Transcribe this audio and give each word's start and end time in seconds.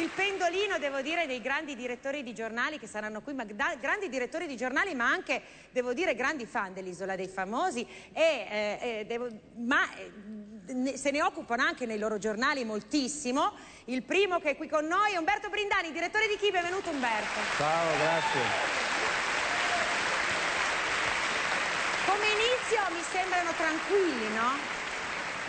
il 0.00 0.10
pendolino, 0.14 0.78
devo 0.78 1.00
dire, 1.00 1.26
dei 1.26 1.40
grandi 1.40 1.74
direttori 1.74 2.22
di 2.22 2.32
giornali 2.32 2.78
che 2.78 2.86
saranno 2.86 3.20
qui, 3.20 3.34
ma 3.34 3.44
da, 3.44 3.74
grandi 3.80 4.08
direttori 4.08 4.46
di 4.46 4.56
giornali, 4.56 4.94
ma 4.94 5.08
anche, 5.08 5.42
devo 5.70 5.92
dire, 5.92 6.14
grandi 6.14 6.46
fan 6.46 6.72
dell'Isola 6.72 7.16
dei 7.16 7.28
Famosi, 7.28 7.86
e, 8.12 8.22
eh, 8.22 8.78
eh, 8.80 9.04
devo, 9.06 9.28
ma 9.56 9.80
eh, 9.94 10.96
se 10.96 11.10
ne 11.10 11.22
occupano 11.22 11.62
anche 11.62 11.86
nei 11.86 11.98
loro 11.98 12.18
giornali 12.18 12.64
moltissimo. 12.64 13.52
Il 13.86 14.02
primo 14.02 14.38
che 14.38 14.50
è 14.50 14.56
qui 14.56 14.68
con 14.68 14.86
noi 14.86 15.12
è 15.12 15.16
Umberto 15.16 15.48
Brindani, 15.48 15.92
direttore 15.92 16.28
di 16.28 16.36
Chi? 16.36 16.50
Benvenuto 16.50 16.90
Umberto. 16.90 17.40
Ciao, 17.56 17.96
grazie. 17.98 18.40
Come 22.06 22.26
inizio 22.26 22.94
mi 22.94 23.02
sembrano 23.10 23.50
tranquilli, 23.56 24.34
no? 24.34 24.87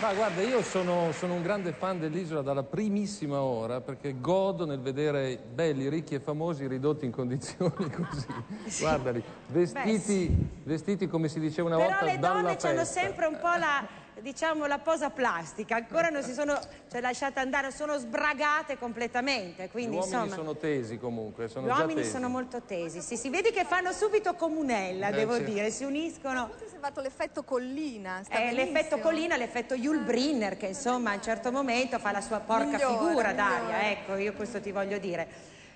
Ma 0.00 0.14
guarda, 0.14 0.40
io 0.40 0.62
sono, 0.62 1.12
sono 1.12 1.34
un 1.34 1.42
grande 1.42 1.72
fan 1.72 1.98
dell'isola 1.98 2.40
dalla 2.40 2.62
primissima 2.62 3.42
ora 3.42 3.82
perché 3.82 4.18
godo 4.18 4.64
nel 4.64 4.80
vedere 4.80 5.38
belli, 5.52 5.90
ricchi 5.90 6.14
e 6.14 6.20
famosi 6.20 6.66
ridotti 6.66 7.04
in 7.04 7.10
condizioni 7.10 7.70
così. 7.92 8.26
Sì. 8.64 8.82
Guardali, 8.82 9.22
vestiti, 9.48 9.88
Beh, 9.90 9.98
sì. 9.98 10.46
vestiti 10.62 11.06
come 11.06 11.28
si 11.28 11.38
diceva 11.38 11.68
una 11.68 11.76
Però 11.76 11.88
volta 11.88 12.04
dalla 12.04 12.18
Però 12.18 12.32
le 12.32 12.56
donne 12.56 12.76
hanno 12.76 12.84
sempre 12.84 13.26
un 13.26 13.38
po' 13.38 13.54
la 13.58 13.86
diciamo, 14.20 14.66
la 14.66 14.78
posa 14.78 15.10
plastica, 15.10 15.76
ancora 15.76 16.08
non 16.08 16.22
si 16.22 16.32
sono 16.32 16.58
cioè, 16.90 17.00
lasciate 17.00 17.40
andare, 17.40 17.70
sono 17.70 17.98
sbragate 17.98 18.78
completamente. 18.78 19.68
Quindi, 19.68 19.96
Gli 19.96 19.98
uomini 19.98 20.14
insomma, 20.16 20.34
sono 20.34 20.56
tesi 20.56 20.98
comunque, 20.98 21.48
sono 21.48 21.66
Gli 21.66 21.70
uomini 21.70 22.00
tesi. 22.00 22.10
sono 22.10 22.28
molto 22.28 22.62
tesi, 22.62 23.00
sì, 23.00 23.16
si 23.16 23.30
vede 23.30 23.50
che 23.52 23.64
fanno 23.64 23.92
subito 23.92 24.34
comunella, 24.34 25.08
eh, 25.08 25.12
devo 25.12 25.36
certo. 25.36 25.50
dire, 25.50 25.70
si 25.70 25.84
uniscono. 25.84 26.50
Si 26.68 26.76
è 26.76 26.78
fatto 26.78 27.00
l'effetto 27.00 27.42
collina, 27.42 28.22
eh, 28.28 28.52
L'effetto 28.52 28.98
collina, 28.98 29.36
l'effetto 29.36 29.74
Yul 29.74 30.00
Brinner, 30.00 30.56
che 30.56 30.66
insomma 30.66 31.10
a 31.10 31.14
un 31.14 31.22
certo 31.22 31.50
momento 31.52 31.98
fa 31.98 32.12
la 32.12 32.20
sua 32.20 32.40
porca 32.40 32.64
migliore, 32.64 32.98
figura, 33.08 33.32
Daria, 33.32 33.90
ecco, 33.90 34.16
io 34.16 34.32
questo 34.32 34.60
ti 34.60 34.72
voglio 34.72 34.98
dire. 34.98 35.28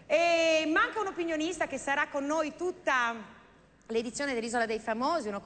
E 0.06 0.64
manca 0.70 1.00
un 1.00 1.06
opinionista 1.06 1.66
che 1.66 1.78
sarà 1.78 2.08
con 2.08 2.26
noi 2.26 2.54
tutta 2.56 3.14
l'edizione 3.88 4.34
dell'Isola 4.34 4.66
dei 4.66 4.78
Famosi, 4.78 5.28
uno 5.28 5.40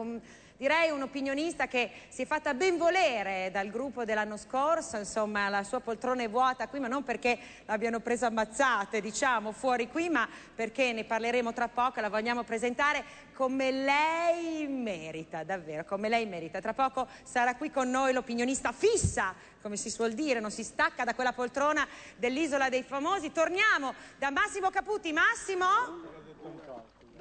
direi 0.58 0.90
un 0.90 1.02
opinionista 1.02 1.68
che 1.68 1.90
si 2.08 2.22
è 2.22 2.26
fatta 2.26 2.52
ben 2.52 2.76
volere 2.76 3.50
dal 3.52 3.70
gruppo 3.70 4.04
dell'anno 4.04 4.36
scorso, 4.36 4.96
insomma 4.96 5.48
la 5.48 5.62
sua 5.62 5.78
poltrona 5.78 6.24
è 6.24 6.28
vuota 6.28 6.66
qui, 6.66 6.80
ma 6.80 6.88
non 6.88 7.04
perché 7.04 7.38
l'abbiano 7.64 8.00
presa 8.00 8.26
ammazzate, 8.26 9.00
diciamo, 9.00 9.52
fuori 9.52 9.88
qui, 9.88 10.08
ma 10.08 10.28
perché 10.54 10.92
ne 10.92 11.04
parleremo 11.04 11.52
tra 11.52 11.68
poco, 11.68 12.00
la 12.00 12.08
vogliamo 12.10 12.42
presentare 12.42 13.04
come 13.34 13.70
lei 13.70 14.66
merita, 14.66 15.44
davvero, 15.44 15.84
come 15.84 16.08
lei 16.08 16.26
merita. 16.26 16.60
Tra 16.60 16.74
poco 16.74 17.06
sarà 17.22 17.54
qui 17.54 17.70
con 17.70 17.88
noi 17.88 18.12
l'opinionista 18.12 18.72
fissa, 18.72 19.32
come 19.62 19.76
si 19.76 19.90
suol 19.90 20.12
dire, 20.12 20.40
non 20.40 20.50
si 20.50 20.64
stacca 20.64 21.04
da 21.04 21.14
quella 21.14 21.32
poltrona 21.32 21.86
dell'Isola 22.16 22.68
dei 22.68 22.82
Famosi. 22.82 23.30
Torniamo 23.30 23.94
da 24.18 24.30
Massimo 24.30 24.70
Caputi. 24.70 25.12
Massimo? 25.12 25.66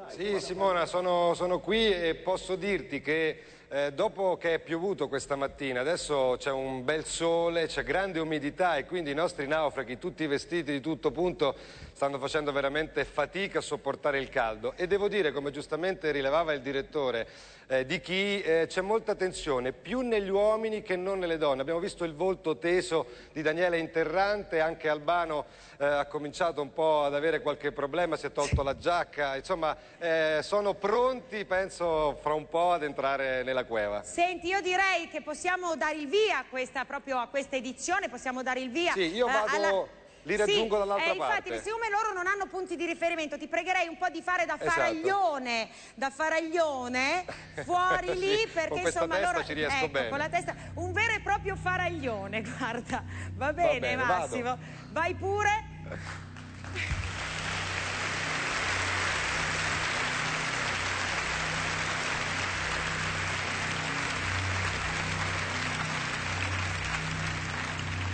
Sì 0.05 0.39
Simona, 0.39 0.85
sono, 0.85 1.33
sono 1.33 1.59
qui 1.59 1.91
e 1.91 2.15
posso 2.15 2.55
dirti 2.55 3.01
che 3.01 3.41
eh, 3.69 3.91
dopo 3.93 4.37
che 4.37 4.53
è 4.53 4.59
piovuto 4.59 5.07
questa 5.07 5.35
mattina, 5.35 5.81
adesso 5.81 6.35
c'è 6.37 6.51
un 6.51 6.85
bel 6.85 7.03
sole, 7.03 7.65
c'è 7.65 7.83
grande 7.83 8.19
umidità 8.19 8.77
e 8.77 8.85
quindi 8.85 9.11
i 9.11 9.15
nostri 9.15 9.47
naufraghi, 9.47 9.97
tutti 9.97 10.25
vestiti 10.25 10.71
di 10.71 10.79
tutto 10.79 11.11
punto, 11.11 11.55
stanno 11.91 12.19
facendo 12.19 12.51
veramente 12.51 13.03
fatica 13.03 13.57
a 13.57 13.61
sopportare 13.61 14.19
il 14.19 14.29
caldo. 14.29 14.73
E 14.77 14.87
devo 14.87 15.09
dire, 15.09 15.33
come 15.33 15.51
giustamente 15.51 16.11
rilevava 16.11 16.53
il 16.53 16.61
direttore, 16.61 17.27
eh, 17.67 17.85
di 17.85 17.99
chi 17.99 18.41
eh, 18.41 18.65
c'è 18.67 18.81
molta 18.81 19.15
tensione, 19.15 19.73
più 19.73 19.99
negli 20.01 20.29
uomini 20.29 20.81
che 20.81 20.95
non 20.95 21.19
nelle 21.19 21.37
donne. 21.37 21.61
Abbiamo 21.61 21.79
visto 21.79 22.03
il 22.03 22.13
volto 22.15 22.57
teso 22.57 23.07
di 23.33 23.41
Daniele 23.41 23.77
Interrante, 23.77 24.59
anche 24.59 24.89
Albano 24.89 25.45
eh, 25.77 25.85
ha 25.85 26.05
cominciato 26.05 26.61
un 26.61 26.73
po' 26.73 27.03
ad 27.03 27.13
avere 27.13 27.41
qualche 27.41 27.71
problema, 27.71 28.15
si 28.15 28.25
è 28.25 28.31
tolto 28.31 28.63
la 28.63 28.77
giacca, 28.77 29.35
insomma 29.35 29.75
eh, 29.99 30.39
sono 30.41 30.73
pronti, 30.73 31.45
penso, 31.45 32.17
fra 32.21 32.33
un 32.33 32.47
po' 32.47 32.71
ad 32.71 32.83
entrare 32.83 33.43
nella 33.43 33.65
cueva. 33.65 34.01
Senti, 34.03 34.47
io 34.47 34.61
direi 34.61 35.09
che 35.09 35.21
possiamo 35.21 35.75
dare 35.75 35.97
il 35.97 36.07
via 36.07 36.39
a 36.39 36.45
questa, 36.49 36.85
proprio 36.85 37.17
a 37.17 37.27
questa 37.27 37.55
edizione, 37.55 38.09
possiamo 38.09 38.43
dare 38.43 38.61
il 38.61 38.71
via. 38.71 38.93
Sì, 38.93 39.13
io 39.13 39.27
eh, 39.27 39.31
vado... 39.31 39.55
Alla 39.55 40.05
li 40.27 40.35
raggiungo 40.35 40.75
sì, 40.75 40.79
dall'altra 40.79 41.11
eh, 41.11 41.15
infatti, 41.15 41.49
parte. 41.49 41.63
siccome 41.63 41.89
loro 41.89 42.13
non 42.13 42.27
hanno 42.27 42.47
punti 42.47 42.75
di 42.75 42.85
riferimento, 42.85 43.37
ti 43.37 43.47
pregherei 43.47 43.87
un 43.87 43.97
po' 43.97 44.09
di 44.09 44.21
fare 44.21 44.45
da 44.45 44.55
esatto. 44.55 44.69
faraglione, 44.69 45.69
da 45.95 46.09
faraglione 46.09 47.25
fuori 47.63 48.09
sì, 48.09 48.19
lì 48.19 48.47
perché 48.53 48.81
insomma 48.81 49.19
loro 49.19 49.43
ci 49.43 49.53
riesco 49.53 49.75
ecco, 49.75 49.89
bene. 49.89 50.09
con 50.09 50.17
la 50.17 50.29
testa 50.29 50.53
un 50.75 50.91
vero 50.91 51.13
e 51.13 51.21
proprio 51.21 51.55
faraglione, 51.55 52.41
guarda. 52.57 53.03
Va 53.35 53.53
bene, 53.53 53.73
Va 53.73 53.79
bene 53.79 54.03
Massimo. 54.03 54.43
Vado. 54.43 54.61
Vai 54.89 55.15
pure. 55.15 55.49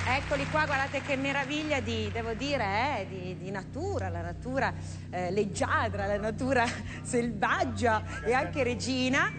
Eccoli 0.05 0.45
qua, 0.49 0.65
guardate 0.65 1.01
che 1.01 1.15
meraviglia 1.15 1.79
di, 1.79 2.09
devo 2.11 2.33
dire, 2.33 2.99
eh, 2.99 3.07
di, 3.07 3.37
di, 3.37 3.49
natura, 3.51 4.09
la 4.09 4.21
natura 4.21 4.73
eh, 5.09 5.31
leggiadra, 5.31 6.05
la 6.05 6.17
natura 6.17 6.65
selvaggia 7.01 8.03
e 8.25 8.33
anche 8.33 8.63
regina. 8.63 9.31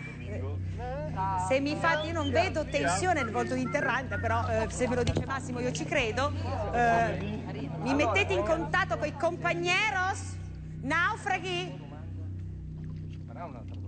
Se 1.46 1.60
mi 1.60 1.76
fate, 1.76 2.06
io 2.06 2.12
non 2.14 2.30
vedo 2.30 2.64
tensione 2.64 3.22
nel 3.22 3.30
volto 3.30 3.54
di 3.54 3.60
Interrante, 3.60 4.18
però 4.18 4.48
eh, 4.48 4.66
se 4.70 4.88
me 4.88 4.94
lo 4.94 5.02
dice 5.02 5.26
Massimo 5.26 5.60
io 5.60 5.70
ci 5.70 5.84
credo. 5.84 6.32
Eh, 6.72 7.42
mi 7.82 7.94
mettete 7.94 8.32
in 8.32 8.42
contatto 8.42 8.96
con 8.96 9.06
i 9.06 9.12
compagneros? 9.12 10.36
Naufraghi? 10.80 11.82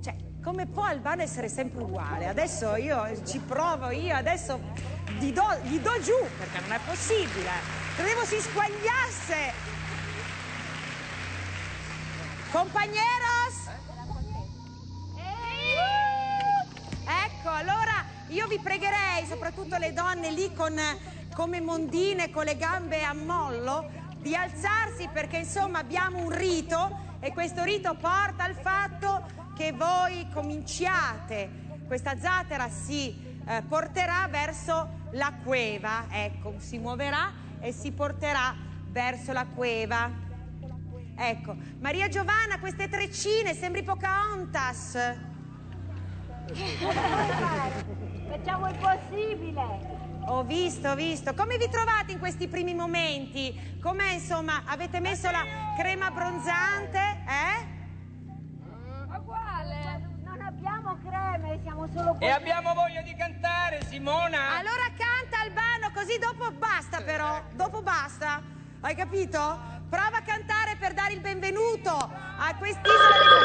Cioè, 0.03 0.15
come 0.43 0.67
può 0.67 0.85
Albano 0.85 1.23
essere 1.23 1.49
sempre 1.49 1.83
uguale? 1.83 2.27
Adesso 2.27 2.77
io 2.77 3.25
ci 3.25 3.39
provo, 3.39 3.91
io 3.91 4.15
adesso 4.15 4.61
gli 5.19 5.33
do, 5.33 5.59
gli 5.63 5.79
do 5.79 5.93
giù, 6.03 6.19
perché 6.39 6.61
non 6.61 6.73
è 6.73 6.81
possibile. 6.85 7.51
Credevo 7.97 8.25
si 8.25 8.41
squagliasse. 8.41 9.53
Compagneros? 12.51 13.75
Ecco, 17.09 17.51
allora 17.51 18.05
io 18.29 18.47
vi 18.47 18.59
pregherei, 18.59 19.27
soprattutto 19.27 19.77
le 19.77 19.93
donne 19.93 20.31
lì 20.31 20.53
con, 20.53 20.79
come 21.35 21.61
mondine, 21.61 22.31
con 22.31 22.45
le 22.45 22.57
gambe 22.57 23.03
a 23.03 23.15
mollo, 23.15 23.89
di 24.19 24.35
alzarsi 24.35 25.09
perché 25.13 25.39
insomma 25.39 25.79
abbiamo 25.79 26.19
un 26.19 26.31
rito 26.31 27.05
e 27.21 27.33
questo 27.33 27.63
rito 27.63 27.95
porta 27.95 28.45
al 28.45 28.57
fatto 28.57 29.25
che 29.57 29.73
voi 29.73 30.29
cominciate, 30.33 31.49
questa 31.87 32.19
zattera 32.19 32.69
si 32.69 33.26
eh, 33.47 33.63
porterà 33.63 34.27
verso 34.29 35.05
la 35.13 35.33
cueva, 35.43 36.07
ecco, 36.11 36.55
si 36.59 36.79
muoverà 36.79 37.33
e 37.61 37.73
si 37.73 37.93
porterà 37.93 38.55
verso 38.89 39.33
la 39.33 39.47
cueva. 39.47 40.11
Ecco, 41.19 41.57
Maria 41.79 42.09
Giovanna, 42.09 42.59
queste 42.59 42.89
treccine, 42.89 43.55
sembri 43.55 43.83
Pocahontas. 43.83 44.99
Facciamo 48.29 48.69
il 48.69 48.77
possibile. 48.77 49.95
Ho 50.29 50.43
visto, 50.43 50.89
ho 50.89 50.95
visto. 50.97 51.33
Come 51.35 51.57
vi 51.57 51.69
trovate 51.71 52.13
in 52.13 52.19
questi 52.19 52.49
primi 52.49 52.75
momenti? 52.75 53.79
Com'è, 53.81 54.11
insomma, 54.13 54.65
avete 54.67 54.99
messo 54.99 55.31
la 55.31 55.45
crema 55.79 56.07
abbronzante, 56.07 56.99
eh? 56.99 57.76
Creme, 61.05 61.59
siamo 61.63 61.89
solo 61.95 62.17
E 62.21 62.31
abbiamo 62.31 62.75
voglia 62.75 63.03
di 63.03 63.15
cantare, 63.15 63.85
Simona! 63.85 64.57
Allora 64.57 64.85
canta 64.97 65.41
Albano, 65.41 65.91
così 65.93 66.19
dopo 66.19 66.51
basta 66.53 67.01
però, 67.01 67.43
dopo 67.53 67.83
basta. 67.83 68.43
Hai 68.81 68.95
capito? 68.95 69.39
Prova 69.89 70.19
a 70.19 70.23
cantare 70.23 70.77
per 70.77 70.93
dare 70.95 71.13
il 71.15 71.21
benvenuto 71.21 71.91
a 71.93 72.55
quest'isola 72.57 73.09
di... 73.09 73.45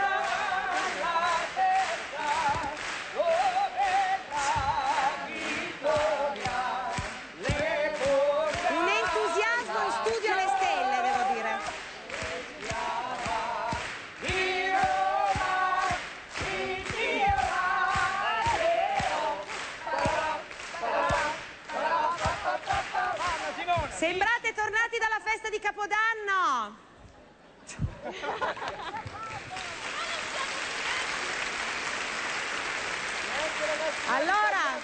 Allora, 34.06 34.78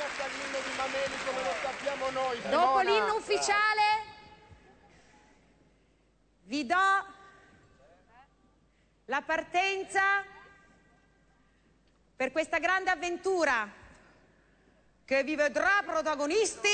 dopo 2.49 2.81
l'inno 2.81 3.17
ufficiale 3.17 3.83
vi 6.45 6.65
do 6.65 6.77
la 9.05 9.21
partenza 9.21 10.25
per 12.17 12.33
questa 12.33 12.59
grande 12.59 12.89
avventura 12.89 13.71
che 15.05 15.23
vi 15.25 15.37
vedrà 15.37 15.83
protagonisti 15.85 16.69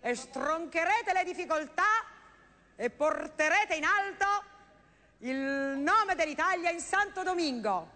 e 0.00 0.14
stroncherete 0.16 1.12
le 1.12 1.24
difficoltà 1.24 2.04
e 2.74 2.90
porterete 2.90 3.76
in 3.76 3.84
alto 3.84 4.53
il 5.18 5.36
nome 5.36 6.14
dell'Italia 6.16 6.70
in 6.70 6.80
Santo 6.80 7.22
Domingo. 7.22 7.88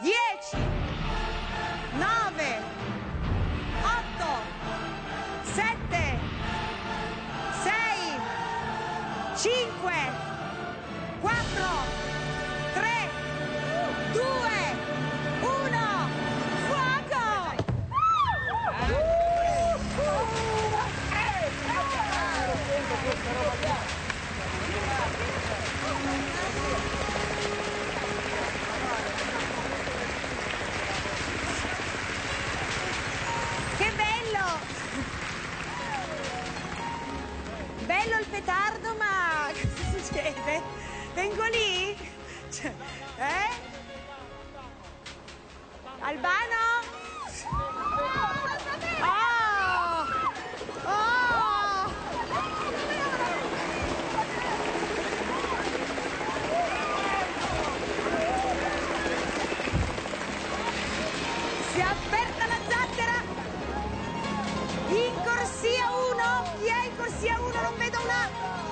10 0.00 0.56
9 1.98 2.60
8 3.82 4.26
7 5.42 6.18
6 7.62 8.20
5 9.36 9.92
4 11.20 11.34
3 12.74 13.08
2 14.12 14.55
Petardo, 38.46 38.94
ma 38.94 39.50
cosa 39.50 39.98
succede? 39.98 40.62
Vengo 41.14 41.42
lì? 41.46 41.96
Cioè, 42.48 42.72
eh? 43.18 43.50
Albano? 45.98 47.75
Corsia 67.16 67.38
1 67.40 67.60
non 67.62 67.76
vedo 67.78 67.98
una. 68.02 68.28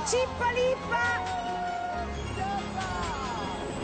Cippa 0.06 0.50
lippa. 0.50 1.22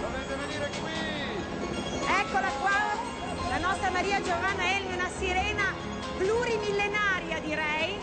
Dovete 0.01 0.35
venire 0.35 0.71
qui. 0.83 2.12
eccola 2.21 2.49
qua 2.61 3.49
la 3.49 3.59
nostra 3.59 3.91
Maria 3.91 4.21
Giovanna 4.21 4.77
Elmi 4.77 4.93
una 4.93 5.09
sirena 5.17 5.75
plurimillenaria 6.19 7.41
direi. 7.41 7.99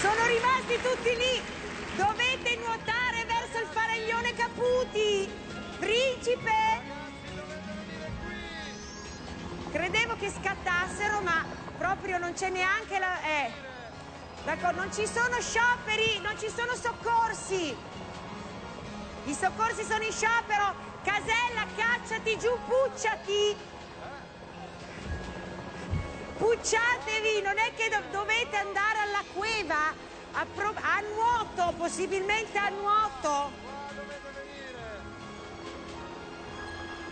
Sono 0.00 0.26
rimasti 0.26 0.80
tutti 0.80 1.16
lì 1.16 1.55
che 10.18 10.30
scattassero, 10.30 11.20
ma 11.20 11.44
proprio 11.76 12.18
non 12.18 12.32
c'è 12.32 12.48
neanche 12.48 12.98
la... 12.98 13.22
Eh. 13.22 13.52
D'accordo, 14.44 14.80
non 14.80 14.92
ci 14.92 15.06
sono 15.06 15.40
scioperi, 15.40 16.20
non 16.20 16.38
ci 16.38 16.48
sono 16.48 16.74
soccorsi. 16.74 17.76
I 19.24 19.34
soccorsi 19.34 19.84
sono 19.84 20.04
in 20.04 20.12
sciopero. 20.12 20.74
Casella, 21.02 21.66
cacciati 21.74 22.38
giù, 22.38 22.56
pucciati. 22.66 23.56
Pucciatevi, 26.38 27.42
non 27.42 27.58
è 27.58 27.72
che 27.74 27.88
do- 27.88 28.18
dovete 28.18 28.56
andare 28.56 28.98
alla 28.98 29.22
cueva 29.32 29.92
a, 30.32 30.40
a 30.40 31.00
nuoto, 31.14 31.74
possibilmente 31.76 32.58
a 32.58 32.68
nuoto. 32.68 33.64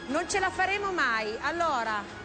Non 0.06 0.28
ce 0.28 0.38
la 0.38 0.50
faremo 0.50 0.92
mai. 0.92 1.36
Allora, 1.40 2.23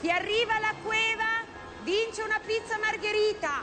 chi 0.00 0.10
arriva 0.10 0.56
alla 0.56 0.74
cueva 0.82 1.44
vince 1.82 2.22
una 2.22 2.40
pizza 2.44 2.78
margherita. 2.78 3.62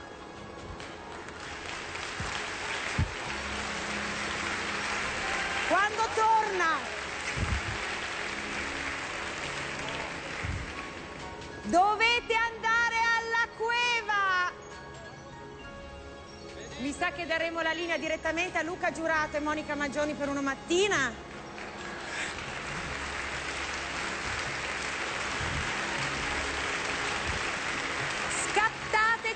Quando 5.68 6.02
torna 6.14 6.78
dovete 11.62 12.34
andare 12.34 12.96
alla 12.96 13.48
cueva. 13.56 14.52
Mi 16.78 16.92
sa 16.92 17.12
che 17.12 17.26
daremo 17.26 17.62
la 17.62 17.72
linea 17.72 17.96
direttamente 17.96 18.58
a 18.58 18.62
Luca 18.62 18.92
Giurato 18.92 19.36
e 19.36 19.40
Monica 19.40 19.74
Maggioni 19.74 20.14
per 20.14 20.28
una 20.28 20.42
mattina. 20.42 21.32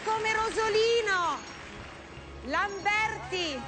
Come 0.04 0.32
Rosolino! 0.32 1.38
Lamberti! 2.44 3.60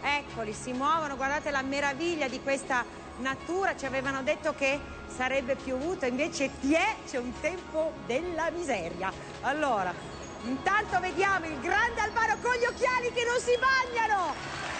Eccoli, 0.00 0.52
si 0.52 0.72
muovono, 0.72 1.16
guardate 1.16 1.50
la 1.50 1.62
meraviglia 1.62 2.28
di 2.28 2.40
questa 2.42 2.84
natura, 3.16 3.76
ci 3.76 3.86
avevano 3.86 4.22
detto 4.22 4.54
che 4.54 4.78
sarebbe 5.06 5.56
piovuto, 5.56 6.04
invece 6.06 6.50
tiè, 6.60 6.96
c'è 7.06 7.18
un 7.18 7.32
tempo 7.40 7.94
della 8.06 8.50
miseria. 8.50 9.12
Allora, 9.42 9.94
intanto 10.42 11.00
vediamo 11.00 11.46
il 11.46 11.58
grande 11.60 12.00
Albano 12.00 12.36
con 12.42 12.52
gli 12.52 12.64
occhiali 12.64 13.12
che 13.12 13.24
non 13.24 13.40
si 13.40 13.56
bagnano! 13.58 14.73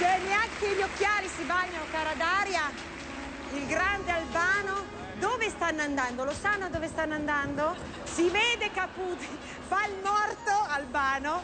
Cioè 0.00 0.18
neanche 0.26 0.74
gli 0.74 0.80
occhiali 0.80 1.28
si 1.28 1.42
bagnano, 1.42 1.84
cara 1.90 2.14
Daria. 2.14 2.70
Il 3.52 3.66
grande 3.66 4.10
Albano. 4.10 4.82
Dove 5.18 5.50
stanno 5.50 5.82
andando? 5.82 6.24
Lo 6.24 6.32
sanno 6.32 6.70
dove 6.70 6.88
stanno 6.88 7.12
andando? 7.12 7.76
Si 8.04 8.30
vede 8.30 8.70
Caputi. 8.72 9.28
Fa 9.68 9.84
il 9.84 9.96
morto 10.02 10.52
Albano. 10.68 11.42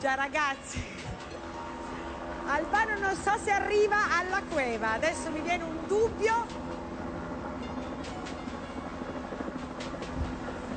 Già 0.00 0.14
ragazzi. 0.14 0.82
Albano 2.46 2.98
non 2.98 3.14
so 3.14 3.38
se 3.40 3.52
arriva 3.52 4.18
alla 4.18 4.42
cueva. 4.50 4.94
Adesso 4.94 5.30
mi 5.30 5.40
viene 5.42 5.62
un 5.62 5.86
dubbio. 5.86 6.46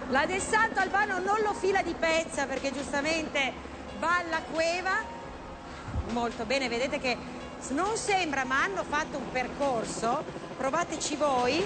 La 0.10 0.28
del 0.28 0.40
Santo 0.40 0.82
Albano 0.82 1.18
non 1.18 1.42
lo 1.42 1.54
fila 1.56 1.82
di 1.82 1.96
pezza 1.98 2.46
perché 2.46 2.72
giustamente 2.72 3.54
va 3.98 4.18
alla 4.18 4.42
cueva 4.52 5.15
molto 6.12 6.46
bene, 6.46 6.68
vedete 6.70 7.00
che 7.00 7.18
non 7.70 7.98
sembra 7.98 8.44
ma 8.44 8.64
hanno 8.64 8.84
fatto 8.84 9.18
un 9.18 9.32
percorso, 9.32 10.24
provateci 10.58 11.16
voi. 11.16 11.64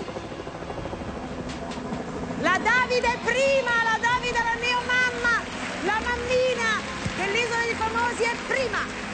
La 2.41 2.57
Davide 2.57 3.17
prima, 3.23 3.83
la 3.83 3.97
Davide 3.99 4.39
la 4.39 4.55
neomamma, 4.59 5.43
la 5.83 5.99
mammina 5.99 6.79
dell'isola 7.17 7.63
dei 7.63 7.75
famosi 7.75 8.23
è 8.23 8.35
prima. 8.47 9.07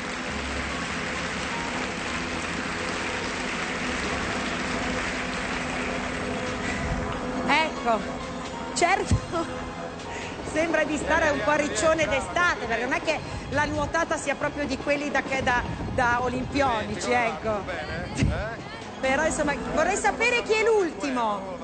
Ecco, 7.47 7.99
certo 8.73 9.64
sembra 10.55 10.85
di 10.85 10.95
stare 10.95 11.31
un 11.31 11.41
po' 11.43 11.49
a 11.49 11.55
riccione 11.55 12.07
d'estate, 12.07 12.65
perché 12.65 12.83
non 12.85 12.93
è 12.93 13.01
che 13.01 13.19
la 13.49 13.65
nuotata 13.65 14.15
sia 14.15 14.35
proprio 14.35 14.65
di 14.65 14.77
quelli 14.77 15.11
da, 15.11 15.21
che- 15.21 15.43
da- 15.43 15.61
da 15.93 16.19
olimpionici, 16.21 17.11
ecco. 17.11 17.59
Eh? 18.15 18.23
Però 19.05 19.25
insomma 19.25 19.53
vorrei 19.73 19.97
sapere 19.97 20.43
chi 20.43 20.53
è 20.53 20.63
l'ultimo. 20.63 21.57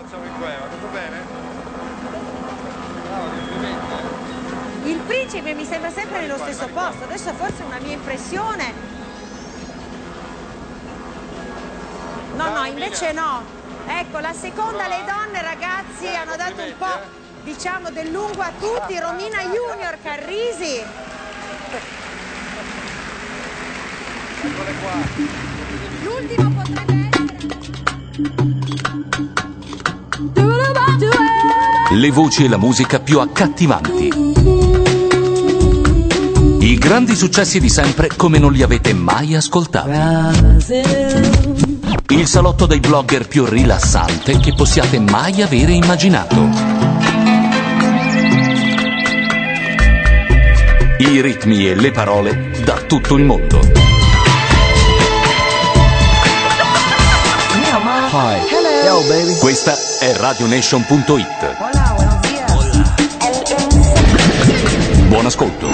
Eh. 4.83 4.89
Il 4.89 4.98
principe 4.98 5.53
mi 5.53 5.65
sembra 5.65 5.89
sempre 5.89 6.19
nello 6.19 6.38
stesso 6.38 6.67
posto, 6.67 7.05
adesso 7.05 7.31
forse 7.33 7.63
è 7.63 7.65
una 7.65 7.79
mia 7.79 7.93
impressione. 7.93 8.74
No, 12.36 12.50
no, 12.50 12.65
invece 12.65 13.13
no. 13.13 13.41
Ecco, 13.88 14.19
la 14.19 14.33
seconda 14.33 14.88
le 14.88 15.03
donne, 15.05 15.41
ragazzi, 15.41 16.07
hanno 16.07 16.36
dato 16.36 16.62
un 16.62 16.74
po', 16.77 17.21
diciamo, 17.43 17.89
del 17.91 18.12
lungo 18.12 18.41
a 18.41 18.51
tutti. 18.60 19.00
Romina 19.00 19.41
Junior, 19.41 19.98
Carrisi. 20.01 20.81
L'ultimo 26.03 26.51
potrebbe 26.51 27.10
Le 31.93 32.10
voci 32.10 32.45
e 32.45 32.48
la 32.48 32.57
musica 32.57 33.00
più 33.00 33.19
accattivanti. 33.19 34.10
I 36.60 36.77
grandi 36.77 37.15
successi 37.15 37.60
di 37.60 37.69
sempre 37.69 38.07
come 38.15 38.39
non 38.39 38.53
li 38.53 38.63
avete 38.63 38.93
mai 38.93 39.36
ascoltati. 39.36 39.89
Il 42.10 42.27
salotto 42.27 42.65
dei 42.65 42.79
blogger 42.79 43.27
più 43.27 43.45
rilassante 43.45 44.38
che 44.38 44.53
possiate 44.53 45.00
mai 45.00 45.41
avere 45.41 45.74
immaginato. 45.74 47.21
I 51.03 51.20
ritmi 51.20 51.67
e 51.67 51.74
le 51.74 51.89
parole 51.89 52.51
da 52.63 52.75
tutto 52.75 53.15
il 53.15 53.24
mondo. 53.24 53.60
Hi. 58.12 58.38
Yo, 58.86 59.01
baby. 59.08 59.36
Questa 59.39 59.74
è 60.00 60.13
RadioNation.it. 60.13 61.55
Buon 65.08 65.25
ascolto. 65.25 65.71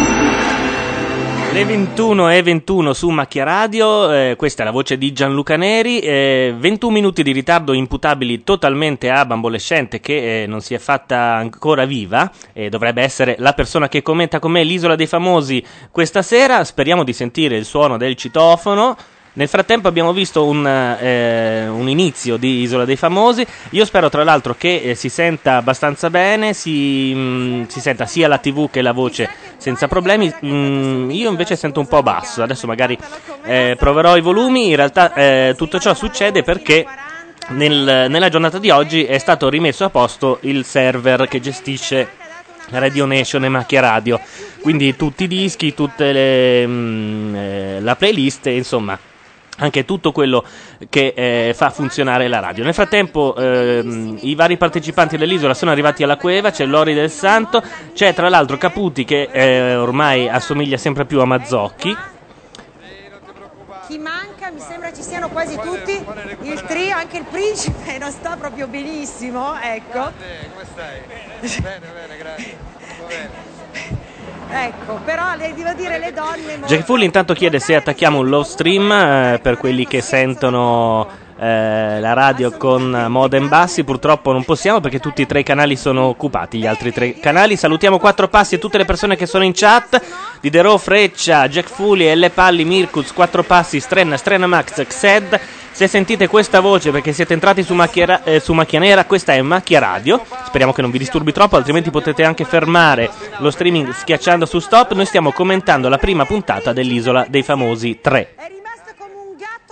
Le 1.58 1.66
21 1.66 2.30
e 2.30 2.44
21 2.44 2.94
su 2.94 3.10
Macchia 3.10 3.44
Radio, 3.44 4.14
eh, 4.14 4.36
questa 4.38 4.62
è 4.62 4.66
la 4.66 4.72
voce 4.72 4.96
di 4.96 5.12
Gianluca 5.12 5.56
Neri, 5.56 5.98
eh, 5.98 6.54
21 6.56 6.94
minuti 6.94 7.24
di 7.24 7.32
ritardo 7.32 7.74
imputabili 7.74 8.44
totalmente 8.44 9.10
a 9.10 9.26
Bambolescente 9.26 10.00
che 10.00 10.44
eh, 10.44 10.46
non 10.46 10.62
si 10.62 10.76
è 10.76 10.78
fatta 10.78 11.18
ancora 11.18 11.86
viva 11.86 12.32
e 12.54 12.70
dovrebbe 12.70 13.02
essere 13.02 13.38
la 13.40 13.54
persona 13.54 13.90
che 13.90 14.04
commenta 14.04 14.38
con 14.38 14.52
me 14.52 14.64
l'isola 14.64 14.94
dei 14.94 15.08
famosi 15.08 15.66
questa 15.90 16.22
sera, 16.22 16.64
speriamo 16.64 17.04
di 17.04 17.14
sentire 17.14 17.58
il 17.58 17.66
suono 17.66 17.98
del 17.98 18.16
citofono. 18.16 18.96
Nel 19.38 19.48
frattempo 19.48 19.88
abbiamo 19.88 20.14
visto 20.14 20.46
un, 20.46 20.66
eh, 20.66 21.68
un 21.68 21.88
inizio 21.88 22.38
di 22.38 22.62
Isola 22.62 22.86
dei 22.86 22.96
Famosi. 22.96 23.46
Io 23.70 23.86
spero 23.86 24.10
tra 24.10 24.24
l'altro 24.24 24.56
che 24.58 24.82
eh, 24.82 24.96
si 24.96 25.10
senta 25.10 25.58
abbastanza 25.58 26.10
bene, 26.10 26.54
si, 26.54 27.14
mm, 27.16 27.64
si 27.66 27.80
senta 27.80 28.08
sia 28.08 28.28
la 28.28 28.40
TV 28.40 28.68
che 28.72 28.82
la 28.82 28.94
voce 28.94 29.30
senza 29.58 29.88
problemi. 29.88 30.34
Mm, 30.44 31.12
io 31.12 31.30
invece 31.30 31.56
sento 31.56 31.80
un 31.80 31.86
po' 31.86 32.02
basso. 32.02 32.42
Adesso 32.42 32.66
magari 32.66 32.98
eh, 33.44 33.76
proverò 33.78 34.18
i 34.18 34.22
volumi. 34.22 34.70
In 34.70 34.76
realtà 34.76 35.14
eh, 35.14 35.54
tutto 35.56 35.80
ciò 35.80 35.94
succede 35.94 36.42
perché 36.42 36.84
nel- 37.50 38.08
nella 38.10 38.30
giornata 38.30 38.58
di 38.58 38.72
oggi 38.72 39.04
è 39.06 39.20
stato 39.20 39.50
rimesso 39.50 39.86
a 39.86 39.92
posto 39.92 40.40
il 40.42 40.66
server 40.66 41.28
che 41.28 41.40
gestisce 41.40 42.10
Radio 42.72 43.06
Nation 43.06 43.46
e 43.46 43.50
Macchia 43.50 43.82
Radio. 43.82 44.20
Quindi 44.62 44.96
tutti 44.96 45.26
i 45.26 45.28
dischi, 45.28 45.76
tutte 45.76 46.12
le, 46.12 46.66
mm, 46.66 47.36
eh, 47.36 47.82
la 47.82 47.96
playlist, 47.96 48.48
insomma 48.48 48.98
anche 49.58 49.86
tutto 49.86 50.12
quello 50.12 50.44
che 50.90 51.14
eh, 51.16 51.54
fa 51.56 51.70
funzionare 51.70 52.28
la 52.28 52.40
radio. 52.40 52.64
Nel 52.64 52.74
frattempo 52.74 53.36
ehm, 53.36 54.18
i 54.22 54.36
vari 54.36 54.58
partecipanti 54.58 55.18
dell'isola 55.18 55.54
sono 55.54 55.72
arrivati 55.72 56.04
alla 56.04 56.18
cueva, 56.18 56.52
c'è 56.52 56.66
Lori 56.66 56.94
del 56.94 57.10
Santo, 57.12 57.64
c'è 57.94 58.14
tra 58.14 58.30
l'altro 58.30 58.58
Caputi 58.58 59.06
che 59.06 59.30
eh, 59.32 59.76
ormai 59.76 60.28
assomiglia 60.30 60.78
sempre 60.78 61.06
più 61.06 61.20
a 61.20 61.26
Mazzocchi. 61.26 61.98
Chi 63.88 63.98
manca? 64.00 64.52
Mi 64.52 64.60
sembra 64.60 64.92
ci 64.92 65.02
siano 65.02 65.30
quasi 65.30 65.58
tutti. 65.58 66.04
Il 66.42 66.62
trio, 66.64 66.96
anche 66.96 67.18
il 67.18 67.24
principe 67.24 67.98
non 67.98 68.12
sta 68.12 68.36
proprio 68.36 68.68
benissimo, 68.68 69.58
ecco. 69.60 70.12
Come 70.12 70.66
stai? 70.72 71.62
Bene, 71.62 71.88
bene, 71.94 72.18
grazie. 72.18 73.56
Ecco, 74.50 75.00
però 75.04 75.36
le 75.36 75.54
devo 75.54 75.74
dire 75.74 76.00
le 76.00 76.14
donne 76.14 76.60
Jack 76.66 76.84
Fully 76.84 77.06
intanto 77.06 77.34
chiede 77.34 77.60
se 77.60 77.76
attacchiamo 77.76 78.20
un 78.20 78.30
low 78.30 78.44
stream 78.44 78.92
eh, 78.92 79.40
per 79.42 79.58
quelli 79.58 79.86
che 79.86 80.02
sentono 80.02 81.08
eh, 81.40 82.00
la 82.00 82.14
radio 82.14 82.52
con 82.52 83.06
modem 83.10 83.48
bassi. 83.48 83.84
Purtroppo 83.84 84.32
non 84.32 84.44
possiamo 84.44 84.80
perché 84.80 85.00
tutti 85.00 85.22
e 85.22 85.26
tre 85.26 85.42
i 85.42 85.44
canali 85.44 85.76
sono 85.76 86.04
occupati. 86.04 86.58
Gli 86.58 86.66
altri 86.66 86.92
tre 86.92 87.20
canali. 87.20 87.56
Salutiamo 87.56 88.00
quattro 88.00 88.28
passi 88.28 88.56
e 88.56 88.60
tutte 88.60 88.78
le 88.78 88.86
persone 88.86 89.16
che 89.16 89.26
sono 89.26 89.44
in 89.44 89.52
chat. 89.54 90.02
Diderò, 90.42 90.78
Freccia, 90.78 91.48
Jack 91.48 91.70
Fully, 91.70 92.14
L. 92.16 92.32
Palli, 92.34 92.66
Mirkuz, 92.66 93.14
quattro 93.14 93.44
passi, 93.44 93.80
Strenna, 93.80 94.18
Strenna 94.18 94.48
Max, 94.48 94.86
Xed. 94.86 95.40
Se 95.78 95.88
sentite 95.88 96.26
questa 96.26 96.60
voce 96.60 96.90
perché 96.90 97.14
siete 97.14 97.34
entrati 97.34 97.62
su 97.62 97.76
Macchia, 97.76 98.24
eh, 98.24 98.40
su 98.40 98.52
Macchia 98.54 98.80
Nera, 98.80 99.06
questa 99.06 99.34
è 99.34 99.42
Macchia 99.44 99.78
Radio. 99.78 100.26
Speriamo 100.48 100.74
che 100.74 100.82
non 100.82 100.90
vi 100.90 100.98
disturbi 100.98 101.32
troppo, 101.32 101.56
altrimenti 101.56 101.92
potete 101.92 102.24
anche 102.24 102.46
fermare 102.46 103.12
lo 103.38 103.52
streaming 103.52 103.92
schiacciando 103.92 104.48
su 104.48 104.58
stop. 104.58 104.94
Noi 104.94 105.06
stiamo 105.06 105.32
commentando 105.32 105.88
la 105.88 106.00
prima 106.00 106.26
puntata 106.26 106.74
dell'Isola 106.74 107.28
dei 107.30 107.44
Famosi 107.44 108.00
3. 108.02 108.34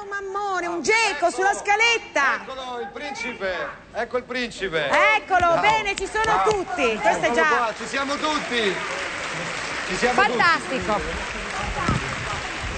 mammone, 0.08 0.68
un 0.68 0.84
geco 0.84 1.32
sulla 1.32 1.54
scaletta. 1.54 2.36
Eccolo 2.44 2.82
il 2.82 2.90
principe, 2.94 3.56
ecco 3.92 4.18
il 4.18 4.24
principe. 4.26 4.88
Eccolo, 5.18 5.40
Ciao. 5.40 5.60
bene, 5.60 5.96
ci 5.96 6.06
sono 6.06 6.24
Ciao. 6.24 6.50
tutti. 6.52 7.00
Questo 7.02 7.26
è 7.26 7.30
Eccolo 7.30 7.34
già 7.34 7.48
qua, 7.48 7.74
ci 7.76 7.88
siamo 7.88 8.14
tutti. 8.18 8.76
Ci 9.88 9.96
siamo 9.96 10.22
fantastico. 10.22 11.45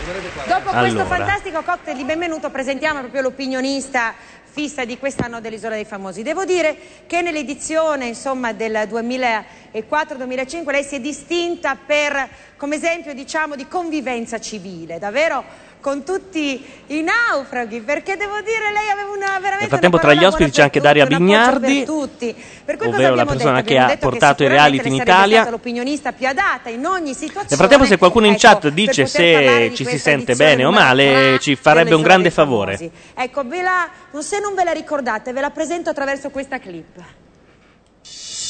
Dopo 0.08 0.70
questo 0.70 1.02
Allora. 1.02 1.18
fantastico 1.18 1.62
cocktail 1.64 1.98
di 1.98 2.06
benvenuto 2.06 2.50
presentiamo 2.50 3.02
proprio 3.02 3.24
l'opinionista 3.24 4.14
fissa 4.46 4.86
di 4.86 4.98
quest'anno 4.98 5.42
dell'Isola 5.42 5.76
dei 5.76 5.84
Famosi. 5.84 6.24
Devo 6.24 6.46
dire 6.46 6.78
che 7.06 7.22
nell'edizione 7.22 8.06
insomma, 8.06 8.54
del 8.54 8.88
2004-2005 8.90 10.72
lei 10.72 10.84
si 10.86 10.96
è 10.96 11.02
distinta 11.02 11.76
per, 11.76 12.30
come 12.56 12.78
esempio 12.78 13.14
diciamo, 13.14 13.58
di 13.58 13.68
convivenza 13.68 14.40
civile, 14.40 14.98
davvero 14.98 15.44
con 15.88 16.04
tutti 16.04 16.62
i 16.88 17.02
naufraghi, 17.02 17.80
perché 17.80 18.18
devo 18.18 18.42
dire 18.42 18.74
lei 18.74 18.90
aveva 18.90 19.10
una 19.10 19.40
veramente 19.40 19.60
Nel 19.60 19.70
frattempo 19.70 19.98
tra 19.98 20.14
gli 20.14 20.26
ospiti 20.26 20.52
c'è 20.52 20.64
anche 20.64 20.82
Daria 20.82 21.06
Bignardi, 21.06 21.86
per. 21.86 22.36
Per 22.66 22.78
ovvero 22.82 23.16
la 23.16 23.24
persona 23.24 23.62
detto? 23.62 23.68
che 23.68 23.78
ha 23.78 23.96
portato 23.98 24.44
i 24.44 24.50
reality 24.50 24.90
in 24.90 24.96
Italia. 24.96 25.50
l'opinionista 25.50 26.12
più 26.12 26.28
adatta 26.28 26.68
in 26.68 26.86
ogni 26.86 27.14
situazione. 27.14 27.46
Nel 27.48 27.58
frattempo, 27.58 27.86
se 27.86 27.98
qualcuno 27.98 28.26
in 28.26 28.34
ecco, 28.34 28.42
chat 28.42 28.68
dice 28.68 29.06
se 29.06 29.72
ci 29.74 29.86
si 29.86 29.98
sente 29.98 30.36
bene 30.36 30.66
o 30.66 30.72
male, 30.72 31.40
ci 31.40 31.56
farebbe 31.56 31.96
un 31.96 32.02
grande 32.02 32.32
favore. 32.32 32.92
Ecco, 33.14 33.48
ve 33.48 33.62
la, 33.62 33.90
se 34.20 34.42
non 34.42 34.56
ve 34.56 34.66
la 34.66 34.74
ricordate, 34.74 35.32
ve 35.32 35.40
la 35.40 35.52
presento 35.52 35.90
attraverso 35.90 36.30
questa 36.32 36.60
clip. 36.60 37.27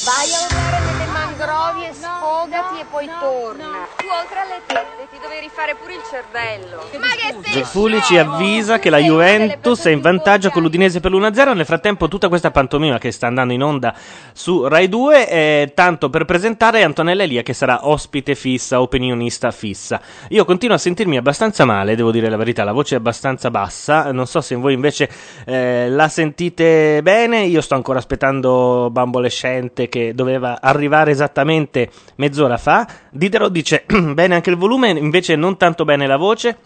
Vai 0.08 0.32
a 0.32 0.48
vedere 0.48 0.80
nelle 0.86 1.12
mangrovie, 1.12 1.92
sfogati 1.92 2.80
e 2.80 2.86
poi 2.90 3.10
torna. 3.20 3.86
Tu 3.98 4.06
oltre 4.08 4.40
alle 4.40 4.62
tette 4.66 5.08
ti 5.12 5.20
dovevi 5.22 5.50
fare 5.54 5.76
pure 5.76 5.96
il 5.96 6.02
cervello. 6.10 6.88
Ma 6.98 7.08
che 7.08 7.36
sei 7.44 7.62
Gefuli 7.62 8.02
ci 8.04 8.18
avvisa 8.18 8.80
che 8.80 8.90
la 8.90 9.00
Juventus 9.00 9.84
è 9.84 9.90
in 9.92 10.00
vantaggio 10.00 10.50
con 10.50 10.62
l'Udinese 10.62 11.02
per 11.02 11.12
l'1-0. 11.12 11.54
Nel 11.54 11.66
frattempo, 11.66 12.08
tutta 12.08 12.30
questa 12.30 12.52
pantomima 12.52 12.98
che 13.00 13.12
sta 13.12 13.28
andando 13.28 13.52
in 13.52 13.62
onda 13.62 13.94
su 14.32 14.66
Rai 14.66 14.88
2 14.88 15.28
è 15.28 15.72
tanto 15.76 16.10
per 16.10 16.24
presentare 16.24 16.84
Antonella 16.84 17.24
Elia, 17.24 17.42
che 17.42 17.52
sarà 17.52 17.86
ospite 17.86 18.34
fissa, 18.34 18.80
opinionista 18.80 19.52
fissa. 19.52 20.00
Io 20.30 20.46
continuo 20.46 20.78
a 20.78 20.80
sentirmi 20.80 21.18
abbastanza 21.18 21.66
male, 21.66 21.98
devo 21.98 22.12
dire 22.12 22.30
la 22.30 22.38
verità, 22.38 22.64
la 22.64 22.72
voce 22.72 22.96
è 22.96 22.98
abbastanza 22.98 23.52
bassa. 23.52 24.10
Non 24.14 24.26
so 24.26 24.40
se 24.40 24.56
voi 24.56 24.72
invece 24.72 25.10
eh, 25.46 25.90
la 25.90 26.08
sentite 26.08 27.02
bene. 27.04 27.42
Io 27.42 27.60
sto 27.60 27.76
ancora 27.76 28.00
aspettando 28.00 28.88
Bambolescente 28.90 29.90
che 29.90 29.97
doveva 30.13 30.60
arrivare 30.62 31.12
esattamente 31.12 31.89
mezz'ora 32.16 32.58
fa. 32.58 32.88
Diderot 33.12 33.51
dice 33.51 33.86
bene 34.13 34.36
anche 34.36 34.50
il 34.50 34.58
volume, 34.58 34.89
invece 34.89 35.36
non 35.36 35.58
tanto 35.58 35.86
bene 35.86 36.08
la 36.08 36.18
voce. 36.18 36.58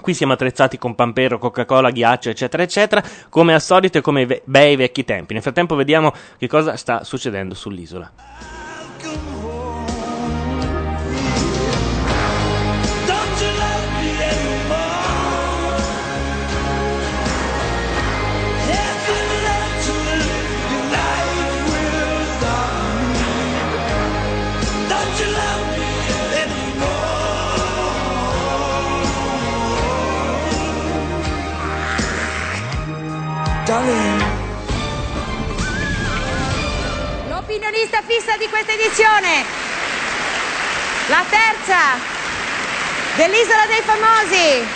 Qui 0.00 0.14
siamo 0.14 0.32
attrezzati 0.32 0.78
con 0.78 0.94
pampero, 0.94 1.38
Coca-Cola, 1.38 1.90
ghiaccio, 1.90 2.30
eccetera, 2.30 2.62
eccetera, 2.62 3.02
come 3.28 3.54
al 3.54 3.60
solito 3.60 3.98
e 3.98 4.00
come 4.00 4.26
ve- 4.26 4.42
bei 4.44 4.74
vecchi 4.74 5.04
tempi. 5.04 5.34
Nel 5.34 5.42
frattempo 5.42 5.76
vediamo 5.76 6.12
che 6.38 6.48
cosa 6.48 6.76
sta 6.76 7.04
succedendo 7.04 7.54
sull'isola. 7.54 8.61
Darling. 33.72 34.22
L'opinionista 37.30 38.02
fissa 38.06 38.36
di 38.36 38.46
questa 38.50 38.72
edizione, 38.72 39.44
la 41.06 41.24
terza 41.26 41.96
dell'Isola 43.16 43.64
dei 43.66 43.80
Famosi. 43.80 44.66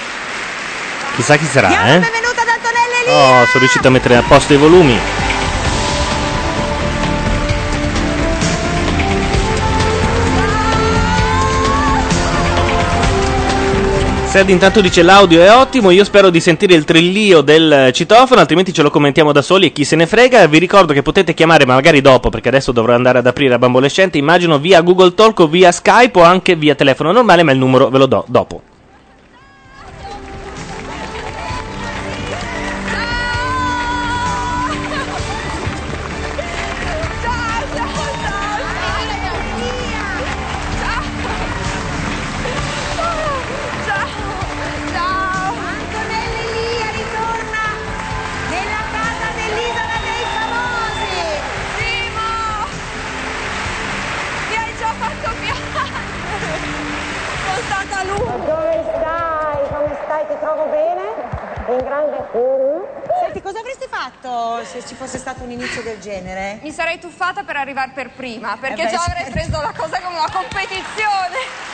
Chissà 1.16 1.36
chi 1.36 1.44
sarà, 1.44 1.68
Diamo 1.68 1.88
eh? 1.88 1.98
benvenuta 1.98 2.40
ad 2.40 2.48
Antonella 2.48 2.96
Elia! 3.02 3.42
Oh, 3.42 3.44
sono 3.44 3.58
riuscito 3.58 3.86
a 3.88 3.90
mettere 3.90 4.16
a 4.16 4.22
posto 4.22 4.54
i 4.54 4.56
volumi. 4.56 4.98
Sed 14.36 14.50
intanto 14.50 14.82
dice 14.82 15.00
l'audio 15.00 15.40
è 15.40 15.50
ottimo, 15.50 15.88
io 15.88 16.04
spero 16.04 16.28
di 16.28 16.40
sentire 16.40 16.74
il 16.74 16.84
trillio 16.84 17.40
del 17.40 17.88
citofono, 17.94 18.38
altrimenti 18.38 18.70
ce 18.70 18.82
lo 18.82 18.90
commentiamo 18.90 19.32
da 19.32 19.40
soli 19.40 19.68
e 19.68 19.72
chi 19.72 19.82
se 19.82 19.96
ne 19.96 20.06
frega. 20.06 20.46
Vi 20.46 20.58
ricordo 20.58 20.92
che 20.92 21.00
potete 21.00 21.32
chiamare, 21.32 21.64
ma 21.64 21.72
magari 21.72 22.02
dopo, 22.02 22.28
perché 22.28 22.48
adesso 22.48 22.70
dovrò 22.70 22.92
andare 22.94 23.20
ad 23.20 23.26
aprire 23.26 23.54
a 23.54 23.58
bambolescente, 23.58 24.18
immagino 24.18 24.58
via 24.58 24.82
Google 24.82 25.14
Talk 25.14 25.38
o 25.38 25.46
via 25.46 25.72
Skype 25.72 26.18
o 26.18 26.22
anche 26.22 26.54
via 26.54 26.74
telefono 26.74 27.12
normale, 27.12 27.44
ma 27.44 27.52
il 27.52 27.58
numero 27.58 27.88
ve 27.88 27.96
lo 27.96 28.04
do 28.04 28.26
dopo. 28.28 28.60
Sarei 66.76 66.98
tuffata 67.00 67.42
per 67.42 67.56
arrivare 67.56 67.92
per 67.94 68.10
prima, 68.10 68.58
perché 68.60 68.82
Eh 68.82 68.84
beh, 68.84 68.90
già 68.90 69.00
avrei 69.02 69.24
certo. 69.24 69.30
preso 69.32 69.62
la 69.62 69.72
cosa 69.74 69.98
come 70.02 70.18
una 70.18 70.30
competizione. 70.30 71.64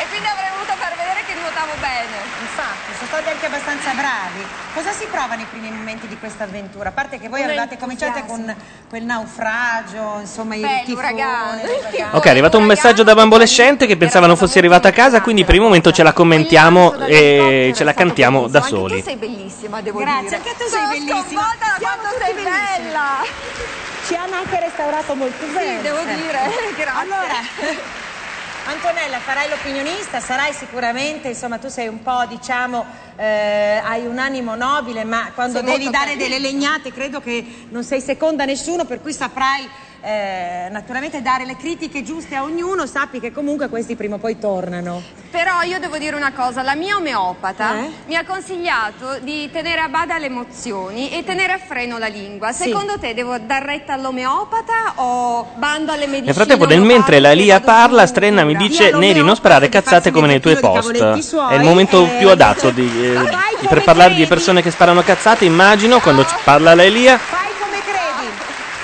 E 0.00 0.06
quindi 0.10 0.28
avrei 0.28 0.50
voluto 0.54 0.74
far 0.78 0.94
vedere 0.94 1.24
che 1.26 1.34
nuotavo 1.34 1.72
bene. 1.80 2.16
Infatti, 2.42 2.94
sono 2.94 3.08
stati 3.08 3.28
anche 3.30 3.46
abbastanza 3.46 3.90
bravi. 3.94 4.46
Cosa 4.72 4.92
si 4.92 5.06
prova 5.10 5.34
nei 5.34 5.44
primi 5.50 5.70
momenti 5.72 6.06
di 6.06 6.16
questa 6.20 6.44
avventura? 6.44 6.90
A 6.90 6.92
parte 6.92 7.18
che 7.18 7.28
voi 7.28 7.40
Un 7.40 7.46
avevate 7.46 7.76
cominciato 7.78 8.22
con 8.22 8.54
quel 8.88 9.02
naufragio, 9.02 10.18
insomma, 10.20 10.54
i 10.54 10.60
Beh, 10.60 10.82
tifoni, 10.84 10.94
l'uragano. 10.94 11.60
l'uragano. 11.64 12.16
Ok, 12.16 12.24
è 12.26 12.28
arrivato 12.30 12.58
un 12.58 12.64
messaggio 12.64 13.02
da 13.02 13.14
bambolescente 13.16 13.86
che 13.86 13.96
pensava 13.96 14.28
non 14.28 14.36
fosse 14.36 14.58
arrivata 14.60 14.86
a 14.86 14.92
casa, 14.92 15.20
quindi 15.20 15.44
per 15.44 15.56
il 15.56 15.62
momento 15.62 15.90
ce 15.90 16.04
la 16.04 16.12
commentiamo 16.12 16.94
e 17.06 17.72
ce 17.74 17.82
la 17.82 17.92
cantiamo 17.92 18.46
da 18.46 18.58
Anche 18.58 18.70
soli. 18.70 18.96
tu 18.98 19.02
sei 19.02 19.16
bellissima, 19.16 19.80
devo 19.80 19.98
Grazie, 19.98 20.22
dire. 20.22 20.36
anche 20.36 20.50
tu 20.52 20.68
sei 20.68 20.68
Sono 20.78 20.88
bellissima. 20.90 21.22
sconvolta 21.24 21.66
da 21.76 21.76
quanto 21.80 22.18
sei 22.24 22.34
bella. 22.34 23.87
Ci 24.08 24.14
hanno 24.14 24.36
anche 24.36 24.58
restaurato 24.58 25.14
molto 25.14 25.44
bene. 25.52 25.82
devo 25.82 25.98
Eh. 25.98 26.14
dire, 26.14 26.38
grazie. 26.76 26.90
Allora, 26.96 27.34
Antonella, 28.64 29.18
farai 29.18 29.48
l'opinionista, 29.50 30.18
sarai 30.20 30.52
sicuramente, 30.54 31.28
insomma, 31.28 31.58
tu 31.58 31.68
sei 31.68 31.88
un 31.88 32.02
po', 32.02 32.24
diciamo, 32.26 32.84
eh, 33.16 33.80
hai 33.84 34.06
un 34.06 34.18
animo 34.18 34.54
nobile, 34.54 35.04
ma 35.04 35.30
quando 35.34 35.58
Sei 35.58 35.66
devi 35.66 35.84
dare 35.90 36.12
carina. 36.12 36.22
delle 36.22 36.38
legnate 36.38 36.92
credo 36.92 37.20
che 37.20 37.66
non 37.68 37.84
sei 37.84 38.00
seconda 38.00 38.44
a 38.44 38.46
nessuno, 38.46 38.84
per 38.86 39.00
cui 39.02 39.12
saprai 39.12 39.68
eh, 40.00 40.68
naturalmente 40.70 41.20
dare 41.22 41.44
le 41.44 41.56
critiche 41.56 42.02
giuste 42.02 42.36
a 42.36 42.42
ognuno, 42.42 42.86
sappi 42.86 43.20
che 43.20 43.32
comunque 43.32 43.68
questi 43.68 43.96
prima 43.96 44.14
o 44.16 44.18
poi 44.18 44.38
tornano. 44.38 45.02
Però 45.30 45.62
io 45.62 45.78
devo 45.78 45.98
dire 45.98 46.16
una 46.16 46.32
cosa, 46.32 46.62
la 46.62 46.74
mia 46.74 46.96
omeopata 46.96 47.76
Eh? 47.78 47.90
mi 48.06 48.16
ha 48.16 48.24
consigliato 48.24 49.18
di 49.20 49.50
tenere 49.50 49.80
a 49.80 49.88
bada 49.88 50.16
le 50.18 50.26
emozioni 50.26 51.10
e 51.10 51.24
tenere 51.24 51.52
a 51.52 51.58
freno 51.58 51.98
la 51.98 52.06
lingua. 52.06 52.52
Sì. 52.52 52.64
Secondo 52.64 52.98
te 52.98 53.12
devo 53.12 53.38
dar 53.38 53.62
retta 53.62 53.92
all'omeopata 53.92 54.94
o 54.96 55.48
bando 55.56 55.92
alle 55.92 56.06
medicine? 56.06 56.26
Nel 56.26 56.34
frattempo, 56.34 56.64
nel 56.64 56.80
mentre 56.80 57.20
la 57.20 57.32
Lia 57.32 57.60
parla, 57.60 58.06
Strenna 58.06 58.44
mi 58.44 58.56
dice: 58.56 58.92
Neri, 58.92 59.22
non 59.22 59.36
sparare 59.36 59.68
cazzate 59.68 60.10
come 60.10 60.26
nei 60.26 60.40
tuoi 60.40 60.56
post. 60.58 60.96
È 60.96 61.54
il 61.54 61.62
momento 61.62 62.08
più 62.18 62.30
adatto 62.30 62.70
di, 62.70 62.88
eh, 63.04 63.66
per 63.68 63.82
parlare 63.82 64.14
di 64.14 64.26
persone 64.26 64.62
che 64.62 64.70
sparano 64.70 65.02
cazzate. 65.02 65.44
Immagino 65.44 66.00
quando 66.00 66.24
parla 66.44 66.74
la 66.74 66.84
Elia. 66.84 67.47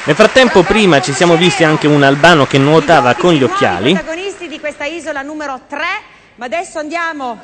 Nel 0.07 0.17
frattempo, 0.17 0.63
prima 0.65 1.01
ci 1.01 1.15
siamo 1.15 1.35
visti 1.35 1.65
anche 1.65 1.87
un 1.87 2.03
albano 2.03 2.45
che 2.47 2.59
nuotava 2.59 3.15
con 3.15 3.33
gli 3.33 3.43
occhiali. 3.43 3.95
protagonisti 3.95 4.49
di 4.49 4.61
questa 4.61 4.85
isola 4.85 5.23
numero 5.23 5.63
3, 5.67 5.79
ma 6.35 6.45
adesso 6.45 6.79
andiamo 6.79 7.41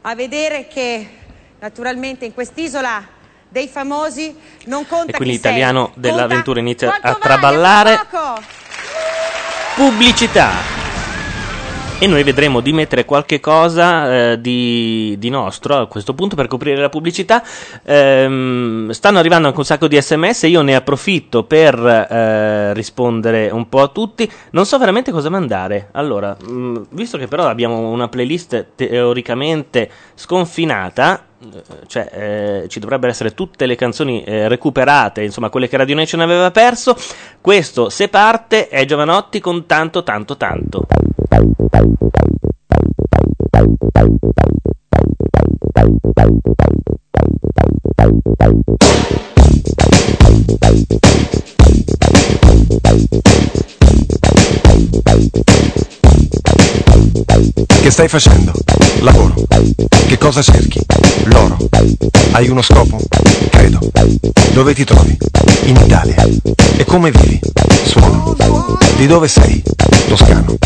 a 0.00 0.14
vedere 0.16 0.66
che 0.66 1.08
naturalmente 1.60 2.24
in 2.24 2.34
quest'isola 2.34 3.06
dei 3.48 3.68
famosi 3.68 4.36
non 4.64 4.84
conta 4.88 5.12
E 5.12 5.16
quindi 5.16 5.34
l'italiano 5.36 5.92
dell'avventura 5.94 6.58
inizia 6.58 6.98
a 7.00 7.14
traballare. 7.14 8.00
Pubblicità. 9.76 10.83
E 12.00 12.06
noi 12.06 12.22
vedremo 12.22 12.60
di 12.60 12.74
mettere 12.74 13.06
qualche 13.06 13.40
cosa 13.40 14.32
eh, 14.32 14.40
di, 14.40 15.14
di 15.16 15.30
nostro 15.30 15.78
a 15.78 15.86
questo 15.86 16.12
punto 16.12 16.36
per 16.36 16.48
coprire 16.48 16.78
la 16.78 16.90
pubblicità. 16.90 17.42
Ehm, 17.82 18.90
stanno 18.90 19.18
arrivando 19.18 19.46
anche 19.46 19.60
un 19.60 19.64
sacco 19.64 19.88
di 19.88 19.98
sms, 19.98 20.42
io 20.42 20.60
ne 20.60 20.74
approfitto 20.74 21.44
per 21.44 21.78
eh, 21.78 22.74
rispondere 22.74 23.48
un 23.48 23.70
po' 23.70 23.80
a 23.80 23.88
tutti. 23.88 24.30
Non 24.50 24.66
so 24.66 24.76
veramente 24.76 25.12
cosa 25.12 25.30
mandare. 25.30 25.88
Allora, 25.92 26.36
mh, 26.38 26.88
visto 26.90 27.16
che 27.16 27.26
però 27.26 27.46
abbiamo 27.46 27.88
una 27.88 28.08
playlist 28.08 28.72
teoricamente 28.74 29.88
sconfinata, 30.14 31.24
eh, 31.40 31.62
cioè 31.86 32.10
eh, 32.64 32.68
ci 32.68 32.80
dovrebbero 32.80 33.12
essere 33.12 33.32
tutte 33.32 33.64
le 33.64 33.76
canzoni 33.76 34.24
eh, 34.24 34.46
recuperate, 34.48 35.22
insomma 35.22 35.48
quelle 35.48 35.68
che 35.68 35.78
Radio 35.78 35.94
Nation 35.94 36.20
aveva 36.20 36.50
perso. 36.50 36.94
Questo, 37.40 37.88
se 37.88 38.08
parte, 38.08 38.68
è 38.68 38.84
Giovanotti 38.84 39.40
con 39.40 39.64
tanto, 39.64 40.02
tanto, 40.02 40.36
tanto. 40.36 40.86
Che 57.82 57.90
stai 57.90 58.08
facendo? 58.08 58.52
Lavoro. 59.00 59.34
Che 60.06 60.16
cosa 60.16 60.42
cerchi? 60.42 60.80
L'oro. 61.24 61.56
Hai 62.30 62.48
uno 62.48 62.62
scopo? 62.62 62.98
Credo. 63.50 63.80
Dove 64.52 64.74
ti 64.74 64.84
trovi? 64.84 65.18
In 65.64 65.76
Italia. 65.76 66.24
E 66.76 66.84
come 66.84 67.10
vivi? 67.10 67.40
Suono. 67.94 68.34
Di 68.96 69.06
dove 69.06 69.28
sei? 69.28 69.62
Toscano. 70.08 70.56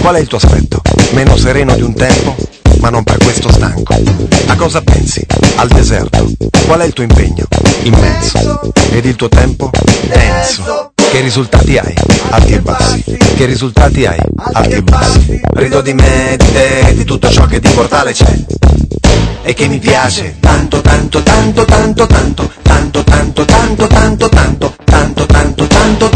Qual 0.00 0.14
è 0.14 0.20
il 0.20 0.28
tuo 0.28 0.38
aspetto? 0.38 0.80
Meno 1.10 1.36
sereno 1.36 1.74
di 1.74 1.82
un 1.82 1.92
tempo? 1.92 2.36
Ma 2.78 2.88
non 2.88 3.02
per 3.02 3.16
questo 3.16 3.50
stanco. 3.50 3.96
A 4.46 4.54
cosa 4.54 4.80
pensi? 4.82 5.26
Al 5.56 5.66
deserto. 5.66 6.30
Qual 6.66 6.78
è 6.78 6.84
il 6.84 6.92
tuo 6.92 7.02
impegno? 7.02 7.46
Immenso. 7.82 8.60
Ed 8.92 9.04
il 9.06 9.16
tuo 9.16 9.28
tempo? 9.28 9.70
Denso. 10.02 10.92
Che 10.94 11.20
risultati 11.20 11.78
hai? 11.78 11.94
Alti 12.30 12.52
e 12.52 12.60
bassi. 12.60 13.02
Che 13.02 13.44
risultati 13.44 14.06
hai? 14.06 14.20
Alti 14.52 14.74
e 14.74 14.82
bassi. 14.82 15.40
Rido 15.54 15.80
di 15.80 15.94
me, 15.94 16.36
di 16.38 16.52
te, 16.52 16.94
di 16.94 17.04
tutto 17.04 17.28
ciò 17.28 17.46
che 17.46 17.58
di 17.58 17.72
mortale 17.74 18.12
c'è. 18.12 18.38
E 19.42 19.52
che 19.52 19.66
mi 19.66 19.80
piace 19.80 20.36
tanto, 20.38 20.80
tanto, 20.80 21.24
tanto, 21.24 21.64
tanto, 21.64 22.06
tanto, 22.06 22.48
tanto, 22.62 23.02
tanto, 23.02 23.44
tanto, 23.44 23.86
tanto, 23.86 23.86
tanto, 23.88 24.28
tanto, 24.28 24.74
tanto, 24.84 25.26
tanto, 25.26 25.66
tanto, 25.66 26.08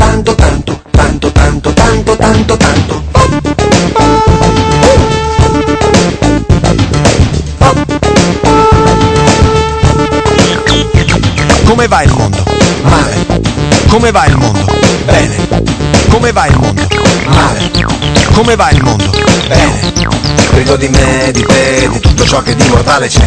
Come 11.73 11.89
va 11.89 12.03
il 12.03 12.13
mondo? 12.13 12.45
Male. 12.83 13.27
Come 13.89 14.11
va 14.11 14.27
il 14.27 14.37
mondo? 14.37 14.67
Bene. 15.07 15.35
Come 16.11 16.31
va 16.31 16.47
il 16.47 16.59
mondo? 16.59 16.87
Male. 17.29 17.71
Come 18.35 18.57
va 18.57 18.71
il 18.73 18.83
mondo? 18.83 19.11
Bene. 19.49 19.93
Credo 20.51 20.77
di 20.77 20.89
me, 20.89 21.31
di 21.33 21.43
te, 21.43 21.89
di 21.91 21.99
tutto 21.99 22.27
ciò 22.27 22.43
che 22.43 22.55
di 22.55 22.69
mortale 22.69 23.09
c'è. 23.09 23.27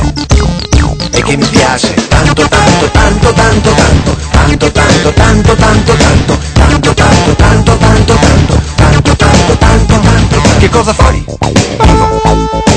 E 1.10 1.24
che 1.24 1.36
mi 1.36 1.48
piace 1.48 1.96
tanto, 2.08 2.48
tanto, 2.48 2.92
tanto, 2.92 3.34
tanto, 3.34 3.74
tanto, 3.74 4.72
tanto, 4.72 4.72
tanto, 4.72 5.12
tanto, 5.12 5.56
tanto, 5.56 5.96
tanto, 5.96 6.94
tanto, 6.94 6.94
tanto, 6.94 7.36
tanto, 7.36 7.76
tanto, 7.76 8.16
tanto, 8.16 8.60
tanto, 8.76 9.16
tanto, 9.16 9.58
tanto, 9.58 10.00
tanto. 10.00 10.42
Che 10.60 10.70
cosa 10.70 10.94
fai? 10.94 11.26
Vivo. 11.82 12.22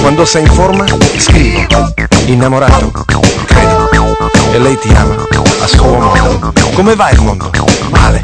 Quando 0.01 0.25
sei 0.25 0.47
in 0.47 0.51
forma, 0.51 0.87
scrivo. 1.19 1.93
Innamorato? 2.25 2.91
Credo. 3.45 4.18
E 4.59 4.61
lei 4.61 4.77
ti 4.77 4.88
ama 4.88 5.14
a 5.61 5.66
suo 5.68 6.01
modo. 6.01 6.53
Come 6.75 6.97
va 6.97 7.11
il 7.11 7.21
mondo? 7.21 7.49
Male. 7.90 8.21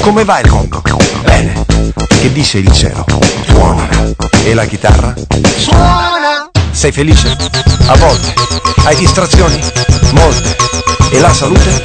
Come 0.00 0.24
va 0.24 0.40
il 0.40 0.50
mondo? 0.50 0.80
Bene. 1.20 1.66
Che 2.08 2.32
dice 2.32 2.56
il 2.56 2.72
cielo? 2.72 3.04
Suona. 3.46 3.86
E 4.44 4.54
la 4.54 4.64
chitarra? 4.64 5.12
Suona 5.58 6.48
Sei 6.70 6.90
felice? 6.90 7.36
A 7.86 7.96
volte. 7.98 8.32
Hai 8.84 8.96
distrazioni? 8.96 9.60
Molte. 10.12 10.56
E 11.10 11.20
la 11.20 11.34
salute? 11.34 11.82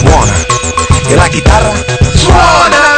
Buona. 0.00 0.32
E 1.06 1.14
la 1.14 1.28
chitarra? 1.28 1.72
Suona! 2.14 2.95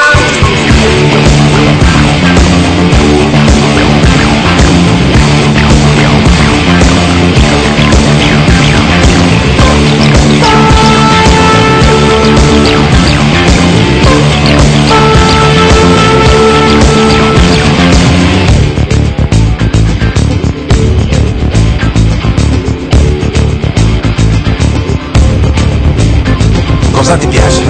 Cosa 27.09 27.21
ti 27.21 27.29
piace? 27.29 27.63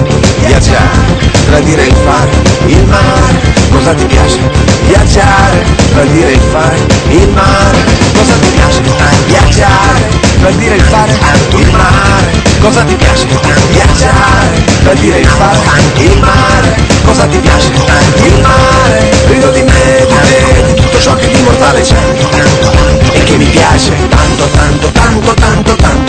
Viaggiare, 0.45 0.99
tradire 1.45 1.85
il 1.85 1.95
fare, 1.95 2.29
il 2.65 2.83
mare. 2.83 3.39
Cosa 3.71 3.93
ti 3.93 4.03
piace? 4.03 4.37
Viaggiare, 4.85 5.65
tradire 5.93 6.31
il 6.31 6.41
fare, 6.51 6.75
il 7.07 7.29
mare. 7.29 7.77
Cosa 8.17 8.33
ti 8.33 8.49
piace? 8.49 8.81
Viaggiare, 9.27 10.09
tradire 10.41 10.75
il 10.75 10.81
fare, 10.81 11.17
il 11.55 11.71
mare. 11.71 12.41
Cosa 12.59 12.83
ti 12.83 12.95
piace? 12.95 13.27
Viaggiare, 13.71 14.65
tradire 14.83 15.19
il 15.19 15.27
fare, 15.27 15.57
il 15.95 16.19
mare. 16.19 16.75
Cosa 17.05 17.25
ti 17.27 17.37
piace? 17.37 17.71
Il 18.25 18.41
mare. 18.41 19.09
Rido 19.27 19.51
di 19.51 19.61
me, 19.61 20.05
di 20.05 20.15
te, 20.27 20.63
di 20.65 20.73
tutto 20.73 20.99
ciò 20.99 21.15
che 21.15 21.31
di 21.31 21.41
mortale 21.43 21.79
c'è. 21.79 21.95
E 23.13 23.23
che 23.23 23.37
mi 23.37 23.45
piace 23.45 23.93
tanto, 24.09 24.49
tanto, 24.49 24.91
tanto, 24.91 25.33
tanto, 25.33 25.75
tanto, 25.75 26.08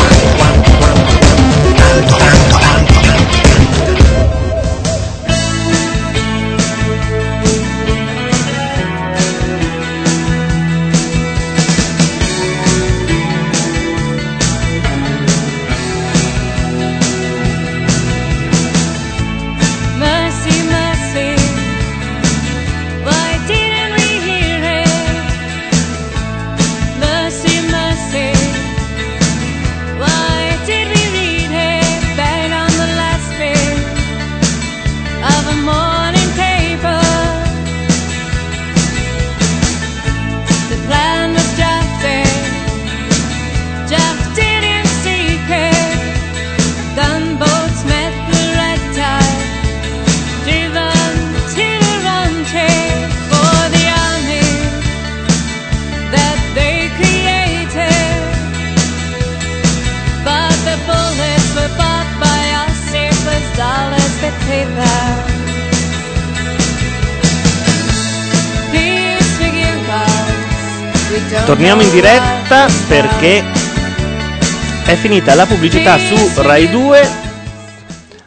finita 75.01 75.33
la 75.33 75.47
pubblicità 75.47 75.97
su 75.97 76.15
Rai 76.43 76.69
2. 76.69 77.09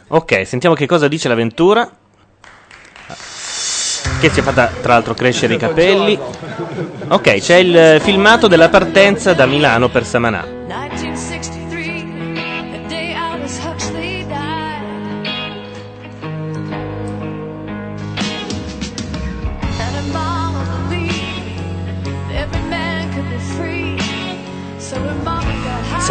Ok, 0.09 0.45
sentiamo 0.45 0.75
che 0.75 0.85
cosa 0.85 1.07
dice 1.07 1.29
l'avventura. 1.29 1.89
Che 4.19 4.29
si 4.29 4.39
è 4.41 4.43
fatta 4.43 4.69
tra 4.81 4.93
l'altro 4.93 5.13
crescere 5.13 5.53
i 5.53 5.57
capelli. 5.57 6.19
Ok, 7.07 7.39
c'è 7.39 7.55
il 7.55 8.01
filmato 8.01 8.47
della 8.47 8.67
partenza 8.67 9.33
da 9.33 9.45
Milano 9.45 9.87
per 9.87 10.05
Samanà. 10.05 10.54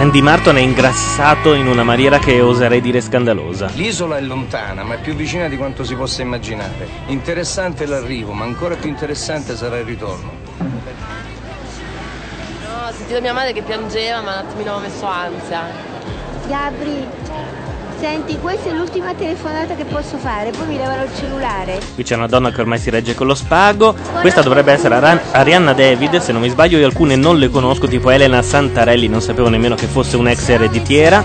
Sandy 0.05 0.21
Martin 0.21 0.57
è 0.57 0.61
ingrassato 0.61 1.55
in 1.55 1.67
una 1.67 1.83
maniera 1.83 2.19
che 2.19 2.43
oserei 2.43 2.83
dire 2.83 3.01
scandalosa. 3.01 3.71
L'isola 3.73 4.19
è 4.19 4.21
lontana, 4.21 4.85
ma 4.85 4.97
è 4.97 5.01
più 5.01 5.15
vicina 5.15 5.49
di 5.49 5.57
quanto 5.57 5.83
si 5.83 5.95
possa 5.95 6.21
immaginare. 6.21 6.87
Interessante 7.07 7.87
l'arrivo, 7.87 8.33
ma 8.33 8.45
ancora 8.45 8.75
più 8.75 8.91
interessante 8.91 9.57
sarà 9.57 9.79
il 9.79 9.87
ritorno. 9.87 10.31
No, 10.59 10.67
ho 12.87 12.93
sentito 12.93 13.19
mia 13.23 13.33
madre 13.33 13.55
che 13.55 13.63
piangeva, 13.63 14.21
ma 14.21 14.41
un 14.41 14.47
attimino 14.47 14.75
ho 14.75 14.79
messo 14.81 15.07
ansia. 15.07 15.63
Gabri, 16.49 17.07
senti, 17.99 18.39
questa 18.39 18.71
è 18.71 18.73
l'ultima 18.73 19.15
telefonata 19.15 19.75
che 19.75 19.85
posso 19.85 20.17
fare, 20.17 20.51
poi 20.51 20.67
mi 20.67 20.77
levano 20.77 21.05
il 21.05 21.11
cellulare. 21.15 21.79
Qui 21.95 22.03
c'è 22.03 22.17
una 22.17 22.27
donna 22.27 22.51
che 22.51 22.61
ormai 22.61 22.79
si 22.79 22.91
regge 22.91 23.15
con 23.15 23.27
lo 23.27 23.35
spago. 23.35 23.95
Questa 24.21 24.43
dovrebbe 24.43 24.73
essere 24.73 24.95
Ara- 24.95 25.21
Arianna 25.33 25.73
David, 25.73 26.19
se 26.19 26.33
non 26.33 26.41
mi 26.41 26.49
sbaglio 26.49 26.79
io 26.79 26.87
alcune 26.87 27.17
non 27.17 27.39
le 27.39 27.49
conosco, 27.49 27.87
tipo 27.87 28.11
Elena 28.11 28.43
Santarelli, 28.43 29.09
non 29.09 29.21
sapevo 29.21 29.49
nemmeno 29.49 29.75
che 29.75 29.87
fosse 29.87 30.17
un'ex 30.17 30.49
ereditiera. 30.49 31.25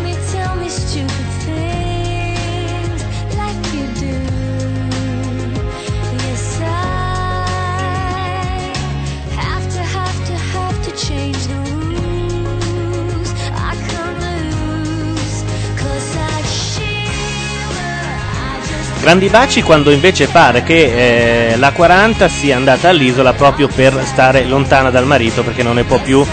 Grandi 19.10 19.30
baci 19.30 19.64
quando 19.64 19.90
invece 19.90 20.28
pare 20.28 20.62
che 20.62 21.54
eh, 21.54 21.58
la 21.58 21.72
40 21.72 22.28
sia 22.28 22.56
andata 22.56 22.90
all'isola 22.90 23.34
proprio 23.34 23.68
per 23.68 24.00
stare 24.06 24.46
lontana 24.46 24.92
dal 24.92 25.08
marito 25.08 25.42
perché 25.42 25.64
non 25.64 25.74
ne 25.74 25.84
può 25.84 26.00
più. 26.00 26.20
Io 26.20 26.26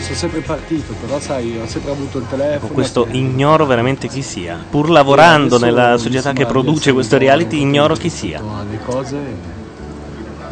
sono 0.00 0.14
sempre 0.14 0.40
partito, 0.40 0.94
però 0.98 1.20
sai, 1.20 1.58
ho 1.62 1.66
sempre 1.66 1.90
avuto 1.90 2.16
il 2.16 2.26
telefono. 2.30 2.60
Con 2.60 2.70
questo 2.70 3.06
ignoro 3.10 3.66
veramente 3.66 4.08
chi 4.08 4.22
sia. 4.22 4.64
Pur 4.70 4.88
lavorando 4.88 5.58
nella 5.58 5.98
società 5.98 6.32
che 6.32 6.46
produce 6.46 6.92
questo 6.94 7.18
reality, 7.18 7.60
ignoro 7.60 7.96
chi 7.96 8.08
sia. 8.08 8.40
alle 8.40 8.78
cose 8.82 9.60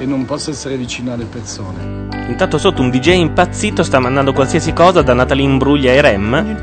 e 0.00 0.06
non 0.06 0.24
posso 0.24 0.50
essere 0.50 0.76
vicino 0.78 1.12
alle 1.12 1.26
persone. 1.26 2.08
Intanto 2.28 2.56
sotto 2.56 2.80
un 2.80 2.90
DJ 2.90 3.18
impazzito 3.18 3.82
sta 3.82 3.98
mandando 3.98 4.32
qualsiasi 4.32 4.72
cosa 4.72 5.02
da 5.02 5.12
Natalie 5.12 5.44
Imbruglia 5.44 5.92
e 5.92 6.00
Rem. 6.00 6.58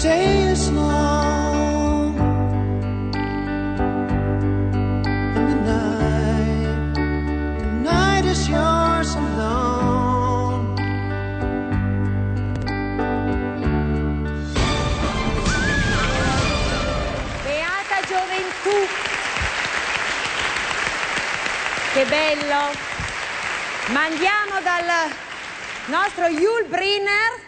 Dal 24.86 25.12
nostro 25.88 26.26
Yul 26.28 26.66
Brinner. 26.68 27.46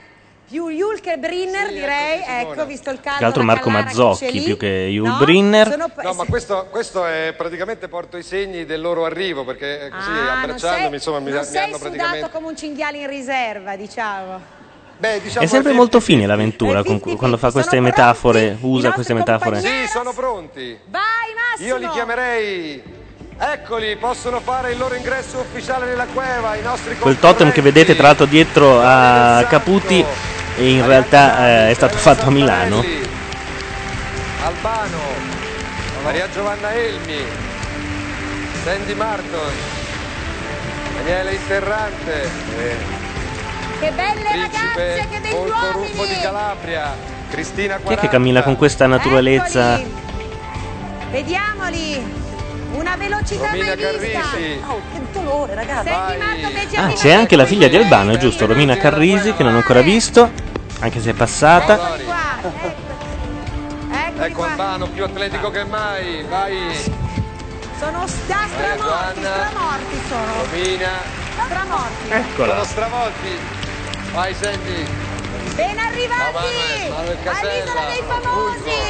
Più 0.50 0.68
Yul 0.68 1.00
che 1.00 1.18
Brinner, 1.18 1.70
direi. 1.70 2.24
Ecco, 2.26 2.65
visto 2.65 2.89
il 2.89 3.00
caldo. 3.00 3.18
Tra 3.18 3.28
l'altro 3.28 3.42
la 3.44 3.54
Marco 3.54 3.70
Mazzocchi 3.70 4.42
più 4.42 4.58
che 4.58 4.65
Yul 4.68 5.08
No? 5.08 5.18
Brinner. 5.18 5.70
Sono- 5.70 5.92
No, 6.02 6.13
ma 6.13 6.24
questo, 6.26 6.65
questo 6.72 7.06
è 7.06 7.36
praticamente 7.38 7.88
porto 7.88 8.18
i 8.18 8.24
segni 8.24 8.65
del 8.65 8.82
loro 8.82 9.06
arrivo, 9.06 9.46
perché 9.46 9.92
così 9.94 10.10
Ah, 10.10 10.39
abbracciandomi, 10.39 10.86
sei- 10.86 10.94
insomma, 10.96 11.20
mi, 11.20 11.30
non 11.30 11.39
mi 11.42 11.46
sei 11.46 11.58
hanno 11.65 11.78
sudato 11.78 11.89
praticamente... 11.92 12.30
come 12.32 12.48
un 12.48 12.58
cinghiale 12.58 12.98
in 12.98 13.08
riserva, 13.08 13.76
diciamo. 13.76 14.42
Beh, 14.98 15.22
diciamo 15.22 15.46
È 15.46 15.48
sempre 15.48 15.72
molto 15.74 16.00
fine 16.00 16.26
l'avventura 16.26 16.84
con- 16.84 17.00
quando 17.00 17.38
fa 17.38 17.52
queste 17.52 17.80
metafore, 17.80 18.58
usa 18.60 18.92
queste 18.92 19.13
metafore. 19.13 19.60
Sì, 19.62 19.88
sono 19.88 20.13
pronti. 20.13 20.80
Vai 20.88 21.04
Io 21.60 21.74
Massimo! 21.76 21.78
li 21.78 21.89
chiamerei... 21.94 22.84
Eccoli, 23.41 23.95
possono 23.95 24.41
fare 24.41 24.73
il 24.73 24.78
loro 24.78 24.95
ingresso 24.95 25.39
ufficiale 25.39 25.86
nella 25.86 26.08
cueva, 26.08 26.56
i 26.56 26.62
nostri 26.62 26.97
Quel 26.97 27.19
totem 27.19 27.54
che 27.54 27.62
vedete 27.62 27.95
tra 27.95 28.08
l'altro 28.08 28.25
dietro 28.25 28.82
a 28.82 29.45
Caputi 29.47 30.04
e 30.58 30.69
in 30.69 30.86
realtà 30.86 31.67
eh, 31.67 31.69
è 31.69 31.73
stato 31.73 31.97
fatto 31.97 32.25
a 32.25 32.32
Milano. 32.32 32.84
Albano, 34.43 34.99
Maria 36.04 36.28
Giovanna 36.34 36.73
Elmi, 36.73 37.23
Sandy 38.65 38.93
Marton, 38.93 39.52
Daniele 40.97 41.34
Interrante, 41.36 42.30
Che 43.80 43.91
belle 43.91 44.30
Principe 44.32 44.95
ragazze, 44.95 45.21
che 45.21 45.30
Ruffo 45.30 45.95
uomini! 45.95 46.08
di 46.13 46.21
Calabria, 46.21 46.93
Cristina 47.30 47.80
Chi 47.86 47.93
è 47.93 47.97
che 47.97 48.10
cammina 48.10 48.43
con 48.43 48.58
questa 48.58 48.86
naturalezza? 48.86 49.80
Vediamoli! 51.10 52.28
Una 52.71 52.95
velocità 52.95 53.47
Romina 53.47 53.75
mai 53.75 53.97
vista! 53.99 54.19
Carrisi. 54.19 54.63
Oh, 54.67 54.82
che 54.91 55.01
dolore, 55.12 55.55
ragazzi! 55.55 55.89
Senti 55.89 56.17
Marco 56.17 56.82
Ah, 56.82 56.93
c'è 56.93 57.12
anche 57.12 57.36
la 57.36 57.45
figlia 57.45 57.67
di 57.67 57.75
Albano, 57.75 58.12
è 58.12 58.17
giusto? 58.17 58.45
Romina 58.45 58.77
Carrisi, 58.77 59.34
che 59.34 59.43
non 59.43 59.53
ho 59.53 59.58
ancora 59.58 59.82
visto, 59.82 60.32
anche 60.79 60.99
se 61.01 61.12
è 61.12 61.13
passata. 61.13 61.97
Ecco 64.21 64.43
Albano, 64.43 64.88
più 64.88 65.03
atletico 65.03 65.49
che 65.49 65.63
mai, 65.63 66.23
vai, 66.27 66.58
sono 67.79 68.05
sta 68.05 68.45
stramorti, 68.47 69.21
stramorti 69.21 69.99
sono! 70.10 70.43
Romina, 70.43 70.89
Stramorti! 71.45 72.10
Eccola. 72.10 72.51
sono 72.51 72.63
stravolti, 72.65 73.29
vai 74.12 74.34
Sandy, 74.34 74.86
Ben 75.56 75.78
arrivati! 75.78 76.34
Manuel, 76.34 76.89
Manuel 76.89 77.18
All'isola 77.24 77.86
dei 77.88 78.04
famosi! 78.08 78.89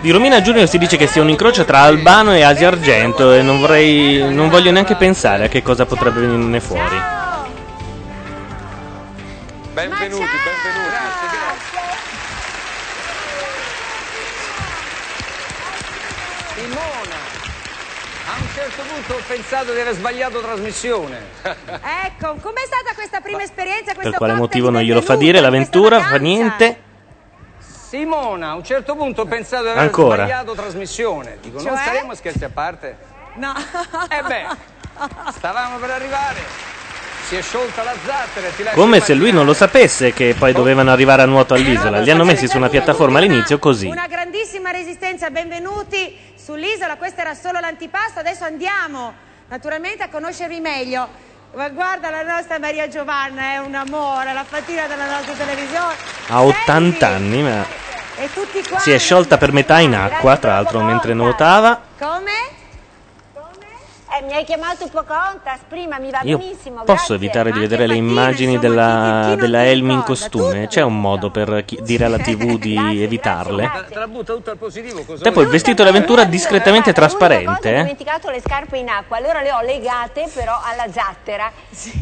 Di 0.00 0.10
Romina 0.10 0.40
Junior 0.40 0.66
si 0.68 0.78
dice 0.78 0.96
che 0.96 1.06
sia 1.06 1.22
un 1.22 1.28
incrocio 1.28 1.64
tra 1.64 1.80
Albano 1.80 2.34
e 2.34 2.42
Asia 2.42 2.66
Argento 2.66 3.32
e 3.32 3.42
non 3.42 3.60
vorrei. 3.60 4.32
non 4.32 4.48
voglio 4.48 4.72
neanche 4.72 4.96
pensare 4.96 5.44
a 5.44 5.48
che 5.48 5.62
cosa 5.62 5.86
potrebbe 5.86 6.20
venirne 6.20 6.60
fuori. 6.60 6.96
benvenuti, 9.72 10.10
benvenuti. 10.10 10.30
Simona, 16.54 17.18
a 18.26 18.34
punto 19.02 19.14
ho 19.14 19.20
pensato 19.26 19.72
di 19.72 19.80
aver 19.80 19.94
sbagliato 19.94 20.40
trasmissione. 20.40 21.18
Ecco, 21.42 22.36
com'è 22.40 22.64
stata 22.64 22.94
questa 22.94 23.20
prima 23.20 23.42
esperienza? 23.42 23.94
Per 23.94 24.12
quale 24.12 24.34
motivo 24.34 24.70
non 24.70 24.82
glielo 24.82 25.02
fa 25.02 25.16
dire 25.16 25.40
l'avventura? 25.40 26.00
Fa 26.00 26.16
niente. 26.16 26.90
Simona, 27.58 28.50
a 28.50 28.54
un 28.54 28.64
certo 28.64 28.94
punto 28.94 29.22
ho 29.22 29.26
pensato 29.26 29.64
di 29.64 29.68
aver 29.70 29.82
Ancora. 29.82 30.24
sbagliato 30.24 30.52
trasmissione. 30.54 31.38
Dico, 31.42 31.58
non 31.60 31.74
Cioè? 31.74 31.82
staremo 31.82 32.14
scherzi 32.14 32.44
a 32.44 32.48
parte? 32.48 32.96
No. 33.34 33.52
Eh 34.08 34.22
beh, 34.22 34.46
stavamo 35.32 35.76
per 35.78 35.90
arrivare. 35.90 36.70
Si 37.28 37.36
è 37.36 37.42
sciolta 37.42 37.82
la 37.82 37.94
zattera 38.04 38.48
e 38.48 38.56
ti 38.56 38.62
lascio 38.62 38.78
Come 38.78 39.00
se 39.00 39.14
lui 39.14 39.30
non 39.30 39.46
lo 39.46 39.54
sapesse 39.54 40.12
che 40.12 40.34
poi 40.38 40.52
dovevano 40.52 40.90
arrivare 40.90 41.22
a 41.22 41.26
nuoto 41.26 41.54
all'isola. 41.54 42.00
Li 42.00 42.10
hanno 42.10 42.24
messi 42.24 42.46
su 42.46 42.56
una 42.56 42.68
piattaforma 42.68 43.18
all'inizio 43.18 43.58
così. 43.58 43.86
Una 43.86 44.06
grandissima 44.06 44.70
resistenza, 44.70 45.30
benvenuti 45.30 46.16
sull'isola, 46.42 46.96
questo 46.96 47.20
era 47.20 47.34
solo 47.34 47.60
l'antipasto, 47.60 48.18
adesso 48.18 48.44
andiamo 48.44 49.14
naturalmente 49.48 50.02
a 50.02 50.08
conoscervi 50.08 50.60
meglio. 50.60 51.30
Ma 51.54 51.68
guarda 51.68 52.08
la 52.10 52.22
nostra 52.22 52.58
Maria 52.58 52.88
Giovanna, 52.88 53.52
è 53.52 53.58
un 53.58 53.74
amore, 53.74 54.32
la 54.32 54.42
fatina 54.42 54.86
della 54.86 55.04
nostra 55.04 55.34
televisione. 55.34 55.94
Ha 56.28 56.42
80 56.42 57.06
anni, 57.06 57.42
ma 57.42 57.64
E 58.16 58.32
tutti 58.32 58.62
si 58.78 58.90
è 58.90 58.98
sciolta 58.98 59.36
per 59.36 59.52
metà 59.52 59.78
in 59.78 59.94
acqua, 59.94 60.36
tra 60.36 60.54
l'altro 60.54 60.80
mentre 60.80 61.14
nuotava. 61.14 61.80
Come? 61.98 62.60
Eh, 64.14 64.20
mi 64.24 64.34
hai 64.34 64.44
chiamato 64.44 64.88
Pocahontas 64.88 65.60
prima, 65.66 65.98
mi 65.98 66.10
va 66.10 66.20
Io 66.24 66.36
benissimo. 66.36 66.82
posso 66.84 66.92
grazie. 66.92 67.14
evitare 67.14 67.50
di 67.50 67.58
vedere 67.58 67.86
le 67.86 67.94
immagini 67.94 68.58
della, 68.58 69.34
della 69.38 69.64
Elmi 69.64 69.94
in 69.94 70.02
costume? 70.02 70.66
C'è 70.66 70.82
un 70.82 71.00
modo 71.00 71.30
per 71.30 71.64
chi- 71.64 71.78
dire 71.80 72.04
alla 72.04 72.18
TV 72.18 72.58
di 72.60 73.02
evitarle? 73.02 73.70
Te- 73.86 73.92
Te 73.94 73.98
la 73.98 74.08
butta 74.08 74.34
tutto 74.34 74.50
al 74.50 74.58
positivo. 74.58 75.02
Cosa 75.04 75.30
poi 75.30 75.44
il 75.44 75.48
vestito 75.48 75.82
d'avventura 75.82 76.24
discretamente 76.24 76.92
cosa, 76.92 77.06
ho 77.06 77.08
trasparente, 77.08 77.70
eh? 77.70 77.76
dimenticato 77.80 78.28
le 78.28 78.40
scarpe 78.42 78.76
in 78.76 78.90
acqua, 78.90 79.16
allora 79.16 79.40
le 79.40 79.50
ho 79.50 79.62
legate 79.62 80.28
però 80.34 80.60
alla 80.62 80.92
zattera, 80.92 81.50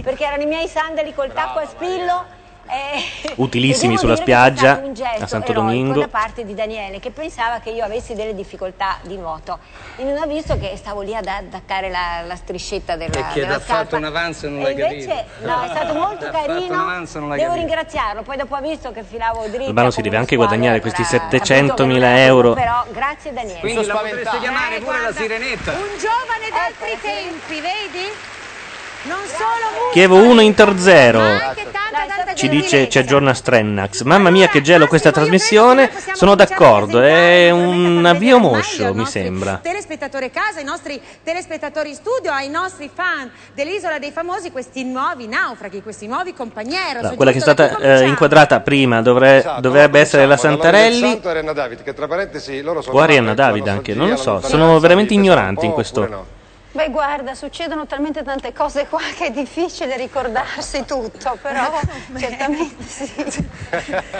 perché 0.03 0.25
erano 0.25 0.43
i 0.43 0.47
miei 0.47 0.67
sandali 0.67 1.15
col 1.15 1.33
tacco 1.33 1.61
a 1.61 1.67
spillo. 1.67 2.39
Eh, 2.71 3.33
Utilissimi 3.37 3.97
sulla 3.97 4.17
spiaggia, 4.17 4.73
stato 4.75 4.87
un 4.87 4.95
gesto 4.95 5.25
a 5.25 5.27
Santo 5.27 5.53
Domingo. 5.53 6.01
da 6.01 6.09
parte 6.09 6.45
di 6.45 6.55
Daniele 6.55 7.01
che 7.01 7.11
pensava 7.11 7.59
che 7.61 7.71
io 7.71 7.85
avessi 7.85 8.15
delle 8.15 8.35
difficoltà 8.35 8.99
di 9.03 9.17
nuoto 9.17 9.59
e 9.97 10.05
non 10.05 10.17
ha 10.19 10.27
visto 10.27 10.59
che 10.59 10.73
stavo 10.77 11.01
lì 11.03 11.15
ad 11.15 11.27
attaccare 11.27 11.89
la, 11.91 12.23
la 12.27 12.37
striscetta 12.37 12.97
della, 12.97 13.19
E 13.19 13.33
che 13.33 13.47
t'ha 13.47 13.61
fatto 13.61 13.97
un 13.97 14.05
avanzo 14.05 14.47
e 14.47 14.49
non 14.51 14.63
l'hai 14.63 14.73
invece, 14.73 15.07
capito. 15.07 15.47
no, 15.49 15.63
è 15.63 15.69
stato 15.69 15.95
molto 15.95 16.25
fatto 16.27 16.47
carino. 16.47 16.75
un 16.75 16.81
avanzo 16.81 17.19
Devo 17.19 17.31
capito. 17.35 17.53
ringraziarlo. 17.55 18.23
Poi 18.23 18.37
dopo 18.37 18.55
ha 18.55 18.61
visto 18.61 18.93
che 18.93 19.03
filavo 19.03 19.47
dritta. 19.49 19.65
Albano 19.67 19.91
si 19.91 20.01
deve 20.03 20.17
anche 20.17 20.37
guadagnare 20.37 20.81
questi 20.81 21.03
allora 21.03 21.17
ha 21.25 21.29
capito 21.29 21.45
che 21.45 21.83
700.000 21.83 21.87
non 21.87 21.97
era 21.97 22.21
euro. 22.25 22.53
Però 22.55 22.85
grazie 22.93 23.33
Daniele. 23.33 23.61
Quindi 23.61 23.87
la 23.87 23.95
potreste 23.95 24.39
chiamare 24.39 24.77
Eh, 24.77 24.81
pure 24.81 24.93
la 24.97 25.03
guarda, 25.11 25.21
sirenetta. 25.21 25.73
Un 25.73 25.99
giovane 25.99 26.49
d'altri 26.51 26.99
tempi, 27.01 27.55
vedi? 27.61 28.09
Non 29.03 29.17
solo 29.27 29.67
musica, 29.73 29.93
Chievo 29.93 30.17
1 30.17 30.41
Inter 30.43 30.79
0. 30.79 31.19
ma 31.19 31.49
anche 31.49 31.63
tanta, 31.71 32.15
tanta 32.15 32.35
Ci 32.35 32.49
dice, 32.49 32.89
ci 32.91 32.99
aggiorna 32.99 33.33
Strennax. 33.33 34.03
Mamma 34.03 34.29
mia 34.29 34.49
che 34.49 34.61
gelo 34.61 34.87
questa 34.87 35.11
trasmissione. 35.11 35.91
Sono 36.13 36.35
d'accordo, 36.35 37.01
è 37.01 37.51
un 37.51 38.05
avvio 38.05 38.39
moscio 38.39 38.93
mi 38.93 39.07
sembra. 39.07 39.59
telespettatori 39.63 40.27
a 40.27 40.31
casa, 40.31 40.59
ai 40.59 40.65
nostri 40.65 41.01
telespettatori 41.23 41.89
in 41.89 41.95
studio, 41.95 42.31
ai 42.31 42.51
nostri 42.51 42.91
fan 42.93 43.31
dell'Isola 43.55 43.99
dei 43.99 44.11
Famosi, 44.11 44.51
questi 44.51 44.85
nuovi 44.85 45.27
naufraghi, 45.27 45.83
questi 45.83 46.07
nuovi 46.07 46.35
compagnieros. 46.35 47.01
Allora, 47.03 47.17
quella 47.17 47.33
che 47.33 47.39
è 47.39 47.41
stata 47.41 47.79
eh, 47.79 48.07
inquadrata 48.07 48.61
prima 48.61 49.01
dovre- 49.01 49.39
Esatto, 49.39 49.61
dovrebbe 49.63 49.99
essere 50.01 50.27
la 50.27 50.37
cominciamo 50.37 50.63
Santarelli 50.63 51.09
Santo 51.11 51.27
e 51.27 51.31
Arianna 51.31 51.53
David, 51.53 51.83
che 51.83 51.95
tra 51.95 52.07
parentesi 52.07 52.61
loro 52.61 52.83
sono 52.83 52.97
o 52.97 53.01
Arianna 53.01 53.29
nate 53.29 53.41
David 53.41 53.67
anche, 53.69 53.95
non 53.95 54.11
lo 54.11 54.17
so. 54.17 54.41
Sono 54.41 54.79
veramente 54.79 55.15
ignoranti 55.15 55.65
in 55.65 55.73
questo. 55.73 56.39
No? 56.73 56.81
Beh, 56.81 56.91
guarda, 56.91 57.35
succedono 57.35 57.87
talmente 57.87 58.23
tante 58.23 58.53
cose 58.53 58.87
qua 58.87 59.01
che 59.17 59.27
è 59.27 59.31
difficile 59.31 59.97
ricordarsi 59.97 60.85
tutto, 60.85 61.37
però 61.41 61.81
certamente 62.19 62.85
sì. 62.85 63.49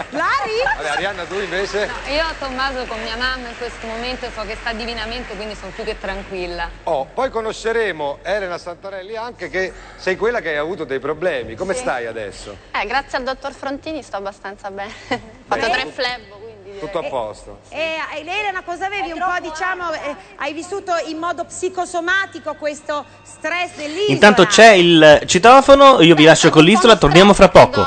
Lari? 0.09 0.51
Vabbè, 0.75 0.89
Arianna, 0.89 1.25
tu 1.25 1.35
invece? 1.39 1.89
Io 2.09 2.23
a 2.23 2.33
Tommaso 2.37 2.85
con 2.85 3.01
mia 3.01 3.15
mamma 3.15 3.47
in 3.49 3.57
questo 3.57 3.87
momento 3.87 4.29
so 4.35 4.43
che 4.45 4.55
sta 4.55 4.73
divinamente, 4.73 5.35
quindi 5.35 5.55
sono 5.55 5.71
più 5.71 5.83
che 5.83 5.97
tranquilla. 5.97 6.69
Oh, 6.83 7.05
poi 7.05 7.29
conosceremo 7.29 8.19
Elena 8.23 8.57
Santarelli 8.57 9.15
anche 9.15 9.49
che 9.49 9.71
sei 9.95 10.15
quella 10.17 10.39
che 10.41 10.49
hai 10.49 10.57
avuto 10.57 10.83
dei 10.83 10.99
problemi. 10.99 11.55
Come 11.55 11.73
Sì. 11.73 11.79
stai 11.81 12.05
adesso? 12.05 12.57
Eh, 12.71 12.85
grazie 12.85 13.17
al 13.17 13.23
dottor 13.23 13.53
Frontini 13.53 14.01
sto 14.03 14.17
abbastanza 14.17 14.69
bene. 14.71 14.91
Ho 15.09 15.19
fatto 15.47 15.69
tre 15.69 15.85
flebo, 15.87 16.35
direi. 16.35 16.40
Tutto 16.81 16.99
a 16.99 17.03
posto. 17.03 17.59
E 17.69 17.91
e 18.13 18.19
Elena, 18.19 18.61
cosa 18.63 18.87
avevi 18.87 19.11
un 19.11 19.19
po', 19.19 19.39
diciamo, 19.41 19.93
eh, 19.93 20.15
hai 20.37 20.51
vissuto 20.53 20.91
in 21.07 21.17
modo 21.17 21.45
psicosomatico 21.45 22.55
questo 22.55 23.05
stress 23.23 23.75
dell'isola? 23.75 24.11
Intanto 24.13 24.45
c'è 24.45 24.71
il 24.71 25.21
citofono, 25.25 26.01
io 26.01 26.15
vi 26.15 26.25
lascio 26.25 26.49
con 26.49 26.63
l'isola, 26.63 26.97
torniamo 26.97 27.33
fra 27.33 27.49
poco. 27.49 27.81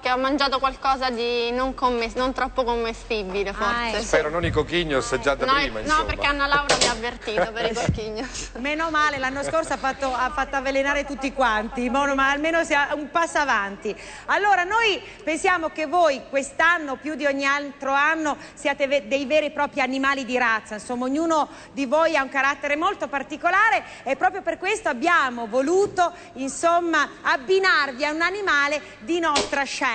Che 0.00 0.12
ho 0.12 0.16
mangiato 0.16 0.60
qualcosa 0.60 1.10
di 1.10 1.50
non, 1.50 1.74
commes- 1.74 2.14
non 2.14 2.32
troppo 2.32 2.62
commestibile, 2.62 3.52
forse. 3.52 4.00
Spero 4.02 4.30
non 4.30 4.44
i 4.44 4.50
cochignos 4.52 5.18
già 5.18 5.34
da 5.34 5.44
No, 5.44 5.54
prima, 5.54 5.80
no, 5.80 5.86
insomma. 5.86 6.04
perché 6.04 6.26
Anna 6.26 6.46
Laura 6.46 6.76
mi 6.76 6.86
ha 6.86 6.92
avvertito 6.92 7.50
per 7.50 7.72
i 7.72 7.74
cocchignos. 7.74 8.50
Meno 8.58 8.90
male, 8.90 9.18
l'anno 9.18 9.42
scorso 9.42 9.72
ha 9.72 9.76
fatto, 9.76 10.14
ha 10.14 10.30
fatto 10.30 10.54
avvelenare 10.54 11.04
tutti 11.04 11.32
quanti, 11.32 11.90
mono- 11.90 12.14
ma 12.14 12.30
almeno 12.30 12.62
sia 12.62 12.90
un 12.94 13.10
passo 13.10 13.38
avanti. 13.38 13.92
Allora, 14.26 14.62
noi 14.62 15.02
pensiamo 15.24 15.70
che 15.70 15.86
voi 15.86 16.22
quest'anno, 16.28 16.94
più 16.94 17.16
di 17.16 17.26
ogni 17.26 17.44
altro 17.44 17.92
anno, 17.92 18.36
siate 18.54 18.86
ve- 18.86 19.08
dei 19.08 19.26
veri 19.26 19.46
e 19.46 19.50
propri 19.50 19.80
animali 19.80 20.24
di 20.24 20.38
razza, 20.38 20.74
insomma, 20.74 21.06
ognuno 21.06 21.48
di 21.72 21.86
voi 21.86 22.16
ha 22.16 22.22
un 22.22 22.28
carattere 22.28 22.76
molto 22.76 23.08
particolare 23.08 23.82
e 24.04 24.14
proprio 24.14 24.42
per 24.42 24.58
questo 24.58 24.88
abbiamo 24.88 25.48
voluto, 25.48 26.12
insomma, 26.34 27.08
abbinarvi 27.22 28.04
a 28.04 28.12
un 28.12 28.22
animale 28.22 28.80
di 29.00 29.18
nostra 29.18 29.64
scelta. 29.64 29.86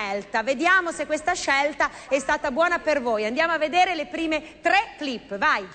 Vediamo 0.42 0.92
se 0.92 1.06
questa 1.06 1.34
scelta 1.34 1.90
è 2.08 2.18
stata 2.18 2.50
buona 2.50 2.78
per 2.78 3.00
voi. 3.00 3.24
Andiamo 3.24 3.52
a 3.52 3.58
vedere 3.58 3.94
le 3.94 4.06
prime 4.06 4.60
tre 4.60 4.94
clip, 4.98 5.36
vai. 5.36 5.66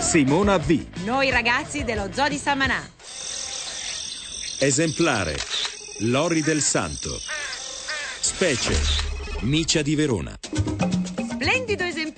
Simona 0.00 0.56
V. 0.58 0.86
Noi 1.04 1.30
ragazzi 1.30 1.84
dello 1.84 2.08
Zoo 2.12 2.28
di 2.28 2.36
Samanà. 2.36 2.82
Esemplare. 4.58 5.36
Lori 6.00 6.42
del 6.42 6.60
Santo. 6.60 7.20
Specie. 8.20 8.76
Micia 9.42 9.82
di 9.82 9.94
Verona. 9.94 10.99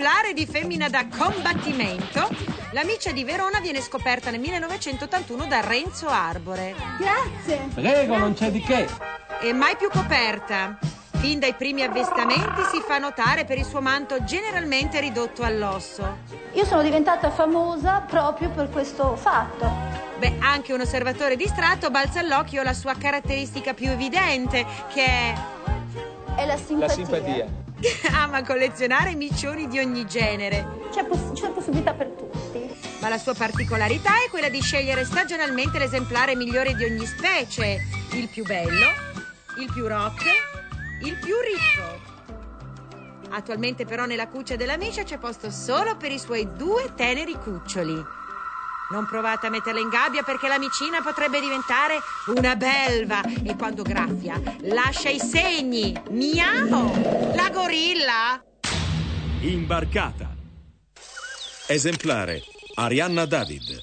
Esemplare 0.03 0.33
di 0.35 0.47
femmina 0.47 0.89
da 0.89 1.07
combattimento, 1.07 2.29
la 2.73 2.83
miccia 2.83 3.13
di 3.13 3.23
Verona 3.23 3.61
viene 3.61 3.81
scoperta 3.81 4.33
nel 4.33 4.41
1981 4.41 5.47
da 5.47 5.61
Renzo 5.61 6.09
Arbore. 6.09 6.75
Grazie. 6.99 7.69
Prego, 7.73 8.17
non 8.17 8.35
c'è 8.35 8.51
di 8.51 8.61
che. 8.63 8.89
E 9.41 9.53
mai 9.53 9.77
più 9.77 9.89
coperta. 9.91 10.77
Fin 11.19 11.39
dai 11.39 11.55
primi 11.55 11.85
avvistamenti 11.85 12.63
si 12.73 12.83
fa 12.85 12.99
notare 12.99 13.45
per 13.45 13.59
il 13.59 13.65
suo 13.65 13.81
manto 13.81 14.25
generalmente 14.25 14.99
ridotto 14.99 15.45
all'osso. 15.45 16.17
Io 16.55 16.65
sono 16.65 16.83
diventata 16.83 17.31
famosa 17.31 18.01
proprio 18.01 18.51
per 18.51 18.71
questo 18.71 19.15
fatto. 19.15 19.71
Beh, 20.19 20.39
anche 20.41 20.73
un 20.73 20.81
osservatore 20.81 21.37
distratto 21.37 21.91
balza 21.91 22.19
all'occhio 22.19 22.65
la 22.65 22.75
sua 22.75 22.95
caratteristica 22.99 23.73
più 23.73 23.89
evidente, 23.89 24.67
che 24.93 25.05
è... 25.05 25.35
È 26.35 26.45
la 26.45 26.57
simpatia. 26.57 27.62
ama 28.15 28.43
collezionare 28.43 29.15
miccioni 29.15 29.69
di 29.69 29.79
ogni 29.79 30.07
genere. 30.07 30.81
C'è, 30.91 31.05
poss- 31.05 31.33
c'è 31.33 31.51
possibilità 31.51 31.93
per 31.93 32.09
tutti. 32.09 32.71
Ma 33.01 33.09
la 33.09 33.19
sua 33.19 33.35
particolarità 33.35 34.11
è 34.25 34.31
quella 34.31 34.49
di 34.49 34.61
scegliere 34.61 35.05
stagionalmente 35.05 35.79
l'esemplare 35.79 36.37
migliore 36.37 36.75
di 36.75 36.85
ogni 36.85 37.05
specie, 37.07 37.81
il 38.13 38.29
più 38.29 38.45
bello, 38.45 38.87
il 39.59 39.71
più 39.73 39.87
rock, 39.89 40.23
il 41.03 41.17
più 41.17 41.35
ricco. 41.41 42.11
Attualmente 43.31 43.87
però 43.87 44.05
nella 44.05 44.29
cuccia 44.29 44.57
della 44.57 44.77
micia 44.77 45.03
c'è 45.03 45.19
posto 45.19 45.51
solo 45.51 45.97
per 45.97 46.13
i 46.13 46.19
suoi 46.19 46.49
due 46.55 46.93
teneri 46.95 47.33
cuccioli. 47.35 48.21
Non 48.93 49.07
provate 49.07 49.47
a 49.47 49.51
metterla 49.51 49.81
in 49.81 49.89
gabbia 49.89 50.23
perché 50.23 50.49
la 50.49 50.59
micina 50.59 51.01
potrebbe 51.01 51.41
diventare 51.41 51.99
una 52.27 52.55
belva 52.57 53.23
e 53.43 53.57
quando 53.57 53.83
graffia 53.83 54.39
lascia 54.65 55.09
i 55.09 55.19
segni. 55.19 55.99
Miau! 56.11 57.33
La 57.35 57.49
gorilla! 57.49 58.45
Imbarcata. 59.41 60.37
Esemplare. 61.69 62.43
Arianna 62.75 63.25
David. 63.25 63.81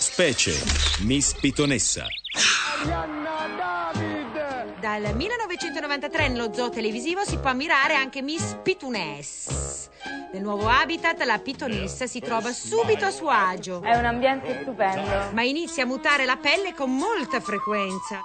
Specie. 0.00 0.60
Miss 1.02 1.34
Pitonessa. 1.34 2.04
Dal 4.88 5.14
1993 5.14 6.28
nello 6.28 6.50
zoo 6.50 6.70
televisivo 6.70 7.22
si 7.22 7.36
può 7.36 7.50
ammirare 7.50 7.94
anche 7.94 8.22
Miss 8.22 8.56
Pituness. 8.62 9.90
Nel 10.32 10.40
nuovo 10.40 10.66
habitat 10.66 11.22
la 11.24 11.38
pitonessa 11.38 12.06
si 12.06 12.20
trova 12.20 12.50
subito 12.52 13.04
a 13.04 13.10
suo 13.10 13.28
agio. 13.28 13.82
È 13.82 13.94
un 13.94 14.06
ambiente 14.06 14.60
stupendo. 14.62 15.28
Ma 15.34 15.42
inizia 15.42 15.82
a 15.82 15.86
mutare 15.86 16.24
la 16.24 16.36
pelle 16.36 16.72
con 16.72 16.96
molta 16.96 17.38
frequenza. 17.38 18.22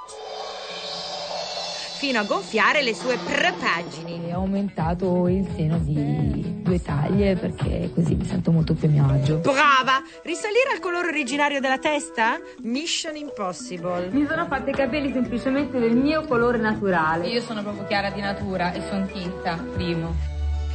Fino 2.03 2.19
a 2.19 2.23
gonfiare 2.23 2.81
le 2.81 2.93
sue 2.93 3.15
prepaggini. 3.15 4.33
Ho 4.33 4.39
aumentato 4.39 5.29
il 5.29 5.47
seno 5.55 5.77
di 5.77 6.61
due 6.61 6.81
taglie 6.81 7.37
perché 7.37 7.91
così 7.95 8.15
mi 8.15 8.25
sento 8.25 8.51
molto 8.51 8.73
più 8.73 8.89
a 8.89 8.91
mio 8.91 9.07
agio. 9.07 9.37
Brava! 9.37 10.03
Risalire 10.21 10.71
al 10.73 10.81
colore 10.81 11.07
originario 11.07 11.61
della 11.61 11.77
testa? 11.77 12.37
Mission 12.63 13.15
impossible. 13.15 14.09
Mi 14.11 14.25
sono 14.27 14.47
fatta 14.47 14.69
i 14.69 14.73
capelli 14.73 15.13
semplicemente 15.13 15.79
del 15.79 15.95
mio 15.95 16.25
colore 16.25 16.57
naturale. 16.57 17.27
Io 17.27 17.39
sono 17.39 17.61
proprio 17.61 17.85
chiara 17.85 18.09
di 18.09 18.19
natura 18.19 18.73
e 18.73 18.81
sono 18.89 19.05
tinta, 19.05 19.55
primo. 19.73 20.13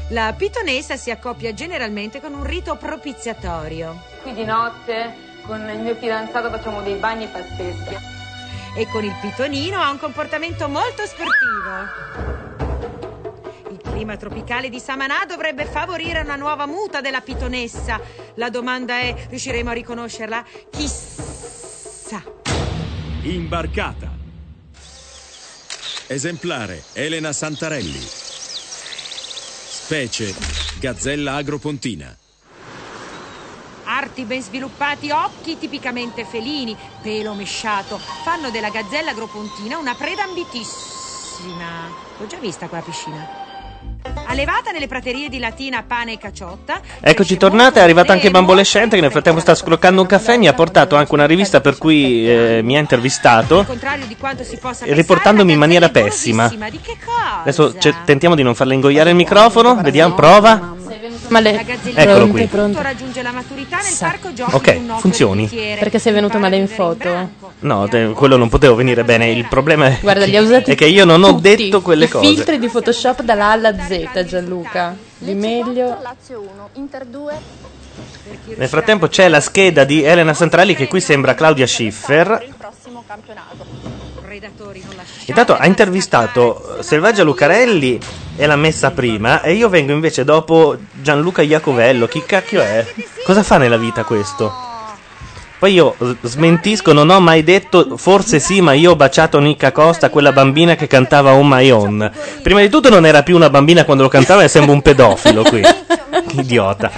La 0.09 0.33
pitonessa 0.35 0.97
si 0.97 1.11
accoppia 1.11 1.53
generalmente 1.53 2.23
con 2.23 2.33
un 2.33 2.45
rito 2.45 2.75
propiziatorio. 2.77 4.01
Qui 4.23 4.33
di 4.33 4.47
notte 4.47 5.13
con 5.43 5.61
il 5.69 5.81
mio 5.81 5.95
fidanzato 5.95 6.49
facciamo 6.49 6.81
dei 6.81 6.95
bagni 6.95 7.27
pazzeschi. 7.27 8.17
E 8.79 8.87
con 8.87 9.03
il 9.03 9.13
pitonino 9.21 9.81
ha 9.81 9.91
un 9.91 9.99
comportamento 9.99 10.69
molto 10.69 11.05
sportivo. 11.05 11.89
Il 13.73 13.81
clima 13.83 14.17
tropicale 14.17 14.69
di 14.69 14.79
Samanà 14.79 15.25
dovrebbe 15.27 15.65
favorire 15.65 16.21
una 16.21 16.37
nuova 16.37 16.65
muta 16.65 17.01
della 17.01 17.21
pitonessa. 17.21 18.01
La 18.37 18.51
domanda 18.51 19.01
è, 19.01 19.27
riusciremo 19.31 19.71
a 19.71 19.73
riconoscerla? 19.73 20.45
Chissà. 20.71 22.23
Imbarcata. 23.23 24.13
Esemplare. 26.07 26.85
Elena 26.93 27.33
Santarelli. 27.33 27.99
Specie. 29.81 30.33
Gazzella 30.79 31.35
agropontina. 31.35 32.17
Arti 33.99 34.25
ben 34.25 34.41
sviluppati, 34.41 35.11
occhi 35.11 35.59
tipicamente 35.59 36.25
felini, 36.25 36.77
pelo 37.03 37.35
mesciato, 37.35 37.99
fanno 38.23 38.49
della 38.49 38.69
gazzella 38.69 39.11
agropontina 39.11 39.77
una 39.77 39.97
preda 39.97 40.23
ambitissima. 40.23 41.91
L'ho 42.17 42.27
già 42.29 42.37
vista 42.39 42.69
qua 42.69 42.79
a 42.79 42.83
piscina. 42.83 43.29
Allevata 44.27 44.71
nelle 44.71 44.87
praterie 44.87 45.29
di 45.29 45.41
Latina, 45.41 45.83
pane 45.83 46.13
e 46.13 46.19
caciotta, 46.19 46.81
Eccoci 47.01 47.37
tornate, 47.37 47.81
è 47.81 47.83
arrivata 47.83 48.13
anche 48.13 48.31
Bambolescente 48.31 48.95
che 48.95 49.03
nel 49.03 49.11
frattempo 49.11 49.41
sta 49.41 49.57
scroccando 49.57 50.03
un 50.03 50.07
caffè, 50.07 50.37
mi 50.37 50.47
ha 50.47 50.53
portato 50.53 50.95
anche 50.95 51.15
una 51.15 51.27
rivista 51.27 51.61
per 51.61 51.77
cui 51.77 52.31
eh, 52.31 52.61
mi 52.63 52.77
ha 52.77 52.79
intervistato, 52.79 53.59
al 53.59 53.67
contrario 53.67 54.07
di 54.07 54.17
quanto 54.17 54.45
si 54.45 54.59
possa 54.59 54.85
e 54.85 54.95
riportandomi 54.95 55.53
in 55.53 55.59
maniera 55.59 55.89
pessima. 55.89 56.49
pensare, 56.49 56.71
di 56.71 56.81
che 56.81 56.97
cosa? 57.05 57.41
Adesso 57.41 57.79
ce- 57.79 57.95
tentiamo 58.05 58.37
di 58.37 58.45
non 58.45 58.55
farle 58.55 58.75
ingoiare 58.75 59.11
il 59.11 59.17
microfono, 59.17 59.75
vediamo, 59.83 60.15
prova. 60.15 60.77
Ma 61.29 61.41
le... 61.41 61.53
La 61.53 61.63
gazzellina 61.63 62.01
Eccolo 62.03 62.29
qui. 62.29 62.47
punto 62.47 62.81
raggiunge 62.83 63.23
la 63.23 63.33
maturità 63.33 63.77
nel 63.79 63.95
parco 63.99 64.33
giochi 64.33 64.55
Ok, 64.55 64.99
funzioni. 64.99 65.49
Perché 65.49 65.99
sei 65.99 66.13
venuto 66.13 66.39
male 66.39 66.57
in 66.57 66.69
foto? 66.69 67.31
No, 67.61 67.87
te- 67.89 68.13
quello 68.15 68.37
non 68.37 68.49
potevo 68.49 68.75
venire 68.75 69.05
bene, 69.05 69.31
il 69.31 69.47
problema 69.49 69.87
è, 69.87 69.99
Guarda, 70.01 70.25
li 70.25 70.37
ha 70.37 70.41
usati 70.43 70.71
è 70.73 70.75
che 70.75 70.87
io 70.87 71.05
non 71.05 71.23
ho 71.23 71.35
tutti. 71.35 71.57
detto 71.57 71.83
quelle 71.83 72.05
I 72.07 72.09
cose. 72.09 72.27
filtri 72.27 72.59
di 72.59 72.69
Photoshop 72.69 73.23
dalla 73.23 73.47
A 73.47 73.51
alla 73.53 73.75
Z, 73.79 74.25
Gianluca. 74.25 74.97
Di 75.19 75.35
meglio. 75.35 75.99
Lazio 76.01 76.41
1, 76.41 76.69
Inter 76.75 77.05
2. 77.05 77.33
Nel 78.57 78.69
frattempo 78.69 79.09
c'è 79.09 79.29
la 79.29 79.41
scheda 79.41 79.85
di 79.85 80.03
Elena 80.03 80.33
Santarelli 80.35 80.75
che 80.75 80.87
qui 80.89 81.01
sembra 81.01 81.35
Claudia 81.35 81.67
Schiffer. 81.67 82.45
Il 82.47 82.55
prossimo 82.57 83.03
campionato. 83.07 83.98
Predatori 84.39 84.81
non 84.87 84.95
lasciate 84.95 85.25
Intanto 85.27 85.57
ha 85.57 85.67
intervistato 85.67 86.77
Selvaggia 86.79 87.25
Lucarelli 87.25 87.99
e 88.37 88.47
l'ha 88.47 88.55
messa 88.55 88.93
prima 88.93 89.43
e 89.43 89.55
io 89.55 89.69
vengo 89.69 89.91
invece 89.91 90.23
dopo 90.23 90.77
Gianluca 90.93 91.43
Iacovello. 91.43 92.07
Chi 92.07 92.23
cacchio 92.25 92.63
è? 92.63 92.87
Cosa 93.25 93.43
fa 93.43 93.57
nella 93.57 93.77
vita 93.77 94.05
questo? 94.05 94.67
Poi 95.59 95.73
io 95.73 95.97
smentisco, 96.21 96.93
non 96.93 97.11
ho 97.11 97.19
mai 97.19 97.43
detto, 97.43 97.97
forse 97.97 98.39
sì, 98.39 98.61
ma 98.61 98.75
io 98.75 98.93
ho 98.93 98.97
baciato 98.97 99.41
Nicca 99.41 99.73
Costa, 99.73 100.09
quella 100.09 100.31
bambina 100.31 100.77
che 100.77 100.87
cantava 100.87 101.33
On 101.33 101.49
My 101.49 101.69
Own. 101.71 102.13
Prima 102.41 102.61
di 102.61 102.69
tutto 102.69 102.91
non 102.91 103.05
era 103.07 103.25
più 103.25 103.35
una 103.35 103.51
bambina 103.51 103.85
quando 103.85 104.05
lo 104.05 104.09
cantava 104.09 104.45
e 104.45 104.49
sembra 104.49 104.73
un 104.73 104.83
pedofilo 104.83 105.43
qui. 105.43 105.63
Idiota. 106.39 106.93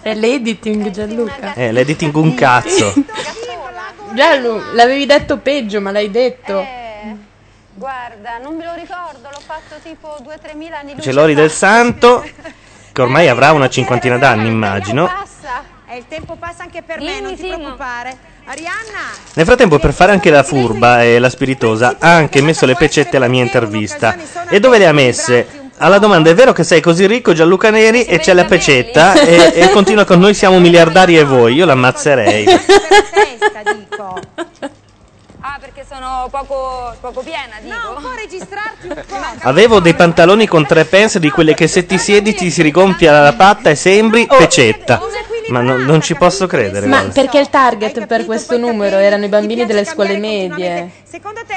È 0.00 0.14
l'editing, 0.14 0.90
Gianluca. 0.90 1.54
Eh, 1.54 1.72
l'editing 1.72 2.14
un 2.14 2.34
cazzo. 2.34 2.94
Gianlu, 4.14 4.72
l'avevi 4.74 5.06
detto 5.06 5.38
peggio, 5.38 5.80
ma 5.80 5.90
l'hai 5.90 6.10
detto. 6.10 6.64
Guarda, 7.74 8.38
non 8.42 8.56
me 8.56 8.64
lo 8.64 8.74
ricordo, 8.74 9.28
l'ho 9.30 9.40
fatto 9.44 9.76
tipo 9.82 10.16
2-3 10.22 10.56
mila 10.56 10.78
anni 10.78 10.96
C'è 10.96 11.12
Lori 11.12 11.34
del 11.34 11.50
Santo, 11.50 12.28
che 12.92 13.02
ormai 13.02 13.28
avrà 13.28 13.52
una 13.52 13.68
cinquantina 13.68 14.18
d'anni, 14.18 14.48
immagino. 14.48 15.06
passa. 15.06 15.76
E 15.90 15.96
il 15.96 16.04
tempo 16.08 16.34
passa 16.34 16.64
anche 16.64 16.82
per 16.82 17.00
me, 17.00 17.20
non 17.20 17.34
ti 17.34 17.46
preoccupare. 17.46 18.16
Arianna, 18.44 19.12
Nel 19.34 19.44
frattempo, 19.44 19.78
per 19.78 19.92
fare 19.92 20.12
anche 20.12 20.30
la 20.30 20.42
furba 20.42 21.02
e 21.02 21.18
la 21.18 21.30
spiritosa, 21.30 21.96
ha 21.98 22.14
anche 22.14 22.40
messo 22.42 22.66
le 22.66 22.74
pecette 22.74 23.16
alla 23.16 23.28
mia 23.28 23.42
intervista. 23.42 24.16
E 24.48 24.58
dove 24.58 24.78
le 24.78 24.86
ha 24.86 24.92
messe? 24.92 25.46
Alla 25.78 25.98
domanda: 25.98 26.30
è 26.30 26.34
vero 26.34 26.52
che 26.52 26.64
sei 26.64 26.80
così 26.80 27.06
ricco, 27.06 27.32
Gianluca 27.32 27.70
Neri? 27.70 28.04
E 28.04 28.18
c'è 28.18 28.32
la 28.34 28.44
pecetta 28.44 29.14
e, 29.14 29.52
e 29.54 29.70
continua 29.70 30.04
con 30.04 30.18
noi 30.18 30.34
siamo 30.34 30.58
miliardari 30.58 31.16
e 31.16 31.24
voi. 31.24 31.54
Io 31.54 31.64
l'ammazzerei. 31.64 32.46
Ah, 35.40 35.56
perché 35.60 35.84
sono 35.88 36.28
poco, 36.30 36.94
poco 37.00 37.22
piena, 37.22 37.56
dico. 37.62 37.74
No, 37.74 38.00
può 38.00 38.10
registrarti 38.14 38.88
un 38.88 38.94
po'. 38.94 39.16
Avevo 39.42 39.80
dei 39.80 39.94
pantaloni 39.94 40.46
con 40.46 40.66
tre 40.66 40.84
pence 40.84 41.20
di 41.20 41.30
quelle 41.30 41.54
che 41.54 41.68
se 41.68 41.86
ti 41.86 41.96
siedi 41.96 42.34
ti 42.34 42.50
si 42.50 42.60
rigonfia 42.60 43.20
la 43.20 43.32
patta 43.32 43.70
e 43.70 43.74
sembri 43.74 44.26
pecetta. 44.26 45.00
Ma 45.48 45.60
non, 45.60 45.82
non 45.82 46.02
ci 46.02 46.14
posso 46.14 46.46
credere. 46.46 46.86
Ma 46.86 46.98
guarda. 46.98 47.22
perché 47.22 47.38
il 47.38 47.48
target 47.48 48.06
per 48.06 48.26
questo 48.26 48.58
numero 48.58 48.96
erano 48.96 49.24
i 49.24 49.28
bambini 49.28 49.64
delle 49.64 49.84
scuole 49.84 50.18
medie? 50.18 50.90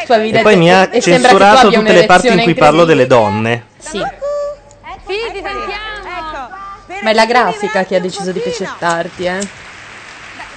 Tu 0.06 0.14
avevi 0.14 0.30
E 0.30 0.32
detto 0.32 0.44
poi 0.44 0.56
mi 0.56 0.72
ha 0.72 0.88
e 0.90 1.02
sembra 1.02 1.30
che 1.30 1.34
tu 1.34 1.40
censurato 1.40 1.68
abbia 1.68 1.80
tutte 1.80 1.94
le 1.94 2.06
parti 2.06 2.28
in 2.28 2.40
cui 2.40 2.54
parlo 2.54 2.86
delle 2.86 3.08
donne. 3.08 3.66
Sì, 3.82 4.00
Sì, 5.08 5.18
ti 5.32 5.42
sentiamo. 5.42 6.50
ma 7.02 7.10
è 7.10 7.14
la 7.14 7.26
grafica 7.26 7.84
che 7.86 7.96
ha 7.96 8.00
deciso 8.00 8.32
di 8.32 8.40
pecettarti, 8.40 9.26
eh. 9.26 9.40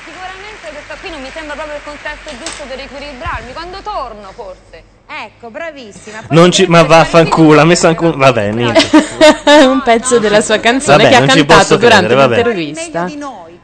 Sicuramente 0.05 0.69
questa 0.71 0.95
qui 1.01 1.11
non 1.11 1.21
mi 1.23 1.31
sembra 1.33 1.55
proprio 1.55 1.77
il 1.77 1.83
contesto 1.85 2.31
giusto 2.43 2.65
per 2.69 2.79
equilibrarmi. 2.81 3.53
Quando 3.53 3.79
torno, 3.83 4.31
forse. 4.35 4.83
Ecco, 5.07 5.51
bravissima. 5.51 6.23
Poi 6.27 6.37
Non 6.37 6.51
ci, 6.51 6.67
ma 6.67 6.83
vaffanculo, 6.83 7.61
ha 7.61 7.65
messo 7.65 7.87
anche 7.89 8.05
un... 8.05 8.17
Vabbè, 8.17 8.51
niente. 8.53 8.89
un 9.65 9.83
pezzo 9.83 10.19
della 10.19 10.41
sua 10.41 10.59
canzone 10.61 10.97
Vabbè, 11.05 11.09
che 11.09 11.15
ha 11.17 11.19
non 11.21 11.29
ci 11.31 11.45
cantato 11.47 11.77
durante 11.77 12.07
credere, 12.15 12.29
vabbè. 12.29 12.35
l'intervista. 12.55 13.09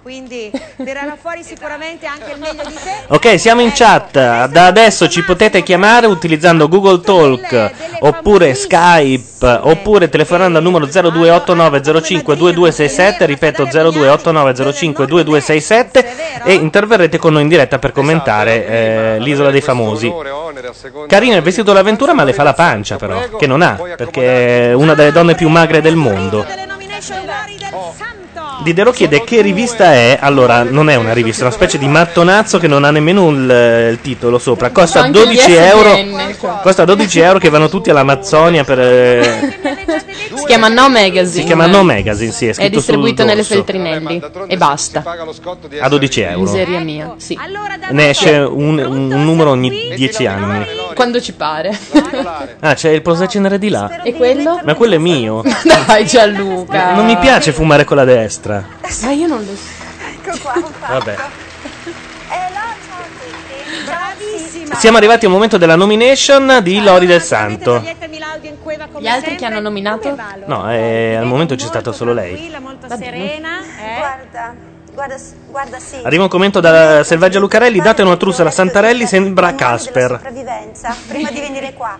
Quindi 0.02 0.50
tirerà 0.76 1.16
fuori 1.20 1.42
sicuramente 1.42 2.06
anche 2.06 2.30
il 2.32 2.38
meglio 2.38 2.62
di 2.66 2.74
te. 2.74 3.04
Ok, 3.08 3.38
siamo 3.38 3.60
in 3.60 3.72
chat. 3.72 4.48
Da 4.48 4.66
adesso 4.66 5.08
ci 5.08 5.22
potete 5.22 5.62
chiamare 5.62 6.06
utilizzando 6.06 6.68
Google 6.68 7.00
Talk 7.00 7.72
oppure 8.00 8.54
Skype 8.54 9.58
oppure 9.62 10.08
telefonando 10.08 10.56
al 10.58 10.64
numero 10.64 10.86
0289052267, 10.86 13.26
ripeto 13.26 13.64
0289052267 13.64 16.04
e 16.44 16.54
interverrete 16.54 17.18
con 17.18 17.34
noi 17.34 17.42
in 17.42 17.48
diretta 17.48 17.78
per 17.78 17.92
commentare 17.92 18.66
eh, 18.66 19.16
l'isola 19.20 19.50
dei 19.50 19.60
famosi. 19.60 20.10
Carino 21.06 21.36
il 21.36 21.42
vestito 21.42 21.72
d'avventura 21.72 22.12
ma 22.14 22.24
le 22.24 22.32
fa 22.32 22.42
la 22.42 22.54
pancia 22.54 22.96
però, 22.96 23.36
che 23.36 23.46
non 23.46 23.62
ha, 23.62 23.78
perché 23.96 24.70
è 24.70 24.72
una 24.72 24.94
delle 24.94 25.12
donne 25.12 25.34
più 25.34 25.48
magre 25.48 25.80
del 25.80 25.96
mondo. 25.96 26.44
Didero 28.62 28.90
chiede 28.92 29.24
che 29.24 29.40
rivista 29.40 29.92
è. 29.92 30.18
Allora, 30.20 30.62
non 30.62 30.88
è 30.90 30.94
una 30.96 31.12
rivista, 31.12 31.42
è 31.42 31.46
una 31.46 31.54
specie 31.54 31.78
di 31.78 31.88
mattonazzo 31.88 32.58
che 32.58 32.68
non 32.68 32.84
ha 32.84 32.90
nemmeno 32.90 33.30
il, 33.30 33.90
il 33.92 33.98
titolo 34.00 34.38
sopra. 34.38 34.70
Costa 34.70 35.02
Anche 35.02 35.20
gli 35.20 35.24
12 35.24 35.52
euro. 35.54 35.98
Costa 36.62 36.84
12 36.84 37.20
euro 37.20 37.38
che 37.38 37.48
vanno 37.48 37.68
tutti 37.68 37.90
all'Amazzonia 37.90 38.64
per. 38.64 38.80
eh, 38.80 40.29
Si 40.34 40.44
chiama 40.46 40.68
No 40.68 40.88
Magazine. 40.88 41.40
si 41.40 41.44
chiama 41.44 41.66
No 41.66 41.82
Magazine, 41.82 42.30
sì, 42.32 42.46
è 42.46 42.50
È 42.50 42.52
scritto 42.54 42.76
distribuito 42.76 43.22
sul 43.22 43.30
nelle. 43.30 43.42
Feltrinelli. 43.44 44.22
E 44.46 44.56
basta. 44.56 45.02
A 45.80 45.88
12 45.88 46.20
euro. 46.20 46.40
Miseria 46.40 46.78
mia, 46.80 47.14
sì. 47.16 47.38
Ne 47.90 48.08
esce 48.10 48.38
un, 48.38 48.78
un 48.78 49.08
numero 49.24 49.50
ogni 49.50 49.92
10 49.94 50.26
anni. 50.26 50.66
Quando 50.94 51.20
ci 51.20 51.32
pare. 51.32 51.76
Ah, 52.60 52.74
c'è 52.74 52.90
il 52.90 53.02
posacenere 53.02 53.58
di 53.58 53.68
là. 53.68 54.02
E 54.02 54.12
quello? 54.14 54.60
Ma 54.64 54.74
quello 54.74 54.94
è 54.94 54.98
mio. 54.98 55.42
Dai 55.86 56.06
Gianluca. 56.06 56.94
Non 56.94 57.06
mi 57.06 57.16
piace 57.18 57.52
fumare 57.52 57.84
con 57.84 57.96
la 57.96 58.04
destra. 58.04 58.64
Ma 59.02 59.10
io 59.12 59.26
non 59.26 59.44
lo 59.44 59.54
so. 59.54 59.88
Ecco 60.22 60.38
qua, 60.42 60.62
Vabbè. 60.88 61.16
Siamo 64.76 64.96
arrivati 64.96 65.26
al 65.26 65.30
momento 65.32 65.58
della 65.58 65.76
nomination 65.76 66.60
di 66.62 66.82
Lori 66.82 67.06
del 67.06 67.20
Santo. 67.20 67.82
Gli 68.98 69.06
altri 69.06 69.36
che 69.36 69.44
hanno 69.44 69.60
nominato? 69.60 70.16
No, 70.46 70.70
eh, 70.72 71.14
al 71.16 71.26
momento 71.26 71.54
c'è 71.54 71.66
stata 71.66 71.92
solo 71.92 72.12
lei. 72.12 72.50
molto 72.60 72.86
serena. 72.96 73.60
eh. 73.60 73.96
Guarda, 73.98 74.54
guarda, 74.92 75.16
guarda 75.48 75.78
sì. 75.78 75.96
Arriva 76.02 76.22
un 76.24 76.28
commento 76.28 76.60
da 76.60 77.02
Selvaggia 77.04 77.38
Lucarelli. 77.38 77.80
Date 77.80 78.02
una 78.02 78.16
trussa 78.16 78.42
alla 78.42 78.50
Santarelli, 78.50 79.06
sembra 79.06 79.54
Casper. 79.54 80.12
sopravvivenza 80.12 80.96
prima 81.08 81.30
di 81.30 81.40
venire 81.40 81.72
qua. 81.74 81.98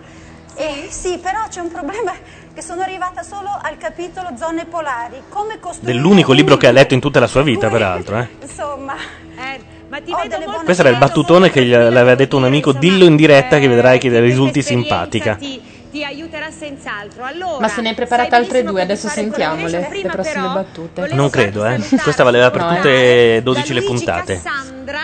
Eh, 0.55 0.87
sì, 0.89 1.17
però 1.21 1.39
c'è 1.49 1.59
un 1.61 1.71
problema 1.71 2.13
che 2.53 2.61
sono 2.61 2.81
arrivata 2.81 3.23
solo 3.23 3.49
al 3.61 3.77
capitolo 3.77 4.29
zone 4.37 4.65
polari. 4.65 5.21
Come 5.29 5.59
costruire 5.59 5.93
Dell'unico 5.93 6.33
libro 6.33 6.57
che 6.57 6.67
ha 6.67 6.71
letto 6.71 6.93
in 6.93 6.99
tutta 6.99 7.19
la 7.19 7.27
sua 7.27 7.41
vita, 7.41 7.69
peraltro. 7.69 8.19
Eh. 8.19 8.27
Insomma, 8.41 8.95
ma 9.91 9.99
ti 9.99 10.13
vedo 10.15 10.37
molto 10.45 10.63
Questo 10.63 10.83
era 10.83 10.91
il 10.91 10.97
battutone 10.97 11.49
che 11.49 11.65
gli 11.65 11.73
aveva 11.73 12.15
detto 12.15 12.37
un 12.37 12.45
amico. 12.45 12.71
Dillo 12.71 13.03
in 13.03 13.17
diretta 13.17 13.59
che 13.59 13.67
vedrai 13.67 13.99
che 13.99 14.21
risulti 14.21 14.61
simpatica. 14.61 15.35
ti 15.35 16.05
aiuterà 16.05 16.49
senz'altro. 16.49 17.25
Allora, 17.25 17.59
Ma 17.59 17.67
se 17.67 17.81
ne 17.81 17.89
hai 17.89 17.95
preparate 17.95 18.33
altre 18.33 18.63
due, 18.63 18.81
adesso 18.81 19.09
sentiamole. 19.09 19.89
Le 19.91 20.09
prossime 20.09 20.47
battute. 20.47 21.09
Non 21.13 21.29
credo, 21.29 21.65
eh. 21.65 21.77
Questa 22.01 22.23
valeva 22.23 22.49
per 22.51 22.61
No, 22.61 22.71
eh. 22.71 22.75
tutte 22.75 23.35
e 23.35 23.41
12 23.43 23.73
le 23.73 23.81
puntate. 23.81 24.41
Cassandra, 24.41 25.01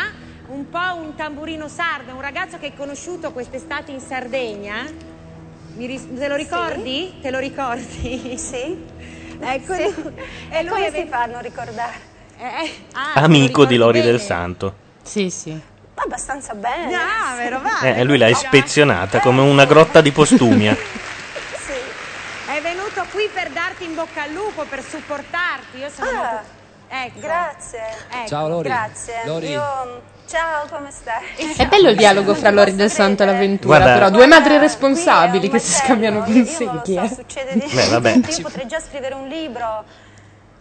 un 0.48 0.70
po' 0.70 0.96
un 1.02 1.16
tamburino 1.16 1.68
sardo, 1.68 2.14
un 2.14 2.22
ragazzo 2.22 2.58
che 2.58 2.68
hai 2.68 2.74
conosciuto 2.74 3.34
quest'estate 3.34 3.92
in 3.92 4.00
Sardegna. 4.00 4.86
Mi 5.76 5.86
ris- 5.86 6.08
te 6.18 6.30
lo 6.30 6.36
ricordi? 6.38 7.14
Te 7.22 7.30
lo 7.30 7.40
ricordi? 7.40 8.38
Sì. 8.38 8.96
Ecco, 9.40 9.74
E 9.74 10.64
lui 10.64 10.70
come 10.70 10.92
si 10.92 11.06
fa 11.08 11.22
a 11.22 11.26
non 11.28 11.42
ricordare? 11.44 12.07
Eh, 12.40 12.72
ah, 12.94 13.14
Amico 13.24 13.66
di 13.66 13.78
Lori 13.78 14.00
bene. 14.00 14.12
del 14.12 14.22
Santo. 14.22 14.74
Sì, 15.04 15.30
sì. 15.30 15.60
Abbastanza 15.96 16.54
bene. 16.54 16.94
Ah, 16.96 17.36
vero, 17.36 17.60
va. 17.60 17.80
Eh, 17.82 18.04
lui 18.04 18.18
l'ha 18.18 18.28
ispezionata 18.28 19.20
come 19.20 19.42
una 19.42 19.66
grotta 19.66 20.02
di 20.02 20.12
postumia. 20.12 20.76
È 22.46 22.62
venuto 22.62 23.06
qui 23.12 23.30
per 23.34 23.50
darti 23.50 23.84
in 23.84 23.94
bocca 23.96 24.24
al 24.24 24.32
lupo, 24.32 24.64
per 24.70 24.82
supportarti. 24.84 25.78
Io 25.78 25.90
sono 25.90 26.10
Ah, 26.10 26.14
molto- 26.14 26.56
Ecco. 26.90 27.20
Grazie. 27.20 27.80
Ecco. 28.10 28.28
Ciao, 28.28 28.48
Lori. 28.48 28.70
Grazie. 28.70 29.14
Lori. 29.26 29.50
Io... 29.50 30.02
Ciao, 30.28 30.66
come 30.70 30.90
stai? 30.92 31.56
È 31.56 31.68
bello 31.68 31.90
il 31.90 31.96
dialogo 31.96 32.34
fra 32.36 32.50
Lori 32.50 32.76
del 32.76 32.90
Santo 32.92 33.24
e 33.24 33.26
l'avventura, 33.28 33.78
Guarda- 33.78 33.94
però 33.94 34.10
due 34.10 34.26
madri 34.28 34.58
responsabili 34.58 35.50
che 35.50 35.60
si 35.60 35.72
scambiano 35.74 36.22
consigli. 36.24 36.98
eh. 36.98 37.08
Succede 37.14 37.54
di 37.54 37.66
Beh, 37.74 37.88
vabbè. 37.88 38.20
Io 38.28 38.42
potrei 38.42 38.68
già 38.68 38.80
scrivere 38.80 39.14
un 39.16 39.28
libro. 39.28 39.84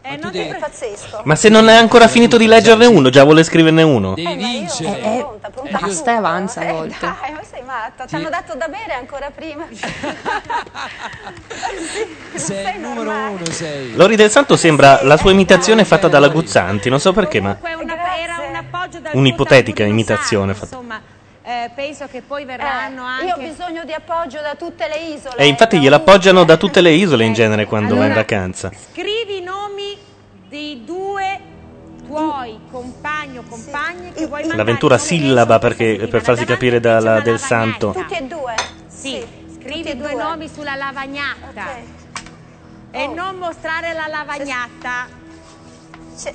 Eh, 0.09 0.17
non 0.17 0.37
è 0.37 0.57
pazzesco. 0.57 1.23
Ma 1.25 1.35
se 1.35 1.49
non 1.49 1.69
è 1.69 1.75
ancora 1.75 2.07
finito 2.07 2.37
di 2.37 2.47
leggerne 2.47 2.87
uno, 2.87 3.09
già 3.11 3.25
vuole 3.25 3.43
scriverne 3.43 3.83
uno. 3.83 4.15
Devi 4.15 4.35
vincere. 4.37 5.01
Eh, 5.03 5.27
basta 5.71 6.13
e 6.13 6.15
avanza 6.15 6.61
a 6.61 6.73
volte. 6.73 6.97
Dai, 7.01 7.33
ma 7.33 7.41
sei 7.49 7.63
matta, 7.63 8.05
ti 8.05 8.15
hanno 8.15 8.29
dato 8.29 8.55
da 8.55 8.69
bere 8.69 8.93
ancora 8.95 9.31
prima. 9.35 9.67
Sei 12.35 12.75
il 12.77 12.81
numero 12.81 13.11
uno, 13.11 13.45
sei. 13.51 13.95
Lori 13.95 14.15
del 14.17 14.31
Santo 14.31 14.57
sembra 14.57 15.03
la 15.03 15.17
sua 15.17 15.31
imitazione 15.31 15.85
fatta 15.85 16.09
dalla 16.09 16.29
Guzzanti. 16.29 16.89
Non 16.89 17.01
so 17.01 17.13
perché, 17.13 17.41
ma 17.41 17.57
Comunque 17.57 17.85
una- 17.85 18.17
era 18.19 18.37
un 18.49 18.55
appoggio 18.55 18.99
dal 19.01 19.13
un'ipotetica 19.15 19.83
imitazione 19.85 20.55
fatta. 20.55 20.77
Insomma, 20.77 21.01
eh, 21.49 21.71
penso 21.77 22.09
che 22.09 22.23
poi 22.23 22.45
verranno 22.45 23.05
anche... 23.05 23.27
Io 23.27 23.35
ho 23.35 23.39
bisogno 23.39 23.85
di 23.85 23.93
appoggio 23.93 24.41
da 24.41 24.57
tutte 24.57 24.89
le 24.89 24.97
isole. 25.15 25.37
E 25.37 25.47
infatti 25.47 25.79
glielo 25.79 25.95
appoggiano 25.95 26.43
da 26.43 26.57
tutte 26.57 26.81
le 26.81 26.91
isole 26.91 27.25
in 27.25 27.35
genere 27.35 27.67
quando 27.67 27.91
va 27.91 28.01
in 28.07 28.11
Allora- 28.11 28.21
vacanza. 28.23 28.73
Scrivi 28.91 29.39
i 29.39 29.43
nomi 29.43 29.97
dei 30.49 30.83
due 30.85 31.41
tuoi 32.05 32.59
compagni 32.69 33.39
o 33.39 33.45
compagne 33.49 34.13
che 34.13 34.27
vuoi 34.27 34.41
mandare. 34.41 34.57
L'avventura 34.57 34.99
sillaba 34.99 35.61
perché, 35.61 36.09
per 36.11 36.21
farsi 36.21 36.45
capire 36.45 36.81
dalla 36.81 37.21
del 37.21 37.39
Santo. 37.39 37.93
Tutti 37.93 38.15
e 38.15 38.23
due. 38.25 38.55
Sì, 38.89 39.25
scrivi 39.55 39.83
tutti 39.83 39.89
e 39.91 39.97
due 39.97 40.11
due. 40.15 40.23
nomi 40.23 40.49
sulla 40.49 40.75
lavagnata. 40.75 41.95
E 42.91 43.05
Oh. 43.05 43.15
non 43.15 43.37
mostrare 43.37 43.93
la 43.93 44.09
lavagnata. 44.09 45.07
Si 46.13 46.27
è 46.29 46.33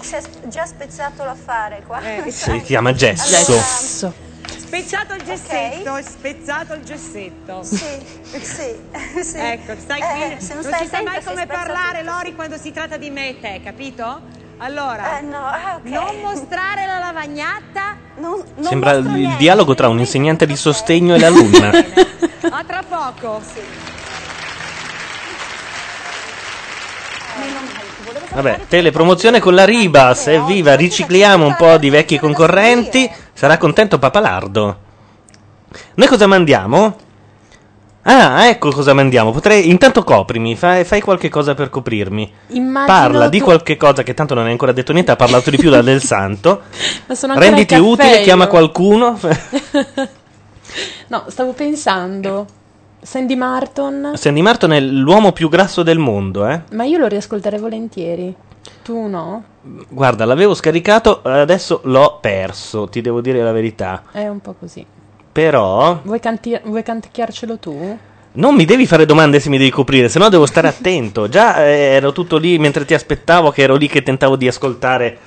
già 0.48 0.66
spezzato 0.66 1.26
l'affare 1.26 1.84
qua. 1.86 2.00
Si 2.30 2.62
chiama 2.62 2.94
gesso. 2.94 4.30
Spezzato 4.72 5.16
il 5.16 5.24
gessetto, 5.24 6.02
spezzato 6.02 6.74
il 6.76 6.84
gessetto. 6.86 7.62
Sì, 7.62 7.76
sì, 8.42 8.74
sì. 9.22 9.38
Ecco, 9.38 9.74
stai 9.78 10.00
Eh, 10.00 10.36
qui. 10.38 10.42
se 10.46 10.54
non 10.54 10.64
non 10.64 10.72
stai 10.72 10.86
si 10.86 10.88
sa 10.96 11.02
mai 11.04 11.22
come 11.22 11.46
parlare, 11.46 12.00
tutto. 12.00 12.12
Lori, 12.12 12.34
quando 12.36 12.56
si 12.58 12.72
tratta 12.72 12.96
di 12.96 13.10
me 13.10 13.28
e 13.32 13.40
te, 13.42 13.60
capito? 13.62 14.22
Allora, 14.60 15.20
Eh, 15.20 15.24
no, 15.24 15.46
ah, 15.46 15.76
ok. 15.76 15.84
non 15.90 16.22
mostrare 16.22 16.86
la 16.86 17.00
lavagnata. 17.00 17.98
Non, 18.16 18.42
Sembra 18.62 18.94
il 18.94 19.14
il 19.14 19.36
dialogo 19.36 19.76
tra 19.76 19.90
un 19.90 20.00
insegnante 20.00 20.46
di 20.46 20.56
sostegno 20.56 21.16
e 21.16 21.20
l'alunna. 21.20 21.70
A 22.50 22.64
tra 22.66 22.82
poco. 22.88 23.42
Vabbè, 28.34 28.62
telepromozione 28.70 29.42
con 29.42 29.54
la 29.54 29.66
Ribas, 29.66 30.28
evviva, 30.28 30.76
ricicliamo 30.76 31.46
un 31.46 31.56
po' 31.58 31.76
di 31.78 31.90
vecchi 31.90 32.18
concorrenti, 32.18 33.10
sarà 33.42 33.58
contento 33.58 33.98
Papalardo. 33.98 34.78
Noi 35.96 36.08
cosa 36.08 36.28
mandiamo? 36.28 36.96
Ah, 38.04 38.46
ecco 38.46 38.70
cosa 38.70 38.94
mandiamo. 38.94 39.32
Potrei 39.32 39.68
intanto 39.68 40.04
coprimi, 40.04 40.56
fai, 40.56 40.84
fai 40.84 41.02
qualche 41.02 41.28
cosa 41.30 41.56
per 41.56 41.72
coprirmi. 41.72 42.32
Immagino 42.50 42.86
Parla 42.86 43.30
di 43.30 43.40
tu- 43.40 43.46
qualche 43.46 43.78
cosa 43.78 44.04
che 44.04 44.14
tanto 44.14 44.36
non 44.36 44.46
hai 44.46 44.52
ancora 44.52 44.74
detto 44.74 44.94
niente, 44.94 45.10
ha 45.10 45.16
parlato 45.16 45.50
di 45.50 45.58
più 45.58 45.72
da 45.72 45.82
del 45.82 46.02
santo. 46.06 46.62
Ma 47.08 47.16
sono 47.16 47.34
ancora 47.34 47.50
Renditi 47.50 47.74
al 47.74 47.80
caffè 47.82 47.92
utile, 47.92 48.22
chiama 48.22 48.44
io. 48.44 48.50
qualcuno. 48.50 49.18
No, 51.08 51.26
stavo 51.28 51.52
pensando. 51.54 52.46
Sandy 53.02 53.36
Martin. 53.36 54.12
Sandy 54.14 54.42
Martin 54.42 54.70
è 54.70 54.80
l'uomo 54.80 55.32
più 55.32 55.50
grasso 55.50 55.82
del 55.84 55.98
mondo, 55.98 56.48
eh. 56.48 56.62
Ma 56.74 56.84
io 56.86 56.98
lo 57.00 57.08
riascolterei 57.08 57.60
volentieri. 57.60 58.34
Tu 58.84 59.08
no? 59.08 59.44
Guarda, 59.62 60.26
l'avevo 60.26 60.54
scaricato, 60.54 61.22
adesso 61.24 61.82
l'ho 61.84 62.18
perso, 62.20 62.88
ti 62.88 63.02
devo 63.02 63.22
dire 63.22 63.44
la 63.44 63.52
verità. 63.52 64.04
È 64.12 64.28
un 64.28 64.40
po' 64.40 64.56
così. 64.60 64.86
Però 65.32 66.00
Vuoi, 66.04 66.20
canti- 66.20 66.60
vuoi 66.64 66.84
canticchiarcelo 66.84 67.58
tu? 67.58 67.98
non 68.34 68.56
mi 68.56 68.66
devi 68.66 68.86
fare 68.86 69.06
domande 69.06 69.40
se 69.40 69.50
mi 69.50 69.58
devi 69.58 69.70
coprire, 69.70 70.08
sennò 70.10 70.30
devo 70.30 70.46
stare 70.46 70.68
attento. 70.68 71.28
Già 71.28 71.66
eh, 71.66 71.70
ero 71.70 72.12
tutto 72.12 72.38
lì 72.38 72.58
mentre 72.58 72.86
ti 72.86 72.94
aspettavo, 72.94 73.52
che 73.52 73.64
ero 73.64 73.76
lì 73.76 73.88
che 73.88 74.04
tentavo 74.04 74.36
di 74.36 74.48
ascoltare 74.48 75.18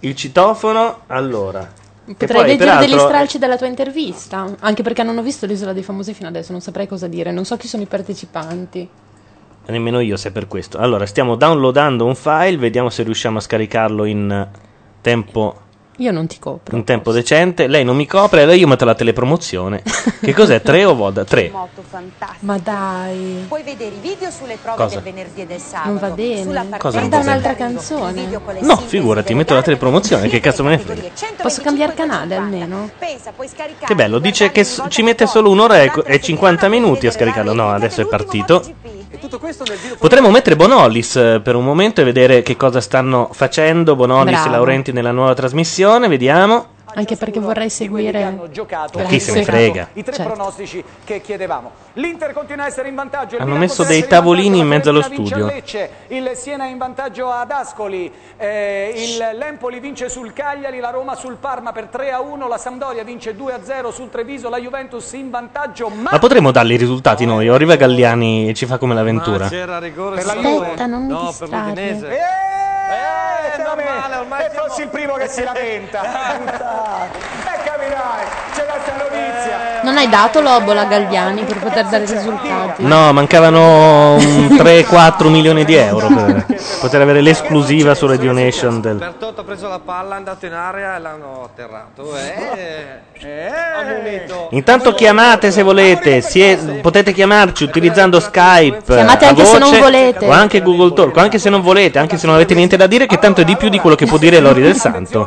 il 0.00 0.14
citofono. 0.14 1.00
Allora, 1.06 1.70
Potrei 2.04 2.28
poi, 2.28 2.46
leggere 2.46 2.86
degli 2.86 2.98
stralci 2.98 3.38
della 3.38 3.56
tua 3.56 3.66
intervista. 3.66 4.46
Anche 4.60 4.82
perché 4.82 5.02
non 5.02 5.16
ho 5.18 5.22
visto 5.22 5.46
l'isola 5.46 5.72
dei 5.72 5.82
famosi 5.82 6.14
fino 6.14 6.28
adesso, 6.28 6.52
non 6.52 6.60
saprei 6.60 6.86
cosa 6.86 7.06
dire. 7.06 7.32
Non 7.32 7.44
so 7.44 7.56
chi 7.56 7.68
sono 7.68 7.82
i 7.82 7.86
partecipanti. 7.86 8.88
Nemmeno 9.68 10.00
io 10.00 10.16
se 10.16 10.32
per 10.32 10.48
questo. 10.48 10.78
Allora, 10.78 11.04
stiamo 11.04 11.34
downloadando 11.34 12.06
un 12.06 12.14
file, 12.14 12.56
vediamo 12.56 12.88
se 12.88 13.02
riusciamo 13.02 13.36
a 13.36 13.40
scaricarlo 13.42 14.04
in 14.06 14.48
tempo 15.02 15.54
Io 15.98 16.10
non 16.12 16.26
ti 16.26 16.38
copro. 16.38 16.74
Un 16.76 16.84
tempo 16.84 17.10
decente, 17.12 17.66
lei 17.66 17.84
non 17.84 17.94
mi 17.96 18.06
copre, 18.06 18.42
allora 18.42 18.56
io 18.56 18.66
metto 18.68 18.84
la 18.86 18.94
telepromozione. 18.94 19.82
che 20.22 20.32
cos'è? 20.32 20.62
3 20.62 20.84
o 20.86 20.94
Voda? 20.94 21.24
3. 21.24 21.50
Moto 21.52 21.82
fantastico. 21.86 22.46
Ma 22.46 22.56
dai. 22.56 23.44
Puoi 23.48 23.62
vedere 23.64 23.96
i 23.96 23.98
video 24.00 24.30
sulle 24.30 24.56
prove 24.62 24.76
Cosa? 24.78 25.00
del 25.00 25.12
venerdì 25.12 25.40
e 25.42 25.46
del 25.46 25.58
sabato. 25.58 25.88
Non 25.90 25.98
va 25.98 26.10
bene. 26.10 26.42
Sulla 26.42 26.64
Cosa 26.78 27.00
non 27.00 27.08
Guarda 27.08 27.08
va 27.08 27.18
bene? 27.18 27.22
un'altra 27.30 27.54
canzone. 27.56 28.28
No, 28.60 28.76
figurati, 28.76 29.34
metto 29.34 29.54
la 29.54 29.62
telepromozione, 29.62 30.28
che 30.28 30.40
cazzo 30.40 30.62
me 30.62 30.70
ne 30.70 30.78
frega. 30.78 31.02
Posso 31.42 31.60
cambiare 31.62 31.92
canale 31.94 32.36
almeno? 32.36 32.88
Pensa, 32.96 33.32
puoi 33.36 33.48
scaricare 33.48 33.84
Che 33.86 33.94
bello, 33.94 34.18
dice 34.18 34.50
che 34.50 34.62
s- 34.64 34.84
ci 34.88 35.02
mette 35.02 35.26
solo 35.26 35.50
un'ora 35.50 35.82
e, 35.82 35.90
e 36.06 36.20
50 36.20 36.68
minuti 36.68 37.06
a 37.06 37.10
scaricarlo. 37.10 37.52
No, 37.52 37.70
adesso 37.70 38.00
è 38.00 38.06
partito. 38.06 38.62
Potremmo 39.98 40.30
mettere 40.30 40.54
Bonolis 40.56 41.16
eh, 41.16 41.40
per 41.42 41.54
un 41.54 41.64
momento 41.64 42.00
e 42.00 42.04
vedere 42.04 42.42
che 42.42 42.56
cosa 42.56 42.80
stanno 42.80 43.30
facendo 43.32 43.96
Bonolis 43.96 44.32
e 44.32 44.42
Bravo. 44.42 44.50
Laurenti 44.50 44.92
nella 44.92 45.12
nuova 45.12 45.34
trasmissione. 45.34 46.08
Vediamo. 46.08 46.76
Anche 46.98 47.14
perché 47.16 47.38
vorrei 47.38 47.70
seguire. 47.70 48.24
Ma 48.24 49.02
chi 49.04 49.20
se 49.20 49.32
ne 49.32 49.44
frega? 49.44 49.88
I 49.92 50.02
tre 50.02 50.14
Certo. 50.14 50.32
pronostici 50.32 50.82
che 51.04 51.20
chiedevamo. 51.20 51.70
L'Inter 51.92 52.32
continua 52.32 52.64
a 52.64 52.66
essere 52.66 52.88
in 52.88 52.96
vantaggio. 52.96 53.36
Hanno 53.36 53.44
Milan 53.44 53.60
messo 53.60 53.84
dei 53.84 54.04
tavolini 54.04 54.58
in 54.58 54.66
mezzo 54.66 54.90
allo 54.90 55.02
studio. 55.02 55.48
il 56.08 56.30
Siena 56.34 56.64
è 56.64 56.70
in 56.70 56.76
vantaggio 56.78 57.30
ad 57.30 57.52
Ascoli, 57.52 58.10
eh, 58.36 58.92
il 58.96 59.36
L'Empoli 59.38 59.78
vince 59.78 60.08
sul 60.08 60.32
Cagliari, 60.32 60.80
la 60.80 60.90
Roma 60.90 61.14
sul 61.14 61.36
Parma 61.36 61.70
per 61.70 61.86
3 61.86 62.10
a 62.10 62.20
1, 62.20 62.48
la 62.48 62.58
Sampdoria 62.58 63.04
vince 63.04 63.36
2 63.36 63.52
a 63.52 63.60
0 63.62 63.92
sul 63.92 64.10
Treviso, 64.10 64.48
la 64.48 64.58
Juventus 64.58 65.12
in 65.12 65.30
vantaggio. 65.30 65.88
Ma 65.88 66.08
Ma 66.12 66.18
potremmo 66.18 66.50
dargli 66.50 66.72
i 66.72 66.76
risultati 66.76 67.24
noi? 67.26 67.48
O 67.48 67.54
arriva 67.54 67.76
Galliani 67.76 68.48
e 68.48 68.54
ci 68.54 68.66
fa 68.66 68.76
come 68.78 68.94
l'avventura? 68.94 69.46
C'era 69.48 69.78
rigore 69.78 70.16
Per 70.16 70.26
la 70.26 70.34
Juve. 70.34 70.86
non 70.86 71.02
mi 71.02 71.08
No, 71.08 71.20
per 71.38 71.48
distrarre. 71.48 71.68
l'Udinese. 71.68 72.08
Eh, 72.08 72.16
normale, 73.88 74.16
ormai 74.16 74.44
e 74.44 74.50
fossi 74.50 74.82
il 74.82 74.88
primo 74.88 75.14
che 75.14 75.28
si 75.28 75.42
lamenta. 75.42 76.02
e 77.54 77.62
capirai. 77.64 78.47
Non 79.88 79.96
hai 79.96 80.10
dato 80.10 80.42
l'obola 80.42 80.82
a 80.82 80.84
Galliani 80.84 81.44
per 81.44 81.60
poter 81.60 81.86
dare 81.86 82.04
risultati? 82.04 82.84
No, 82.84 83.10
mancavano 83.14 84.16
un 84.16 84.48
3-4 84.60 85.28
milioni 85.28 85.64
di 85.64 85.76
euro 85.76 86.08
per 86.08 86.44
poter 86.78 87.00
avere 87.00 87.22
l'esclusiva 87.22 87.94
su 87.94 88.06
Radio 88.06 88.32
Nation 88.32 88.82
del... 88.82 88.96
Bertotto 88.96 89.40
ha 89.40 89.44
preso 89.44 89.66
la 89.66 89.78
palla, 89.78 90.12
è 90.12 90.18
andato 90.18 90.44
in 90.44 90.52
area 90.52 90.96
e 90.96 90.98
l'hanno 90.98 91.44
atterrato. 91.50 92.14
Eh, 92.18 93.06
ha 93.24 93.82
munito. 93.82 94.48
Intanto 94.50 94.92
chiamate 94.92 95.50
se 95.50 95.62
volete, 95.62 96.20
Sie- 96.20 96.80
potete 96.82 97.14
chiamarci 97.14 97.64
utilizzando 97.64 98.20
Skype. 98.20 98.82
Chiamate 98.84 99.24
anche 99.24 99.46
se 99.46 99.58
voce, 99.58 99.70
non 99.70 99.80
volete. 99.80 100.26
O 100.26 100.30
anche 100.30 100.60
Google 100.60 100.92
Talk, 100.92 101.16
o 101.16 101.20
anche 101.20 101.38
se 101.38 101.48
non 101.48 101.62
volete, 101.62 101.98
anche 101.98 102.18
se 102.18 102.26
non 102.26 102.34
avete 102.34 102.52
niente 102.52 102.76
da 102.76 102.86
dire, 102.86 103.06
che 103.06 103.18
tanto 103.18 103.40
è 103.40 103.44
di 103.44 103.56
più 103.56 103.70
di 103.70 103.78
quello 103.78 103.96
che 103.96 104.04
può 104.04 104.18
dire 104.18 104.38
Lori 104.38 104.60
del 104.60 104.76
Santo. 104.76 105.26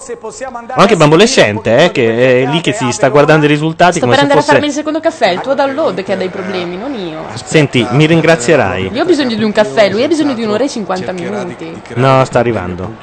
Se 0.00 0.16
O 0.18 0.80
anche 0.80 0.96
Bambolescente, 0.96 1.84
eh, 1.84 1.92
che 1.92 2.42
è 2.42 2.46
lì 2.46 2.62
che 2.62 2.72
si 2.72 2.90
sta 2.90 3.10
guardando 3.10 3.44
i 3.44 3.48
risultati 3.48 3.80
Sto 3.90 4.00
come 4.00 4.12
per 4.12 4.18
se 4.18 4.22
andare 4.22 4.40
a 4.40 4.42
farmi 4.42 4.66
il 4.66 4.66
fosse... 4.66 4.78
secondo 4.78 5.00
caffè, 5.00 5.28
il 5.30 5.40
tuo 5.40 5.54
download 5.54 6.02
che 6.02 6.12
ha 6.12 6.16
dei 6.16 6.28
problemi, 6.28 6.76
non 6.76 6.94
io. 6.94 7.24
Senti, 7.42 7.86
mi 7.90 8.06
ringrazierai. 8.06 8.90
Io 8.92 9.02
ho 9.02 9.06
bisogno 9.06 9.34
di 9.34 9.42
un 9.42 9.52
caffè, 9.52 9.90
lui 9.90 10.02
ha 10.04 10.08
bisogno 10.08 10.34
di 10.34 10.44
un'ora 10.44 10.64
e 10.64 10.68
50 10.68 11.12
minuti. 11.12 11.82
No, 11.94 12.24
sta 12.24 12.38
arrivando. 12.38 12.96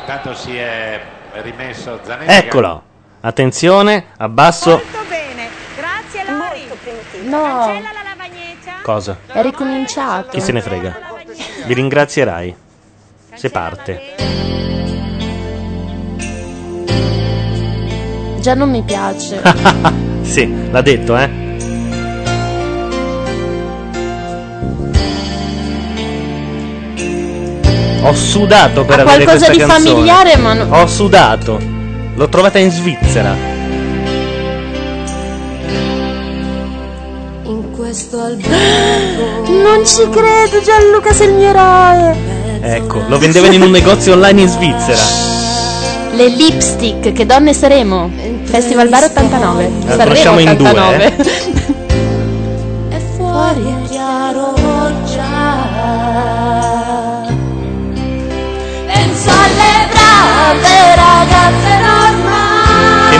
Intanto 0.00 0.34
si 0.34 0.56
è 0.56 1.00
rimesso 1.42 2.00
Zanetti. 2.02 2.32
Eccolo. 2.32 2.82
Attenzione, 3.20 4.06
abbasso. 4.18 4.70
Molto 4.70 4.98
bene. 5.08 5.48
Grazie 5.76 6.24
Lori. 6.30 7.28
No, 7.28 7.42
Cancella 7.42 7.92
la 7.92 8.02
lavagnecia. 8.10 8.72
Cosa? 8.82 9.16
è 9.26 9.42
ricominciato. 9.42 10.28
Chi 10.28 10.40
se 10.40 10.52
ne 10.52 10.60
frega? 10.60 10.96
Vi 11.64 11.72
ringrazierai. 11.74 12.54
Se 13.34 13.50
parte. 13.50 14.43
Già 18.44 18.52
non 18.52 18.68
mi 18.68 18.82
piace. 18.82 19.40
sì, 20.20 20.46
l'ha 20.70 20.82
detto, 20.82 21.16
eh. 21.16 21.30
Ho 28.02 28.12
sudato 28.12 28.84
per 28.84 28.98
Ha 28.98 29.02
avere 29.02 29.24
qualcosa 29.24 29.46
questa 29.46 29.52
di 29.52 29.58
canzone. 29.70 29.88
familiare, 29.94 30.36
ma 30.36 30.52
no- 30.52 30.66
Ho 30.82 30.86
sudato. 30.86 31.58
L'ho 32.14 32.28
trovata 32.28 32.58
in 32.58 32.70
Svizzera. 32.70 33.34
In 37.44 37.70
questo 37.72 38.20
albergo 38.20 39.42
Non 39.48 39.86
ci 39.86 40.06
credo, 40.10 40.60
Gianluca, 40.62 41.12
sei 41.14 41.28
il 41.28 41.34
mio 41.34 41.48
eroe. 41.48 42.14
Ecco, 42.60 43.02
lo 43.08 43.18
vendevano 43.18 43.54
in 43.54 43.62
un 43.62 43.70
negozio 43.70 44.12
online 44.12 44.42
in 44.42 44.48
Svizzera. 44.48 45.02
Le 46.14 46.28
lipstick, 46.84 47.12
che 47.12 47.26
donne 47.26 47.52
saremo? 47.54 48.10
Festival 48.44 48.88
Bar 48.88 49.04
89. 49.04 49.70
La 49.86 49.96
Sanremo 49.96 50.02
conosciamo 50.02 50.38
in 50.40 50.56
due, 50.56 50.68
89. 50.68 51.16
è 52.90 53.00
fuori 53.16 53.62
è 53.62 53.88
chiaro 53.88 54.54
già. 55.10 55.22
Penso 58.86 59.30
alle 59.30 59.88
brave 59.90 60.94
ragazze 60.94 61.72
normali 61.80 63.16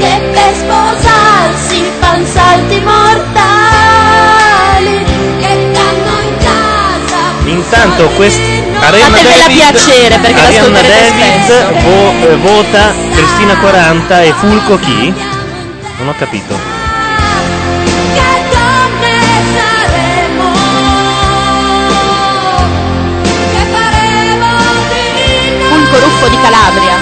che 0.00 0.20
per 0.32 0.52
sposarsi 0.54 1.78
fan 2.00 2.26
salti 2.26 2.80
mortali 2.80 3.78
che 5.38 5.70
danno 5.72 6.14
in 6.26 6.36
casa 6.38 7.20
Intanto 7.44 8.08
quest- 8.16 8.69
Arianna 8.82 9.16
Fatevela 9.16 9.46
David, 9.46 9.56
piacere, 9.58 10.18
perché 10.18 10.40
Arianna 10.40 10.80
David 10.80 11.82
vo- 11.82 12.14
eh, 12.28 12.36
vota 12.36 12.92
Cristina 13.14 13.56
40 13.56 14.22
e 14.22 14.32
Fulco 14.32 14.78
chi? 14.78 15.12
Non 15.98 16.08
ho 16.08 16.14
capito. 16.18 16.78
donne 18.50 19.18
saremo 19.56 20.52
che 23.52 23.64
faremo 23.70 24.56
di 24.88 25.64
Fulco 25.68 25.98
Ruffo 26.04 26.28
di 26.28 26.38
Calabria. 26.40 26.96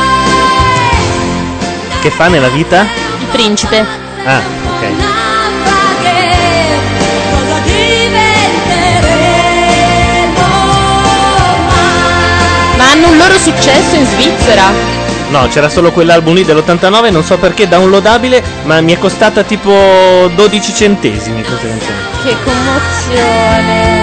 Che 2.01 2.11
fa 2.11 2.29
nella 2.29 2.49
vita? 2.49 2.83
Il 3.19 3.27
principe. 3.33 3.85
Ah, 4.25 4.41
hanno 12.99 13.11
un 13.11 13.17
loro 13.17 13.39
successo 13.39 13.95
in 13.95 14.05
Svizzera. 14.05 14.65
No, 15.31 15.47
c'era 15.49 15.69
solo 15.69 15.93
quell'album 15.93 16.35
lì 16.35 16.45
dell'89, 16.45 17.13
non 17.13 17.23
so 17.23 17.39
perché, 17.39 17.69
downloadabile, 17.69 18.43
ma 18.65 18.81
mi 18.81 18.93
è 18.93 18.99
costata 18.99 19.45
tipo 19.45 19.71
12 20.35 20.75
centesimi 20.75 21.43
questa 21.45 21.69
canzone. 21.69 21.97
Che 22.25 22.37
commozione. 22.43 23.98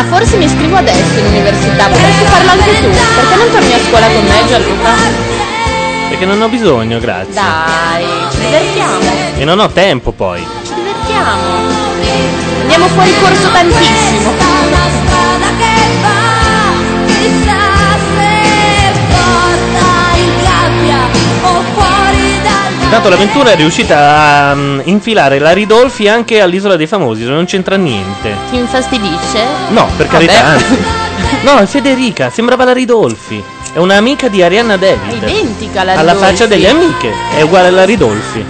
Ma 0.00 0.06
forse 0.06 0.38
mi 0.38 0.46
iscrivo 0.46 0.76
adesso 0.76 1.18
in 1.18 1.26
università, 1.26 1.88
potresti 1.88 2.24
farlo 2.24 2.50
anche 2.52 2.80
tu. 2.80 2.88
Perché 2.88 3.36
non 3.36 3.50
torni 3.50 3.74
a 3.74 3.78
scuola 3.86 4.06
con 4.06 4.24
me, 4.24 4.46
Gianluca? 4.48 4.90
Perché 6.08 6.24
non 6.24 6.40
ho 6.40 6.48
bisogno, 6.48 6.98
grazie. 6.98 7.34
Dai, 7.34 8.06
ci 8.30 8.38
divertiamo. 8.38 9.10
E 9.36 9.44
non 9.44 9.58
ho 9.58 9.68
tempo 9.68 10.12
poi. 10.12 10.42
Ci 10.64 10.72
divertiamo. 10.72 11.42
Andiamo 12.62 12.86
fuori 12.88 13.14
corso 13.20 13.50
tantissimo. 13.50 14.60
Intanto 22.90 23.08
l'avventura 23.08 23.52
è 23.52 23.56
riuscita 23.56 23.96
a 24.50 24.54
mm, 24.54 24.80
infilare 24.84 25.38
la 25.38 25.52
Ridolfi 25.52 26.08
anche 26.08 26.40
all'isola 26.40 26.74
dei 26.74 26.88
famosi, 26.88 27.24
non 27.24 27.44
c'entra 27.44 27.76
niente. 27.76 28.34
Ti 28.50 28.56
infastidisce? 28.56 29.44
No, 29.68 29.88
per 29.96 30.08
Vabbè. 30.08 30.26
carità, 30.26 30.44
anzi. 30.44 30.78
No, 31.42 31.58
è 31.58 31.66
Federica, 31.66 32.30
sembrava 32.30 32.64
la 32.64 32.72
Ridolfi. 32.72 33.40
È 33.72 33.78
un'amica 33.78 34.26
di 34.26 34.42
Arianna 34.42 34.76
David. 34.76 35.22
Identica 35.22 35.84
la 35.84 35.92
Alla 35.92 36.12
Ridolfi. 36.12 36.24
faccia 36.32 36.46
delle 36.46 36.68
amiche, 36.68 37.12
è 37.36 37.42
uguale 37.42 37.68
alla 37.68 37.84
Ridolfi. 37.84 38.44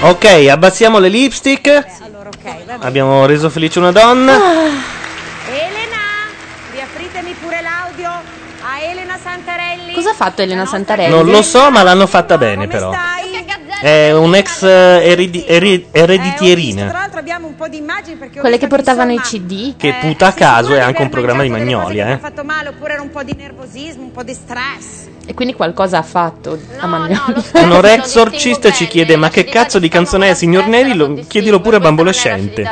Ok, 0.00 0.24
abbassiamo 0.50 0.98
le 0.98 1.08
lipstick. 1.08 1.84
Abbiamo 2.80 3.24
reso 3.26 3.48
felice 3.50 3.78
una 3.78 3.90
donna. 3.92 4.34
Elena, 5.48 6.28
riapritemi 6.72 7.34
pure 7.40 7.60
l'audio 7.62 8.10
a 8.10 8.80
Elena 8.80 9.18
Santarelli. 9.20 9.94
Cosa 10.06 10.18
ha 10.22 10.24
fatto 10.24 10.42
Elena 10.42 10.64
Santarelli? 10.64 11.10
Non 11.10 11.26
lo 11.26 11.42
so, 11.42 11.68
ma 11.72 11.82
l'hanno 11.82 12.06
fatta 12.06 12.38
bene 12.38 12.68
però. 12.68 12.92
È 13.80 14.12
un 14.12 14.36
ex 14.36 14.62
eh, 14.62 15.02
eredi- 15.02 15.44
eri- 15.44 15.90
Tra 15.90 16.02
ereditierina 16.02 16.92
l'altro 16.92 17.18
abbiamo 17.18 17.46
un 17.46 17.56
po' 17.56 17.68
di 17.68 17.76
immagini 17.76 18.16
perché 18.16 18.38
ho 18.38 18.40
Quelle 18.40 18.56
che 18.56 18.66
visto 18.66 18.82
portavano 18.82 19.12
i 19.12 19.18
CD. 19.18 19.76
che 19.76 19.96
puta 20.00 20.28
a 20.28 20.32
caso 20.32 20.74
è 20.74 20.78
anche 20.78 21.02
un 21.02 21.10
programma 21.10 21.42
di 21.42 21.50
Magnolia, 21.50 22.06
ha 22.06 22.10
eh. 22.12 22.18
fatto 22.18 22.42
male 22.44 22.68
oppure 22.70 22.94
era 22.94 23.02
un 23.02 23.10
po' 23.10 23.22
di 23.24 23.34
nervosismo, 23.36 24.02
un 24.04 24.12
po' 24.12 24.22
di 24.22 24.32
stress. 24.32 25.08
E 25.28 25.34
quindi 25.34 25.54
qualcosa 25.54 25.98
ha 25.98 26.02
fatto 26.02 26.56
a 26.78 26.86
Magnolo. 26.86 27.42
Un 27.54 27.84
exorcist 27.84 28.70
ci 28.70 28.86
chiede 28.86 29.16
ma 29.16 29.28
che 29.28 29.44
cazzo 29.44 29.80
di 29.80 29.88
canzone 29.88 30.30
è 30.30 30.34
signor 30.34 30.66
Neri? 30.68 30.94
Lo- 30.94 31.14
chiedilo 31.26 31.60
pure 31.60 31.76
a 31.76 31.80
bambolescente. 31.80 32.64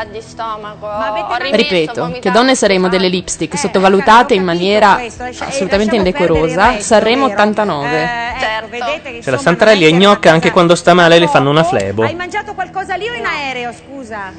Ripeto, 1.51 2.19
che 2.21 2.31
donne 2.31 2.55
saremo 2.55 2.89
delle 2.89 3.09
lipstick 3.09 3.59
sottovalutate 3.59 4.35
in 4.35 4.45
maniera 4.45 5.01
assolutamente 5.39 5.97
indecorosa. 5.97 6.79
Sanremo 6.79 7.27
89. 7.27 8.09
Certo. 8.39 8.69
Vedete 8.69 9.13
che 9.13 9.23
Se 9.23 9.31
la 9.31 9.39
Santarelli 9.39 9.85
è 9.85 9.91
gnocca 9.91 10.31
anche 10.31 10.51
quando 10.53 10.75
sta 10.77 10.95
male 10.95 11.19
le 11.19 11.27
fanno 11.27 11.51
una 11.51 11.65
flebo. 11.65 12.05
hai 12.05 12.15
mangiato 12.15 12.55
qualcosa 12.55 12.95
lì 12.95 13.09
o 13.09 13.15
in 13.15 13.27
aereo, 13.27 13.73
scusa? 13.73 14.33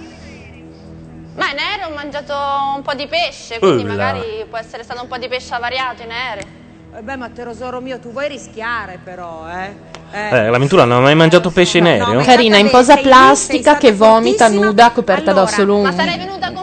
Ma 1.35 1.51
in 1.51 1.57
aereo 1.59 1.87
ho 1.87 1.93
mangiato 1.93 2.33
un 2.75 2.81
po' 2.81 2.93
di 2.93 3.07
pesce, 3.07 3.59
quindi 3.59 3.83
Ulla. 3.83 3.93
magari 3.93 4.45
può 4.49 4.57
essere 4.57 4.83
stato 4.83 5.01
un 5.01 5.07
po' 5.09 5.17
di 5.17 5.27
pesce 5.27 5.53
avariato 5.53 6.01
in 6.01 6.11
aereo. 6.11 6.63
Eh 6.97 7.01
beh, 7.01 7.17
ma 7.17 7.27
tesoro 7.27 7.81
mio, 7.81 7.99
tu 7.99 8.13
vuoi 8.13 8.29
rischiare 8.29 8.99
però, 9.03 9.45
eh? 9.49 9.93
Eh, 10.13 10.49
la 10.49 10.57
Ventura 10.57 10.85
non 10.85 10.99
ha 10.99 11.01
mai 11.01 11.15
mangiato 11.15 11.49
pesce 11.49 11.79
in 11.79 11.87
aereo? 11.87 12.21
Carina 12.21 12.55
in 12.55 12.69
posa 12.69 12.95
plastica 12.95 13.75
che 13.75 13.91
vomita 13.91 14.47
nuda 14.47 14.91
coperta 14.91 15.33
da 15.33 15.45
solo 15.45 15.75
un, 15.75 15.93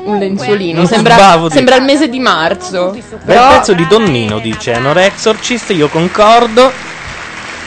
un 0.04 0.18
lenzuolino. 0.18 0.78
Non 0.78 0.86
Sembra, 0.86 1.50
sembra 1.50 1.76
il 1.76 1.82
mese 1.82 2.08
di 2.08 2.18
marzo. 2.18 2.96
Bel 3.24 3.46
pezzo 3.50 3.74
di 3.74 3.86
Donnino, 3.86 4.38
dice 4.38 4.72
Anorexorcist, 4.72 5.68
io 5.72 5.88
concordo. 5.88 6.72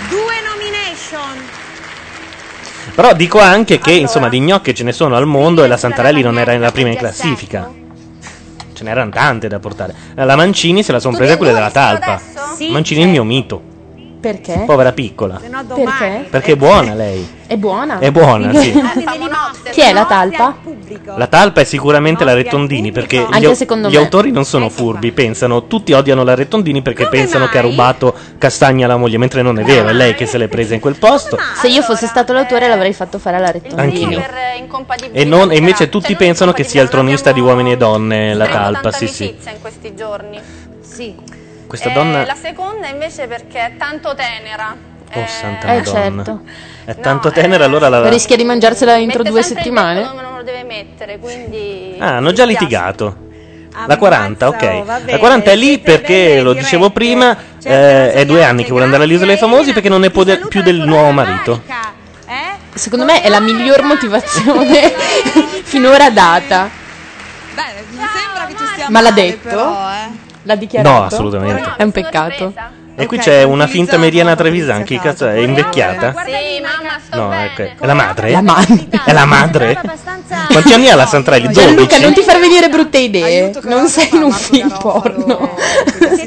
Due 0.09 0.33
nomination. 0.49 1.45
Però 2.95 3.13
dico 3.13 3.39
anche 3.39 3.77
che, 3.77 3.91
insomma, 3.91 4.27
di 4.27 4.39
gnocche 4.39 4.73
ce 4.73 4.83
ne 4.83 4.91
sono 4.91 5.15
al 5.15 5.27
mondo 5.27 5.63
e 5.63 5.67
la 5.67 5.77
Santarelli 5.77 6.23
non 6.23 6.39
era 6.39 6.53
nella 6.53 6.71
prima 6.71 6.89
in 6.89 6.97
classifica. 6.97 7.83
Ce 8.75 8.83
n'erano 8.83 9.09
tante 9.09 9.47
da 9.47 9.57
portare. 9.59 9.95
La 10.15 10.35
Mancini 10.35 10.83
se 10.83 10.91
la 10.91 10.99
sono 10.99 11.15
presa 11.15 11.37
quelle 11.37 11.53
della 11.53 11.71
talpa. 11.71 12.19
Sì, 12.55 12.69
Mancini 12.69 13.01
è 13.01 13.05
il 13.05 13.09
mio 13.09 13.23
mito. 13.23 13.74
Perché? 14.25 14.63
Povera 14.65 14.91
piccola. 14.91 15.39
Se 15.39 15.47
no 15.49 15.63
domani. 15.63 15.85
Perché? 15.85 16.27
Perché 16.29 16.51
è 16.53 16.55
buona 16.55 16.93
lei. 16.95 17.33
È 17.47 17.57
buona? 17.57 17.99
È 17.99 18.09
buona, 18.09 18.51
sì. 18.55 18.71
Chi 19.71 19.81
è 19.81 19.93
la 19.93 20.05
talpa? 20.05 20.55
La 21.15 21.27
talpa 21.27 21.61
è 21.61 21.63
sicuramente 21.63 22.23
la 22.23 22.33
Rettondini 22.33 22.91
perché 22.91 23.17
gli, 23.17 23.33
Anche 23.33 23.45
au- 23.45 23.53
secondo 23.53 23.87
gli 23.87 23.91
me. 23.93 23.97
autori 23.99 24.31
non 24.31 24.45
sono 24.45 24.67
furbi, 24.69 25.11
pensano, 25.11 25.67
tutti 25.67 25.93
odiano 25.93 26.23
la 26.23 26.33
Rettondini 26.33 26.81
perché 26.81 27.07
pensano 27.07 27.45
che 27.47 27.59
ha 27.59 27.61
rubato 27.61 28.15
castagna 28.39 28.85
alla 28.85 28.97
moglie, 28.97 29.19
mentre 29.19 29.43
non 29.43 29.59
è 29.59 29.63
vero, 29.63 29.89
è 29.89 29.93
lei 29.93 30.15
che 30.15 30.25
se 30.25 30.39
l'è 30.39 30.47
presa 30.47 30.73
in 30.73 30.79
quel 30.79 30.95
posto. 30.95 31.37
Se 31.61 31.67
io 31.67 31.83
fossi 31.83 32.07
stato 32.07 32.33
l'autore 32.33 32.67
l'avrei 32.67 32.93
fatto 32.93 33.19
fare 33.19 33.35
alla 33.37 33.51
Rettondini. 33.51 34.15
Anch'io. 34.15 34.23
E, 35.11 35.23
non- 35.23 35.51
e 35.51 35.57
invece 35.57 35.87
tutti 35.87 36.15
pensano 36.15 36.51
che 36.51 36.63
sia 36.63 36.81
il 36.81 36.89
tronista 36.89 37.31
di 37.31 37.41
uomini 37.41 37.73
e 37.73 37.77
donne, 37.77 38.33
la 38.33 38.47
talpa, 38.47 38.91
sì 38.91 39.07
sì. 39.07 39.25
In 39.25 39.61
questi 39.61 39.93
giorni. 39.95 40.39
Sì. 40.81 41.15
Questa 41.67 41.89
Eh, 41.89 41.93
donna... 41.93 42.25
La 42.25 42.35
seconda 42.35 42.87
invece 42.87 43.27
perché 43.27 43.59
è 43.59 43.77
tanto 43.77 44.13
tenera. 44.15 44.75
Oh 45.13 45.25
santa 45.27 45.67
Eh, 45.73 45.77
madonna. 45.83 46.23
certo. 46.23 46.41
È 46.85 46.95
tanto 46.99 47.31
tenera 47.31 47.65
allora 47.65 47.89
la... 47.89 48.09
Rischia 48.09 48.35
di 48.35 48.43
mangiarsela 48.43 48.97
entro 48.97 49.23
due 49.23 49.41
settimane? 49.43 50.03
dove 50.03 50.21
non 50.21 50.35
lo 50.37 50.43
deve 50.43 50.63
mettere, 50.63 51.17
quindi... 51.19 51.95
Ah, 51.99 52.17
hanno 52.17 52.31
già 52.31 52.45
litigato. 52.45 53.23
La 53.87 53.97
40, 53.97 54.47
ok. 54.47 54.61
La 54.85 54.99
bene, 55.03 55.17
40 55.17 55.51
è 55.51 55.55
lì 55.55 55.79
perché, 55.79 56.41
lo 56.41 56.53
dicevo 56.53 56.91
prima, 56.91 57.35
eh, 57.61 58.13
è 58.13 58.25
due 58.25 58.43
anni 58.43 58.63
che 58.63 58.69
vuole 58.69 58.85
andare 58.85 59.03
all'isola 59.03 59.27
dei 59.27 59.37
famosi 59.37 59.73
perché 59.73 59.89
non 59.89 59.99
ne 59.99 60.11
può 60.11 60.23
de- 60.23 60.45
più 60.47 60.61
del 60.61 60.77
nuovo 60.77 61.11
marito. 61.11 61.61
Secondo 62.73 63.05
me 63.05 63.21
è 63.21 63.29
la 63.29 63.39
miglior 63.39 63.83
motivazione 63.83 64.91
finora 65.63 66.09
data. 66.09 66.69
Beh, 67.53 67.61
mi 67.91 67.97
sembra 67.97 68.45
che 68.47 68.55
ci 68.57 68.65
stia 68.65 68.89
Ma 68.89 68.99
l'ha 69.01 69.11
detto? 69.11 69.47
però, 69.47 69.89
eh. 69.91 70.24
L'ha 70.45 70.55
dichiarato? 70.55 70.95
No, 70.95 71.03
assolutamente. 71.03 71.73
È 71.77 71.83
un 71.83 71.91
peccato. 71.91 72.53
E 72.97 73.07
qui 73.07 73.17
c'è 73.17 73.43
una 73.43 73.67
finta 73.67 73.97
Mariana 73.97 74.35
Trevisan, 74.37 74.83
chi 74.83 74.97
cazzo 74.97 75.27
è? 75.27 75.33
È 75.33 75.39
invecchiata? 75.39 76.13
Sì, 76.25 76.61
mamma, 76.61 76.97
sto 77.05 77.17
No, 77.17 77.27
bene. 77.27 77.45
ecco, 77.45 77.83
è 77.83 77.85
la 77.85 77.93
madre? 77.93 78.31
La 78.31 78.41
madre. 78.41 78.87
È 79.05 79.11
la 79.11 79.25
madre? 79.25 79.81
Quanti 80.47 80.73
anni 80.73 80.89
ha 80.89 80.95
la 80.95 81.05
Santarelli? 81.05 81.47
12? 81.47 81.59
Gianluca, 81.65 81.97
non 81.99 82.13
ti 82.13 82.21
far 82.21 82.39
venire 82.39 82.69
brutte 82.69 82.97
idee. 82.99 83.51
Non 83.63 83.89
sei 83.89 84.07
in 84.13 84.23
un 84.23 84.31
film 84.31 84.73
porno. 84.79 85.53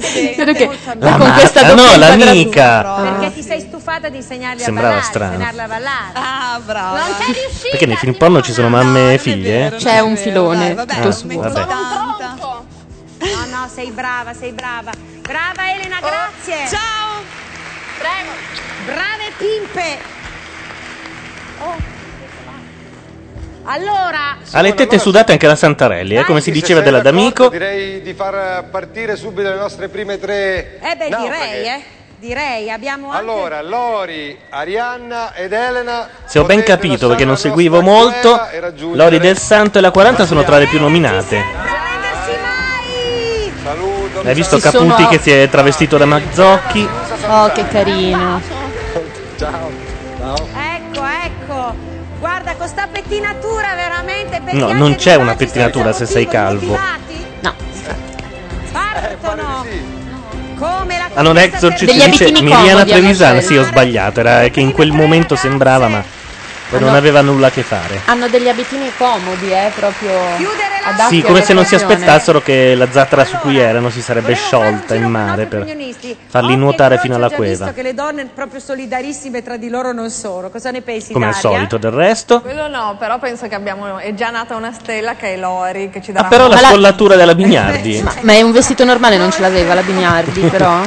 Che 0.08 0.70
La 0.98 1.10
con 1.16 1.26
ma- 1.28 1.32
questa 1.34 1.60
ah, 1.60 1.74
no, 1.74 1.96
l'amica. 1.96 2.82
Perché 2.82 3.34
ti 3.34 3.42
sei 3.42 3.60
stufata 3.60 4.08
di 4.08 4.16
insegnargli 4.16 4.60
Sembrava 4.60 5.00
strano. 5.00 5.32
insegnarla 5.34 5.62
a 5.62 5.66
ballare. 5.66 6.12
Ah, 6.14 6.60
bravo. 6.64 6.96
Non 6.96 7.04
c'è 7.18 7.24
riuscita. 7.24 7.68
Perché 7.70 7.86
nei 7.86 7.96
film 7.96 8.12
porno 8.14 8.40
ci 8.42 8.52
sono 8.52 8.68
mamme 8.68 9.14
e 9.14 9.18
figlie? 9.18 9.74
C'è 9.78 10.00
un 10.00 10.16
filone 10.16 10.74
Ah, 10.76 10.84
tutto 10.84 11.12
suo. 11.12 11.28
vabbè. 11.40 11.66
No, 13.20 13.44
no, 13.56 13.68
sei 13.72 13.90
brava, 13.90 14.32
sei 14.32 14.52
brava. 14.52 14.90
Brava 15.20 15.72
Elena, 15.72 15.98
grazie. 16.00 16.64
Oh, 16.64 16.68
Ciao. 16.68 17.22
Prego. 17.98 18.30
Brave 18.86 19.32
pimpe. 19.36 19.98
Oh. 21.60 21.96
Allora, 23.70 24.38
Ha 24.52 24.62
le 24.62 24.72
tette 24.72 24.98
sudate 24.98 25.32
anche 25.32 25.46
la 25.46 25.54
Santarelli, 25.54 26.16
eh, 26.16 26.24
come 26.24 26.40
si 26.40 26.50
diceva 26.50 26.80
della 26.80 27.00
D'Amico. 27.00 27.50
Direi 27.50 28.00
di 28.00 28.14
far 28.14 28.64
partire 28.70 29.14
subito 29.14 29.46
le 29.46 29.56
nostre 29.56 29.88
prime 29.88 30.18
tre. 30.18 30.78
eh 30.80 30.96
beh, 30.96 31.08
naufraghe. 31.10 31.56
direi, 31.56 31.66
eh. 31.66 31.82
Direi, 32.18 32.70
abbiamo 32.70 33.10
anche 33.10 33.18
Allora, 33.18 33.62
Lori, 33.62 34.36
Arianna 34.48 35.34
ed 35.34 35.52
Elena. 35.52 36.08
Se 36.24 36.38
ho 36.38 36.44
ben 36.44 36.62
capito, 36.62 37.08
perché 37.08 37.26
non 37.26 37.36
seguivo 37.36 37.82
molto, 37.82 38.40
Lori 38.92 39.18
del 39.18 39.38
Santo 39.38 39.78
e 39.78 39.80
la 39.82 39.90
40 39.90 40.24
sono 40.24 40.42
tra 40.44 40.56
le 40.56 40.66
più 40.66 40.80
nominate. 40.80 41.77
Hai 44.24 44.34
visto 44.34 44.56
Ci 44.56 44.62
Caputi 44.62 44.94
sono- 45.02 45.08
che 45.08 45.18
si 45.20 45.30
è 45.30 45.48
travestito 45.48 45.96
da 45.96 46.04
Mazzocchi? 46.06 46.88
Oh, 47.28 47.50
che 47.52 47.66
carino. 47.68 48.40
Ciao. 49.38 49.70
Ecco, 50.20 51.04
ecco. 51.24 51.74
Guarda, 52.18 52.54
con 52.56 52.66
sta 52.66 52.88
pettinatura 52.90 53.74
veramente 53.76 54.40
No, 54.52 54.72
non 54.72 54.96
c'è 54.96 55.14
una 55.14 55.34
pettinatura 55.36 55.92
se 55.92 56.06
sei 56.06 56.26
calvo. 56.26 56.76
No. 57.40 57.54
Partono. 58.72 59.64
Come 60.58 60.98
la 60.98 61.08
Hanno 61.14 61.30
un 61.30 61.38
exorcist 61.38 61.84
Degli 61.84 62.04
dice 62.04 62.24
abitini 62.24 62.42
Miriana 62.42 62.62
comodi 62.64 62.90
hanno 62.90 63.00
Trevisan, 63.00 63.30
scelto. 63.36 63.46
sì 63.46 63.56
ho 63.58 63.64
sbagliato, 63.64 64.20
era 64.20 64.48
che 64.48 64.58
in 64.58 64.72
quel 64.72 64.90
momento 64.90 65.36
sembrava 65.36 65.86
ma 65.86 66.02
poi 66.68 66.80
non 66.80 66.88
Hanno- 66.90 66.98
aveva 66.98 67.20
nulla 67.22 67.46
a 67.46 67.50
che 67.50 67.62
fare. 67.62 68.00
Hanno 68.04 68.28
degli 68.28 68.48
abitini 68.48 68.90
comodi, 68.96 69.50
eh, 69.50 69.72
proprio 69.74 70.10
Sì, 71.08 71.22
come 71.22 71.42
se 71.42 71.52
non 71.54 71.64
si 71.64 71.74
aspettassero 71.74 72.40
che 72.42 72.74
la 72.74 72.86
zattera 72.90 73.24
su 73.24 73.36
cui 73.38 73.58
erano 73.58 73.90
si 73.90 74.00
sarebbe 74.02 74.34
sciolta 74.34 74.94
in 74.94 75.04
mare 75.04 75.46
per 75.46 75.66
farli 76.28 76.56
nuotare 76.56 76.98
fino 76.98 77.14
alla 77.14 77.26
Ho 77.26 77.30
già 77.30 77.36
visto 77.38 77.56
cueva. 77.58 77.72
che 77.72 77.82
le 77.82 77.94
donne 77.94 78.26
proprio 78.26 78.60
solidarissime 78.60 79.42
tra 79.42 79.56
di 79.56 79.68
loro 79.68 79.92
non 79.92 80.10
sono. 80.10 80.50
Cosa 80.50 80.70
ne 80.70 80.80
pensi, 80.82 81.12
Come 81.12 81.26
al 81.26 81.32
Daria? 81.32 81.50
solito 81.50 81.76
del 81.78 81.90
resto. 81.90 82.40
Quello 82.40 82.68
no, 82.68 82.96
però 82.98 83.18
penso 83.18 83.48
che 83.48 83.54
abbiamo. 83.54 83.98
È 83.98 84.12
già 84.14 84.30
nata 84.30 84.54
una 84.56 84.72
stella 84.72 85.14
che 85.16 85.34
è 85.34 85.36
Lori 85.36 85.90
che 85.90 86.00
ci 86.02 86.10
Ah, 86.10 86.14
darà. 86.14 86.28
però 86.28 86.48
la 86.48 86.54
Ma 86.60 86.68
scollatura 86.68 87.16
della 87.16 87.34
Bignardi. 87.34 88.00
Ma, 88.04 88.14
ma 88.22 88.32
è 88.32 88.42
un 88.42 88.52
vestito 88.52 88.84
normale, 88.84 89.16
non 89.16 89.30
ce 89.30 89.40
l'aveva 89.40 89.74
la 89.74 89.82
Bignardi, 89.82 90.40
però. 90.48 90.80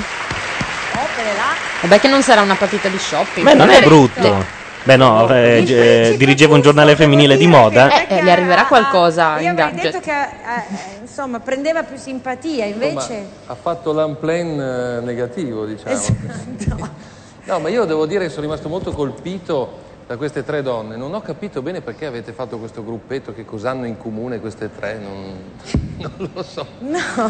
Vabbè 1.81 1.99
che 1.99 2.07
non 2.07 2.21
sarà 2.21 2.41
una 2.41 2.55
partita 2.55 2.87
di 2.89 2.99
shopping. 2.99 3.43
Beh, 3.45 3.53
non 3.55 3.69
è 3.69 3.81
brutto. 3.81 4.59
Beh 4.83 4.95
no, 4.95 5.29
eh, 5.29 5.63
eh, 5.67 6.15
dirigevo 6.17 6.55
un 6.55 6.61
giornale 6.61 6.95
femminile 6.95 7.37
di 7.37 7.45
moda. 7.45 8.07
Eh, 8.07 8.17
eh, 8.17 8.23
le 8.23 8.31
arriverà 8.31 8.65
qualcosa 8.65 9.39
Io 9.39 9.51
in 9.51 9.59
avrei 9.59 9.75
gadget. 9.75 9.91
detto 9.91 9.99
che 9.99 10.11
eh, 10.11 10.99
insomma 11.01 11.39
prendeva 11.39 11.83
più 11.83 11.97
simpatia, 11.97 12.65
invece. 12.65 13.25
Ha 13.45 13.55
fatto 13.55 13.93
l'unplan 13.93 14.59
eh, 14.59 15.05
negativo, 15.05 15.65
diciamo. 15.65 16.89
No, 17.43 17.57
ma 17.59 17.69
io 17.69 17.85
devo 17.85 18.05
dire 18.05 18.25
che 18.25 18.29
sono 18.29 18.43
rimasto 18.43 18.69
molto 18.69 18.91
colpito 18.91 19.89
da 20.11 20.17
queste 20.17 20.43
tre 20.43 20.61
donne. 20.61 20.97
Non 20.97 21.13
ho 21.13 21.21
capito 21.21 21.61
bene 21.61 21.79
perché 21.79 22.05
avete 22.05 22.33
fatto 22.33 22.57
questo 22.57 22.83
gruppetto, 22.83 23.33
che 23.33 23.45
cosa 23.45 23.69
hanno 23.69 23.85
in 23.85 23.97
comune 23.97 24.41
queste 24.41 24.69
tre, 24.77 24.99
non, 25.01 25.37
non 26.17 26.29
lo 26.33 26.43
so. 26.43 26.65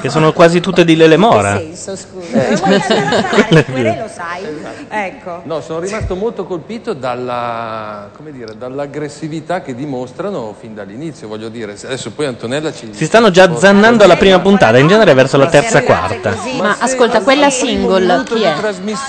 Che 0.01 0.09
sono 0.09 0.33
quasi 0.33 0.61
tutte 0.61 0.83
di 0.83 0.95
Lele 0.95 1.15
Mora. 1.15 1.57
Che 1.57 1.75
senso, 1.75 1.95
scusa? 1.95 2.49
Non 2.49 2.57
vuoi 2.57 3.43
andare 3.43 3.65
querelo, 3.65 4.07
sai? 4.07 4.45
Ecco. 4.89 5.41
No, 5.43 5.61
sono 5.61 5.79
rimasto 5.79 6.15
molto 6.15 6.45
colpito 6.45 6.93
dalla, 6.93 8.09
come 8.15 8.31
dire, 8.31 8.57
dall'aggressività 8.57 9.61
che 9.61 9.75
dimostrano 9.75 10.55
fin 10.59 10.73
dall'inizio, 10.73 11.27
voglio 11.27 11.49
dire. 11.49 11.73
Adesso 11.73 12.11
poi 12.11 12.25
Antonella 12.25 12.73
ci... 12.73 12.89
Si 12.93 13.05
stanno 13.05 13.29
già 13.29 13.55
zannando 13.55 14.05
alla 14.05 14.17
prima 14.17 14.39
puntata, 14.39 14.79
in 14.79 14.87
genere 14.87 15.13
verso 15.13 15.37
la 15.37 15.47
terza 15.49 15.83
quarta. 15.83 16.35
Ma 16.57 16.77
ascolta, 16.79 17.21
quella 17.21 17.51
single 17.51 18.23
chi 18.25 18.41
è? 18.41 18.55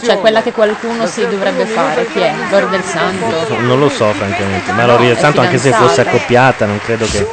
Cioè 0.04 0.18
quella 0.20 0.42
che 0.42 0.52
qualcuno 0.52 1.06
si 1.06 1.26
dovrebbe 1.26 1.64
fare, 1.64 2.06
chi 2.08 2.18
è? 2.18 2.34
Lori 2.50 2.68
del 2.68 2.82
Santo? 2.82 3.61
Non 3.62 3.78
lo 3.78 3.88
so, 3.88 4.12
francamente. 4.12 4.72
Ma 4.72 4.86
Lori 4.86 5.06
del 5.06 5.18
Santo, 5.18 5.40
anche 5.40 5.58
se 5.58 5.72
fosse 5.72 6.00
accoppiata, 6.02 6.66
non 6.66 6.78
credo 6.78 7.06
che. 7.06 7.26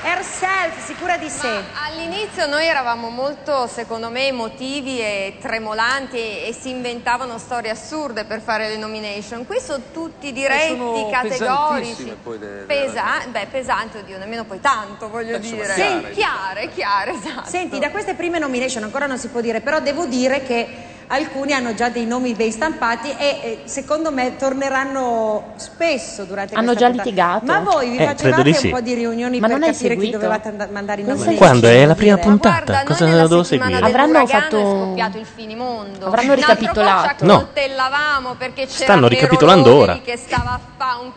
Herself, 0.00 0.84
sicura 0.86 1.16
di 1.16 1.28
sé. 1.28 1.48
All'inizio 1.86 2.46
noi 2.46 2.64
eravamo 2.66 3.08
molto, 3.10 3.66
secondo 3.66 4.08
me, 4.10 4.28
emotivi 4.28 5.00
e 5.00 5.36
tremolanti 5.40 6.16
e, 6.16 6.46
e 6.48 6.52
si 6.58 6.70
inventavano 6.70 7.36
storie 7.38 7.70
assurde 7.70 8.24
per 8.24 8.40
fare 8.40 8.68
le 8.68 8.76
nomination. 8.78 9.44
Qui 9.44 9.56
sono 9.60 9.82
tutti 9.92 10.32
diretti, 10.32 10.68
sono 10.76 11.08
categorici. 11.10 12.16
poi 12.22 12.38
le- 12.38 12.60
le- 12.60 12.64
Pesa- 12.66 13.24
beh, 13.26 13.48
pesante, 13.50 13.98
oddio, 13.98 14.18
nemmeno 14.18 14.44
poi 14.44 14.60
tanto, 14.60 15.08
voglio 15.10 15.36
insomma, 15.36 15.62
dire. 15.62 15.74
chiare. 15.74 16.10
chiare, 16.12 16.68
chiare, 16.70 17.10
esatto. 17.12 17.48
Senti, 17.50 17.78
da 17.78 17.90
queste 17.90 18.14
prime 18.14 18.38
nomination 18.38 18.82
ancora 18.84 19.06
non 19.06 19.18
si 19.18 19.28
può 19.28 19.40
dire, 19.40 19.60
però 19.60 19.80
devo 19.80 20.06
dire 20.06 20.42
che 20.42 20.66
alcuni 21.10 21.52
hanno 21.52 21.74
già 21.74 21.88
dei 21.88 22.04
nomi 22.06 22.34
ben 22.34 22.52
stampati 22.52 23.08
e 23.16 23.26
eh, 23.42 23.60
secondo 23.64 24.12
me 24.12 24.36
torneranno 24.36 25.52
spesso 25.56 26.24
durante 26.24 26.54
Hanno 26.54 26.74
questa 26.74 26.84
già 26.84 26.88
puntata. 26.88 27.08
litigato? 27.08 27.44
Ma 27.46 27.60
voi 27.60 27.88
vi 27.90 27.96
Eh, 27.96 28.06
facevate 28.06 28.22
credo 28.22 28.42
di 28.42 28.48
un 28.50 28.54
sì. 28.54 28.68
po' 28.68 28.80
di 28.80 28.94
riunioni 28.94 29.40
Ma 29.40 29.46
per 29.46 29.56
non 29.58 29.64
hai 29.68 29.72
capire 29.72 29.94
chi 29.94 30.00
seguito? 30.00 30.18
dovevate 30.18 30.48
and- 30.48 30.68
mandare 30.70 31.00
in 31.00 31.06
Non 31.06 31.16
nomination? 31.16 31.48
Quando 31.48 31.68
è 31.68 31.86
la 31.86 31.94
prima 31.94 32.16
puntata? 32.18 32.62
Guarda, 32.64 32.84
Cosa 32.84 33.04
nella 33.06 33.26
devo 33.26 33.42
settimana 33.42 33.70
seguire? 33.76 33.90
Avranno 33.90 34.12
dell'uragano 34.12 34.42
fatto- 34.42 34.58
è 34.58 34.84
scoppiato 34.86 35.18
il 35.18 35.26
finimondo. 35.34 36.06
Avranno 36.06 36.32
Un 36.32 36.38
altro 36.38 36.54
po' 36.54 36.58
ricapitolato. 36.58 37.14
ci 37.18 37.24
No. 37.24 37.34
accoltellavamo 37.34 38.34
perché 38.34 38.62
c'era 38.66 38.82
Stanno 38.84 39.08
ricapitolando 39.08 39.62
Peroloni 39.64 39.90
ora. 39.90 40.00
che 40.04 40.16
stava 40.18 40.50
a 40.52 40.60
fare 40.76 40.98
un 41.04 41.12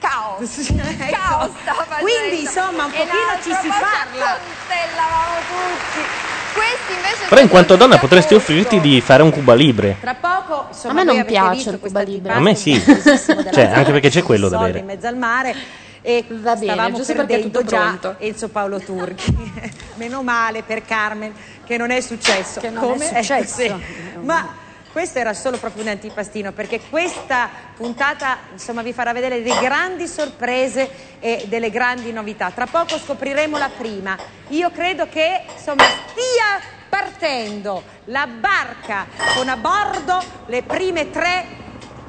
caos. 0.00 0.56
Un 0.68 1.06
caos 1.10 1.50
stava 1.62 1.84
facendo. 1.88 2.10
Quindi, 2.10 2.40
insomma, 2.42 2.84
un 2.84 2.90
E 2.92 2.96
pochino 3.04 3.24
l'altro 3.26 3.42
ci 3.42 3.58
si 3.60 3.68
po' 3.68 3.74
parla. 3.80 4.36
accoltellavamo 4.36 5.38
tutti. 5.48 6.39
Però 7.28 7.40
in 7.40 7.48
quanto 7.48 7.76
donna 7.76 7.96
potresti 7.96 8.34
offrirti 8.34 8.80
di 8.80 9.00
fare 9.00 9.22
un 9.22 9.30
Cuba 9.30 9.54
Libre. 9.54 9.96
Tra 10.00 10.14
poco, 10.14 10.66
insomma, 10.68 11.00
A 11.00 11.04
me 11.04 11.12
non 11.12 11.24
piace 11.24 11.70
il 11.70 11.78
Cuba 11.78 12.00
Libre. 12.00 12.32
A 12.32 12.40
me 12.40 12.56
sì. 12.56 12.72
Cioè, 12.82 13.70
anche 13.72 13.92
perché 13.92 14.08
c'è 14.08 14.22
quello 14.24 14.48
da 14.48 14.58
bere. 14.58 14.80
in 14.80 14.84
mezzo 14.86 15.06
al 15.06 15.16
mare 15.16 15.54
e 16.02 16.24
bene, 16.26 16.56
stavamo 16.56 16.96
giusto 16.96 17.12
perché 17.14 17.34
è 17.34 17.40
perdendo 17.40 17.58
tutto 17.58 17.70
già 17.70 17.96
pronto. 17.98 18.14
Enzo 18.18 18.48
Paolo 18.48 18.80
Turchi 18.80 19.52
meno 19.94 20.22
male 20.22 20.62
per 20.62 20.84
Carmen 20.84 21.32
che 21.64 21.76
non 21.76 21.90
è 21.90 22.00
successo 22.00 22.58
Che 22.58 22.70
non 22.70 22.82
è 22.82 22.86
Come? 22.86 23.06
successo. 23.22 23.80
Ma 24.22 24.48
questo 24.92 25.18
era 25.18 25.34
solo 25.34 25.56
proprio 25.58 25.82
un 25.82 25.88
antipastino 25.88 26.52
perché 26.52 26.80
questa 26.90 27.48
puntata 27.76 28.38
insomma 28.52 28.82
vi 28.82 28.92
farà 28.92 29.12
vedere 29.12 29.42
delle 29.42 29.60
grandi 29.60 30.06
sorprese 30.06 31.18
e 31.20 31.44
delle 31.48 31.70
grandi 31.70 32.12
novità. 32.12 32.50
Tra 32.50 32.66
poco 32.66 32.98
scopriremo 32.98 33.56
la 33.56 33.70
prima. 33.76 34.18
Io 34.48 34.70
credo 34.70 35.08
che 35.08 35.42
insomma 35.54 35.84
stia 35.84 36.60
partendo 36.88 37.82
la 38.06 38.26
barca 38.26 39.06
con 39.36 39.48
a 39.48 39.56
bordo 39.56 40.22
le 40.46 40.62
prime 40.62 41.10
tre 41.10 41.46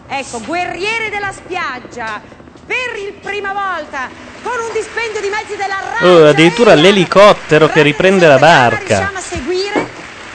ecco 0.08 0.42
guerriere 0.42 1.10
della 1.10 1.32
spiaggia 1.32 2.20
per 2.66 2.98
il 2.98 3.14
prima 3.14 3.54
volta 3.54 4.10
con 4.42 4.60
un 4.60 4.74
dispendio 4.74 5.22
di 5.22 5.30
mezzi 5.30 5.56
della 5.56 5.80
Oh, 6.02 6.30
addirittura 6.30 6.74
l'elicottero 6.74 7.68
che 7.70 7.84
riprende 7.84 8.26
la 8.28 8.40
barca. 8.40 8.78
riusciamo 8.78 9.18
a 9.18 9.22
seguire 9.22 9.88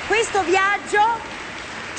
questo 0.06 0.42
viaggio 0.42 1.25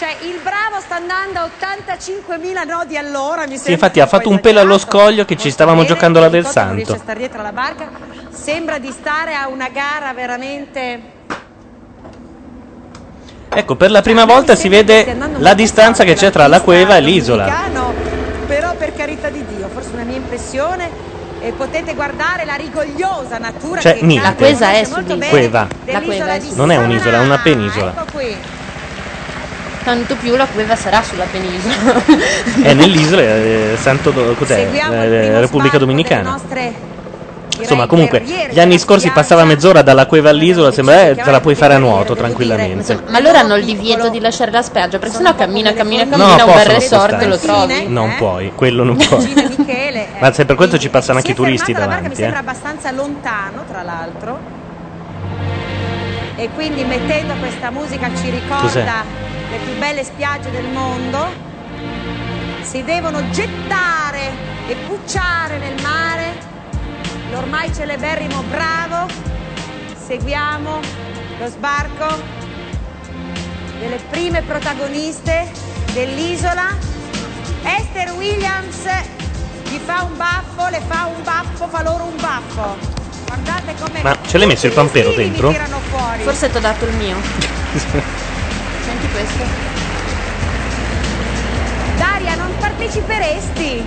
cioè 0.08 0.30
il 0.30 0.40
bravo 0.42 0.80
sta 0.80 0.96
andando 0.96 1.40
a 1.40 1.50
85.000 1.60 2.66
nodi 2.66 2.96
all'ora 2.96 3.46
mi 3.46 3.58
Sì, 3.58 3.72
infatti 3.74 4.00
ha 4.00 4.08
fatto 4.08 4.30
un 4.30 4.40
pelo 4.40 4.62
allo 4.62 4.78
scoglio 4.78 5.26
che 5.26 5.36
ci 5.36 5.52
stavamo 5.52 5.82
Bene, 5.82 5.94
giocando 5.94 6.20
la 6.22 6.30
del 6.30 6.44
non 6.44 6.54
riesce 6.54 6.82
a 6.82 6.86
santo. 6.86 7.04
stare 7.04 7.20
dietro 7.20 7.40
alla 7.42 7.52
barca 7.52 7.90
sembra 8.30 8.78
di 8.78 8.92
stare 8.92 9.34
a 9.34 9.50
una 9.50 9.68
gara 9.68 10.14
veramente 10.14 11.16
Ecco, 13.50 13.76
per 13.76 13.92
la 13.92 14.02
prima 14.02 14.26
volta 14.26 14.56
si 14.56 14.70
vede 14.70 15.18
la 15.38 15.54
distanza 15.54 16.04
che 16.04 16.14
c'è 16.14 16.30
tra 16.30 16.48
la 16.48 16.62
cueva 16.62 16.96
e 16.98 17.02
l'isola. 17.02 17.52
però 18.46 18.76
per 18.76 18.94
carità 18.94 19.30
di 19.30 19.44
Dio 19.46 19.68
forse 19.74 19.90
una 19.94 20.04
mia 20.04 20.18
impressione 20.18 20.90
e 21.42 21.52
potete 21.52 21.94
guardare 21.96 22.46
la 22.46 22.56
rigogliosa 22.56 23.38
natura 23.38 23.82
Cioè, 23.82 23.96
che 23.98 24.06
niente. 24.06 24.28
La 24.28 24.36
quesa 24.36 24.66
conosce 24.68 24.82
è 24.82 24.86
sull'isola. 24.86 25.28
Cueva. 25.28 25.68
La 25.86 26.02
cueva 26.02 26.34
è 26.34 26.40
di 26.40 26.56
Non 26.56 26.72
è 26.72 26.78
un'isola, 26.78 27.18
è 27.18 27.20
una 27.24 27.38
penisola. 27.40 27.92
Ecco 27.92 28.06
qui. 28.12 28.38
Tanto 29.88 30.18
più 30.18 30.36
la 30.36 30.46
cueva 30.48 30.76
sarà 30.76 31.02
sulla 31.02 31.24
penisola. 31.32 31.74
È 32.62 32.74
nell'isola, 32.74 33.22
eh, 33.22 33.78
Santo 33.80 34.12
Do- 34.12 34.34
cos'è? 34.34 34.68
Eh, 34.70 35.40
Repubblica 35.40 35.78
Dominicana. 35.78 36.38
Insomma, 37.58 37.88
comunque, 37.88 38.22
gli 38.22 38.60
anni 38.60 38.80
scorsi 38.80 39.10
passava 39.12 39.46
mezz'ora 39.46 39.82
dalla 39.84 40.06
cueva 40.06 40.30
all'isola, 40.30 40.74
sembra 40.74 41.08
eh, 41.08 41.16
te 41.16 41.32
la 41.32 41.40
puoi 41.40 41.56
fare 41.56 41.74
a 41.76 41.78
nuoto 41.78 42.16
tranquillamente. 42.16 43.00
Ma 43.08 43.18
allora 43.18 43.40
hanno 43.40 43.56
il 43.56 43.64
divieto 43.64 44.10
di 44.10 44.20
lasciare 44.20 44.52
la 44.52 44.62
spiaggia, 44.62 45.00
perché 45.00 45.16
sennò 45.16 45.34
cammina, 45.36 45.72
cammina, 45.72 46.04
No, 46.04 46.10
cammina, 46.18 46.44
un 46.44 46.52
bel 46.54 46.66
possono 46.66 46.74
resort 46.74 47.24
lo 47.24 47.38
trovi. 47.38 47.86
Non 47.88 48.16
puoi, 48.18 48.52
quello 48.54 48.84
non 48.84 48.98
puoi. 49.08 49.54
Michele 49.58 50.00
eh, 50.02 50.08
Ma 50.20 50.34
se 50.34 50.44
per 50.44 50.58
questo 50.58 50.78
ci 50.78 50.90
passano 50.90 51.20
anche 51.20 51.32
i 51.32 51.34
turisti 51.34 51.72
barca, 51.72 51.88
mi 51.88 51.94
davanti. 51.96 52.16
sembra 52.18 52.40
Eh. 52.40 52.42
abbastanza 52.42 52.92
lontano 52.92 53.64
tra 53.66 53.84
l'altro 53.84 54.38
e 56.40 56.50
quindi 56.54 56.84
mettendo 56.84 57.34
questa 57.40 57.72
musica 57.72 58.10
ci 58.22 58.30
ricorda 58.30 58.62
Cos'è? 58.62 58.86
Le 59.50 59.58
più 59.58 59.78
belle 59.78 60.04
spiagge 60.04 60.52
del 60.52 60.66
mondo 60.66 61.46
si 62.62 62.84
devono 62.84 63.30
gettare 63.30 64.32
e 64.68 64.76
pucciare 64.86 65.58
nel 65.58 65.82
mare 65.82 66.38
l'ormai 67.32 67.74
celeberrimo 67.74 68.44
Bravo 68.44 69.12
seguiamo 70.06 70.80
lo 71.40 71.48
sbarco 71.48 72.24
delle 73.80 74.00
prime 74.10 74.42
protagoniste 74.42 75.50
dell'isola 75.94 76.76
Esther 77.64 78.12
Williams 78.14 78.86
gli 79.70 79.80
fa 79.84 80.04
un 80.04 80.16
baffo, 80.16 80.70
le 80.70 80.82
fa 80.88 81.12
un 81.14 81.22
baffo, 81.24 81.68
fa 81.68 81.84
loro 81.84 82.06
un 82.06 82.16
baffo. 82.16 82.78
Guardate 83.26 83.76
come 83.78 84.02
Ma 84.02 84.18
ce 84.26 84.38
l'hai 84.38 84.48
messo 84.48 84.68
il 84.68 84.72
pampero 84.74 85.12
dentro? 85.12 85.54
Forse 86.24 86.50
ti 86.50 86.58
ho 86.58 86.60
dato 86.62 86.86
il 86.86 86.96
mio. 86.96 87.18
Senti 88.88 89.10
questo. 89.10 89.44
Daria, 91.98 92.36
non 92.36 92.56
parteciperesti? 92.58 93.86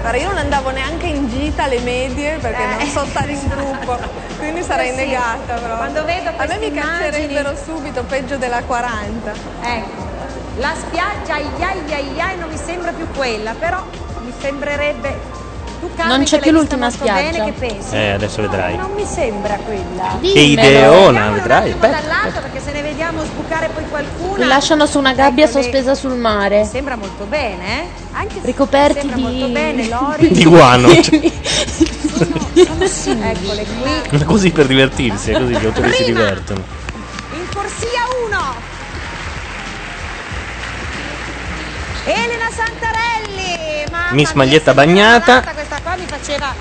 Guarda, 0.00 0.18
io 0.18 0.28
non 0.30 0.38
andavo 0.38 0.70
neanche 0.70 1.06
in 1.06 1.28
gita 1.28 1.62
alle 1.62 1.78
medie 1.78 2.38
perché 2.38 2.66
non 2.66 2.84
so 2.88 3.04
stare 3.06 3.30
in 3.30 3.46
gruppo, 3.46 3.96
quindi 4.36 4.64
sarei 4.64 4.88
Eh 4.88 4.94
sì. 4.94 4.96
negata 4.96 5.54
però. 5.60 5.76
Quando 5.76 6.04
vedo 6.04 6.30
A 6.30 6.32
me 6.32 6.36
queste 6.44 6.58
mi 6.70 6.72
caccerebbero 6.72 7.54
subito, 7.54 8.02
peggio 8.02 8.36
della 8.36 8.64
40. 8.64 9.32
Ecco, 9.60 10.08
la 10.56 10.74
spiaggia 10.76 11.34
ai 11.34 11.50
ai 11.60 11.92
ai 11.92 12.20
ai 12.20 12.36
non 12.36 12.48
mi 12.48 12.56
sembra 12.56 12.90
più 12.90 13.06
quella, 13.12 13.54
però 13.54 13.80
mi 14.24 14.34
sembrerebbe... 14.40 15.20
Non 16.06 16.24
c'è 16.24 16.40
più 16.40 16.50
l'ultima 16.50 16.90
spiaggia. 16.90 17.38
Bene, 17.38 17.44
che 17.44 17.52
pensi? 17.52 17.94
Eh, 17.94 18.10
adesso 18.10 18.42
vedrai. 18.42 18.76
Non 18.76 18.92
mi 18.92 19.04
sembra 19.06 19.56
quella. 19.56 20.18
Che 20.20 20.38
ideona, 20.38 21.30
vedrai. 21.30 21.70
Aspetta, 21.70 22.00
dall'alto 22.00 22.40
perché 22.40 22.60
se 22.60 22.72
ne 22.72 22.82
vediamo 22.82 23.24
sbucare 23.24 23.70
poi 23.72 23.88
qualcuna. 23.88 24.36
Li 24.38 24.46
lasciano 24.46 24.84
su 24.86 24.98
una 24.98 25.14
gabbia 25.14 25.44
Ecco, 25.46 25.60
sospesa 25.62 25.94
sul 25.94 26.16
mare. 26.16 26.64
Sembra 26.64 26.96
molto 26.96 27.24
bene, 27.24 27.82
eh? 27.82 27.86
Anche 28.12 28.34
se 28.40 28.46
Ricoperti 28.46 28.98
sembra 28.98 29.16
di... 29.16 29.22
molto 29.22 29.48
bene, 29.48 29.88
Lori. 29.90 30.28
Di 30.28 30.44
guano. 30.44 30.88
Eccole 32.90 33.66
qui. 34.08 34.24
così 34.24 34.50
per 34.50 34.66
divertirsi, 34.66 35.30
è 35.30 35.38
così 35.38 35.56
gli 35.56 35.64
autori 35.64 35.92
si 35.92 36.04
divertono. 36.04 36.62
In 37.32 37.46
corsia 37.54 38.02
1. 38.26 38.38
Elena 42.04 42.50
Santarelli. 42.50 42.89
Mamma 43.90 44.12
Miss 44.12 44.32
maglietta 44.32 44.74
bagnata. 44.74 45.42
Questa 45.42 45.80
qua 45.82 45.96
mi 45.96 46.06
faceva 46.06 46.54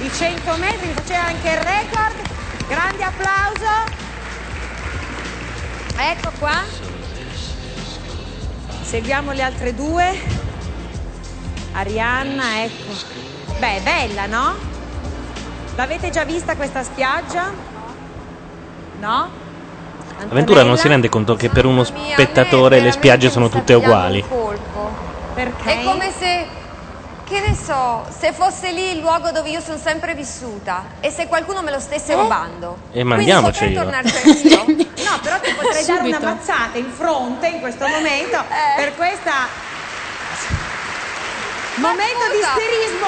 i 0.00 0.10
100 0.12 0.56
metri, 0.56 0.86
mi 0.86 0.94
faceva 0.94 1.24
anche 1.26 1.48
il 1.48 1.56
record. 1.56 2.14
Grande 2.68 3.04
applauso. 3.04 4.04
Ecco 5.98 6.32
qua. 6.38 6.62
Seguiamo 8.82 9.32
le 9.32 9.42
altre 9.42 9.74
due. 9.74 10.20
Arianna, 11.72 12.62
ecco. 12.62 12.92
Beh, 13.58 13.76
è 13.76 13.80
bella, 13.80 14.26
no? 14.26 14.54
L'avete 15.74 16.10
già 16.10 16.24
vista 16.24 16.56
questa 16.56 16.82
spiaggia? 16.82 17.52
No? 19.00 19.44
Avventura 20.28 20.62
non 20.62 20.78
si 20.78 20.88
rende 20.88 21.08
conto 21.10 21.36
che 21.36 21.50
per 21.50 21.66
uno 21.66 21.84
spettatore 21.84 22.80
le 22.80 22.90
spiagge 22.90 23.28
sono 23.28 23.48
tutte 23.48 23.74
uguali. 23.74 24.24
Perché? 25.34 25.80
È 25.80 25.84
come 25.84 26.10
se, 26.16 26.46
che 27.28 27.40
ne 27.40 27.56
so, 27.56 28.06
se 28.16 28.32
fosse 28.32 28.70
lì 28.70 28.92
il 28.92 28.98
luogo 29.00 29.32
dove 29.32 29.48
io 29.50 29.60
sono 29.60 29.78
sempre 29.82 30.14
vissuta 30.14 30.84
e 31.00 31.10
se 31.10 31.26
qualcuno 31.26 31.60
me 31.62 31.72
lo 31.72 31.80
stesse 31.80 32.14
rubando. 32.14 32.78
E. 32.92 33.02
Quindi 33.04 33.32
potrei 33.32 33.72
tornarci 33.74 34.48
io. 34.48 34.64
No, 35.06 35.20
però 35.22 35.38
ti 35.38 35.52
potrei 35.52 35.84
dare 35.84 35.98
Subito. 35.98 36.18
una 36.18 36.34
mazzata 36.34 36.78
in 36.78 36.90
fronte 36.90 37.46
in 37.46 37.60
questo 37.60 37.86
momento 37.86 38.38
Eh. 38.38 38.76
per 38.82 38.94
questa 38.96 39.32
momento 41.76 42.24
di 42.32 42.38
isterismo 42.38 43.06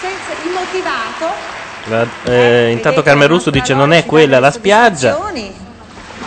senza 0.00 0.48
immotivato. 0.48 1.34
La- 1.86 2.06
eh, 2.32 2.70
intanto 2.70 3.02
Carmen 3.02 3.26
Russo 3.26 3.50
dice 3.50 3.74
non 3.74 3.92
è 3.92 4.04
quella 4.06 4.38
la 4.38 4.50
spiaggia. 4.52 5.18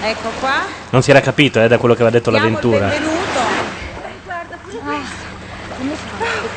Ecco 0.02 0.30
qua. 0.42 0.64
Non 0.90 1.02
si 1.02 1.12
era 1.12 1.22
capito 1.22 1.62
eh, 1.62 1.68
da 1.68 1.78
quello 1.78 1.96
che 1.96 2.02
aveva 2.02 2.18
detto 2.18 2.30
Diamo 2.32 2.46
l'avventura. 2.46 2.88
benvenuto. 2.88 3.40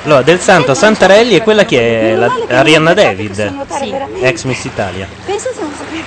Allora, 0.05 0.22
Del 0.22 0.40
Santo 0.40 0.74
Santarelli 0.74 1.34
è 1.36 1.42
quella 1.42 1.64
che 1.64 2.12
è 2.12 2.14
la, 2.14 2.30
Arianna 2.49 2.94
David, 2.94 3.66
Sì. 3.78 3.94
ex 4.22 4.44
Miss 4.44 4.64
Italia. 4.64 5.07
Penso 5.24 5.51
se 5.53 5.61
non 5.61 5.72
sapevo. 5.76 6.05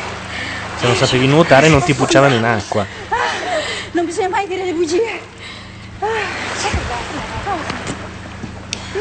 Se 0.80 0.86
non 0.88 0.96
sapevi 0.96 1.28
nuotare 1.28 1.68
non 1.68 1.84
ti 1.84 1.94
pucciavano 1.94 2.34
in 2.36 2.44
acqua. 2.44 2.86
Non 3.92 4.06
bisogna 4.06 4.30
mai 4.30 4.48
dire 4.48 4.64
le 4.66 4.72
bugie. 4.74 5.20
Ah, 6.00 6.06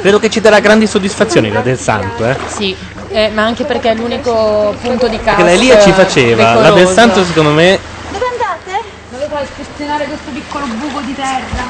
Credo 0.01 0.19
che 0.19 0.31
ci 0.31 0.41
darà 0.41 0.61
grandi 0.61 0.87
soddisfazioni 0.87 1.51
la 1.51 1.61
del 1.61 1.79
santo, 1.79 2.25
eh. 2.27 2.37
Sì, 2.49 2.75
eh, 3.11 3.29
ma 3.31 3.45
anche 3.45 3.65
perché 3.65 3.91
è 3.91 3.95
l'unico 3.95 4.75
punto 4.81 5.09
di 5.09 5.17
cast 5.17 5.37
Perché 5.37 5.43
la 5.43 5.51
Elia 5.53 5.81
ci 5.81 5.93
faceva, 5.93 6.55
la 6.55 6.61
del 6.63 6.73
decoroso. 6.75 6.93
santo 6.95 7.25
secondo 7.25 7.51
me 7.51 7.79
Dove 8.11 8.25
andate? 8.25 8.85
Dovevo 9.11 9.39
ispezionare 9.43 10.05
questo 10.07 10.31
piccolo 10.33 10.65
buco 10.67 11.01
di 11.01 11.15
terra. 11.15 11.65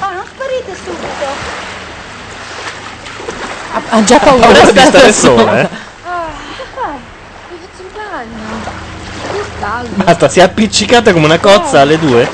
Oh, 0.00 0.12
non 0.12 0.24
sparite 0.32 0.74
subito. 0.84 1.65
Ha, 3.76 3.82
ha 3.90 4.04
già 4.04 4.18
paura, 4.18 4.46
paura 4.46 4.70
di 4.70 4.80
stare 4.80 5.12
sola. 5.12 5.42
sola, 5.42 5.60
eh. 5.60 5.68
Basta, 9.96 10.28
si 10.30 10.40
è 10.40 10.42
appiccicata 10.42 11.12
come 11.12 11.26
una 11.26 11.38
cozza 11.38 11.82
alle 11.82 11.98
due. 11.98 12.26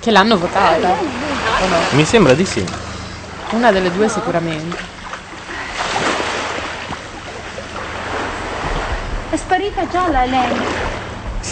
Che 0.00 0.10
l'hanno 0.10 0.36
votata. 0.38 0.88
O 0.88 1.66
no? 1.68 1.76
Mi 1.90 2.04
sembra 2.04 2.34
di 2.34 2.44
sì. 2.44 2.66
Una 3.50 3.70
delle 3.70 3.92
due 3.92 4.08
sicuramente. 4.08 4.76
È 9.30 9.36
sparita 9.36 9.86
già 9.86 10.08
la 10.08 10.24
Elena. 10.24 10.64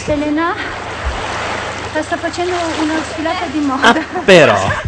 Elena 0.07 0.53
sta, 1.89 2.03
sta 2.03 2.17
facendo 2.17 2.53
una 2.81 2.95
sfilata 3.09 3.45
di 3.45 3.59
moda. 3.59 3.87
Ah, 3.87 3.93
però. 4.25 4.84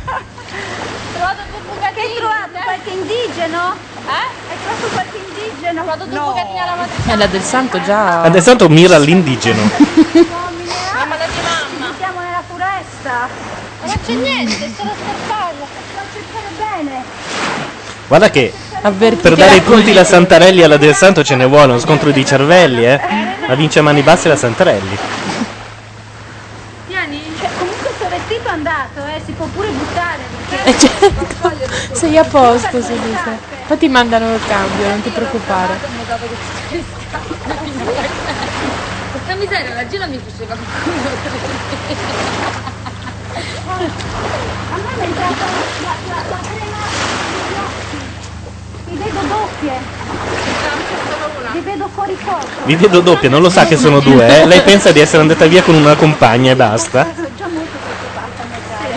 Che 1.98 2.04
hai 2.04 2.14
trovato? 2.16 2.60
Qualche 2.64 2.90
indigeno? 2.92 3.74
Eh? 4.06 4.52
Hai 4.52 4.58
trovato 4.62 4.88
qualche 4.94 5.18
indigeno? 5.18 5.82
Ho 5.82 5.84
trovato 5.84 6.06
due 6.06 6.20
bucatini 6.20 6.60
alla 6.60 6.76
matrice. 6.76 7.12
E 7.12 7.16
la 7.16 7.26
del 7.26 7.42
santo 7.42 7.82
già. 7.82 8.22
La 8.22 8.30
del 8.30 8.44
santo 8.44 8.70
mira 8.70 8.96
all'indigeno. 8.98 9.62
Mamma 10.94 11.16
da 11.16 11.26
di 11.26 11.42
mamma. 11.42 11.94
Siamo 11.98 12.20
nella 12.20 12.44
foresta. 12.48 13.28
Ma 13.82 13.88
non 13.88 13.96
c'è 14.06 14.14
niente, 14.14 14.72
solo 14.78 14.92
scarpalla. 14.94 15.66
Sto 15.66 16.00
a 16.00 16.06
cercare 16.14 16.82
bene. 16.84 17.04
Guarda 18.08 18.30
che 18.30 18.54
Avvertite 18.80 19.30
per 19.30 19.36
dare 19.36 19.56
i 19.56 19.60
la 19.60 19.64
punti 19.64 19.92
la 19.92 20.04
Santarelli 20.04 20.62
alla 20.62 20.78
del 20.78 20.94
santo 20.94 21.24
ce 21.24 21.36
ne 21.36 21.46
vuole 21.46 21.72
uno 21.72 21.80
scontro 21.80 22.12
di 22.12 22.24
cervelli, 22.24 22.86
eh. 22.86 23.02
La 23.48 23.56
vince 23.56 23.80
a 23.80 23.82
mani 23.82 24.04
basse 24.04 24.28
la 24.28 24.36
Santarelli. 24.36 24.98
Tieni. 26.86 27.24
Cioè, 27.40 27.50
comunque 27.58 27.90
sto 27.96 28.08
vestito 28.08 28.48
è 28.48 28.52
andato, 28.52 29.04
eh, 29.04 29.20
si 29.26 29.32
può 29.32 29.48
pure 29.48 29.70
buttare. 29.70 30.27
Eh, 30.50 30.78
certo. 30.78 31.52
Sei 31.94 32.18
a 32.18 32.24
posto, 32.24 32.82
sei 32.82 33.00
dice. 33.00 33.38
Poi 33.68 33.78
ti 33.78 33.88
mandano 33.90 34.34
il 34.34 34.40
cambio, 34.48 34.88
non 34.88 35.02
ti 35.02 35.10
preoccupare. 35.10 35.78
Questa 39.12 39.36
miseria 39.36 39.74
la 39.74 39.88
gira 39.88 40.06
mi 40.08 40.20
faceva 40.24 40.54
A 40.54 40.58
me 44.78 44.92
mi 44.96 45.02
è 45.02 45.04
entrata 45.04 45.46
la, 45.84 45.94
la, 46.08 46.16
la 46.30 46.40
crema 46.42 46.82
negli 47.34 47.58
occhi. 47.66 47.98
Mi 48.90 48.98
vedo 48.98 49.22
doppie. 49.28 49.76
Mi 51.54 51.62
vedo 51.62 51.90
fuori 51.94 52.18
corpo. 52.24 52.48
Vi 52.66 52.76
vedo 52.76 53.00
doppia, 53.02 53.30
non 53.30 53.42
lo 53.42 53.50
sa 53.50 53.66
che 53.66 53.78
sono 53.78 54.00
due, 54.00 54.42
eh. 54.42 54.46
Lei 54.46 54.62
pensa 54.62 54.92
di 54.92 55.00
essere 55.00 55.22
andata 55.22 55.46
via 55.46 55.64
con 55.64 55.76
una 55.76 55.96
compagna 55.96 56.52
e 56.52 56.56
basta. 56.56 57.08
Sono 57.16 57.28
già 57.36 57.48
molto 57.48 57.78
preoccupata, 57.84 58.44
Natale. 58.50 58.96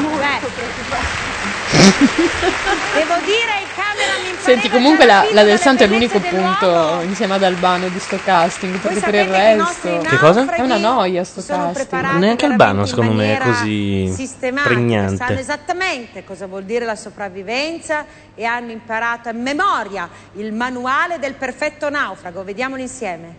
Molto 0.00 0.50
preoccupata. 0.54 1.71
Devo 2.94 3.14
dire 3.24 3.60
il 3.62 3.68
cameraman 3.74 4.26
in 4.28 4.36
Senti, 4.38 4.68
comunque 4.68 5.06
la, 5.06 5.24
la 5.32 5.42
del 5.44 5.58
santo 5.58 5.84
è 5.84 5.86
l'unico 5.86 6.18
punto 6.20 7.00
insieme 7.02 7.34
ad 7.34 7.42
Albano 7.42 7.88
di 7.88 7.98
sto 7.98 8.18
casting, 8.22 8.76
perché 8.78 9.00
per 9.00 9.14
il 9.14 9.24
resto 9.26 9.98
Che 10.00 10.16
cosa? 10.18 10.54
è 10.54 10.60
una 10.60 10.76
noia 10.76 11.24
sto 11.24 11.42
casting. 11.44 12.18
Neanche 12.18 12.46
Albano 12.46 12.84
secondo 12.86 13.12
me 13.12 13.38
è 13.38 13.42
così 13.42 14.12
sistematiche, 14.12 14.74
sanno 14.74 14.84
pregnante. 14.86 15.38
esattamente 15.38 16.24
cosa 16.24 16.46
vuol 16.46 16.64
dire 16.64 16.84
la 16.84 16.96
sopravvivenza 16.96 18.04
e 18.34 18.44
hanno 18.44 18.72
imparato 18.72 19.28
a 19.28 19.32
memoria 19.32 20.08
il 20.34 20.52
manuale 20.52 21.18
del 21.18 21.34
perfetto 21.34 21.88
naufrago. 21.88 22.42
Vediamolo 22.44 22.82
insieme. 22.82 23.36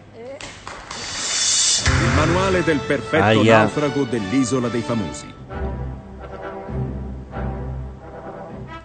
Il 1.86 2.12
manuale 2.16 2.64
del 2.64 2.80
perfetto 2.80 3.24
Aia. 3.24 3.58
naufrago 3.60 4.04
dell'isola 4.04 4.68
dei 4.68 4.82
famosi. 4.82 5.83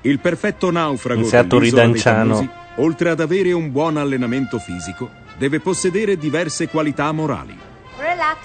Il 0.08 0.20
perfetto 0.20 0.70
naufrago 0.70 1.20
Iniziato 1.20 1.58
Ridanciano. 1.58 2.48
oltre 2.76 3.10
ad 3.10 3.20
avere 3.20 3.52
un 3.52 3.70
buon 3.70 3.98
allenamento 3.98 4.58
fisico, 4.58 5.10
deve 5.36 5.60
possedere 5.60 6.16
diverse 6.16 6.66
qualità 6.68 7.12
morali. 7.12 7.54
Relax. 7.98 8.36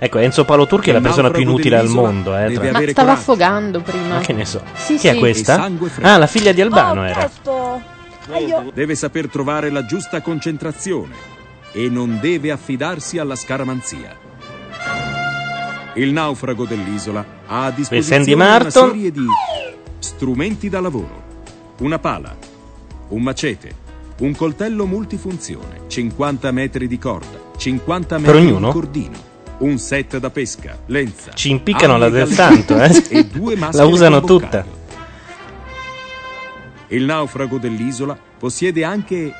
Ecco, 0.00 0.18
Enzo 0.18 0.44
Paolo 0.44 0.66
Turchi 0.66 0.90
è 0.90 0.92
la 0.92 1.00
persona 1.00 1.30
più 1.30 1.42
inutile 1.42 1.76
al 1.76 1.86
mondo, 1.88 2.36
eh. 2.36 2.52
tra- 2.52 2.62
Ma 2.64 2.70
stava 2.70 2.92
coraggio. 2.92 3.10
affogando 3.12 3.80
prima. 3.82 4.14
Ma 4.14 4.20
che 4.20 4.32
ne 4.32 4.44
so. 4.44 4.62
Sì, 4.74 4.96
Chi 4.96 5.06
è 5.06 5.12
sì. 5.12 5.18
questa? 5.18 5.54
Sangue 5.54 5.88
freddo. 5.90 6.08
Ah, 6.08 6.16
la 6.16 6.26
figlia 6.26 6.50
di 6.50 6.60
Albano 6.60 7.04
era. 7.06 7.14
Presto. 7.20 7.82
Aio. 8.32 8.70
Deve 8.74 8.94
saper 8.96 9.28
trovare 9.28 9.70
la 9.70 9.84
giusta 9.84 10.20
concentrazione 10.22 11.14
e 11.72 11.88
non 11.88 12.18
deve 12.20 12.50
affidarsi 12.50 13.18
alla 13.18 13.36
scaramanzia. 13.36 14.16
Il 15.94 16.12
naufrago 16.12 16.64
dell'isola 16.64 17.24
ha 17.46 17.66
a 17.66 17.70
disposizione 17.70 18.32
una 18.32 18.70
serie 18.70 19.12
di 19.12 19.24
strumenti 20.00 20.68
da 20.68 20.80
lavoro, 20.80 21.22
una 21.78 21.98
pala, 21.98 22.36
un 23.08 23.22
macete, 23.22 23.88
un 24.20 24.34
coltello 24.34 24.86
multifunzione, 24.86 25.82
50 25.86 26.50
metri 26.50 26.88
di 26.88 26.98
corda, 26.98 27.38
50 27.56 28.16
Per 28.16 28.24
metri 28.24 28.46
ognuno? 28.46 28.66
di 28.66 28.72
cordino, 28.72 29.18
un 29.58 29.78
set 29.78 30.18
da 30.18 30.30
pesca, 30.30 30.78
lenza, 30.86 31.32
Ci 31.32 31.50
impiccano 31.50 31.98
la 31.98 32.08
del 32.08 32.28
santo, 32.28 32.80
eh. 32.80 33.04
e 33.10 33.26
due 33.26 33.56
La 33.72 33.84
usano 33.84 34.20
tutta. 34.22 34.64
Il 36.88 37.04
naufrago 37.04 37.58
dell'isola 37.58 38.18
possiede 38.38 38.82
anche 38.82 39.32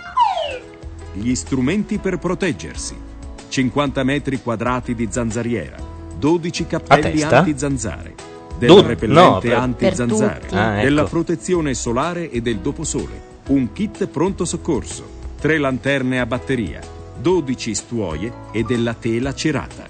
gli 1.14 1.34
strumenti 1.34 1.98
per 1.98 2.18
proteggersi. 2.18 3.08
50 3.48 4.04
metri 4.04 4.40
quadrati 4.40 4.94
di 4.94 5.08
zanzariera, 5.10 5.76
12 6.16 6.66
cappelli 6.66 7.22
anti-zanzare, 7.22 8.14
del 8.60 8.68
Do- 8.68 8.86
repellente 8.86 9.48
no, 9.48 9.56
anti-zanzare. 9.56 10.48
Ah, 10.50 10.74
ecco. 10.74 10.82
della 10.84 11.04
protezione 11.04 11.72
solare 11.72 12.30
e 12.30 12.42
del 12.42 12.58
doposole, 12.58 13.28
un 13.48 13.72
kit 13.72 14.06
pronto 14.06 14.44
soccorso, 14.44 15.08
tre 15.40 15.56
lanterne 15.56 16.20
a 16.20 16.26
batteria, 16.26 16.80
12 17.18 17.74
stuoie 17.74 18.32
e 18.52 18.62
della 18.62 18.92
tela 18.92 19.32
cerata. 19.34 19.86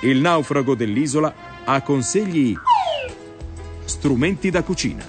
Il 0.00 0.18
naufrago 0.18 0.74
dell'isola 0.74 1.32
ha 1.64 1.80
consigli 1.82 2.56
strumenti 3.84 4.50
da 4.50 4.62
cucina. 4.62 5.04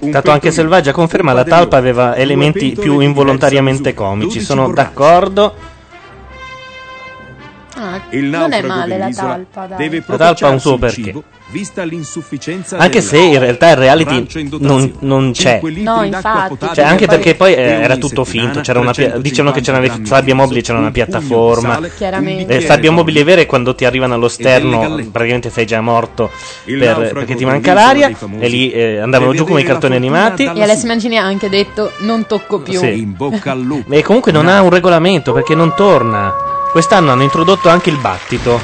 Un 0.00 0.10
Tanto 0.10 0.30
anche 0.30 0.50
Selvaggia 0.50 0.92
conferma 0.92 1.32
la 1.32 1.44
talpa 1.44 1.76
aveva 1.76 2.16
elementi 2.16 2.72
più 2.72 3.00
involontariamente 3.00 3.94
comici. 3.94 4.26
12 4.26 4.44
Sono 4.44 4.72
d'accordo. 4.72 5.54
Ah, 7.84 8.00
Il 8.10 8.24
non 8.24 8.52
è 8.52 8.60
naufrago 8.60 8.66
male 8.68 8.88
la 8.98 9.04
dell'isola 9.04 9.28
talpa, 9.28 9.66
dai. 9.66 9.76
deve 9.78 10.02
La 10.06 10.16
talpa 10.16 10.46
ha 10.46 10.50
un 10.50 10.60
suo 10.60 10.78
perché. 10.78 11.02
cibo, 11.02 11.22
vista 11.50 11.82
l'insufficienza 11.84 12.78
Anche 12.78 13.00
se 13.02 13.18
in 13.18 13.38
realtà 13.38 13.70
il 13.70 13.76
reality 13.76 14.26
non, 14.60 14.92
non 15.00 15.32
c'è. 15.32 15.60
No, 15.62 16.02
infatti. 16.02 16.66
Cioè, 16.72 16.84
anche 16.84 17.06
perché 17.06 17.34
poi 17.34 17.52
eh, 17.54 17.60
era 17.60 17.96
tutto 17.96 18.24
finto. 18.24 18.60
C'era 18.60 18.80
una 18.80 18.92
pia- 18.92 19.10
350 19.10 19.20
dicevano 19.20 19.54
che 19.54 19.60
c'era 19.60 19.78
una 19.78 19.86
grammi 19.86 20.06
sabbia 20.06 20.34
mobile, 20.34 20.60
c'era 20.62 20.78
una 20.78 20.90
piattaforma. 20.90 21.80
Chiaramente. 21.96 22.30
un 22.32 22.36
bicchiere 22.38 22.60
Le 22.60 22.66
sabbie 22.66 22.76
d'olio. 22.88 22.92
mobili 22.92 23.22
vere 23.22 23.46
quando 23.46 23.74
ti 23.74 23.84
arrivano 23.84 24.14
allo 24.14 24.28
sterno 24.28 24.80
praticamente 25.12 25.50
sei 25.50 25.66
già 25.66 25.80
morto 25.80 26.30
per- 26.64 27.12
perché 27.12 27.34
ti 27.34 27.44
manca 27.44 27.72
l'aria 27.74 28.10
e 28.38 28.48
lì 28.48 28.70
eh, 28.70 28.98
andavano 28.98 29.34
giù 29.34 29.44
come 29.44 29.60
i 29.60 29.64
cartoni 29.64 29.94
animati. 29.96 30.44
E 30.44 30.62
Alessia 30.62 30.88
Mancini 30.88 31.18
ha 31.18 31.24
anche 31.24 31.48
detto 31.48 31.92
non 31.98 32.26
tocco 32.26 32.60
più. 32.60 32.78
Sì. 32.78 33.00
In 33.00 33.14
bocca 33.16 33.52
al 33.52 33.60
lupo. 33.60 33.92
E 33.92 34.02
comunque 34.02 34.32
non 34.32 34.48
ha 34.48 34.62
un 34.62 34.70
regolamento 34.70 35.32
perché 35.32 35.54
non 35.54 35.74
torna. 35.74 36.52
Quest'anno 36.74 37.12
hanno 37.12 37.22
introdotto 37.22 37.68
anche 37.68 37.88
il 37.88 37.98
battito. 37.98 38.60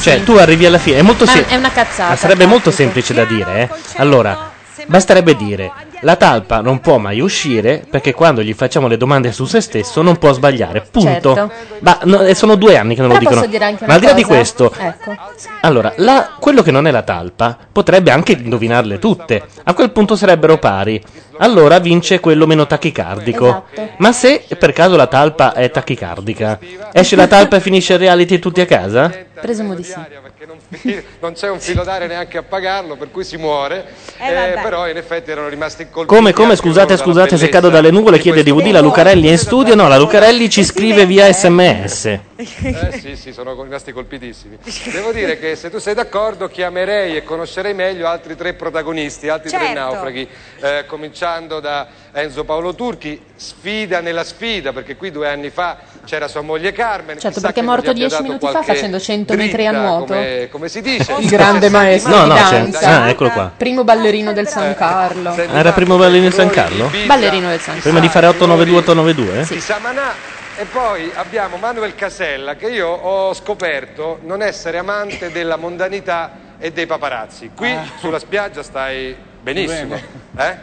Cioè, 0.00 0.22
tu 0.22 0.32
arrivi 0.36 0.64
alla 0.64 0.78
fine. 0.78 0.96
È 0.96 1.02
molto 1.02 1.26
Ma 1.26 1.32
sem- 1.32 1.44
è 1.44 1.56
una 1.56 1.70
cazzata. 1.70 2.08
Ma 2.08 2.16
sarebbe 2.16 2.46
molto 2.46 2.70
semplice 2.70 3.12
da 3.12 3.26
dire, 3.26 3.60
eh. 3.60 3.68
Allora, 3.96 4.53
basterebbe 4.86 5.34
dire: 5.36 5.72
la 6.00 6.16
talpa 6.16 6.60
non 6.60 6.80
può 6.80 6.98
mai 6.98 7.20
uscire 7.20 7.84
perché 7.88 8.12
quando 8.14 8.42
gli 8.42 8.52
facciamo 8.52 8.86
le 8.88 8.96
domande 8.96 9.32
su 9.32 9.44
se 9.46 9.60
stesso 9.60 10.02
non 10.02 10.16
può 10.18 10.32
sbagliare. 10.32 10.86
Punto. 10.90 11.34
Certo. 11.34 11.52
Ma 11.80 11.98
no, 12.04 12.20
eh, 12.22 12.34
sono 12.34 12.54
due 12.56 12.76
anni 12.76 12.94
che 12.94 13.00
non 13.00 13.10
Però 13.10 13.20
lo 13.22 13.28
dicono. 13.28 13.40
posso 13.40 13.50
dire 13.52 13.64
anche 13.64 13.86
Ma 13.86 13.94
al 13.94 13.98
di 14.00 14.04
una 14.06 14.14
là 14.14 14.18
di 14.20 14.24
cosa? 14.24 14.34
questo, 14.34 14.72
Ecco. 14.76 15.16
allora, 15.62 15.92
la- 15.96 16.30
quello 16.38 16.62
che 16.62 16.70
non 16.70 16.86
è 16.86 16.90
la 16.90 17.02
talpa 17.02 17.56
potrebbe 17.72 18.10
anche 18.10 18.32
indovinarle 18.32 18.98
tutte. 18.98 19.42
A 19.64 19.72
quel 19.74 19.90
punto 19.90 20.16
sarebbero 20.16 20.58
pari. 20.58 21.02
Allora 21.38 21.80
vince 21.80 22.20
quello 22.20 22.46
meno 22.46 22.64
tachicardico. 22.64 23.46
Esatto. 23.72 23.88
Ma 23.98 24.12
se 24.12 24.44
per 24.56 24.72
caso 24.72 24.94
la 24.94 25.08
talpa 25.08 25.52
è 25.52 25.68
tachicardica, 25.70 26.58
esce 26.92 27.16
la 27.16 27.26
talpa 27.26 27.56
e 27.56 27.60
finisce 27.60 27.94
il 27.94 27.98
reality 27.98 28.38
tutti 28.38 28.60
a 28.60 28.66
casa? 28.66 29.12
Presumo 29.44 29.74
di 29.74 29.82
sì. 29.82 29.92
perché 29.92 30.46
non, 30.46 30.56
non 31.20 31.34
c'è 31.34 31.50
un 31.50 31.60
filo 31.60 31.84
d'aria 31.84 32.06
neanche 32.06 32.38
a 32.38 32.42
pagarlo, 32.42 32.96
per 32.96 33.10
cui 33.10 33.24
si 33.24 33.36
muore. 33.36 33.84
Eh, 34.16 34.52
Eh, 34.52 34.58
però 34.62 34.88
in 34.88 34.96
effetti 34.96 35.30
erano 35.30 35.48
rimasti 35.48 35.90
colpiti. 35.90 36.16
Come, 36.16 36.32
come, 36.32 36.56
scusate, 36.56 36.96
scusate 36.96 37.36
se 37.36 37.50
cado 37.50 37.68
dalle 37.68 37.90
nuvole, 37.90 38.18
chiede 38.18 38.42
DVD, 38.42 38.68
la 38.68 38.80
Lucarelli 38.80 39.28
è 39.28 39.32
in 39.32 39.38
studio? 39.38 39.74
No, 39.74 39.86
la 39.86 39.98
Lucarelli 39.98 40.48
ci 40.48 40.64
scrive 40.64 41.04
via 41.04 41.30
sms. 41.30 42.04
Eh 42.36 42.98
sì, 42.98 43.16
sì, 43.16 43.32
sono 43.34 43.60
rimasti 43.62 43.92
colpitissimi. 43.92 44.56
Devo 44.90 45.12
dire 45.12 45.38
che 45.38 45.56
se 45.56 45.68
tu 45.68 45.78
sei 45.78 45.92
d'accordo 45.92 46.48
chiamerei 46.48 47.14
e 47.14 47.22
conoscerei 47.22 47.74
meglio 47.74 48.08
altri 48.08 48.36
tre 48.36 48.54
protagonisti, 48.54 49.28
altri 49.28 49.50
tre 49.50 49.58
Certo. 49.58 49.78
naufraghi, 49.78 50.26
eh, 50.60 50.84
cominciando 50.86 51.60
da 51.60 51.86
Enzo 52.12 52.44
Paolo 52.44 52.74
Turchi, 52.74 53.20
sfida 53.36 54.00
nella 54.00 54.24
sfida, 54.24 54.72
perché 54.72 54.96
qui 54.96 55.10
due 55.10 55.28
anni 55.28 55.50
fa 55.50 55.78
c'era 56.04 56.28
sua 56.28 56.40
moglie 56.42 56.72
Carmen. 56.72 57.18
Certo, 57.18 57.40
perché 57.40 57.60
è 57.60 57.62
morto 57.62 57.92
dieci 57.92 58.22
minuti 58.22 58.46
fa 58.46 58.62
facendo 58.62 58.98
100 58.98 59.34
metri 59.34 59.66
a 59.66 59.72
nuoto. 59.72 60.12
Come, 60.14 60.48
come 60.50 60.68
si 60.68 60.80
dice. 60.80 61.14
Il 61.18 61.28
grande 61.28 61.68
maestro 61.68 62.14
No, 62.14 62.26
no, 62.26 62.34
ah, 62.34 63.08
eccolo 63.08 63.30
qua. 63.30 63.52
Primo 63.56 63.84
ballerino 63.84 64.32
del 64.32 64.46
San 64.48 64.74
Carlo. 64.74 65.30
Ah, 65.30 65.58
Era 65.58 65.72
primo 65.72 65.96
ballerino 65.96 66.28
di 66.28 66.34
San 66.34 66.50
Carlo? 66.50 66.90
Ballerino 67.06 67.48
del 67.48 67.60
San 67.60 67.78
Prima 67.80 68.00
di 68.00 68.08
fare 68.08 68.28
892-892? 68.28 69.48
di 69.48 69.60
Samanà 69.60 70.12
e 70.56 70.64
poi 70.66 71.10
abbiamo 71.14 71.56
Manuel 71.56 71.94
Casella 71.94 72.54
che 72.54 72.68
io 72.68 72.88
ho 72.88 73.34
scoperto 73.34 74.20
non 74.22 74.40
essere 74.42 74.78
amante 74.78 75.32
della 75.32 75.56
mondanità 75.56 76.30
e 76.58 76.70
dei 76.72 76.86
paparazzi. 76.86 77.50
Qui 77.54 77.72
Ah. 77.72 77.84
sulla 77.98 78.18
spiaggia 78.18 78.62
stai 78.62 79.16
benissimo. 79.42 79.98
Bene. 80.30 80.50
Eh? 80.50 80.56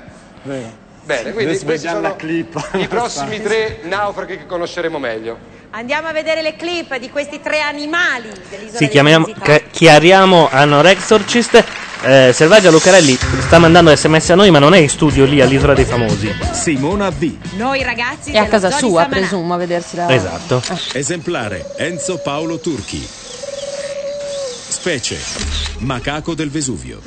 Bene, 0.44 0.78
quindi 1.06 1.44
Adesso 1.44 1.66
questi 1.66 1.66
vediamo 1.66 1.96
sono 1.98 2.08
la 2.10 2.16
clip. 2.16 2.70
i 2.74 2.88
prossimi 2.88 3.42
tre 3.44 3.80
naufraghi 3.84 4.38
che 4.38 4.46
conosceremo 4.46 5.00
meglio. 5.00 5.60
Andiamo 5.74 6.08
a 6.08 6.12
vedere 6.12 6.42
le 6.42 6.56
clip 6.58 6.98
di 6.98 7.10
questi 7.10 7.40
tre 7.42 7.62
animali 7.62 8.28
dell'isola 8.50 8.72
Sì, 8.72 8.78
dei 8.80 8.90
chiamiamo, 8.90 9.30
ca- 9.42 9.62
chiariamo 9.72 10.50
a 10.52 10.66
Norexorcist. 10.66 11.64
Eh, 12.04 12.32
Selvaggia 12.34 12.70
Lucarelli 12.72 13.18
sta 13.46 13.58
mandando 13.60 13.96
sms 13.96 14.32
a 14.32 14.36
noi, 14.36 14.50
ma 14.52 14.60
non 14.60 14.74
è 14.74 14.80
in 14.80 14.90
studio 14.90 15.24
lì 15.24 15.40
all'Isola 15.40 15.74
dei 15.74 15.86
Famosi. 15.86 16.34
Simona 16.52 17.10
V. 17.10 17.32
Noi 17.56 17.84
ragazzi 17.84 18.32
È 18.32 18.38
a 18.38 18.48
casa 18.48 18.70
sua, 18.72 19.04
Samanà. 19.04 19.08
presumo, 19.08 19.54
a 19.54 19.58
vedersi 19.58 19.96
la... 19.96 20.14
Esatto. 20.14 20.62
Esemplare 20.94 21.74
Enzo 21.78 22.18
Paolo 22.18 22.60
Turchi. 22.60 23.08
Specie 24.68 25.18
Macaco 25.80 26.34
del 26.34 26.50
Vesuvio. 26.50 27.02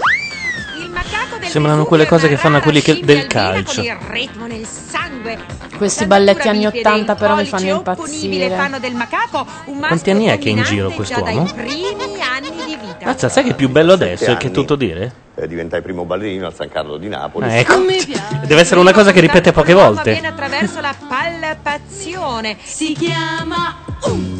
Sembrano 1.54 1.84
quelle 1.84 2.04
cose 2.04 2.26
che 2.26 2.36
fanno 2.36 2.56
a 2.56 2.60
quelli 2.60 2.82
che- 2.82 2.98
del 3.04 3.28
calcio. 3.28 3.74
con 3.80 3.84
il 3.84 3.96
ritmo 4.08 4.46
nel 4.46 4.66
sangue. 4.66 5.38
Questi 5.76 6.04
balletti 6.04 6.48
anni 6.48 6.64
Bipede, 6.64 6.78
80 6.80 7.12
il 7.12 7.18
però 7.18 7.36
mi 7.36 7.44
fanno 7.44 7.68
impazzire. 7.68 8.50
fanno 8.56 8.80
del 8.80 8.94
macaco 8.94 9.46
un 9.66 9.78
Quanti 9.78 10.10
anni 10.10 10.24
è 10.26 10.38
che 10.38 10.48
è 10.48 10.50
in 10.50 10.64
giro 10.64 10.90
quest'uomo? 10.90 11.44
primi 11.54 12.20
anni 12.20 12.50
di 12.50 12.76
vita. 12.76 13.04
Mazza, 13.04 13.28
sai 13.28 13.44
che 13.44 13.50
è 13.50 13.54
più 13.54 13.68
bello 13.68 13.92
adesso? 13.92 14.24
Sette 14.24 14.36
Che 14.38 14.46
è 14.48 14.50
tutto 14.50 14.74
dire? 14.74 15.12
Eh, 15.36 15.46
diventai 15.46 15.80
primo 15.80 16.04
ballerino 16.04 16.44
al 16.46 16.54
San 16.56 16.68
Carlo 16.68 16.96
di 16.96 17.06
Napoli. 17.06 17.46
Ah, 17.46 17.52
ecco. 17.52 17.76
Deve 18.46 18.60
essere 18.60 18.80
una 18.80 18.92
cosa 18.92 19.12
che 19.12 19.20
ripete 19.20 19.52
poche 19.52 19.74
volte. 19.74 20.10
avviene 20.10 20.26
attraverso 20.26 20.80
la 20.80 20.94
palpazione. 21.06 22.56
Si 22.64 22.94
chiama 22.94 23.76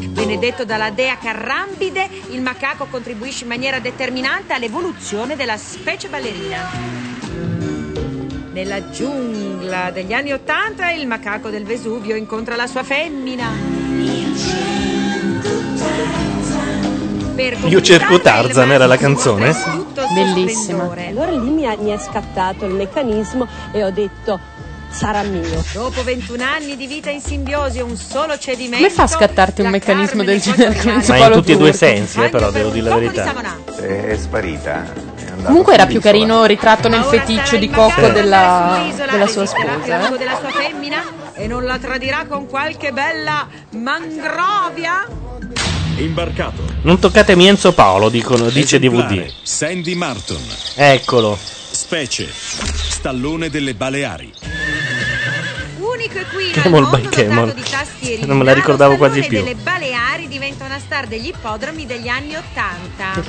Benedetto 0.09 0.65
dalla 0.65 0.89
dea 0.89 1.17
Carrambide, 1.17 2.09
il 2.31 2.41
macaco 2.41 2.87
contribuisce 2.89 3.43
in 3.43 3.49
maniera 3.49 3.79
determinante 3.79 4.51
all'evoluzione 4.53 5.37
della 5.37 5.55
specie 5.55 6.09
ballerina. 6.09 7.04
Nella 8.51 8.89
giungla 8.89 9.91
degli 9.91 10.13
anni 10.13 10.31
Ottanta 10.31 10.91
il 10.91 11.07
macaco 11.07 11.49
del 11.49 11.65
Vesuvio 11.65 12.15
incontra 12.15 12.55
la 12.55 12.67
sua 12.67 12.83
femmina. 12.83 13.49
Per 17.35 17.57
Io 17.67 17.81
cerco 17.81 18.21
Tarzan, 18.21 18.71
era 18.71 18.85
la 18.85 18.95
canzone? 18.95 19.53
Bellissima. 20.13 20.83
Allora 20.83 21.31
lì 21.31 21.49
mi, 21.49 21.67
ha- 21.67 21.75
mi 21.77 21.89
è 21.89 21.97
scattato 21.97 22.65
il 22.65 22.73
meccanismo 22.73 23.45
e 23.73 23.83
ho 23.83 23.91
detto 23.91 24.39
sarà 24.95 25.23
mio. 25.23 25.63
Dopo 25.73 26.03
21 26.03 26.41
anni 26.41 26.77
di 26.77 26.87
vita 26.87 27.09
in 27.09 27.19
simbiosi 27.19 27.79
e 27.79 27.81
un 27.81 27.97
solo 27.97 28.37
cedimento. 28.37 28.77
Come 28.77 28.89
fa 28.89 29.03
a 29.03 29.07
scattarti 29.07 29.61
un 29.61 29.69
meccanismo 29.69 30.23
del 30.23 30.39
genere 30.39 30.73
con 30.79 30.91
Enzo 30.91 31.11
Ma 31.11 31.17
in 31.17 31.31
tutti 31.33 31.51
e 31.51 31.57
due 31.57 31.69
i 31.69 31.73
sensi, 31.73 32.21
eh, 32.21 32.29
però 32.29 32.49
devo 32.49 32.69
dire 32.69 32.89
la 32.89 32.95
verità. 32.95 33.33
È, 33.75 33.81
è 33.81 34.17
sparita. 34.17 34.85
È 34.85 35.43
Comunque 35.43 35.73
era 35.73 35.85
più 35.85 35.99
carino 35.99 36.43
il 36.43 36.47
ritratto 36.47 36.87
nel 36.87 37.03
feticcio 37.03 37.57
di 37.57 37.69
cocco 37.69 38.07
della, 38.07 38.87
della 39.11 39.27
sua 39.27 39.45
sposa. 39.45 40.13
eh. 40.13 40.17
della 40.17 40.37
sua 40.39 40.49
femmina 40.49 41.03
e 41.33 41.45
non 41.45 41.65
la 41.65 41.77
tradirà 41.77 42.25
con 42.25 42.47
qualche 42.47 42.91
bella 42.91 43.47
mangrovia? 43.71 45.05
Imbarcato. 45.97 46.63
Non 46.83 46.99
toccatemi 46.99 47.47
Enzo 47.47 47.73
Paolo, 47.73 48.09
dicono, 48.09 48.49
dice 48.49 48.79
DVD. 48.79 49.29
Sandy 49.43 49.93
Martin. 49.93 50.39
Eccolo. 50.75 51.37
Specie 51.37 52.27
Stallone 52.31 53.49
delle 53.49 53.75
Baleari. 53.75 54.54
Camel 56.53 56.81
mondo 56.81 56.97
by 56.97 57.09
Camel. 57.09 57.45
dotato 57.47 57.53
di 57.53 57.69
tastieri. 57.69 58.25
Non 58.27 58.37
me 58.37 58.43
la 58.43 58.53
ricordavo 58.53 58.97
quasi 58.97 59.21
più. 59.21 59.39
delle 59.43 59.55
Baleari 59.55 60.27
diventa 60.27 60.65
una 60.65 60.79
star 60.79 61.07
degli 61.07 61.27
ippodromi 61.27 61.85
degli 61.85 62.07
anni 62.07 62.35
Ottanta. 62.35 63.21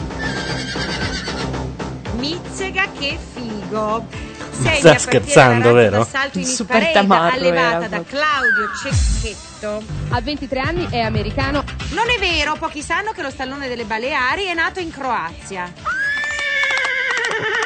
Mizzega 2.17 2.89
che 2.99 3.19
figo. 3.35 4.07
Segna 4.51 4.75
Sta 4.79 4.99
scherzando, 4.99 5.73
vero? 5.75 5.99
d'assalto 5.99 6.39
in 6.39 6.47
Super 6.47 6.91
tamarro 6.93 7.35
allevata 7.37 7.85
era 7.85 7.89
da. 7.89 8.03
Claudio 8.03 8.71
Cecchetto. 8.83 9.83
A 10.09 10.21
23 10.23 10.61
anni 10.61 10.87
è 10.89 11.01
americano. 11.01 11.63
Non 11.91 12.09
è 12.09 12.19
vero, 12.19 12.55
pochi 12.59 12.81
sanno 12.81 13.13
che 13.13 13.21
lo 13.21 13.31
stallone 13.31 13.69
delle 13.69 13.85
Baleari 13.85 14.45
è 14.45 14.55
nato 14.55 14.81
in 14.81 14.91
Croazia. 14.91 15.71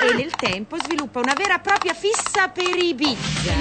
E 0.02 0.14
nel 0.14 0.32
tempo 0.34 0.76
sviluppa 0.82 1.20
una 1.20 1.34
vera 1.36 1.56
e 1.56 1.60
propria 1.60 1.94
fissa 1.94 2.48
per 2.48 2.76
Ibiza. 2.76 3.52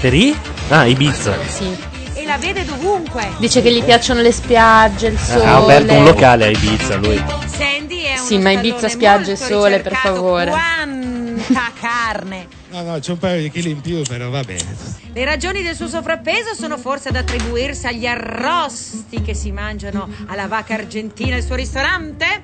Per 0.00 0.14
i? 0.14 0.36
Ah, 0.72 0.86
Ibiza. 0.86 1.34
Sì. 1.48 1.76
E 2.14 2.24
la 2.24 2.38
vede 2.38 2.64
dovunque. 2.64 3.28
Dice 3.38 3.60
che 3.60 3.72
gli 3.72 3.82
piacciono 3.82 4.20
le 4.20 4.30
spiagge, 4.30 5.08
il 5.08 5.18
sole. 5.18 5.44
Ha 5.44 5.56
aperto 5.56 5.92
un 5.94 6.04
locale 6.04 6.46
a 6.46 6.48
Ibiza 6.50 6.94
lui. 6.96 7.20
Sandy 7.46 8.02
è 8.02 8.16
Sì, 8.16 8.38
ma 8.38 8.52
Ibiza, 8.52 8.88
spiagge 8.88 9.32
e 9.32 9.36
sole, 9.36 9.80
per 9.80 9.94
favore. 9.96 10.50
Quanta 10.52 11.72
carne! 11.80 12.46
No, 12.70 12.82
no, 12.82 12.98
c'è 13.00 13.10
un 13.10 13.18
paio 13.18 13.42
di 13.42 13.50
chili 13.50 13.70
in 13.70 13.80
più, 13.80 14.02
però 14.02 14.30
va 14.30 14.42
bene. 14.44 14.76
Le 15.12 15.24
ragioni 15.24 15.60
del 15.60 15.74
suo 15.74 15.88
sovrappeso 15.88 16.54
sono 16.54 16.78
forse 16.78 17.10
da 17.10 17.18
attribuirsi 17.18 17.88
agli 17.88 18.06
arrosti 18.06 19.22
che 19.22 19.34
si 19.34 19.50
mangiano 19.50 20.08
alla 20.26 20.46
vacca 20.46 20.74
argentina 20.74 21.34
al 21.34 21.42
suo 21.42 21.56
ristorante? 21.56 22.42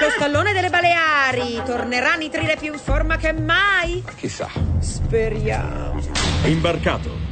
Lo 0.00 0.10
stallone 0.16 0.52
delle 0.52 0.70
Baleari 0.70 1.60
tornerà 1.64 2.12
a 2.12 2.16
nitrire 2.16 2.56
più 2.58 2.72
in 2.72 2.78
forma 2.78 3.16
che 3.16 3.32
mai? 3.32 4.02
Chissà. 4.16 4.48
Speriamo. 4.80 6.00
Imbarcato. 6.44 7.26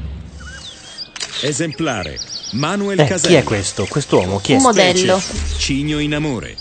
Esemplare 1.42 2.18
Manuel 2.52 2.98
Eh, 3.00 3.04
Casella. 3.06 3.34
chi 3.34 3.40
è 3.40 3.44
questo? 3.44 3.86
Quest'uomo? 3.88 4.38
Chi 4.40 4.52
è? 4.52 4.56
Un 4.56 4.62
modello. 4.62 5.20
Cigno 5.58 5.98
in 5.98 6.14
amore. 6.14 6.56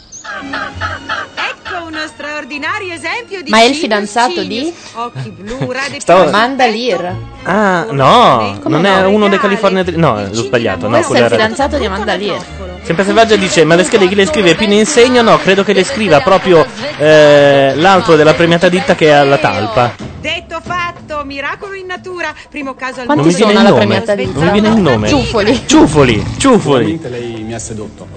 Ecco 1.35 1.85
uno 1.87 2.07
straordinario 2.07 2.93
esempio 2.93 3.41
di 3.41 3.49
Ma 3.49 3.59
è 3.59 3.63
il 3.63 3.75
fidanzato 3.75 4.33
cigno. 4.41 4.47
di? 4.47 4.73
Occhi 4.93 5.29
blu, 5.29 5.69
rade 5.71 5.99
Stavo- 5.99 6.29
Lear. 6.55 7.15
Ah, 7.43 7.85
no, 7.91 8.59
Come 8.61 8.75
non 8.75 8.85
è 8.85 9.01
no? 9.01 9.09
uno 9.09 9.27
dei 9.29 9.39
California. 9.39 9.83
No, 9.95 10.21
l'ho 10.21 10.33
sbagliato. 10.33 10.87
No, 10.87 10.95
Questo 10.97 11.13
è 11.13 11.23
il 11.23 11.29
fidanzato 11.29 11.77
di 11.77 11.85
Amanda 11.85 12.15
Lear. 12.15 12.43
Sempre 12.85 13.03
Selvaggia 13.03 13.35
dice: 13.35 13.63
Ma 13.63 13.73
le 13.73 13.83
schede 13.83 14.07
chi 14.07 14.13
le 14.13 14.27
scrive? 14.27 14.53
Pino 14.53 14.73
Insegno? 14.73 15.23
No, 15.23 15.39
credo 15.39 15.63
che 15.63 15.73
le 15.73 15.83
scriva 15.83 16.21
proprio 16.21 16.63
eh, 16.99 17.73
l'altro 17.75 18.15
della 18.15 18.35
premiata 18.35 18.69
ditta 18.69 18.93
che 18.93 19.07
è 19.07 19.11
alla 19.11 19.39
talpa. 19.39 19.95
Detto 20.21 20.61
fatto, 20.63 21.23
miracolo 21.25 21.73
in 21.73 21.87
natura. 21.87 22.31
Primo 22.47 22.75
caso 22.75 23.01
al 23.01 23.07
Non 23.07 23.27
il 23.27 23.35
una 23.41 23.63
nome. 23.63 23.77
premiata 23.77 24.13
Non 24.13 24.25
ditta. 24.25 24.39
mi 24.39 24.51
viene 24.51 24.67
il 24.67 24.81
nome. 24.81 25.07
Ciuffoli. 25.07 25.63
Ciuffoli. 25.65 26.25
Ciuffoli. 26.37 26.83
Ovviamente 26.83 27.09
lei 27.09 27.41
mi 27.41 27.55
ha 27.55 27.59
sedotto. 27.59 28.07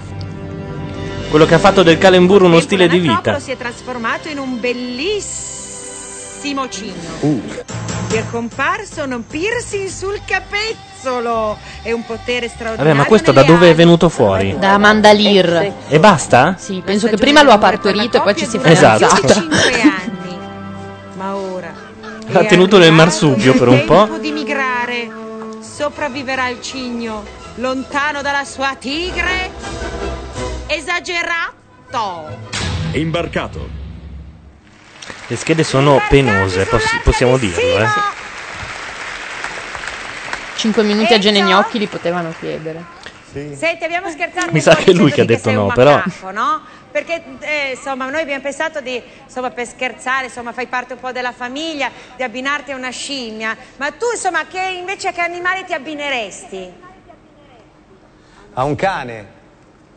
Quello 1.30 1.46
che 1.46 1.54
ha 1.54 1.58
fatto 1.58 1.82
del 1.82 1.96
Calemburro 1.96 2.44
uno 2.44 2.60
stile 2.60 2.88
di 2.88 2.98
vita. 2.98 3.38
Si 3.40 3.50
è 3.50 3.56
trasformato 3.56 4.28
in 4.28 4.38
un 4.38 4.60
bellissimo 4.60 5.57
cigno. 6.68 7.42
Gli 8.08 8.14
è 8.14 8.24
comparso 8.30 9.02
un 9.02 9.26
piercing 9.26 9.88
sul 9.88 10.20
capezzolo. 10.24 11.58
È 11.82 11.92
un 11.92 12.04
potere 12.06 12.48
straordinario. 12.48 12.84
Vabbè, 12.84 12.94
ma 12.94 13.04
questo 13.04 13.32
da 13.32 13.42
dove 13.42 13.70
è 13.70 13.74
venuto 13.74 14.08
fuori? 14.08 14.56
Da 14.58 14.74
Amanda 14.74 15.12
Lear. 15.12 15.72
E 15.88 15.98
basta? 15.98 16.54
Sì, 16.58 16.80
penso 16.84 17.08
che 17.08 17.16
prima 17.16 17.42
lo 17.42 17.50
ha 17.50 17.58
partorito 17.58 18.16
e 18.18 18.20
poi 18.22 18.36
ci 18.36 18.46
si 18.46 18.56
è 18.56 18.68
Esatto. 18.68 19.04
anni. 19.34 20.38
Ma 21.16 21.34
ora 21.34 21.72
L'ha 22.28 22.44
tenuto 22.44 22.78
nel 22.78 22.92
marsupio 22.92 23.52
il 23.52 23.58
per 23.58 23.68
un 23.68 23.84
po'. 23.84 24.04
tempo 24.04 24.18
di 24.18 24.30
migrare. 24.32 25.10
Sopravviverà 25.60 26.48
il 26.48 26.60
cigno 26.60 27.24
lontano 27.56 28.22
dalla 28.22 28.44
sua 28.44 28.76
tigre? 28.78 29.50
Esagerato. 30.66 32.26
Imbarcato. 32.92 33.77
Le 35.30 35.36
schede 35.36 35.62
sono 35.62 36.00
penose, 36.08 36.64
poss- 36.64 37.00
possiamo 37.02 37.36
dirlo, 37.36 37.78
eh. 37.78 37.86
5 40.56 40.82
minuti 40.82 41.12
a 41.12 41.18
Gene 41.18 41.42
Gnocchi 41.42 41.78
li 41.78 41.86
potevano 41.86 42.32
chiedere. 42.38 42.82
Senti, 43.30 43.84
abbiamo 43.84 44.08
scherzato 44.08 44.46
Mi 44.50 44.54
un 44.56 44.60
sa 44.62 44.74
po' 44.74 44.82
che 44.82 44.90
è 44.90 44.94
lui 44.94 45.12
che 45.12 45.20
ha 45.20 45.24
detto 45.26 45.42
sei 45.50 45.54
no, 45.54 45.66
un 45.66 45.72
però. 45.74 45.96
macaco, 45.96 46.30
no? 46.30 46.62
Perché 46.90 47.22
eh, 47.40 47.72
insomma 47.74 48.08
noi 48.08 48.22
abbiamo 48.22 48.40
pensato 48.40 48.80
di, 48.80 49.00
insomma, 49.24 49.50
per 49.50 49.66
scherzare, 49.68 50.24
insomma, 50.24 50.52
fai 50.54 50.66
parte 50.66 50.94
un 50.94 50.98
po' 50.98 51.12
della 51.12 51.32
famiglia, 51.32 51.90
di 52.16 52.22
abbinarti 52.22 52.72
a 52.72 52.76
una 52.76 52.88
scimmia. 52.88 53.54
Ma 53.76 53.90
tu, 53.90 54.06
insomma, 54.14 54.46
che 54.46 54.60
invece 54.78 55.12
che 55.12 55.20
animale 55.20 55.64
ti 55.64 55.74
abbineresti? 55.74 56.72
A 58.54 58.64
un 58.64 58.74
cane, 58.74 59.26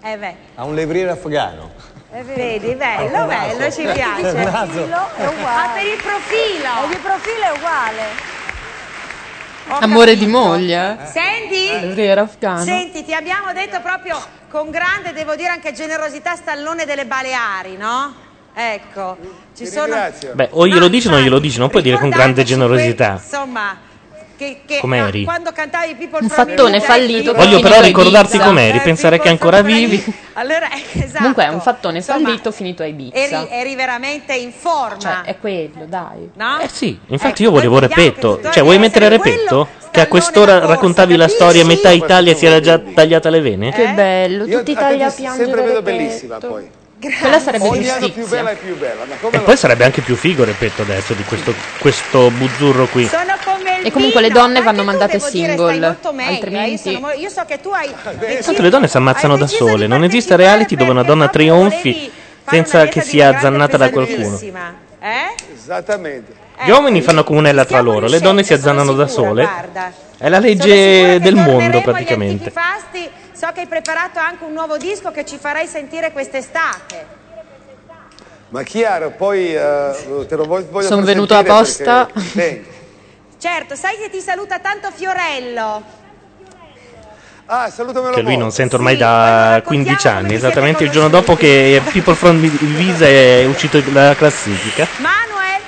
Eh 0.04 0.18
beh, 0.18 0.36
a 0.56 0.64
un 0.66 0.76
levriere 0.76 1.12
afghano. 1.12 1.72
Vedi, 2.20 2.76
bello, 2.76 3.26
bello, 3.26 3.72
ci 3.72 3.84
piace. 3.84 4.28
Il 4.38 4.50
naso. 4.52 4.86
È 5.16 5.28
uguale. 5.28 5.64
Ah, 5.64 5.70
per 5.74 5.86
il 5.86 6.02
profilo. 6.02 6.70
E 6.84 6.92
il 6.92 7.00
profilo 7.00 7.44
è 7.44 7.58
uguale. 7.58 8.30
Amore 9.80 10.18
di 10.18 10.26
moglie. 10.28 10.98
eh? 11.02 11.06
Senti? 11.08 11.68
Levriere 11.88 12.22
afghano. 12.22 12.64
Senti, 12.64 13.06
ti 13.06 13.14
abbiamo 13.14 13.54
detto 13.54 13.80
proprio 13.82 14.20
con 14.50 14.70
grande, 14.70 15.14
devo 15.14 15.36
dire 15.36 15.50
anche 15.50 15.72
generosità, 15.72 16.36
stallone 16.36 16.84
delle 16.86 17.06
Baleari, 17.06 17.78
no? 17.78 18.14
Ecco, 18.54 19.18
ci 19.56 19.66
sono... 19.66 19.96
Beh, 20.34 20.50
o 20.52 20.68
glielo 20.68 20.90
dici 20.90 21.08
o 21.08 21.12
non 21.12 21.22
glielo 21.22 21.40
dici, 21.40 21.58
non 21.58 21.70
puoi 21.70 21.82
dire 21.82 21.98
con 21.98 22.10
grande 22.10 22.44
generosità. 22.44 23.12
Insomma, 23.14 23.78
che, 24.42 24.58
che 24.66 24.80
Com'eri? 24.80 25.24
quando 25.24 25.52
cantavi 25.52 25.94
People 25.94 26.20
Un 26.24 26.30
fattone 26.30 26.82
fallito. 26.82 27.34
Voglio 27.34 27.60
però 27.60 27.80
ricordarti 27.80 28.38
Ibiza. 28.38 28.50
com'eri, 28.50 28.80
pensare 28.80 29.20
che 29.20 29.30
ancora 29.30 29.62
vivi. 29.62 30.04
Allora, 30.34 30.68
esatto. 30.94 31.18
Comunque 31.18 31.46
è 31.46 31.48
un 31.50 31.62
fattone 31.62 31.98
Insomma, 31.98 32.26
fallito 32.26 32.52
finito 32.52 32.82
a 32.82 32.88
Ibiza. 32.88 33.16
Eri, 33.16 33.48
eri 33.52 33.76
veramente 33.76 34.34
in 34.34 34.52
forma. 34.52 34.98
Cioè, 34.98 35.22
è 35.26 35.38
quello, 35.40 35.86
dai. 35.86 36.32
No? 36.34 36.60
Eh 36.60 36.68
sì, 36.70 36.98
infatti 37.08 37.44
io 37.44 37.52
volevo 37.52 37.78
Repetto. 37.78 38.40
Cioè, 38.52 38.64
vuoi 38.64 38.80
mettere 38.80 39.10
Repetto? 39.10 39.68
Che 39.92 40.00
a 40.00 40.08
quest'ora 40.08 40.54
corsa, 40.60 40.68
raccontavi 40.74 41.16
la 41.18 41.28
storia, 41.28 41.66
metà 41.66 41.90
Italia 41.92 42.34
si 42.34 42.46
era 42.46 42.60
già 42.62 42.80
tagliata 42.80 43.30
le 43.30 43.42
vene? 43.42 43.72
Che 43.72 43.90
bello, 43.90 44.46
Io 44.46 44.60
tutti 44.60 44.72
a 44.72 44.76
te 44.76 44.82
taglia 44.82 45.06
a 45.08 45.10
ti 45.10 45.22
piangere. 45.22 45.44
sempre 45.46 45.62
vedo 45.64 45.82
bellissima 45.82 46.38
poi. 46.38 46.70
Quella 47.20 47.40
sarebbe 47.40 47.68
Ogni 47.68 47.90
anno 47.90 48.00
più 48.00 48.08
giustizia. 48.24 48.38
bella 48.38 48.52
e 48.52 48.56
più 48.56 48.78
bella. 48.78 49.06
Ma 49.08 49.16
come 49.20 49.34
E 49.36 49.38
lo- 49.40 49.44
poi 49.44 49.58
sarebbe 49.58 49.84
anche 49.86 50.02
più 50.02 50.16
figo 50.16 50.44
Repetto 50.44 50.82
adesso 50.84 51.14
di 51.14 51.24
questo, 51.24 51.54
questo 51.80 52.30
buzzurro 52.32 52.86
qui. 52.88 53.08
Sono 53.08 53.34
come 53.44 53.80
il 53.80 53.88
E 53.88 53.92
comunque 53.92 54.22
le 54.22 54.28
vino, 54.28 54.40
donne 54.40 54.58
anche 54.60 54.70
vanno 54.70 54.84
mandate 54.84 55.18
dire, 55.18 55.30
single, 55.30 55.80
molto 55.80 56.14
meglio, 56.14 56.30
eh. 56.30 56.34
Io, 56.34 56.36
altrimenti- 56.36 56.78
sono 56.94 57.00
mo- 57.00 57.12
io 57.14 57.30
so 57.30 57.44
che 57.46 57.60
tu 57.60 57.70
hai 57.70 57.92
Tanto 58.44 58.62
le 58.62 58.70
donne 58.70 58.88
si 58.88 58.98
ammazzano 58.98 59.38
da 59.38 59.48
sole, 59.48 59.88
non 59.88 60.04
esiste 60.04 60.36
reality 60.36 60.76
dove 60.76 60.92
una 60.92 61.04
donna 61.04 61.28
trionfi 61.28 62.12
senza 62.50 62.86
che 62.88 63.02
sia 63.02 63.36
azzannata 63.36 63.78
da 63.78 63.90
qualcuno. 63.90 64.40
Eh? 65.00 65.36
Esattamente. 65.56 66.34
Gli 66.64 66.70
uomini 66.70 67.02
fanno 67.02 67.24
comunella 67.24 67.66
tra 67.66 67.82
loro, 67.82 68.08
le 68.08 68.20
donne 68.20 68.44
si 68.44 68.54
azzannano 68.54 68.94
da 68.94 69.08
sole. 69.08 69.44
guarda. 69.44 69.92
È 70.18 70.30
la 70.30 70.38
legge 70.38 71.20
del 71.20 71.34
mondo 71.36 71.82
praticamente. 71.82 72.52
fasti. 72.52 73.10
So 73.42 73.52
che 73.54 73.62
hai 73.62 73.66
preparato 73.66 74.20
anche 74.20 74.44
un 74.44 74.54
nuovo 74.54 74.78
disco 74.78 75.10
che 75.10 75.26
ci 75.26 75.40
farai 75.40 75.66
sentire 75.66 76.12
quest'estate. 76.12 77.08
Ma 78.50 78.62
chiaro, 78.62 79.10
poi 79.18 79.56
eh, 79.56 80.26
te 80.28 80.36
lo 80.36 80.46
voglio, 80.46 80.82
Sono 80.82 81.02
venuto 81.02 81.34
apposta. 81.34 82.08
perché. 82.14 82.64
Certo, 83.40 83.74
sai 83.74 83.98
che 83.98 84.12
ti 84.12 84.20
saluta 84.20 84.60
tanto 84.60 84.92
Fiorello. 84.92 85.84
Ah, 87.48 87.72
salutamelo 87.72 88.14
Che 88.14 88.22
lui 88.22 88.38
non 88.38 88.52
sente 88.52 88.76
ormai 88.76 88.96
da 88.96 89.60
15 89.66 90.08
anni, 90.08 90.36
esattamente 90.36 90.84
il 90.84 90.92
giorno 90.92 91.10
dopo 91.10 91.36
che 91.36 91.82
People 91.92 92.14
from 92.14 92.40
Visa 92.40 93.08
è 93.08 93.46
uscito 93.46 93.80
dalla 93.80 94.14
classifica. 94.14 94.88
Manuel. 94.98 95.62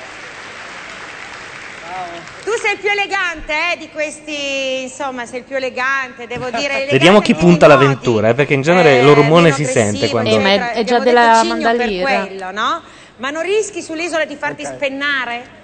Tu 2.44 2.52
sei 2.62 2.73
il 2.73 2.73
più 2.84 2.92
elegante 2.92 3.54
eh, 3.54 3.78
di 3.78 3.90
questi, 3.90 4.82
insomma, 4.82 5.26
sei 5.26 5.40
il 5.40 5.46
più 5.46 5.56
elegante, 5.56 6.28
devo 6.28 6.50
dire. 6.52 6.86
Vediamo 6.92 7.22
chi 7.22 7.34
punta 7.34 7.66
l'avventura, 7.66 8.28
eh, 8.30 8.34
perché 8.34 8.54
in 8.54 8.62
genere 8.62 9.02
l'ormone 9.02 9.54
si 9.54 9.64
sente 9.64 10.10
quando... 10.10 10.36
Eh, 10.36 10.40
ma 10.40 10.50
è- 10.50 10.74
è 10.74 10.84
già 10.84 11.00
della 11.00 11.42
per 11.78 12.02
quello, 12.02 12.52
no? 12.52 12.82
Ma 13.18 13.30
non 13.30 13.42
rischi 13.42 13.82
sull'isola 13.82 14.26
di 14.26 14.36
farti 14.36 14.66
spennare? 14.66 15.62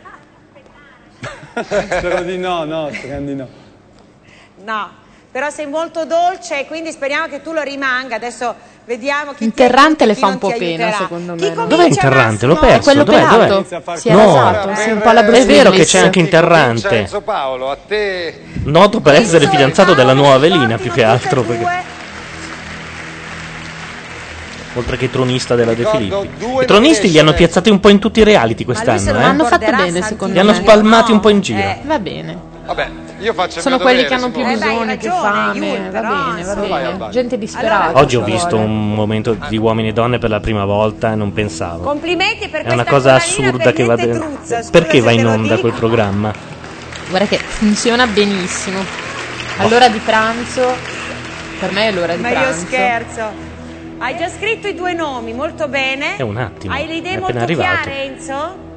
Spero 1.60 2.22
di 2.22 2.38
no, 2.38 2.64
no, 2.64 2.90
speriamo 2.94 3.26
di 3.26 3.36
no. 3.36 3.48
No, 4.64 4.90
però 5.30 5.50
sei 5.50 5.66
molto 5.66 6.06
dolce 6.06 6.60
e 6.62 6.68
quindi 6.68 6.92
speriamo 6.92 7.28
che 7.28 7.42
tu 7.42 7.52
lo 7.52 7.62
rimanga. 7.62 8.16
Adesso 8.16 8.56
vediamo 8.90 9.34
chi 9.34 9.44
Interrante 9.44 10.08
le 10.08 10.16
chi 10.16 10.20
fa 10.20 10.28
un 10.28 10.38
po' 10.40 10.48
pena, 10.48 10.86
aiuterà. 10.86 10.98
secondo 10.98 11.36
me. 11.36 11.50
no? 11.54 11.68
Dov'è 11.68 11.86
Interrante? 11.86 12.46
L'ho 12.48 12.56
perso. 12.58 12.82
quello 12.82 13.04
Dov'è? 13.04 13.20
pelato. 13.20 13.46
Dov'è? 13.70 13.98
Si 14.00 14.08
è 14.08 14.12
No, 14.14 14.34
rasato, 14.34 14.76
sì, 14.82 14.90
un 14.90 15.00
po' 15.00 15.10
alla 15.10 15.26
è 15.28 15.46
vero 15.46 15.70
che 15.70 15.86
c'è 15.86 16.00
anche 16.00 16.18
Interrante. 16.18 17.08
Paolo, 17.24 17.70
a 17.70 17.78
te 17.88 18.40
Noto 18.64 19.00
per 19.00 19.14
essere 19.14 19.48
fidanzato 19.48 19.94
della 19.94 20.14
nuova 20.14 20.34
Avelina 20.36 20.78
più 20.78 20.92
che 20.92 21.04
altro. 21.04 21.44
Perché... 21.44 21.98
Oltre 24.74 24.98
che 24.98 25.10
tronista 25.12 25.54
della 25.56 25.74
De 25.76 25.86
Filippi. 25.86 26.30
I 26.62 26.66
tronisti 26.66 27.12
li 27.12 27.20
hanno 27.20 27.34
piazzati 27.34 27.70
un 27.70 27.80
po' 27.80 27.90
in 27.90 28.00
tutti 28.00 28.22
i 28.22 28.24
reality 28.24 28.66
quest'anno. 28.66 29.12
lo 29.12 29.20
eh? 29.20 29.24
hanno 29.24 29.46
fatto 29.46 29.66
bene, 29.70 30.02
secondo 30.02 30.34
Li 30.34 30.40
hanno 30.40 30.52
me. 30.52 30.58
spalmati 30.58 31.12
un 31.12 31.20
po' 31.20 31.30
in 31.30 31.42
giro. 31.42 31.60
Eh. 31.60 31.80
Va 31.84 32.00
bene. 32.00 32.38
Vabbè, 32.66 32.90
Sono 33.20 33.76
mio 33.76 33.84
quelli 33.86 34.04
dovere, 34.04 34.08
che 34.08 34.14
hanno 34.14 34.32
più. 34.32 34.42
Eh 34.42 34.54
bisogno, 34.54 34.98
più 34.98 35.12
fame. 35.12 35.90
Va 35.90 36.02
bene, 36.02 36.54
va 36.56 36.92
bene. 36.92 37.10
Gente 37.12 37.38
disperata. 37.38 38.00
Oggi 38.00 38.16
ho 38.16 38.24
visto 38.24 38.58
un 38.58 38.94
momento 38.94 39.36
di 39.48 39.58
uomini 39.58 39.90
e 39.90 39.94
donne 39.94 40.18
per 40.20 40.30
la 40.30 40.40
prima 40.40 40.66
volta 40.66 41.12
e 41.12 41.16
non 41.16 41.34
pensavo. 41.34 41.84
Complimenti 41.84 42.48
per 42.48 42.64
È 42.64 42.72
una 42.72 42.86
cosa 42.86 43.16
assurda 43.16 43.72
che 43.72 43.84
va 43.84 43.98
scusa 43.98 44.70
Perché 44.72 45.02
va 45.02 45.12
in 45.12 45.26
onda 45.28 45.58
quel 45.58 45.74
programma? 45.74 46.34
Guarda 47.10 47.28
che 47.28 47.38
funziona 47.38 48.08
benissimo. 48.08 48.80
All'ora 49.58 49.90
di 49.90 50.00
pranzo, 50.00 50.74
per 51.60 51.72
me 51.72 51.88
è 51.90 51.92
l'ora 51.92 52.16
di 52.16 52.22
Ma 52.22 52.30
io 52.30 52.40
pranzo. 52.40 52.66
scherzo. 52.66 53.48
Hai 53.98 54.16
già 54.18 54.30
scritto 54.30 54.68
i 54.68 54.76
due 54.76 54.94
nomi, 54.94 55.34
molto 55.34 55.68
bene. 55.68 56.16
È 56.16 56.22
un 56.22 56.38
attimo, 56.38 56.74
Hai 56.74 56.88
le 56.88 56.96
idee 56.96 57.16
è 57.16 57.18
molto 57.18 57.38
appena 57.38 57.44
arrivato. 57.44 57.82
chiare, 57.82 58.04
Enzo? 58.04 58.68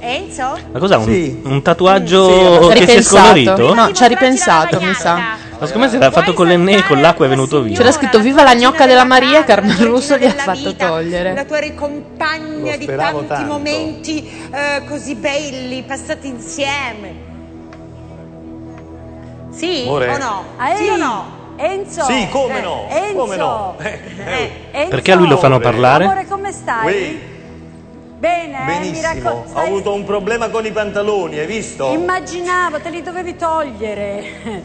Enzo? 0.00 0.56
Ma 0.72 0.78
cos'ha? 0.78 0.98
Un, 0.98 1.04
Sì. 1.04 1.40
un 1.44 1.60
tatuaggio 1.62 2.68
ha 2.68 2.72
che 2.72 2.86
si 2.86 2.96
è 2.98 3.02
scolorito? 3.02 3.74
No, 3.74 3.92
ci 3.92 4.04
ha 4.04 4.06
ripensato, 4.06 4.80
mi 4.80 4.94
sa. 4.94 5.14
Ma 5.58 5.66
secondo 5.66 5.86
me 5.86 5.92
se 5.92 5.98
l'ha 5.98 6.10
fatto 6.12 6.34
con 6.34 6.46
l'enne 6.46 6.76
e 6.76 6.84
con 6.84 7.00
l'acqua 7.00 7.26
è 7.26 7.28
venuto 7.28 7.60
via. 7.62 7.76
C'era 7.76 7.90
scritto 7.90 8.20
viva 8.20 8.44
la 8.44 8.54
gnocca 8.54 8.86
della 8.86 9.02
Maria, 9.04 9.42
Carmen 9.42 9.76
la 9.76 9.84
Russo 9.86 10.16
gli 10.16 10.24
ha 10.24 10.30
fatto 10.30 10.68
vita, 10.68 10.84
La 10.84 10.90
togliere. 10.92 11.44
tua 11.46 11.58
ricompagna 11.58 12.76
di 12.76 12.86
tanti 12.86 13.26
tanto. 13.26 13.52
momenti 13.52 14.30
eh, 14.52 14.84
così 14.88 15.16
belli, 15.16 15.82
passati 15.82 16.28
insieme. 16.28 17.26
Sì 19.50 19.82
Amore. 19.86 20.14
o 20.14 20.18
no? 20.18 20.44
Ah, 20.58 20.76
Sì 20.76 20.88
o 20.88 20.96
no? 20.96 21.36
Enzo. 21.56 22.04
Sì, 22.04 22.28
come 22.30 22.58
Eh, 22.58 22.62
no? 22.62 22.86
Enzo. 22.88 23.14
Come 23.14 23.36
no? 23.36 23.74
Eh, 23.78 24.50
Enzo. 24.70 24.88
Perché 24.90 25.10
a 25.10 25.16
lui 25.16 25.26
lo 25.26 25.38
fanno 25.38 25.58
parlare? 25.58 26.04
Amore, 26.04 26.26
come 26.28 26.52
stai? 26.52 26.86
Ui, 26.86 27.20
Bene, 28.18 28.58
eh, 28.58 28.64
mi 28.80 28.90
benissimo. 28.90 29.28
raccom- 29.30 29.56
Ho 29.56 29.60
avuto 29.60 29.92
un 29.94 30.04
problema 30.04 30.48
con 30.48 30.66
i 30.66 30.72
pantaloni, 30.72 31.38
hai 31.38 31.46
visto? 31.46 31.92
Immaginavo, 31.92 32.80
te 32.80 32.90
li 32.90 33.02
dovevi 33.02 33.36
togliere. 33.36 34.62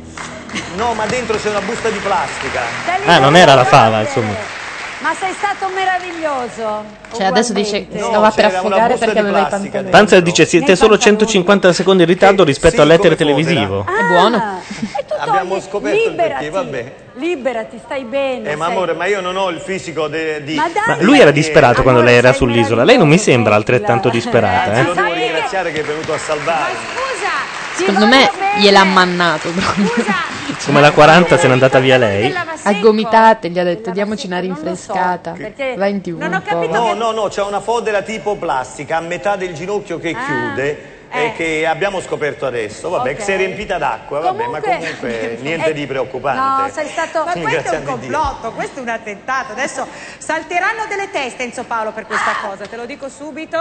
No, 0.75 0.93
ma 0.93 1.05
dentro 1.05 1.37
c'è 1.37 1.49
una 1.49 1.61
busta 1.61 1.89
di 1.89 1.97
plastica. 1.99 2.61
Ah, 3.05 3.19
non 3.19 3.35
era 3.35 3.53
la 3.55 3.63
fava, 3.63 4.03
togliere. 4.03 4.07
insomma. 4.07 4.61
Ma 5.03 5.13
sei 5.19 5.33
stato 5.33 5.67
meraviglioso. 5.75 6.85
Cioè 7.13 7.25
adesso 7.25 7.51
dice 7.51 7.87
che 7.89 7.99
stava 7.99 8.31
per 8.31 8.45
affogare 8.45 8.95
perché 8.95 9.19
aveva 9.19 9.41
i 9.41 9.47
pantaloni. 9.49 9.89
Panzer 9.89 10.21
dice 10.21 10.45
siete 10.45 10.77
solo 10.77 10.97
150 10.97 11.73
secondi 11.73 12.03
in 12.03 12.07
ritardo 12.07 12.45
rispetto 12.45 12.75
sì, 12.75 12.81
all'etere 12.81 13.17
televisivo. 13.17 13.85
È 13.85 14.03
buono. 14.07 14.37
Ah, 14.37 14.59
E 14.97 15.05
tu 15.05 15.13
Abbiamo 15.17 15.59
scoperto 15.59 15.97
il 15.97 16.09
liberati, 16.11 16.33
perché, 16.45 16.49
vabbè. 16.49 16.93
Liberati, 17.15 17.79
stai 17.83 18.05
bene. 18.05 18.49
Eh, 18.51 18.55
ma 18.55 18.67
amore, 18.67 18.93
ma 18.93 19.05
io 19.05 19.19
non 19.19 19.35
ho 19.35 19.49
il 19.49 19.59
fisico 19.59 20.07
de- 20.07 20.41
di... 20.41 20.55
Ma 20.55 20.69
dai, 20.73 20.83
Ma 20.97 21.03
lui 21.03 21.19
era 21.19 21.31
disperato 21.31 21.81
quando 21.81 21.99
Amore, 21.99 22.15
lei 22.15 22.15
era 22.25 22.33
sull'isola. 22.33 22.83
Lei 22.85 22.97
non 22.97 23.09
mi 23.09 23.17
sembra 23.17 23.55
altrettanto 23.55 24.07
disperata, 24.09 24.71
Anzi, 24.71 24.79
eh? 24.79 24.83
lo 24.85 24.93
devo 24.93 25.07
che- 25.09 25.13
ringraziare 25.19 25.71
che 25.73 25.81
è 25.81 25.83
venuto 25.83 26.13
a 26.13 26.17
salvarmi. 26.17 26.75
Scusa, 26.77 27.29
ti 27.75 27.83
Secondo 27.85 28.07
me 28.07 28.29
gliel'ha 28.57 28.83
mannato 28.85 29.49
proprio. 29.49 29.85
Scusa. 29.87 30.32
Come 30.65 30.81
la 30.81 30.91
40 30.91 31.37
se 31.37 31.47
n'è 31.47 31.53
andata 31.53 31.79
via 31.79 31.97
lei. 31.97 32.33
A 32.63 32.73
gomitate 32.73 33.49
gli 33.49 33.59
ha 33.59 33.63
detto 33.63 33.91
diamoci 33.91 34.27
una 34.27 34.39
rinfrescata. 34.39 35.31
perché 35.31 35.75
Vai 35.77 35.91
in 35.91 36.01
tv 36.01 36.21
No, 36.21 36.93
no, 36.93 37.11
no, 37.11 37.27
c'è 37.27 37.43
una 37.43 37.59
fodera 37.59 38.01
tipo 38.01 38.35
plastica 38.35 38.97
a 38.97 39.01
metà 39.01 39.35
del 39.35 39.53
ginocchio 39.53 39.99
che 39.99 40.13
chiude 40.13 41.01
eh. 41.13 41.25
e 41.25 41.33
che 41.33 41.65
abbiamo 41.67 42.01
scoperto 42.01 42.45
adesso. 42.45 42.89
Vabbè, 42.89 43.11
Ok. 43.11 43.15
che 43.17 43.21
si 43.23 43.31
è 43.31 43.37
riempita 43.37 43.77
d'acqua, 43.77 44.19
vabbè, 44.19 44.47
ma 44.47 44.59
comunque 44.59 45.37
niente 45.41 45.69
eh, 45.69 45.73
di 45.73 45.85
preoccupante. 45.85 46.39
No, 46.63 46.69
sei 46.73 46.87
stato... 46.87 47.23
Ma 47.25 47.31
questo 47.31 47.71
è 47.73 47.77
un 47.77 47.83
complotto, 47.83 48.51
questo 48.51 48.79
è 48.79 48.81
un 48.81 48.89
attentato. 48.89 49.51
Adesso 49.51 49.87
salteranno 50.17 50.85
delle 50.89 51.09
teste 51.11 51.43
Enzo 51.43 51.63
Paolo 51.63 51.91
per 51.91 52.05
questa 52.05 52.31
cosa, 52.41 52.65
te 52.65 52.75
lo 52.75 52.85
dico 52.85 53.09
subito. 53.09 53.57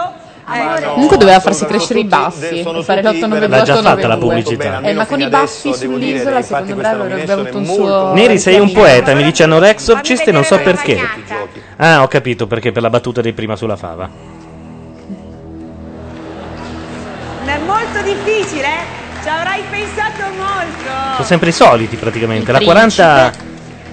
Eh, 0.51 0.81
no, 0.81 0.93
Comunque 0.93 1.17
doveva 1.17 1.39
farsi 1.39 1.59
sono 1.59 1.69
crescere 1.69 1.99
i 1.99 2.03
tutti- 2.03 2.15
baffi 2.15 2.61
sono 2.61 2.79
e 2.79 2.83
fare 2.83 3.01
tutti 3.01 3.19
l'892. 3.19 3.29
veramente 3.29 3.57
L'ha 3.57 3.63
già 3.63 3.81
fatta 3.81 4.07
la 4.07 4.17
pubblicità. 4.17 4.69
bene, 4.69 4.89
Eh, 4.89 4.93
ma 4.93 5.05
con 5.05 5.21
i 5.21 5.27
baffi 5.29 5.73
sull'isola, 5.73 6.41
secondo 6.41 6.75
me 6.75 6.87
avrebbe 6.87 7.31
avuto 7.31 7.57
un 7.57 7.65
suo... 7.65 8.13
Neri 8.13 8.39
sei 8.39 8.59
un 8.59 8.71
poeta, 8.71 9.13
mi 9.13 9.23
dice 9.23 9.43
anorexor 9.43 9.95
Fammi 9.95 10.05
ciste, 10.07 10.31
non 10.31 10.43
so 10.43 10.59
perché. 10.59 10.99
Ah, 11.77 12.01
ho 12.01 12.07
capito 12.07 12.47
perché 12.47 12.71
per 12.71 12.81
la 12.81 12.89
battuta 12.89 13.21
di 13.21 13.31
prima 13.33 13.55
sulla 13.55 13.75
fava. 13.75 14.32
Difficile, 18.23 18.67
eh? 18.67 19.01
Ci 19.21 19.29
avrai 19.29 19.63
pensato 19.69 20.23
molto. 20.35 20.91
Sono 21.13 21.25
sempre 21.25 21.49
i 21.49 21.53
soliti 21.53 21.95
praticamente. 21.95 22.51
Il 22.51 22.57
La 22.57 22.63
40 22.63 23.31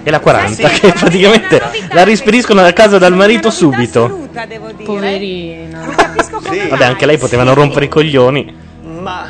E 0.02 0.10
la 0.10 0.18
40, 0.18 0.68
che 0.68 0.92
praticamente 0.92 1.62
la 1.90 2.04
rispediscono 2.04 2.62
a 2.62 2.72
casa 2.72 2.96
dal 2.98 3.14
marito 3.14 3.50
subito. 3.50 4.28
Poverina. 4.82 5.94
Vabbè, 6.70 6.84
anche 6.84 7.04
lei 7.04 7.18
potevano 7.18 7.52
rompere 7.52 7.84
i 7.84 7.88
coglioni. 7.88 8.56
Ma 8.82 9.26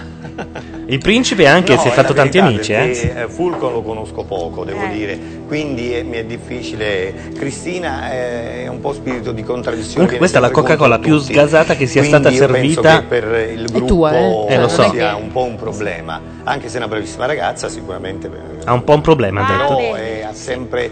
Il 0.90 0.98
principe 0.98 1.46
anche 1.46 1.74
No, 1.76 1.80
si 1.80 1.86
è 1.86 1.90
è 1.92 1.94
fatto 1.94 2.12
tanti 2.12 2.38
amici, 2.38 2.72
eh. 2.72 3.12
eh, 3.16 3.28
Fulco 3.28 3.70
lo 3.70 3.80
conosco 3.80 4.24
poco, 4.24 4.64
devo 4.64 4.86
dire, 4.92 5.16
quindi 5.46 5.96
eh, 5.96 6.02
mi 6.02 6.16
è 6.16 6.24
difficile. 6.24 7.14
Cristina 7.38 8.10
è 8.10 8.66
un 8.68 8.80
po' 8.80 8.92
spirito 8.92 9.30
di 9.30 9.44
contraddizione. 9.44 9.92
Comunque 9.94 10.18
questa 10.18 10.38
è 10.38 10.40
la 10.40 10.50
Coca-Cola 10.50 10.98
più 10.98 11.18
tutti. 11.18 11.32
sgasata 11.32 11.76
che 11.76 11.86
sia 11.86 12.00
Quindi 12.02 12.18
stata 12.18 12.34
io 12.34 12.46
penso 12.52 12.82
servita. 12.82 12.98
che 13.00 13.06
per 13.06 13.50
il 13.52 13.64
È 13.66 13.70
gruppo 13.70 13.86
tua, 13.86 14.18
eh? 14.18 14.46
Eh, 14.48 14.58
lo 14.58 14.66
so. 14.68 14.90
sia 14.90 15.14
un 15.14 15.30
po' 15.30 15.44
un 15.44 15.54
problema, 15.54 16.20
anche 16.42 16.68
se 16.68 16.74
è 16.74 16.78
una 16.78 16.88
bravissima 16.88 17.26
ragazza, 17.26 17.68
sicuramente. 17.68 18.26
eh, 18.26 18.30
Ha 18.64 18.72
un 18.72 18.82
po' 18.82 18.94
un 18.94 19.00
problema, 19.00 19.46
ha 19.46 19.56
detto. 19.76 19.94
È- 19.94 20.22
ha 20.28 20.32
sempre. 20.34 20.90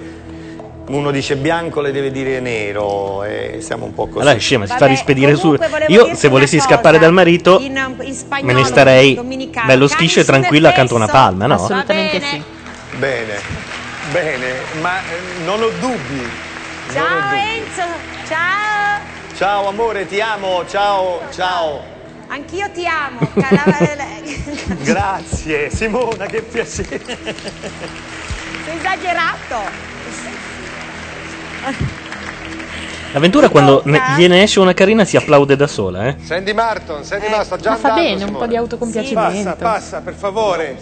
Uno 0.88 1.10
dice 1.10 1.36
bianco, 1.36 1.80
le 1.82 1.92
deve 1.92 2.10
dire 2.10 2.40
nero, 2.40 3.22
e 3.22 3.58
siamo 3.60 3.84
un 3.84 3.92
po' 3.92 4.06
così. 4.06 4.20
Allora 4.20 4.34
è 4.34 4.38
scema, 4.38 4.64
si 4.64 4.72
fa 4.72 4.78
Vabbè, 4.78 4.90
rispedire 4.90 5.36
su. 5.36 5.54
Io 5.88 6.14
se 6.14 6.28
volessi 6.28 6.54
una 6.56 6.64
scappare 6.64 6.96
cosa. 6.96 7.06
dal 7.06 7.12
marito 7.12 7.58
In, 7.60 7.94
in 8.00 8.14
spagnolo, 8.14 8.52
me 8.52 8.60
ne 8.60 8.64
starei 8.66 9.14
dominicano, 9.14 9.66
bello 9.66 9.86
schiscio 9.86 10.20
e 10.20 10.24
tranquillo 10.24 10.66
accanto 10.68 10.94
a 10.94 10.96
una 10.96 11.06
palma, 11.08 11.46
no? 11.46 11.54
Assolutamente 11.54 12.20
sì. 12.20 12.42
Bene, 12.96 13.34
bene, 14.12 14.52
ma 14.80 14.98
eh, 15.00 15.44
non 15.44 15.62
ho 15.62 15.68
dubbi. 15.78 16.16
non 16.16 16.26
ho 16.26 16.92
Ciao 16.92 17.20
dubbi. 17.20 17.36
Enzo, 17.36 17.82
ciao. 18.26 19.00
Ciao 19.36 19.68
amore, 19.68 20.06
ti 20.06 20.20
amo, 20.20 20.64
ciao, 20.66 21.20
ciao. 21.32 21.96
Anch'io 22.28 22.70
ti 22.72 22.86
amo. 22.86 23.20
Grazie, 24.82 25.70
Simona, 25.70 26.26
che 26.26 26.42
piacere. 26.42 27.00
Sei 28.64 28.76
esagerato. 28.78 29.97
L'avventura 33.12 33.48
quando 33.48 33.80
ne- 33.86 34.00
gliene 34.16 34.42
esce 34.42 34.60
una 34.60 34.74
carina 34.74 35.04
si 35.04 35.16
applaude 35.16 35.56
da 35.56 35.66
sola, 35.66 36.08
eh. 36.08 36.16
Sandy 36.22 36.52
Martin, 36.52 37.02
Sandy 37.02 37.26
Martin, 37.28 37.44
sta 37.46 37.56
già 37.56 37.70
Ma 37.70 37.76
fa 37.76 37.88
andando, 37.88 38.02
bene, 38.10 38.14
un 38.22 38.26
Simone. 38.28 38.38
po' 38.44 38.46
di 38.50 38.56
autocompiacimento. 38.56 39.42
Passa, 39.44 39.56
passa, 39.56 40.00
per 40.02 40.14
favore. 40.14 40.76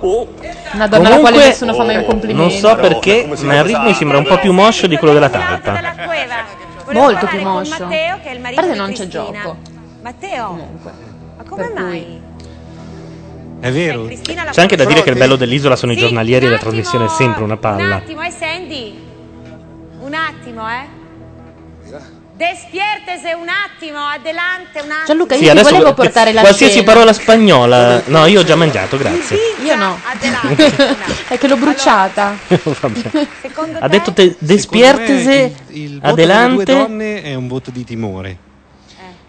Una 0.00 0.86
donna 0.86 1.08
alla 1.08 1.18
quale 1.18 1.20
Comunque, 1.20 1.46
nessuno 1.46 1.74
fa 1.74 1.82
mai 1.84 1.96
un 1.96 2.04
complimento. 2.04 2.42
non 2.42 2.50
so 2.52 2.76
perché, 2.76 3.26
ma 3.42 3.54
il 3.56 3.64
ritmo 3.64 3.82
mi 3.84 3.94
sembra 3.94 4.18
un 4.18 4.24
po' 4.24 4.38
più 4.38 4.52
moscio 4.52 4.86
di 4.86 4.96
quello 4.96 5.12
della 5.14 5.28
talpa. 5.28 5.94
Molto 6.92 7.26
più 7.26 7.40
moscio. 7.40 7.82
Matteo, 7.84 8.18
che 8.22 8.28
è 8.28 8.32
il 8.32 8.38
A 8.38 8.40
marito 8.40 8.60
parte 8.60 8.72
di 8.72 8.78
non 8.78 8.88
c'è 8.92 8.94
Cristina. 9.08 9.40
gioco. 9.42 9.56
Matteo, 10.02 10.68
ma 11.36 11.42
come 11.48 11.72
mai? 11.74 12.20
È 13.58 13.70
vero. 13.72 14.04
La 14.04 14.50
C'è 14.52 14.60
anche 14.60 14.76
da 14.76 14.84
dire 14.84 15.02
che 15.02 15.10
il 15.10 15.16
bello 15.18 15.34
dell'isola 15.34 15.74
sono 15.74 15.90
i 15.90 15.96
giornalieri 15.96 16.46
e 16.46 16.50
la 16.50 16.58
trasmissione 16.58 17.06
è 17.06 17.08
sempre 17.08 17.42
una 17.42 17.54
Un 17.54 17.58
palla. 17.58 17.96
attimo, 17.96 18.22
eh 18.22 18.30
Sandy. 18.30 19.04
Un 20.06 20.14
attimo, 20.14 20.62
eh. 20.70 20.86
Despiértese 22.36 23.32
un 23.32 23.48
attimo, 23.48 23.98
adelante 23.98 24.80
un 24.80 24.90
attimo. 24.90 25.04
Gianluca, 25.06 25.34
io 25.34 25.38
Sì, 25.40 25.44
ti 25.46 25.50
adesso 25.50 25.70
volevo 25.70 25.94
portare 25.94 26.32
la 26.32 26.40
qualsiasi 26.42 26.74
cena. 26.74 26.84
parola 26.92 27.12
spagnola. 27.12 28.02
No, 28.06 28.26
io 28.26 28.40
ho 28.40 28.44
già 28.44 28.54
mangiato, 28.56 28.98
grazie. 28.98 29.36
Io 29.64 29.74
no. 29.74 29.98
è 31.28 31.38
che 31.38 31.48
l'ho 31.48 31.56
bruciata. 31.56 32.36
Secondo 33.40 33.78
Ha 33.80 33.88
detto 33.88 34.12
te, 34.12 34.36
despiértese, 34.38 35.54
il, 35.70 35.82
il 35.82 36.00
voto 36.00 36.14
delle 36.14 36.26
due 36.26 36.42
adelante. 36.62 36.72
donne 36.72 37.22
è 37.22 37.34
un 37.34 37.48
voto 37.48 37.70
di 37.72 37.82
timore. 37.84 38.36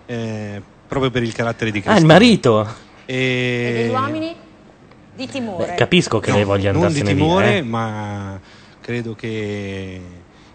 Eh, 0.06 0.62
proprio 0.88 1.10
per 1.10 1.24
il 1.24 1.34
carattere 1.34 1.72
di 1.72 1.80
Ah, 1.80 1.82
Cristina. 1.82 2.00
il 2.02 2.06
marito. 2.06 2.68
E 3.06 3.72
degli 3.74 3.86
E... 3.86 3.90
uomini? 3.90 4.36
Di 5.16 5.28
timore. 5.28 5.66
Beh, 5.70 5.76
capisco 5.76 6.20
che 6.20 6.32
lei 6.32 6.44
voglia 6.44 6.72
non 6.72 6.82
di 6.82 6.88
andarsene 7.00 7.14
timore, 7.18 7.50
via. 7.50 7.58
eh. 7.58 7.62
ma 7.64 8.40
credo 8.82 9.16
che 9.16 10.02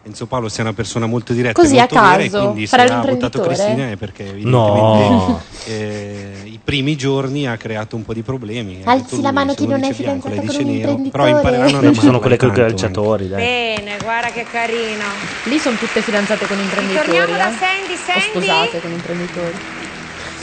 Enzo 0.04 0.26
Paolo 0.26 0.48
sia 0.48 0.64
una 0.64 0.72
persona 0.72 1.06
molto 1.06 1.32
diretta 1.32 1.60
Così, 1.60 1.76
e 1.76 1.78
molto 1.78 1.96
a 1.96 2.02
vera 2.10 2.22
e 2.24 2.28
caso, 2.28 2.42
quindi 2.42 2.66
se 2.66 2.76
farà 2.76 2.98
ha 2.98 3.02
votato? 3.04 3.40
Cristina 3.40 3.90
è 3.90 3.96
perché 3.96 4.30
evidentemente 4.30 5.08
No. 5.08 5.40
eh, 5.66 6.40
i 6.44 6.58
primi 6.62 6.96
giorni 6.96 7.46
ha 7.46 7.56
creato 7.56 7.94
un 7.94 8.04
po' 8.04 8.12
di 8.12 8.22
problemi. 8.22 8.80
Ha 8.82 8.90
Alzi 8.90 9.20
la 9.20 9.28
lui, 9.28 9.32
mano 9.32 9.50
se 9.50 9.56
chi 9.58 9.66
non 9.68 9.84
è 9.84 9.92
bianco, 9.92 10.28
fidanzato 10.28 10.40
dice 10.40 10.56
con 10.58 10.66
un 10.66 10.72
nero, 10.74 10.86
però 10.94 10.96
imprenditore. 11.28 11.30
impareranno 11.30 11.88
a 11.88 11.94
sono 12.02 12.18
quelle 12.18 12.36
con 12.36 12.48
i 12.48 12.52
calciatori, 12.52 13.28
dai. 13.28 13.40
Bene, 13.42 13.96
guarda 14.02 14.30
che 14.32 14.44
carino. 14.50 15.04
Lì 15.44 15.58
sono 15.60 15.76
tutte 15.76 16.00
fidanzate 16.02 16.46
con 16.48 16.58
imprenditori. 16.58 17.06
Torniamo 17.06 17.36
da 17.36 17.48
eh? 17.48 17.52
Sandy, 17.52 17.92
O 17.92 17.96
Sandy. 18.04 18.20
sposate 18.28 18.80
con 18.80 18.90
imprenditori. 18.90 19.54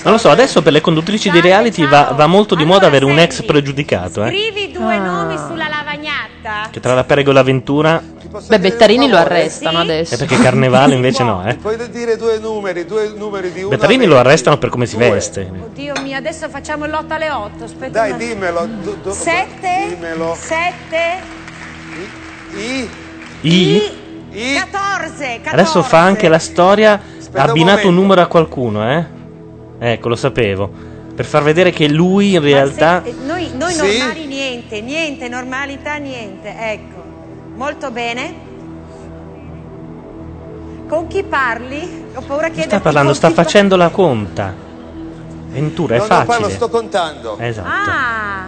Non 0.02 0.14
lo 0.14 0.19
so, 0.19 0.30
adesso 0.30 0.61
per 0.61 0.72
le 0.72 0.80
conduttrici 0.80 1.30
di 1.30 1.41
reality 1.41 1.86
va, 1.86 2.14
va 2.15 2.26
molto 2.27 2.56
di 2.56 2.64
moda 2.64 2.88
avere 2.88 3.03
un 3.03 3.19
ex 3.19 3.44
pregiudicato, 3.44 4.23
eh. 4.23 4.30
Scrivi 4.30 4.72
due 4.72 4.95
Ah. 4.95 4.99
nomi 4.99 5.36
sulla 5.38 5.68
lavagnata. 5.68 6.69
Che 6.72 6.80
tra 6.80 6.94
la 6.94 7.03
perego 7.03 7.31
e 7.31 7.34
l'avventura. 7.34 8.02
Beh, 8.48 8.60
Bettarini 8.60 9.08
lo 9.10 9.18
arrestano 9.18 9.80
adesso. 9.80 10.14
E 10.14 10.18
perché 10.18 10.38
Carnevale 10.38 10.94
invece 10.94 11.24
no, 11.24 11.44
eh. 11.48 11.56
Puoi 11.56 11.78
dire 11.90 12.16
due 12.16 12.38
numeri, 12.38 12.86
due 12.86 13.12
numeri 13.16 13.52
di 13.52 13.62
uno. 13.62 13.70
Bettarini 13.70 14.06
lo 14.06 14.18
arrestano 14.18 14.58
per 14.58 14.70
come 14.70 14.86
si 14.86 14.98
veste. 14.98 15.50
Oddio 15.52 15.94
mio, 16.04 16.16
adesso 16.16 16.48
facciamo 16.50 16.86
il 16.86 16.92
lotto 16.92 17.14
alle 17.14 17.32
8. 17.32 17.64
Aspetta 17.64 17.92
Dai, 17.92 18.12
un 18.12 18.18
dimmelo. 18.18 18.68
du- 18.84 18.98
du- 19.02 19.12
Sette. 19.12 19.86
Dimmelo. 19.90 20.36
Sette. 20.40 21.38
I. 22.56 22.90
I? 23.42 23.82
I. 24.32 24.54
14. 24.54 25.16
14. 25.18 25.50
Adesso 25.50 25.82
fa 25.84 26.00
anche 26.02 26.28
la 26.28 26.40
storia. 26.40 26.92
Ha 26.94 27.44
un 27.44 27.50
abbinato 27.50 27.54
un 27.54 27.64
momento. 27.64 27.90
numero 27.92 28.22
a 28.22 28.28
qualcuno, 28.28 28.92
eh. 28.92 29.06
Ecco, 29.80 30.08
lo 30.10 30.16
sapevo. 30.16 30.70
Per 31.16 31.26
far 31.26 31.44
vedere 31.44 31.72
che 31.72 31.88
lui 31.88 32.34
in 32.34 32.42
realtà. 32.42 33.02
Eh, 33.04 33.14
Noi, 33.26 33.50
noi 33.56 33.74
Sì. 33.74 33.98
normali 33.98 34.26
niente, 34.26 34.82
niente, 34.82 35.28
normalità 35.28 35.96
niente. 35.96 36.54
Ecco, 36.58 37.04
molto 37.60 37.91
bene. 37.91 38.48
Con 40.88 41.07
chi 41.07 41.23
parli? 41.23 42.06
Ho 42.15 42.22
paura 42.22 42.49
che 42.49 42.64
Sta 42.64 42.80
parlando, 42.80 43.14
sta 43.14 43.30
facendo 43.31 43.76
la 43.76 43.90
conta. 43.90 44.56
Ventura, 45.49 45.95
è 45.95 45.98
No, 45.98 46.03
no, 46.03 46.07
parlo, 46.10 46.31
facile. 46.31 46.49
sto 46.52 46.69
contando. 46.69 47.38
Esatto. 47.38 47.68
Ah, 47.69 48.48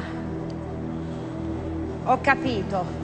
ho 2.05 2.19
capito. 2.21 2.99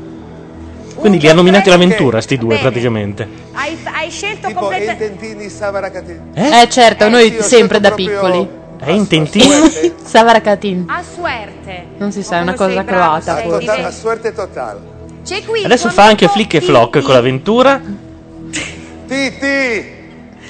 Quindi 0.95 1.19
li 1.19 1.27
ha 1.29 1.33
nominati 1.33 1.69
l'avventura, 1.69 2.21
sti 2.21 2.37
due 2.37 2.55
Bene. 2.55 2.61
praticamente. 2.61 3.27
Hai, 3.51 3.77
hai 3.83 4.09
scelto 4.09 4.47
Tipo 4.47 4.61
completamente. 4.61 5.05
Intentini 5.05 5.49
Savaracati. 5.49 6.19
Eh, 6.33 6.67
certo, 6.69 7.09
noi 7.09 7.31
sì, 7.31 7.41
sempre 7.43 7.79
da 7.79 7.91
piccoli. 7.91 8.49
È 8.79 8.89
intentino? 8.91 9.67
Savaracatin. 10.03 10.85
A 10.87 11.03
suerte. 11.03 11.85
Non 11.97 12.11
si 12.11 12.23
sa, 12.23 12.37
è 12.37 12.41
una 12.41 12.53
cosa 12.53 12.83
croata. 12.83 13.41
Totale, 13.41 13.83
a 13.83 13.91
suerte 13.91 14.33
totale. 14.33 14.95
C'è 15.27 15.43
qui 15.43 15.59
il 15.59 15.65
Adesso 15.65 15.89
fa 15.89 16.05
anche 16.05 16.29
flick 16.29 16.53
e 16.53 16.61
flock 16.61 17.01
con 17.01 17.13
l'avventura. 17.13 17.81
Titi! 19.07 19.85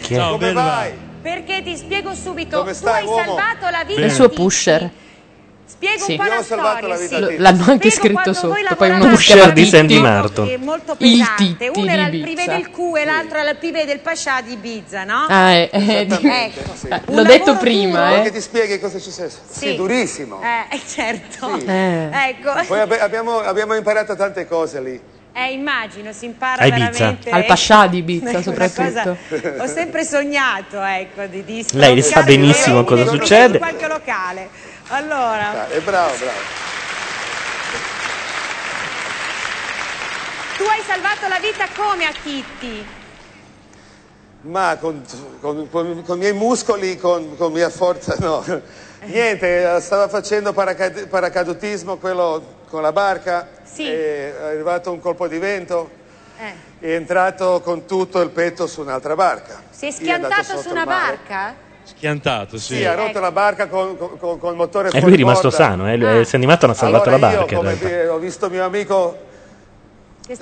Che 0.02 0.16
è? 0.16 0.30
Come 0.30 0.54
vai? 0.54 0.92
Perché 1.20 1.64
ti 1.64 1.76
spiego 1.76 2.14
subito. 2.14 2.64
Tu 2.64 2.86
hai 2.86 3.04
uomo? 3.04 3.24
salvato 3.26 3.70
la 3.72 3.84
vita 3.84 4.02
Il 4.02 4.12
suo 4.12 4.30
pusher. 4.30 4.88
Spiego 5.70 6.04
Sì. 6.04 6.12
un 6.12 6.18
po' 6.18 6.24
Io 6.24 6.30
la 6.36 6.42
storia. 6.42 6.98
sì. 6.98 7.38
L'hanno 7.38 7.66
anche 7.68 7.90
Spiego 7.90 8.20
scritto 8.20 8.34
sotto. 8.34 8.76
Poi 8.76 8.90
uno 8.90 9.10
Pusher 9.10 9.52
di 9.52 9.64
Titti. 9.64 9.76
Sandy 9.76 10.00
Martin. 10.00 10.48
È 10.48 10.58
molto 10.58 10.96
Il 10.98 10.98
pesante. 11.18 11.44
Titti 11.44 11.72
Uno 11.80 11.92
era 11.92 12.08
il 12.08 12.22
prive 12.22 12.46
del 12.46 12.70
Q 12.72 12.78
e 12.98 13.06
l'altro 13.06 13.38
era 13.40 13.50
il 13.50 13.58
prive 13.58 13.86
del 13.86 14.00
Pascià 14.00 14.42
di 14.42 14.54
Ibiza, 14.54 15.04
no? 15.04 15.26
Ah, 15.28 15.52
eh, 15.52 15.70
eh, 15.72 16.06
di- 16.06 16.14
Ecco. 16.24 16.88
eh, 16.88 17.02
Un 17.08 17.16
l'ho 17.16 17.24
detto 17.24 17.58
prima, 17.58 18.00
duro. 18.00 18.08
Vuoi 18.12 18.22
che 18.22 18.28
eh. 18.30 18.32
ti 18.32 18.42
spieghi 18.42 18.80
cosa 18.80 18.98
è 18.98 19.00
successo? 19.02 19.40
Sì, 19.50 19.76
durissimo. 19.76 20.42
Eh, 20.42 20.76
eh, 20.76 20.82
certo. 20.88 21.60
Eh. 21.66 22.10
Ecco. 22.12 22.54
Poi 22.66 22.80
abbi- 22.80 22.96
abbiamo, 23.00 23.40
abbiamo 23.40 23.76
imparato 23.76 24.16
tante 24.16 24.48
cose 24.48 24.82
lì. 24.82 25.00
Eh, 25.34 25.52
immagino, 25.52 26.12
si 26.14 26.26
impara 26.26 26.64
A 26.64 26.66
Ibiza. 26.66 26.90
veramente. 26.90 27.30
Al 27.30 27.46
Pascià 27.46 27.86
di 27.86 27.98
Ibiza, 27.98 28.42
soprattutto. 28.42 28.82
cosa- 29.30 29.64
ho 29.64 29.68
sempre 29.68 30.04
sognato, 30.04 30.82
ecco, 30.82 31.26
di, 31.28 31.44
di 31.44 31.64
Lei 31.74 32.02
sa 32.02 32.24
benissimo 32.24 32.84
cosa 32.84 33.06
succede. 33.06 33.54
in 33.58 33.60
qualche 33.60 33.88
locale. 33.88 34.50
Allora, 34.90 35.52
Dai, 35.68 35.78
è 35.78 35.82
bravo, 35.82 36.16
bravo. 36.16 36.40
tu 40.58 40.64
hai 40.64 40.82
salvato 40.86 41.28
la 41.28 41.40
vita 41.40 41.68
come 41.76 42.06
a 42.06 42.12
Kitty? 42.12 42.86
Ma 44.42 44.78
con, 44.80 45.04
con, 45.42 45.70
con- 45.70 46.04
con 46.04 46.16
i 46.16 46.20
miei 46.20 46.34
muscoli, 46.34 46.98
con, 46.98 47.36
con 47.36 47.52
mia 47.52 47.70
forza, 47.70 48.16
no. 48.20 48.44
Niente, 49.02 49.80
stava 49.82 50.08
facendo 50.08 50.54
paracad- 50.54 51.08
paracadutismo, 51.08 51.98
quello 51.98 52.56
con 52.70 52.82
la 52.82 52.92
barca. 52.94 53.48
Sì. 53.64 53.88
e 53.88 54.34
È 54.38 54.44
arrivato 54.44 54.92
un 54.92 55.02
colpo 55.02 55.28
di 55.28 55.38
vento, 55.38 55.90
Eh. 56.40 56.54
è 56.80 56.94
entrato 56.96 57.60
con 57.62 57.86
tutto 57.86 58.22
il 58.22 58.30
petto 58.30 58.68
su 58.68 58.82
un'altra 58.82 59.16
barca. 59.16 59.62
Io 59.80 59.88
è 59.90 59.92
schiantato 59.92 60.44
sotto 60.44 60.62
su 60.62 60.70
una 60.70 60.86
barca? 60.86 61.66
Schiantato, 61.88 62.58
sì. 62.58 62.76
Sì, 62.76 62.86
ha 62.86 62.96
rotto 62.96 63.20
la 63.20 63.32
barca 63.32 63.68
con, 63.68 63.98
con, 63.98 64.18
con- 64.20 64.38
con 64.40 64.52
il 64.52 64.58
motore 64.58 64.88
E 64.88 64.92
fuori 64.92 65.06
lui 65.06 65.14
è 65.14 65.18
rimasto 65.18 65.50
sano, 65.50 65.90
eh. 65.90 65.96
lui- 65.98 66.26
Sandy 66.26 66.46
Martin 66.46 66.70
ha 66.70 66.74
salvato 66.74 67.10
allora 67.10 67.28
la 67.28 67.36
barca. 67.38 67.54
Io, 67.56 67.62
come 67.62 68.08
ho 68.08 68.18
visto 68.18 68.50
mio 68.50 68.66
amico 68.66 69.18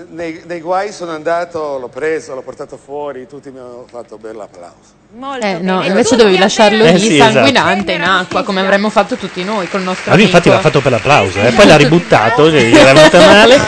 nei, 0.09 0.41
nei 0.47 0.61
guai, 0.61 0.91
sono 0.91 1.11
andato, 1.11 1.77
l'ho 1.77 1.89
preso, 1.89 2.33
l'ho 2.33 2.41
portato 2.41 2.75
fuori, 2.83 3.27
tutti 3.27 3.51
mi 3.51 3.59
hanno 3.59 3.85
fatto 3.87 4.15
un 4.15 4.21
bel 4.21 4.39
applauso. 4.39 5.03
Molto 5.11 5.45
Eh, 5.45 5.59
no, 5.59 5.83
invece 5.83 6.15
dovevi 6.15 6.39
lasciarlo 6.39 6.83
Eh, 6.83 6.93
lì 6.93 6.99
sì, 6.99 7.15
esatto. 7.15 7.33
sanguinante 7.33 7.91
in 7.91 8.01
acqua, 8.01 8.43
come 8.43 8.61
avremmo 8.61 8.89
fatto 8.89 9.15
tutti 9.15 9.43
noi 9.43 9.69
col 9.69 9.83
nostro 9.83 10.09
Ma 10.09 10.15
lui 10.15 10.25
infatti 10.25 10.49
l'ha 10.49 10.59
fatto 10.59 10.81
per 10.81 10.91
l'applauso, 10.91 11.39
eh. 11.39 11.51
poi 11.51 11.67
l'ha 11.67 11.77
ributtato, 11.77 12.49
cioè, 12.49 12.63
gli 12.63 12.75
era 12.75 12.93
venuta 12.93 13.19
male. 13.19 13.59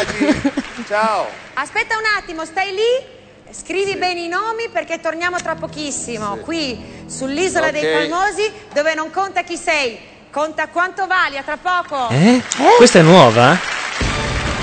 Ciao! 0.87 1.27
Aspetta 1.53 1.95
un 1.95 2.03
attimo, 2.17 2.43
stai 2.45 2.71
lì. 2.71 3.15
Scrivi 3.59 3.95
bene 3.95 4.21
i 4.21 4.27
nomi 4.27 4.69
perché 4.71 4.99
torniamo 4.99 5.37
tra 5.37 5.55
pochissimo 5.55 6.37
qui 6.37 6.79
sull'isola 7.05 7.71
dei 7.71 7.83
Ok. 7.83 8.07
famosi 8.07 8.51
dove 8.73 8.93
non 8.93 9.09
conta 9.09 9.41
chi 9.41 9.57
sei, 9.57 9.97
conta 10.29 10.67
quanto 10.67 11.07
vali, 11.07 11.37
a 11.37 11.43
tra 11.43 11.57
poco. 11.57 12.07
Eh? 12.09 12.41
Questa 12.77 12.99
è 12.99 13.01
nuova? 13.01 13.57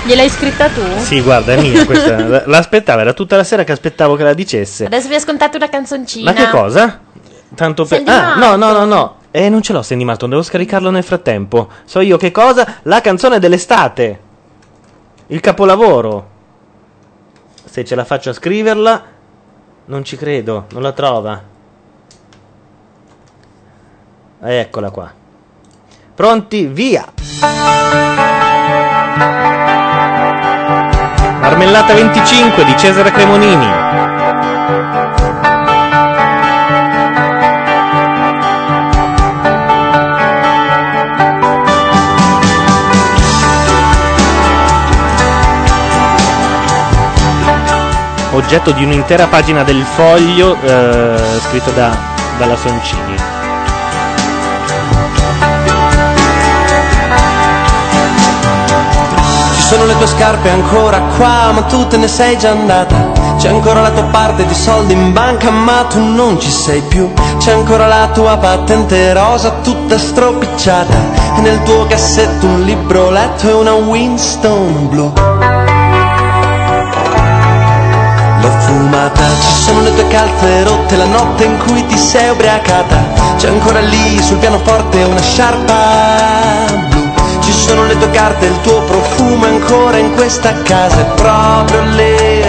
Gliel'hai 0.05 0.29
scritta 0.29 0.69
tu? 0.69 0.81
Sì, 0.99 1.21
guarda, 1.21 1.53
è 1.53 1.61
mia 1.61 1.85
questa. 1.85 2.43
L'aspettavo, 2.47 3.01
era 3.01 3.13
tutta 3.13 3.35
la 3.35 3.43
sera 3.43 3.63
che 3.63 3.73
aspettavo 3.73 4.15
che 4.15 4.23
la 4.23 4.33
dicesse. 4.33 4.85
Adesso 4.85 5.07
vi 5.09 5.15
ho 5.15 5.19
scontato 5.19 5.57
una 5.57 5.67
canzoncina. 5.69 6.31
Ma 6.31 6.37
che 6.37 6.49
cosa? 6.49 6.99
Tanto 7.53 7.85
per... 7.85 8.01
Ah, 8.05 8.35
no, 8.35 8.55
no, 8.55 8.71
no, 8.71 8.85
no. 8.85 9.17
Eh, 9.31 9.49
non 9.49 9.61
ce 9.61 9.73
l'ho 9.73 9.81
Sandy 9.81 10.05
Martin, 10.05 10.29
devo 10.29 10.41
scaricarlo 10.41 10.89
nel 10.89 11.03
frattempo. 11.03 11.69
So 11.83 11.99
io 11.99 12.15
che 12.17 12.31
cosa? 12.31 12.77
La 12.83 13.01
canzone 13.01 13.39
dell'estate. 13.39 14.19
Il 15.27 15.41
capolavoro. 15.41 16.29
Se 17.75 17.83
ce 17.83 17.95
la 17.95 18.05
faccio 18.05 18.29
a 18.29 18.33
scriverla, 18.33 19.03
non 19.87 20.05
ci 20.05 20.15
credo, 20.15 20.67
non 20.71 20.81
la 20.81 20.93
trova. 20.93 21.43
Eccola 24.41 24.89
qua. 24.91 25.11
Pronti? 26.15 26.67
Via! 26.67 27.05
Marmellata 31.41 31.93
25 31.93 32.63
di 32.63 32.77
Cesare 32.77 33.11
Cremonini. 33.11 34.04
Oggetto 48.35 48.71
di 48.71 48.83
un'intera 48.83 49.27
pagina 49.27 49.63
del 49.63 49.81
foglio 49.81 50.57
eh, 50.61 51.15
scritto 51.47 51.71
da, 51.71 51.95
dalla 52.37 52.57
Soncini. 52.57 53.15
Ci 59.55 59.61
sono 59.61 59.85
le 59.85 59.97
tue 59.97 60.07
scarpe 60.07 60.49
ancora 60.49 60.99
qua, 61.15 61.53
ma 61.53 61.61
tu 61.61 61.87
te 61.87 61.95
ne 61.95 62.09
sei 62.09 62.37
già 62.37 62.51
andata. 62.51 63.13
C'è 63.37 63.47
ancora 63.47 63.79
la 63.79 63.91
tua 63.91 64.03
parte 64.03 64.45
di 64.45 64.53
soldi 64.53 64.91
in 64.91 65.13
banca, 65.13 65.49
ma 65.49 65.85
tu 65.89 66.01
non 66.01 66.37
ci 66.37 66.51
sei 66.51 66.81
più. 66.81 67.09
C'è 67.37 67.53
ancora 67.53 67.87
la 67.87 68.09
tua 68.13 68.35
patente 68.35 69.13
rosa, 69.13 69.61
tutta 69.63 69.97
stropicciata. 69.97 70.93
E 71.37 71.39
nel 71.39 71.63
tuo 71.63 71.87
cassetto 71.87 72.47
un 72.47 72.63
libro 72.63 73.09
letto 73.11 73.47
e 73.47 73.53
una 73.53 73.73
Winston 73.75 74.89
blu. 74.89 75.13
Fumata, 79.05 79.23
ci 79.41 79.53
sono 79.63 79.81
le 79.81 79.93
tue 79.93 80.07
calze 80.07 80.63
rotte, 80.63 80.95
la 80.95 81.05
notte 81.05 81.43
in 81.45 81.57
cui 81.59 81.85
ti 81.85 81.97
sei 81.97 82.29
ubriacata. 82.29 83.35
C'è 83.37 83.47
ancora 83.49 83.79
lì 83.79 84.21
sul 84.21 84.37
pianoforte 84.37 85.03
una 85.03 85.21
sciarpa 85.21 86.65
blu. 86.89 87.13
Ci 87.41 87.51
sono 87.51 87.85
le 87.85 87.97
tue 87.97 88.09
carte, 88.09 88.45
il 88.45 88.61
tuo 88.61 88.81
profumo 88.83 89.45
ancora 89.45 89.97
in 89.97 90.13
questa 90.13 90.53
casa, 90.63 91.01
è 91.01 91.05
proprio 91.13 91.81
lì 91.81 92.43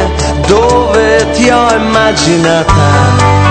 dove 0.47 1.31
ti 1.33 1.49
ho 1.51 1.75
immaginata. 1.75 3.46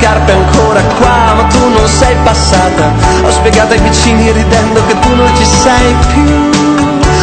Scarpe 0.00 0.32
ancora 0.32 0.80
qua, 0.98 1.34
ma 1.34 1.42
tu 1.44 1.68
non 1.68 1.86
sei 1.86 2.16
passata. 2.24 2.92
Ho 3.22 3.30
spiegato 3.30 3.74
ai 3.74 3.80
vicini 3.80 4.32
ridendo 4.32 4.84
che 4.86 4.98
tu 4.98 5.14
non 5.14 5.36
ci 5.36 5.44
sei 5.44 5.94
più. 6.08 6.24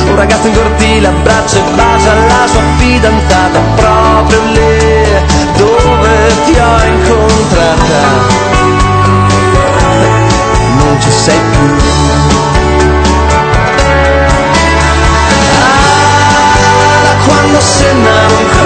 Un 0.09 0.15
ragazzo 0.15 0.47
in 0.47 0.53
cortile 0.53 1.07
abbraccia 1.07 1.57
e 1.57 1.61
bacia 1.75 2.13
la 2.13 2.47
sua 2.47 2.61
fidanzata 2.77 3.59
proprio 3.75 4.41
lì 4.53 5.05
dove 5.57 6.43
ti 6.45 6.57
ho 6.59 6.85
incontrata. 6.85 8.01
Non 10.77 11.01
ci 11.01 11.11
sei 11.11 11.39
più. 11.51 11.75
Ah, 17.09 17.25
quando 17.25 17.59
Senna 17.59 18.56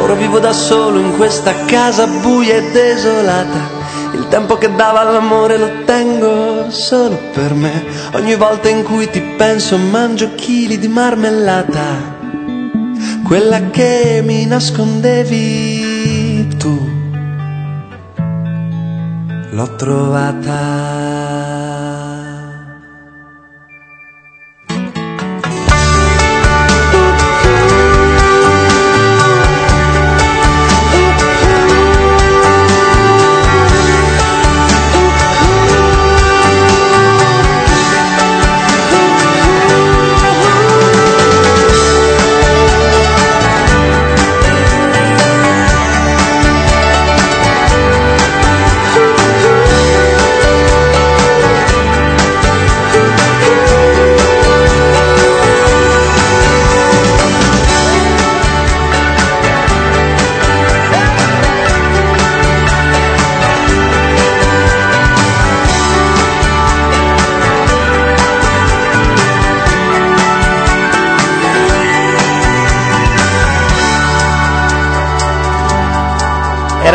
Ora 0.00 0.14
vivo 0.14 0.38
da 0.38 0.52
solo 0.52 0.98
in 0.98 1.16
questa 1.16 1.52
casa 1.66 2.06
buia 2.06 2.56
e 2.56 2.70
desolata. 2.70 3.74
Il 4.12 4.28
tempo 4.28 4.56
che 4.56 4.74
dava 4.74 5.00
all'amore 5.00 5.58
lo 5.58 5.84
tengo 5.84 6.70
solo 6.70 7.18
per 7.32 7.54
me. 7.54 7.84
Ogni 8.14 8.34
volta 8.36 8.68
in 8.68 8.82
cui 8.82 9.10
ti 9.10 9.20
penso 9.20 9.76
mangio 9.76 10.34
chili 10.34 10.78
di 10.78 10.88
marmellata. 10.88 12.14
Quella 13.24 13.70
che 13.70 14.22
mi 14.24 14.46
nascondevi 14.46 16.56
tu. 16.56 16.94
L'ho 19.50 19.74
trovata. 19.74 20.75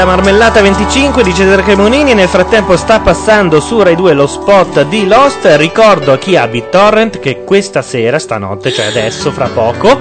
Era 0.02 0.10
Marmellata 0.15 0.61
25 0.64 1.22
di 1.22 1.32
Cesare 1.32 1.61
Cremonini. 1.61 2.15
Nel 2.15 2.28
frattempo 2.28 2.76
sta 2.76 3.02
passando 3.02 3.60
su 3.60 3.84
Rai 3.84 3.94
2 3.95 4.14
lo 4.14 4.26
spot 4.26 4.82
di 4.86 5.06
Lost. 5.06 5.45
Ricordo 5.57 6.11
a 6.11 6.18
chi 6.18 6.36
ha 6.36 6.48
BitTorrent 6.48 7.19
che 7.19 7.44
questa 7.44 7.84
sera, 7.84 8.18
stanotte, 8.18 8.72
cioè 8.72 8.88
adesso, 8.88 9.32
fra 9.32 9.45
poco, 9.45 9.95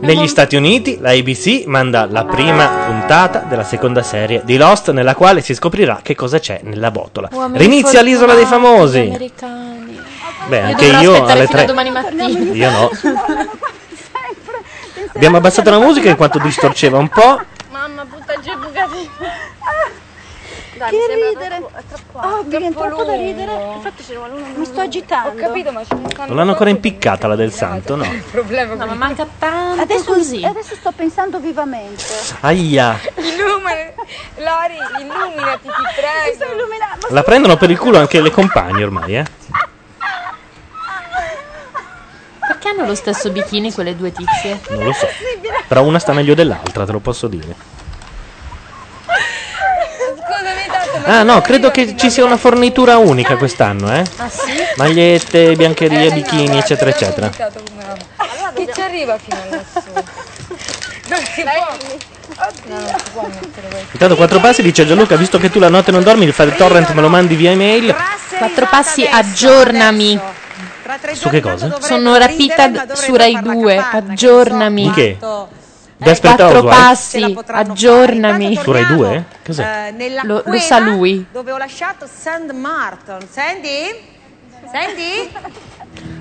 negli 0.00 0.28
Stati 0.28 0.56
Uniti 0.56 0.98
la 1.00 1.12
ABC 1.12 1.64
manda 1.64 2.06
la 2.10 2.26
prima 2.26 2.66
puntata 2.66 3.38
della 3.48 3.64
seconda 3.64 4.02
serie 4.02 4.42
di 4.44 4.58
Lost, 4.58 4.90
nella 4.90 5.14
quale 5.14 5.40
si 5.40 5.54
scoprirà 5.54 6.00
che 6.02 6.14
cosa 6.14 6.38
c'è 6.38 6.60
nella 6.62 6.90
botola. 6.90 7.30
Rinizia 7.52 8.02
l'isola 8.02 8.34
dei 8.34 8.44
famosi. 8.44 9.30
Beh, 10.48 10.60
anche 10.60 10.84
io 10.84 11.24
alle 11.24 11.46
fino 11.46 11.58
a 11.60 11.64
3. 11.64 11.64
domani 11.64 11.90
mattina. 11.90 12.26
Io 12.28 12.70
no. 12.70 12.90
Abbiamo 15.14 15.38
abbassato 15.38 15.70
la 15.70 15.78
musica 15.78 16.10
in 16.10 16.16
quanto 16.16 16.38
distorceva 16.38 16.98
un 16.98 17.08
po'. 17.08 17.40
Mamma, 17.82 18.04
butta 18.04 18.34
giù 18.40 18.50
i 18.50 18.56
bucati. 18.56 19.10
Dai, 20.76 20.90
Che 20.90 20.96
mi 20.96 21.02
sembra 21.08 21.28
ridere. 21.30 21.66
troppo- 21.88 22.41
viene 22.58 22.74
troppo 22.74 22.88
troppo 22.88 23.04
da 23.04 23.16
ridere. 23.16 23.52
Infatti 23.74 24.02
ce 24.02 24.12
ne 24.12 24.18
vuole 24.18 24.32
uno 24.34 24.46
Mi 24.54 24.64
sto 24.64 24.80
agitando. 24.80 25.28
Ho 25.30 25.34
capito, 25.34 25.72
ma 25.72 25.84
ce 25.84 25.94
ne 25.94 26.08
stanno 26.10 26.26
Non 26.28 26.36
l'hanno 26.36 26.50
ancora 26.52 26.70
impiccata 26.70 27.26
la 27.26 27.34
del 27.34 27.52
santo, 27.52 27.96
no? 27.96 28.04
Il 28.12 28.22
problema 28.30 28.74
No, 28.74 28.86
ma 28.86 28.94
manca 28.94 29.26
tanto 29.38 29.82
adesso, 29.82 30.04
così. 30.04 30.44
Adesso 30.44 30.74
sto 30.74 30.92
pensando 30.94 31.38
vivamente. 31.40 32.04
Aia. 32.40 32.98
Illumina, 33.16 33.92
Lori, 34.36 34.76
illuminati, 35.00 35.68
ti 35.68 35.70
prego. 35.96 36.34
sto 36.34 36.44
illuminando. 36.52 37.06
La 37.10 37.22
prendono 37.22 37.56
per 37.56 37.70
il 37.70 37.78
culo 37.78 37.98
anche 37.98 38.20
le 38.20 38.30
compagne 38.30 38.82
ormai, 38.82 39.16
eh? 39.16 39.24
Perché 42.44 42.68
hanno 42.68 42.86
lo 42.86 42.94
stesso 42.94 43.30
bikini 43.30 43.72
quelle 43.72 43.96
due 43.96 44.12
tizie? 44.12 44.60
Non 44.70 44.84
lo 44.84 44.92
so. 44.92 45.06
Però 45.68 45.82
una 45.84 45.98
sta 45.98 46.12
meglio 46.12 46.34
dell'altra, 46.34 46.84
te 46.84 46.92
lo 46.92 46.98
posso 46.98 47.28
dire. 47.28 47.54
Scusami 50.14 50.66
tanto, 50.66 50.91
ma 50.91 50.91
Ah 51.04 51.22
no, 51.22 51.40
credo 51.40 51.70
che 51.70 51.96
ci 51.96 52.10
sia 52.10 52.24
una 52.24 52.36
fornitura 52.36 52.98
unica 52.98 53.36
quest'anno, 53.36 53.92
eh? 53.92 54.04
Ah 54.16 54.28
sì? 54.28 54.52
Magliette, 54.76 55.54
biancherie, 55.56 56.10
bikini, 56.10 56.58
eccetera, 56.58 56.90
eccetera. 56.90 57.28
Che 57.28 58.68
ci 58.74 58.80
arriva 58.80 59.18
fino 59.18 59.36
a 59.36 59.56
lassù. 59.56 59.90
Non 61.08 61.20
si 61.34 61.42
può. 61.42 61.76
No, 62.64 62.76
non 62.76 62.88
si 62.88 63.10
può 63.12 63.22
mettere 63.26 63.68
questo. 63.68 63.88
Intanto 63.92 64.16
quattro 64.16 64.40
passi 64.40 64.62
dice 64.62 64.86
Gianluca, 64.86 65.16
visto 65.16 65.38
che 65.38 65.50
tu 65.50 65.58
la 65.58 65.68
notte 65.68 65.90
non 65.90 66.02
dormi, 66.02 66.24
il 66.24 66.34
torrent, 66.56 66.92
me 66.92 67.00
lo 67.00 67.08
mandi 67.08 67.34
via 67.34 67.50
email. 67.50 67.94
Quattro 68.38 68.66
passi, 68.70 69.06
aggiornami. 69.06 70.18
Su 71.12 71.28
che 71.28 71.40
cosa? 71.40 71.78
Sono 71.80 72.16
rapita 72.16 72.68
d- 72.68 72.92
su 72.92 73.14
Rai 73.14 73.38
2, 73.40 73.76
aggiornami. 73.92 74.82
Di 74.82 74.90
che? 74.90 75.18
Desperate 76.02 76.42
Quattro 76.42 76.68
Housewives? 76.68 76.76
passi, 76.76 77.36
aggiornami. 77.52 78.56
Su 78.56 78.72
Rai 78.72 78.86
2? 78.86 79.24
Cos'è? 79.44 79.86
Eh, 79.88 79.90
nella 79.92 80.22
Lo- 80.24 80.42
lo 80.44 80.58
sa 80.58 80.78
lui. 80.78 81.26
Dove 81.30 81.52
ho 81.52 81.56
lasciato 81.56 82.06
Sand 82.06 82.50
Martin. 82.50 83.18
Sandy? 83.30 84.10
Sandy? 84.70 85.30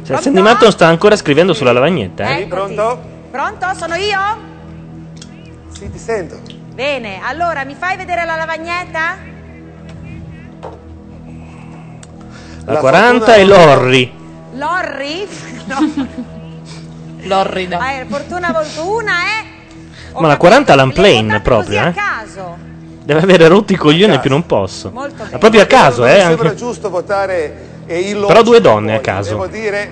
Cioè, 0.06 0.22
Sandy 0.22 0.42
Martin 0.42 0.72
sta 0.72 0.88
ancora 0.88 1.16
scrivendo 1.16 1.54
sulla 1.54 1.72
lavagnetta, 1.72 2.24
eh? 2.26 2.42
Eccoti. 2.42 2.50
Pronto? 2.50 3.02
Pronto? 3.32 3.74
Sono 3.76 3.96
io? 3.96 4.20
Sì, 5.72 5.90
ti 5.90 5.98
sento. 5.98 6.40
Bene, 6.74 7.20
allora 7.24 7.64
mi 7.64 7.76
fai 7.76 7.98
vedere 7.98 8.26
la 8.26 8.36
lavagnetta? 8.36 9.18
La 12.66 12.78
40 12.78 13.36
e 13.36 13.46
Lorri. 13.46 14.14
Lorry? 14.54 15.28
No. 15.72 15.78
L'orrida. 17.24 17.78
Ah, 17.80 18.04
fortuna 18.08 18.52
volto 18.52 18.96
una 18.96 19.14
è 19.14 19.46
Ma 20.18 20.28
la 20.28 20.38
40 20.38 20.76
l'unplane 20.76 21.40
proprio, 21.42 21.80
a 21.80 21.88
eh? 21.88 21.94
caso. 21.94 22.58
Deve 23.04 23.22
avere 23.22 23.48
rotti 23.48 23.74
i 23.74 23.78
coglioni 23.78 24.20
più 24.20 24.30
non 24.30 24.46
posso. 24.46 24.92
Molto 24.94 25.16
bene. 25.16 25.30
Ma 25.32 25.38
proprio 25.38 25.62
a 25.62 25.66
caso, 25.66 26.06
eh? 26.06 26.14
Mi 26.16 26.20
sembra 26.22 26.50
Anche... 26.50 26.60
giusto 26.60 26.90
votare 26.90 27.70
e 27.86 28.00
illogico. 28.00 28.28
Però 28.28 28.42
due 28.44 28.62
donne 28.62 28.96
a 28.96 29.00
caso. 29.00 29.30
Devo 29.32 29.48
dire, 29.48 29.90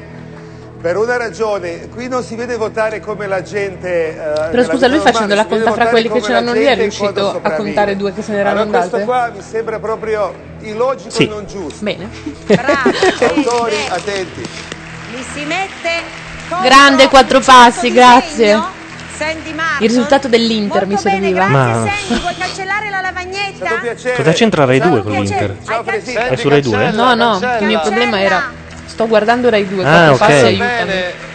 per 0.80 0.96
una 0.96 1.18
ragione, 1.18 1.90
qui 1.90 2.08
non 2.08 2.24
si 2.24 2.36
vede 2.36 2.56
votare 2.56 3.00
come 3.00 3.28
la 3.28 3.42
gente... 3.42 4.10
eh, 4.10 4.50
Però 4.50 4.64
scusa, 4.64 4.88
lui 4.88 5.00
facendo 5.00 5.34
la 5.36 5.46
conta 5.46 5.72
fra 5.74 5.88
quelli 5.88 6.10
che 6.10 6.22
c'erano 6.22 6.54
la 6.54 6.60
lì 6.60 6.64
è 6.66 6.76
riuscito 6.76 7.40
a 7.42 7.52
contare 7.52 7.96
due 7.96 8.14
che 8.14 8.22
se 8.22 8.32
ne 8.34 8.40
erano 8.40 8.62
allora, 8.62 8.78
questo 8.78 8.98
andate? 8.98 9.12
qua 9.20 9.32
mi 9.36 9.42
sembra 9.42 9.80
proprio 9.80 10.34
illogico 10.60 11.10
Sì. 11.10 11.24
e 11.24 11.28
non 11.28 11.46
giusto. 11.48 11.84
Bene. 11.84 12.08
Autori, 12.48 13.76
attenti. 13.90 14.42
Mi 15.12 15.24
si 15.34 15.44
mette 15.46 15.90
Grande 16.62 17.08
quattro 17.10 17.40
passi, 17.40 17.90
di 17.90 17.94
grazie. 17.94 18.78
Sandy 19.20 19.54
Martin. 19.54 19.84
Il 19.84 19.90
risultato 19.90 20.28
dell'Inter 20.30 20.86
mi 20.86 20.98
serviva. 20.98 21.48
Ma 21.48 21.86
Sandy, 21.86 22.22
vuoi 22.22 22.36
cancellare 22.38 22.90
la 22.90 23.02
lavagnetta? 23.02 23.80
cosa 24.16 24.32
c'entra 24.32 24.64
Rai 24.64 24.80
2 24.80 25.02
con 25.04 25.12
l'Inter? 25.12 25.58
È 26.30 26.36
su 26.38 26.48
Rai 26.48 26.62
2? 26.62 26.92
No, 26.92 27.14
no, 27.16 27.38
il 27.60 27.66
mio 27.66 27.82
problema 27.82 28.22
era 28.22 28.52
sto 28.86 29.08
guardando 29.08 29.50
Rai 29.50 29.68
2, 29.68 29.86
Ah, 29.86 30.12
ok. 30.12 30.18
passi 30.18 30.32
aiutami. 30.32 30.58
Bene. 30.58 31.28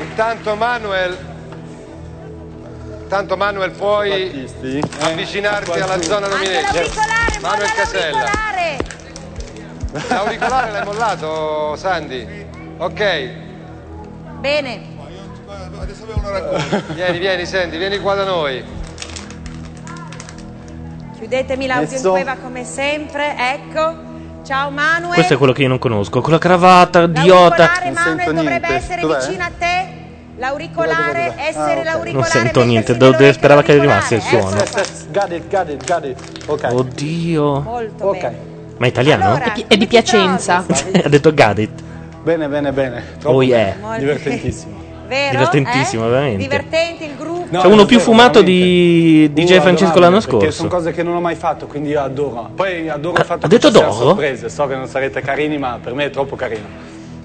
Intanto 0.00 0.54
Manuel 0.56 1.18
Intanto 3.02 3.36
Manuel 3.36 3.72
puoi 3.72 4.48
avvicinarti 5.00 5.78
alla 5.80 6.00
zona 6.00 6.28
nomination. 6.28 6.86
Manuel 7.40 7.72
Casella. 7.72 8.30
L'auricolare 10.08 10.70
l'hai 10.70 10.84
mollato, 10.84 11.76
Sandy? 11.76 12.46
Ok. 12.78 13.30
Bene. 14.40 14.91
Vieni, 16.94 17.18
vieni, 17.18 17.44
Sandy, 17.46 17.76
vieni 17.76 17.98
qua 17.98 18.14
da 18.14 18.24
noi. 18.24 18.62
Chiudetemi 21.16 21.66
l'audio 21.66 21.96
in 21.96 22.02
cueva 22.02 22.36
come 22.36 22.64
sempre. 22.64 23.34
Ecco. 23.36 24.10
Ciao 24.44 24.70
Manuel. 24.70 25.14
Questo 25.14 25.34
è 25.34 25.36
quello 25.36 25.52
che 25.52 25.62
io 25.62 25.68
non 25.68 25.78
conosco. 25.78 26.20
Con 26.20 26.32
la 26.32 26.38
cravatta, 26.38 27.02
idiota. 27.02 27.64
L'auricolare 27.64 27.90
Manuel 27.90 28.34
dovrebbe 28.34 28.68
essere 28.68 29.06
vicino 29.06 29.44
a 29.44 29.50
te. 29.58 30.00
L'auricolare, 30.36 31.34
essere 31.36 31.74
Non 31.74 31.84
l'auricolare. 31.84 32.30
sento 32.30 32.64
niente, 32.64 32.96
do- 32.96 33.14
sperava 33.32 33.62
che 33.62 33.72
arrivasse 33.72 34.16
il 34.16 34.22
suono. 34.22 34.56
Got 35.10 35.30
it, 35.30 35.48
got 35.48 35.68
it, 35.68 35.86
got 35.86 36.04
it. 36.04 36.18
Ok. 36.46 36.68
Oddio. 36.72 37.60
Molto 37.60 38.06
Ok. 38.08 38.30
Ma 38.78 38.86
è 38.86 38.88
italiano? 38.88 39.36
È, 39.36 39.52
pi- 39.52 39.64
è 39.68 39.76
di 39.76 39.86
Piacenza. 39.86 40.64
ha 40.66 41.08
detto 41.08 41.32
got 41.32 41.58
it. 41.58 41.82
Bene, 42.22 42.48
bene, 42.48 42.72
bene. 42.72 43.04
Troppo 43.18 43.36
Oh 43.36 43.42
yeah. 43.42 43.74
bene. 43.80 43.98
Divertentissimo. 43.98 44.81
Vero? 45.12 45.30
Divertentissimo, 45.36 46.06
Eh? 46.06 46.08
veramente. 46.08 46.38
Divertente 46.38 47.04
il 47.04 47.16
gruppo. 47.18 47.46
No, 47.50 47.60
C'è 47.60 47.66
uno 47.66 47.84
più 47.84 47.98
fumato 48.00 48.40
veramente. 48.42 49.30
di 49.32 49.32
DJ 49.34 49.58
Uh, 49.58 49.60
Francesco 49.60 49.98
l'anno 49.98 50.20
scorso. 50.20 50.50
sono 50.50 50.68
cose 50.68 50.92
che 50.92 51.02
non 51.02 51.14
ho 51.16 51.20
mai 51.20 51.34
fatto, 51.34 51.66
quindi 51.66 51.90
io 51.90 52.00
adoro. 52.02 52.50
Poi 52.54 52.88
adoro 52.88 53.18
il 53.18 53.24
fatto 53.26 53.44
ha 53.44 53.48
che 53.48 53.58
detto 53.58 53.70
ci 53.70 53.78
sorprese. 53.92 54.48
So 54.48 54.66
che 54.66 54.74
non 54.74 54.86
sarete 54.88 55.20
carini, 55.20 55.58
ma 55.58 55.78
per 55.82 55.92
me 55.92 56.06
è 56.06 56.10
troppo 56.10 56.34
carino. 56.34 56.64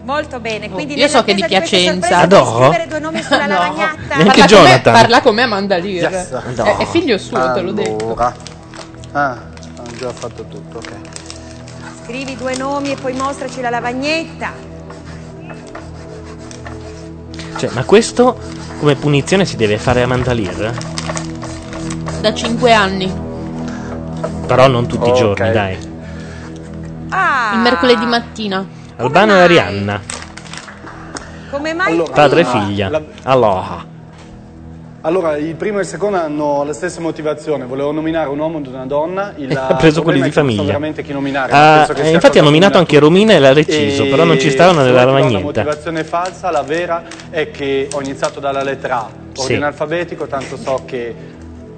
Molto 0.03 0.39
bene. 0.41 0.69
Quindi 0.69 0.97
Io 0.97 1.07
so 1.07 1.23
che 1.23 1.31
è 1.31 1.35
di 1.35 1.45
Piacenza. 1.45 2.17
Adoro? 2.19 2.59
scrivere 2.67 2.87
due 2.87 2.99
nomi 2.99 3.21
sulla 3.23 3.47
lavagnata. 3.47 4.15
Neanche 4.15 4.25
Parla 4.25 4.45
Jonathan. 4.45 4.93
parla 4.93 5.21
come 5.21 5.41
Amanda 5.43 5.77
Lear. 5.77 6.11
Yes. 6.11 6.29
È, 6.57 6.75
è 6.77 6.85
figlio 6.87 7.17
suo, 7.17 7.51
te 7.53 7.61
l'ho 7.61 7.71
detto. 7.71 8.03
Allora. 8.05 8.33
Ah, 9.13 9.37
ho 9.79 9.95
già 9.97 10.11
fatto 10.11 10.43
tutto, 10.45 10.77
ok. 10.79 10.91
Scrivi 12.03 12.35
due 12.35 12.55
nomi 12.57 12.91
e 12.91 12.95
poi 12.95 13.13
mostraci 13.13 13.61
la 13.61 13.69
lavagnetta. 13.69 14.66
Cioè, 17.57 17.69
ma 17.73 17.83
questo 17.85 18.37
come 18.79 18.95
punizione 18.95 19.43
si 19.45 19.55
deve 19.55 19.77
fare 19.77 20.03
a 20.03 20.07
Mandalire? 20.07 20.73
Da 22.21 22.33
5 22.33 22.73
anni. 22.73 23.11
Però 24.45 24.67
non 24.67 24.87
tutti 24.87 25.07
i 25.09 25.11
Ok. 25.11 25.17
giorni, 25.17 25.51
dai. 25.51 25.77
Ah, 27.09 27.51
Il 27.53 27.59
mercoledì 27.59 28.05
mattina. 28.05 28.65
Albano 28.97 29.33
e 29.33 29.39
Arianna, 29.41 30.01
come 31.51 31.73
mai 31.73 31.91
Allora, 31.93 32.13
padre 32.13 32.41
e 32.41 32.45
figlia. 32.45 32.89
la- 32.89 33.01
Aloha. 33.23 33.85
Allora, 35.07 35.37
il 35.37 35.55
primo 35.55 35.77
e 35.77 35.83
il 35.83 35.87
secondo 35.87 36.17
hanno 36.17 36.65
la 36.65 36.73
stessa 36.73 36.99
motivazione. 36.99 37.63
Volevo 37.63 37.93
nominare 37.93 38.27
un 38.27 38.39
uomo 38.39 38.57
ed 38.57 38.67
una 38.67 38.85
donna. 38.85 39.31
Il 39.37 39.55
Ha 39.57 39.75
preso 39.75 40.01
quelli 40.01 40.17
di 40.17 40.23
non 40.25 40.33
famiglia. 40.33 40.63
veramente 40.63 41.01
chi 41.01 41.13
nominare. 41.13 41.49
Ah, 41.53 41.55
ma 41.55 41.75
penso 41.77 41.93
che 41.93 42.01
eh, 42.09 42.11
infatti 42.11 42.39
ha 42.39 42.43
nominato 42.43 42.77
anche 42.77 42.99
Romina 42.99 43.31
e 43.31 43.39
l'ha 43.39 43.53
reciso, 43.53 44.03
E 44.03 44.07
però 44.09 44.25
non 44.25 44.37
ci 44.37 44.49
stavano 44.49 44.83
nella 44.83 45.05
lavagnetta. 45.05 45.37
La 45.37 45.43
motivazione 45.45 46.03
falsa, 46.03 46.51
la 46.51 46.61
vera, 46.61 47.03
è 47.29 47.49
che 47.51 47.87
ho 47.89 48.01
iniziato 48.01 48.41
dalla 48.41 48.63
lettera 48.63 48.97
A, 48.97 49.09
Sì. 49.31 49.41
ordine 49.43 49.65
alfabetico, 49.67 50.27
tanto 50.27 50.57
so 50.57 50.83
che 50.85 51.15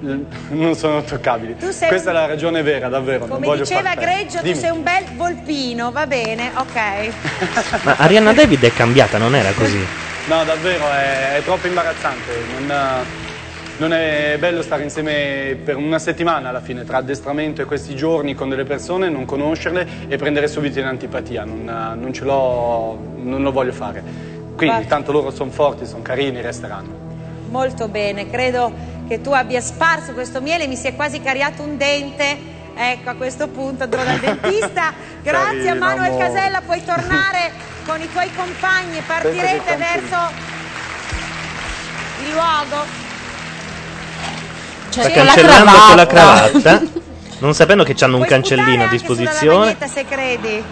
non 0.00 0.74
sono 0.74 1.00
toccabili. 1.04 1.56
Tu 1.56 1.70
sei 1.70 1.86
Questa 1.86 2.10
è 2.10 2.12
la 2.12 2.26
ragione 2.26 2.62
vera, 2.62 2.88
davvero. 2.88 3.26
non 3.26 3.28
Come 3.36 3.46
voglio 3.46 3.62
diceva. 3.62 3.94
Greggio, 3.94 4.38
tu 4.38 4.42
Dimmi. 4.42 4.56
sei 4.56 4.70
un 4.70 4.82
bel 4.82 5.04
volpino, 5.16 5.92
va 5.92 6.04
bene, 6.08 6.50
ok. 6.56 7.10
Ma 7.84 7.94
Arianna 7.96 8.32
David 8.32 8.64
è 8.64 8.72
cambiata, 8.72 9.18
non 9.18 9.36
era 9.36 9.52
così. 9.52 10.08
No, 10.26 10.44
davvero, 10.44 10.88
è, 10.90 11.36
è 11.36 11.42
troppo 11.42 11.66
imbarazzante. 11.66 12.32
Non, 12.58 12.72
non 13.78 13.92
è 13.92 14.36
bello 14.38 14.62
stare 14.62 14.82
insieme 14.82 15.58
per 15.64 15.76
una 15.76 15.98
settimana 15.98 16.50
alla 16.50 16.60
fine, 16.60 16.84
tra 16.84 16.98
addestramento 16.98 17.62
e 17.62 17.64
questi 17.64 17.96
giorni 17.96 18.34
con 18.34 18.48
delle 18.48 18.64
persone, 18.64 19.08
non 19.08 19.24
conoscerle 19.24 19.86
e 20.08 20.16
prendere 20.16 20.46
subito 20.48 20.78
in 20.78 20.84
antipatia. 20.84 21.44
Non, 21.44 21.64
non 21.98 22.12
ce 22.12 22.24
l'ho, 22.24 22.98
non 23.16 23.42
lo 23.42 23.50
voglio 23.50 23.72
fare. 23.72 24.02
Quindi, 24.54 24.82
Va- 24.82 24.88
tanto 24.88 25.10
loro 25.12 25.30
sono 25.30 25.50
forti, 25.50 25.86
sono 25.86 26.02
carini, 26.02 26.40
resteranno. 26.40 27.08
molto 27.48 27.88
bene. 27.88 28.28
Credo 28.30 28.72
che 29.08 29.20
tu 29.20 29.32
abbia 29.32 29.60
sparso 29.60 30.12
questo 30.12 30.40
miele, 30.40 30.66
mi 30.68 30.76
si 30.76 30.86
è 30.86 30.94
quasi 30.94 31.20
cariato 31.20 31.62
un 31.62 31.76
dente. 31.76 32.58
Ecco, 32.74 33.10
a 33.10 33.14
questo 33.14 33.48
punto 33.48 33.84
andrò 33.84 34.02
dal 34.02 34.18
dentista. 34.18 34.92
Grazie 35.22 35.70
a 35.70 35.74
Carina, 35.74 35.74
Manuel 35.74 36.10
amore. 36.10 36.24
Casella, 36.26 36.60
puoi 36.62 36.84
tornare 36.84 37.52
con 37.86 38.00
i 38.00 38.10
tuoi 38.10 38.30
compagni 38.34 38.98
e 38.98 39.02
partirete 39.06 39.76
verso 39.76 40.30
il 42.22 42.30
luogo. 42.32 42.84
Sta 44.88 45.02
C'è 45.02 45.12
cancellando 45.12 45.70
con 45.70 45.96
la 45.96 46.06
cravatta. 46.06 46.82
non 47.40 47.54
sapendo 47.54 47.84
che 47.84 47.94
hanno 48.00 48.16
un 48.18 48.24
cancellino 48.24 48.84
a 48.84 48.86
Sulla 48.86 48.88
disposizione. 48.88 49.74
lavagnetta 49.74 49.86
se 49.86 50.04
credi. 50.04 50.64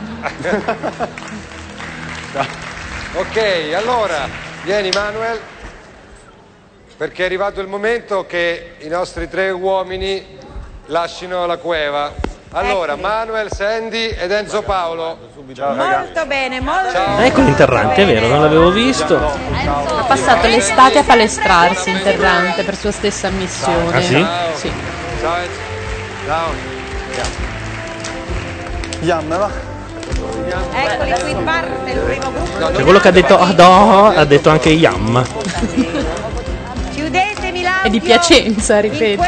Ok, 3.14 3.72
allora, 3.74 4.28
vieni 4.64 4.90
Manuel, 4.92 5.40
perché 6.96 7.22
è 7.22 7.24
arrivato 7.26 7.60
il 7.60 7.68
momento 7.68 8.26
che 8.26 8.74
i 8.80 8.88
nostri 8.88 9.28
tre 9.28 9.50
uomini 9.50 10.37
lasciano 10.88 11.46
la 11.46 11.56
cueva. 11.56 12.12
Allora, 12.52 12.92
Eccoli. 12.92 13.00
Manuel, 13.02 13.52
Sandy 13.52 14.08
ed 14.08 14.30
Enzo 14.30 14.62
Paolo. 14.62 15.18
Ciao 15.54 15.74
Molto 15.74 16.26
bene, 16.26 16.60
molto 16.60 16.92
bene. 16.92 17.26
Ecco 17.26 17.40
l'interrante, 17.40 18.02
è 18.02 18.06
vero, 18.06 18.26
non 18.26 18.40
l'avevo 18.40 18.70
visto. 18.70 19.16
Ha 19.16 20.04
passato 20.06 20.46
l'estate 20.46 20.98
a 20.98 21.02
palestrarsi 21.02 21.90
interrante 21.90 22.62
per 22.64 22.76
sua 22.76 22.90
stessa 22.90 23.28
missione. 23.30 23.96
Ah, 23.96 24.00
sì? 24.00 24.26
Sì. 24.54 24.72
Ciao 25.20 25.36
Enzo. 25.36 25.60
Ciao. 26.26 26.76
Yam, 29.00 29.28
va. 29.28 29.50
Eccoli 30.72 31.14
qui, 31.20 31.34
parte 31.44 31.90
il 31.90 31.98
primo 31.98 32.32
gruppo. 32.32 32.72
Cioè, 32.72 32.82
quello 32.82 32.98
che 32.98 33.08
ha 33.08 33.12
detto 33.12 33.38
Ado 33.38 34.06
ha 34.06 34.24
detto 34.24 34.48
anche 34.50 34.70
Yam. 34.70 35.22
Chiudetemi 36.92 37.62
l'audio. 37.62 37.82
È 37.82 37.90
di 37.90 38.00
Piacenza, 38.00 38.80
ripeto. 38.80 39.22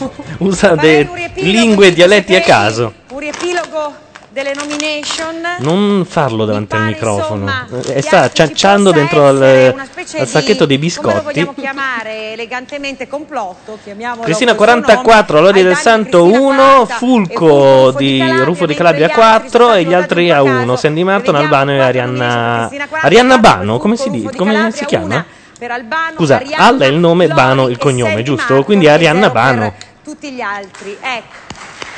Usa 0.38 0.74
de- 0.74 1.08
lingue 1.36 1.88
e 1.88 1.92
dialetti 1.92 2.34
a 2.34 2.40
caso. 2.40 2.92
Un 3.10 3.18
riepilogo 3.18 4.08
delle 4.32 4.52
nomination. 4.54 5.40
Non 5.58 6.04
farlo 6.08 6.44
davanti 6.44 6.76
al 6.76 6.84
microfono. 6.84 7.50
insomma, 7.50 7.92
Eh, 7.92 8.00
sta 8.00 8.28
ci 8.28 8.34
cianciando 8.36 8.92
dentro 8.92 9.26
al, 9.26 9.42
al 9.42 9.76
di- 10.04 10.26
sacchetto 10.26 10.66
dei 10.66 10.78
biscotti. 10.78 11.20
vogliamo 11.24 11.52
chiamare 11.52 12.32
elegantemente 12.34 13.08
complotto, 13.08 13.78
Cristina 13.82 14.14
col 14.14 14.32
suo 14.34 14.54
44, 14.54 15.34
nome, 15.34 15.46
Lodi 15.46 15.62
del 15.64 15.76
Santo 15.76 16.24
1, 16.24 16.86
Fulco 16.86 17.90
di 17.96 18.22
Rufo 18.44 18.66
di 18.66 18.74
Calabria 18.74 19.08
4 19.10 19.72
e 19.74 19.84
gli 19.84 19.92
altri 19.94 20.30
a 20.30 20.42
1, 20.42 20.76
Sandy 20.76 21.02
Marton, 21.02 21.34
Albano 21.34 21.72
e 21.72 21.80
Arianna 21.80 22.70
Arianna 23.02 23.38
Bano, 23.38 23.78
come 23.78 23.96
si? 23.96 24.30
Come 24.36 24.70
si 24.72 24.84
chiama? 24.84 25.24
Per 25.60 25.72
Albano, 25.72 26.14
Scusa, 26.16 26.36
Arianna, 26.36 26.64
Al 26.64 26.78
è 26.78 26.86
il 26.86 26.94
nome, 26.96 27.28
Bano 27.28 27.68
il 27.68 27.76
cognome, 27.76 28.22
giusto? 28.22 28.64
Quindi 28.64 28.88
Arianna 28.88 29.28
Bano. 29.28 29.74
tutti 30.02 30.32
gli 30.32 30.40
altri. 30.40 30.96
Ecco. 30.98 31.48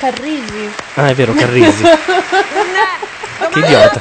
Carrisi. 0.01 0.72
Ah, 0.94 1.06
è 1.09 1.14
vero, 1.14 1.32
Carrisi. 1.32 1.84
Che 3.52 3.59
idiota. 3.59 4.01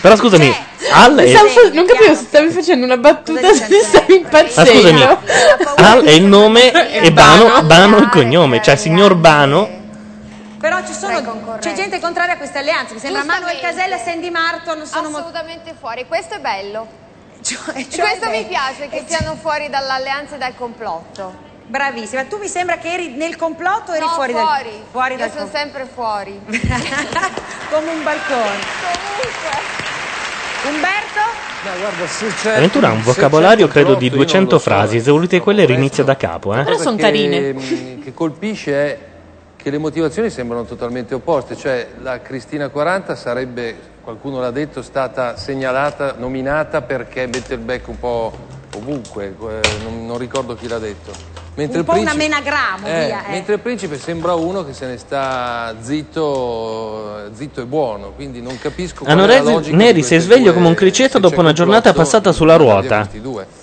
Però 0.00 0.16
scusami, 0.16 0.54
Al 0.92 1.16
è, 1.16 1.28
Stavo 1.28 1.48
fa- 1.48 1.70
non 1.72 1.86
capivo 1.86 2.14
se 2.14 2.24
stavi 2.24 2.50
facendo 2.50 2.84
una 2.84 2.98
battuta 2.98 3.52
se 3.54 3.80
stavi 3.82 4.16
impazzendo. 4.16 4.92
Ma 4.92 5.18
scusami, 5.18 5.76
Al 5.76 6.02
è 6.04 6.10
il 6.10 6.24
nome 6.24 6.72
e 7.00 7.12
Bano, 7.12 7.62
Bano 7.62 7.96
il 7.98 8.08
cognome, 8.10 8.62
cioè 8.62 8.76
signor 8.76 9.14
Bano. 9.14 9.80
Però 10.58 10.78
ci 10.86 10.92
sono, 10.92 11.58
c'è 11.58 11.72
gente 11.72 11.98
contraria 12.00 12.34
a 12.34 12.36
queste 12.36 12.58
alleanze. 12.58 12.94
Mi 12.94 13.00
sembra 13.00 13.24
Manuel. 13.24 13.58
Casella 13.60 13.96
e 13.96 14.02
Sandy 14.04 14.30
Marton 14.30 14.86
sono 14.86 15.08
mo- 15.08 15.16
assolutamente 15.18 15.74
fuori. 15.78 16.04
Questo 16.06 16.34
è 16.34 16.38
bello. 16.38 17.01
Cioè 17.42 17.72
Questo 17.74 18.26
mi 18.30 18.42
bello. 18.42 18.48
piace, 18.48 18.88
che 18.88 19.04
siano 19.06 19.36
fuori 19.36 19.68
dall'alleanza 19.68 20.36
e 20.36 20.38
dal 20.38 20.54
complotto. 20.54 21.50
Bravissima. 21.66 22.24
Tu 22.24 22.38
mi 22.38 22.48
sembra 22.48 22.76
che 22.78 22.92
eri 22.92 23.08
nel 23.16 23.36
complotto 23.36 23.92
o 23.92 23.94
eri 23.94 24.04
No, 24.04 24.10
fuori, 24.12 24.32
fuori. 24.32 24.70
dal 24.70 24.84
fuori 24.90 25.12
Io 25.12 25.18
dal 25.18 25.30
sono 25.30 25.48
sempre 25.52 25.86
fuori. 25.92 26.40
Come 27.70 27.90
un 27.90 28.02
balcone. 28.02 28.60
Umberto? 30.64 31.20
guarda, 31.78 32.06
se 32.06 32.26
c'è- 32.34 32.52
L'avventura 32.54 32.88
ha 32.88 32.92
un 32.92 33.02
vocabolario 33.02 33.68
credo 33.68 33.94
di 33.94 34.08
complotto, 34.10 34.34
io 34.34 34.40
non 34.40 34.48
200 34.48 34.54
lo 34.54 34.58
so. 34.60 34.64
frasi, 34.70 34.96
esaurite 34.96 35.40
quelle 35.40 35.64
rinizia 35.64 36.04
da 36.04 36.16
capo, 36.16 36.52
eh. 36.54 36.58
La 36.58 36.64
cosa 36.64 36.94
che, 36.94 37.52
mh, 37.52 38.02
che 38.02 38.14
colpisce 38.14 38.72
è 38.74 38.98
che 39.56 39.70
le 39.70 39.78
motivazioni 39.78 40.28
sembrano 40.30 40.64
totalmente 40.64 41.14
opposte, 41.14 41.56
cioè 41.56 41.88
la 42.00 42.20
Cristina 42.20 42.68
40 42.68 43.14
sarebbe, 43.16 43.76
qualcuno 44.02 44.40
l'ha 44.40 44.50
detto, 44.50 44.82
stata 44.82 45.36
segnalata, 45.36 46.14
nominata 46.18 46.82
perché 46.82 47.28
becco 47.28 47.90
un 47.90 47.98
po' 47.98 48.32
ovunque, 48.76 49.34
eh, 49.38 49.60
non, 49.84 50.06
non 50.06 50.18
ricordo 50.18 50.54
chi 50.54 50.66
l'ha 50.68 50.78
detto. 50.78 51.30
Mentre 51.54 51.80
un 51.80 51.84
il 51.84 51.90
po' 51.90 52.00
una 52.00 52.12
principe- 52.14 52.28
menagramo, 52.34 52.86
eh, 52.86 53.04
via. 53.06 53.26
eh. 53.26 53.30
Mentre 53.32 53.54
il 53.54 53.60
principe 53.60 53.98
sembra 53.98 54.32
uno 54.34 54.64
che 54.64 54.72
se 54.72 54.86
ne 54.86 54.96
sta 54.96 55.74
zitto, 55.80 57.28
zitto 57.34 57.60
e 57.60 57.64
buono, 57.66 58.12
quindi 58.12 58.40
non 58.40 58.58
capisco 58.58 59.04
reso 59.26 59.50
logica 59.50 59.76
Neri 59.76 60.02
si 60.02 60.14
è 60.14 60.18
sveglio 60.18 60.44
due- 60.44 60.52
come 60.54 60.68
un 60.68 60.74
criceto 60.74 61.14
se 61.14 61.20
dopo 61.20 61.40
una 61.40 61.52
giornata 61.52 61.92
passata 61.92 62.32
sulla 62.32 62.56
ruota. 62.56 63.06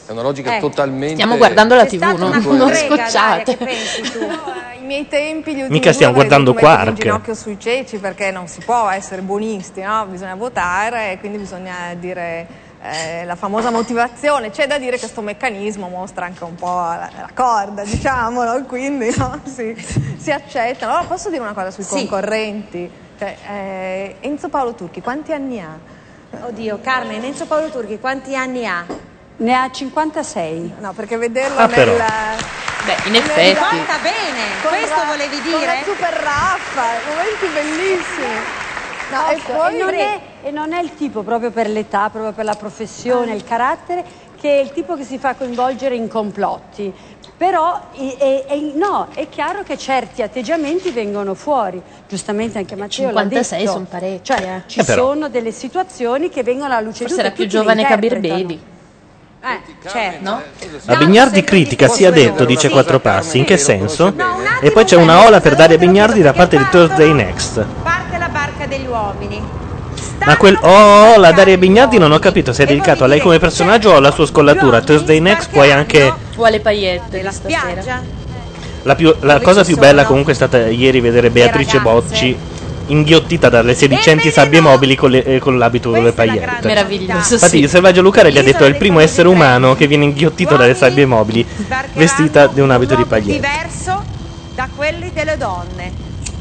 È 0.06 0.12
una 0.12 0.22
logica 0.22 0.58
Eh. 0.58 0.60
totalmente 0.60 1.14
Stiamo 1.16 1.38
guardando 1.38 1.74
la 1.76 1.86
TV, 1.86 2.02
non, 2.04 2.22
una 2.30 2.38
non 2.38 2.58
Daria, 2.68 2.88
scocciate. 2.88 3.58
che 3.58 3.66
pensi 3.66 4.02
tu? 4.02 4.20
I 4.82 4.86
miei 4.86 5.08
tempi, 5.08 5.52
gli 5.52 5.58
ultimi 5.62 5.70
Mica 5.80 5.92
stiamo 5.94 6.14
guardando 6.14 6.54
Quark. 6.54 6.88
in 6.90 6.96
ginocchio 6.96 7.34
sui 7.34 7.60
ceci 7.60 7.98
perché 7.98 8.30
non 8.32 8.48
si 8.48 8.62
può 8.64 8.88
essere 8.90 9.22
buonisti, 9.22 9.82
no? 9.82 10.06
Bisogna 10.08 10.36
votare 10.36 11.14
e 11.14 11.20
quindi 11.20 11.38
bisogna 11.40 11.94
dire 11.98 12.48
eh, 12.82 13.26
la 13.26 13.36
famosa 13.36 13.70
motivazione. 13.72 14.52
C'è 14.52 14.68
da 14.68 14.78
dire 14.78 14.92
che 14.94 15.00
questo 15.00 15.22
meccanismo 15.22 15.88
mostra 15.90 16.26
anche 16.26 16.44
un 16.44 16.56
po' 16.56 16.66
la, 16.76 17.10
la 17.14 17.30
corda, 17.34 17.84
diciamolo, 17.84 18.64
quindi 18.64 19.14
no? 19.18 19.42
si, 19.46 19.76
si 20.18 20.32
accettano. 20.32 20.92
Allora, 20.94 21.08
posso 21.08 21.30
dire 21.30 21.42
una 21.42 21.54
cosa 21.54 21.72
sui 21.72 21.84
Sì. 21.84 21.90
concorrenti? 22.08 22.90
Cioè, 23.18 23.38
eh, 23.50 24.16
Enzo 24.22 24.48
Paolo 24.50 24.74
Turchi 24.76 25.02
quanti 25.02 25.34
anni 25.34 25.60
ha? 25.62 25.78
Oddio, 26.42 26.80
Carmen, 26.82 27.24
Enzo 27.24 27.46
Paolo 27.46 27.70
Turchi 27.70 28.00
quanti 28.00 28.36
anni 28.36 28.66
ha? 28.66 28.86
Ne 29.38 29.54
ha 29.54 29.70
56. 29.70 30.76
No, 30.80 30.94
perché 30.94 31.18
vederlo 31.18 31.60
Ah, 31.60 31.66
nel... 31.66 31.76
però. 31.76 31.96
Beh, 32.86 33.10
in 33.10 33.16
effetti. 33.16 33.60
Conta 33.60 33.98
bene, 34.02 34.42
con 34.62 34.72
questo 34.72 34.96
Ra- 35.02 35.06
volevi 35.06 35.42
con 35.42 35.52
la 35.52 35.58
dire? 35.60 35.84
super 35.84 36.14
raffa, 36.14 36.86
momenti 37.10 37.46
bellissimi. 37.54 38.68
No, 39.12 39.28
e 39.30 39.34
Ecco, 39.36 39.54
poi 39.54 39.76
e, 39.76 39.78
non 39.80 39.94
è, 39.94 40.20
e 40.44 40.52
non 40.52 40.74
è 40.74 40.82
il 40.82 40.94
tipo 40.96 41.24
proprio 41.24 41.52
per 41.52 41.68
l'età, 41.70 42.10
proprio 42.10 42.32
per 42.32 42.46
la 42.46 42.54
professione, 42.56 43.34
il 43.34 43.44
carattere, 43.44 44.04
che 44.40 44.60
è 44.60 44.62
il 44.62 44.72
tipo 44.72 44.96
che 44.96 45.04
si 45.04 45.18
fa 45.18 45.34
coinvolgere 45.36 45.96
in 45.96 46.08
complotti. 46.08 46.94
Però 47.36 47.80
e- 47.94 48.18
e- 48.48 48.72
no, 48.76 49.08
è 49.14 49.30
chiaro 49.30 49.64
che 49.64 49.78
certi 49.78 50.22
atteggiamenti 50.22 50.92
vengono 50.92 51.34
fuori. 51.36 51.82
Giustamente 52.08 52.58
anche 52.58 52.76
Matteo 52.76 53.06
l'ha 53.12 53.22
56 53.22 53.60
detto. 53.60 53.72
son 53.72 53.88
parecchi, 53.88 54.24
Cioè, 54.24 54.42
eh. 54.42 54.62
ci 54.70 54.80
Eh, 54.82 54.84
sono 54.84 55.30
delle 55.30 55.52
situazioni 55.54 56.30
che 56.30 56.44
vengono 56.44 56.66
alla 56.74 56.82
luce 56.82 57.06
di 57.06 57.10
Forse 57.10 57.20
era 57.26 57.32
più 57.32 57.48
giovane 57.48 57.86
che. 57.86 57.98
Birbedi. 57.98 58.62
Eh, 59.42 59.90
certo. 59.90 60.22
No? 60.22 60.42
La 60.84 60.98
Bignardi 60.98 61.42
critica 61.46 61.88
sia 61.88 62.12
detto, 62.12 62.44
dice 62.44 62.68
quattro 62.70 63.00
passi, 63.00 63.38
in 63.38 63.46
che 63.46 63.56
senso? 63.56 64.14
E 64.62 64.70
poi 64.72 64.84
c'è 64.84 64.98
una 64.98 65.26
ola 65.26 65.40
per 65.40 65.56
Daria 65.56 65.78
Bignardi 65.78 66.22
da 66.22 66.34
parte 66.34 66.58
di 66.58 66.68
Thursday 66.70 67.14
Next. 67.14 67.66
Degli 68.70 68.88
uomini. 68.88 69.42
Ma 70.26 70.38
quel 70.38 70.58
oh, 70.62 71.18
la 71.18 71.32
Daria 71.32 71.58
Bignardi 71.58 71.98
non 71.98 72.12
ho 72.12 72.20
capito 72.20 72.54
se 72.54 72.64
è 72.64 72.66
dedicato 72.68 73.04
a 73.04 73.08
lei 73.08 73.20
come 73.20 73.40
personaggio 73.40 73.92
o 73.92 73.96
alla 73.96 74.12
sua 74.12 74.26
scollatura. 74.26 74.82
Thursday 74.82 75.20
Next 75.20 75.50
poi 75.50 75.72
anche 75.72 76.14
O 76.36 76.44
alle 76.44 76.60
paillette 76.60 77.18
di 77.18 77.24
La 77.24 77.32
stasera. 77.32 77.60
spiaggia? 77.82 78.02
la, 78.84 78.96
più- 78.96 79.16
la 79.22 79.40
cosa 79.40 79.64
più 79.64 79.78
bella 79.78 80.06
comunque 80.06 80.34
è 80.34 80.36
stata 80.36 80.68
ieri 80.68 81.00
vedere 81.00 81.30
Beatrice. 81.30 81.80
Bocci 81.80 82.38
inghiottita 82.88 83.50
dalle 83.50 83.76
sedicenti 83.76 84.32
sabbie 84.32 84.62
mobili 84.62 84.96
con, 84.96 85.12
le- 85.12 85.24
eh, 85.24 85.40
con 85.40 85.58
l'abito 85.58 85.92
delle 85.92 86.12
paillette. 86.12 86.68
Meraviglioso. 86.68 87.34
Infatti 87.36 87.58
sì. 87.58 87.64
il 87.64 87.70
selvaggio 87.70 88.02
Lucare 88.02 88.32
gli 88.32 88.38
ha 88.38 88.44
detto 88.44 88.66
è 88.66 88.68
il 88.68 88.78
primo 88.78 89.00
essere 89.00 89.28
umano 89.28 89.76
che 89.76 89.88
viene 89.88 90.04
inghiottito 90.06 90.56
dalle 90.58 90.76
sabbie 90.76 91.06
mobili 91.06 91.46
vestita 91.94 92.48
di 92.48 92.62
un 92.62 92.72
abito 92.72 92.96
di 92.96 93.06
paillette. 93.06 93.32
diverso 93.34 94.04
da 94.56 94.68
quelli 94.76 95.12
delle 95.14 95.38
donne 95.38 95.92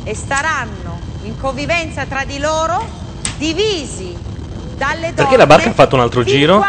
e 0.04 0.14
staranno 0.14 1.07
in 1.28 1.36
convivenza 1.36 2.06
tra 2.06 2.24
di 2.24 2.38
loro 2.38 2.82
divisi 3.36 4.16
dalle 4.76 5.12
donne. 5.12 5.14
Perché 5.14 5.36
la 5.36 5.46
barca 5.46 5.68
ha 5.68 5.72
fatto 5.74 5.94
un 5.94 6.00
altro 6.00 6.24
giro? 6.24 6.64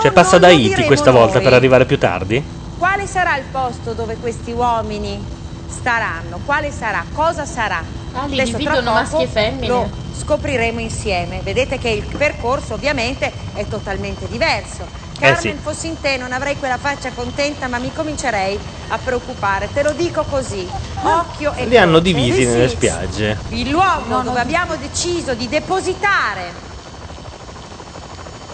Cioè 0.00 0.12
passa 0.12 0.38
da 0.38 0.46
Haiti 0.48 0.84
questa 0.84 1.10
volta 1.10 1.40
per 1.40 1.52
arrivare 1.52 1.84
più 1.84 1.98
tardi? 1.98 2.42
Quale 2.78 3.06
sarà 3.06 3.36
il 3.36 3.44
posto 3.50 3.92
dove 3.92 4.16
questi 4.16 4.52
uomini 4.52 5.22
staranno? 5.66 6.40
Quale 6.44 6.70
sarà? 6.70 7.04
Cosa 7.12 7.44
sarà? 7.44 7.82
Ah, 8.12 8.26
li 8.26 8.40
Adesso, 8.40 8.56
dividono 8.56 8.92
maschi 8.92 9.22
e 9.22 9.26
femmine. 9.26 9.66
Lo 9.66 9.90
scopriremo 10.16 10.78
insieme. 10.78 11.40
Vedete 11.42 11.78
che 11.78 11.88
il 11.88 12.06
percorso 12.16 12.74
ovviamente 12.74 13.32
è 13.54 13.66
totalmente 13.66 14.28
diverso. 14.28 14.86
Carmen, 15.32 15.56
sì. 15.56 15.62
fossi 15.62 15.86
in 15.88 16.00
te 16.00 16.16
non 16.16 16.32
avrei 16.32 16.58
quella 16.58 16.78
faccia 16.78 17.12
contenta, 17.12 17.66
ma 17.68 17.78
mi 17.78 17.92
comincerei 17.92 18.60
a 18.88 18.98
preoccupare. 18.98 19.70
Te 19.72 19.82
lo 19.82 19.92
dico 19.92 20.24
così. 20.24 20.70
Occhio 21.02 21.54
e 21.54 21.66
Li 21.66 21.76
hanno 21.78 22.00
divisi 22.00 22.42
Sì, 22.42 22.46
nelle 22.46 22.68
sì. 22.68 22.76
spiagge. 22.76 23.40
Il 23.48 23.70
luogo 23.70 24.20
dove 24.20 24.40
abbiamo 24.40 24.76
deciso 24.76 25.34
di 25.34 25.48
depositare 25.48 26.72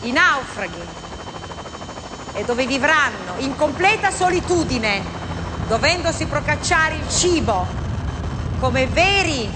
i 0.00 0.12
naufraghi 0.12 0.86
e 2.32 2.44
dove 2.44 2.66
vivranno 2.66 3.34
in 3.38 3.54
completa 3.56 4.10
solitudine, 4.10 5.02
dovendosi 5.66 6.26
procacciare 6.26 6.94
il 6.96 7.08
cibo 7.08 7.66
come 8.58 8.86
veri 8.86 9.50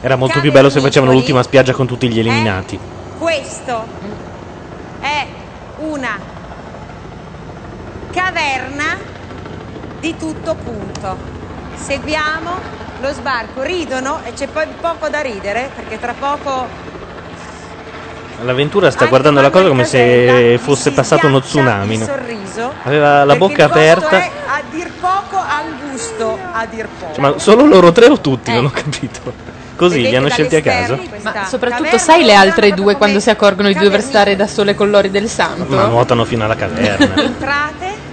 Era 0.00 0.16
molto 0.16 0.40
più 0.40 0.50
bello 0.50 0.70
se 0.70 0.80
facevano 0.80 1.12
l'ultima 1.12 1.42
spiaggia 1.42 1.72
con 1.72 1.86
tutti 1.86 2.08
gli 2.08 2.18
eliminati. 2.18 2.80
Questo 3.16 3.86
è 4.98 5.28
una 5.78 6.18
caverna 8.12 8.98
di 10.00 10.16
tutto 10.16 10.54
punto. 10.54 11.16
Seguiamo 11.74 12.80
lo 13.00 13.12
sbarco, 13.12 13.62
ridono 13.62 14.20
e 14.24 14.32
c'è 14.32 14.46
poi 14.46 14.66
poco 14.80 15.08
da 15.08 15.20
ridere 15.20 15.70
perché 15.74 15.98
tra 15.98 16.14
poco 16.18 16.90
L'avventura 18.44 18.90
sta 18.90 19.06
guardando 19.06 19.40
la 19.40 19.50
cosa 19.50 19.68
come 19.68 19.84
se 19.84 20.58
fosse 20.60 20.90
passato 20.90 21.28
uno 21.28 21.40
tsunami. 21.40 21.98
no? 21.98 22.04
sorriso. 22.04 22.72
Aveva 22.82 23.24
la 23.24 23.36
bocca 23.36 23.66
aperta. 23.66 24.18
È 24.18 24.30
a 24.46 24.62
dir 24.68 24.90
poco 24.98 25.36
angusto, 25.36 26.38
a 26.52 26.66
dir 26.66 26.88
poco. 26.98 27.14
Cioè, 27.14 27.20
ma 27.20 27.38
solo 27.38 27.66
loro 27.66 27.92
tre 27.92 28.06
o 28.06 28.20
tutti? 28.20 28.52
Non 28.52 28.64
ho 28.64 28.70
capito. 28.70 29.51
Così, 29.76 30.02
li 30.02 30.14
hanno 30.14 30.28
scelti 30.28 30.56
a 30.56 30.60
caso? 30.60 30.98
Ma 31.22 31.44
soprattutto 31.44 31.98
sai 31.98 32.24
le 32.24 32.34
altre 32.34 32.72
due 32.72 32.96
quando 32.96 33.20
si 33.20 33.30
accorgono 33.30 33.68
di 33.68 33.74
dover 33.74 34.02
stare 34.02 34.36
da 34.36 34.46
sole 34.46 34.74
con 34.74 34.90
l'ori 34.90 35.10
del 35.10 35.28
santo? 35.28 35.74
Ma 35.74 35.86
nuotano 35.86 36.24
fino 36.24 36.44
alla 36.44 36.56
caverna. 36.56 37.14
Entrate. 37.20 38.10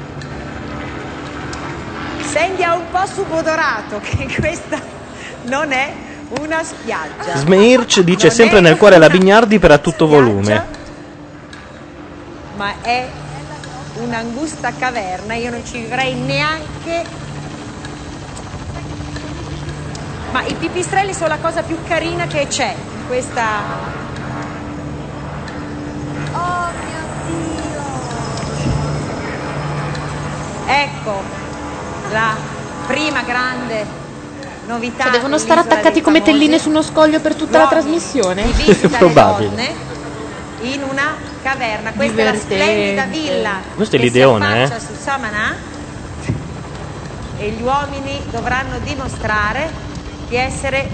Sandy 2.21 2.63
ha 2.63 2.75
un 2.75 2.83
po' 2.91 3.05
subodorato 3.11 3.99
che 4.01 4.27
questa 4.39 4.79
non 5.43 5.71
è 5.71 5.91
una 6.39 6.63
spiaggia. 6.63 7.35
Smirch 7.37 8.01
dice 8.01 8.29
sempre 8.29 8.59
nel 8.59 8.77
cuore 8.77 8.97
la 8.97 9.09
Bignardi 9.09 9.59
per 9.59 9.71
a 9.71 9.77
tutto 9.79 10.07
volume. 10.07 10.77
ma 12.55 12.73
è 12.81 13.07
un'angusta 13.95 14.73
caverna, 14.77 15.33
io 15.33 15.49
non 15.49 15.65
ci 15.65 15.79
vivrei 15.79 16.13
neanche. 16.13 17.27
Ma 20.31 20.43
i 20.45 20.53
pipistrelli 20.53 21.13
sono 21.13 21.29
la 21.29 21.37
cosa 21.37 21.63
più 21.63 21.77
carina 21.87 22.27
che 22.27 22.45
c'è 22.47 22.75
in 22.75 23.07
questa. 23.07 23.43
Oh 26.33 26.67
mio 26.85 27.01
Dio! 27.25 27.81
Ecco 30.67 31.23
la 32.11 32.35
prima 32.85 33.21
grande 33.23 33.85
novità. 34.67 35.03
Cioè, 35.05 35.11
devono 35.13 35.37
stare 35.39 35.61
attaccati 35.61 36.01
come 36.01 36.21
telline 36.21 36.59
su 36.59 36.69
uno 36.69 36.83
scoglio 36.83 37.19
per 37.19 37.33
tutta 37.35 37.57
la 37.57 37.67
trasmissione? 37.67 38.43
Alle 38.43 38.75
Probabile. 38.97 39.49
donne 39.49 39.73
in 40.61 40.83
una 40.83 41.15
caverna. 41.41 41.91
Questa 41.93 42.21
è 42.21 42.23
la 42.23 42.31
Divertente. 42.31 42.63
splendida 42.63 43.03
villa. 43.05 43.51
Questo 43.75 43.95
è 43.95 43.99
l'ideone, 43.99 44.63
eh? 44.63 44.67
su 44.79 44.93
Samaná 44.95 45.55
e 47.37 47.49
gli 47.51 47.61
uomini 47.61 48.21
dovranno 48.29 48.77
dimostrare 48.79 49.87
di 50.29 50.35
essere 50.35 50.87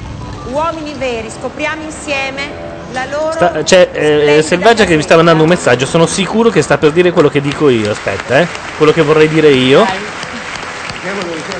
uomini 0.51 0.93
veri. 0.97 1.29
Scopriamo 1.29 1.83
insieme 1.83 2.73
la 2.91 3.05
loro 3.05 3.33
Sta- 3.33 3.63
c'è 3.63 3.89
eh, 3.91 4.41
Selvaggia 4.41 4.85
che 4.85 4.95
mi 4.95 5.01
sta 5.01 5.17
mandando 5.17 5.43
un 5.43 5.49
messaggio. 5.49 5.85
Sono 5.85 6.05
sicuro 6.05 6.49
che 6.49 6.61
sta 6.61 6.77
per 6.77 6.91
dire 6.91 7.11
quello 7.11 7.29
che 7.29 7.41
dico 7.41 7.69
io. 7.69 7.91
Aspetta, 7.91 8.39
eh. 8.39 8.47
Quello 8.77 8.93
che 8.93 9.01
vorrei 9.01 9.27
dire 9.27 9.49
io. 9.49 9.85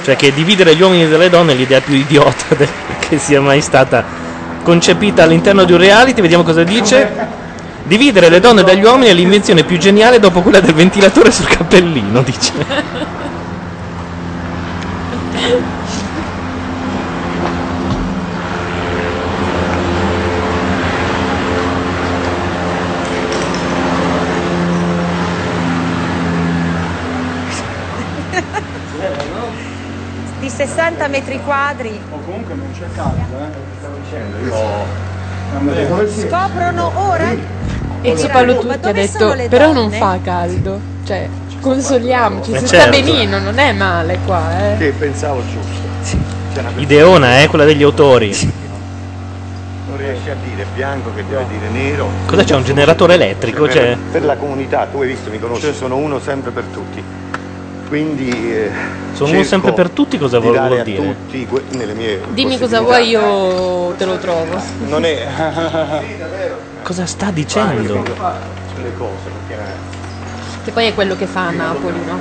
Cioè 0.03 0.15
che 0.15 0.34
dividere 0.34 0.76
gli 0.76 0.81
uomini 0.81 1.07
dalle 1.07 1.30
donne 1.30 1.52
è 1.52 1.56
l'idea 1.56 1.81
più 1.81 1.95
idiota 1.95 2.45
de- 2.56 2.68
che 3.07 3.19
sia 3.19 3.41
mai 3.41 3.61
stata 3.61 4.03
concepita 4.64 5.23
all'interno 5.23 5.65
di 5.65 5.73
un 5.73 5.80
reality. 5.80 6.22
Vediamo 6.22 6.43
cosa 6.43 6.64
dice. 6.64 7.43
Dividere 7.84 8.30
le 8.30 8.39
donne 8.39 8.64
dagli 8.64 8.84
uomini 8.84 9.11
è 9.11 9.14
l'invenzione 9.14 9.64
più 9.64 9.77
geniale 9.77 10.18
dopo 10.18 10.41
quella 10.41 10.60
del 10.60 10.73
ventilatore 10.73 11.31
sul 11.31 11.47
cappellino, 11.47 12.23
dice. 12.23 12.53
di 30.45 30.52
60 30.86 31.07
metri 31.07 31.40
quadri. 31.44 31.99
comunque 32.10 32.53
non 32.53 32.68
c'è 32.78 32.86
caldo, 32.95 33.40
eh. 33.40 33.49
Scoprono 36.28 36.91
ora 36.95 37.34
E 38.02 38.16
Cipallo 38.16 38.53
"Ma 38.53 38.74
tutti 38.76 38.88
ha 38.88 38.91
detto, 38.94 39.36
però 39.49 39.74
donne?" 39.74 39.80
non 39.80 39.91
fa 39.91 40.20
caldo. 40.24 40.80
Cioè, 41.03 41.28
consoliamoci, 41.60 42.52
Eh, 42.52 42.60
si 42.60 42.68
certo. 42.68 42.94
sta 42.94 43.03
benino, 43.03 43.40
non 43.40 43.57
è 43.57 43.72
male 43.72 44.20
qua, 44.26 44.74
eh. 44.74 44.78
Che 44.78 44.94
pensavo 44.98 45.41
giusto. 45.52 45.84
Ideona, 46.80 47.41
eh, 47.41 47.48
quella 47.48 47.66
degli 47.66 47.82
autori. 47.84 48.30
Non 49.88 49.98
riesci 49.98 50.30
a 50.30 50.36
dire 50.44 50.66
bianco 50.76 51.12
che 51.16 51.24
deve 51.28 51.45
dire 51.49 51.68
nero. 51.70 52.07
Cosa 52.28 52.44
c'è? 52.44 52.56
Un 52.56 52.64
generatore 52.64 53.16
elettrico? 53.16 53.64
per, 53.64 53.74
Cioè... 53.74 53.98
per 54.12 54.24
la 54.24 54.36
comunità, 54.36 54.88
tu 54.91 55.02
hai 55.02 55.07
visto, 55.07 55.32
mi 55.32 55.40
conosci, 55.40 55.74
sono 55.74 55.95
uno 55.98 56.20
sempre 56.20 56.52
per 56.52 56.64
tutti. 56.66 57.03
Quindi 57.88 58.30
eh, 58.53 58.72
Sono 59.14 59.30
uno 59.30 59.38
cerco 59.38 59.44
sempre 59.44 59.74
per 59.74 59.90
tutti, 59.91 60.18
cosa 60.18 60.40
di 60.40 60.48
vuol- 60.49 60.82
dire? 60.84 60.95
tutti 60.95 61.45
que- 61.45 61.64
nelle 61.70 61.94
mie 61.94 62.20
Dimmi 62.30 62.57
cosa 62.57 62.82
vuoi, 62.82 63.10
io 63.10 63.94
te 63.98 64.06
lo 64.06 64.18
trovo. 64.18 64.60
Non 64.88 65.06
è 65.06 65.28
Cosa 66.82 67.06
sta 67.06 67.30
dicendo? 67.32 68.03
le 68.82 68.94
cose, 68.98 69.30
perché 69.48 69.64
Che 70.66 70.72
poi 70.72 70.88
è 70.88 70.94
quello 70.94 71.16
che 71.16 71.26
fa 71.28 71.48
a 71.48 71.52
Napoli, 71.52 71.99
no? 72.06 72.20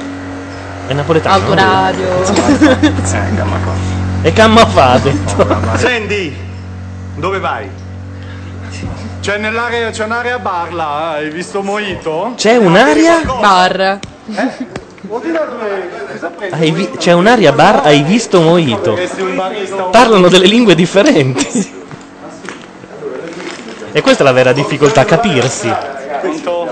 È 0.86 0.92
napoletano. 0.92 1.34
Autoradio. 1.44 2.08
E 4.22 4.32
camma 4.32 4.64
fa, 4.66 4.92
ha 4.92 4.98
detto. 4.98 5.46
Sandy, 5.76 6.34
dove 7.16 7.38
vai? 7.40 7.68
C'è 9.20 9.36
nell'area, 9.38 9.90
c'è 9.90 10.04
un'area 10.04 10.38
bar 10.38 10.72
là, 10.72 11.10
hai 11.12 11.28
visto 11.30 11.62
Moito? 11.62 12.32
C'è 12.36 12.56
un'aria? 12.56 13.20
Bar. 13.24 13.98
Vuol 14.24 14.52
Hai 16.50 16.70
vi- 16.70 16.90
c'è 16.96 17.12
un'aria 17.12 17.52
bar, 17.52 17.80
hai 17.84 18.02
visto 18.02 18.40
Moito. 18.40 18.98
Parlano 19.90 20.28
delle 20.28 20.46
lingue 20.46 20.74
differenti. 20.74 21.72
E 23.92 24.00
questa 24.00 24.22
è 24.22 24.26
la 24.26 24.32
vera 24.32 24.52
difficoltà, 24.52 25.04
capirsi. 25.04 25.72
Questo 26.20 26.66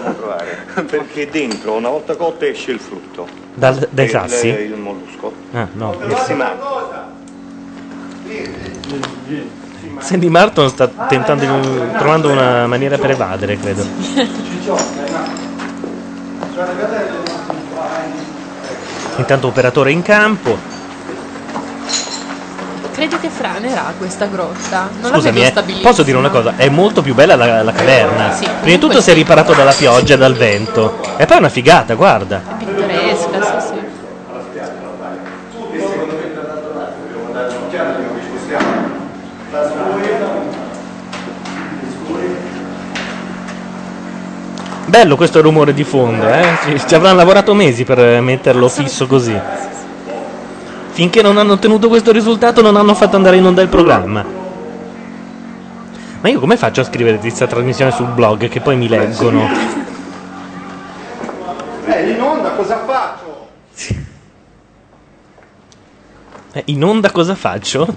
perché 0.89 1.29
dentro, 1.29 1.75
una 1.75 1.91
volta 1.91 2.17
cotto, 2.17 2.45
esce 2.47 2.71
il 2.73 2.81
frutto. 2.81 3.27
Dal- 3.55 3.87
dai 3.91 4.07
Il- 4.07 4.11
sassi? 4.11 4.49
Il 4.49 4.77
mollusco. 4.77 5.33
Ah, 5.53 5.69
no. 5.73 5.95
Si 6.25 6.33
mangia. 6.33 7.11
Sandy 9.99 10.29
Martin 10.29 10.69
sta 10.69 10.89
tentando, 10.89 11.45
di- 11.45 11.97
trovando 11.99 12.31
una 12.31 12.67
maniera 12.67 12.97
per 12.97 13.11
evadere, 13.11 13.59
credo. 13.59 13.85
Intanto 19.17 19.47
operatore 19.47 19.91
in 19.93 20.03
campo. 20.03 20.59
Credo 22.93 23.19
che 23.19 23.29
franerà 23.31 23.93
questa 23.99 24.27
grotta. 24.27 24.89
Non 25.01 25.11
la 25.11 25.17
Scusami, 25.17 25.41
vedo 25.41 25.61
eh, 25.61 25.81
posso 25.83 26.03
dire 26.03 26.19
una 26.19 26.29
cosa? 26.29 26.55
È 26.57 26.69
molto 26.69 27.03
più 27.03 27.15
bella 27.15 27.37
la, 27.37 27.63
la 27.63 27.73
caverna. 27.73 28.33
Sì, 28.33 28.45
Prima 28.45 28.77
di 28.77 28.79
tutto 28.79 29.01
si 29.01 29.11
è 29.11 29.15
riparato 29.15 29.55
dalla 29.55 29.73
pioggia 29.73 30.15
e 30.15 30.19
dal 30.19 30.35
vento. 30.35 31.01
E 31.17 31.25
poi 31.27 31.37
è 31.37 31.41
una 31.41 31.49
figata, 31.49 31.95
guarda. 31.95 32.43
Pittoresca, 32.59 33.61
sì, 33.61 33.67
sì. 33.67 33.82
Bello 44.93 45.17
questo 45.17 45.41
rumore 45.41 45.73
di 45.73 45.85
fondo, 45.85 46.29
eh? 46.29 46.45
Ci, 46.65 46.83
ci 46.87 46.95
avranno 46.95 47.17
lavorato 47.17 47.55
mesi 47.55 47.83
per 47.83 48.21
metterlo 48.21 48.69
fisso 48.69 49.07
così. 49.07 49.35
Finché 50.91 51.23
non 51.23 51.39
hanno 51.39 51.55
ottenuto 51.55 51.89
questo 51.89 52.13
risultato 52.13 52.61
non 52.61 52.77
hanno 52.77 52.95
fatto 52.95 53.17
andare 53.17 53.39
in 53.39 53.47
onda 53.47 53.63
il 53.63 53.69
programma. 53.69 54.23
Ma 56.21 56.29
io 56.29 56.39
come 56.39 56.59
faccio 56.59 56.83
a 56.83 56.85
scrivere 56.85 57.17
questa 57.17 57.47
trasmissione 57.47 57.91
sul 57.91 58.09
blog 58.09 58.51
che 58.51 58.61
poi 58.61 58.77
mi 58.77 58.87
leggono? 58.87 59.49
Eh, 61.87 62.11
in 62.11 62.21
onda 62.21 62.51
cosa 62.51 62.85
faccio? 62.85 63.49
Eh, 66.53 66.63
in 66.67 66.85
onda 66.85 67.11
cosa 67.11 67.35
faccio? 67.35 67.95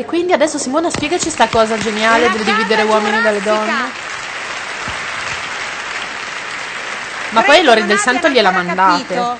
E 0.00 0.06
quindi 0.06 0.32
adesso 0.32 0.56
Simona 0.56 0.88
spiegaci 0.88 1.28
sta 1.28 1.46
cosa 1.48 1.76
geniale 1.76 2.30
del 2.30 2.42
dividere 2.42 2.80
uomini 2.84 3.20
dalle 3.20 3.42
donne. 3.42 3.72
Ma 7.28 7.42
poi 7.42 7.62
l'ore 7.62 7.84
del 7.84 7.98
santo 7.98 8.30
gliela 8.30 8.50
mandate. 8.50 9.14
Capito? 9.14 9.38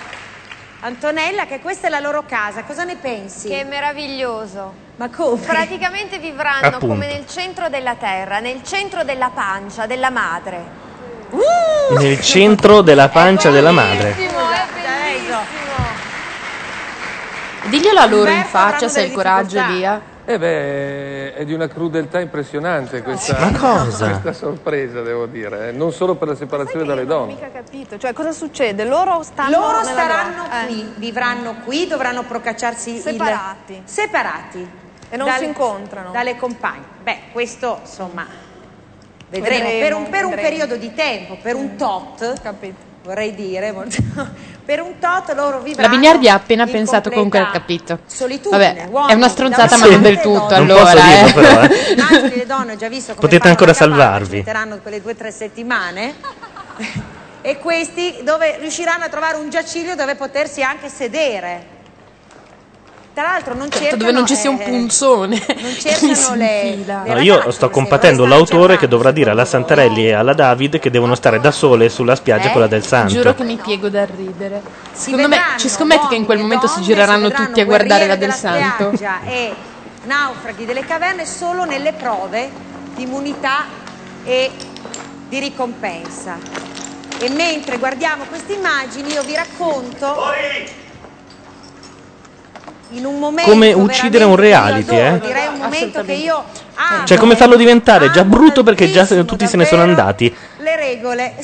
Antonella, 0.80 1.46
che 1.46 1.60
questa 1.60 1.86
è 1.86 1.90
la 1.90 2.00
loro 2.00 2.24
casa, 2.28 2.64
cosa 2.64 2.84
ne 2.84 2.96
pensi? 2.96 3.48
Che 3.48 3.64
meraviglioso. 3.64 4.74
Ma 4.96 5.08
come? 5.08 5.40
Praticamente 5.40 6.18
vivranno 6.18 6.66
Appunto. 6.66 6.88
come 6.88 7.06
nel 7.06 7.26
centro 7.26 7.70
della 7.70 7.94
terra, 7.94 8.40
nel 8.40 8.62
centro 8.62 9.02
della 9.02 9.30
pancia 9.30 9.86
della 9.86 10.10
madre. 10.10 10.62
Nel 11.96 12.20
centro 12.20 12.82
della 12.82 13.08
pancia 13.08 13.48
della 13.48 13.72
madre. 13.72 14.14
Diglielo 17.64 17.98
a 17.98 18.04
loro 18.04 18.28
in 18.28 18.36
Umberto 18.36 18.48
faccia 18.50 18.66
avranno 18.66 18.88
se 18.90 18.98
hai 18.98 19.04
il 19.06 19.10
delle 19.10 19.22
coraggio, 19.22 19.54
difficoltà. 19.54 19.72
Lia. 19.72 20.00
Eh 20.30 20.38
beh, 20.38 21.34
è 21.34 21.44
di 21.44 21.52
una 21.52 21.66
crudeltà 21.66 22.20
impressionante 22.20 23.02
questa, 23.02 23.36
Ma 23.50 23.58
cosa? 23.58 24.10
questa 24.20 24.32
sorpresa, 24.32 25.02
devo 25.02 25.26
dire. 25.26 25.70
eh. 25.70 25.72
Non 25.72 25.90
solo 25.92 26.14
per 26.14 26.28
la 26.28 26.36
separazione 26.36 26.84
dalle 26.84 27.04
donne. 27.04 27.32
mica 27.32 27.50
capito. 27.50 27.98
Cioè, 27.98 28.12
cosa 28.12 28.30
succede? 28.30 28.84
Loro 28.84 29.24
stanno 29.24 29.58
Loro 29.58 29.82
staranno. 29.82 30.44
Eh. 30.44 30.66
qui, 30.66 30.92
vivranno 30.98 31.56
qui, 31.64 31.88
dovranno 31.88 32.22
procacciarsi 32.22 32.94
il- 32.94 33.00
Separati. 33.00 33.82
separati. 33.84 34.70
E 35.10 35.16
non 35.16 35.28
si 35.36 35.44
incontrano. 35.46 36.12
Dalle 36.12 36.36
compagne. 36.36 36.84
Beh, 37.02 37.18
questo 37.32 37.78
insomma 37.80 38.24
vedremo, 39.28 39.64
Vedremo, 39.68 39.80
per, 39.80 39.94
un, 39.94 40.08
per 40.10 40.24
un 40.26 40.30
vedremo. 40.30 40.48
periodo 40.48 40.76
di 40.76 40.94
tempo, 40.94 41.38
per 41.42 41.56
un 41.56 41.74
tot, 41.74 42.40
vorrei 43.02 43.34
dire, 43.34 43.72
per 43.72 43.88
un 44.78 44.98
tot 45.00 45.34
loro 45.34 45.60
vivranno 45.60 45.88
La 45.88 45.94
Bignardi 45.96 46.28
ha 46.28 46.34
appena 46.34 46.66
pensato 46.66 47.10
comunque 47.10 47.40
ha 47.40 47.50
capito. 47.50 47.98
solitudine, 48.06 48.74
Vabbè, 48.74 48.86
uomini 48.88 49.12
è 49.12 49.14
una 49.16 49.28
stronzata 49.28 49.76
ma 49.76 49.86
non 49.86 50.02
del 50.02 50.20
tutto. 50.20 50.56
Non 50.56 50.66
posso 50.68 50.86
allora. 50.86 51.02
dirlo, 51.02 51.26
eh. 51.26 51.32
però, 51.32 51.62
eh. 51.62 51.92
Immagini 51.92 52.36
le 52.36 52.46
donne, 52.46 52.72
ho 52.74 52.76
già 52.76 52.88
visto 52.88 53.14
come 53.14 53.20
Potete 53.26 53.40
fanno 53.40 53.50
ancora 53.50 53.72
capanna, 53.72 53.96
salvarvi. 53.96 54.28
ci 54.28 54.36
metteranno 54.36 54.78
quelle 54.78 55.02
due 55.02 55.12
o 55.12 55.16
tre 55.16 55.32
settimane. 55.32 56.14
e 57.42 57.58
questi 57.58 58.18
dove 58.22 58.58
riusciranno 58.60 59.04
a 59.04 59.08
trovare 59.08 59.36
un 59.38 59.50
giaciglio 59.50 59.94
dove 59.94 60.14
potersi 60.14 60.62
anche 60.62 60.88
sedere. 60.88 61.78
Tra 63.12 63.24
l'altro 63.24 63.54
non 63.54 63.70
cercano 63.70 63.96
dove 63.96 64.12
non 64.12 64.26
ci 64.26 64.36
sia 64.36 64.50
un 64.50 64.60
eh, 64.60 64.64
punzone. 64.64 65.44
non 65.60 65.72
cercano 65.78 66.34
le, 66.36 66.76
le 66.76 67.12
No, 67.12 67.18
io 67.20 67.50
sto 67.50 67.68
compatendo 67.68 68.24
l'autore 68.24 68.78
che 68.78 68.86
dovrà 68.86 69.10
dire 69.10 69.30
alla 69.30 69.44
Santarelli 69.44 70.06
e 70.06 70.12
alla 70.12 70.32
David 70.32 70.78
che 70.78 70.90
devono 70.90 71.14
stare 71.16 71.40
da 71.40 71.50
sole 71.50 71.88
sulla 71.88 72.14
spiaggia 72.14 72.48
Eh? 72.48 72.52
quella 72.52 72.68
del 72.68 72.86
santo. 72.86 73.12
Giuro 73.12 73.34
che 73.34 73.42
mi 73.42 73.56
piego 73.56 73.88
dal 73.88 74.06
ridere. 74.06 74.62
Secondo 74.92 75.28
me 75.28 75.38
ci 75.56 75.68
scommetti 75.68 76.06
che 76.06 76.14
in 76.14 76.24
quel 76.24 76.38
momento 76.38 76.66
si 76.68 76.82
gireranno 76.82 77.30
tutti 77.30 77.60
a 77.60 77.64
guardare 77.64 78.06
la 78.06 78.16
del 78.16 78.32
santo. 78.32 78.92
e 79.26 79.52
naufraghi 80.04 80.64
delle 80.64 80.84
caverne 80.84 81.26
solo 81.26 81.64
nelle 81.64 81.92
prove 81.92 82.48
di 82.94 83.02
immunità 83.02 83.64
e 84.24 84.50
di 85.28 85.38
ricompensa. 85.40 86.38
E 87.18 87.28
mentre 87.28 87.76
guardiamo 87.76 88.24
queste 88.24 88.54
immagini 88.54 89.12
io 89.12 89.22
vi 89.22 89.34
racconto 89.34 90.06
momento 92.98 93.50
Come 93.50 93.72
uccidere 93.72 94.24
un 94.24 94.36
reality, 94.36 94.96
eh? 94.96 95.18
direi 95.20 95.46
un 95.48 95.58
momento 95.60 96.02
che 96.04 96.12
io 96.12 96.44
amo 96.74 97.04
Cioè, 97.06 97.18
come 97.18 97.36
farlo 97.36 97.56
diventare 97.56 98.10
già 98.10 98.24
brutto 98.24 98.62
perché 98.62 98.90
già 98.90 99.04
se- 99.04 99.24
tutti 99.24 99.46
se 99.46 99.56
ne 99.56 99.64
sono 99.64 99.82
andati. 99.82 100.34
le 100.58 100.76
regole 100.76 101.34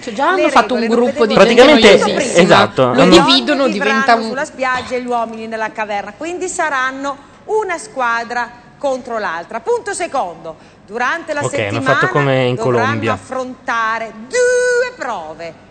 Cioè, 0.00 0.12
già 0.14 0.28
hanno 0.28 0.48
fatto 0.48 0.74
un 0.74 0.86
gruppo 0.86 1.26
di 1.26 1.34
Praticamente, 1.34 1.80
gente 1.88 2.04
noiosissima. 2.12 2.40
esatto, 2.42 2.92
Lo 2.94 3.02
hanno- 3.02 3.22
dividono, 3.26 3.68
diventa 3.68 4.14
un... 4.14 4.22
sulla 4.28 4.44
spiaggia 4.46 4.94
e 4.94 5.02
gli 5.02 5.06
uomini 5.06 5.46
nella 5.46 5.70
caverna, 5.72 6.14
quindi 6.16 6.48
saranno 6.48 7.16
una 7.46 7.76
squadra 7.76 8.50
contro 8.78 9.18
l'altra. 9.18 9.60
Punto 9.60 9.92
secondo, 9.92 10.56
durante 10.86 11.34
la 11.34 11.40
Ok, 11.42 11.52
hanno 11.52 11.62
settimana 11.64 11.94
fatto 11.98 12.08
come 12.08 12.44
in 12.46 12.54
dovranno 12.54 12.78
Colombia. 12.80 13.12
affrontare 13.12 14.12
due 14.26 14.92
prove. 14.96 15.68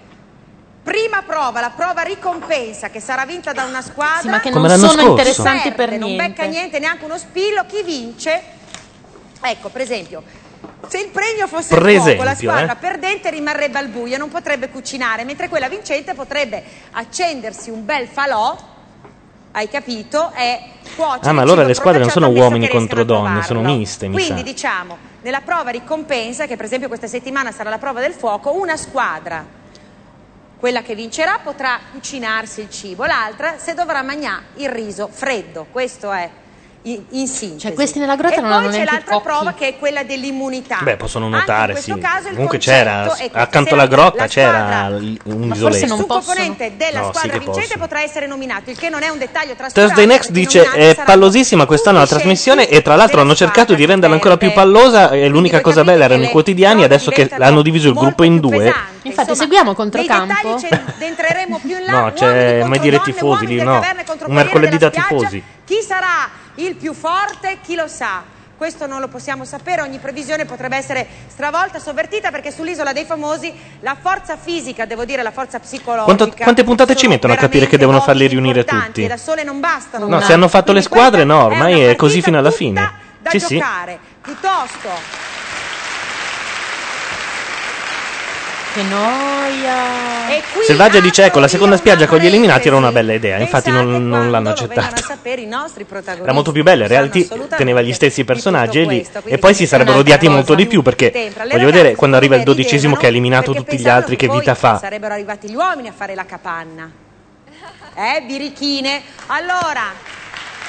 Prima 0.90 1.22
prova, 1.22 1.60
la 1.60 1.70
prova 1.70 2.02
ricompensa 2.02 2.90
che 2.90 3.00
sarà 3.00 3.24
vinta 3.24 3.54
da 3.54 3.64
una 3.64 3.84
squadra. 3.84 4.22
Sì, 4.22 4.28
ma 4.30 4.40
che 4.40 4.50
non 4.50 4.68
sono 4.68 4.92
scorso. 4.92 5.08
interessanti 5.08 5.68
per 5.70 5.76
perde, 5.76 5.98
non 6.00 6.10
niente. 6.10 6.28
becca 6.30 6.46
niente, 6.46 6.80
neanche 6.80 7.06
uno 7.06 7.20
spillo, 7.20 7.64
chi 7.68 7.84
vince? 7.84 8.42
Ecco, 9.40 9.70
per 9.70 9.82
esempio, 9.82 10.24
se 10.88 10.98
il 10.98 11.10
premio 11.10 11.46
fosse 11.46 11.76
Per 11.76 11.88
il 11.88 12.02
fuoco, 12.02 12.24
la 12.24 12.32
esempio, 12.32 12.50
squadra 12.50 12.74
eh. 12.74 12.76
perdente 12.78 13.30
rimarrebbe 13.30 13.78
al 13.78 13.90
buio, 13.90 14.18
non 14.18 14.30
potrebbe 14.30 14.70
cucinare, 14.70 15.26
mentre 15.26 15.48
quella 15.48 15.70
vincente 15.70 16.16
potrebbe 16.16 16.64
accendersi 16.94 17.70
un 17.70 17.86
bel 17.86 18.08
falò, 18.08 18.58
hai 19.52 19.70
capito, 19.70 20.32
e 20.36 20.60
cuocere 20.96 21.30
Ah, 21.30 21.34
ma 21.34 21.44
allora 21.44 21.64
le 21.66 21.76
squadre 21.76 22.00
non 22.00 22.10
sono 22.10 22.30
uomini 22.30 22.68
contro 22.68 23.04
donne, 23.04 23.44
sono 23.44 23.62
miste, 23.62 24.08
mi 24.08 24.16
Quindi 24.16 24.40
sa. 24.40 24.44
diciamo, 24.44 24.98
nella 25.22 25.42
prova 25.42 25.70
ricompensa, 25.70 26.48
che 26.48 26.56
per 26.56 26.66
esempio 26.66 26.88
questa 26.88 27.06
settimana 27.06 27.52
sarà 27.52 27.70
la 27.70 27.78
prova 27.78 28.00
del 28.00 28.14
fuoco, 28.14 28.54
una 28.54 28.76
squadra 28.76 29.58
quella 30.60 30.82
che 30.82 30.94
vincerà 30.94 31.40
potrà 31.42 31.80
cucinarsi 31.90 32.60
il 32.60 32.70
cibo, 32.70 33.06
l'altra 33.06 33.58
se 33.58 33.74
dovrà 33.74 34.02
mangiare 34.02 34.44
il 34.56 34.68
riso 34.68 35.08
freddo. 35.08 35.66
Questo 35.72 36.12
è 36.12 36.30
in, 36.84 37.04
in 37.10 37.28
sintesi. 37.28 37.60
Cioè, 37.60 37.74
questi 37.74 38.00
nella 38.00 38.16
grotta 38.16 38.36
e 38.36 38.42
non 38.42 38.50
poi 38.50 38.58
hanno 38.60 38.68
c'è 38.70 38.76
neanche 38.78 38.92
i 38.92 38.96
l'altra 38.96 39.14
cocchi. 39.16 39.28
prova 39.28 39.54
che 39.54 39.68
è 39.68 39.78
quella 39.78 40.04
dell'immunità. 40.04 40.78
Beh, 40.82 40.96
possono 40.96 41.28
Anche 41.76 41.92
in 41.92 41.96
sì. 41.98 42.02
caso 42.02 42.28
il 42.28 42.34
Comunque 42.34 42.58
c'era, 42.58 43.16
accanto 43.34 43.74
alla 43.74 43.84
la- 43.84 43.90
grotta 43.90 44.18
la 44.24 44.28
c'era 44.28 44.88
un 44.92 45.18
Ma 45.48 45.56
forse 45.56 45.56
isoletto. 45.56 45.86
non 45.88 45.98
Su 45.98 46.06
possono. 46.06 46.24
componente 46.36 46.72
della 46.78 47.00
No, 47.00 47.06
sì 47.06 47.18
squadra 47.18 47.38
che 47.38 47.40
vincente 47.46 47.78
potrà 47.78 48.02
essere 48.02 48.28
nominato, 48.28 48.70
il 48.70 48.78
che 48.78 48.90
non 48.90 49.04
è 49.04 49.10
un 49.10 49.18
dettaglio 49.18 49.56
trascurabile. 49.56 49.86
Thursday 49.94 50.06
Next 50.06 50.32
dice 50.32 50.64
è 50.72 50.96
pallosissima 51.04 51.66
quest'anno 51.66 51.98
la 52.00 52.08
trasmissione 52.08 52.68
e 52.70 52.82
tra 52.82 52.96
l'altro 52.96 53.22
hanno 53.22 53.36
cercato 53.36 53.74
di 53.74 53.86
renderla 53.86 54.16
ancora 54.16 54.38
più 54.38 54.52
pallosa 54.54 55.10
e 55.12 55.28
l'unica 55.28 55.60
cosa 55.62 55.84
bella 55.84 56.06
erano 56.06 56.24
i 56.24 56.30
quotidiani 56.30 56.84
adesso 56.84 57.12
che 57.12 57.30
hanno 57.40 57.62
diviso 57.62 57.90
il 57.90 57.94
gruppo 57.94 58.24
in 58.24 58.40
due 58.40 58.74
Infatti, 59.02 59.36
seguiamo 59.36 59.74
controcampo. 59.74 60.34
dettagli 60.56 60.60
ce- 60.60 60.82
entreremo 61.06 61.60
più 61.60 61.78
in 61.78 61.84
là. 61.86 61.92
No, 62.00 62.12
c'è 62.14 62.52
contro 62.52 62.68
mai 62.70 62.80
dire 62.80 63.00
tifosi 63.02 63.46
lì, 63.48 63.62
no. 63.62 63.82
Un 64.26 64.34
mercoledì 64.34 64.78
da 64.78 64.90
spiaggia. 64.90 65.08
tifosi. 65.16 65.44
Chi 65.70 65.84
sarà 65.84 66.28
il 66.56 66.74
più 66.74 66.96
forte? 66.96 67.60
Chi 67.62 67.76
lo 67.76 67.86
sa? 67.88 68.24
Questo 68.58 68.88
non 68.88 69.00
lo 69.02 69.08
possiamo 69.08 69.46
sapere, 69.46 69.84
ogni 69.84 70.00
previsione 70.00 70.46
potrebbe 70.46 70.76
essere 70.76 71.06
stravolta, 71.28 71.78
sovvertita, 71.78 72.32
perché 72.32 72.52
sull'isola 72.52 72.92
dei 72.92 73.06
famosi 73.06 73.54
la 73.82 73.96
forza 74.02 74.36
fisica, 74.36 74.86
devo 74.86 75.06
dire 75.06 75.22
la 75.22 75.30
forza 75.30 75.60
psicologica. 75.60 76.16
Quanto- 76.16 76.36
quante 76.42 76.64
puntate 76.64 76.96
ci 76.96 77.08
mettono 77.08 77.34
a 77.34 77.36
capire 77.36 77.68
che 77.68 77.78
devono 77.78 78.02
farli 78.02 78.26
riunire 78.26 78.66
tutti? 78.66 79.06
da 79.06 79.18
sole 79.18 79.44
non 79.44 79.60
bastano. 79.60 80.08
No, 80.08 80.20
se 80.22 80.34
hanno 80.34 80.48
fatto 80.48 80.72
le 80.74 80.82
squadre 80.82 81.24
no, 81.24 81.44
ormai 81.44 81.82
è 81.82 81.96
così 81.96 82.24
fino 82.24 82.40
alla 82.40 82.50
fine. 82.50 82.92
da 83.20 83.30
Sì, 83.30 83.40
sì. 83.40 83.58
giocare, 83.58 84.00
piuttosto 84.24 85.29
Che 88.80 88.86
noia. 88.86 90.30
E 90.30 90.42
qui 90.54 90.64
Selvaggia 90.64 91.02
dice 91.02 91.26
ecco 91.26 91.40
la 91.40 91.50
seconda 91.50 91.76
spiaggia 91.76 92.08
con 92.08 92.18
gli 92.18 92.28
eliminati 92.28 92.68
era 92.70 92.78
una 92.78 92.94
bella 92.94 93.12
idea, 93.12 93.38
infatti 93.38 93.72
non, 93.72 94.08
non 94.08 94.32
l'hanno 94.32 94.52
accettata. 94.52 95.18
Era 96.24 96.32
molto 96.32 96.54
più 96.54 96.64
bella, 96.64 96.84
in 96.84 96.88
realtà 96.88 97.20
teneva 97.58 97.82
gli 97.82 97.92
stessi 97.92 98.24
personaggi 98.24 98.80
e 98.80 98.86
lì 98.86 99.08
e 99.26 99.38
poi 99.38 99.54
si 99.54 99.68
sarebbero 99.68 99.98
odiati 99.98 100.30
molto 100.30 100.56
di 100.56 100.66
più 100.66 100.82
perché 100.82 101.30
voglio 101.36 101.66
vedere 101.66 101.96
quando 101.96 102.16
arriva 102.16 102.38
il 102.38 102.44
dodicesimo 102.44 102.96
che 102.96 103.08
ha 103.08 103.10
eliminato 103.10 103.54
tutti 103.54 103.78
gli 103.78 103.90
altri 103.90 104.16
che 104.16 104.30
vita 104.30 104.56
fa. 104.56 104.78
Sarebbero 104.78 105.14
arrivati 105.14 105.50
gli 105.50 105.56
uomini 105.56 105.90
a 105.90 105.94
fare 105.94 106.16
la 106.16 106.24
capanna. 106.24 106.90
Eh, 107.96 108.24
birichine. 108.26 109.02
Allora, 109.28 109.92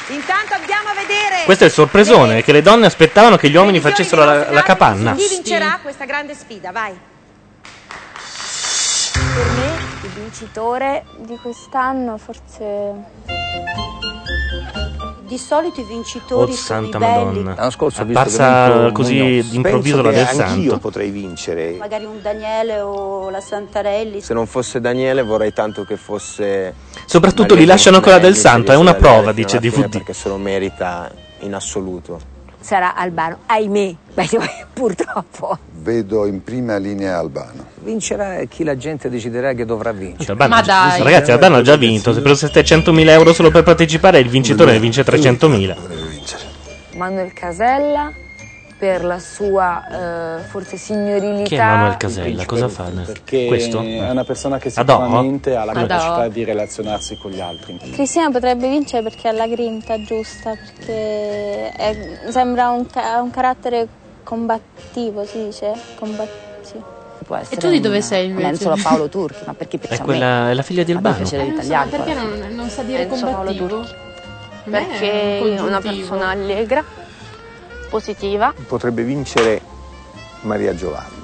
intanto 0.08 0.54
andiamo 0.54 0.88
a 0.88 0.94
vedere 0.94 1.44
Questo 1.44 1.62
è 1.62 1.66
il 1.68 1.72
sorpresone, 1.72 2.42
che 2.42 2.50
le 2.50 2.62
donne 2.62 2.86
aspettavano 2.86 3.36
che 3.36 3.48
gli 3.48 3.54
uomini 3.54 3.78
facessero 3.78 4.24
la, 4.24 4.50
la 4.50 4.62
capanna. 4.64 5.14
Chi 5.14 5.28
vincerà 5.28 5.78
questa 5.80 6.06
grande 6.06 6.34
sfida? 6.34 6.72
Vai. 6.72 7.08
Per 9.32 9.48
me 9.52 9.76
il 10.02 10.10
vincitore 10.22 11.04
di 11.18 11.36
quest'anno 11.40 12.18
forse... 12.18 12.68
Di 15.22 15.38
solito 15.38 15.80
i 15.80 15.84
vincitori 15.84 16.50
Oh 16.50 16.54
sono 16.56 16.90
santa 16.90 16.98
madonna. 16.98 17.54
L'anno 17.54 17.70
scorso 17.70 18.02
ho 18.02 18.04
visto 18.04 18.20
che 18.24 18.28
Apparsa 18.28 18.90
così 18.90 19.46
d'improvviso 19.48 20.02
la 20.02 20.10
che 20.10 20.16
del 20.16 20.26
anch'io 20.26 20.70
santo. 20.70 20.78
potrei 20.78 21.10
vincere. 21.10 21.76
magari 21.78 22.04
un 22.04 22.20
Daniele 22.20 22.80
o 22.80 23.30
la 23.30 23.40
Santarelli. 23.40 24.20
Se 24.20 24.34
non 24.34 24.46
fosse 24.46 24.80
Daniele 24.80 25.22
vorrei 25.22 25.52
tanto 25.52 25.84
che 25.84 25.96
fosse... 25.96 26.74
Soprattutto 27.06 27.54
li 27.54 27.64
lasciano 27.64 28.00
quella 28.00 28.18
del 28.18 28.34
santo, 28.34 28.72
è 28.72 28.76
una 28.76 28.94
prova, 28.94 29.30
dice 29.30 29.60
DVD. 29.60 29.88
Perché 29.88 30.12
se 30.12 30.28
lo 30.28 30.38
merita 30.38 31.08
in 31.40 31.54
assoluto. 31.54 32.38
Sarà 32.70 32.94
Albano, 32.94 33.38
ahimè, 33.46 33.94
purtroppo. 34.72 35.58
Vedo 35.82 36.24
in 36.26 36.44
prima 36.44 36.76
linea 36.76 37.18
Albano. 37.18 37.66
Vincerà 37.82 38.44
chi 38.44 38.62
la 38.62 38.76
gente 38.76 39.10
deciderà 39.10 39.54
che 39.54 39.64
dovrà 39.64 39.90
vincere. 39.90 40.30
Albano- 40.30 40.54
Ma 40.54 40.62
dai. 40.62 41.02
Ragazzi, 41.02 41.32
Albano 41.32 41.56
ha 41.56 41.62
già 41.62 41.74
vinto. 41.74 42.12
Se 42.12 42.20
preso 42.20 42.46
700.000 42.46 43.08
euro 43.08 43.32
solo 43.32 43.50
per 43.50 43.64
partecipare, 43.64 44.20
il 44.20 44.28
vincitore 44.28 44.70
ne 44.70 44.78
vince 44.78 45.02
300.000. 45.02 45.76
Manuel 46.94 47.32
Casella 47.32 48.12
per 48.80 49.04
la 49.04 49.18
sua 49.18 50.38
eh, 50.38 50.42
forse 50.44 50.78
signorilità. 50.78 51.44
Chi 51.44 51.54
è 51.54 51.58
Manuel 51.58 51.96
Casella? 51.98 52.46
Cosa 52.46 52.68
fa? 52.68 52.84
Perché 53.04 53.44
Questo? 53.46 53.80
è 53.82 54.08
una 54.08 54.24
persona 54.24 54.56
che 54.56 54.70
sicuramente 54.70 55.54
ha 55.54 55.64
la 55.66 55.72
capacità 55.74 56.28
di 56.28 56.44
relazionarsi 56.44 57.18
con 57.18 57.30
gli 57.30 57.40
altri. 57.40 57.76
Cristina 57.92 58.30
potrebbe 58.30 58.70
vincere 58.70 59.02
perché 59.02 59.28
ha 59.28 59.32
la 59.32 59.46
grinta 59.46 60.00
giusta, 60.02 60.56
perché 60.56 61.72
è- 61.72 61.96
sembra 62.30 62.70
un, 62.70 62.86
ca- 62.86 63.20
un 63.20 63.30
carattere 63.30 63.86
combattivo, 64.22 65.26
si 65.26 65.44
dice? 65.44 65.72
Combat- 65.96 66.28
sì. 66.62 66.80
Può 67.26 67.36
essere 67.36 67.60
tu 67.60 67.68
di 67.68 67.80
dove 67.80 67.96
una- 67.98 68.04
sei, 68.06 68.24
un 68.32 68.40
invece? 68.40 68.64
Enzo 68.66 68.82
Paolo 68.82 69.08
Turchi, 69.12 69.42
ma 69.44 69.52
perché 69.52 69.76
È 69.76 69.80
piace 69.80 70.00
a 70.00 70.04
quella, 70.06 70.44
me? 70.44 70.50
è 70.52 70.54
la 70.54 70.62
figlia 70.62 70.84
di 70.84 70.92
Albano. 70.92 71.16
Eh, 71.18 71.36
non 71.36 71.60
so, 71.62 71.76
perché 71.90 72.14
non, 72.14 72.46
non 72.54 72.68
sa 72.70 72.82
dire 72.82 73.02
Enzo 73.02 73.26
Paolo 73.26 73.52
combattivo? 73.52 73.84
perché 74.64 75.38
è 75.56 75.60
una 75.60 75.80
persona 75.80 76.28
allegra, 76.30 76.82
positiva. 77.90 78.54
Potrebbe 78.66 79.02
vincere 79.02 79.60
Maria 80.42 80.74
Giovanna. 80.74 81.18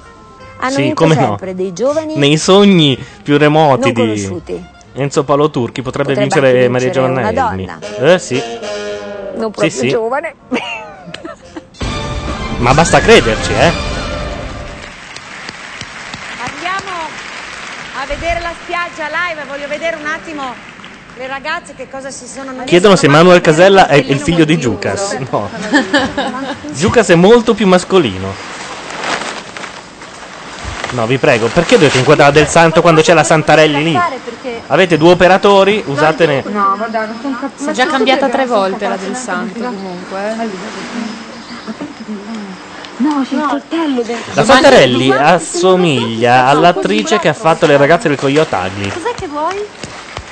Hanno 0.59 0.71
Sì, 0.71 0.81
vinto 0.81 1.01
come 1.03 1.15
no. 1.15 1.21
sempre 1.21 1.53
dei 1.55 1.71
giovani 1.73 2.15
Nei 2.15 2.35
sogni 2.37 2.97
più 3.23 3.37
remoti 3.37 3.91
non 3.91 3.93
di 3.93 3.99
conosciuti. 3.99 4.65
Enzo 4.93 5.23
Paolo 5.23 5.49
Turchi 5.49 5.81
potrebbe, 5.81 6.13
Potrebbe 6.13 6.35
vincere 6.41 6.67
Maria 6.69 6.89
Giovanna 6.89 7.19
una 7.29 7.29
Elmi. 7.51 7.65
donna. 7.65 8.13
Eh 8.13 8.19
sì, 8.19 8.41
Non 9.35 9.51
proprio 9.51 9.69
sì. 9.69 9.87
giovane. 9.89 10.33
ma 12.57 12.73
basta 12.73 12.99
crederci, 12.99 13.51
eh. 13.53 13.71
Andiamo 16.43 16.91
a 18.01 18.05
vedere 18.07 18.39
la 18.41 18.53
spiaggia 18.63 19.07
live, 19.07 19.45
voglio 19.47 19.67
vedere 19.67 19.95
un 19.97 20.05
attimo 20.07 20.53
le 21.17 21.27
ragazze 21.27 21.73
che 21.75 21.89
cosa 21.89 22.11
si 22.11 22.27
sono... 22.27 22.63
Chiedono 22.63 22.95
se 22.95 23.07
Manuel 23.07 23.41
Casella 23.41 23.87
è 23.87 23.95
il 23.95 24.19
figlio 24.19 24.45
di 24.45 24.57
Giucas. 24.59 25.17
No. 25.29 25.49
Giucas 26.71 27.09
è 27.09 27.15
molto 27.15 27.55
più 27.55 27.65
mascolino. 27.67 28.55
No, 30.91 31.05
vi 31.05 31.17
prego, 31.17 31.47
perché 31.47 31.77
dovete 31.77 31.97
inquadrare 31.97 32.31
del 32.31 32.47
santo 32.47 32.81
quando 32.81 33.01
c'è 33.01 33.13
la 33.13 33.23
Santarelli 33.23 33.83
lì? 33.83 33.99
Avete 34.67 34.97
due 34.97 35.11
operatori, 35.11 35.83
usatene. 35.85 36.43
No, 36.45 36.75
guarda, 36.77 37.05
non. 37.05 37.51
Si 37.55 37.67
è 37.67 37.71
già 37.71 37.87
cambiata 37.87 38.29
tre 38.29 38.45
volte 38.45 38.87
la 38.87 38.95
del 38.95 39.15
santo 39.15 39.59
comunque. 39.59 40.35
No, 42.97 43.25
c'è 43.27 43.35
il 43.35 43.45
coltello 43.47 44.01
dentro. 44.01 44.31
La 44.33 44.43
Santarelli 44.45 45.11
assomiglia 45.11 46.45
all'attrice 46.45 47.19
che 47.19 47.27
ha 47.27 47.33
fatto 47.33 47.65
le 47.65 47.75
ragazze 47.75 48.07
del 48.07 48.17
Coyote 48.17 48.55
Ugly. 48.55 48.89
Cos'è 48.89 49.13
che 49.13 49.27
vuoi? 49.27 49.65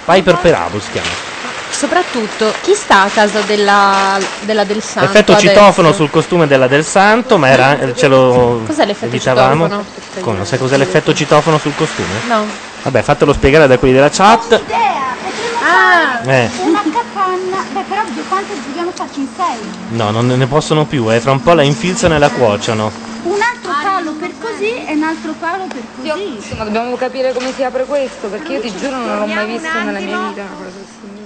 Piper 0.06 0.38
Perabo 0.38 0.80
si 0.80 0.92
chiama. 0.92 1.34
Soprattutto, 1.70 2.54
chi 2.62 2.74
sta 2.74 3.02
a 3.02 3.10
casa 3.10 3.42
della, 3.42 4.18
della 4.42 4.64
del 4.64 4.82
santo? 4.82 5.10
Effetto 5.10 5.34
adesso? 5.34 5.48
citofono 5.50 5.92
sul 5.92 6.10
costume 6.10 6.48
della 6.48 6.68
del 6.68 6.86
santo, 6.86 7.38
ma 7.38 7.50
era, 7.50 7.78
ce 7.94 8.08
lo 8.08 8.62
Cos'è 8.66 8.86
l'effetto 8.86 9.12
dicevamo. 9.12 9.64
citofono? 9.66 9.86
Come, 10.22 10.38
non 10.38 10.46
sai 10.46 10.58
cos'è 10.60 10.78
l'effetto 10.78 11.14
citofono 11.14 11.58
sul 11.58 11.76
costume? 11.76 12.08
No. 12.28 12.46
Vabbè, 12.84 13.02
fatelo 13.02 13.34
spiegare 13.34 13.68
da 13.68 13.78
quelli 13.78 13.94
della 13.94 14.10
chat. 14.10 14.62
Ah, 15.62 16.22
Eh. 16.32 16.50
una 16.64 16.82
capanna. 16.84 17.66
Beh, 17.74 17.84
però 17.90 18.02
quanto 18.30 18.54
dobbiamo 18.66 18.92
farci 18.96 19.20
in 19.22 19.28
sei? 19.36 19.58
No, 19.90 20.12
non 20.12 20.28
ne 20.28 20.46
possono 20.48 20.86
più, 20.86 21.12
eh. 21.12 21.20
Fra 21.20 21.32
un 21.32 21.42
po' 21.42 21.54
la 21.54 21.64
infilzano 21.64 22.16
e 22.16 22.20
la 22.20 22.30
cuociono. 22.30 22.92
Un 23.24 23.40
altro 23.42 23.65
palo 24.06 24.12
per 24.20 24.32
così 24.40 24.86
e 24.86 24.94
un 24.94 25.04
altro 25.04 25.34
palo 25.40 25.66
per 25.66 25.82
così. 25.96 26.36
Insomma, 26.36 26.64
dobbiamo 26.66 26.96
capire 26.96 27.34
come 27.34 27.52
si 27.52 27.64
apre 27.64 27.86
questo, 27.86 28.28
perché 28.28 28.54
io 28.54 28.62
ti 28.62 28.76
giuro 28.78 28.98
non 28.98 29.20
l'ho 29.20 29.26
mai 29.26 29.48
visto 29.48 29.84
nella 29.84 30.00
mia 30.00 30.28
vita 30.28 30.42
una 30.42 30.56
cosa 30.58 30.70
simile. 31.00 31.24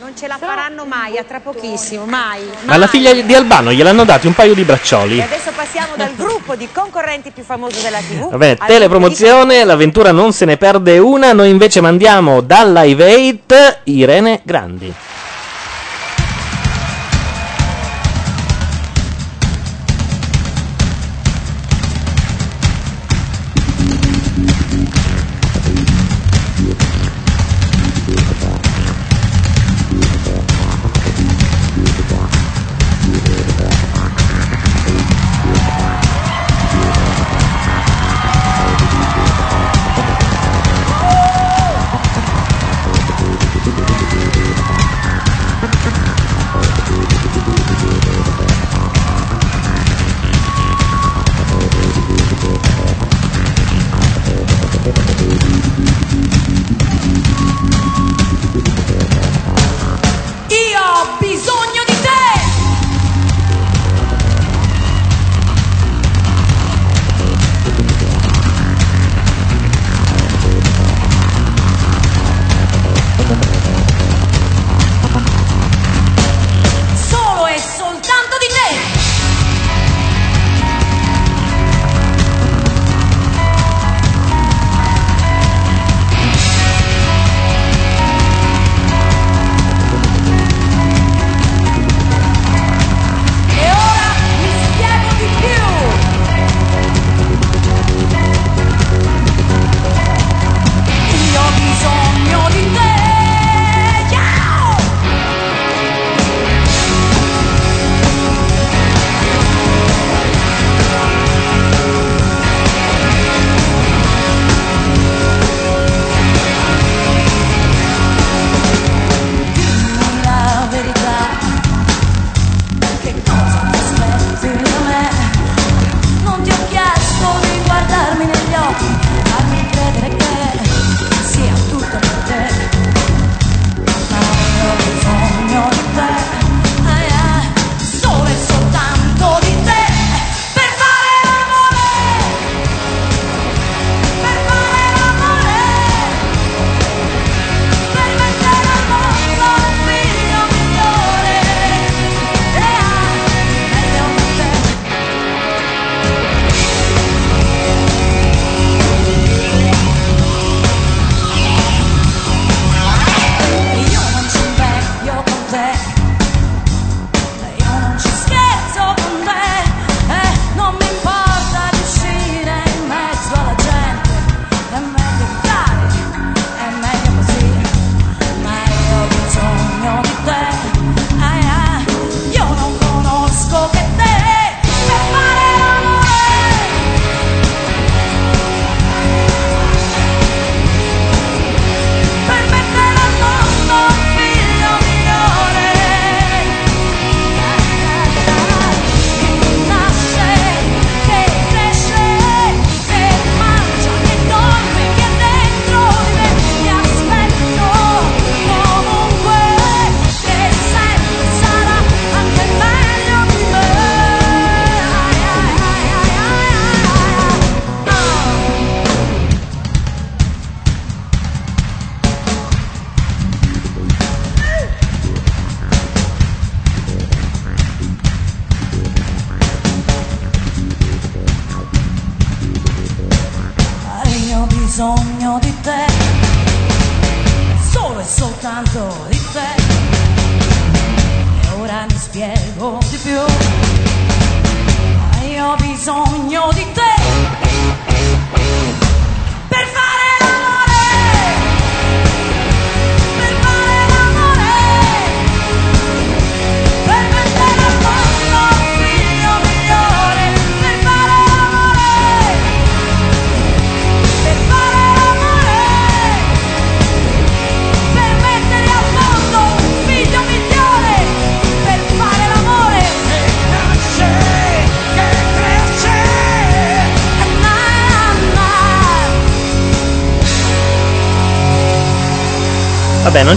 Non 0.00 0.16
ce 0.16 0.26
la 0.26 0.38
faranno 0.38 0.84
mai, 0.86 1.18
a 1.18 1.24
tra 1.24 1.40
pochissimo, 1.40 2.04
mai. 2.06 2.48
Ma 2.64 2.74
alla 2.74 2.86
figlia 2.86 3.12
di 3.12 3.34
Albano 3.34 3.72
gliel'hanno 3.72 4.04
dati 4.04 4.26
un 4.26 4.32
paio 4.32 4.54
di 4.54 4.62
braccioli. 4.62 5.18
E 5.18 5.22
adesso 5.22 5.50
passiamo 5.54 5.96
dal 5.96 6.14
gruppo 6.14 6.54
di 6.54 6.68
concorrenti 6.72 7.30
più 7.30 7.42
famoso 7.42 7.80
della 7.82 7.98
TV. 7.98 8.30
Va 8.30 8.38
bene, 8.38 8.56
al 8.58 8.66
telepromozione, 8.66 9.64
l'avventura 9.64 10.12
non 10.12 10.32
se 10.32 10.44
ne 10.44 10.56
perde 10.56 10.98
una. 10.98 11.32
Noi 11.32 11.50
invece 11.50 11.80
mandiamo 11.80 12.40
dal 12.40 12.72
Live 12.72 13.38
8 13.46 13.78
Irene 13.84 14.40
Grandi. 14.44 14.94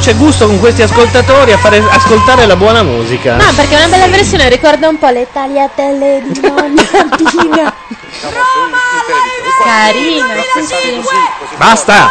C'è 0.02 0.16
gusto 0.16 0.48
con 0.48 0.60
questi 0.60 0.82
ascoltatori 0.82 1.52
a 1.52 1.60
fare 1.60 1.78
ascoltare 1.78 2.48
la 2.48 2.56
buona 2.56 2.82
musica. 2.82 3.36
No, 3.36 3.54
perché 3.56 3.76
è 3.76 3.78
una 3.78 3.88
bella 3.88 4.08
versione, 4.08 4.50
ricorda 4.50 4.88
un 4.88 4.98
po' 4.98 5.10
le 5.10 5.28
tagliatelle 5.32 6.24
di 6.26 6.42
nonna 6.50 6.84
Pina. 7.16 7.74
Carina, 9.64 10.26
sì, 10.56 10.66
sì. 10.66 11.56
Basta! 11.56 12.06
No, 12.06 12.10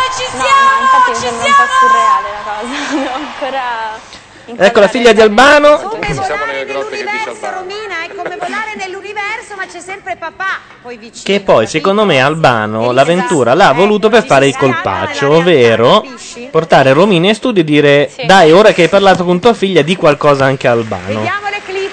infatti 0.82 1.10
mi 1.10 1.16
sembra 1.16 1.46
un 1.46 1.52
po' 1.52 1.66
surreale 1.80 2.28
la 2.30 2.42
cosa. 2.46 3.14
Ancora. 3.18 4.18
Ecco 4.56 4.80
la 4.80 4.88
figlia 4.88 5.12
di 5.12 5.20
Albano. 5.20 5.98
Che 5.98 6.06
dice 6.06 6.32
Albano. 6.32 7.58
Romina, 7.58 8.04
è 8.04 8.14
come 8.14 8.36
volare 8.36 8.74
nell'universo, 8.76 9.56
ma 9.56 9.66
c'è 9.66 9.80
sempre 9.80 10.16
papà 10.16 10.58
poi 10.82 10.96
vicino. 10.96 11.22
Che 11.24 11.40
poi, 11.40 11.66
secondo 11.66 12.04
me, 12.04 12.20
Albano 12.20 12.92
l'avventura 12.92 13.54
l'ha 13.54 13.72
voluto 13.72 14.08
per 14.08 14.24
fare 14.24 14.46
il 14.46 14.56
colpaccio, 14.56 15.30
ovvero 15.30 16.04
portare 16.50 16.92
Romina 16.92 17.28
in 17.28 17.34
studio 17.34 17.62
e 17.62 17.64
dire: 17.64 18.10
Dai, 18.26 18.52
ora 18.52 18.72
che 18.72 18.82
hai 18.82 18.88
parlato 18.88 19.24
con 19.24 19.40
tua 19.40 19.54
figlia, 19.54 19.82
di 19.82 19.96
qualcosa 19.96 20.44
anche 20.44 20.68
a 20.68 20.72
Albano. 20.72 21.06
Vediamo 21.06 21.48
le 21.48 21.60
clip. 21.64 21.90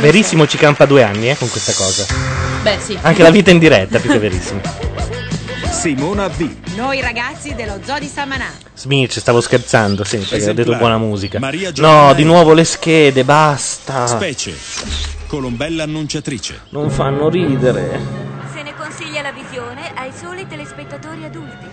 Verissimo 0.00 0.46
ci 0.46 0.58
campa 0.58 0.86
due 0.86 1.02
anni, 1.02 1.30
eh, 1.30 1.36
con 1.36 1.48
questa 1.50 1.72
cosa. 1.72 2.06
Beh, 2.62 2.78
sì. 2.78 2.98
Anche 3.02 3.22
la 3.22 3.30
vita 3.30 3.50
in 3.50 3.58
diretta, 3.58 3.98
più 3.98 4.10
che 4.10 4.18
verissimo. 4.18 4.60
Simona 5.70 6.28
B. 6.28 6.48
Noi 6.74 7.00
ragazzi 7.00 7.54
dello 7.54 7.78
Zoo 7.84 7.98
di 7.98 8.06
Samanà. 8.06 8.46
Smirch, 8.74 9.18
stavo 9.18 9.40
scherzando, 9.40 10.02
sì, 10.04 10.18
perché 10.18 10.50
ho 10.50 10.52
detto 10.52 10.76
buona 10.76 10.98
musica. 10.98 11.38
Maria 11.38 11.68
No, 11.68 11.74
Giovanna 11.74 12.12
di 12.14 12.24
nuovo 12.24 12.52
le 12.52 12.64
schede, 12.64 13.24
basta. 13.24 14.06
Specie. 14.06 14.56
Colombella 15.26 15.84
annunciatrice. 15.84 16.62
Non 16.70 16.90
fanno 16.90 17.28
ridere. 17.28 18.00
Se 18.52 18.62
ne 18.62 18.74
consiglia 18.76 19.22
la 19.22 19.32
visione 19.32 19.92
ai 19.94 20.10
soli 20.18 20.46
telespettatori 20.46 21.24
adulti. 21.24 21.66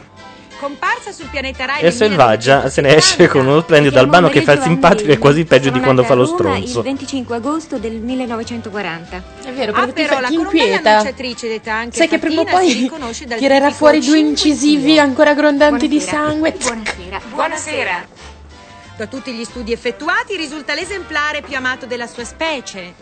Comparsa 0.60 1.12
sul 1.12 1.28
pianeta 1.28 1.66
Rai 1.66 1.82
E 1.82 1.92
Selvaggia 1.92 2.70
se 2.70 2.80
ne 2.82 2.96
esce 2.96 3.28
con 3.28 3.46
uno 3.46 3.60
splendido 3.62 4.00
Albano 4.00 4.30
che 4.30 4.42
fa 4.42 4.54
il 4.54 4.62
simpatico 4.62 5.12
e 5.12 5.18
quasi 5.18 5.44
peggio 5.44 5.70
di 5.70 5.82
quando 5.82 6.04
fa 6.04 6.14
lo 6.14 6.22
Il 6.24 6.30
stronzo. 6.30 6.82
25 6.82 7.36
agosto 7.36 7.78
del 7.78 7.94
1940. 8.00 9.24
È 9.44 9.52
vero, 9.52 9.74
Ah, 9.74 9.86
perché 9.86 9.94
ti, 10.04 10.08
però 10.08 10.20
la 10.22 10.28
inquieta. 10.30 10.90
annunciatrice 10.92 11.48
detta 11.50 11.74
anche 11.74 11.98
Sai 11.98 12.08
che 12.08 12.20
prima 12.20 12.42
o 12.42 12.46
poi 12.46 12.90
tirerà 13.38 13.70
fuori 13.72 14.00
due 14.00 14.18
incisivi 14.18 14.98
ancora 14.98 15.34
grondanti 15.34 15.88
di 15.90 16.00
sangue. 16.00 16.54
Buonasera. 16.58 17.20
Buonasera. 17.34 18.06
Da 18.98 19.08
tutti 19.08 19.34
gli 19.34 19.44
studi 19.44 19.74
effettuati 19.74 20.38
risulta 20.38 20.74
l'esemplare 20.74 21.42
più 21.42 21.58
amato 21.58 21.86
della 21.86 22.08
sua 22.08 22.24
specie. 22.24 22.94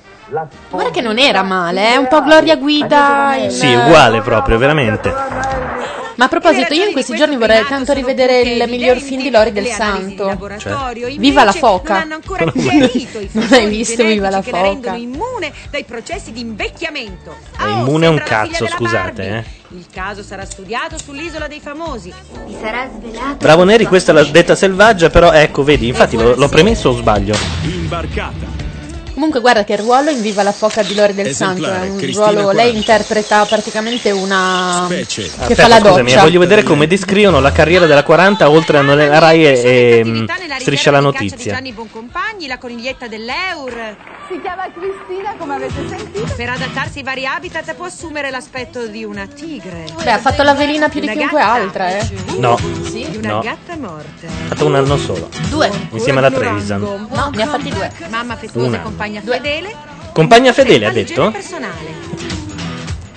Guarda 0.69 0.89
che 0.89 1.01
non 1.01 1.19
era 1.19 1.43
male, 1.43 1.93
è 1.93 1.95
un 1.97 2.07
po' 2.07 2.23
Gloria 2.23 2.55
Guida. 2.55 3.35
in- 3.35 3.51
Sì, 3.51 3.71
uguale 3.73 4.21
proprio, 4.21 4.57
veramente. 4.57 5.13
Ma 6.15 6.25
a 6.25 6.27
proposito, 6.27 6.73
io 6.73 6.85
in 6.85 6.91
questi 6.91 7.15
giorni 7.15 7.37
vorrei 7.37 7.65
tanto 7.67 7.93
rivedere 7.93 8.41
il 8.41 8.69
miglior 8.69 8.97
film 8.97 9.21
di 9.21 9.29
Lori 9.29 9.51
del 9.51 9.67
Santo. 9.67 10.25
Laboratorio, 10.25 11.07
Viva 11.17 11.43
la 11.43 11.51
foca. 11.51 12.03
Non 12.03 12.11
hanno 12.11 12.21
hai 13.51 13.67
visto 13.67 14.03
Viva 14.03 14.29
la 14.29 14.41
genetici 14.41 14.51
che 14.51 14.51
la 14.51 14.61
rendono 14.61 14.95
foca? 14.95 14.95
immune 14.95 15.51
dai 15.69 15.83
processi 15.83 16.31
di 16.31 16.41
invecchiamento. 16.41 17.35
È 17.57 17.65
immune 17.67 18.07
un 18.07 18.15
la 18.15 18.21
cazzo, 18.21 18.67
scusate, 18.67 19.27
eh. 19.27 19.61
Il 19.75 19.85
caso 19.91 20.21
sarà 20.21 20.45
studiato 20.45 20.99
sull'isola 20.99 21.47
dei 21.47 21.59
famosi. 21.59 22.13
Mi 22.45 22.55
sarà 22.61 22.87
svelato. 22.95 23.37
Bravo 23.37 23.63
Neri, 23.63 23.85
questa 23.85 24.13
l'ha 24.13 24.23
detta 24.23 24.53
selvaggia, 24.53 25.09
però 25.09 25.31
ecco, 25.31 25.63
vedi, 25.63 25.87
infatti 25.87 26.15
l'ho, 26.15 26.35
l'ho 26.35 26.49
premesso 26.49 26.89
o 26.89 26.93
sbaglio? 26.93 27.35
Imbarcata. 27.63 28.62
Comunque 29.13 29.39
guarda 29.41 29.63
che 29.63 29.73
il 29.73 29.79
ruolo 29.79 30.09
in 30.09 30.21
Viva 30.21 30.41
la 30.41 30.51
foca 30.51 30.81
di 30.81 30.95
Lori 30.95 31.13
del 31.13 31.33
Santo 31.35 31.65
è 31.71 31.87
un 31.87 31.97
Cristina 31.97 32.31
ruolo, 32.31 32.51
lei 32.51 32.71
Quaranta. 32.71 32.77
interpreta 32.77 33.45
praticamente 33.45 34.09
una 34.11 34.85
che 34.89 35.01
Aspetta, 35.01 35.53
fa 35.53 35.67
la 35.67 35.77
scusami, 35.77 35.99
eh, 35.99 36.03
doccia. 36.13 36.21
voglio 36.21 36.39
vedere 36.39 36.63
come 36.63 36.87
descrivono 36.87 37.39
la 37.39 37.51
carriera 37.51 37.85
della 37.85 38.03
40 38.03 38.49
oltre 38.49 38.79
a 38.79 38.81
la 38.81 39.19
Rai 39.19 39.45
e, 39.45 39.51
e, 39.99 40.01
mm, 40.03 40.25
Striscia 40.59 40.89
la 40.91 40.99
Notizia. 40.99 41.53
Gianni 41.53 41.71
Boncompagni, 41.73 42.47
la 42.47 42.57
coniglietta 42.57 43.07
dell'Eur. 43.07 43.95
Si 44.29 44.39
chiama 44.41 44.63
Cristina, 44.73 45.35
come 45.37 45.55
avete 45.55 45.87
sentito. 45.87 46.33
Per 46.35 46.49
adattarsi 46.49 46.99
ai 46.99 47.03
vari 47.03 47.25
habitat 47.27 47.73
può 47.75 47.85
assumere 47.85 48.31
l'aspetto 48.31 48.87
di 48.87 49.03
una 49.03 49.27
tigre. 49.27 49.85
Beh, 50.03 50.11
ha 50.11 50.17
fatto 50.19 50.41
la 50.43 50.53
velina 50.55 50.89
più 50.89 51.01
di 51.01 51.07
Una 51.07 51.15
chiunque 51.15 51.39
gatta. 51.39 51.53
altra, 51.53 51.97
eh. 51.97 52.09
No, 52.37 52.57
Di 52.89 53.17
una 53.17 53.29
no, 53.33 53.39
gatta 53.41 53.75
morta. 53.77 54.25
ha 54.27 54.47
fatto 54.47 54.65
un 54.65 54.75
anno 54.75 54.97
solo. 54.97 55.29
Due. 55.49 55.69
Insieme 55.91 56.19
alla 56.19 56.31
Trevisan. 56.31 56.79
No, 56.81 57.29
ne 57.33 57.43
ha 57.43 57.47
fatti 57.47 57.69
due. 57.69 57.91
Mamma 58.09 58.33
affettuosa 58.33 58.67
Una. 58.67 58.77
e 58.77 58.81
compagna 58.81 59.01
fedele. 59.21 59.75
Compagna 60.13 60.53
fedele, 60.53 60.85
ha 60.85 60.91
detto? 60.91 61.31
personale. 61.31 62.21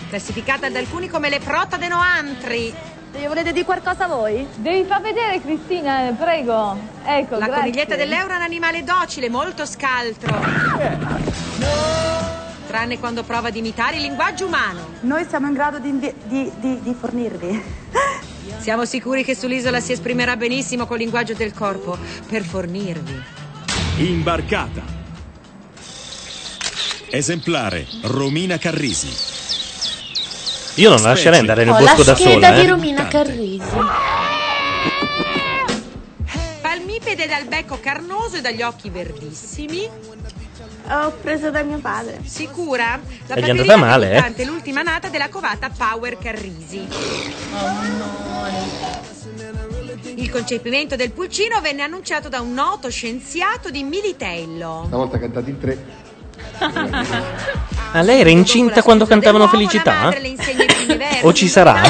Classificata 0.08 0.68
da 0.70 0.78
alcuni 0.78 1.08
come 1.08 1.28
le 1.28 1.40
prota 1.40 1.76
de 1.76 1.88
noantri. 1.88 2.74
Volete 3.26 3.52
dire 3.52 3.64
qualcosa 3.64 4.06
voi? 4.06 4.46
Devi 4.56 4.84
far 4.86 5.00
vedere 5.00 5.40
Cristina, 5.40 6.08
eh, 6.08 6.12
prego. 6.12 6.76
Ecco, 7.04 7.38
La 7.38 7.46
grazie. 7.46 7.54
coniglietta 7.62 7.96
dell'euro 7.96 8.32
è 8.34 8.36
un 8.36 8.42
animale 8.42 8.84
docile, 8.84 9.30
molto 9.30 9.64
scaltro. 9.64 10.36
Tranne 12.66 12.98
quando 12.98 13.22
prova 13.22 13.48
ad 13.48 13.56
imitare 13.56 13.96
il 13.96 14.02
linguaggio 14.02 14.46
umano. 14.46 14.80
Noi 15.00 15.24
siamo 15.28 15.46
in 15.46 15.54
grado 15.54 15.78
di, 15.78 15.88
invi- 15.88 16.14
di- 16.24 16.50
di- 16.58 16.80
di 16.82 16.94
fornirvi. 16.98 17.62
Siamo 18.58 18.84
sicuri 18.84 19.22
che 19.24 19.34
sull'isola 19.36 19.80
si 19.80 19.92
esprimerà 19.92 20.36
benissimo 20.36 20.86
col 20.86 20.98
linguaggio 20.98 21.34
del 21.34 21.52
corpo 21.54 21.96
per 22.28 22.42
fornirvi. 22.42 23.22
Imbarcata. 23.98 24.95
Esemplare. 27.08 27.86
Romina 28.02 28.58
Carrisi. 28.58 29.08
Io 30.80 30.88
non 30.90 31.00
la 31.02 31.10
lascerei 31.10 31.38
andare 31.38 31.64
nel 31.64 31.74
Ho 31.74 31.78
bosco 31.78 31.98
la 31.98 32.04
da 32.04 32.14
scheda 32.16 32.30
sola. 32.32 32.50
di 32.50 32.60
eh. 32.60 32.68
Romina 32.68 33.06
Carrisi. 33.06 33.76
Palmipede 36.60 37.26
dal 37.26 37.44
becco 37.46 37.78
carnoso 37.80 38.36
e 38.36 38.40
dagli 38.40 38.62
occhi 38.62 38.90
verdissimi. 38.90 39.88
Ho 40.88 41.12
preso 41.22 41.50
da 41.50 41.62
mio 41.62 41.78
padre. 41.78 42.20
Sicura? 42.24 43.00
La 43.28 43.34
E 43.36 43.40
gli 43.40 43.44
è 43.44 43.50
andata 43.50 43.76
male, 43.76 44.34
eh? 44.36 44.44
l'ultima 44.44 44.82
nata 44.82 45.08
della 45.08 45.28
covata 45.28 45.70
Power 45.70 46.18
Carrisi. 46.18 46.86
Il 50.16 50.30
concepimento 50.30 50.96
del 50.96 51.12
pulcino 51.12 51.60
venne 51.60 51.82
annunciato 51.82 52.28
da 52.28 52.40
un 52.40 52.52
noto 52.52 52.90
scienziato 52.90 53.70
di 53.70 53.82
Militello. 53.84 54.82
Una 54.86 54.96
volta 54.96 55.18
cantato 55.18 55.48
in 55.48 55.58
tre. 55.58 56.04
Ah, 57.92 58.02
lei 58.02 58.20
era 58.20 58.30
incinta 58.30 58.82
quando 58.82 59.06
cantavano 59.06 59.46
Felicità? 59.48 60.12
O 61.22 61.32
ci 61.32 61.48
sarà? 61.48 61.80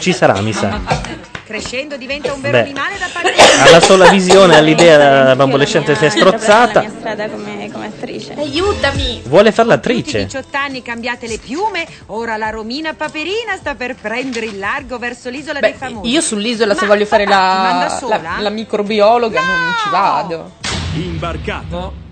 Ci 0.00 0.12
sarà, 0.12 0.40
mi 0.40 0.52
sa. 0.52 1.24
Crescendo 1.44 1.96
diventa 1.96 2.32
un 2.32 2.40
vero 2.40 2.56
Beh. 2.56 2.62
animale 2.64 2.98
da 2.98 3.06
parere. 3.12 3.36
Alla 3.66 3.80
sola 3.80 4.10
visione, 4.10 4.56
all'idea 4.56 5.24
la 5.24 5.36
bambolescente 5.36 5.94
si 5.94 6.04
è 6.04 6.08
strozzata. 6.10 6.84
strada 6.98 7.28
come, 7.28 7.70
come 7.72 7.86
attrice. 7.86 8.34
Aiutami! 8.36 9.22
Vuole 9.24 9.52
far 9.52 9.64
Tutti 9.64 9.76
l'attrice. 9.76 10.24
18 10.24 10.56
anni 10.56 10.82
cambiate 10.82 11.28
le 11.28 11.38
piume, 11.38 11.86
ora 12.06 12.36
la 12.36 12.50
Romina 12.50 12.94
Paperina 12.94 13.56
sta 13.56 13.76
per 13.76 13.94
prendere 13.94 14.46
il 14.46 14.58
largo 14.58 14.98
verso 14.98 15.30
l'isola 15.30 15.60
dei 15.60 15.74
famosi. 15.74 16.10
Io 16.10 16.20
sull'isola 16.20 16.74
se 16.74 16.82
Ma 16.82 16.86
voglio 16.88 17.06
fare 17.06 17.26
la, 17.26 17.96
la, 18.08 18.38
la 18.40 18.50
microbiologa 18.50 19.40
non 19.40 19.74
ci 19.82 19.88
vado. 19.88 20.50
Imbarcata. 20.94 22.04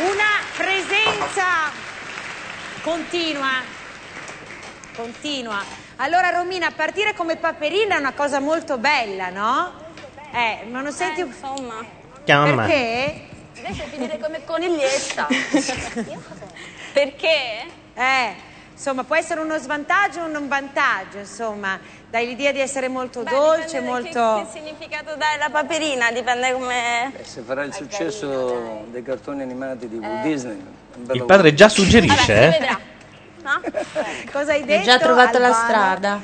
Una 0.00 0.40
presenza 0.56 1.70
continua. 2.80 3.62
Continua. 4.96 5.62
Allora 5.96 6.30
Romina, 6.30 6.68
a 6.68 6.72
partire 6.74 7.12
come 7.14 7.36
Paperina 7.36 7.96
è 7.96 7.98
una 7.98 8.14
cosa 8.14 8.40
molto 8.40 8.78
bella, 8.78 9.28
no? 9.28 9.72
Eh, 10.32 10.64
ma 10.70 10.80
non 10.80 10.90
senti... 10.92 11.20
insomma. 11.20 11.84
Chiama. 12.24 12.64
Perché? 12.64 13.28
Invece 13.56 13.84
finire 13.90 14.18
come 14.18 14.42
coniglietta. 14.42 15.26
Perché? 16.94 17.66
Eh, 17.92 18.34
insomma, 18.80 19.04
può 19.04 19.14
essere 19.14 19.40
uno 19.40 19.58
svantaggio 19.58 20.22
o 20.22 20.24
un 20.24 20.48
vantaggio, 20.48 21.18
insomma, 21.18 21.78
dai 22.08 22.26
l'idea 22.26 22.50
di 22.50 22.60
essere 22.60 22.88
molto 22.88 23.22
dolce, 23.22 23.80
molto... 23.80 24.48
Che 24.50 24.58
significato 24.58 25.16
dai 25.16 25.36
la 25.38 25.50
paperina? 25.50 26.10
Dipende 26.10 26.52
come... 26.54 27.12
Se 27.22 27.42
farà 27.42 27.64
il 27.64 27.74
successo 27.74 28.86
dei 28.88 29.02
cartoni 29.02 29.42
animati 29.42 29.86
di 29.86 29.98
Walt 29.98 30.22
Disney. 30.22 30.56
un 30.94 31.04
bello 31.04 31.12
Il 31.12 31.24
padre 31.26 31.52
già 31.52 31.68
suggerisce, 31.70 32.58
eh? 32.58 32.76
Cosa 34.32 34.52
hai 34.52 34.60
Hai 34.60 34.64
detto? 34.64 34.84
già 34.84 34.98
trovato 34.98 35.38
la 35.38 35.52
strada. 35.52 36.22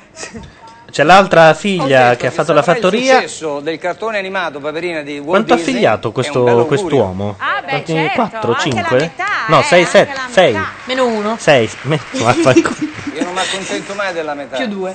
C'è 0.90 1.02
l'altra 1.02 1.52
figlia 1.54 2.16
che 2.16 2.28
ha 2.28 2.30
fatto 2.30 2.52
la 2.52 2.62
fattoria. 2.62 3.20
Il 3.20 3.28
successo 3.28 3.60
del 3.60 3.78
cartone 3.78 4.18
animato 4.18 4.60
Paperina 4.60 5.02
di 5.02 5.18
Walt 5.18 5.28
Quanto 5.28 5.52
ha 5.52 5.56
Disney 5.56 5.74
figliato 5.74 6.02
è 6.02 6.06
un 6.06 6.12
questo, 6.12 6.42
bel 6.42 6.64
quest'uomo? 6.66 7.36
Ah, 7.38 7.62
beh, 7.62 7.84
certo, 7.84 8.14
4, 8.14 8.52
anche 8.52 8.68
la 8.68 8.82
5? 8.82 8.96
metà, 8.96 9.24
no, 9.48 9.60
eh, 9.60 9.62
6, 9.64 9.78
anche 9.78 9.90
7, 9.90 10.12
la 10.14 10.28
6. 10.30 10.58
Meno 10.84 11.06
uno. 11.06 11.36
6. 11.38 11.70
Vaffanculo. 12.12 12.76
Io 13.14 13.24
non 13.24 13.32
mi 13.32 13.40
accontento 13.40 13.94
mai 13.94 14.12
della 14.12 14.34
metà. 14.34 14.56
Più 14.56 14.68
due. 14.68 14.94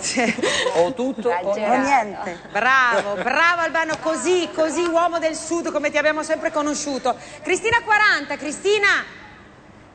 O 0.75 0.93
tutto 0.93 1.29
o 1.29 1.55
niente. 1.55 2.39
Bravo, 2.51 3.15
bravo 3.21 3.61
Albano, 3.61 3.97
così, 3.99 4.49
così 4.53 4.85
uomo 4.85 5.19
del 5.19 5.35
sud 5.35 5.71
come 5.71 5.91
ti 5.91 5.97
abbiamo 5.97 6.23
sempre 6.23 6.51
conosciuto. 6.51 7.15
Cristina 7.43 7.81
40, 7.83 8.37
Cristina. 8.37 9.19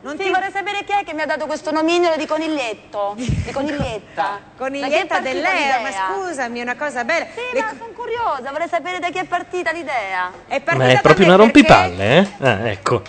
Non 0.01 0.18
Sì, 0.18 0.28
vorrei 0.31 0.51
sapere 0.52 0.85
chi 0.85 0.93
è 0.93 1.05
che 1.05 1.14
mi 1.14 1.23
ha 1.23 1.27
dato 1.27 1.47
questo 1.47 1.73
nomignolo 1.73 2.16
di 2.16 2.27
coniglietto, 2.27 3.14
di 3.16 3.51
coniglietta. 3.51 4.40
Coniglietta 4.56 4.94
è 4.94 5.06
partita 5.06 5.20
dell'era, 5.20 5.78
ma 5.81 5.90
scusami, 5.90 6.59
è 6.60 6.62
una 6.62 6.77
cosa 6.77 7.05
bella. 7.05 7.24
Sì, 7.24 7.59
ma 7.59 7.68
sono 7.68 7.90
curiosa, 7.94 8.51
vorrei 8.52 8.68
sapere 8.68 8.98
da 8.98 9.09
chi 9.10 9.18
è 9.18 9.24
partita 9.24 9.73
l'idea. 9.73 10.32
È 10.47 10.62
Ma 10.74 10.89
è 10.89 11.01
proprio 11.01 11.27
una 11.27 11.36
rompipalle, 11.36 12.18
eh? 12.18 12.44
Ah, 12.47 12.68
ecco. 12.68 13.02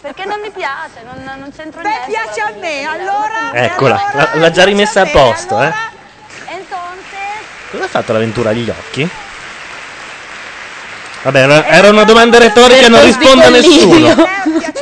Perché 0.00 0.24
non 0.24 0.40
mi 0.40 0.50
piace, 0.50 1.02
non, 1.04 1.38
non 1.38 1.52
c'entro 1.54 1.82
Beh, 1.82 1.88
niente. 1.88 2.06
piace 2.06 2.40
a 2.40 2.52
me, 2.58 2.84
allora. 2.84 3.52
Eccola, 3.52 4.00
l'ha- 4.12 4.30
l'ha 4.34 4.50
già 4.50 4.64
rimessa 4.64 5.02
a 5.02 5.06
posto, 5.06 5.60
eh? 5.60 5.72
Entonces, 6.48 7.70
Cosa 7.70 7.84
ha 7.84 7.88
fatto 7.88 8.12
l'avventura 8.12 8.50
agli 8.50 8.68
occhi? 8.70 9.08
Vabbè, 11.26 11.64
era, 11.72 11.90
una 11.90 12.04
domanda 12.04 12.38
retorica, 12.38 12.86
non 12.86 13.02
risponda 13.02 13.48
nessuno. 13.48 14.14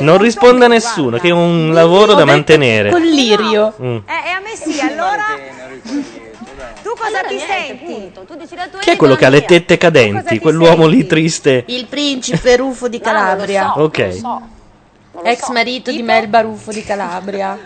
Non 0.01 0.17
risponda 0.19 0.67
nessuno, 0.67 1.17
che 1.17 1.29
è 1.29 1.31
un 1.31 1.71
lavoro 1.73 2.13
da 2.13 2.23
mantenere. 2.23 2.91
Con 2.91 3.01
lirio. 3.01 3.73
Mm. 3.81 3.95
Eh, 3.95 4.11
e 4.11 4.29
a 4.29 4.39
me 4.43 4.55
sì, 4.55 4.79
allora. 4.79 5.23
Tu 6.83 6.91
cosa 6.95 7.07
allora 7.07 7.27
ti 7.27 7.39
senti? 7.39 7.83
punto. 7.83 8.25
Tu 8.25 8.35
dici 8.35 8.55
la 8.55 8.67
tua 8.67 8.79
Chi 8.79 8.91
è 8.91 8.95
quello 8.95 9.15
che 9.15 9.25
ha 9.25 9.29
le 9.29 9.43
tette 9.43 9.77
cadenti? 9.77 10.37
Quell'uomo 10.37 10.85
lì 10.85 11.07
triste. 11.07 11.63
Il 11.65 11.87
principe 11.87 12.55
Ruffo 12.57 12.87
di 12.89 12.99
Calabria. 12.99 13.73
Ok. 13.77 14.19
Ex 15.23 15.49
marito 15.49 15.89
di 15.89 16.03
Melba 16.03 16.41
Ruffo 16.41 16.71
di 16.71 16.83
Calabria. 16.83 17.57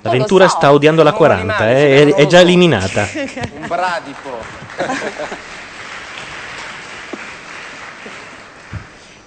L'avventura 0.00 0.48
sta 0.48 0.72
odiando 0.72 1.02
la 1.02 1.12
40, 1.12 1.70
eh, 1.70 2.14
è, 2.14 2.14
è 2.14 2.26
già 2.26 2.40
eliminata. 2.40 3.06
Un 3.12 3.66
bradipo. 3.66 4.38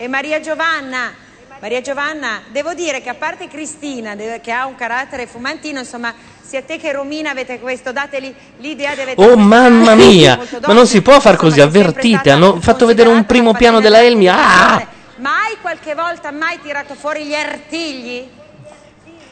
E 0.01 0.07
Maria 0.07 0.39
Giovanna. 0.39 1.13
Maria 1.59 1.81
Giovanna, 1.81 2.41
devo 2.51 2.73
dire 2.73 3.01
che 3.01 3.09
a 3.09 3.15
parte 3.15 3.49
Cristina, 3.49 4.15
che 4.15 4.49
ha 4.49 4.65
un 4.65 4.75
carattere 4.75 5.27
fumantino, 5.27 5.79
insomma, 5.79 6.13
sia 6.41 6.61
te 6.61 6.77
che 6.77 6.93
Romina 6.93 7.31
avete 7.31 7.59
questo, 7.59 7.91
dateli 7.91 8.33
l'idea 8.59 8.95
di 8.95 9.01
Oh 9.15 9.35
mamma 9.35 9.95
mia! 9.99 10.39
Ma 10.65 10.71
non 10.71 10.87
si 10.87 11.01
può 11.01 11.19
far 11.19 11.35
così, 11.35 11.59
avvertite. 11.59 12.31
Hanno 12.31 12.61
fatto 12.61 12.85
vedere 12.85 13.09
un 13.09 13.25
primo 13.25 13.53
piano 13.53 13.81
della 13.81 14.01
Elmi. 14.01 14.29
Ah! 14.29 14.87
Mai 15.17 15.57
qualche 15.59 15.93
volta 15.95 16.31
mai 16.31 16.61
tirato 16.61 16.95
fuori 16.95 17.25
gli 17.25 17.35
artigli? 17.35 18.25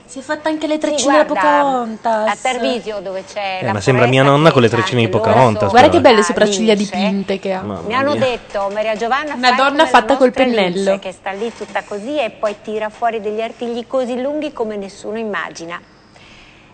Si 0.07 0.19
è 0.19 0.21
fatta 0.21 0.47
anche 0.47 0.67
le 0.67 0.75
Sì, 0.75 0.79
treccine 0.79 1.17
da 1.17 1.23
guarda, 1.25 1.41
Pocahontas. 1.41 2.27
A 2.29 2.37
Tarvisio 2.41 2.99
dove 3.01 3.25
c'è 3.25 3.59
Eh, 3.61 3.65
la 3.65 3.73
ma 3.73 3.81
sembra 3.81 4.05
mia 4.05 4.23
nonna 4.23 4.51
con 4.53 4.61
le 4.61 4.69
che 4.69 4.75
treccine 4.75 5.01
di 5.01 5.09
Pocahontas. 5.09 5.69
Guarda 5.69 5.89
che 5.89 5.99
belle 5.99 6.23
sopracciglia 6.23 6.75
dipinte 6.75 7.39
che 7.39 7.51
ha. 7.51 7.61
Mamma 7.61 7.81
Mi 7.81 7.93
hanno 7.93 8.11
mia. 8.11 8.21
detto, 8.21 8.69
Maria 8.71 8.95
Giovanna, 8.95 9.33
Una 9.33 9.51
donna 9.51 9.85
fatta 9.85 10.15
col 10.15 10.31
pennello. 10.31 10.75
Lince, 10.75 10.99
che 10.99 11.11
sta 11.11 11.31
lì 11.31 11.51
tutta 11.53 11.83
così 11.83 12.17
e 12.17 12.29
poi 12.29 12.55
tira 12.61 12.87
fuori 12.87 13.19
degli 13.19 13.41
artigli 13.41 13.85
così 13.85 14.21
lunghi 14.21 14.53
come 14.53 14.77
nessuno 14.77 15.17
immagina. 15.17 15.77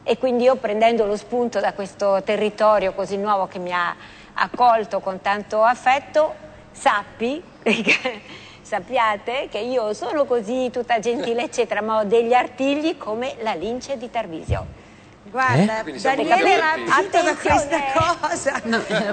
E 0.03 0.17
quindi 0.19 0.43
io 0.43 0.55
prendendo 0.57 1.07
lo 1.07 1.17
spunto 1.17 1.59
da 1.59 1.73
questo 1.73 2.21
territorio 2.23 2.93
così 2.93 3.17
nuovo 3.17 3.47
che 3.47 3.57
mi 3.57 3.71
ha 3.73 3.95
accolto 4.33 4.99
con 4.99 5.21
tanto 5.21 5.63
affetto, 5.63 6.35
sappi, 6.71 7.41
sappiate 8.63 9.47
che 9.51 9.59
io 9.59 9.93
sono 9.93 10.25
così 10.25 10.69
tutta 10.71 10.97
gentile 10.99 11.43
eccetera, 11.43 11.81
ma 11.81 11.99
ho 11.99 12.03
degli 12.05 12.33
artigli 12.33 12.97
come 12.97 13.35
la 13.41 13.53
lince 13.53 13.97
di 13.97 14.09
Tarvisio. 14.09 14.81
Guarda, 15.25 15.83
Eh? 15.83 15.99
Daniele 15.99 16.59
capiti. 16.59 16.89
rapito 16.89 17.21
da 17.23 17.35
questa 17.35 17.79
cosa. 17.93 18.61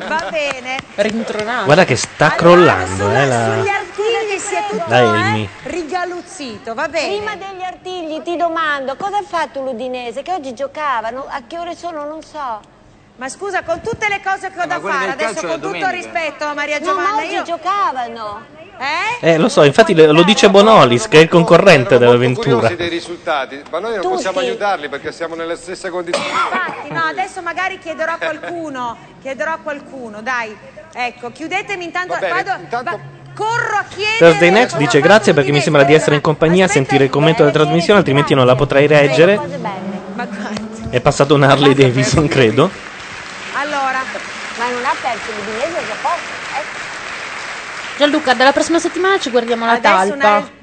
Va 0.07 0.29
bene. 0.31 0.77
Rintronato. 0.97 1.65
Guarda 1.65 1.85
che 1.85 1.97
sta 1.97 2.31
crollando, 2.31 3.11
eh, 3.11 3.27
la, 3.27 3.55
Sugli 3.55 3.69
artigli 3.69 4.39
si 4.39 4.55
è 4.55 4.65
tutto 4.69 4.93
eh, 4.93 5.49
rigaluzzito, 5.63 6.75
va 6.75 6.89
bene. 6.89 7.17
Prima 7.17 7.37
degli 7.37 7.63
artigli 7.63 8.23
ti 8.23 8.37
domando 8.37 8.97
cosa 8.97 9.19
ha 9.19 9.23
fatto 9.23 9.63
l'Udinese 9.63 10.23
che 10.23 10.33
oggi 10.33 10.53
giocavano, 10.53 11.27
a 11.29 11.43
che 11.47 11.59
ore 11.59 11.75
sono 11.75 12.05
non 12.05 12.23
so. 12.23 12.61
Ma 13.17 13.29
scusa, 13.29 13.63
con 13.63 13.81
tutte 13.81 14.09
le 14.09 14.21
cose 14.25 14.51
che 14.51 14.57
ho 14.57 14.67
ma 14.67 14.79
da 14.79 14.81
fare, 14.81 15.11
adesso 15.13 15.47
con 15.47 15.61
tutto 15.61 15.89
rispetto 15.91 16.45
a 16.45 16.55
Maria 16.55 16.79
No, 16.79 16.87
Giovanna, 16.87 17.11
ma 17.11 17.17
oggi 17.23 17.33
io... 17.35 17.43
giocavano. 17.43 18.59
Eh? 18.81 19.33
Eh, 19.33 19.37
lo 19.37 19.51
so, 19.51 19.63
infatti 19.63 19.95
lo 19.95 20.23
dice 20.23 20.49
Bonolis, 20.49 21.07
che 21.07 21.19
è 21.19 21.21
il 21.21 21.29
concorrente 21.29 21.99
dell'avventura. 21.99 22.69
dei 22.71 22.89
risultati, 22.89 23.63
ma 23.71 23.79
noi 23.79 23.93
non 23.93 24.01
Tutti. 24.01 24.15
possiamo 24.15 24.39
aiutarli 24.39 24.89
perché 24.89 25.13
siamo 25.13 25.35
nelle 25.35 25.57
stesse 25.57 25.91
condizioni. 25.91 26.27
Infatti, 26.27 26.91
no, 26.91 27.03
adesso 27.03 27.43
magari 27.43 27.79
chiederò 27.79 28.13
a 28.13 28.17
qualcuno, 28.17 28.97
chiederò 29.21 29.53
a 29.53 29.59
qualcuno, 29.63 30.23
dai. 30.23 30.57
Ecco, 30.95 31.31
chiudetemi 31.31 31.85
intanto, 31.85 32.15
Va 32.15 32.21
bene, 32.21 32.43
vado, 32.43 32.63
intanto- 32.63 32.91
va- 32.91 32.99
corro 33.35 33.77
a 33.77 33.85
chiedere... 33.87 34.17
Thursday 34.17 34.51
Next 34.51 34.77
dice 34.79 35.01
grazie 35.01 35.35
perché 35.35 35.53
mi 35.53 35.61
sembra 35.61 35.83
di 35.83 35.93
essere 35.93 36.17
in 36.17 36.23
compagnia 36.23 36.65
a 36.65 36.69
sentire 36.69 37.05
il 37.05 37.11
commento 37.11 37.43
della 37.45 37.53
trasmissione, 37.55 37.99
altrimenti 37.99 38.33
non 38.33 38.47
la 38.47 38.55
potrei 38.55 38.87
reggere. 38.87 39.37
Ma 39.37 40.25
guarda, 40.25 40.51
È 40.89 41.01
passato 41.03 41.35
un 41.35 41.43
Harley 41.43 41.75
Davidson, 41.75 42.27
credo. 42.29 42.71
allora, 43.55 44.01
Ma 44.59 44.69
non 44.71 44.85
ha 44.85 44.95
perso 45.01 45.31
poco. 46.03 46.10
Eh? 46.10 46.10
Gianluca, 48.01 48.33
dalla 48.33 48.53
prossima 48.53 48.79
settimana 48.79 49.19
ci 49.19 49.29
guardiamo 49.29 49.67
la 49.67 49.73
adesso 49.73 50.17
talpa. 50.17 50.59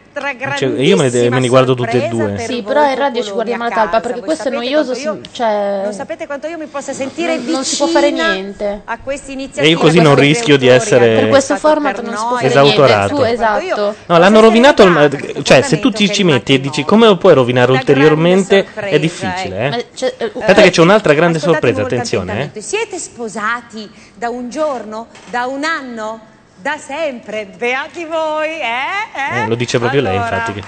Cioè, 0.57 0.69
io 0.81 0.97
me, 0.97 1.11
ne- 1.11 1.29
me 1.29 1.39
ne 1.39 1.47
guardo 1.47 1.75
tutte 1.75 2.03
e 2.05 2.07
due. 2.07 2.35
Sì, 2.39 2.63
però 2.63 2.83
in 2.89 2.95
radio 2.95 3.21
ci 3.21 3.29
guardiamo 3.29 3.65
la 3.65 3.69
talpa 3.69 3.99
perché 3.99 4.21
questo 4.21 4.47
è 4.47 4.51
noioso. 4.51 4.95
si- 4.95 5.07
cioè, 5.31 5.81
non 5.83 5.93
sapete 5.93 6.25
quanto 6.25 6.47
io 6.47 6.57
mi 6.57 6.65
possa 6.65 6.93
sentire 6.93 7.35
non, 7.35 7.37
vicina 7.37 7.55
non 7.57 7.63
si 7.63 7.75
può 7.77 7.85
fare 7.85 8.09
niente. 8.09 8.81
a 8.85 8.97
queste 8.97 9.33
iniziative. 9.33 9.67
E 9.67 9.69
io 9.69 9.77
così 9.77 9.99
non 10.01 10.15
questi 10.15 10.33
rischio 10.33 10.57
di 10.57 10.65
essere- 10.65 11.19
Per 11.19 11.27
questo 11.29 11.55
format 11.57 12.01
non 12.01 12.15
si 12.17 12.25
può 12.25 12.35
fare 12.37 12.47
Esautorato. 12.47 13.13
niente. 13.13 13.35
Tu, 13.35 13.43
esatto. 13.43 13.95
No, 14.07 14.17
l'hanno 14.17 14.39
rovinato. 14.39 14.81
il- 14.81 15.39
Cioè, 15.43 15.61
se 15.61 15.77
tu 15.79 15.91
ti 15.91 16.11
ci 16.11 16.23
metti 16.23 16.55
e 16.55 16.59
dici 16.59 16.83
come 16.83 17.05
lo 17.05 17.17
puoi 17.17 17.35
rovinare 17.35 17.71
ulteriormente, 17.71 18.65
è 18.73 18.97
difficile, 18.97 19.69
Ma 19.69 19.75
eh. 19.77 19.85
c'è- 19.93 20.15
eh, 20.17 20.31
Aspetta, 20.33 20.63
che 20.63 20.71
c'è 20.71 20.81
un'altra 20.81 21.13
grande 21.13 21.37
sorpresa. 21.37 21.83
Attenzione, 21.83 22.49
eh. 22.53 22.61
Siete 22.61 22.97
sposati 22.97 23.87
da 24.15 24.29
un 24.29 24.49
giorno, 24.49 25.05
da 25.29 25.45
un 25.45 25.63
anno, 25.63 26.21
da 26.67 26.77
sempre? 26.77 27.45
Beati 27.45 28.03
voi, 28.03 28.59
eh? 28.59 29.31
Eh? 29.31 29.43
Eh, 29.43 29.47
lo 29.47 29.55
dice 29.55 29.79
proprio 29.79 30.01
lei, 30.01 30.17
Allora, 30.17 30.35
infatti. 30.35 30.59
Che... 30.59 30.67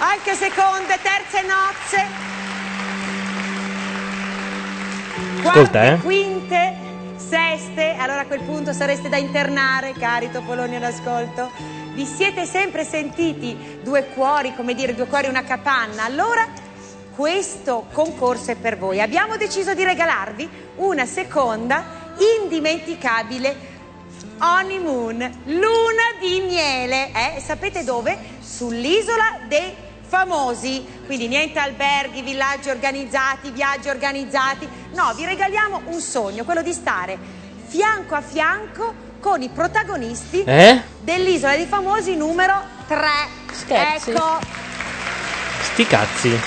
Anche 0.00 0.34
seconde, 0.34 0.98
terze 1.00 1.42
nozze. 1.42 2.06
Ascolta, 5.36 5.52
Quarte, 5.52 5.92
eh. 5.92 5.96
quinte, 5.98 6.74
seste. 7.16 7.94
Allora 7.96 8.22
a 8.22 8.26
quel 8.26 8.40
punto 8.40 8.72
sareste 8.72 9.08
da 9.08 9.18
internare, 9.18 9.92
cari 9.92 10.32
Topoloni 10.32 10.74
all'ascolto. 10.74 11.52
Vi 11.92 12.04
siete 12.04 12.44
sempre 12.44 12.82
sentiti 12.84 13.78
due 13.84 14.06
cuori, 14.06 14.52
come 14.56 14.74
dire, 14.74 14.96
due 14.96 15.06
cuori 15.06 15.28
una 15.28 15.44
capanna. 15.44 16.02
Allora 16.02 16.44
questo 17.14 17.86
concorso 17.92 18.50
è 18.50 18.56
per 18.56 18.78
voi. 18.78 19.00
Abbiamo 19.00 19.36
deciso 19.36 19.74
di 19.74 19.84
regalarvi 19.84 20.48
una 20.78 21.06
seconda 21.06 21.84
indimenticabile 22.42 23.74
honeymoon, 24.38 25.18
luna 25.44 26.02
di 26.20 26.40
miele. 26.40 27.10
Eh? 27.12 27.40
Sapete 27.40 27.84
dove? 27.84 28.18
Sull'isola 28.40 29.40
dei 29.48 29.74
famosi. 30.06 30.84
Quindi 31.06 31.28
niente 31.28 31.58
alberghi, 31.58 32.22
villaggi 32.22 32.68
organizzati, 32.70 33.50
viaggi 33.50 33.88
organizzati. 33.88 34.68
No, 34.92 35.12
vi 35.14 35.24
regaliamo 35.24 35.82
un 35.86 36.00
sogno, 36.00 36.44
quello 36.44 36.62
di 36.62 36.72
stare 36.72 37.18
fianco 37.66 38.14
a 38.14 38.20
fianco 38.20 38.94
con 39.20 39.42
i 39.42 39.48
protagonisti 39.48 40.44
Eh? 40.44 40.80
dell'isola 41.00 41.56
dei 41.56 41.66
famosi 41.66 42.14
numero 42.16 42.62
3. 42.86 43.08
Scherzi. 43.52 44.10
Ecco. 44.10 44.38
Sti 45.72 45.86
cazzi. 45.86 46.40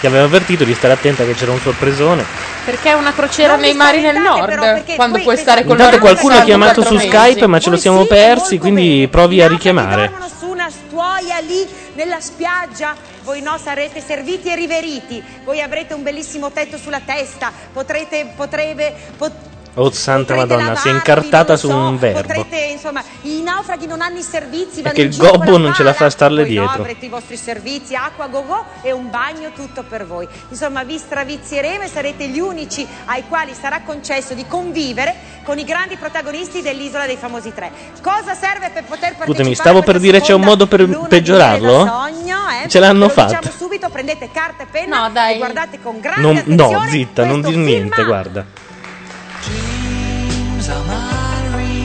Ti 0.00 0.06
avevo 0.06 0.24
avvertito 0.24 0.64
di 0.64 0.74
stare 0.74 0.92
attenta 0.94 1.24
che 1.24 1.34
c'era 1.34 1.52
un 1.52 1.60
sorpresone. 1.60 2.24
Perché 2.64 2.90
è 2.90 2.92
una 2.94 3.12
crociera 3.12 3.52
Non 3.52 3.60
nei 3.60 3.74
mari 3.74 4.00
del 4.00 4.16
nord. 4.16 4.46
però, 4.46 4.82
quando 4.96 5.18
puoi 5.20 5.36
stare 5.36 5.62
con 5.62 5.72
Intanto 5.72 5.96
loro 5.98 6.04
qualcuno 6.04 6.36
ha 6.36 6.42
chiamato 6.42 6.82
su 6.82 6.88
quattro 6.94 7.08
Skype, 7.08 7.34
mesi. 7.34 7.46
ma 7.46 7.58
ce 7.60 7.70
lo 7.70 7.76
siamo 7.76 8.04
persi, 8.04 8.58
quindi 8.58 9.08
provi 9.10 9.40
a 9.40 9.48
richiamare. 9.48 10.08
dormono 10.08 10.28
su 10.38 10.48
una 10.48 10.68
stuoia 10.68 11.38
lì 11.40 11.66
nella 11.94 12.20
spiaggia 12.20 12.94
voi 13.22 13.40
no 13.40 13.58
sarete 13.60 14.00
serviti 14.00 14.50
e 14.50 14.54
riveriti, 14.54 15.22
voi 15.44 15.60
avrete 15.60 15.94
un 15.94 16.02
bellissimo 16.04 16.52
tetto 16.52 16.76
sulla 16.76 17.00
testa, 17.04 17.50
potrete, 17.72 18.32
potrebbe, 18.36 18.94
pot- 19.16 19.32
Oh 19.78 19.90
santa 19.90 20.32
Potrete 20.34 20.54
madonna, 20.54 20.74
si 20.76 20.88
è 20.88 20.90
lavarvi, 20.92 21.10
incartata 21.10 21.56
su 21.56 21.68
so, 21.68 21.76
un 21.76 21.98
verbo. 21.98 22.20
Potrete, 22.20 22.56
insomma, 22.72 23.04
i 23.22 23.42
naufraghi 23.42 23.86
non 23.86 24.00
hanno 24.00 24.18
i 24.18 24.22
servizi, 24.22 24.80
vanno 24.80 24.98
in 24.98 25.06
il 25.08 25.16
gobbo 25.16 25.58
non 25.58 25.74
ce 25.74 25.82
la 25.82 25.92
fa 25.92 26.08
starle 26.08 26.44
Voi 26.44 26.54
no, 26.54 26.60
dietro. 26.62 26.80
avrete 26.80 27.04
i 27.04 27.08
vostri 27.10 27.36
servizi, 27.36 27.94
acqua, 27.94 28.26
go 28.28 28.44
go 28.46 28.64
e 28.80 28.92
un 28.92 29.10
bagno 29.10 29.52
tutto 29.54 29.82
per 29.82 30.06
voi. 30.06 30.26
Insomma, 30.48 30.82
vi 30.82 30.96
stravizieremo 30.96 31.84
e 31.84 31.88
sarete 31.88 32.26
gli 32.28 32.38
unici 32.38 32.86
ai 33.04 33.24
quali 33.28 33.52
sarà 33.52 33.82
concesso 33.82 34.32
di 34.32 34.46
convivere 34.46 35.14
con 35.42 35.58
i 35.58 35.64
grandi 35.64 35.96
protagonisti 35.96 36.62
dell'Isola 36.62 37.04
dei 37.04 37.16
Famosi 37.16 37.52
Tre. 37.52 37.70
Cosa 38.00 38.34
serve 38.34 38.70
per 38.70 38.84
poter 38.84 39.14
partecipare 39.14 39.34
Scusami, 39.34 39.54
stavo 39.54 39.82
per 39.82 39.98
dire 39.98 40.22
c'è 40.22 40.32
un 40.32 40.40
modo 40.40 40.66
per 40.66 40.88
peggiorarlo? 41.06 41.86
sogno, 41.86 42.38
eh? 42.64 42.68
Ce 42.68 42.78
l'hanno 42.78 43.10
fatta. 43.10 43.38
Diciamo 43.38 43.54
subito, 43.54 43.90
prendete 43.90 44.30
carta 44.32 44.62
e 44.62 44.66
penna 44.70 45.30
e 45.30 45.36
guardate 45.36 45.80
con 45.82 46.00
grande 46.00 46.42
Non- 46.46 46.72
no, 46.72 46.86
zitta, 46.88 47.26
non 47.26 47.42
dir 47.42 47.56
niente, 47.56 48.02
guarda. 48.04 48.64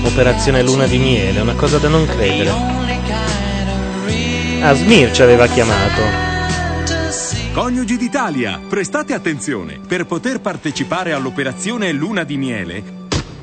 Operazione 0.03 0.63
luna 0.63 0.87
di 0.87 0.97
miele, 0.97 1.39
una 1.41 1.53
cosa 1.53 1.77
da 1.77 1.87
non 1.87 2.05
credere. 2.07 2.49
Ah, 4.61 4.73
Smir 4.73 5.11
ci 5.11 5.21
aveva 5.21 5.45
chiamato. 5.47 6.01
Coniugi 7.53 7.97
d'Italia, 7.97 8.59
prestate 8.67 9.13
attenzione. 9.13 9.79
Per 9.85 10.05
poter 10.05 10.39
partecipare 10.39 11.11
all'operazione 11.13 11.91
Luna 11.91 12.23
di 12.23 12.37
Miele 12.37 12.83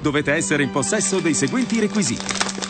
dovete 0.01 0.32
essere 0.32 0.62
in 0.62 0.70
possesso 0.70 1.20
dei 1.20 1.35
seguenti 1.35 1.78
requisiti. 1.78 2.24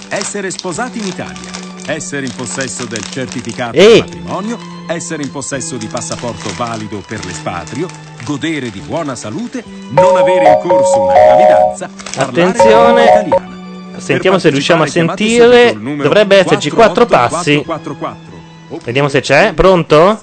Essere 0.08 0.50
sposati 0.50 0.98
in 0.98 1.06
Italia, 1.06 1.50
essere 1.86 2.26
in 2.26 2.34
possesso 2.34 2.86
del 2.86 3.08
certificato 3.08 3.76
Ehi! 3.76 3.92
di 3.94 4.00
matrimonio, 4.00 4.58
essere 4.88 5.22
in 5.22 5.30
possesso 5.30 5.76
di 5.76 5.86
passaporto 5.86 6.52
valido 6.56 7.02
per 7.06 7.24
l'espatrio, 7.24 7.88
godere 8.28 8.70
di 8.70 8.80
buona 8.80 9.14
salute, 9.14 9.64
non 9.88 10.18
avere 10.18 10.52
in 10.52 10.58
corso 10.60 11.00
una 11.00 11.14
gravidanza, 11.14 11.88
Attenzione. 12.16 13.02
italiana. 13.04 13.56
Sentiamo 13.96 14.38
se 14.38 14.50
riusciamo 14.50 14.82
a 14.82 14.86
sentire. 14.86 15.72
Dovrebbe 15.72 16.36
esserci 16.36 16.68
quattro 16.70 17.06
passi. 17.06 17.62
48444. 17.64 18.80
Vediamo 18.84 19.08
se 19.08 19.20
c'è. 19.22 19.54
Pronto? 19.54 20.20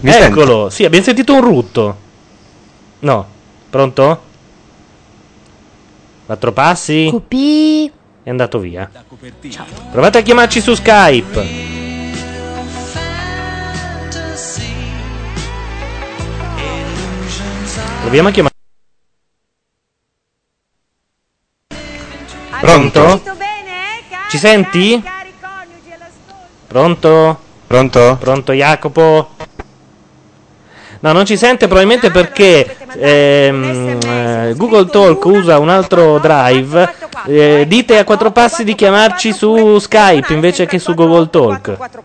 mi 0.00 0.10
Eccolo. 0.10 0.68
Sì, 0.68 0.84
abbiamo 0.84 1.04
sentito 1.04 1.32
un 1.34 1.40
rutto. 1.40 1.96
No. 2.98 3.26
Pronto? 3.70 4.22
Quattro 6.26 6.52
passi. 6.52 7.06
Cupì. 7.08 7.90
È 8.22 8.28
andato 8.28 8.58
via. 8.58 8.90
Provate 9.92 10.18
a 10.18 10.22
chiamarci 10.22 10.60
su 10.60 10.74
Skype. 10.74 11.79
Proviamo 18.00 18.28
a 18.28 18.32
chiamare. 18.32 18.54
Pronto? 22.60 23.22
Ci 24.30 24.38
senti? 24.38 25.02
Pronto? 26.66 27.40
Pronto? 27.66 28.16
Pronto 28.18 28.52
Jacopo? 28.52 29.36
No, 31.00 31.12
non 31.12 31.24
ci 31.26 31.36
sente 31.36 31.66
probabilmente 31.66 32.10
perché 32.10 32.76
ehm, 32.96 33.98
eh, 34.04 34.54
Google 34.56 34.86
Talk 34.86 35.24
usa 35.24 35.58
un 35.58 35.68
altro 35.68 36.18
drive. 36.18 36.94
Eh, 37.26 37.64
dite 37.66 37.98
a 37.98 38.04
quattro 38.04 38.30
passi 38.30 38.64
di 38.64 38.74
chiamarci 38.74 39.32
su 39.32 39.78
Skype 39.78 40.32
invece 40.32 40.66
che 40.66 40.78
su 40.78 40.94
Google 40.94 41.28
Talk. 41.28 41.76
4 41.76 42.04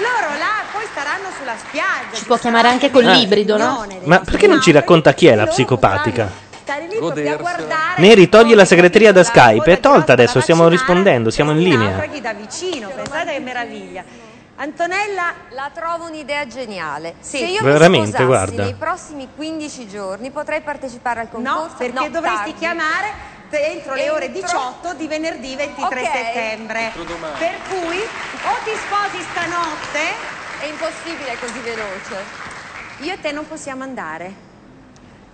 Loro 0.00 0.36
là 0.38 0.64
poi 0.70 0.84
staranno 0.90 1.28
sulla 1.38 1.54
spiaggia. 1.56 2.12
Si 2.16 2.24
può 2.26 2.36
chiamare 2.36 2.68
anche 2.68 2.90
con 2.90 3.04
l'ibrido, 3.04 3.56
no? 3.56 3.86
Ma 4.04 4.20
perché 4.20 4.46
non 4.46 4.60
ci 4.60 4.70
racconta 4.70 5.14
chi 5.14 5.28
è 5.28 5.34
la 5.34 5.46
psicopatica? 5.46 6.44
Stare 6.66 6.88
lì 6.88 6.96
proprio 6.96 7.32
a 7.32 7.36
guardare 7.36 8.00
Neri, 8.02 8.28
togli 8.28 8.52
la 8.54 8.64
segreteria 8.64 9.12
da 9.12 9.22
Skype. 9.22 9.72
È 9.72 9.80
tolta 9.80 10.12
adesso, 10.12 10.40
stiamo 10.40 10.68
rispondendo, 10.68 11.30
siamo 11.30 11.52
in 11.52 11.58
linea. 11.58 11.90
naufraghi 11.90 12.20
da 12.20 12.34
vicino, 12.34 12.88
pensate 12.88 13.32
che 13.32 13.38
meraviglia. 13.40 14.04
Antonella 14.58 15.34
La 15.50 15.70
trovo 15.72 16.06
un'idea 16.06 16.46
geniale. 16.46 17.16
Sì. 17.20 17.38
Se 17.38 17.44
io 17.44 17.62
Veramente, 17.62 17.98
mi 17.98 18.06
sposassi 18.06 18.24
guarda. 18.26 18.62
nei 18.64 18.74
prossimi 18.74 19.28
15 19.34 19.88
giorni 19.88 20.30
potrei 20.30 20.62
partecipare 20.62 21.20
al 21.20 21.28
concorso? 21.28 21.66
No, 21.68 21.74
perché 21.76 22.10
dovresti 22.10 22.36
tardi. 22.38 22.54
chiamare 22.54 23.34
entro 23.50 23.94
le 23.94 24.10
ore 24.10 24.26
Entro- 24.26 24.42
18 24.42 24.94
di 24.94 25.06
venerdì 25.06 25.54
23 25.54 26.00
Ok. 26.00 26.10
settembre. 26.10 26.92
Per 26.94 27.54
cui 27.68 27.98
o 27.98 28.56
ti 28.64 28.72
sposi 28.74 29.22
stanotte. 29.30 30.34
È 30.58 30.64
impossibile, 30.64 31.32
è 31.32 31.38
così 31.38 31.58
veloce. 31.60 32.24
Io 33.00 33.12
e 33.12 33.20
te 33.20 33.30
non 33.32 33.46
possiamo 33.46 33.82
andare. 33.82 34.44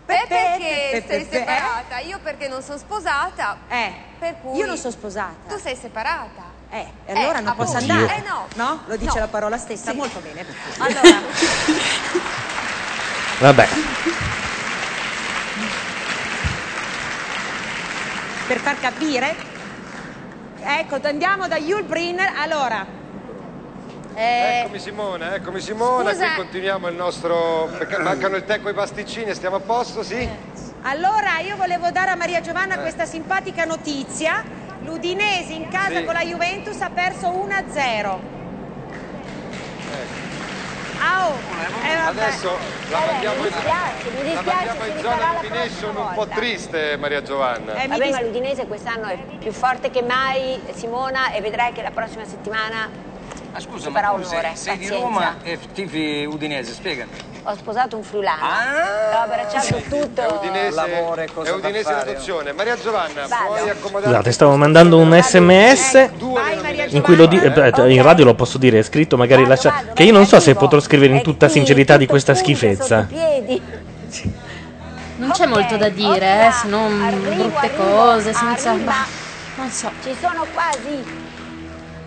Beh, 0.04 0.24
Pepe, 0.28 0.58
perché 0.58 1.04
sei 1.06 1.28
separata? 1.30 1.98
Io 2.00 2.18
perché 2.20 2.48
non 2.48 2.60
sono 2.60 2.76
sposata. 2.76 3.56
Eh. 3.68 3.92
Per 4.18 4.40
cui... 4.40 4.58
Io 4.58 4.66
non 4.66 4.76
sono 4.76 4.92
sposata. 4.92 5.48
Tu 5.54 5.58
sei 5.58 5.76
separata. 5.76 6.51
Eh, 6.74 6.86
e 7.04 7.12
allora 7.12 7.40
non 7.40 7.54
posso 7.54 7.76
andare. 7.76 8.16
Eh 8.16 8.22
no. 8.26 8.46
No? 8.54 8.80
Lo 8.86 8.96
dice 8.96 9.12
No. 9.14 9.20
la 9.20 9.28
parola 9.28 9.58
stessa, 9.58 9.92
molto 9.92 10.20
bene. 10.20 10.42
Allora, 10.78 11.20
Vabbè. 13.40 13.68
per 18.46 18.58
far 18.58 18.78
capire, 18.80 19.34
ecco, 20.60 20.98
andiamo 21.02 21.46
da 21.46 21.56
Yul 21.58 21.84
Brynner. 21.84 22.32
Allora, 22.38 22.86
eh, 24.14 24.60
Eccomi 24.60 24.78
Simona, 24.78 25.34
eccomi 25.34 25.60
Simona, 25.60 26.10
Scusa. 26.12 26.26
qui 26.26 26.36
continuiamo 26.36 26.88
il 26.88 26.94
nostro... 26.94 27.68
perché 27.76 27.98
mancano 27.98 28.36
il 28.36 28.44
tè 28.44 28.60
con 28.60 28.70
i 28.70 28.74
pasticcini, 28.74 29.34
stiamo 29.34 29.56
a 29.56 29.60
posto, 29.60 30.02
sì? 30.02 30.28
allora 30.82 31.38
io 31.38 31.56
volevo 31.56 31.90
dare 31.90 32.10
a 32.10 32.16
Maria 32.16 32.40
Giovanna 32.40 32.78
questa 32.78 33.04
simpatica 33.04 33.64
notizia. 33.64 34.42
L'Udinese 34.84 35.52
in 35.52 35.68
casa 35.68 35.96
Sì. 35.98 36.04
con 36.04 36.14
la 36.14 36.22
Juventus 36.22 36.80
ha 36.80 36.90
perso 36.90 37.28
1-0. 37.30 38.20
Ah, 41.04 41.26
oh, 41.26 41.32
eh, 41.34 41.96
vabbè. 41.96 42.22
Adesso 42.22 42.56
la 42.90 42.98
mandiamo 43.10 43.36
in, 43.36 43.42
dispiace, 43.42 44.10
mi 44.10 44.16
la 44.16 44.22
dispiace, 44.22 44.44
mandiamo 44.44 44.84
si 44.84 44.90
in 44.90 44.98
zona 45.00 45.16
la 45.16 45.32
Lumination 45.40 45.96
un 45.96 46.10
po' 46.14 46.26
triste 46.28 46.96
Maria 46.96 47.22
Giovanna. 47.22 47.74
Eh, 47.74 47.82
mi 47.82 47.88
Vabbè, 47.88 48.04
dis- 48.04 48.14
ma 48.14 48.20
l'Udinese 48.22 48.66
quest'anno 48.66 49.06
è 49.08 49.18
più 49.38 49.52
forte 49.52 49.90
che 49.90 50.02
mai, 50.02 50.62
Simona, 50.72 51.32
e 51.32 51.40
vedrai 51.40 51.72
che 51.72 51.82
la 51.82 51.90
prossima 51.90 52.24
settimana 52.24 52.88
Ma 53.52 53.60
scusa, 53.60 53.90
ma 53.90 54.00
farà 54.00 54.14
tu 54.16 54.22
sei, 54.22 54.40
sei 54.54 54.78
di. 54.78 54.88
Roma 54.88 55.36
e 55.42 55.58
tifi 55.74 56.24
udinese, 56.24 56.72
spiegami. 56.72 57.10
ho 57.42 57.54
sposato 57.54 57.96
un 57.98 58.02
friulano. 58.02 58.40
Ho 58.46 59.18
abbracciato 59.18 59.76
tutto. 59.90 60.22
È 60.22 60.32
udinese, 60.32 60.74
Lavoro 60.74 61.20
e 61.20 61.28
cosa 61.30 61.50
è 61.50 61.52
udinese 61.52 61.92
d'adozione. 61.92 62.52
Maria 62.52 62.78
Giovanna, 62.78 63.26
puoi 63.26 63.68
accomodarti? 63.68 64.08
Scusate, 64.08 64.32
stavo 64.32 64.56
mandando 64.56 64.96
un 64.96 65.20
sms 65.22 66.10
in 66.88 67.02
cui 67.02 67.14
lo 67.14 67.26
di- 67.26 67.38
eh, 67.40 67.50
beh, 67.50 67.92
in 67.92 68.02
radio 68.02 68.24
lo 68.24 68.34
posso 68.34 68.56
dire, 68.56 68.78
è 68.78 68.82
scritto, 68.82 69.18
magari 69.18 69.46
lascia. 69.46 69.84
Che 69.92 70.02
io 70.02 70.12
non 70.12 70.24
so 70.24 70.40
se 70.40 70.54
potrò 70.54 70.80
scrivere 70.80 71.12
in 71.14 71.22
tutta 71.22 71.48
sincerità 71.48 71.98
di 71.98 72.06
questa 72.06 72.34
schifezza. 72.34 73.06
Piedi. 73.06 73.60
Non 75.16 75.30
c'è 75.30 75.44
molto 75.44 75.76
da 75.76 75.90
dire, 75.90 76.46
eh, 76.46 76.52
se 76.52 76.68
non 76.68 77.20
brutte 77.20 77.70
cose, 77.76 78.32
senza... 78.32 78.72
Non 78.72 79.68
so. 79.68 79.90
Ci 80.02 80.16
sono 80.18 80.46
quasi. 80.54 81.21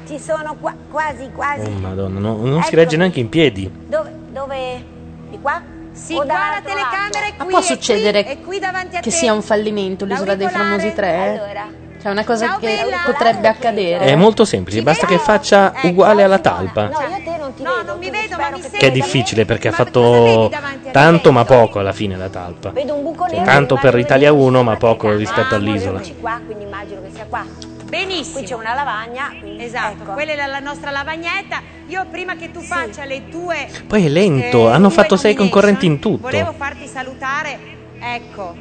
Ci 0.08 0.20
sono 0.20 0.56
qua- 0.60 0.76
quasi, 0.92 1.30
quasi. 1.34 1.66
Oh 1.68 1.80
madonna, 1.80 2.20
no- 2.20 2.38
non 2.44 2.62
si 2.64 2.76
regge 2.76 2.96
neanche 2.98 3.20
in 3.20 3.30
piedi. 3.30 3.70
Dove? 3.88 4.12
Dove? 4.32 4.84
Di 5.30 5.40
qua? 5.42 5.62
Sì, 5.94 6.14
O 6.14 6.24
qua 6.26 6.34
la 6.34 6.62
telecamera 6.64 7.26
è 7.26 7.34
Ma 7.38 7.44
qui, 7.44 7.50
può 7.50 7.60
è 7.60 7.64
qui, 7.66 7.74
succedere 7.76 8.24
è 8.26 8.40
qui 8.42 8.60
davanti 8.60 8.98
a 8.98 9.00
che 9.00 9.10
te. 9.10 9.16
sia 9.16 9.34
un 9.34 9.42
fallimento 9.42 10.06
l'isola 10.06 10.36
dei 10.36 10.48
famosi 10.50 10.94
tre? 10.94 11.08
eh? 11.10 11.30
Allora. 11.40 11.68
Cioè, 12.02 12.12
una 12.12 12.24
cosa 12.24 12.46
Ciao, 12.50 12.60
che 12.60 12.68
Bella. 12.84 12.98
potrebbe 13.04 13.48
accadere. 13.48 14.06
È 14.06 14.16
molto 14.16 14.46
semplice, 14.46 14.84
basta 14.84 15.08
che 15.08 15.18
faccia 15.18 15.74
uguale 15.84 16.22
alla 16.22 16.38
talpa. 16.38 16.84
No, 16.84 17.00
io 17.00 17.24
te 17.24 17.38
non 17.40 17.54
ti 17.56 17.64
No, 17.64 17.82
non 17.84 17.98
mi 17.98 18.12
vedo, 18.12 18.36
ma 18.38 18.50
mi 18.52 18.60
Che 18.62 18.68
è 18.68 18.70
sento. 18.78 18.90
difficile 18.94 19.46
perché 19.46 19.70
ha 19.70 19.72
fatto 19.72 20.52
tanto 20.92 21.32
ma 21.32 21.46
poco 21.46 21.80
alla 21.80 21.94
fine 21.94 22.16
la 22.16 22.30
talpa. 22.30 22.70
Vedo 22.70 22.94
un 22.94 23.02
buco 23.02 23.26
Cioè, 23.26 23.40
nero. 23.40 23.46
tanto 23.46 23.76
per 23.78 23.98
Italia 23.98 24.32
1 24.32 24.62
ma 24.62 24.76
poco 24.76 25.16
rispetto 25.16 25.56
all'isola. 25.56 25.98
Eccoci 25.98 26.16
qua, 26.20 26.40
quindi 26.46 26.66
immagino 26.66 27.02
che 27.02 27.10
sia 27.12 27.26
qua. 27.28 27.44
Benissimo. 27.86 28.38
Qui 28.40 28.48
c'è 28.48 28.56
una 28.56 28.74
lavagna. 28.74 29.34
quindi 29.40 29.64
Esatto, 29.64 30.04
ecco. 30.04 30.14
quella 30.14 30.34
è 30.34 30.36
la, 30.36 30.48
la 30.48 30.60
nostra 30.60 30.92
lavagnetta. 30.92 31.62
Io 31.88 32.06
prima 32.10 32.36
che 32.36 32.52
tu 32.52 32.62
faccia 32.62 33.06
le 33.06 33.30
tue 33.30 33.70
Poi 33.86 34.06
è 34.06 34.10
lento, 34.10 34.70
eh, 34.70 34.74
hanno 34.74 34.90
fatto 34.90 35.16
sei 35.16 35.36
concorrenti 35.36 35.86
in 35.86 36.00
tutto. 36.00 36.22
Volevo 36.22 36.54
farti 36.54 36.88
salutare, 36.88 37.60
ecco. 38.00 38.56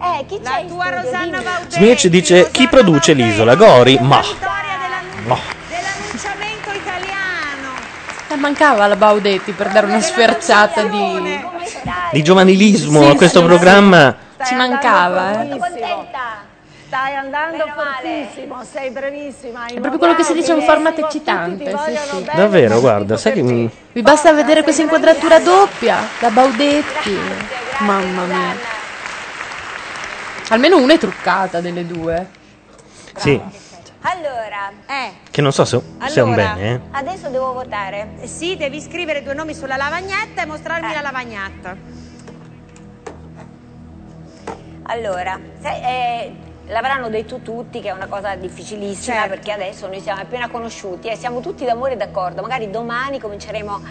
Eh, 0.00 0.26
chi 0.26 0.40
La 0.42 0.62
tua 0.66 1.00
Rosanna 1.00 1.40
Baudetti. 1.40 1.74
Smirch 1.74 2.06
dice 2.06 2.50
chi 2.50 2.68
produce 2.68 3.12
l'isola? 3.12 3.54
Gori? 3.54 3.98
Ma. 4.00 4.20
No. 5.24 5.38
Dell'annunciamento 5.68 6.70
italiano. 6.70 7.68
Eh, 8.28 8.36
mancava 8.36 8.86
la 8.86 8.96
Baudetti 8.96 9.52
per 9.52 9.70
dare 9.70 9.86
una 9.86 10.00
sferzata 10.00 10.82
di... 10.84 11.56
Di 12.10 12.22
giovanilismo 12.22 13.10
a 13.10 13.16
questo 13.16 13.40
sì, 13.40 13.44
programma. 13.44 14.16
Ci 14.44 14.54
mancava, 14.54 15.42
eh. 15.42 15.58
Stai 16.88 17.14
andando 17.14 17.66
fortissimo, 17.74 18.64
sei 18.64 18.88
brevissima. 18.90 19.66
È 19.66 19.74
proprio 19.74 19.98
quello 19.98 20.14
che 20.14 20.22
si 20.22 20.32
dice 20.32 20.52
un 20.54 20.62
format 20.62 20.98
eccitante. 20.98 21.76
Sì, 21.84 21.96
sì. 21.96 22.24
Davvero, 22.34 22.80
guarda, 22.80 23.18
sai 23.18 23.34
che. 23.34 23.42
mi- 23.42 23.70
Vi 23.92 24.00
basta 24.00 24.32
vedere 24.32 24.62
questa 24.62 24.80
inquadratura 24.80 25.38
doppia 25.38 25.98
da 26.18 26.30
Baudetti. 26.30 27.14
Mamma 27.80 28.24
mia. 28.24 28.56
Almeno 30.48 30.78
una 30.78 30.94
è 30.94 30.98
truccata 30.98 31.60
delle 31.60 31.86
due. 31.86 32.26
Sì, 33.16 33.38
Allora, 34.00 34.70
eh, 34.86 35.12
che 35.30 35.42
non 35.42 35.52
so 35.52 35.66
se 35.66 35.78
sia 36.06 36.24
un 36.24 36.32
Allora, 36.32 36.54
bene, 36.54 36.72
eh. 36.74 36.80
adesso 36.92 37.28
devo 37.28 37.52
votare. 37.52 38.12
Eh 38.20 38.26
Sì, 38.28 38.56
devi 38.56 38.80
scrivere 38.80 39.22
due 39.22 39.34
nomi 39.34 39.52
sulla 39.54 39.76
lavagnetta 39.76 40.40
e 40.40 40.46
mostrarmi 40.46 40.90
la 40.94 41.00
lavagnetta. 41.02 41.76
Allora, 44.84 45.38
sai, 45.60 45.82
eh, 45.82 46.32
l'avranno 46.68 47.08
detto 47.08 47.38
tutti 47.38 47.80
che 47.80 47.88
è 47.88 47.92
una 47.92 48.06
cosa 48.06 48.34
difficilissima 48.34 49.16
Certo. 49.16 49.28
perché 49.30 49.52
adesso 49.52 49.86
noi 49.86 50.00
siamo 50.00 50.20
appena 50.20 50.48
conosciuti 50.48 51.08
e 51.08 51.16
siamo 51.16 51.40
tutti 51.40 51.64
d'amore 51.64 51.94
e 51.94 51.96
d'accordo. 51.96 52.42
Magari 52.42 52.70
domani 52.70 53.18
cominceremo 53.18 53.82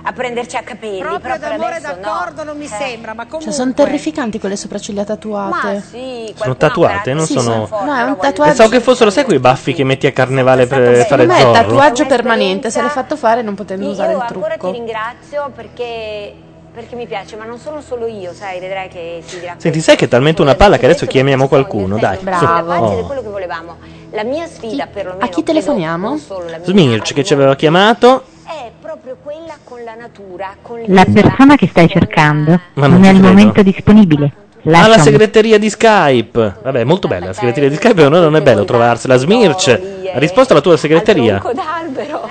a 0.00 0.12
prenderci 0.12 0.56
a 0.56 0.62
capelli. 0.62 0.98
Proprio 1.00 1.18
però 1.20 1.38
per 1.38 1.48
d'amore 1.50 1.72
e 1.74 1.76
adesso 1.78 1.94
no. 1.96 2.00
d'accordo 2.00 2.44
non 2.44 2.56
mi 2.56 2.64
Eh. 2.64 2.68
sembra, 2.68 3.12
ma 3.14 3.24
comunque 3.24 3.46
Cioè, 3.50 3.52
sono 3.52 3.72
terrificanti 3.74 4.38
quelle 4.38 4.56
sopracciglia 4.56 5.04
tatuate. 5.04 5.72
Ma 5.74 5.80
sì, 5.80 6.32
Sono 6.36 6.56
tatuate, 6.56 7.12
non 7.12 7.26
Sì, 7.26 7.32
sono. 7.34 7.66
sono- 7.66 7.84
no, 7.84 7.94
è 7.96 8.02
un 8.04 8.16
tatuaggio. 8.16 8.42
Pensavo 8.42 8.68
che 8.70 8.80
fossero, 8.80 9.10
sai, 9.10 9.24
quei 9.24 9.38
baffi 9.40 9.74
che 9.74 9.84
metti 9.84 10.06
a 10.06 10.12
carnevale 10.12 10.66
per 10.66 10.78
fare 10.78 11.02
Secondo 11.02 11.26
me 11.26 11.36
è 11.38 11.40
zorro. 11.42 11.52
tatuaggio 11.52 12.06
permanente, 12.06 12.70
se 12.70 12.80
l'hai 12.80 12.90
fatto 12.90 13.16
fare 13.16 13.42
non 13.42 13.54
potendo 13.54 13.84
Io 13.84 13.90
usare 13.90 14.12
il 14.12 14.20
ancora 14.20 14.52
ti 14.52 14.58
trucco. 14.58 14.72
ringrazio 14.72 15.50
perché, 15.54 16.34
perché 16.78 16.94
mi 16.94 17.06
piace, 17.08 17.34
ma 17.34 17.44
non 17.44 17.58
sono 17.58 17.80
solo 17.80 18.06
io, 18.06 18.32
sai, 18.32 18.60
vedrai 18.60 18.86
che 18.88 19.20
si 19.26 19.40
dirà 19.40 19.56
Senti, 19.56 19.80
sai 19.80 19.96
che 19.96 20.04
è 20.04 20.08
talmente 20.08 20.42
una 20.42 20.54
palla 20.54 20.78
che 20.78 20.84
adesso 20.84 21.06
chiamiamo 21.06 21.48
qualcuno, 21.48 21.98
dai. 21.98 22.18
Bravo. 22.20 22.72
Oh. 22.72 23.00
è 23.00 23.02
quello 23.04 23.20
che 23.20 23.28
volevamo. 23.28 23.78
La 24.12 24.22
mia 24.22 24.46
sfida, 24.46 24.86
perlomeno, 24.86 25.24
A 25.24 25.28
chi 25.28 25.42
telefoniamo? 25.42 26.08
non 26.08 26.18
solo 26.18 26.44
la 26.48 26.58
mia, 26.58 26.66
Smirch 26.66 27.14
che 27.14 27.24
ci 27.24 27.32
aveva 27.32 27.56
chiamato. 27.56 28.22
è 28.46 28.70
proprio 28.80 29.16
quella 29.20 29.56
con 29.64 29.82
la 29.82 29.96
natura, 29.96 30.54
con 30.62 30.80
La 30.86 31.04
persona 31.12 31.56
che 31.56 31.66
stai 31.66 31.88
cercando 31.88 32.60
Ma 32.74 32.86
non 32.86 33.02
è 33.02 33.08
al 33.08 33.14
credo. 33.14 33.28
momento 33.28 33.62
disponibile. 33.62 34.32
Lascia 34.62 34.84
Ah, 34.84 34.88
la 34.88 34.98
segreteria 34.98 35.58
di 35.58 35.70
Skype. 35.70 36.56
Vabbè, 36.62 36.84
molto 36.84 37.08
bella 37.08 37.26
la 37.26 37.32
segreteria 37.32 37.68
di 37.68 37.74
Skype, 37.74 37.94
però 37.94 38.08
non 38.08 38.36
è 38.36 38.40
bello 38.40 38.64
trovarsela. 38.64 39.16
Smirch, 39.16 39.80
ha 40.14 40.18
risposto 40.18 40.52
alla 40.52 40.62
tua 40.62 40.76
segreteria. 40.76 41.38
tronco 41.38 41.52
d'albero 41.60 42.28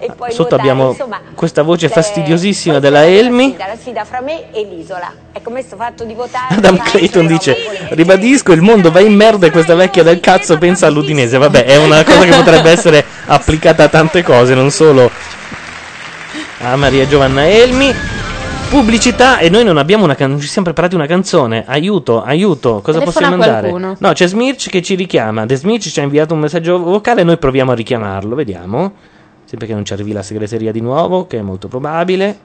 e 0.00 0.10
poi 0.16 0.32
Sotto 0.32 0.56
nuotare, 0.56 0.62
abbiamo 0.62 0.90
insomma, 0.90 1.20
questa 1.34 1.62
voce 1.62 1.86
le- 1.86 1.92
fastidiosissima 1.92 2.78
della 2.78 3.02
è 3.02 3.10
la 3.12 3.18
Elmi. 3.18 3.54
La 3.58 3.76
sfida 3.78 4.04
fra 4.04 4.20
me 4.20 4.50
e 4.50 4.64
l'isola. 4.64 5.12
Ecco, 5.32 5.50
questo 5.50 5.76
fatto 5.76 6.04
di 6.04 6.14
votare. 6.14 6.54
Adam 6.56 6.78
Clayton 6.82 7.26
dice. 7.26 7.56
Ribadisco, 7.90 8.52
il 8.52 8.62
mondo 8.62 8.90
va 8.90 9.00
in 9.00 9.14
merda 9.14 9.46
e 9.46 9.50
questa 9.50 9.74
vecchia 9.74 10.02
del 10.02 10.20
cazzo 10.20 10.58
pensa 10.58 10.86
all'Udinese. 10.86 11.38
Vabbè, 11.38 11.64
è 11.64 11.76
una 11.76 12.02
cosa 12.02 12.24
che 12.24 12.34
potrebbe 12.34 12.70
essere 12.70 13.04
applicata 13.26 13.84
a 13.84 13.88
tante 13.88 14.22
cose, 14.22 14.54
non 14.54 14.70
solo 14.70 15.10
a 16.62 16.76
Maria 16.76 17.06
Giovanna 17.06 17.46
Elmi. 17.46 17.94
Pubblicità 18.70 19.38
e 19.38 19.50
noi 19.50 19.64
non 19.64 19.78
abbiamo 19.78 20.04
una 20.04 20.14
can- 20.14 20.30
non 20.30 20.38
ci 20.38 20.46
siamo 20.46 20.66
preparati 20.66 20.94
una 20.94 21.06
canzone. 21.06 21.64
Aiuto, 21.66 22.22
aiuto, 22.22 22.80
cosa 22.82 23.00
Telefona 23.00 23.04
possiamo 23.04 23.34
a 23.34 23.38
mandare? 23.38 23.68
qualcuno. 23.68 23.96
No, 23.98 24.12
c'è 24.12 24.28
Smirch 24.28 24.68
che 24.70 24.80
ci 24.80 24.94
richiama. 24.94 25.44
The 25.44 25.56
Smirch 25.56 25.88
ci 25.90 25.98
ha 25.98 26.04
inviato 26.04 26.34
un 26.34 26.40
messaggio 26.40 26.78
vocale 26.78 27.22
e 27.22 27.24
noi 27.24 27.36
proviamo 27.36 27.72
a 27.72 27.74
richiamarlo. 27.74 28.36
Vediamo. 28.36 28.92
Sempre 29.50 29.66
che 29.66 29.74
non 29.74 29.84
ci 29.84 29.92
arrivi 29.92 30.12
la 30.12 30.22
segreteria 30.22 30.70
di 30.70 30.80
nuovo, 30.80 31.26
che 31.26 31.38
è 31.38 31.42
molto 31.42 31.66
probabile. 31.66 32.38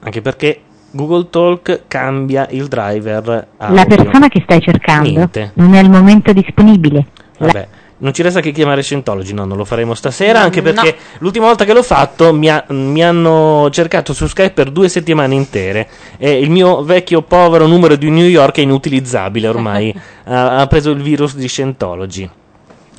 Anche 0.00 0.22
perché 0.22 0.60
Google 0.92 1.26
Talk 1.28 1.82
cambia 1.86 2.48
il 2.50 2.66
driver 2.66 3.48
audio. 3.58 3.74
La 3.76 3.84
persona 3.84 4.28
che 4.28 4.40
stai 4.44 4.62
cercando 4.62 5.10
Niente. 5.10 5.50
non 5.56 5.74
è 5.74 5.78
al 5.78 5.90
momento 5.90 6.32
disponibile. 6.32 7.06
Vabbè, 7.36 7.68
non 7.98 8.14
ci 8.14 8.22
resta 8.22 8.40
che 8.40 8.50
chiamare 8.50 8.82
Scientology, 8.82 9.34
no, 9.34 9.44
non 9.44 9.58
lo 9.58 9.66
faremo 9.66 9.92
stasera, 9.92 10.40
anche 10.40 10.62
No. 10.62 10.72
perché 10.72 10.96
l'ultima 11.18 11.44
volta 11.44 11.66
che 11.66 11.74
l'ho 11.74 11.82
fatto 11.82 12.32
mi, 12.32 12.48
ha- 12.48 12.64
mi 12.68 13.04
hanno 13.04 13.68
cercato 13.70 14.14
su 14.14 14.26
Skype 14.26 14.52
per 14.52 14.70
due 14.70 14.88
settimane 14.88 15.34
intere 15.34 15.86
e 16.16 16.38
il 16.40 16.48
mio 16.48 16.82
vecchio 16.82 17.20
povero 17.20 17.66
numero 17.66 17.94
di 17.96 18.08
New 18.08 18.26
York 18.26 18.56
è 18.56 18.62
inutilizzabile 18.62 19.48
ormai, 19.48 19.94
ha, 20.24 20.60
ha 20.60 20.66
preso 20.66 20.92
il 20.92 21.02
virus 21.02 21.36
di 21.36 21.46
Scientology. 21.46 22.30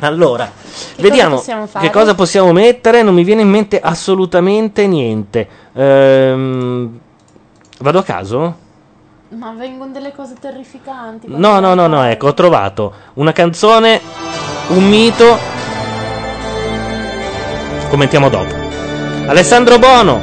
Allora, 0.02 0.52
vediamo 0.98 1.36
possiamo 1.36 1.66
fare? 1.66 1.88
che 1.88 1.92
cosa 1.92 2.14
possiamo 2.14 2.52
mettere, 2.52 3.02
non 3.02 3.16
mi 3.16 3.24
viene 3.24 3.42
in 3.42 3.50
mente 3.50 3.80
assolutamente 3.80 4.86
niente. 4.86 5.48
Ehm, 5.74 7.00
vado 7.80 8.00
a 8.00 8.04
caso? 8.04 8.56
Ma 9.30 9.54
vengono 9.58 9.92
delle 9.92 10.14
cose 10.14 10.36
terrificanti. 10.40 11.28
No, 11.30 11.60
no, 11.60 11.74
no, 11.74 11.88
no, 11.88 12.04
ecco, 12.04 12.28
ho 12.28 12.34
trovato 12.34 12.94
una 13.16 13.32
canzone, 13.32 14.00
un 14.68 14.88
mito. 14.88 15.38
Commentiamo 17.90 18.30
dopo. 18.30 18.54
Alessandro 19.28 19.80
Bono. 19.80 20.22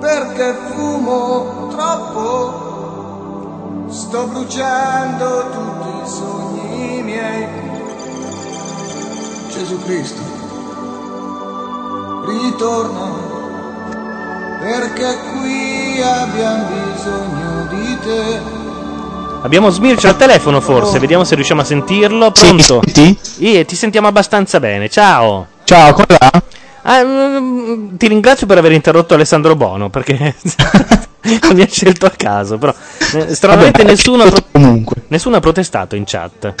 Perché 0.00 0.56
fumo 0.72 1.68
troppo, 1.76 2.48
sto 3.90 4.26
bruciando 4.28 5.44
tutti 5.50 5.88
i 5.88 6.08
sogni 6.08 7.02
miei. 7.02 7.46
Gesù 9.52 9.78
Cristo, 9.82 10.22
ritorna, 12.26 13.10
perché 14.60 15.18
qui 15.32 16.00
abbiamo 16.00 16.64
bisogno 16.64 17.66
di 17.68 17.98
te. 18.00 18.40
Abbiamo 19.42 19.68
Smirch 19.68 20.06
al 20.06 20.16
telefono 20.16 20.60
forse, 20.62 20.98
vediamo 20.98 21.24
se 21.24 21.34
riusciamo 21.34 21.60
a 21.60 21.64
sentirlo. 21.64 22.30
Pronto? 22.30 22.80
Sì, 23.20 23.64
ti 23.66 23.76
sentiamo 23.76 24.08
abbastanza 24.08 24.58
bene. 24.60 24.88
Ciao. 24.88 25.46
Ciao, 25.64 25.92
come 25.92 26.16
va? 26.18 26.42
Ah, 26.82 27.02
mm, 27.04 27.96
ti 27.96 28.08
ringrazio 28.08 28.46
per 28.46 28.58
aver 28.58 28.72
interrotto 28.72 29.14
Alessandro 29.14 29.54
Bono 29.56 29.90
perché 29.90 30.34
mi 31.52 31.62
ha 31.62 31.68
scelto 31.68 32.06
a 32.06 32.10
caso, 32.10 32.58
però 32.58 32.74
eh, 33.14 33.34
stranamente 33.34 33.82
Vabbè, 33.82 33.90
nessuno, 33.90 34.22
ha 34.22 34.30
pro- 34.30 34.44
comunque. 34.52 35.02
nessuno 35.08 35.36
ha 35.36 35.40
protestato 35.40 35.96
in 35.96 36.04
chat. 36.06 36.54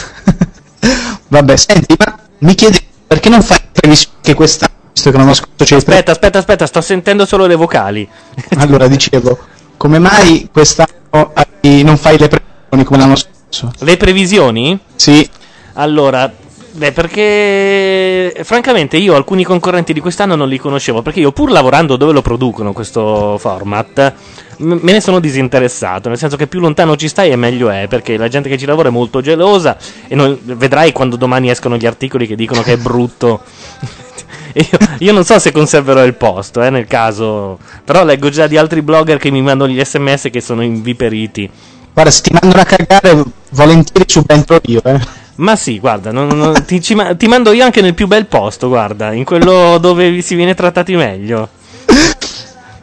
Vabbè, 1.28 1.56
senti, 1.56 1.94
ma 1.98 2.18
mi 2.38 2.54
chiedi 2.54 2.78
perché 3.06 3.28
non 3.28 3.42
fai 3.42 3.58
previsione 3.72 4.16
che 4.20 4.34
quest'anno, 4.34 4.72
visto 4.92 5.10
che 5.56 5.64
c'è 5.64 5.76
il 5.76 5.84
pre- 5.84 5.94
Aspetta, 5.94 6.10
aspetta, 6.12 6.38
aspetta, 6.38 6.66
sto 6.66 6.80
sentendo 6.80 7.24
solo 7.24 7.46
le 7.46 7.54
vocali. 7.54 8.08
Allora, 8.56 8.86
dicevo, 8.88 9.38
come 9.76 9.98
mai 9.98 10.48
quest'anno 10.52 11.32
non 11.62 11.96
fai 11.96 12.18
le 12.18 12.28
previsioni 12.28 12.84
come 12.84 12.98
l'anno 12.98 13.16
scorso? 13.16 13.72
Le 13.78 13.96
previsioni? 13.96 14.78
Sì. 14.94 15.28
Allora, 15.74 16.30
beh, 16.72 16.92
perché 16.92 18.34
francamente 18.44 18.96
io 18.96 19.14
alcuni 19.14 19.44
concorrenti 19.44 19.92
di 19.92 20.00
quest'anno 20.00 20.34
non 20.36 20.48
li 20.48 20.58
conoscevo, 20.58 21.02
perché 21.02 21.20
io 21.20 21.32
pur 21.32 21.50
lavorando 21.50 21.96
dove 21.96 22.12
lo 22.12 22.22
producono 22.22 22.72
questo 22.72 23.36
format, 23.38 24.14
m- 24.58 24.78
me 24.80 24.92
ne 24.92 25.00
sono 25.00 25.20
disinteressato, 25.20 26.08
nel 26.08 26.18
senso 26.18 26.36
che 26.36 26.46
più 26.46 26.60
lontano 26.60 26.96
ci 26.96 27.08
stai 27.08 27.30
e 27.30 27.36
meglio 27.36 27.70
è, 27.70 27.86
perché 27.88 28.16
la 28.16 28.28
gente 28.28 28.48
che 28.48 28.58
ci 28.58 28.66
lavora 28.66 28.88
è 28.88 28.92
molto 28.92 29.20
gelosa 29.20 29.76
e 30.06 30.14
non- 30.14 30.38
vedrai 30.42 30.92
quando 30.92 31.16
domani 31.16 31.50
escono 31.50 31.76
gli 31.76 31.86
articoli 31.86 32.26
che 32.26 32.36
dicono 32.36 32.62
che 32.62 32.72
è 32.74 32.76
brutto. 32.76 33.40
Io, 34.52 34.64
io 34.98 35.12
non 35.12 35.24
so 35.24 35.38
se 35.38 35.52
conserverò 35.52 36.04
il 36.04 36.14
posto, 36.14 36.60
eh, 36.60 36.70
nel 36.70 36.86
caso. 36.86 37.56
Però 37.84 38.04
leggo 38.04 38.30
già 38.30 38.48
di 38.48 38.56
altri 38.56 38.82
blogger 38.82 39.16
che 39.16 39.30
mi 39.30 39.40
mandano 39.42 39.70
gli 39.70 39.80
sms 39.82 40.28
che 40.32 40.40
sono 40.40 40.62
inviperiti. 40.62 41.48
Guarda, 41.92 42.10
se 42.10 42.22
ti 42.22 42.32
mandano 42.32 42.60
a 42.60 42.64
cagare, 42.64 43.22
volentieri 43.50 44.04
subentro 44.08 44.58
io, 44.64 44.82
eh. 44.84 45.19
Ma 45.40 45.56
sì, 45.56 45.78
guarda, 45.78 46.12
non- 46.12 46.28
non- 46.28 46.64
ti, 46.66 46.82
ci 46.82 46.94
ti 47.16 47.26
mando 47.26 47.52
io 47.52 47.64
anche 47.64 47.80
nel 47.80 47.94
più 47.94 48.06
bel 48.06 48.26
posto, 48.26 48.68
guarda, 48.68 49.12
in 49.12 49.24
quello 49.24 49.78
dove 49.78 50.20
si 50.20 50.34
viene 50.34 50.54
trattati 50.54 50.94
meglio. 50.96 51.48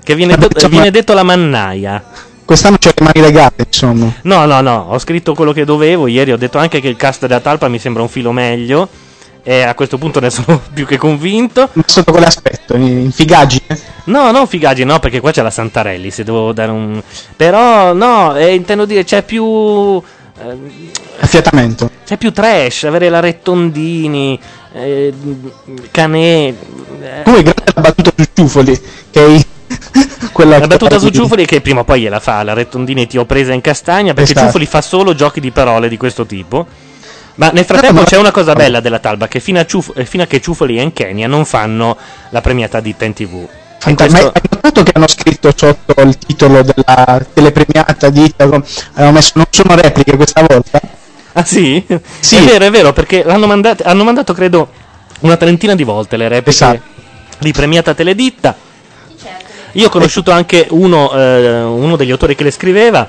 Che 0.03 0.15
viene, 0.15 0.34
Vabbè, 0.35 0.47
insomma- 0.53 0.71
viene 0.73 0.91
detto 0.91 1.13
la 1.13 1.23
mannaia. 1.23 2.03
Quest'anno 2.45 2.77
c'è 2.77 2.91
le 2.95 3.03
mani 3.03 3.19
legate, 3.21 3.63
insomma. 3.67 4.11
No, 4.23 4.45
no, 4.45 4.61
no, 4.61 4.88
ho 4.89 4.97
scritto 4.99 5.34
quello 5.35 5.51
che 5.51 5.65
dovevo. 5.65 6.07
Ieri 6.07 6.31
ho 6.31 6.38
detto 6.38 6.57
anche 6.57 6.79
che 6.79 6.88
il 6.88 6.95
cast 6.95 7.27
della 7.27 7.41
talpa 7.41 7.67
mi 7.67 7.77
sembra 7.77 8.01
un 8.01 8.09
filo 8.09 8.31
meglio. 8.31 8.88
E 9.43 9.61
a 9.61 9.73
questo 9.75 9.97
punto 9.97 10.19
ne 10.19 10.29
sono 10.29 10.59
più 10.73 10.85
che 10.85 10.97
convinto. 10.97 11.69
Ma 11.73 11.84
sotto 11.85 12.11
quale 12.11 12.25
aspetto? 12.25 12.75
In 12.75 13.11
figaggine? 13.11 13.79
No, 14.05 14.31
non 14.31 14.47
figaggi, 14.47 14.84
no, 14.85 14.97
perché 14.99 15.19
qua 15.19 15.31
c'è 15.31 15.41
la 15.41 15.49
Santarelli. 15.51 16.09
Se 16.09 16.23
devo 16.23 16.53
dare 16.53 16.71
un. 16.71 17.01
Però, 17.35 17.93
no, 17.93 18.35
eh, 18.35 18.53
intendo 18.55 18.85
dire, 18.85 19.03
c'è 19.03 19.21
più. 19.23 19.43
ehm, 20.41 20.71
Affiatamento. 21.19 21.91
C'è 22.07 22.15
più 22.15 22.31
trash, 22.31 22.85
avere 22.85 23.09
la 23.09 23.19
Rettondini, 23.19 24.39
eh, 24.71 25.13
Canè. 25.91 26.17
eh, 26.21 26.53
Come 27.25 27.43
grande 27.43 27.63
la 27.75 27.81
battuta 27.81 28.11
su 28.15 28.23
Ciufoli, 28.34 28.81
che 29.11 29.25
è 29.25 29.45
quella 30.31 30.57
La 30.57 30.67
battuta 30.67 30.99
su 30.99 31.09
Ciufoli 31.09 31.45
che 31.45 31.59
prima 31.59 31.81
o 31.81 31.84
poi 31.84 31.99
gliela 32.01 32.21
fa, 32.21 32.43
la 32.43 32.53
Rettondini 32.53 33.07
ti 33.07 33.17
ho 33.17 33.25
presa 33.25 33.51
in 33.51 33.59
castagna, 33.59 34.13
perché 34.13 34.31
Esatto. 34.31 34.45
Ciufoli 34.45 34.65
fa 34.65 34.81
solo 34.81 35.15
giochi 35.15 35.41
di 35.41 35.51
parole 35.51 35.89
di 35.89 35.97
questo 35.97 36.25
tipo. 36.25 36.65
Ma 37.35 37.49
nel 37.49 37.65
frattempo 37.65 38.03
c'è 38.03 38.15
una 38.17 38.31
cosa 38.31 38.53
bella 38.53 38.79
della 38.79 38.99
Talba, 38.99 39.27
che 39.27 39.41
fino 39.41 39.59
a, 39.59 39.65
Ciuf- 39.65 39.91
eh, 39.97 40.05
fino 40.05 40.23
a 40.23 40.27
che 40.27 40.39
Ciufoli 40.39 40.79
e 40.79 40.93
Kenya 40.93 41.27
non 41.27 41.43
fanno 41.43 41.97
la 42.29 42.39
premiata 42.39 42.79
ditta 42.79 43.03
in 43.03 43.11
tv. 43.13 43.35
E 43.35 43.47
Fanta- 43.79 44.05
questo- 44.07 44.25
Ma 44.27 44.31
hai 44.34 44.41
notato 44.49 44.84
che 44.84 44.91
hanno 44.95 45.07
scritto 45.09 45.51
sotto 45.53 46.01
il 46.03 46.17
titolo 46.17 46.61
della 46.63 47.25
telepremiata 47.34 48.09
di 48.09 48.23
Itaco? 48.23 48.63
Hanno 48.93 49.11
messo 49.11 49.34
non 49.35 49.45
sono 49.49 49.75
repliche 49.75 50.15
questa 50.15 50.41
volta? 50.47 50.79
Ah 51.38 51.45
sì? 51.45 51.85
Sì. 52.19 52.35
È 52.35 52.41
vero, 52.41 52.65
è 52.65 52.72
vero, 52.72 52.93
perché 52.93 53.23
l'hanno 53.23 53.45
mandat- 53.45 53.85
hanno 53.85 54.03
mandato 54.03 54.34
credo 54.34 54.69
una 55.19 55.38
trentina 55.38 55.76
di 55.76 55.84
volte 55.84 56.18
le 56.18 56.27
repliche 56.27 56.49
Esatto. 56.49 56.81
di 57.38 57.51
premiata 57.51 57.93
teleditta. 57.93 58.55
Io 59.73 59.85
ho 59.85 59.89
conosciuto 59.89 60.31
anche 60.31 60.65
uno, 60.72 61.11
eh, 61.11 61.61
uno 61.61 61.95
degli 61.95 62.09
autori 62.09 62.34
che 62.35 62.43
le 62.43 62.49
scriveva. 62.49 63.07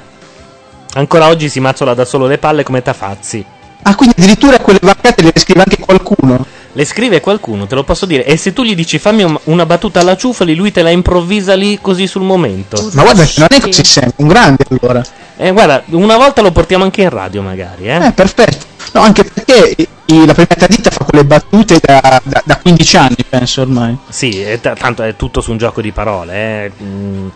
Ancora 0.92 1.28
oggi 1.28 1.48
si 1.48 1.58
mazzola 1.60 1.94
da 1.94 2.04
solo 2.04 2.26
le 2.26 2.36
palle 2.36 2.64
come 2.64 2.82
Tafazzi. 2.82 3.42
Ah, 3.82 3.94
quindi 3.94 4.16
addirittura 4.18 4.58
quelle 4.58 4.80
vaccate 4.82 5.22
le 5.22 5.32
scrive 5.34 5.60
anche 5.60 5.78
qualcuno? 5.78 6.44
Le 6.78 6.84
scrive 6.84 7.20
qualcuno, 7.20 7.66
te 7.66 7.74
lo 7.74 7.82
posso 7.82 8.06
dire. 8.06 8.24
E 8.24 8.36
se 8.36 8.52
tu 8.52 8.62
gli 8.62 8.76
dici 8.76 9.00
fammi 9.00 9.24
un- 9.24 9.36
una 9.46 9.66
battuta 9.66 9.98
alla 9.98 10.16
ciufoli, 10.16 10.54
lui 10.54 10.70
te 10.70 10.82
la 10.82 10.90
improvvisa 10.90 11.54
lì 11.56 11.80
così 11.82 12.06
sul 12.06 12.22
momento. 12.22 12.80
Ma 12.92 13.02
guarda, 13.02 13.26
non 13.38 13.48
è 13.50 13.60
così 13.60 13.82
sempre, 13.82 14.12
un 14.18 14.28
grande 14.28 14.64
allora. 14.70 15.02
Eh, 15.38 15.50
guarda, 15.50 15.82
una 15.86 16.16
volta 16.16 16.40
lo 16.40 16.52
portiamo 16.52 16.84
anche 16.84 17.02
in 17.02 17.08
radio, 17.10 17.42
magari. 17.42 17.88
Eh? 17.88 18.06
Eh, 18.06 18.12
perfetto. 18.12 18.64
No, 18.92 19.00
anche 19.00 19.24
perché 19.24 19.74
la 20.06 20.34
premiata 20.34 20.66
ditta 20.68 20.90
fa 20.90 21.02
quelle 21.04 21.24
battute 21.24 21.80
da, 21.82 22.20
da- 22.22 22.42
da 22.44 22.56
15 22.58 22.96
anni, 22.96 23.16
penso 23.28 23.62
ormai. 23.62 23.96
Sì, 24.08 24.40
è 24.40 24.60
t- 24.60 24.72
tanto 24.78 25.02
è 25.02 25.16
tutto 25.16 25.40
su 25.40 25.50
un 25.50 25.56
gioco 25.58 25.80
di 25.80 25.90
parole. 25.90 26.32
eh. 26.34 26.72
Mm, 26.80 27.28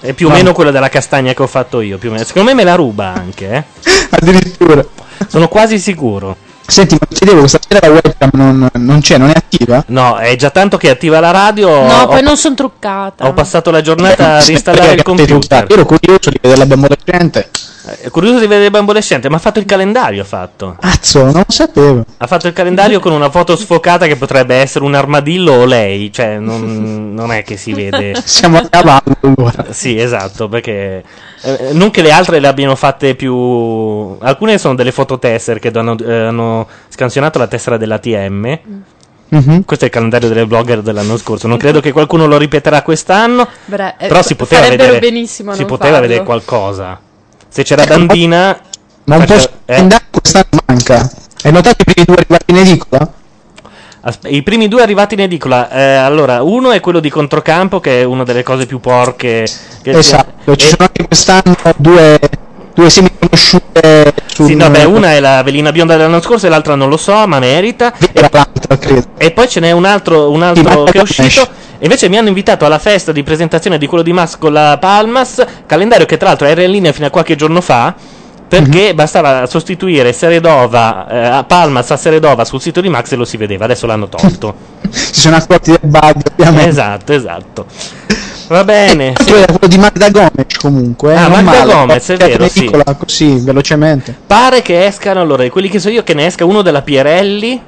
È 0.00 0.12
più 0.14 0.26
o 0.26 0.30
No. 0.30 0.36
meno 0.36 0.52
quello 0.54 0.70
della 0.70 0.88
castagna 0.88 1.34
che 1.34 1.42
ho 1.42 1.46
fatto 1.46 1.80
io. 1.82 1.98
Più 1.98 2.08
o 2.08 2.12
meno. 2.12 2.24
Secondo 2.24 2.48
me 2.48 2.54
me 2.54 2.64
la 2.64 2.74
ruba 2.76 3.12
anche. 3.14 3.50
Eh? 3.50 3.64
Addirittura. 4.10 4.82
Sono 5.28 5.48
quasi 5.48 5.78
sicuro. 5.78 6.36
Senti, 6.66 6.96
ma 6.98 7.06
ti 7.08 7.14
chiedevo, 7.14 7.40
questa 7.40 7.58
sera 7.66 7.86
la 7.86 7.92
webcam 7.92 8.30
non, 8.32 8.68
non 8.72 9.00
c'è, 9.00 9.18
non 9.18 9.30
è 9.30 9.34
attiva? 9.36 9.84
No, 9.88 10.16
è 10.16 10.34
già 10.36 10.50
tanto 10.50 10.76
che 10.76 10.88
è 10.88 10.90
attiva 10.90 11.20
la 11.20 11.30
radio. 11.30 11.68
No, 11.68 12.02
ho, 12.02 12.06
poi 12.08 12.22
non 12.22 12.36
sono 12.36 12.54
truccata. 12.54 13.26
ho 13.26 13.32
passato 13.32 13.70
la 13.70 13.80
giornata 13.80 14.36
a 14.36 14.44
reinstallare 14.44 14.92
il 14.92 15.02
computer. 15.02 15.66
Io 15.68 15.74
ero 15.76 15.86
curioso 15.86 16.30
di 16.30 16.38
vedere 16.40 16.58
la 16.58 16.66
bambolecente. 16.66 17.50
È 17.86 18.10
curioso 18.10 18.40
di 18.40 18.48
vedere 18.48 18.68
Bambolescente, 18.68 19.28
ma 19.28 19.36
ha 19.36 19.38
fatto 19.38 19.60
il 19.60 19.64
calendario. 19.64 20.22
Ha 20.22 20.24
fatto. 20.24 20.76
Cazzo, 20.80 21.22
non 21.22 21.34
lo 21.34 21.44
sapevo. 21.46 22.04
Ha 22.16 22.26
fatto 22.26 22.48
il 22.48 22.52
calendario 22.52 22.98
con 22.98 23.12
una 23.12 23.30
foto 23.30 23.54
sfocata 23.54 24.08
che 24.08 24.16
potrebbe 24.16 24.56
essere 24.56 24.84
un 24.84 24.94
armadillo 24.94 25.52
o 25.52 25.64
lei. 25.64 26.12
Cioè, 26.12 26.38
non, 26.38 27.14
non 27.14 27.30
è 27.30 27.44
che 27.44 27.56
si 27.56 27.72
vede. 27.72 28.20
Siamo 28.24 28.58
a 28.58 28.66
cavallo 28.68 29.16
allora. 29.20 29.66
Sì, 29.70 29.96
esatto, 29.96 30.48
perché 30.48 31.04
eh, 31.42 31.70
non 31.72 31.90
che 31.90 32.02
le 32.02 32.10
altre 32.10 32.40
le 32.40 32.46
abbiano 32.46 32.74
fatte 32.74 33.14
più. 33.14 34.16
Alcune 34.20 34.58
sono 34.58 34.74
delle 34.74 34.92
fototesser 34.92 35.58
che 35.58 35.70
hanno, 35.74 35.96
eh, 35.98 36.26
hanno 36.26 36.66
scansionato 36.88 37.38
la 37.38 37.46
tessera 37.46 37.76
dell'ATM. 37.76 38.58
Mhm. 39.28 39.64
Questo 39.64 39.84
è 39.84 39.88
il 39.88 39.92
calendario 39.92 40.28
delle 40.28 40.46
blogger 40.46 40.82
dell'anno 40.82 41.16
scorso. 41.16 41.48
Non 41.48 41.58
credo 41.58 41.80
che 41.80 41.92
qualcuno 41.92 42.26
lo 42.26 42.38
ripeterà 42.38 42.82
quest'anno. 42.82 43.48
Bra- 43.64 43.96
eh, 43.96 44.06
però 44.06 44.22
si 44.22 44.34
poteva 44.36 44.68
vedere. 44.68 45.26
si 45.26 45.42
non 45.42 45.64
poteva 45.66 46.00
vedere 46.00 46.22
qualcosa. 46.22 47.00
Se 47.48 47.62
c'era 47.62 47.84
Dandina. 47.84 48.60
Ma 49.04 49.16
un 49.16 49.24
po' 49.24 49.34
eh, 49.66 49.86
quest'anno 50.10 50.60
manca. 50.66 51.10
Hai 51.42 51.52
notato 51.52 51.82
i 51.82 51.84
primi 51.84 52.06
due 52.06 52.16
arrivati 52.16 52.44
in 52.50 52.56
edicola? 52.56 53.12
Aspe- 54.08 54.28
I 54.28 54.42
primi 54.44 54.68
due 54.68 54.82
arrivati 54.82 55.14
in 55.14 55.20
edicola. 55.22 55.68
eh, 55.68 55.94
allora, 55.96 56.40
uno 56.44 56.70
è 56.70 56.78
quello 56.78 57.00
di 57.00 57.10
Controcampo, 57.10 57.80
che 57.80 58.02
è 58.02 58.04
una 58.04 58.22
delle 58.22 58.44
cose 58.44 58.64
più 58.64 58.78
porche. 58.78 59.44
Che 59.82 59.90
Esatto, 59.90 60.54
ci 60.54 60.66
e- 60.66 60.68
sono 60.68 60.82
anche 60.84 61.06
quest'anno 61.08 61.56
due, 61.76 62.16
due 62.72 62.88
semi 62.88 63.10
conosciute 63.18 64.14
su 64.26 64.46
Sì, 64.46 64.54
no, 64.54 64.70
beh, 64.70 64.84
una 64.84 65.10
è 65.10 65.18
la 65.18 65.42
velina 65.42 65.72
bionda 65.72 65.96
dell'anno 65.96 66.20
scorso 66.20 66.46
e 66.46 66.50
l'altra 66.50 66.76
non 66.76 66.88
lo 66.88 66.96
so, 66.96 67.26
ma 67.26 67.40
merita. 67.40 67.92
E, 68.12 69.04
e 69.18 69.32
poi 69.32 69.48
ce 69.48 69.58
n'è 69.58 69.72
un 69.72 69.84
altro, 69.84 70.30
un 70.30 70.42
altro 70.42 70.84
che 70.84 70.98
è 70.98 71.02
uscito. 71.02 71.42
E 71.78 71.84
invece 71.84 72.08
mi 72.08 72.16
hanno 72.16 72.28
invitato 72.28 72.64
alla 72.64 72.78
festa 72.78 73.10
di 73.10 73.24
presentazione 73.24 73.76
di 73.76 73.88
quello 73.88 74.04
di 74.04 74.12
Max 74.12 74.38
con 74.38 74.52
la 74.52 74.78
Palmas, 74.78 75.44
calendario 75.66 76.06
che 76.06 76.16
tra 76.16 76.28
l'altro 76.28 76.46
era 76.46 76.62
in 76.62 76.70
linea 76.70 76.92
fino 76.92 77.08
a 77.08 77.10
qualche 77.10 77.34
giorno 77.34 77.60
fa. 77.60 77.92
Perché 78.48 78.88
Mhm. 78.90 78.94
bastava 78.94 79.46
sostituire 79.46 80.12
Seredova, 80.12 81.08
eh, 81.08 81.18
a 81.18 81.44
Palmas 81.44 81.90
a 81.90 81.96
Seredova 81.96 82.44
sul 82.44 82.60
sito 82.60 82.80
di 82.80 82.88
Max 82.88 83.10
e 83.12 83.16
lo 83.16 83.24
si 83.24 83.36
vedeva, 83.36 83.64
adesso 83.64 83.86
l'hanno 83.86 84.08
tolto. 84.08 84.54
Si 84.88 85.20
sono 85.20 85.36
accorti 85.36 85.70
del 85.72 85.80
bug, 85.82 86.20
ovviamente. 86.32 86.68
esatto, 86.68 87.12
esatto. 87.12 87.66
Va 88.48 88.62
bene. 88.62 89.12
Questo 89.14 89.34
era 89.34 89.46
quello 89.58 89.66
di 89.66 89.78
Magda 89.78 90.08
Gomes 90.10 90.56
comunque. 90.60 91.12
eh, 91.12 91.16
Ah, 91.16 91.28
Magda 91.28 91.42
male. 91.42 91.72
Gomez, 91.72 92.08
è 92.10 92.16
vero, 92.16 92.44
in 92.44 92.50
sì. 92.50 92.70
così, 92.96 93.38
velocemente. 93.40 94.16
Pare 94.26 94.62
che 94.62 94.86
escano, 94.86 95.20
allora, 95.20 95.46
quelli 95.50 95.68
che 95.68 95.80
so 95.80 95.88
io, 95.90 96.04
che 96.04 96.14
ne 96.14 96.26
esca 96.26 96.44
uno 96.44 96.62
della 96.62 96.82
Pierelli. 96.82 97.60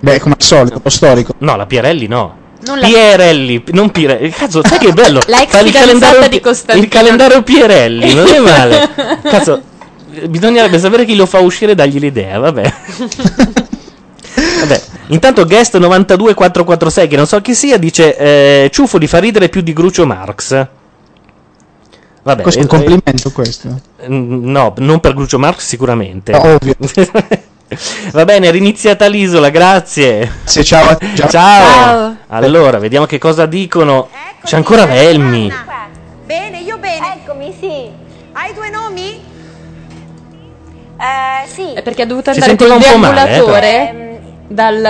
Beh, 0.00 0.20
come 0.20 0.34
al 0.38 0.44
solito, 0.44 0.78
lo 0.82 0.90
storico. 0.90 1.32
No, 1.38 1.56
la 1.56 1.64
Pierelli 1.64 2.06
no. 2.06 2.34
Non 2.66 2.78
la- 2.78 2.86
Pierelli, 2.86 3.64
non 3.70 3.90
Pirelli. 3.90 4.28
Cazzo, 4.30 4.60
sai 4.62 4.78
che 4.78 4.92
bello? 4.92 5.20
La 5.28 5.40
ex 5.42 5.62
il 5.64 5.72
calendario, 5.72 6.28
di 6.28 6.40
Costantina. 6.40 6.84
il 6.84 6.90
calendario 6.92 7.42
Pierelli, 7.42 8.12
non 8.14 8.26
è 8.26 8.38
male. 8.40 8.88
Cazzo, 9.22 9.62
bisognerebbe 10.26 10.78
sapere 10.78 11.04
chi 11.04 11.14
lo 11.14 11.26
fa 11.26 11.38
uscire 11.40 11.72
e 11.72 11.74
dargli 11.74 11.98
l'idea, 11.98 12.38
vabbè. 12.38 12.72
Vabbè, 14.58 14.82
intanto 15.08 15.44
guest 15.46 15.76
92446, 15.78 17.08
che 17.08 17.16
non 17.16 17.26
so 17.26 17.40
chi 17.40 17.54
sia, 17.54 17.76
dice 17.76 18.16
eh, 18.16 18.70
Ciuffo 18.72 18.98
di 18.98 19.06
fa 19.06 19.18
ridere 19.18 19.48
più 19.48 19.60
di 19.60 19.72
Grucio 19.72 20.04
Marx. 20.06 20.66
Vabbè, 22.22 22.42
questo 22.42 22.60
è 22.60 22.62
un 22.64 22.68
eh, 22.68 22.76
complimento 22.76 23.30
questo. 23.30 23.80
No, 24.06 24.74
non 24.76 25.00
per 25.00 25.14
Grucio 25.14 25.38
Marx 25.38 25.64
sicuramente. 25.64 26.32
No, 26.32 26.42
ovvio. 26.42 26.74
Va 28.12 28.24
bene, 28.24 28.50
riniziata 28.50 29.06
l'isola, 29.06 29.50
grazie. 29.50 30.30
Sì, 30.44 30.64
ciao. 30.64 30.98
Ciao. 31.14 31.28
Ciao. 31.28 32.16
Allora, 32.28 32.78
vediamo 32.78 33.06
che 33.06 33.18
cosa 33.18 33.46
dicono. 33.46 34.08
C'è 34.42 34.56
ancora 34.56 34.86
Velmi. 34.86 35.52
Bene, 36.24 36.60
io 36.60 36.78
bene. 36.78 37.14
Eccomi, 37.14 37.54
sì. 37.58 37.90
Hai 38.32 38.54
due 38.54 38.70
nomi? 38.70 39.27
Eh, 41.00 41.48
sì. 41.48 41.72
È 41.72 41.82
perché 41.82 42.02
ha 42.02 42.06
dovuto 42.06 42.30
andare 42.30 42.54
po' 42.56 42.66
male, 42.66 42.74
eh, 42.76 42.88
deambulatore. 42.88 43.88
Ehm, 43.88 44.06
Dal, 44.50 44.80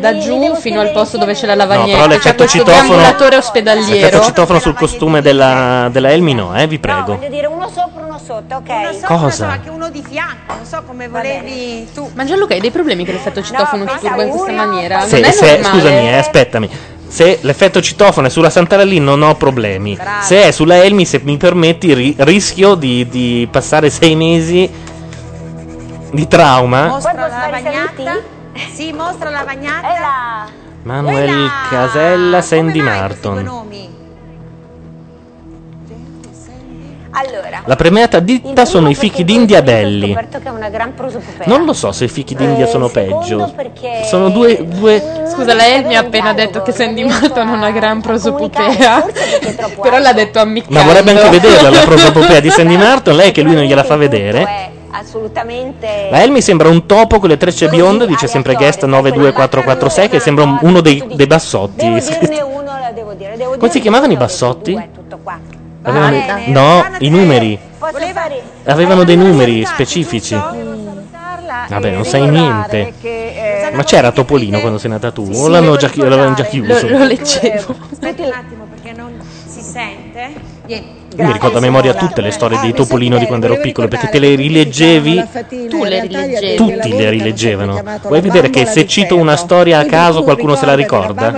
da 0.00 0.18
giù 0.18 0.54
fino 0.56 0.80
al 0.80 0.92
posto 0.92 1.16
dove 1.16 1.32
c'è 1.32 1.46
la 1.46 1.54
No, 1.54 1.60
lavagnetta. 1.60 1.96
però 1.96 2.08
l'effetto 2.08 2.46
citofono. 2.46 2.96
L'effetto 2.98 3.36
ospedaliero. 3.38 4.20
citofono 4.20 4.58
sul 4.58 4.74
costume 4.74 5.22
della, 5.22 5.88
della 5.90 6.10
Elmi 6.10 6.34
no, 6.34 6.54
eh, 6.54 6.66
vi 6.66 6.78
prego. 6.78 7.16
Voglio 7.16 7.30
dire 7.30 7.46
uno 7.46 7.68
sopra, 7.68 8.04
uno 8.04 8.18
sotto, 8.22 8.56
ok? 8.56 8.68
Uno 8.68 8.92
sopra, 8.92 9.06
Cosa? 9.06 9.26
insomma, 9.26 9.52
anche 9.52 9.70
uno 9.70 9.88
di 9.88 10.04
fianco, 10.06 10.52
non 10.54 10.66
so 10.66 10.82
come 10.86 11.08
volevi 11.08 11.88
tu. 11.94 12.10
Ma 12.14 12.26
Gianluca, 12.26 12.52
hai 12.52 12.60
dei 12.60 12.70
problemi 12.70 13.06
che 13.06 13.12
l'effetto 13.12 13.42
citofono 13.42 13.86
ti 13.86 13.96
turba 13.98 14.22
in 14.24 14.28
questa 14.28 14.52
maniera? 14.52 15.00
Se, 15.06 15.20
non 15.20 15.30
è 15.30 15.32
se- 15.32 15.60
scusami, 15.64 16.08
eh, 16.08 16.14
aspettami. 16.18 16.70
Se 17.08 17.38
l'effetto 17.40 17.80
citofono 17.80 18.26
è 18.26 18.30
sulla 18.30 18.50
Santarelli 18.50 18.98
non 18.98 19.22
ho 19.22 19.34
problemi. 19.36 19.94
Bravo. 19.94 20.22
Se 20.22 20.42
è 20.42 20.50
sulla 20.50 20.84
Elmi, 20.84 21.06
se 21.06 21.22
mi 21.24 21.38
permetti, 21.38 21.94
ri- 21.94 22.14
rischio 22.18 22.74
di, 22.74 23.08
di 23.08 23.48
passare 23.50 23.88
sei 23.88 24.14
mesi 24.14 24.70
di 26.10 26.26
trauma. 26.26 26.86
Mostra 26.86 27.12
la 27.12 27.28
lavagnata. 27.28 28.20
Sì, 28.72 28.92
mostra 28.92 29.30
la 29.30 29.38
lavagnata. 29.38 30.46
Manuel 30.82 31.50
Casella, 31.68 32.40
Sandy 32.40 32.80
Marton. 32.80 33.96
Allora, 37.20 37.62
La 37.64 37.74
premiata 37.74 38.20
ditta 38.20 38.64
sono 38.64 38.88
i 38.88 38.94
fichi 38.94 39.24
d'India 39.24 39.60
belli. 39.62 40.06
scoperto 40.12 40.38
che 40.38 40.46
è 40.48 40.50
una 40.50 40.68
gran 40.68 40.94
prosopopea. 40.94 41.46
Non 41.46 41.64
lo 41.64 41.72
so 41.72 41.90
se 41.90 42.04
i 42.04 42.08
fichi 42.08 42.34
d'India 42.36 42.64
Eh, 42.66 42.68
sono 42.68 42.88
peggio. 42.88 43.52
perché- 43.56 44.04
Sono 44.04 44.28
due, 44.28 44.64
due 44.64 45.02
Scusa, 45.32 45.52
lei 45.54 45.82
mi 45.84 45.96
ha 45.96 46.00
appena 46.00 46.32
detto 46.32 46.62
che 46.62 46.70
Sandy 46.72 47.04
Martin 47.04 47.48
ha 47.48 47.52
una 47.52 47.70
gran 47.72 48.00
prosopopea. 48.00 49.04
Però 49.82 49.98
l'ha 49.98 50.12
detto 50.12 50.38
ammiccando. 50.38 50.78
Ma 50.78 50.84
vorrebbe 50.84 51.10
anche 51.10 51.28
vederla 51.30 51.70
la 51.70 51.80
prosopopea 51.80 52.38
di 52.40 52.50
Sandy 52.50 52.76
Martin, 52.76 53.16
lei 53.16 53.32
che 53.32 53.42
lui 53.42 53.54
non 53.54 53.64
gliela 53.64 53.82
fa 53.84 53.96
vedere. 53.96 54.76
Assolutamente... 54.90 56.08
La 56.10 56.22
Elmi 56.22 56.40
sembra 56.40 56.68
un 56.68 56.86
topo 56.86 57.18
con 57.18 57.28
le 57.28 57.36
trecce 57.36 57.68
bionde, 57.68 58.06
dice 58.06 58.26
sempre 58.26 58.54
guest 58.54 58.84
92446, 58.84 60.08
che 60.08 60.18
sembra 60.20 60.44
un- 60.44 60.58
uno 60.62 60.80
dei, 60.80 61.02
dei 61.14 61.26
bassotti. 61.26 61.84
Devo 61.84 61.98
dirne 62.20 62.40
uno, 62.42 62.62
la 62.80 62.90
devo 62.92 63.12
dire. 63.12 63.36
Devo 63.36 63.56
Come 63.58 63.70
si 63.70 63.80
chiamavano 63.80 64.12
i 64.12 64.16
bassotti? 64.16 64.80
Qua. 65.90 66.06
Avevano- 66.06 66.24
bene. 66.36 66.46
no, 66.48 66.84
i 66.98 67.08
numeri. 67.10 67.58
Avevano 68.64 69.04
dei 69.04 69.16
numeri 69.16 69.64
specifici. 69.64 70.34
Vabbè, 71.68 71.90
non 71.90 72.04
sai 72.04 72.28
niente. 72.28 72.92
Ma 73.72 73.82
c'era 73.84 74.10
Topolino 74.12 74.60
quando 74.60 74.78
sei 74.78 74.90
nata 74.90 75.10
tu? 75.10 75.28
O 75.34 75.48
l'hanno 75.48 75.76
già, 75.76 75.88
chi- 75.88 76.00
l'avevano 76.00 76.34
già 76.34 76.44
chiuso? 76.44 76.86
Lo, 76.88 76.98
lo 76.98 77.04
leggevo. 77.04 77.74
Aspetta 77.92 78.22
un 78.24 78.32
attimo 78.32 78.66
perché 78.70 78.92
non 78.98 79.12
si 79.46 79.60
sente. 79.60 80.56
Io 80.66 81.24
mi 81.24 81.32
ricordo 81.32 81.58
a 81.58 81.60
memoria 81.60 81.94
tutte 81.94 82.20
le 82.20 82.30
storie 82.30 82.58
di 82.60 82.72
Topolino 82.72 83.18
di 83.18 83.26
quando 83.26 83.46
ero 83.46 83.56
piccolo, 83.58 83.88
perché 83.88 84.08
te 84.08 84.18
le 84.18 84.34
rileggevi, 84.34 85.24
Tu 85.68 85.84
le 85.84 86.00
rileggevi. 86.02 86.56
tutti 86.56 86.96
le 86.96 87.10
rileggevano. 87.10 87.82
Vuoi 88.02 88.20
vedere 88.20 88.50
che 88.50 88.66
se 88.66 88.86
cito 88.86 89.16
una 89.16 89.36
storia 89.36 89.78
a 89.80 89.84
caso 89.84 90.22
qualcuno 90.22 90.54
se 90.54 90.66
la 90.66 90.74
ricorda? 90.74 91.32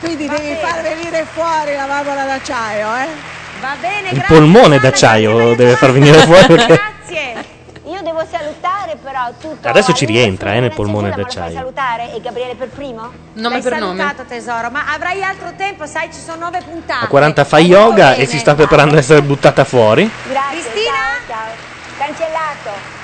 D'acciaio, 0.00 0.16
d'acciaio. 0.16 0.16
Quindi 0.16 0.28
devi 0.28 0.54
far 0.60 0.82
venire 0.82 1.26
fuori 1.32 1.74
la 1.74 1.86
valvola 1.86 2.24
d'acciaio, 2.24 2.86
eh? 2.96 3.36
Va 3.60 3.74
bene, 3.80 4.10
Il 4.10 4.24
polmone 4.26 4.78
d'acciaio 4.78 5.54
deve 5.54 5.74
far 5.74 5.90
venire 5.92 6.18
fuori 6.20 6.46
perché 6.54 6.80
Grazie. 7.06 7.56
Io 7.86 8.02
devo 8.02 8.22
salutare 8.30 8.96
però 9.02 9.32
tutto... 9.40 9.66
adesso 9.66 9.92
ci 9.94 10.04
rientra 10.04 10.52
eh, 10.52 10.60
nel 10.60 10.72
polmone 10.72 11.08
Ma 11.08 11.14
fai 11.14 11.22
d'acciaio. 11.24 11.54
salutare 11.54 12.14
e 12.14 12.20
Gabriele 12.20 12.54
per 12.54 12.68
primo? 12.68 13.10
Nome 13.32 13.54
L'hai 13.54 13.62
per 13.62 13.78
nome. 13.78 13.96
salutato 13.96 14.24
tesoro, 14.28 14.70
ma 14.70 14.84
avrai 14.92 15.22
altro 15.22 15.52
tempo, 15.56 15.86
sai, 15.86 16.12
ci 16.12 16.20
sono 16.20 16.44
nove 16.44 16.60
puntate. 16.62 17.04
A 17.06 17.08
40 17.08 17.44
fa 17.44 17.58
yoga 17.58 18.14
e 18.14 18.26
si 18.26 18.38
sta 18.38 18.54
preparando 18.54 18.94
a 18.94 18.98
essere 18.98 19.22
buttata 19.22 19.64
fuori. 19.64 20.08
Grazie. 20.28 20.50
Cristina? 20.50 20.96
Ciao, 21.26 21.36
ciao. 21.36 22.06
Cancellato. 22.06 22.96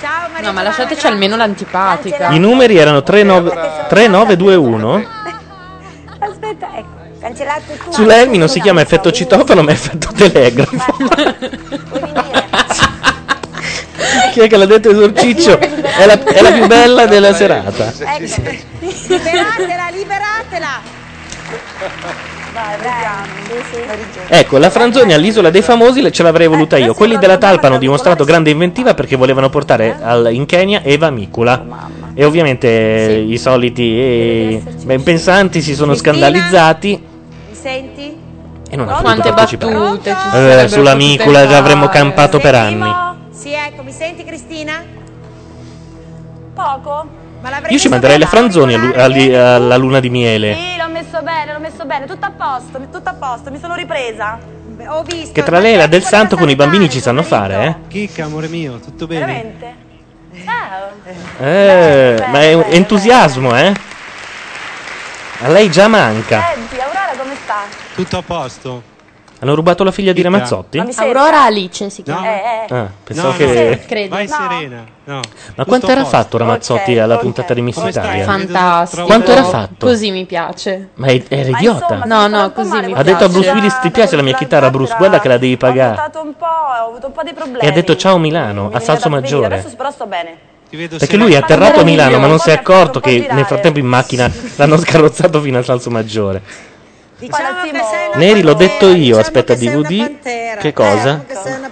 Ciao 0.00 0.28
Maria 0.30 0.46
No, 0.46 0.52
ma 0.52 0.62
lasciateci 0.62 1.06
almeno 1.06 1.36
l'antipatica. 1.36 2.28
I 2.30 2.38
numeri 2.38 2.76
erano 2.76 3.02
39 3.02 3.50
3921. 3.88 5.15
Aspetta, 6.66 6.78
ecco. 6.78 6.94
Cancellato 7.20 7.72
tu. 7.84 7.92
Sulla 7.92 8.20
Elmi 8.20 8.38
non 8.38 8.48
si 8.48 8.60
chiama 8.60 8.80
effetto 8.82 9.10
citofono 9.10 9.62
ma 9.62 9.70
effetto 9.72 10.08
telegrafo. 10.14 10.76
Chi 14.32 14.40
è 14.40 14.48
che 14.48 14.56
l'ha 14.56 14.66
detto 14.66 14.90
esorciccio? 14.90 15.58
È 15.58 16.04
la, 16.06 16.22
è 16.22 16.42
la 16.42 16.52
più 16.52 16.66
bella 16.66 17.06
della 17.06 17.32
serata. 17.32 17.90
Ecco. 17.98 18.42
Liberatela, 18.80 19.88
liberatela. 19.90 20.80
Vai, 22.52 22.76
vai. 22.82 23.04
Ecco, 24.28 24.58
la 24.58 24.68
Franzoni 24.70 25.12
all'isola 25.14 25.50
dei 25.50 25.62
famosi 25.62 26.10
ce 26.12 26.22
l'avrei 26.22 26.46
voluta 26.48 26.76
io. 26.76 26.92
Quelli 26.94 27.16
della 27.18 27.38
Talpa 27.38 27.68
hanno 27.68 27.78
dimostrato 27.78 28.24
grande 28.24 28.50
inventiva 28.50 28.92
perché 28.94 29.16
volevano 29.16 29.48
portare 29.48 29.96
al- 30.02 30.28
in 30.32 30.44
Kenya 30.46 30.82
Eva 30.82 31.10
Micula. 31.10 31.64
E 32.18 32.24
ovviamente 32.24 32.66
eh, 32.66 33.20
i 33.28 33.36
soliti 33.36 33.82
eh, 34.00 34.62
ben 34.84 35.02
pensanti 35.02 35.60
si 35.60 35.74
sono 35.74 35.94
scandalizzati 35.94 37.06
Mi 37.50 37.54
senti? 37.54 38.16
e 38.70 38.74
non 38.74 38.88
hanno 38.88 39.02
Quante 39.02 39.28
potuto 39.30 39.34
partecipare. 39.34 39.74
battute 39.74 40.14
ci 40.14 40.36
Eh, 40.64 40.68
sulla 40.68 40.94
Micula 40.94 41.46
già 41.46 41.58
avremmo 41.58 41.88
campato 41.88 42.38
per 42.38 42.54
anni. 42.54 42.90
Sì, 43.32 43.52
ecco, 43.52 43.82
mi 43.82 43.92
senti 43.92 44.24
Cristina? 44.24 44.82
Poco? 46.54 47.06
Ma 47.42 47.50
l'avrei 47.50 47.72
Io 47.72 47.78
ci 47.78 47.88
manderei 47.88 48.16
le 48.16 48.24
Franzoni 48.24 48.74
alla 48.74 49.76
luna 49.76 50.00
di 50.00 50.08
miele. 50.08 50.54
Sì, 50.54 50.78
l'ho 50.78 50.90
messo 50.90 51.20
bene, 51.22 51.52
l'ho 51.52 51.60
messo 51.60 51.84
bene, 51.84 52.06
tutto 52.06 52.24
a 52.24 52.30
posto, 52.30 52.80
tutto 52.90 53.10
a 53.10 53.14
posto, 53.14 53.50
mi 53.50 53.58
sono 53.60 53.74
ripresa. 53.74 54.38
Ho 54.88 55.02
visto. 55.02 55.32
Che 55.32 55.42
tra 55.42 55.58
lei 55.58 55.74
e 55.74 55.76
la 55.76 55.86
del 55.86 56.02
santo 56.02 56.36
con 56.36 56.48
i 56.48 56.56
bambini 56.56 56.88
ci 56.88 57.00
sanno 57.00 57.22
fare, 57.22 57.66
eh? 57.66 57.74
Chicca, 57.88 58.24
amore 58.24 58.48
mio, 58.48 58.78
tutto 58.78 59.06
bene? 59.06 59.20
Veramente? 59.20 59.84
Ciao. 60.44 60.90
Eh, 61.38 62.24
ma 62.28 62.40
è 62.42 62.52
un 62.52 62.64
entusiasmo, 62.68 63.56
eh? 63.56 63.72
A 65.40 65.48
lei 65.48 65.70
già 65.70 65.88
manca. 65.88 66.42
Senti, 66.54 66.80
Aurora 66.80 67.12
come 67.16 67.34
sta? 67.42 67.64
Tutto 67.94 68.18
a 68.18 68.22
posto? 68.22 68.94
Hanno 69.46 69.54
rubato 69.54 69.84
la 69.84 69.92
figlia 69.92 70.12
di 70.12 70.22
Ramazzotti? 70.22 70.82
Aurora 70.96 71.44
Alice 71.44 71.88
si 71.88 72.02
chiama. 72.02 72.26
Eh, 72.26 72.66
eh. 72.68 72.74
Ah, 72.74 72.90
pensavo 73.04 73.28
No, 73.30 73.36
che. 73.36 73.78
no, 73.80 73.86
Credo. 73.86 74.08
Vai 74.16 74.26
No. 74.26 74.34
serena. 74.34 74.84
No. 75.04 75.20
Ma 75.54 75.64
quanto 75.64 75.86
era 75.86 76.04
fatto 76.04 76.36
Ramazzotti 76.36 76.90
Ok, 76.96 76.98
alla 76.98 77.14
ok. 77.14 77.20
puntata 77.20 77.54
di 77.54 77.62
Miss? 77.62 77.76
Italia? 77.76 78.24
Fantastico. 78.24 79.04
Quanto 79.04 79.30
era 79.30 79.44
fatto? 79.44 79.86
Così 79.86 80.10
mi 80.10 80.24
piace. 80.24 80.88
Ma 80.94 81.06
è- 81.06 81.22
era 81.28 81.50
Ma 81.50 81.58
idiota. 81.58 81.94
insomma, 81.94 82.04
No, 82.26 82.26
no, 82.26 82.50
così 82.50 82.70
mi 82.80 82.92
Ha 82.92 83.02
detto 83.04 83.22
a 83.24 83.28
Bruce 83.28 83.40
piace. 83.42 83.50
Willis: 83.56 83.78
Ti 83.78 83.90
piace 83.92 84.16
la 84.16 84.22
mia 84.22 84.34
chitarra, 84.34 84.68
Bruce? 84.70 84.96
Guarda 84.98 85.20
che 85.20 85.28
la 85.28 85.38
devi 85.38 85.52
Ho 85.52 85.58
pagare. 85.58 85.90
votato 85.90 86.22
un 86.22 86.34
po', 86.36 86.44
ho 86.44 86.88
avuto 86.88 87.06
un 87.06 87.12
po' 87.12 87.22
di 87.22 87.32
problemi. 87.32 87.64
E 87.64 87.68
ha 87.68 87.72
detto 87.72 87.94
ciao 87.94 88.18
Milano, 88.18 88.66
Mi 88.66 88.74
a 88.74 88.80
Salso 88.80 89.08
Maggiore. 89.08 89.46
Adesso 89.60 89.76
però 89.76 89.92
sto 89.92 90.06
bene. 90.06 90.36
Ti 90.68 90.76
vedo 90.76 90.96
Perché 90.98 91.16
lui 91.16 91.34
è 91.34 91.36
atterrato 91.36 91.78
a 91.78 91.84
Milano, 91.84 92.18
ma 92.18 92.26
non 92.26 92.40
si 92.40 92.50
è 92.50 92.52
accorto 92.54 92.98
che 92.98 93.28
nel 93.30 93.44
frattempo 93.44 93.78
in 93.78 93.86
macchina 93.86 94.28
l'hanno 94.56 94.76
scarrozzato 94.76 95.40
fino 95.40 95.58
a 95.58 95.62
Salso 95.62 95.88
Maggiore. 95.90 96.42
Diciamo 97.18 97.60
Neri, 98.16 98.42
l'ho 98.42 98.52
detto 98.54 98.88
io. 98.88 98.94
diciamo 98.94 99.20
Aspetta, 99.20 99.54
che 99.54 99.58
sei 99.60 99.74
una 99.74 99.88
DVD. 99.88 100.58
Che 100.58 100.72
cosa? 100.74 101.22
Eh, 101.22 101.32
che 101.32 101.38
sei 101.42 101.52
una. 101.54 101.70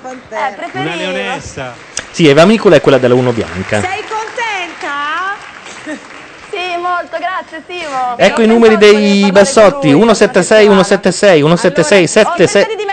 Eh, 0.72 0.96
leonessa. 0.96 1.74
Sì, 2.10 2.28
Eva 2.28 2.44
Micula 2.46 2.76
è 2.76 2.80
quella 2.80 2.96
della 2.98 3.14
Uno 3.14 3.32
Bianca. 3.32 3.80
Sei 3.80 4.02
contenta? 4.08 6.02
Sì, 6.54 6.76
molto, 6.80 7.16
grazie 7.18 7.64
Simo. 7.66 8.16
Ecco 8.16 8.42
i 8.42 8.46
numeri 8.46 8.76
dei 8.76 9.28
bassotti 9.32 9.88
176 9.88 10.66
176 10.66 11.40
176 11.42 12.06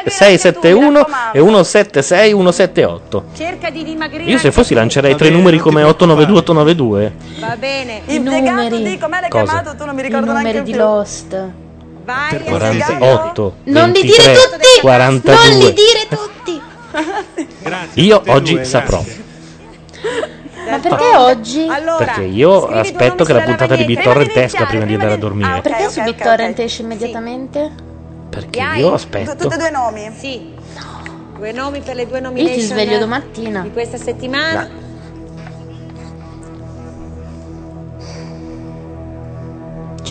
671 0.07 1.07
e 1.32 1.40
176 1.40 2.32
178. 2.32 3.23
Cerca 3.38 3.69
di 3.69 3.84
dimagrire. 3.84 4.32
Io 4.32 4.40
se 4.40 4.52
fossi 4.52 4.73
lancerei 4.73 5.15
tre 5.15 5.30
numeri 5.30 5.60
come 5.60 5.84
892 5.84 6.40
892. 6.40 7.14
Va 7.40 7.56
bene. 7.56 8.02
Impiegato 8.06 8.78
di 8.78 8.98
com'è 8.98 9.19
l'hai 9.19 9.30
Cosa? 9.30 9.44
chiamato? 9.45 9.76
Tu 9.76 9.86
non 9.86 9.94
mi 9.94 10.02
I 10.02 10.06
ricordo 10.06 10.32
neanche 10.32 10.48
numeri 10.48 10.64
di 10.65 10.72
più. 10.72 10.80
Lost. 10.82 11.52
Vai. 12.03 12.44
48 12.44 13.56
Non 13.65 13.90
li 13.91 14.02
23 14.02 14.23
dire 14.23 14.34
tutti! 14.34 14.82
42. 14.82 15.34
Non 15.36 15.57
li 15.57 15.73
dire 15.73 16.07
tutti! 16.10 16.61
Grazie. 17.61 18.02
Io 18.03 18.22
oggi 18.28 18.53
due, 18.56 18.64
saprò. 18.65 19.03
Ma 20.69 20.80
perché 20.80 21.15
oggi? 21.18 21.68
Allora, 21.69 22.06
Perché 22.06 22.22
io 22.23 22.68
aspetto 22.68 23.23
che 23.23 23.34
la 23.34 23.41
puntata 23.41 23.76
di. 23.76 23.86
BitTorrent 23.86 24.36
esca 24.38 24.65
prima 24.65 24.86
di 24.86 24.94
andare 24.94 25.14
a 25.14 25.18
dormire. 25.18 25.61
prima 25.61 25.61
Perché 25.61 25.86
ok, 25.86 25.91
su 25.91 25.99
ok, 25.99 26.06
BitTorrent 26.06 26.57
ok. 26.57 26.65
esce 26.65 26.82
immediatamente? 26.82 27.72
Perché 28.30 28.61
Hai? 28.61 28.80
io 28.80 28.94
aspetto. 28.94 29.36
Tutti 29.36 29.53
e 29.56 29.57
due 29.57 29.69
nomi? 29.69 30.11
Sì. 30.18 30.53
Due 31.38 31.52
nomi 31.52 31.82
per 31.82 31.95
le 31.95 32.07
due 32.07 32.18
Io 32.18 32.23
nomination 32.23 32.57
ti 32.60 32.65
sveglio 32.65 32.98
domattina. 32.99 33.61
di 33.61 33.72
questa 33.72 33.98
settimana. 33.98 34.69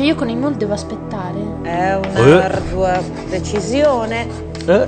Cioè 0.00 0.08
io 0.08 0.14
con 0.14 0.30
i 0.30 0.34
mul 0.34 0.54
devo 0.54 0.72
aspettare. 0.72 1.38
È 1.60 1.68
Eh. 1.68 1.94
un'ardua 2.22 3.02
decisione. 3.28 4.26
Eh, 4.66 4.86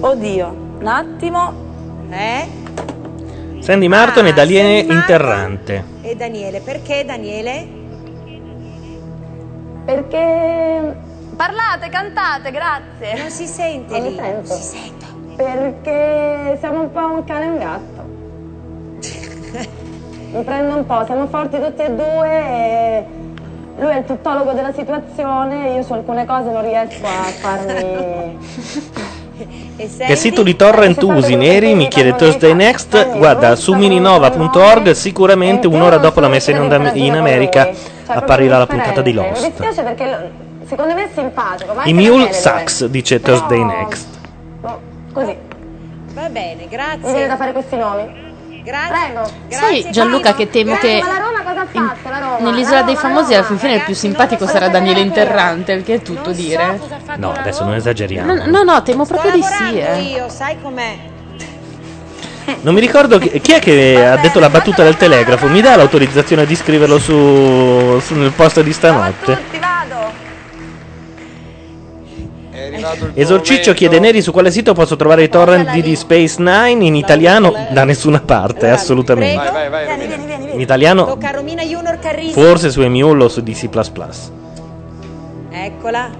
Oddio, 0.00 0.48
un 0.80 0.86
attimo. 0.86 1.52
Eh? 2.10 2.46
Sandy 3.60 3.88
Martin 3.88 4.26
Ah, 4.26 4.28
e 4.28 4.34
Sandy 4.34 4.54
Martin. 4.58 4.90
Interrante. 4.90 5.84
E 6.02 6.14
Daniele, 6.14 6.60
perché 6.60 7.04
Daniele? 7.06 7.66
Perché... 9.86 10.94
Parlate, 11.36 11.88
cantate, 11.88 12.50
grazie. 12.50 13.18
Non 13.18 13.30
si 13.30 13.46
sente 13.46 13.98
Non 13.98 14.08
lì. 14.08 14.14
sento. 14.16 14.52
Si 14.52 14.62
sente. 14.62 15.06
Perché 15.36 16.58
siamo 16.60 16.82
un 16.82 16.92
po' 16.92 17.00
un 17.14 17.24
cane 17.24 17.44
e 17.46 17.48
un 17.48 17.58
gatto. 17.58 18.10
Mi 20.32 20.42
prendo 20.44 20.76
un 20.76 20.86
po', 20.86 21.04
siamo 21.04 21.26
forti 21.26 21.60
tutti 21.60 21.82
e 21.82 21.90
due 21.90 22.28
e 22.28 23.04
lui 23.78 23.90
è 23.90 23.98
il 23.98 24.04
tuttologo 24.06 24.52
della 24.52 24.72
situazione, 24.72 25.74
io 25.74 25.82
su 25.82 25.92
alcune 25.92 26.24
cose 26.24 26.50
non 26.50 26.62
riesco 26.62 27.06
a 27.06 27.24
farmi... 27.40 28.38
Che 29.74 30.14
sito 30.14 30.42
di 30.44 30.54
torrent 30.54 31.02
usi 31.02 31.34
neri? 31.34 31.74
Mi 31.74 31.88
chiede 31.88 32.14
Thursday 32.14 32.54
Next. 32.54 33.16
Guarda, 33.16 33.56
su 33.56 33.74
mininova.org 33.74 34.92
sicuramente 34.92 35.66
un'ora 35.66 35.96
dopo 35.96 36.20
la 36.20 36.28
messa 36.28 36.52
in 36.52 36.60
onda 36.60 36.92
in 36.92 37.16
America 37.16 37.70
apparirà 38.06 38.58
la 38.58 38.66
puntata 38.66 39.00
di 39.00 39.12
Mi 39.12 39.16
Lost. 39.16 39.44
dispiace 39.44 39.82
perché 39.82 40.30
secondo 40.66 40.94
me 40.94 41.04
è 41.04 41.08
simpatico, 41.12 41.74
I 41.84 41.92
Mule 41.92 42.32
Sucks, 42.32 42.86
dice 42.86 43.20
Thursday 43.20 43.64
Next. 43.64 44.06
Così, 45.12 45.36
Va 46.14 46.28
bene, 46.28 46.54
mi 46.54 46.68
viene 46.68 46.96
grazie. 47.00 47.26
da 47.26 47.36
fare 47.36 47.52
questi 47.52 47.76
nomi. 47.76 48.31
Grazie. 48.62 49.12
Prego. 49.12 49.30
Sai 49.48 49.86
Gianluca 49.90 50.34
che 50.34 50.48
temo 50.48 50.76
che 50.76 51.00
Ma 51.02 51.12
la 51.12 51.18
Roma 51.18 51.42
cosa 51.42 51.60
ha 51.62 51.66
fatto? 51.66 52.08
La 52.08 52.18
Roma? 52.18 52.38
nell'isola 52.38 52.80
La 52.80 52.82
dei 52.82 52.96
famosi 52.96 53.32
la 53.32 53.38
alla 53.38 53.46
fin 53.46 53.58
fine 53.58 53.74
il 53.74 53.82
più 53.82 53.94
simpatico 53.94 54.46
sarà 54.46 54.68
Daniele 54.68 55.00
Interrante, 55.00 55.72
il 55.72 55.82
che 55.82 55.94
è 55.94 56.02
tutto 56.02 56.30
dire. 56.30 56.80
No, 57.16 57.32
adesso 57.32 57.64
non 57.64 57.74
esageriamo. 57.74 58.34
No, 58.34 58.46
no, 58.46 58.62
no, 58.62 58.82
temo 58.82 59.04
Sto 59.04 59.14
proprio 59.14 59.32
di 59.32 59.42
sì. 59.42 59.78
Eh. 59.78 60.00
io, 60.00 60.28
sai 60.28 60.56
com'è? 60.62 61.10
Non 62.60 62.74
mi 62.74 62.80
ricordo 62.80 63.18
chi, 63.18 63.40
chi 63.40 63.52
è 63.52 63.58
che 63.58 64.04
ha 64.04 64.16
detto 64.16 64.38
la 64.38 64.48
battuta 64.50 64.82
del 64.84 64.96
telegrafo. 64.96 65.48
Mi 65.48 65.60
dà 65.60 65.76
l'autorizzazione 65.76 66.46
di 66.46 66.54
scriverlo 66.54 66.98
su, 66.98 67.98
su- 68.00 68.14
nel 68.14 68.30
post 68.32 68.62
di 68.62 68.72
stanotte. 68.72 69.38
Esorciccio 73.14 73.72
chiede 73.72 73.98
Neri 73.98 74.22
su 74.22 74.32
quale 74.32 74.50
sito 74.50 74.72
posso 74.74 74.96
trovare 74.96 75.22
i 75.24 75.28
torrent 75.28 75.70
di 75.70 75.82
Deep 75.82 75.96
Space 75.96 76.36
Nine 76.42 76.84
in 76.84 76.94
italiano 76.94 77.52
da 77.70 77.84
nessuna 77.84 78.20
parte, 78.20 78.68
assolutamente. 78.68 79.50
Vai, 79.50 79.68
vai, 79.68 79.86
vai. 79.86 79.96
Vieni, 79.96 80.06
vieni, 80.06 80.26
vieni. 80.26 80.54
In 80.54 80.60
italiano 80.60 81.04
Tocca 81.06 81.28
a 81.28 81.32
Romina 81.32 81.62
Junior 81.62 81.98
Carrisi. 81.98 82.32
forse 82.32 82.70
su 82.70 82.80
Emule 82.82 83.24
o 83.24 83.28
su 83.28 83.40
DC++. 83.42 83.68
Eccola. 85.50 86.10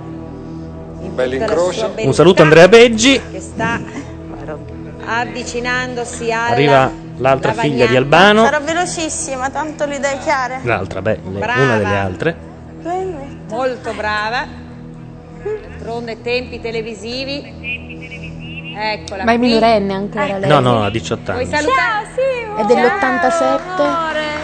In 1.02 1.14
Bello 1.14 1.32
tutta 1.32 1.44
la 1.46 1.52
incrocio. 1.52 1.78
sua 1.94 2.04
Un 2.06 2.14
saluto 2.14 2.42
a 2.42 2.44
Andrea 2.44 2.68
Beggi. 2.68 3.20
Che 3.30 3.40
sta 3.40 3.80
avvicinandosi 5.04 6.30
alla 6.30 6.46
Arriva 6.48 6.90
l'altra 7.16 7.52
figlia 7.52 7.86
di. 7.86 7.96
Albano. 7.96 8.44
Sarò 8.44 8.60
velocissima, 8.60 9.50
tanto 9.50 9.84
le 9.86 9.96
idee 9.96 10.18
chiare. 10.22 10.60
L'altra, 10.62 11.02
beh, 11.02 11.18
le- 11.30 11.38
Brava. 11.38 11.62
una 11.62 11.76
delle 11.76 11.96
altre. 11.96 12.36
Molto 13.50 13.92
brava. 13.94 14.46
D'altronde 15.42 16.22
tempi 16.22 16.60
televisivi. 16.60 17.60
Eccola 18.74 19.24
Ma 19.24 19.32
è 19.32 19.38
qui. 19.38 19.46
minorenne 19.48 19.92
ancora 19.92 20.38
lei. 20.38 20.48
No, 20.48 20.60
no, 20.60 20.84
ha 20.84 20.90
18 20.90 21.32
Vuoi 21.32 21.44
anni. 21.44 21.54
salutare? 21.54 22.06
È 22.58 22.64
dell'87. 22.64 24.40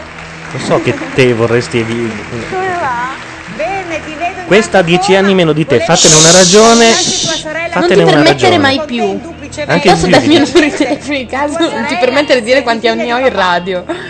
Lo 0.52 0.58
so 0.58 0.80
che 0.82 0.94
te 1.14 1.32
vorresti 1.34 1.78
evi- 1.78 2.10
Come 2.50 2.66
va? 2.80 3.26
Bene, 3.56 4.00
ti 4.04 4.12
vedo 4.14 4.40
in 4.40 4.46
Questa 4.46 4.78
ha 4.78 4.82
10 4.82 5.14
anni 5.16 5.34
meno 5.34 5.52
di 5.52 5.66
te, 5.66 5.80
fatene 5.80 6.14
una 6.14 6.30
ragione. 6.30 6.86
Non 6.86 6.94
Fatene 7.70 7.94
ti 7.94 8.00
una 8.02 8.22
permettere 8.22 8.32
ragione. 8.32 8.58
mai 8.58 8.80
più. 8.84 9.20
Anche 9.66 9.88
Posso 9.90 10.02
più 10.04 10.12
darmi 10.12 10.28
di- 10.28 10.34
il 10.34 10.40
numero 10.42 10.60
di 10.60 10.70
telefono 10.76 11.14
in 11.16 11.26
caso? 11.26 11.58
Non 11.58 11.84
ti 11.86 11.96
permettere 11.98 12.40
di 12.40 12.46
dire 12.46 12.62
quanti 12.62 12.86
anni 12.88 13.12
ho 13.12 13.18
in 13.18 13.32
radio. 13.32 13.84
Giubilo, 13.86 14.06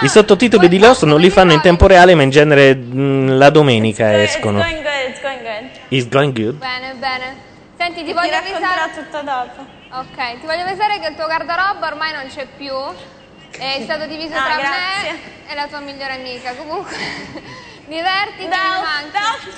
I 0.00 0.08
sottotitoli 0.08 0.68
di 0.68 0.78
Lost 0.78 1.04
non 1.04 1.18
li 1.20 1.30
fanno 1.30 1.52
in 1.52 1.60
tempo 1.60 1.86
reale, 1.86 2.14
ma 2.14 2.22
in 2.22 2.30
genere 2.30 2.74
mh, 2.74 3.36
la 3.36 3.50
domenica 3.50 4.22
escono. 4.22 4.60
It's 4.60 4.68
going 4.70 4.82
good, 4.82 5.08
it's 5.10 5.20
going 5.20 5.42
good. 5.42 5.70
Is 5.88 6.08
going 6.08 6.32
good. 6.32 6.54
Bene, 6.56 6.94
bene. 6.94 7.36
Senti, 7.76 8.00
ti 8.00 8.06
Ti 8.06 8.12
voglio 8.12 8.30
racconterò 8.30 8.82
avvisare. 8.82 8.92
tutto 8.94 9.20
dopo. 9.22 9.66
Ok, 9.90 10.40
ti 10.40 10.46
voglio 10.46 10.62
avvisare 10.62 10.98
che 11.00 11.08
il 11.08 11.14
tuo 11.16 11.24
guardaroba 11.26 11.86
ormai 11.86 12.12
non 12.12 12.26
c'è 12.28 12.46
più. 12.56 12.72
È 13.50 13.80
stato 13.82 14.06
diviso 14.06 14.34
Ah, 14.34 14.42
tra 14.44 14.54
grazie. 14.56 15.10
me 15.12 15.18
e 15.50 15.54
la 15.54 15.66
tua 15.66 15.80
migliore 15.80 16.12
amica. 16.14 16.52
Comunque, 16.54 16.94
divertiti, 17.86 18.44
mi 18.46 18.50
Ciao, 18.52 18.82
manchi. 18.82 19.50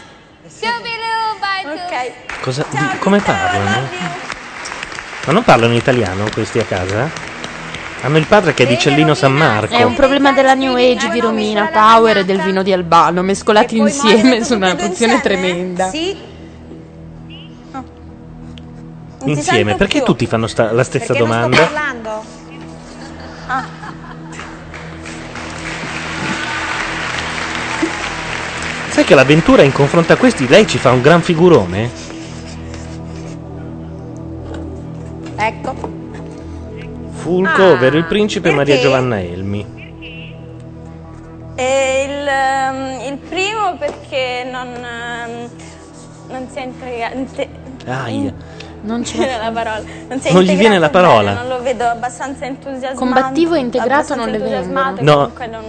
Giubilo, 0.42 1.36
bye 1.38 1.74
tu. 1.74 1.94
Ok. 1.94 2.40
Cosa, 2.40 2.64
di- 2.70 2.98
come 2.98 3.20
parlano? 3.20 3.88
Ma 5.26 5.32
non 5.32 5.42
parlano 5.44 5.74
italiano 5.74 6.24
questi 6.32 6.58
a 6.58 6.64
casa? 6.64 7.10
Hanno 8.02 8.16
il 8.16 8.26
padre 8.26 8.54
che 8.54 8.62
è 8.62 8.66
di 8.66 8.78
Cellino 8.78 9.14
San 9.14 9.32
Marco. 9.32 9.74
È 9.74 9.82
un 9.82 9.94
problema 9.94 10.32
della 10.32 10.54
New 10.54 10.74
Age 10.74 11.10
di 11.10 11.20
Romina 11.20 11.66
Power 11.66 12.18
e 12.18 12.24
del 12.24 12.40
vino 12.40 12.62
di 12.62 12.72
Albano, 12.72 13.22
mescolati 13.22 13.76
insieme 13.76 14.42
su 14.42 14.54
una 14.54 14.74
pozione 14.74 15.20
tremenda. 15.20 15.90
Sì, 15.90 16.16
Insieme, 19.24 19.74
perché 19.74 20.02
tutti 20.02 20.26
fanno 20.26 20.46
sta- 20.46 20.72
la 20.72 20.82
stessa 20.82 21.12
perché 21.12 21.22
non 21.22 21.32
sto 21.32 21.40
domanda? 21.40 21.62
parlando. 21.66 22.24
Sai 28.88 29.04
che 29.04 29.14
l'avventura 29.14 29.62
in 29.62 29.72
confronto 29.72 30.12
a 30.12 30.16
questi 30.16 30.48
lei 30.48 30.66
ci 30.66 30.78
fa 30.78 30.90
un 30.90 31.00
gran 31.02 31.20
figurone? 31.22 31.90
Ecco. 35.36 35.89
Fulco, 37.20 37.62
Ah, 37.62 37.70
ovvero 37.72 37.96
il 37.98 38.04
principe 38.06 38.50
Maria 38.50 38.74
perché? 38.74 38.88
Giovanna 38.88 39.20
Elmi. 39.20 39.78
E 41.54 42.04
il, 42.08 42.26
ehm, 42.26 43.12
il 43.12 43.18
primo 43.18 43.76
perché 43.78 44.48
non, 44.50 44.68
ehm, 44.68 45.48
non 46.28 46.48
si 46.50 46.58
è 46.58 46.62
integrato. 46.64 47.48
Aia. 47.86 48.32
Non 48.82 49.02
c'è 49.02 49.36
la 49.42 49.50
parola. 49.50 49.82
Non, 50.08 50.20
Non 50.32 50.42
gli 50.42 50.56
viene 50.56 50.76
integrato 50.76 50.80
la 50.80 50.88
parola. 50.88 51.32
bene, 51.34 51.46
non 51.48 51.56
lo 51.58 51.62
vedo 51.62 51.84
abbastanza 51.84 52.46
entusiasmato. 52.46 52.94
Combattivo 52.96 53.54
e 53.54 53.58
integrato 53.58 54.14
non 54.14 54.28
le 54.30 54.36
entusiasmato 54.36 54.94
vengono. 54.96 55.10
No. 55.10 55.30
comunque 55.34 55.46
non, 55.46 55.64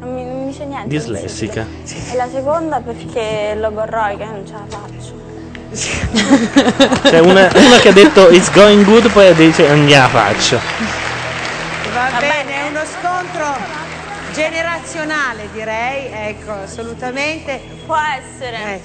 non 0.00 0.14
mi, 0.14 0.24
non 0.24 0.38
mi 0.44 0.46
dice 0.46 0.64
niente. 0.64 0.88
Dislessica. 0.88 1.66
E 2.12 2.16
la 2.16 2.28
seconda 2.32 2.80
perché 2.80 3.54
logorroica, 3.60 4.24
non 4.24 4.46
ce 4.46 4.52
la 4.54 4.64
faccio. 4.66 5.24
C'è 5.76 7.18
una, 7.18 7.50
una 7.54 7.76
che 7.80 7.88
ha 7.88 7.92
detto 7.92 8.30
it's 8.30 8.50
going 8.52 8.84
good, 8.84 9.10
poi 9.10 9.34
dice 9.34 9.68
non 9.68 9.84
gliela 9.84 10.08
faccio. 10.08 10.58
Va 11.92 12.18
bene, 12.18 12.66
è 12.66 12.68
uno 12.70 12.80
scontro 12.84 13.56
generazionale 14.32 15.48
direi, 15.52 16.10
ecco, 16.12 16.52
assolutamente. 16.64 17.60
Può 17.84 17.96
essere. 17.96 18.80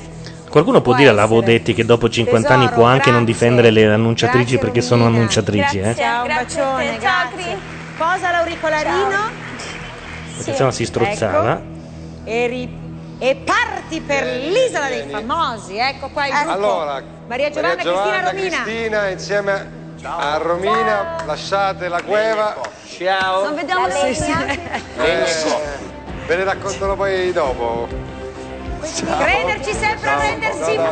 Qualcuno 0.49 0.81
può 0.81 0.93
dire 0.95 1.09
all'Avo 1.09 1.39
Detti 1.41 1.73
che 1.73 1.85
dopo 1.85 2.09
50 2.09 2.49
anni 2.53 2.63
Tesoro, 2.65 2.81
può 2.81 2.85
anche 2.89 3.09
non 3.09 3.23
grazie. 3.23 3.33
difendere 3.33 3.69
le 3.71 3.85
annunciatrici 3.85 4.43
Grazie, 4.55 4.59
perché 4.59 4.81
sono 4.81 5.03
Romina. 5.03 5.19
annunciatrici, 5.19 5.79
eh? 5.79 5.95
Ciao, 5.95 6.25
un 6.25 6.33
bacione, 6.33 6.97
grazie. 6.99 7.57
Posa 7.97 8.31
l'auricolarino 8.31 9.29
Perché 10.35 10.53
sennò 10.55 10.71
si 10.71 10.85
strozzava. 10.85 11.51
Ecco. 11.53 11.63
e, 12.25 12.47
ri- 12.47 12.79
e 13.23 13.35
parti 13.35 14.01
per 14.01 14.23
l'isola 14.23 14.87
dei 14.87 15.07
famosi. 15.07 15.77
Ecco 15.77 16.09
qua 16.09 16.25
il 16.25 16.33
gruppo. 16.33 16.49
Allora, 16.49 17.03
Maria 17.27 17.51
Giovanna, 17.51 17.75
Cristina 17.75 18.21
Romina. 18.31 18.63
Cristina, 18.63 19.07
insieme 19.09 19.71
a 20.01 20.37
Romina, 20.37 21.17
lasciate 21.27 21.87
la 21.87 22.01
cueva. 22.01 22.57
Ciao. 22.97 23.43
Non 23.43 23.53
vediamo 23.53 23.87
Sì, 23.91 24.07
le 24.07 24.15
sì. 24.15 24.31
Eh, 24.97 25.25
ve 26.25 26.35
ne 26.35 26.43
raccontano 26.43 26.95
poi 26.95 27.31
dopo. 27.31 27.87
Crederci 28.79 29.73
sempre 29.73 30.09
a 30.09 30.17
rendersi 30.19 30.75
mai. 30.77 30.87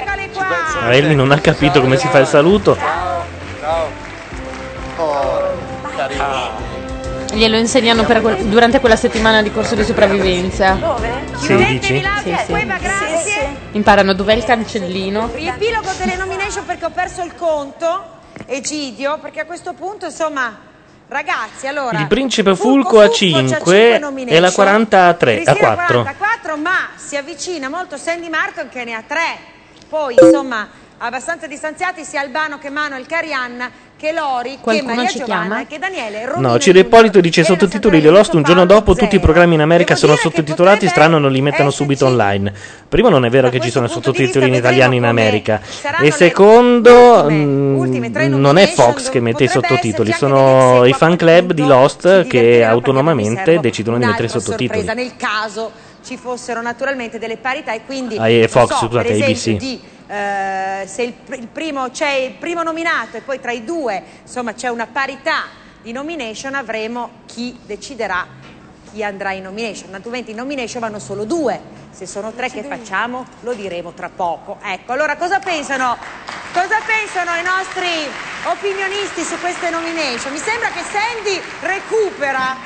Eccoli 0.00 0.30
qua. 0.32 0.46
Ma 0.82 0.92
Elmi 0.94 1.14
non 1.14 1.30
ha 1.30 1.38
capito 1.38 1.80
come 1.80 1.96
si 1.96 2.08
fa 2.08 2.18
il 2.18 2.26
saluto. 2.26 2.76
Ciao. 2.76 3.96
Glielo 7.38 7.56
insegnano 7.56 8.02
per 8.02 8.20
quel- 8.20 8.46
durante 8.46 8.80
quella 8.80 8.96
settimana 8.96 9.42
di 9.42 9.52
corso 9.52 9.76
di 9.76 9.84
sopravvivenza. 9.84 10.72
Dove? 10.72 11.08
Sì, 11.36 11.54
dici? 11.54 12.02
Sì, 12.24 12.36
sì. 12.44 13.46
Imparano 13.76 14.12
dov'è 14.12 14.32
il 14.32 14.42
cancellino. 14.42 15.30
Riepilogo 15.32 15.88
delle 15.98 16.16
nomination 16.16 16.66
perché 16.66 16.86
ho 16.86 16.90
perso 16.90 17.22
il 17.22 17.36
conto. 17.36 18.16
Egidio, 18.44 19.20
perché 19.20 19.38
a 19.38 19.44
questo 19.44 19.72
punto, 19.72 20.06
insomma, 20.06 20.52
ragazzi, 21.06 21.68
allora. 21.68 22.00
Il 22.00 22.08
principe 22.08 22.56
Fulco 22.56 22.98
a 22.98 23.08
5 23.08 24.00
e 24.26 24.40
la 24.40 24.50
40 24.50 25.06
a 25.06 25.14
3, 25.14 25.30
a 25.30 25.34
Cristina 25.36 25.74
4. 25.74 26.00
44, 26.02 26.56
ma 26.56 26.88
si 26.96 27.16
avvicina 27.16 27.68
molto 27.68 27.96
Sandy 27.96 28.28
Martin 28.28 28.68
che 28.68 28.82
ne 28.82 28.94
ha 28.94 29.02
3. 29.06 29.22
Poi, 29.88 30.16
insomma, 30.20 30.68
abbastanza 30.98 31.46
distanziati 31.46 32.02
sia 32.02 32.20
Albano 32.20 32.58
che 32.58 32.68
Manuel 32.68 33.06
Carianna 33.06 33.70
che 33.98 34.12
Lori, 34.12 34.50
che 34.50 34.58
Qualcuno 34.60 34.94
Maria 34.94 35.10
ci 35.10 35.18
Giovanna 35.18 35.40
chiama? 35.56 35.66
che 35.66 35.78
Daniele 35.78 36.26
Romina 36.26 36.48
No, 36.52 36.58
Ciro 36.58 36.78
Ippolito 36.78 37.20
dice 37.20 37.42
sottotitoli 37.42 38.00
di 38.00 38.06
Lost 38.08 38.32
un 38.34 38.42
giorno 38.44 38.64
dopo 38.64 38.94
tutti 38.94 39.16
i 39.16 39.18
programmi 39.18 39.54
in 39.54 39.60
America 39.60 39.96
sono 39.96 40.14
sottotitolati, 40.14 40.86
strano 40.86 41.18
non 41.18 41.32
li 41.32 41.40
mettono 41.40 41.70
subito 41.70 42.06
online. 42.06 42.52
Primo 42.88 43.08
non 43.08 43.24
è 43.24 43.28
vero 43.28 43.48
che 43.50 43.58
ci 43.58 43.70
sono 43.70 43.88
sottotitoli 43.88 44.46
in 44.46 44.54
italiano 44.54 44.94
in 44.94 45.04
America 45.04 45.60
e 46.00 46.12
secondo 46.12 47.28
mh, 47.28 48.26
non 48.28 48.56
è 48.56 48.68
Fox 48.68 49.10
che 49.10 49.18
mette 49.20 49.44
i 49.44 49.48
sottotitoli, 49.48 50.12
sono 50.12 50.84
i 50.84 50.92
fan 50.92 51.16
club 51.16 51.52
di 51.52 51.66
Lost 51.66 52.26
che 52.28 52.64
autonomamente 52.64 53.58
decidono 53.58 53.98
di 53.98 54.04
mettere 54.04 54.26
i 54.26 54.30
sottotitoli. 54.30 54.84
nel 54.94 55.16
caso 55.16 55.72
ci 56.04 56.16
fossero 56.16 56.62
naturalmente 56.62 57.18
delle 57.18 57.36
parità 57.36 57.72
e 57.74 57.80
quindi 57.84 58.16
Ah, 58.16 58.28
e 58.28 58.46
Fox, 58.48 58.78
scusate, 58.86 59.12
ABC. 59.12 59.78
Eh, 60.08 60.84
se 60.86 61.02
il, 61.02 61.14
il 61.38 61.48
primo, 61.48 61.90
c'è 61.90 62.10
il 62.10 62.34
primo 62.34 62.62
nominato 62.62 63.18
e 63.18 63.20
poi 63.20 63.40
tra 63.40 63.52
i 63.52 63.62
due 63.62 64.02
insomma 64.22 64.54
c'è 64.54 64.68
una 64.68 64.86
parità 64.86 65.44
di 65.82 65.92
nomination 65.92 66.54
avremo 66.54 67.10
chi 67.26 67.58
deciderà 67.64 68.26
chi 68.90 69.04
andrà 69.04 69.32
in 69.32 69.42
nomination. 69.42 69.90
Naturalmente 69.90 70.30
in 70.30 70.36
nomination 70.36 70.80
vanno 70.80 70.98
solo 70.98 71.24
due, 71.24 71.60
se 71.90 72.06
sono 72.06 72.32
tre 72.32 72.50
che 72.50 72.62
facciamo 72.62 73.26
lo 73.40 73.52
diremo 73.52 73.92
tra 73.92 74.08
poco. 74.08 74.58
Ecco, 74.62 74.92
allora 74.92 75.16
cosa 75.16 75.38
pensano, 75.38 75.96
cosa 76.52 76.78
pensano 76.86 77.36
i 77.36 77.42
nostri 77.42 78.08
opinionisti 78.44 79.22
su 79.22 79.38
queste 79.40 79.70
nomination? 79.70 80.32
Mi 80.32 80.38
sembra 80.38 80.70
che 80.70 80.82
Sandy 80.82 81.40
recupera, 81.60 82.56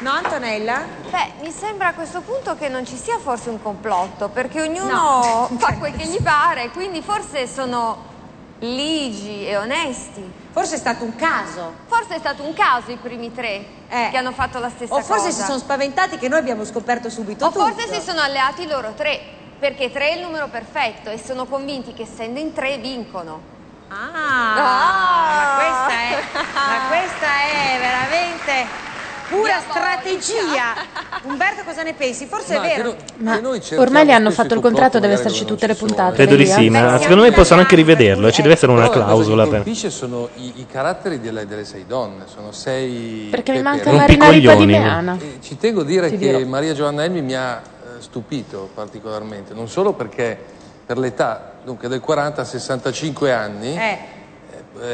no 0.00 0.10
Antonella? 0.10 0.82
Beh, 1.10 1.32
mi 1.42 1.50
sembra 1.50 1.88
a 1.88 1.94
questo 1.94 2.20
punto 2.20 2.56
che 2.56 2.68
non 2.68 2.84
ci 2.86 2.96
sia 2.96 3.18
forse 3.18 3.50
un 3.50 3.60
complotto, 3.62 4.28
perché 4.28 4.62
ognuno 4.62 4.92
No. 4.92 5.50
fa 5.58 5.74
quel 5.74 5.94
che 5.96 6.06
gli 6.06 6.20
pare, 6.22 6.70
quindi 6.70 7.02
forse 7.02 7.46
sono 7.46 8.14
ligi 8.60 9.46
e 9.46 9.56
onesti. 9.56 10.44
Forse 10.50 10.76
è 10.76 10.78
stato 10.78 11.04
un 11.04 11.14
caso. 11.16 11.72
Forse 11.86 12.14
è 12.14 12.18
stato 12.18 12.42
un 12.42 12.54
caso 12.54 12.90
i 12.90 12.96
primi 12.96 13.32
tre 13.32 13.74
che 13.88 14.16
hanno 14.16 14.32
fatto 14.32 14.58
la 14.58 14.70
stessa 14.70 14.94
O 14.94 15.00
forse 15.02 15.26
cosa. 15.26 15.30
si 15.40 15.42
sono 15.44 15.58
spaventati 15.58 16.16
che 16.18 16.28
noi 16.28 16.38
abbiamo 16.38 16.64
scoperto 16.64 17.10
subito 17.10 17.44
O 17.44 17.50
tutto. 17.50 17.66
forse 17.66 17.92
si 17.92 18.00
sono 18.00 18.20
alleati 18.22 18.66
loro 18.66 18.92
tre, 18.94 19.20
perché 19.58 19.92
tre 19.92 20.10
è 20.10 20.14
il 20.16 20.22
numero 20.22 20.48
perfetto 20.48 21.10
e 21.10 21.18
sono 21.22 21.44
convinti 21.46 21.92
che 21.92 22.02
essendo 22.02 22.40
in 22.40 22.52
tre 22.54 22.78
vincono. 22.78 23.54
Ah, 23.88 24.54
ma 24.56 25.54
questa 25.56 26.00
è, 26.00 26.42
ma 26.54 26.88
questa 26.88 27.26
è 27.26 27.78
veramente 27.78 28.66
pura 29.28 29.60
strategia. 29.68 30.74
Umberto, 31.22 31.62
cosa 31.64 31.82
ne 31.82 31.94
pensi? 31.94 32.26
Forse 32.26 32.54
è 32.54 32.58
Ma 32.58 32.66
che 32.66 32.76
vero. 32.76 32.96
no- 33.18 33.52
cerchiamo 33.54 33.82
Ormai 33.82 34.04
le 34.06 34.12
hanno 34.12 34.30
fatto 34.30 34.54
il 34.54 34.60
contratto, 34.60 34.98
deve 34.98 35.16
starci 35.16 35.40
dove 35.40 35.50
tutte 35.52 35.66
le 35.66 35.74
puntate. 35.74 36.14
Credo 36.14 36.36
di 36.36 36.46
sì, 36.46 36.70
ma 36.70 36.98
secondo 36.98 37.22
me 37.22 37.32
possono 37.32 37.60
anche 37.60 37.76
rivederlo 37.76 38.28
e 38.28 38.32
ci 38.32 38.42
deve 38.42 38.54
essere 38.54 38.72
una 38.72 38.88
clausola 38.88 39.44
che 39.48 39.60
per... 39.62 39.90
sono 39.90 40.28
i, 40.36 40.60
i 40.60 40.66
caratteri 40.66 41.20
delle, 41.20 41.46
delle 41.46 41.64
sei 41.64 41.84
donne, 41.86 42.24
sono 42.26 42.52
sei 42.52 43.28
Perché 43.30 43.52
mi 43.52 43.62
manca. 43.62 43.90
Marina 43.92 44.06
Ripa 44.06 44.30
di 44.30 44.46
Rompicoglioni. 44.46 44.72
Meana. 44.72 45.18
E 45.20 45.38
Ci 45.40 45.56
tengo 45.56 45.80
a 45.80 45.84
dire 45.84 46.10
Ti 46.10 46.18
che 46.18 46.36
dirò. 46.36 46.46
Maria 46.46 46.74
Giovanna 46.74 47.04
Elmi 47.04 47.22
mi 47.22 47.34
ha 47.34 47.60
eh, 47.60 48.00
stupito 48.00 48.70
particolarmente, 48.74 49.54
non 49.54 49.68
solo 49.68 49.92
perché 49.92 50.38
per 50.86 50.98
l'età, 50.98 51.54
dunque 51.64 51.88
del 51.88 52.00
40 52.00 52.42
a 52.42 52.44
65 52.44 53.32
anni, 53.32 53.76
Eh, 53.76 53.80
eh, 53.82 53.98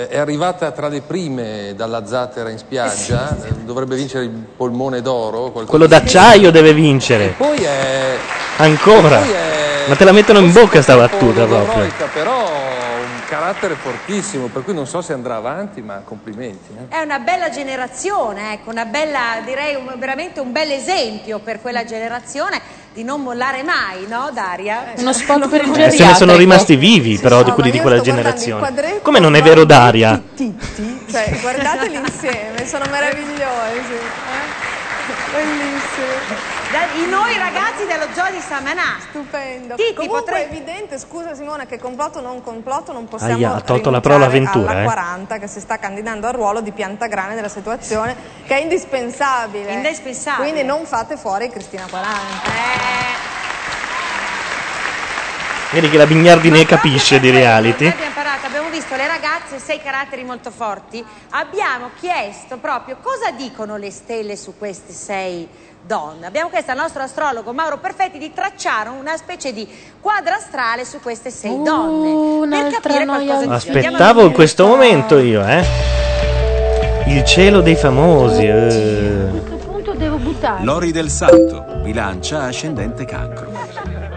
è 0.08 0.18
arrivata 0.18 0.70
tra 0.70 0.88
le 0.88 1.00
prime 1.00 1.74
dalla 1.74 2.06
zattera 2.06 2.50
in 2.50 2.58
spiaggia, 2.58 3.36
eh, 3.44 3.52
dovrebbe 3.64 3.96
vincere 3.96 4.24
il 4.24 4.30
polmone 4.30 5.02
d'oro. 5.02 5.50
qualcosa 5.50 5.66
Quello 5.66 5.86
di- 5.86 5.90
d'acciaio 5.90 6.50
deve 6.50 6.72
vincere. 6.72 7.34
Poi 7.36 7.56
è 7.62 8.16
Ancora. 8.58 9.18
poi 9.18 9.30
è- 9.30 9.50
Ma 9.88 9.96
te 9.96 10.04
la 10.04 10.12
mettono 10.12 10.38
in 10.38 10.52
bocca 10.52 10.80
sta 10.80 10.96
battuta 10.96 11.44
proprio. 11.44 11.90
però 12.12 12.38
un 12.48 13.20
carattere 13.26 13.74
fortissimo, 13.74 14.46
per 14.46 14.62
cui 14.62 14.72
non 14.74 14.86
so 14.86 15.00
se 15.02 15.12
andrà 15.12 15.34
avanti, 15.36 15.80
ma 15.82 16.02
complimenti. 16.04 16.72
eh. 16.88 16.94
è 16.96 17.00
una 17.02 17.18
bella 17.18 17.50
generazione, 17.50 18.52
ecco, 18.52 18.70
una 18.70 18.84
bella, 18.84 19.40
direi 19.44 19.74
un- 19.74 19.92
veramente 19.98 20.38
un 20.38 20.52
bel 20.52 20.70
esempio 20.70 21.40
per 21.40 21.60
quella 21.60 21.84
generazione 21.84 22.60
di 22.92 23.04
non 23.04 23.22
mollare 23.22 23.62
mai, 23.62 24.06
no 24.06 24.30
Daria? 24.32 24.92
Uno 24.96 25.12
spot 25.12 25.48
per 25.48 25.62
il 25.62 25.70
Eh, 25.70 25.74
se 25.74 25.80
ne 25.80 25.90
sono 25.90 25.96
geriatrico. 25.96 26.36
rimasti 26.36 26.76
vivi 26.76 27.18
però 27.18 27.42
di 27.42 27.50
quelli 27.52 27.70
di 27.70 27.80
quella 27.80 28.00
generazione. 28.00 29.00
Come 29.02 29.18
non 29.18 29.34
è 29.34 29.42
vero 29.42 29.64
Daria? 29.64 30.20
Cioè, 30.36 31.38
guardateli 31.40 31.96
insieme, 31.96 32.66
sono 32.66 32.84
meravigliosi. 32.90 34.40
eh? 35.32 35.44
Bellissimi. 35.44 36.50
Da- 36.70 36.92
I 37.04 37.06
noi 37.08 37.36
ragazzi 37.36 37.86
dello 37.86 38.06
di 38.30 38.40
Samanà. 38.40 38.96
Stupendo. 39.10 39.74
Titi, 39.74 39.94
Comunque 39.94 40.20
potrei- 40.20 40.44
è 40.44 40.46
evidente, 40.46 40.98
scusa 40.98 41.34
Simona, 41.34 41.66
che 41.66 41.78
complotto 41.78 42.18
o 42.18 42.22
non 42.22 42.42
complotto 42.42 42.92
non 42.92 43.06
possiamo 43.08 43.34
Aia, 43.34 43.54
ha 43.54 43.60
tolto 43.60 43.90
la 43.90 44.00
parola 44.00 44.26
avventura, 44.26 44.70
alla 44.70 44.80
eh. 44.80 44.84
40 44.84 45.38
che 45.38 45.46
si 45.48 45.60
sta 45.60 45.78
candidando 45.78 46.26
al 46.26 46.32
ruolo 46.34 46.60
di 46.60 46.72
piantagrane 46.72 47.34
della 47.34 47.48
situazione 47.48 48.16
che 48.46 48.56
è 48.56 48.60
indispensabile. 48.60 49.72
Indispensabile. 49.72 50.50
Quindi 50.50 50.66
non 50.66 50.84
fate 50.86 51.16
fuori 51.16 51.50
Cristina 51.50 51.86
40. 51.88 53.40
Vedi 55.72 55.88
che 55.88 55.96
la 55.96 56.06
Bignardi 56.06 56.50
ne 56.50 56.66
capisce 56.66 57.18
di 57.18 57.30
reality. 57.30 57.84
Noi 57.84 57.92
abbiamo 57.94 58.14
parlato, 58.14 58.46
abbiamo 58.46 58.68
visto 58.68 58.94
le 58.94 59.06
ragazze, 59.06 59.58
sei 59.58 59.80
caratteri 59.80 60.22
molto 60.22 60.50
forti. 60.50 61.02
Abbiamo 61.30 61.90
chiesto 61.98 62.58
proprio 62.58 62.98
cosa 63.00 63.30
dicono 63.30 63.78
le 63.78 63.90
stelle 63.90 64.36
su 64.36 64.52
queste 64.58 64.92
sei 64.92 65.48
donne. 65.80 66.26
Abbiamo 66.26 66.50
chiesto 66.50 66.72
al 66.72 66.76
nostro 66.76 67.02
astrologo 67.02 67.54
Mauro 67.54 67.78
Perfetti 67.78 68.18
di 68.18 68.34
tracciare 68.34 68.90
una 68.90 69.16
specie 69.16 69.54
di 69.54 69.66
quadra 69.98 70.36
astrale 70.36 70.84
su 70.84 71.00
queste 71.00 71.30
sei 71.30 71.52
Uh, 71.52 71.62
donne. 71.62 72.62
Per 72.64 72.80
capire 72.80 73.06
qualcosa 73.06 73.38
di 73.38 73.44
più. 73.44 73.52
A 73.52 73.54
Aspettavo 73.54 74.30
questo 74.30 74.66
momento 74.66 75.18
io, 75.18 75.42
eh. 75.42 75.64
Il 77.06 77.24
cielo 77.24 77.62
dei 77.62 77.76
famosi. 77.76 78.44
eh. 78.46 79.30
punto 79.64 79.92
devo 79.94 80.16
buttare. 80.18 80.64
Lori 80.64 80.92
del 80.92 81.08
Santo, 81.08 81.64
bilancia 81.82 82.42
ascendente 82.42 83.06
cancro. 83.06 83.51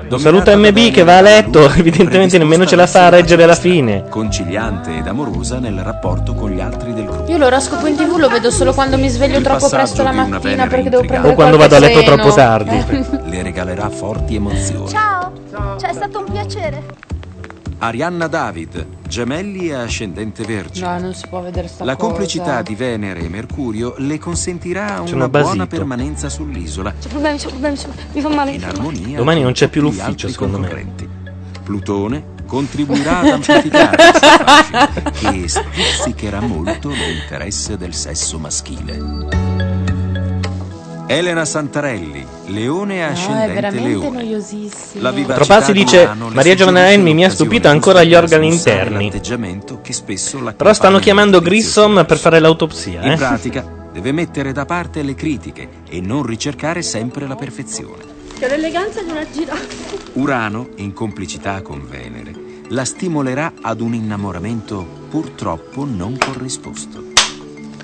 Un 0.08 0.19
saluto 0.19 0.56
MB 0.56 0.92
che 0.92 1.03
va 1.03 1.17
a 1.17 1.22
letto, 1.22 1.69
evidentemente 1.75 2.38
nemmeno 2.38 2.66
ce 2.66 2.75
la 2.75 2.85
fa 2.88 3.08
a 3.08 3.09
reggere 3.09 3.43
alla 3.43 3.56
fine. 3.56 4.03
Conciliante 4.09 4.98
ed 4.98 5.08
amorosa 5.08 5.58
nel 5.59 5.80
rapporto 5.80 6.34
con 6.34 6.51
gli 6.51 6.59
altri 6.61 6.93
del 6.93 7.06
gruppo. 7.06 7.30
Io 7.32 7.38
l'oroscopo 7.38 7.88
in 7.88 7.95
tv 7.95 8.17
lo 8.17 8.30
vedo 8.30 8.51
solo 8.51 8.74
quando 8.74 8.98
mi 8.98 9.09
sveglio 9.09 9.42
troppo 9.42 9.67
presto 9.67 10.03
la 10.03 10.11
mattina 10.11 10.67
perché 10.67 10.90
devo 10.90 11.03
prendere 11.03 11.34
O 11.34 11.35
quando 11.35 11.58
vado 11.58 11.75
a 11.75 11.80
letto 11.80 12.01
qualche 12.01 12.11
troppo 12.14 12.32
seno. 12.32 12.48
tardi. 12.48 13.06
Le 13.30 13.43
regalerà 13.43 13.90
forti 13.90 14.35
emozioni. 14.35 14.90
Ciao. 14.90 15.32
Cioè, 15.80 15.90
è 15.90 15.93
stato 15.93 16.19
un 16.19 16.32
piacere. 16.32 16.84
Arianna 17.78 18.28
David, 18.28 18.86
gemelli 19.08 19.68
e 19.70 19.74
ascendente 19.74 20.44
vergine. 20.45 20.88
No, 20.88 21.00
non 21.00 21.14
si 21.14 21.28
può 21.28 21.42
vedere 21.42 21.68
sta 21.68 21.84
La 21.84 21.95
cosa. 21.95 22.08
complicità 22.08 22.62
di 22.62 22.74
Venere 22.74 23.20
e 23.20 23.28
Mercurio 23.30 23.95
le 23.98 24.18
consentirà 24.18 25.02
Sono 25.06 25.16
una 25.26 25.30
buona 25.30 25.68
permanenza 25.68 26.30
sull'isola, 26.30 26.94
C'ho 27.02 27.10
problemi, 27.10 27.38
c'ho 27.38 27.50
problemi, 27.50 27.76
c'ho- 27.76 27.94
mi 28.14 28.22
fa 28.22 28.30
male. 28.30 28.52
in 28.52 28.64
armonia 28.64 29.18
Domani 29.18 29.42
non 29.42 29.52
c'è 29.52 29.68
più 29.68 29.82
l'ufficio, 29.82 30.28
secondo 30.30 30.58
me. 30.58 30.86
Plutone 31.64 32.34
contribuirà 32.45 33.20
ad 33.20 33.28
amplificare 33.28 33.95
questa 33.98 34.38
fascina 34.45 34.88
che 35.12 35.48
stuzzicherà 35.48 36.40
molto 36.42 36.90
l'interesse 36.90 37.76
del 37.78 37.94
sesso 37.94 38.38
maschile. 38.40 39.45
Elena 41.08 41.45
Santarelli, 41.45 42.25
leone 42.48 42.95
No, 42.95 43.01
è 43.01 43.11
ascendente 43.11 43.53
veramente 43.53 43.88
leone. 43.90 44.24
noiosissimo. 44.24 45.01
La 45.03 45.11
Tropazzi 45.35 45.72
di 45.72 45.84
dice 45.84 46.09
Maria 46.34 46.56
Giovanna 46.56 46.92
Elmi 46.92 47.14
mi 47.14 47.24
ha 47.24 47.30
stupito 47.30 47.67
ancora 47.67 48.00
per 48.00 48.16
organi 48.16 48.48
interni. 48.48 49.06
l'atteggiamento 49.06 49.80
che 49.84 49.93
spesso 49.93 50.40
Però 50.56 50.74
stanno 50.74 50.98
chiamando 51.00 51.42
Grissom 51.42 52.06
per 52.08 52.17
fare 52.17 52.40
l'autopsia. 52.40 53.03
in 53.03 53.11
Eh? 53.11 53.16
pratica 53.17 53.64
deve 53.93 54.11
mettere 54.11 54.51
da 54.51 54.66
parte 54.66 55.03
le 55.03 55.14
critiche 55.14 55.69
e 55.88 56.01
non 56.01 56.24
ricercare 56.24 56.82
sempre 56.82 57.27
la 57.27 57.35
perfezione. 57.35 58.14
Che 58.38 58.48
l'eleganza 58.48 59.01
di 59.03 59.11
una 59.11 59.25
giraffa. 59.32 59.95
Urano, 60.14 60.69
in 60.77 60.92
complicità 60.93 61.61
con 61.61 61.85
Venere, 61.88 62.34
la 62.69 62.84
stimolerà 62.84 63.53
ad 63.61 63.80
un 63.80 63.93
innamoramento 63.93 64.85
purtroppo 65.09 65.85
non 65.85 66.17
corrisposto. 66.17 67.14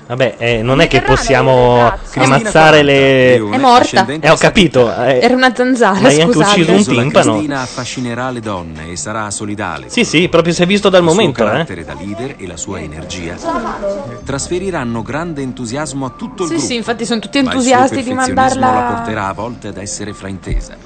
Vabbè, 0.04 0.34
eh, 0.36 0.62
non 0.62 0.80
è 0.80 0.88
che 0.88 1.00
possiamo 1.00 1.90
ammazzare 2.16 2.82
le... 2.82 3.36
È 3.36 3.56
morta. 3.56 4.04
Eh, 4.06 4.28
ho 4.30 4.36
capito. 4.36 4.92
eh, 4.94 5.20
Era 5.22 5.34
una 5.34 5.54
zanzara, 5.54 6.00
Ma 6.00 6.08
hai 6.08 6.20
anche 6.20 6.36
ucciso 6.36 6.72
un 6.72 6.84
timpano. 6.84 7.32
Cristina 7.32 7.60
affascinerà 7.62 8.30
le 8.30 8.40
donne 8.40 8.90
e 8.90 8.96
sarà 8.96 9.30
solidale. 9.30 9.88
Sì, 9.88 10.04
sì, 10.04 10.28
proprio 10.28 10.52
si 10.52 10.62
è 10.62 10.66
visto 10.66 10.88
dal 10.90 11.02
Il 11.02 11.08
suo 11.08 11.16
momento, 11.18 11.42
eh. 11.44 11.46
carattere 11.46 11.84
da 11.84 11.94
leader 11.94 12.34
e 12.36 12.46
la 12.46 12.56
sua 12.56 12.80
energia 12.80 13.36
trasferiranno 14.24 15.02
grande 15.02 15.40
entusiasmo 15.42 16.04
a 16.06 16.10
tutto 16.16 16.42
il 16.42 16.48
Sì, 16.48 16.54
gruppo. 16.56 16.68
sì, 16.70 16.76
infatti 16.76 17.06
sono 17.06 17.20
tutti 17.20 17.40
ma 17.40 17.44
il 17.54 17.60
suo 17.60 17.70
entusiasti 17.70 18.02
di 18.02 18.12
mandarla. 18.12 18.72
la 18.72 18.80
porterà 18.94 19.28
a 19.28 19.32
volte 19.32 19.68
ad 19.68 19.76
essere 19.78 20.12
fraintesa. 20.12 20.76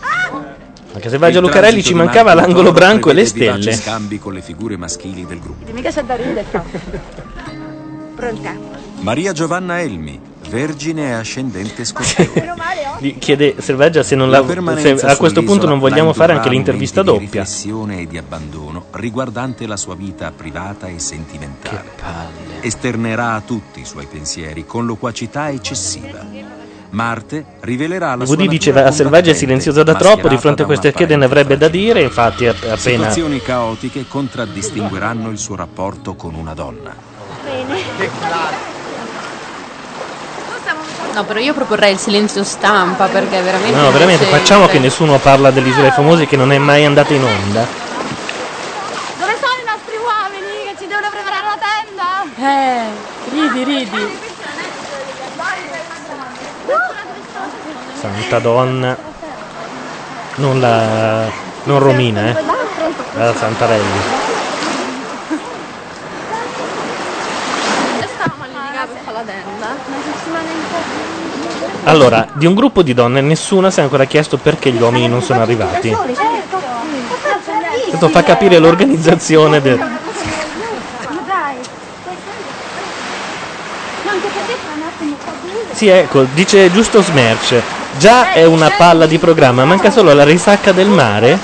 Anche 0.93 1.09
se 1.11 1.19
Vaggio 1.19 1.39
Il 1.39 1.45
Lucarelli 1.45 1.83
ci 1.83 1.95
mancava 1.95 2.33
l'angolo 2.35 2.71
branco 2.73 3.11
e 3.11 3.15
le 3.15 3.25
stelle. 3.27 3.73
scambi 3.73 4.19
con 4.19 4.33
le 4.35 4.41
figure 4.41 4.77
maschili 4.77 5.27
del 5.27 5.41
gruppo. 5.41 5.71
Mica 5.73 5.91
c'è 5.91 6.05
da 6.05 6.15
ridere. 6.17 6.45
Pronta? 8.15 8.85
Maria 9.01 9.33
Giovanna 9.33 9.81
Elmi, 9.81 10.19
vergine 10.49 11.09
e 11.09 11.13
ascendente 11.13 11.85
scorpione. 11.85 12.55
Gli 12.99 13.19
chiede 13.19 13.57
Selvaggia 13.59 14.03
se, 14.03 14.15
non 14.17 14.31
la- 14.31 14.41
La 14.41 14.77
se 14.77 14.93
a 15.07 15.17
questo 15.17 15.43
punto 15.43 15.67
non 15.67 15.79
vogliamo 15.79 16.13
fare 16.13 16.33
anche 16.33 16.49
l'intervista 16.49 17.03
momenti 17.03 17.27
di 17.27 17.27
doppia. 17.31 17.41
riflessione 17.43 18.01
e 18.01 18.07
di 18.07 18.17
abbandono 18.19 18.87
riguardante 18.93 19.67
la 19.67 19.77
sua 19.77 19.95
vita 19.95 20.33
privata 20.35 20.87
e 20.87 20.99
sentimentale. 20.99 21.85
Esternerà 22.61 23.35
a 23.35 23.41
tutti 23.43 23.81
i 23.81 23.85
suoi 23.85 24.07
pensieri 24.07 24.65
con 24.67 24.87
loquacità 24.87 25.51
eccessiva. 25.51 26.25
Marte 26.91 27.45
rivelerà 27.61 28.15
la 28.15 28.25
sua 28.25 28.37
VD 28.37 28.49
dice 28.49 28.71
natura 28.71 28.89
la 28.89 28.93
Selvaggia 28.95 29.31
è 29.33 29.35
silenziosa 29.35 29.83
da 29.83 29.95
troppo, 29.95 30.29
di 30.29 30.39
fronte 30.39 30.63
a 30.63 30.65
queste 30.65 30.93
schede 30.93 31.17
ne 31.17 31.25
avrebbe 31.27 31.59
da 31.59 31.69
dire, 31.69 32.01
infatti 32.03 32.47
appena... 32.47 32.77
Situazioni 32.77 33.41
caotiche 33.43 34.07
contraddistingueranno 34.09 35.29
il 35.31 35.39
suo 35.39 35.57
rapporto 35.57 36.15
con 36.15 36.35
una 36.35 36.55
donna. 36.55 36.95
Bene. 37.45 38.76
No, 41.17 41.25
però 41.25 41.41
io 41.41 41.55
proporrei 41.55 41.93
il 41.93 41.99
silenzio 41.99 42.45
stampa 42.45 43.07
perché 43.07 43.41
veramente. 43.41 43.75
No, 43.75 43.91
veramente, 43.91 44.27
facciamo 44.27 44.67
che 44.67 44.79
nessuno 44.79 45.17
parla 45.17 45.51
dell'Isola 45.51 45.85
dei 45.85 45.91
Famosi 45.91 46.27
che 46.27 46.37
non 46.37 46.53
è 46.53 46.59
mai 46.59 46.85
andata 46.85 47.15
in 47.15 47.25
onda. 47.25 47.67
Dove 49.17 49.35
sono 49.41 49.53
i 49.59 49.65
nostri 49.65 49.97
uomini 49.97 50.65
che 50.67 50.77
ci 50.79 50.87
devono 50.87 51.09
preparare 51.09 51.47
la 51.47 51.59
tenda? 51.65 52.23
Eh, 52.37 52.91
ridi, 53.31 53.65
ridi. 53.65 54.19
Santa 57.99 58.39
donna. 58.39 58.95
Non 60.35 60.61
la. 60.61 61.31
non 61.63 61.79
Romina, 61.79 62.27
eh. 62.27 62.37
La 63.15 63.35
Santarelli. 63.35 64.01
Stavamo 68.15 68.43
a 68.43 68.47
litigare 68.47 68.87
per 68.87 68.97
fare 69.03 69.06
la 69.06 69.06
tenda. 69.06 69.06
Una 69.06 69.06
settimana 69.06 69.06
in 69.06 69.06
Allora, 71.85 72.27
di 72.33 72.47
un 72.47 72.55
gruppo 72.55 72.83
di 72.83 72.93
donne 72.93 73.21
nessuna 73.21 73.71
si 73.71 73.81
è 73.81 73.83
ancora 73.83 74.05
chiesto 74.05 74.37
perché 74.37 74.71
gli 74.71 74.81
uomini 74.81 75.09
non 75.09 75.23
sono 75.23 75.41
arrivati. 75.43 75.89
Certo. 75.91 76.61
Questo 77.89 78.09
fa 78.09 78.23
capire 78.23 78.59
l'organizzazione 78.59 79.61
del. 79.63 79.79
Sì, 85.73 85.89
ecco, 85.89 86.27
dice 86.33 86.71
giusto 86.73 87.03
Smerch. 87.03 87.61
Già 87.99 88.33
è 88.33 88.45
una 88.45 88.71
palla 88.77 89.07
di 89.07 89.19
programma, 89.19 89.65
manca 89.65 89.91
solo 89.91 90.13
la 90.13 90.25
risacca 90.25 90.73
del 90.73 90.89
mare 90.89 91.39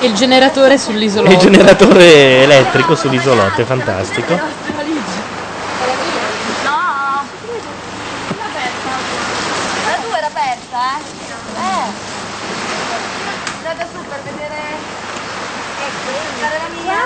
E 0.00 0.06
il 0.06 0.14
generatore 0.14 0.76
sull'isolotto. 0.78 1.30
e 1.30 1.34
il 1.34 1.38
generatore 1.40 2.42
elettrico 2.42 2.94
sull'isolotto, 2.96 3.60
è 3.60 3.64
fantastico. 3.64 4.34
No. 4.34 4.40
La 9.86 9.96
tua 10.02 10.16
era 10.18 10.26
aperta, 10.26 10.78
eh? 10.96 11.00
Eh. 11.60 11.86
Andate 13.58 13.86
su 13.92 13.98
per 14.08 14.20
vedere. 14.24 14.58
Ecco, 15.86 16.10
guardare 16.38 16.60
la 16.62 16.70
mia. 16.82 17.00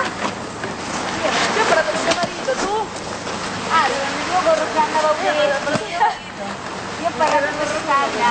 Io 1.57 1.63
ho 1.63 1.67
parlato 1.67 1.91
con 1.93 2.03
mio 2.05 2.15
marito, 2.15 2.53
tu? 2.59 2.75
Ah, 3.73 3.87
il 3.87 3.93
tuo 4.27 4.41
corro 4.43 4.65
che 4.73 4.79
andavo 4.79 5.15
qui. 5.21 5.29
Io 7.01 7.07
ho 7.07 7.13
parlato 7.17 7.47
con 7.57 7.67
Rossaglia. 7.67 8.31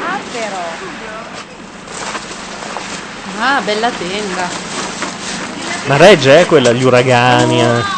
Ah, 0.00 0.18
però. 0.32 0.62
Ah, 3.40 3.57
bella 3.68 3.90
tenda. 3.90 4.48
Ma 5.88 5.96
regge, 5.98 6.40
eh, 6.40 6.46
quella, 6.46 6.72
gli 6.72 6.82
uragani. 6.84 7.60
eh. 7.60 7.96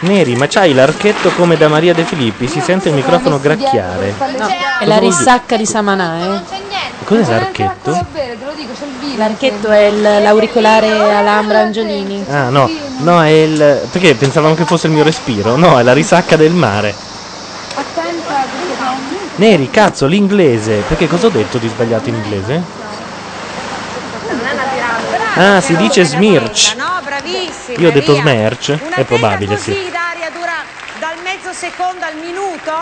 Neri, 0.00 0.36
ma 0.36 0.46
c'hai 0.46 0.74
l'archetto 0.74 1.30
come 1.30 1.56
da 1.56 1.68
Maria 1.68 1.94
De 1.94 2.04
Filippi, 2.04 2.46
si 2.46 2.60
sente 2.60 2.90
il 2.90 2.94
microfono 2.94 3.40
gracchiare. 3.40 4.14
No, 4.36 4.46
è 4.80 4.84
la 4.84 4.98
risacca 4.98 5.56
di 5.56 5.64
Samanà, 5.64 6.18
eh. 6.34 6.40
Cos'è 7.04 7.30
l'archetto? 7.30 8.06
L'archetto 9.16 9.70
è 9.70 9.84
il- 9.86 10.02
l'auricolare 10.02 10.90
Alhambra 10.90 11.60
Angiolini. 11.60 12.22
Ah, 12.28 12.50
no, 12.50 12.70
no, 12.98 13.22
è 13.22 13.28
il. 13.28 13.88
Perché 13.90 14.14
pensavamo 14.14 14.54
che 14.54 14.66
fosse 14.66 14.88
il 14.88 14.92
mio 14.92 15.02
respiro? 15.02 15.56
No, 15.56 15.78
è 15.78 15.82
la 15.82 15.94
risacca 15.94 16.36
del 16.36 16.52
mare. 16.52 17.05
Neri, 19.36 19.68
cazzo, 19.70 20.06
l'inglese. 20.06 20.82
Perché 20.88 21.06
cosa 21.06 21.26
ho 21.26 21.30
detto 21.30 21.58
di 21.58 21.68
sbagliato 21.68 22.08
in 22.08 22.14
inglese? 22.14 22.62
Ah, 25.34 25.60
si 25.60 25.76
dice 25.76 26.04
smirch. 26.04 26.74
No, 26.76 27.00
bravissimi. 27.04 27.78
Io 27.78 27.88
ho 27.88 27.92
detto 27.92 28.14
smerch, 28.14 28.72
è 28.94 29.04
probabile, 29.04 29.58
sì. 29.58 29.72
Daria, 29.90 30.30
dura 30.30 30.64
dal 30.98 31.16
mezzo 31.22 31.52
secondo 31.52 32.06
al 32.06 32.16
minuto. 32.16 32.72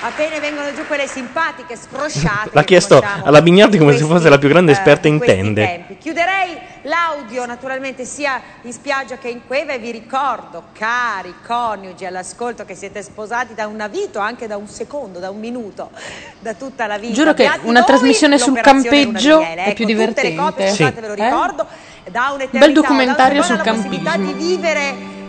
Appena 0.00 0.38
vengono 0.38 0.72
giù 0.72 0.86
quelle 0.86 1.08
simpatiche 1.08 1.74
scrosciate. 1.76 2.50
L'ha 2.52 2.62
chiesto 2.62 2.98
conosciamo 3.00 3.24
alla 3.24 3.42
Bignatti 3.42 3.78
come 3.78 3.90
se 3.90 3.98
questi, 3.98 4.14
fosse 4.14 4.28
la 4.28 4.38
più 4.38 4.48
grande 4.48 4.70
eh, 4.70 4.74
esperta 4.74 5.08
in 5.08 5.16
questi 5.18 5.34
tende. 5.36 5.64
tempi. 5.66 5.98
Chiuderei 5.98 6.56
l'audio 6.82 7.44
naturalmente 7.46 8.04
sia 8.04 8.40
in 8.62 8.72
spiaggia 8.72 9.16
che 9.18 9.28
in 9.28 9.40
cueva 9.44 9.72
e 9.72 9.78
vi 9.80 9.90
ricordo, 9.90 10.66
cari 10.72 11.34
coniugi 11.44 12.04
all'ascolto, 12.04 12.64
che 12.64 12.76
siete 12.76 13.02
sposati 13.02 13.54
da 13.54 13.66
una 13.66 13.88
vita 13.88 14.22
anche 14.22 14.46
da 14.46 14.56
un 14.56 14.68
secondo, 14.68 15.18
da 15.18 15.30
un 15.30 15.40
minuto, 15.40 15.90
da 16.38 16.54
tutta 16.54 16.86
la 16.86 16.96
vita. 16.96 17.14
Giuro 17.14 17.34
che 17.34 17.50
una 17.62 17.82
trasmissione 17.82 18.38
sul 18.38 18.60
campeggio 18.60 19.38
Miele. 19.40 19.64
è 19.64 19.72
più 19.74 19.84
Ecco, 19.84 19.94
tutte 20.04 20.22
le 20.22 20.30
divertente. 20.30 20.34
coppie 20.36 20.70
Sì. 20.70 20.82
lo 20.84 21.12
Eh? 21.14 21.24
ricordo, 21.24 21.66
da 22.08 22.30
un'eternità 22.34 22.58
Bel 22.66 22.72
documentario 22.72 23.42
sul 23.42 23.54
una 23.56 23.64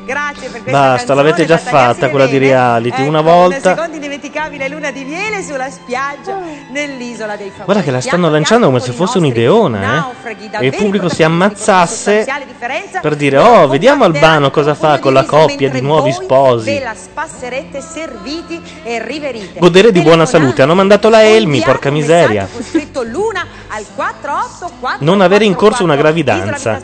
Grazie 0.09 0.49
per 0.49 0.63
questa 0.63 0.79
Basta, 0.79 1.13
l'avete 1.13 1.45
già 1.45 1.59
fatta 1.59 2.09
quella 2.09 2.25
di 2.25 2.39
reality. 2.39 3.03
Eh, 3.03 3.07
una 3.07 3.21
volta. 3.21 3.75
secondi 3.75 3.99
dimenticavi 3.99 4.57
luna 4.67 4.89
di 4.89 5.03
miele 5.03 5.43
sulla 5.43 5.69
spiaggia 5.69 6.35
nell'isola 6.71 7.35
dei 7.35 7.49
famosi. 7.49 7.65
Guarda 7.65 7.83
che 7.83 7.91
la 7.91 8.01
stanno 8.01 8.27
lanciando 8.31 8.65
come 8.65 8.79
se 8.79 8.91
fosse 8.91 9.19
un'ideona, 9.19 10.07
eh? 10.23 10.61
E 10.61 10.65
il 10.65 10.75
pubblico 10.75 11.09
si 11.09 11.21
ammazzasse 11.21 12.25
per 12.99 13.15
dire: 13.15 13.37
Oh, 13.37 13.67
vediamo 13.67 14.03
Albano 14.03 14.49
cosa 14.49 14.73
fa 14.73 14.97
con 14.97 15.13
la 15.13 15.25
coppia 15.25 15.69
di 15.69 15.79
nuovi 15.79 16.11
sposi. 16.11 16.81
Godere 19.59 19.91
di 19.91 20.01
buona 20.01 20.25
salute. 20.25 20.63
Hanno 20.63 20.73
mandato 20.73 21.09
la 21.09 21.23
Elmi, 21.23 21.61
porca 21.61 21.91
miseria. 21.91 22.47
Non 24.99 25.21
avere 25.21 25.45
in 25.45 25.53
corso 25.53 25.83
una 25.83 25.95
gravidanza. 25.95 26.81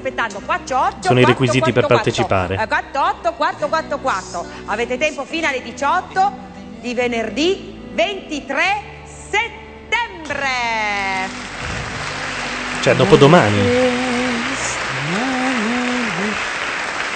Sono 1.00 1.20
i 1.20 1.26
requisiti 1.26 1.72
per 1.74 1.88
partecipare. 1.88 2.56
14 2.56 3.15
84444. 3.22 4.46
Avete 4.66 4.98
tempo 4.98 5.26
fino 5.26 5.48
alle 5.48 5.62
18 5.62 6.34
di 6.80 6.94
venerdì 6.94 7.80
23 7.92 8.84
settembre. 9.06 10.50
Cioè, 12.82 12.96
dopo 12.96 13.16
domani. 13.16 13.60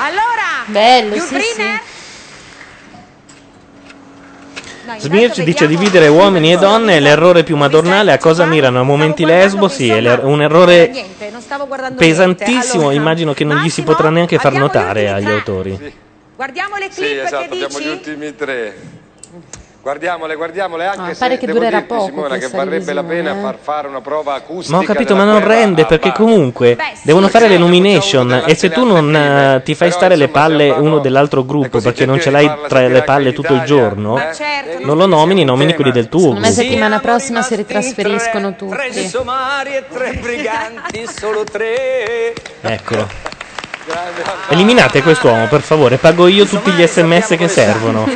Allora, 0.02 0.64
Bello, 0.66 1.16
Yul 1.16 1.28
sì, 1.28 1.42
sì. 1.56 1.89
Smirch 4.98 5.43
dice 5.43 5.68
dividere 5.68 6.08
uomini 6.08 6.51
e 6.53 6.58
donne 6.58 6.98
è 6.98 7.00
l'errore 7.00 7.43
più 7.43 7.56
madornale. 7.56 8.11
A 8.11 8.18
cosa 8.18 8.45
mirano? 8.45 8.80
A 8.80 8.84
momenti 8.84 9.24
lesbo? 9.26 9.68
Sì, 9.68 9.90
è 9.90 10.00
l'er- 10.01 10.24
un 10.24 10.42
errore 10.42 10.92
pesantissimo. 11.95 12.92
Immagino 12.92 13.34
che 13.34 13.43
non 13.43 13.58
gli 13.58 13.69
si 13.69 13.84
potrà 13.84 14.09
neanche 14.09 14.38
far 14.38 14.53
notare 14.53 15.09
agli 15.11 15.30
autori. 15.30 15.77
guardiamo 16.35 16.77
le 16.77 16.88
Sì, 16.90 17.01
clip 17.01 17.24
esatto, 17.26 17.38
che 17.38 17.43
abbiamo 17.53 17.68
dici. 17.77 17.84
gli 17.84 17.88
ultimi 17.92 18.35
tre. 18.35 18.76
Guardiamole, 19.82 20.35
guardiamole, 20.35 20.85
anche 20.85 21.11
Ah, 21.11 21.14
se 21.14 21.19
pare 21.19 21.38
che 21.38 21.45
devo 21.45 21.59
durerà 21.59 21.77
dirti, 21.77 21.93
poco 21.93 22.06
Simona, 22.08 22.38
che 22.38 22.48
varrebbe 22.49 22.91
la 22.91 23.03
pena 23.03 23.32
eh. 23.32 23.41
far 23.41 23.58
fare 23.61 23.88
una 23.88 24.01
prova 24.01 24.33
acustica. 24.33 24.75
Ma 24.75 24.83
ho 24.83 24.85
capito, 24.85 25.16
ma 25.16 25.24
non 25.24 25.41
rende 25.41 25.85
perché 25.85 26.11
comunque 26.11 26.77
devono 27.03 27.30
fare 27.30 27.48
le 27.48 27.58
nomination 27.58 28.43
e 28.45 28.56
se 28.56 28.69
tu 28.69 28.83
non 28.85 29.16
eh, 29.16 29.61
ti 29.64 29.75
fai 29.75 29.90
stare 29.91 30.17
le 30.17 30.27
palle 30.27 30.69
uno 30.69 30.99
dell'altro 30.99 31.45
gruppo 31.45 31.80
perché 31.80 32.06
non 32.06 32.19
ce 32.19 32.30
l'hai 32.30 32.51
tra 32.67 32.88
le 32.88 33.03
palle 33.03 33.32
tutto 33.32 33.53
il 33.53 33.64
giorno, 33.64 34.19
non 34.80 34.98
lo 34.98 35.06
nomini, 35.06 35.45
nomini 35.45 35.74
quelli 35.74 35.91
del 35.91 36.09
tuo 36.09 36.19
Secondo 36.19 36.41
me 36.41 36.51
settimana 36.51 36.99
prossima 36.99 37.41
si 37.41 37.56
ritrasferiscono 37.56 38.56
Tre 38.56 38.88
tutti. 38.90 39.08
somari 39.08 39.75
e 39.75 39.83
tre 39.90 40.14
briganti, 40.22 41.08
solo 41.08 41.45
tre. 41.45 42.33
Ecco. 42.61 43.39
Eliminate 44.50 45.01
quest'uomo, 45.01 45.48
per 45.48 45.61
favore, 45.61 45.98
pago 45.98 46.27
io 46.27 46.45
tutti 46.45 46.72
gli 46.72 46.85
sms 46.85 47.35
che 47.38 47.48
servono. 47.48 48.08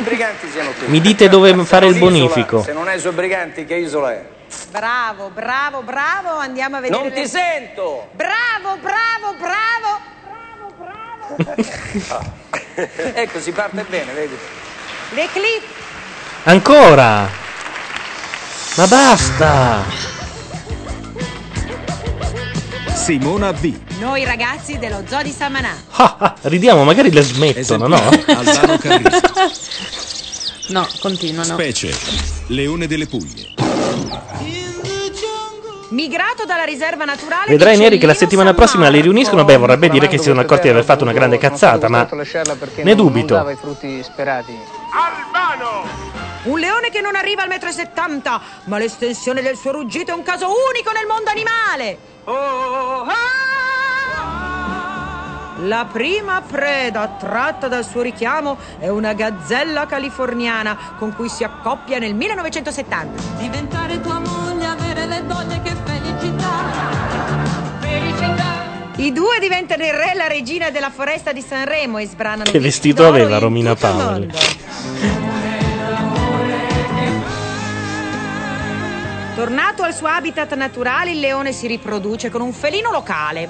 Mi 0.86 1.00
dite 1.00 1.28
dove 1.28 1.54
fare 1.64 1.86
il 1.86 1.98
bonifico. 1.98 2.62
Se 2.62 2.72
non 2.72 2.88
è 2.88 2.98
sui 2.98 3.12
briganti, 3.12 3.64
che 3.64 3.76
isola 3.76 4.12
è? 4.12 4.24
Bravo, 4.70 5.30
bravo, 5.32 5.82
bravo, 5.82 6.38
andiamo 6.38 6.76
a 6.76 6.80
vedere. 6.80 7.02
Non 7.02 7.12
ti 7.12 7.20
le- 7.20 7.28
sento! 7.28 8.08
Bravo, 8.12 8.76
bravo, 8.80 9.34
bravo. 9.38 10.12
ecco, 13.14 13.40
si 13.40 13.52
parte 13.52 13.84
bene, 13.88 14.12
vedi? 14.12 14.36
Le 15.10 15.28
clip. 15.32 15.62
Ancora! 16.44 17.28
Ma 18.76 18.86
basta! 18.86 20.13
Simona 22.94 23.50
V. 23.50 23.74
Noi 23.98 24.24
ragazzi 24.24 24.78
dello 24.78 25.02
Zoo 25.06 25.22
di 25.22 25.30
Samanà. 25.30 25.76
Ah, 25.90 26.16
ah, 26.18 26.34
ridiamo, 26.42 26.84
magari 26.84 27.10
le 27.12 27.22
smettono, 27.22 27.88
no? 27.88 27.96
Albano 28.26 28.78
Carrisi. 28.78 29.20
No, 30.68 30.86
continuano. 31.00 31.54
Specie. 31.54 31.92
Leone 32.46 32.86
delle 32.86 33.06
Puglie. 33.06 33.52
Migrato 35.90 36.44
dalla 36.44 36.64
riserva 36.64 37.04
naturale 37.04 37.50
Vedrai 37.50 37.76
Neri 37.76 37.98
che 37.98 38.06
la 38.06 38.14
settimana 38.14 38.48
San 38.50 38.56
prossima 38.56 38.88
li 38.88 39.00
riuniscono. 39.00 39.44
Beh, 39.44 39.56
vorrebbe 39.56 39.88
dire 39.88 40.08
che 40.08 40.16
si 40.16 40.24
sono 40.24 40.40
accorti 40.40 40.62
di 40.62 40.70
aver 40.70 40.84
fatto 40.84 41.02
una 41.02 41.12
grande 41.12 41.36
cazzata, 41.36 41.88
ma 41.88 42.08
ne 42.82 42.94
dubito. 42.94 43.50
i 43.50 43.56
frutti 43.56 44.02
sperati. 44.02 44.56
Un 46.44 46.58
leone 46.58 46.90
che 46.90 47.00
non 47.00 47.16
arriva 47.16 47.42
al 47.42 47.48
metro 47.48 47.68
e 47.68 47.72
settanta, 47.72 48.40
ma 48.64 48.78
l'estensione 48.78 49.42
del 49.42 49.56
suo 49.56 49.72
ruggito 49.72 50.12
è 50.12 50.14
un 50.14 50.22
caso 50.22 50.46
unico 50.46 50.90
nel 50.92 51.06
mondo 51.06 51.30
animale. 51.30 52.12
La 55.66 55.86
prima 55.90 56.40
preda 56.40 57.02
attratta 57.02 57.68
dal 57.68 57.84
suo 57.84 58.00
richiamo 58.00 58.56
è 58.78 58.88
una 58.88 59.12
gazzella 59.12 59.86
californiana 59.86 60.94
con 60.98 61.14
cui 61.14 61.28
si 61.28 61.44
accoppia 61.44 61.98
nel 61.98 62.14
1970. 62.14 63.22
Diventare 63.38 64.00
tua 64.00 64.20
moglie, 64.20 64.66
avere 64.66 65.06
le 65.06 65.26
doglie, 65.26 65.60
che 65.62 65.74
felicità. 65.84 66.50
Felicità. 67.80 68.52
I 68.96 69.12
due 69.12 69.38
diventano 69.38 69.84
il 69.84 69.92
re 69.92 70.12
e 70.12 70.14
la 70.14 70.26
regina 70.26 70.70
della 70.70 70.90
foresta 70.90 71.32
di 71.32 71.42
Sanremo 71.42 71.98
e 71.98 72.06
sbranano 72.06 72.50
Che 72.50 72.60
vestito 72.60 73.06
aveva 73.06 73.34
in 73.34 73.40
Romina 73.40 73.74
Paoli? 73.74 74.30
Tornato 79.34 79.82
al 79.82 79.92
suo 79.92 80.06
habitat 80.06 80.54
naturale, 80.54 81.10
il 81.10 81.18
leone 81.18 81.52
si 81.52 81.66
riproduce 81.66 82.30
con 82.30 82.40
un 82.40 82.52
felino 82.52 82.92
locale. 82.92 83.48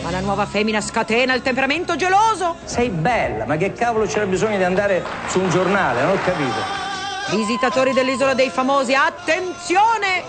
Ma 0.00 0.12
la 0.12 0.20
nuova 0.20 0.46
femmina 0.46 0.80
scatena 0.80 1.34
il 1.34 1.42
temperamento 1.42 1.96
geloso. 1.96 2.54
Sei 2.64 2.88
bella, 2.88 3.44
ma 3.44 3.56
che 3.56 3.72
cavolo 3.72 4.06
c'era 4.06 4.26
bisogno 4.26 4.58
di 4.58 4.62
andare 4.62 5.04
su 5.26 5.40
un 5.40 5.50
giornale? 5.50 6.02
Non 6.02 6.10
ho 6.10 6.20
capito. 6.22 7.36
Visitatori 7.36 7.92
dell'isola 7.92 8.34
dei 8.34 8.48
famosi, 8.48 8.94
attenzione! 8.94 10.22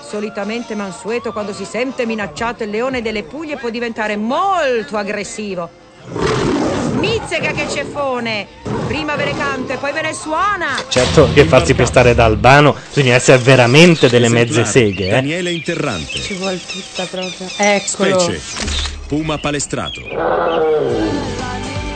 Solitamente 0.00 0.74
mansueto 0.74 1.32
quando 1.32 1.52
si 1.52 1.64
sente 1.64 2.04
minacciato 2.04 2.64
il 2.64 2.70
leone 2.70 3.02
delle 3.02 3.22
Puglie 3.22 3.58
può 3.58 3.68
diventare 3.68 4.16
molto 4.16 4.96
aggressivo. 4.96 5.70
Mizzega 7.06 7.52
che 7.52 7.68
ceffone! 7.68 8.46
Prima 8.88 9.14
ve 9.14 9.26
ne 9.26 9.36
canto 9.36 9.72
e 9.72 9.76
poi 9.76 9.92
ve 9.92 10.02
ne 10.02 10.12
suona! 10.12 10.74
Certo 10.88 11.28
che 11.32 11.44
farsi 11.44 11.72
pestare 11.74 12.16
da 12.16 12.24
Albano 12.24 12.74
bisogna 12.92 13.14
essere 13.14 13.38
veramente 13.38 14.08
delle 14.08 14.28
mezze 14.28 14.64
seghe, 14.64 15.06
eh. 15.06 15.10
Daniele 15.12 15.52
Interrante. 15.52 16.18
Ci 16.18 16.34
vuole 16.34 16.58
tutta 16.58 17.04
proprio. 17.08 17.46
Eccolo. 17.58 18.18
Specie. 18.18 18.40
Puma 19.06 19.38
Palestrato. 19.38 20.00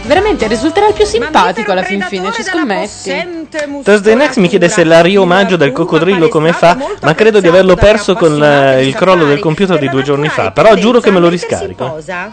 Veramente 0.03 0.47
risulterà 0.47 0.87
il 0.87 0.95
più 0.95 1.05
simpatico 1.05 1.73
alla 1.73 1.83
fin 1.83 2.03
fine, 2.09 2.33
ci 2.33 2.45
scommetti. 2.45 3.49
Thursday 3.83 4.15
Next 4.15 4.39
mi 4.39 4.47
chiede 4.47 4.69
se 4.69 4.85
la 4.85 5.01
riomaggio 5.01 5.57
del 5.57 5.73
coccodrillo 5.73 6.29
come 6.29 6.53
fa, 6.53 6.77
ma 7.03 7.15
credo 7.17 7.41
di 7.41 7.49
averlo 7.49 7.75
perso 7.75 8.15
con 8.15 8.35
il 8.81 8.95
crollo 8.95 9.25
del 9.25 9.41
computer 9.41 9.77
di 9.77 9.89
due 9.89 10.03
giorni 10.05 10.29
fa. 10.29 10.53
Però 10.53 10.73
giuro 10.77 11.01
che 11.01 11.11
me 11.11 11.19
lo 11.19 11.29
riscarico. 11.29 11.95
Cosa? 11.95 12.33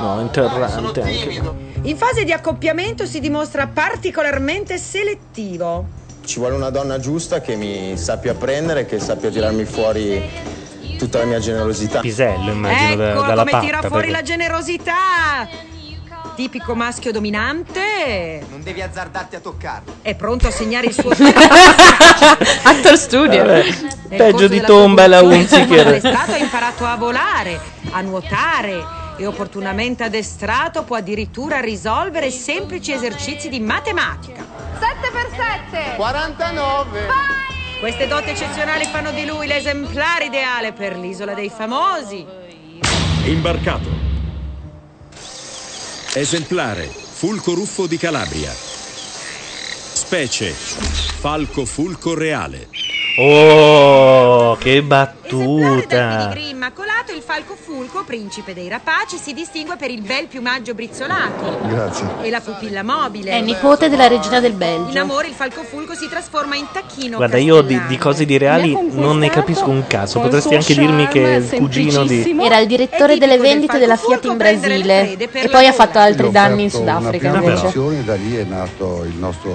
No, 0.00 0.20
Interrante 0.20 1.02
anche. 1.02 1.42
In 1.82 1.96
fase 1.96 2.24
di 2.24 2.32
accoppiamento 2.32 3.04
si 3.06 3.20
dimostra 3.20 3.66
particolarmente 3.66 4.78
selettivo. 4.78 5.86
Ci 6.24 6.38
vuole 6.38 6.54
una 6.54 6.70
donna 6.70 6.98
giusta 6.98 7.40
che 7.40 7.54
mi 7.54 7.96
sappia 7.96 8.34
prendere, 8.34 8.86
che 8.86 8.98
sappia 8.98 9.30
tirarmi 9.30 9.64
fuori 9.64 10.22
tutta 10.98 11.18
la 11.18 11.24
mia 11.24 11.38
generosità. 11.38 12.00
Pisello, 12.00 12.50
immagino, 12.50 12.96
da- 12.96 13.10
Ecco 13.12 13.20
dalla 13.22 13.44
come 13.44 13.60
tira 13.60 13.76
patta. 13.76 13.88
fuori 13.88 14.06
perché- 14.08 14.20
la 14.20 14.26
generosità. 14.26 14.94
Tipico 16.34 16.74
maschio 16.76 17.10
dominante. 17.10 18.44
Non 18.48 18.62
devi 18.62 18.80
azzardarti 18.80 19.34
a 19.36 19.40
toccarlo. 19.40 19.94
È 20.02 20.14
pronto 20.14 20.46
a 20.46 20.50
segnare 20.52 20.86
il 20.86 20.92
suo 20.92 21.10
Actor 22.62 22.96
studio. 22.96 23.44
Peggio 24.08 24.46
di 24.48 24.60
tomba 24.60 25.04
e 25.04 25.08
la 25.08 25.18
produzione, 25.18 25.62
Unziker. 25.64 25.86
Arrestato 25.86 26.32
ha 26.32 26.36
imparato 26.36 26.84
a 26.84 26.96
volare, 26.96 27.58
a 27.90 28.00
nuotare 28.02 28.97
e 29.18 29.26
opportunamente 29.26 30.04
addestrato 30.04 30.84
può 30.84 30.96
addirittura 30.96 31.60
risolvere 31.60 32.30
semplici 32.30 32.92
esercizi 32.92 33.48
di 33.48 33.58
matematica. 33.58 34.46
7 34.78 35.10
per 35.10 35.28
7. 35.70 35.96
49. 35.96 37.06
Queste 37.80 38.06
doti 38.06 38.30
eccezionali 38.30 38.84
fanno 38.84 39.10
di 39.10 39.26
lui 39.26 39.46
l'esemplare 39.48 40.26
ideale 40.26 40.72
per 40.72 40.96
l'isola 40.96 41.34
dei 41.34 41.50
famosi. 41.50 42.24
Imbarcato. 43.24 43.90
Esemplare. 46.14 46.84
Fulco 46.86 47.54
ruffo 47.54 47.86
di 47.86 47.98
Calabria. 47.98 48.52
Specie. 48.52 50.50
Falco 50.52 51.64
fulco 51.64 52.14
reale. 52.14 52.68
Oh, 53.20 54.54
che 54.58 54.74
Del 54.74 54.82
battuta. 54.84 56.28
Green 56.30 56.54
Immacolato, 56.54 57.12
il 57.12 57.20
falco 57.20 57.56
fulco, 57.56 58.04
principe 58.04 58.54
dei 58.54 58.68
rapaci, 58.68 59.16
si 59.16 59.32
distingue 59.32 59.74
per 59.76 59.90
il 59.90 60.02
bel 60.02 60.28
piumaggio 60.28 60.72
brizzolato 60.72 61.58
Grazie. 61.66 62.06
e 62.22 62.30
la 62.30 62.40
pupilla 62.40 62.84
mobile. 62.84 63.32
È 63.32 63.40
nipote 63.40 63.88
della 63.88 64.06
regina 64.06 64.38
del 64.38 64.52
In 64.52 64.58
Belgio. 64.58 65.00
amore 65.00 65.26
il 65.26 65.34
falco 65.34 65.64
fulco 65.64 65.94
si 65.94 66.08
trasforma 66.08 66.54
in 66.54 66.66
tacchino 66.72 67.16
Guarda, 67.16 67.38
io 67.38 67.60
di, 67.62 67.80
di 67.88 67.98
cose 67.98 68.24
di 68.24 68.38
reali 68.38 68.78
non 68.92 69.18
ne 69.18 69.30
capisco 69.30 69.68
un 69.68 69.84
cazzo. 69.88 70.20
Potresti 70.20 70.54
anche 70.54 70.74
dirmi 70.74 71.08
che 71.08 71.24
è 71.24 71.36
il 71.38 71.50
cugino 71.56 72.04
di. 72.04 72.36
Era 72.40 72.58
il 72.58 72.68
direttore 72.68 73.18
delle 73.18 73.38
vendite 73.38 73.78
della 73.78 73.96
Fiat 73.96 74.26
in 74.26 74.36
Brasile 74.36 75.16
e 75.16 75.48
poi 75.48 75.66
ha 75.66 75.72
fatto 75.72 75.98
altri 75.98 76.30
danni 76.30 76.62
in 76.62 76.68
offerto 76.72 76.78
Sudafrica 76.98 78.02
da 78.04 78.14
lì 78.14 78.36
è 78.36 78.44
nato 78.44 79.02
il 79.02 79.16
nostro 79.16 79.52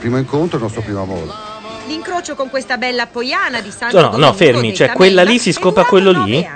primo 0.00 0.18
incontro, 0.18 0.56
il 0.56 0.64
nostro 0.64 0.82
primo 0.82 1.02
amore. 1.02 1.53
L'incrocio 1.86 2.34
con 2.34 2.48
questa 2.48 2.76
bella 2.76 3.06
poiana 3.06 3.60
di 3.60 3.70
Santo 3.70 4.00
No, 4.00 4.16
no, 4.16 4.32
fermi. 4.32 4.74
Cioè, 4.74 4.92
quella 4.92 5.22
lì 5.22 5.38
si 5.38 5.52
scopre 5.52 5.84
quello 5.84 6.10
lì? 6.24 6.46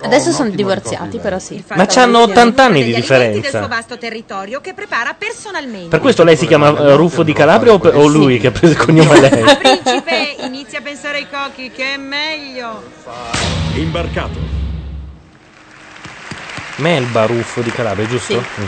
Adesso 0.00 0.30
sono 0.30 0.50
divorziati, 0.50 1.18
però 1.18 1.40
sì. 1.40 1.62
Ma 1.74 1.86
c'hanno 1.86 2.20
80 2.20 2.62
anni 2.62 2.84
di 2.84 2.92
del 2.92 3.02
suo 3.02 3.16
differenza. 3.18 3.66
vasto 3.66 3.98
territorio 3.98 4.60
che 4.60 4.72
prepara 4.72 5.14
personalmente. 5.14 5.88
Per 5.88 5.98
questo 5.98 6.22
lei 6.22 6.36
si 6.36 6.46
chiama 6.46 6.68
eh, 6.68 6.94
Ruffo 6.94 7.24
di 7.24 7.32
Calabria 7.32 7.72
o, 7.72 7.78
o 7.78 8.06
lui 8.06 8.38
che 8.38 8.46
ha 8.46 8.50
preso 8.52 8.74
il 8.74 8.78
cognome 8.78 9.20
lei? 9.20 9.42
Principe, 9.58 10.36
inizia 10.42 10.78
a 10.78 10.82
pensare 10.82 11.16
ai 11.18 11.26
cocchi, 11.28 11.70
che 11.72 11.94
è 11.94 11.96
meglio. 11.96 12.82
Imbarcato. 13.74 14.38
Melba 16.76 17.26
Ruffo 17.26 17.60
di 17.60 17.72
Calabria, 17.72 18.06
giusto? 18.06 18.40
Sì. 18.40 18.60
Mm. 18.60 18.64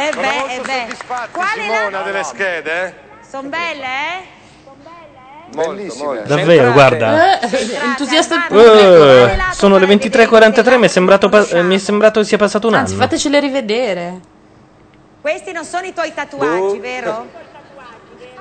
Eh 0.00 0.10
Sono 0.12 0.20
beh, 0.22 0.38
molto 0.38 0.52
eh 0.52 0.60
beh. 0.64 0.96
Qual 1.30 1.46
è 1.46 1.60
Simona, 1.60 1.90
la... 1.90 2.02
delle 2.02 2.22
schede, 2.24 2.86
eh? 2.86 3.07
Sono 3.28 3.48
belle, 3.48 3.84
eh? 3.84 4.36
Bellissime. 5.50 6.22
Davvero, 6.24 6.72
guarda. 6.72 7.40
Eh, 7.40 7.78
entusiasta 7.84 8.46
il 8.50 8.56
Eh, 8.58 9.38
sono 9.52 9.76
le 9.76 9.86
23.43, 9.86 10.78
mi 10.78 10.84
è 10.84 10.88
sembrato, 10.88 11.28
pa- 11.28 11.46
eh, 11.48 11.62
mi 11.62 11.74
è 11.74 11.78
sembrato 11.78 12.20
che 12.20 12.26
sia 12.26 12.38
passato 12.38 12.68
un 12.68 12.74
Anzi, 12.74 12.92
anno. 12.94 13.02
fatecele 13.02 13.40
rivedere. 13.40 14.20
Questi 15.20 15.52
non 15.52 15.64
sono 15.64 15.86
i 15.86 15.92
tuoi 15.92 16.12
tatuaggi, 16.14 16.78
vero? 16.78 17.26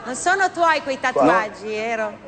Non 0.06 0.16
sono 0.16 0.52
tuoi 0.52 0.82
quei 0.84 1.00
tatuaggi, 1.00 1.68
vero? 1.68 2.27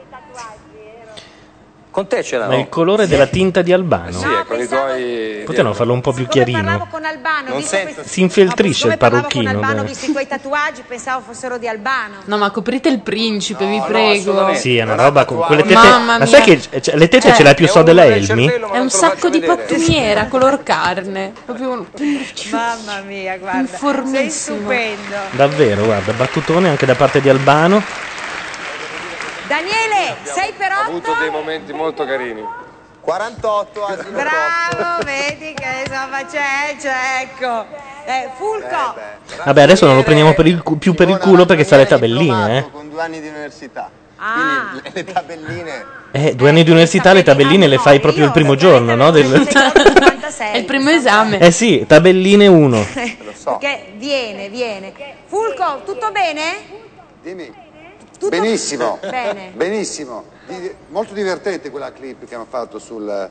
Con 2.00 2.08
te 2.08 2.24
ce 2.24 2.38
Ma 2.38 2.46
l'hanno. 2.48 2.60
il 2.62 2.70
colore 2.70 3.08
della 3.08 3.26
tinta 3.26 3.62
di 3.62 3.74
Albano. 3.74 4.18
Sì, 4.18 4.24
è 4.26 4.46
con 4.48 4.58
i 4.58 4.66
tuoi... 4.68 5.42
Potevano 5.46 5.74
farlo 5.74 5.92
un 5.92 6.00
po' 6.00 6.14
più 6.14 6.26
Parlavo 6.28 6.52
chiarino. 6.54 6.88
con 6.90 7.04
Albano, 7.04 7.48
Non 7.50 7.58
visto 7.58 7.76
sento. 7.76 7.94
questi- 7.96 8.10
Si 8.14 8.22
infiltrisce 8.22 8.88
il 8.88 8.98
parlavo 8.98 9.24
con 9.24 9.32
parrucchino. 9.34 9.60
Albano, 9.60 9.82
dai. 9.82 9.92
visto 9.92 10.06
i 10.06 10.12
tuoi 10.14 10.28
tatuaggi, 10.28 10.84
pensavo 10.88 11.22
fossero 11.28 11.58
di 11.58 11.68
Albano. 11.68 12.14
No, 12.24 12.38
ma 12.38 12.50
coprite 12.52 12.88
il 12.88 13.02
principe, 13.02 13.66
vi 13.66 13.82
prego. 13.86 14.54
Sì, 14.56 14.78
è 14.78 14.84
una 14.84 14.96
roba 14.96 15.26
con 15.26 15.40
quelle 15.40 15.64
tette. 15.64 15.74
Mamma 15.74 16.20
Ma 16.20 16.26
sai 16.26 16.42
mia. 16.46 16.56
che 16.70 16.82
cioè, 16.82 16.96
le 16.96 17.08
tette 17.10 17.28
Cioè, 17.28 17.36
ce 17.36 17.44
l'hai 17.44 17.56
più 17.56 17.68
so 17.68 17.84
della 17.84 18.06
Elmi? 18.06 18.48
È 18.48 18.78
un 18.80 18.90
sacco 18.90 19.28
di 19.28 19.42
pattumiera, 19.42 20.28
color 20.28 20.64
carne. 20.64 21.34
Proprio 21.44 21.72
un... 21.72 21.86
Mamma 22.52 23.02
mia, 23.06 23.38
guarda. 23.38 23.78
Sei 24.10 24.30
stupendo. 24.30 25.16
Davvero, 25.32 25.84
guarda, 25.84 26.14
battutone 26.14 26.70
anche 26.70 26.86
da 26.86 26.96
parte 26.96 27.20
di 27.20 27.28
Albano. 27.28 27.84
Daniele, 29.50 30.16
6 30.22 30.54
per 30.56 30.72
Ha 30.72 30.82
8. 30.82 30.90
avuto 30.90 31.16
dei 31.20 31.32
momenti 31.32 31.74
molto 31.74 32.06
carini. 32.06 32.46
48, 33.02 33.84
asino 33.86 34.12
Bravo, 34.12 35.04
vedi 35.04 35.56
che 35.56 35.68
insomma 35.88 36.24
c'è, 36.26 36.76
c'è, 36.80 37.22
ecco. 37.24 37.66
Eh, 38.06 38.30
Fulco. 38.38 38.94
Vabbè, 39.46 39.62
adesso 39.64 39.88
non 39.88 39.96
lo 39.96 40.04
prendiamo 40.04 40.34
per 40.36 40.46
il 40.46 40.62
cu- 40.62 40.78
più 40.78 40.94
per 40.94 41.10
il 41.10 41.18
culo 41.18 41.48
perché 41.48 41.64
sa 41.64 41.78
le 41.78 41.88
tabelline, 41.88 42.58
eh. 42.60 42.70
con 42.72 42.90
due 42.90 43.02
anni 43.02 43.20
di 43.20 43.28
università. 43.28 43.90
Ah. 44.18 44.70
Quindi 44.70 44.92
le 44.94 45.04
tabelline... 45.04 45.86
Eh, 46.12 46.36
due 46.36 46.50
anni 46.50 46.64
di 46.64 46.70
università, 46.70 47.14
le 47.14 47.24
tabelline 47.24 47.66
le 47.66 47.78
fai 47.80 48.00
proprio 48.00 48.26
il 48.26 48.32
primo 48.32 48.54
giorno, 48.54 48.94
no? 48.94 49.10
Del- 49.10 49.48
È 49.48 50.58
il 50.58 50.66
primo 50.66 50.92
esame. 50.92 51.40
Eh 51.40 51.50
sì, 51.50 51.86
tabelline 51.88 52.46
1. 52.46 52.86
Perché 52.94 53.94
viene, 53.96 54.50
viene. 54.50 54.94
Fulco, 55.26 55.82
tutto 55.86 56.12
bene? 56.12 56.58
Dimmi. 57.24 57.68
Tutto- 58.20 58.30
Benissimo. 58.30 59.00
Benissimo. 59.54 60.26
Molto 60.90 61.14
divertente 61.14 61.70
quella 61.70 61.94
clip 61.94 62.26
che 62.28 62.36
hanno 62.36 62.48
fatto 62.50 62.78
sul, 62.78 63.30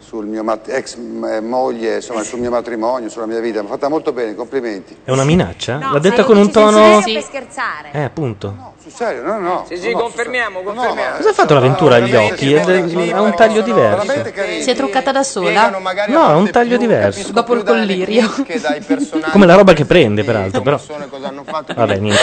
sul 0.00 0.26
mio 0.26 0.42
mat- 0.42 0.68
ex 0.68 0.96
moglie, 0.96 1.96
insomma, 1.96 2.22
sul 2.22 2.40
mio 2.40 2.50
matrimonio, 2.50 3.08
sulla 3.08 3.26
mia 3.26 3.38
vita. 3.38 3.60
Mi 3.60 3.66
ha 3.66 3.70
fatta 3.70 3.88
molto 3.88 4.12
bene, 4.12 4.34
complimenti. 4.34 4.96
È 5.04 5.10
una 5.10 5.24
minaccia? 5.24 5.78
No, 5.78 5.92
L'ha 5.92 5.98
detta 5.98 6.24
con 6.24 6.36
un 6.36 6.50
tono. 6.50 7.00
serio 7.00 7.14
per 7.14 7.22
scherzare. 7.22 7.90
Eh, 7.92 8.02
appunto. 8.02 8.72
Sul 8.82 8.90
serio, 8.90 9.22
no, 9.22 9.38
no. 9.38 9.64
Sì, 9.68 9.76
sì, 9.76 9.92
confermiamo, 9.92 10.62
confermiamo. 10.62 11.16
Cosa 11.18 11.28
ha 11.28 11.32
fatto 11.32 11.54
l'avventura 11.54 11.96
agli 11.96 12.14
occhi? 12.14 12.52
È 12.54 13.12
ha 13.12 13.20
un 13.20 13.34
taglio 13.36 13.60
diverso. 13.60 14.12
Si 14.60 14.70
è 14.70 14.74
truccata 14.74 15.12
da 15.12 15.22
sola? 15.22 15.70
No, 16.08 16.24
ha 16.24 16.34
un 16.36 16.50
taglio 16.50 16.76
diverso. 16.76 17.30
Dopo 17.32 17.54
il 17.54 17.62
collirio. 17.62 18.28
Che 18.50 18.58
dai 18.58 18.80
personaggi 18.80 19.30
Come 19.30 19.46
la 19.46 19.54
roba 19.54 19.74
che 19.74 19.84
prende, 19.84 20.24
peraltro, 20.24 20.62
però. 20.62 20.80
cosa 21.08 21.28
hanno 21.28 21.44
fatto 21.44 21.74
Vabbè, 21.74 21.98
niente. 21.98 22.20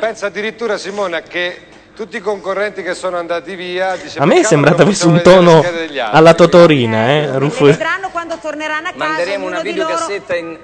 Pensa 0.00 0.26
addirittura 0.26 0.76
Simona 0.76 1.20
che 1.22 1.74
tutti 1.96 2.18
i 2.18 2.20
concorrenti 2.20 2.82
che 2.82 2.92
sono 2.94 3.16
andati 3.16 3.54
via. 3.54 3.96
Dice, 3.96 4.18
A 4.18 4.26
me 4.26 4.32
è 4.32 4.36
"Peccato 4.36 4.48
sembrato 4.54 4.82
avesse 4.82 5.06
un 5.06 5.22
tono 5.22 5.54
le 5.54 5.62
schede 5.62 5.86
degli 5.86 5.98
altri". 5.98 6.18
alla 6.18 6.34
Totorina, 6.34 7.08
eh, 7.08 7.38
Ruffo. 7.38 7.64
Vedranno 7.64 8.10
quando 8.12 8.36
torneranno 8.38 8.88
a 8.88 8.92
casa. 8.92 9.04
Manderemo 9.06 9.46
una 9.46 9.62
di 9.62 9.74
loro- 9.74 9.88
videocassetta 9.88 10.36
in... 10.36 10.58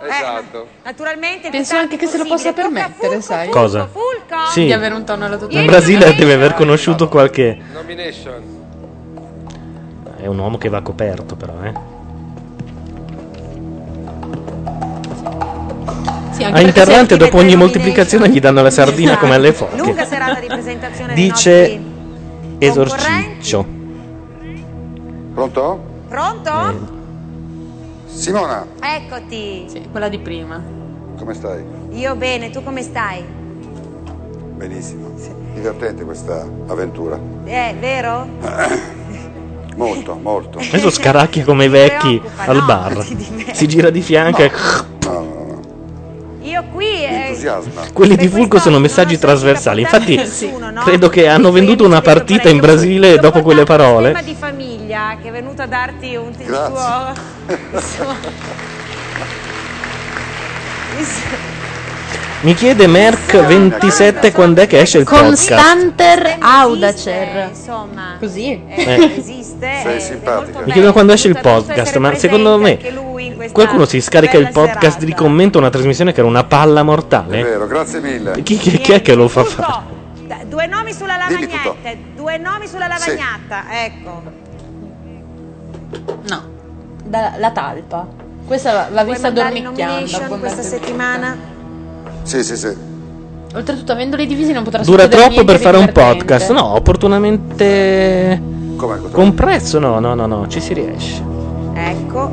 Esatto. 0.00 0.68
Naturalmente 0.84 1.50
Penso 1.50 1.74
anche 1.74 1.96
che 1.96 2.06
se 2.06 2.18
lo 2.18 2.24
possa 2.24 2.52
permettere, 2.52 3.20
sai. 3.20 3.48
Cosa? 3.48 3.88
Sì. 4.52 4.66
Di 4.66 4.72
avere 4.72 4.94
un 4.94 5.04
tono 5.04 5.24
alla 5.24 5.34
In 5.34 5.40
Totorina. 5.40 5.64
Brasile 5.64 6.14
deve 6.14 6.34
aver 6.34 6.54
conosciuto 6.54 7.08
qualche... 7.08 7.58
Nomination. 7.72 8.56
È 10.20 10.26
un 10.26 10.38
uomo 10.38 10.58
che 10.58 10.68
va 10.68 10.82
coperto 10.82 11.34
però, 11.34 11.54
eh. 11.64 11.96
Sì, 16.38 16.44
anche 16.44 16.58
A 16.58 16.62
Interrante 16.62 17.16
dopo 17.16 17.38
ogni 17.38 17.56
moltiplicazione 17.56 18.28
gli 18.28 18.38
danno 18.38 18.62
la 18.62 18.70
sardina 18.70 19.18
come 19.18 19.34
alle 19.34 19.52
Lunga 19.58 19.66
foche. 19.76 20.04
Serata 20.28 20.40
di 20.40 20.46
presentazione 20.46 21.14
Dice 21.14 21.80
esorciccio. 22.58 23.66
Pronto? 25.32 25.80
Pronto? 26.08 26.96
Simona, 28.06 28.66
Eccoti. 28.80 29.66
Sì, 29.68 29.88
quella 29.90 30.08
di 30.08 30.18
prima. 30.18 30.62
come 31.16 31.34
stai? 31.34 31.64
Io 31.90 32.14
bene, 32.16 32.50
tu 32.50 32.62
come 32.62 32.82
stai? 32.82 33.24
Benissimo. 34.54 35.06
Divertente 35.54 36.04
questa 36.04 36.46
avventura. 36.66 37.18
Eh, 37.44 37.74
vero? 37.78 38.26
Molto, 39.76 40.14
molto. 40.16 40.58
Adesso 40.58 40.90
scaracchia 40.90 41.44
come 41.44 41.66
i 41.66 41.68
vecchi 41.68 42.20
al 42.46 42.64
bar. 42.64 43.00
Si 43.52 43.68
gira 43.68 43.90
di 43.90 44.00
fianco 44.00 44.42
e... 44.42 44.50
Io 46.48 46.64
qui 46.72 47.04
eh, 47.04 47.26
Entusiasma. 47.26 47.82
Quelli 47.92 48.16
di 48.16 48.26
Fulco 48.26 48.58
sono 48.58 48.78
messaggi 48.78 49.18
trasversali. 49.18 49.82
Infatti, 49.82 50.18
credo 50.82 51.10
che 51.10 51.28
hanno 51.28 51.52
venduto 51.52 51.84
una 51.84 52.00
partita 52.00 52.48
in 52.48 52.58
Brasile 52.58 53.18
dopo 53.18 53.42
quelle 53.42 53.64
parole. 53.64 54.18
di 54.24 54.34
famiglia 54.34 55.18
che 55.20 55.28
è 55.28 55.32
venuto 55.32 55.60
a 55.62 55.66
darti 55.66 56.16
un 56.16 56.32
il 56.38 56.46
Grazie. 56.46 57.22
suo- 57.84 58.16
Mi 62.40 62.54
chiede 62.54 62.86
Merck27 62.86 64.32
quando 64.32 64.60
è 64.60 64.68
che 64.68 64.78
esce 64.80 64.98
il 64.98 65.04
podcast. 65.04 65.48
Constanter 65.50 66.36
Audacer. 66.38 67.48
insomma 67.48 68.16
Così? 68.20 68.62
Eh. 68.68 69.14
esiste 69.18 69.80
Sei 69.82 69.96
eh, 69.96 70.00
simpatica. 70.00 70.60
Mi 70.60 70.70
chiedono 70.70 70.92
quando 70.92 71.12
esce 71.12 71.26
il 71.28 71.38
podcast, 71.40 71.96
ma 71.96 72.14
secondo 72.14 72.56
me 72.58 72.78
qualcuno 73.50 73.86
si 73.86 74.00
scarica 74.00 74.36
il 74.38 74.50
podcast 74.52 75.02
di 75.02 75.14
commento 75.14 75.58
una 75.58 75.68
trasmissione 75.70 76.12
che 76.12 76.20
era 76.20 76.28
una 76.28 76.44
palla 76.44 76.80
È 76.80 76.84
mortale. 76.84 77.42
vero, 77.42 77.66
grazie 77.66 78.00
mille. 78.00 78.40
Chi, 78.42 78.56
chi- 78.56 78.78
chi 78.78 78.92
è 78.92 79.02
che 79.02 79.14
lo 79.14 79.26
fa 79.26 79.42
fare? 79.44 79.96
Due 80.46 80.66
nomi 80.66 80.92
sulla 80.92 81.16
lavagnetta 81.16 81.74
due 82.14 82.36
nomi 82.38 82.66
sulla 82.68 82.88
Sì. 82.98 83.08
lavagnata 83.16 83.64
ecco 83.84 84.22
No. 86.28 86.42
Da- 87.04 87.32
la 87.38 87.50
talpa. 87.50 88.06
Questa 88.46 88.88
Vuoi 88.90 89.04
vista 89.06 89.30
dormicchiando. 89.30 89.82
nomination 89.82 90.38
questa 90.38 90.62
settimana 90.62 91.36
Sì, 92.28 92.44
sì, 92.44 92.56
sì. 92.58 92.76
Oltretutto, 93.54 93.92
avendoli 93.92 94.26
divisi 94.26 94.52
non 94.52 94.62
potrà 94.62 94.82
Dura 94.82 95.08
troppo 95.08 95.44
per 95.44 95.58
fare 95.58 95.78
un 95.78 95.90
podcast. 95.90 96.52
No, 96.52 96.74
opportunamente 96.74 98.38
Come? 98.76 99.00
compresso. 99.10 99.78
No, 99.78 99.98
no, 99.98 100.12
no, 100.14 100.26
no, 100.26 100.46
ci 100.46 100.60
si 100.60 100.74
riesce. 100.74 101.22
ecco 101.74 102.30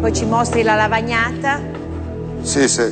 poi 0.00 0.12
ci 0.14 0.24
mostri 0.24 0.62
la 0.62 0.74
lavagnata 0.74 1.60
Sì, 2.40 2.66
sì. 2.66 2.90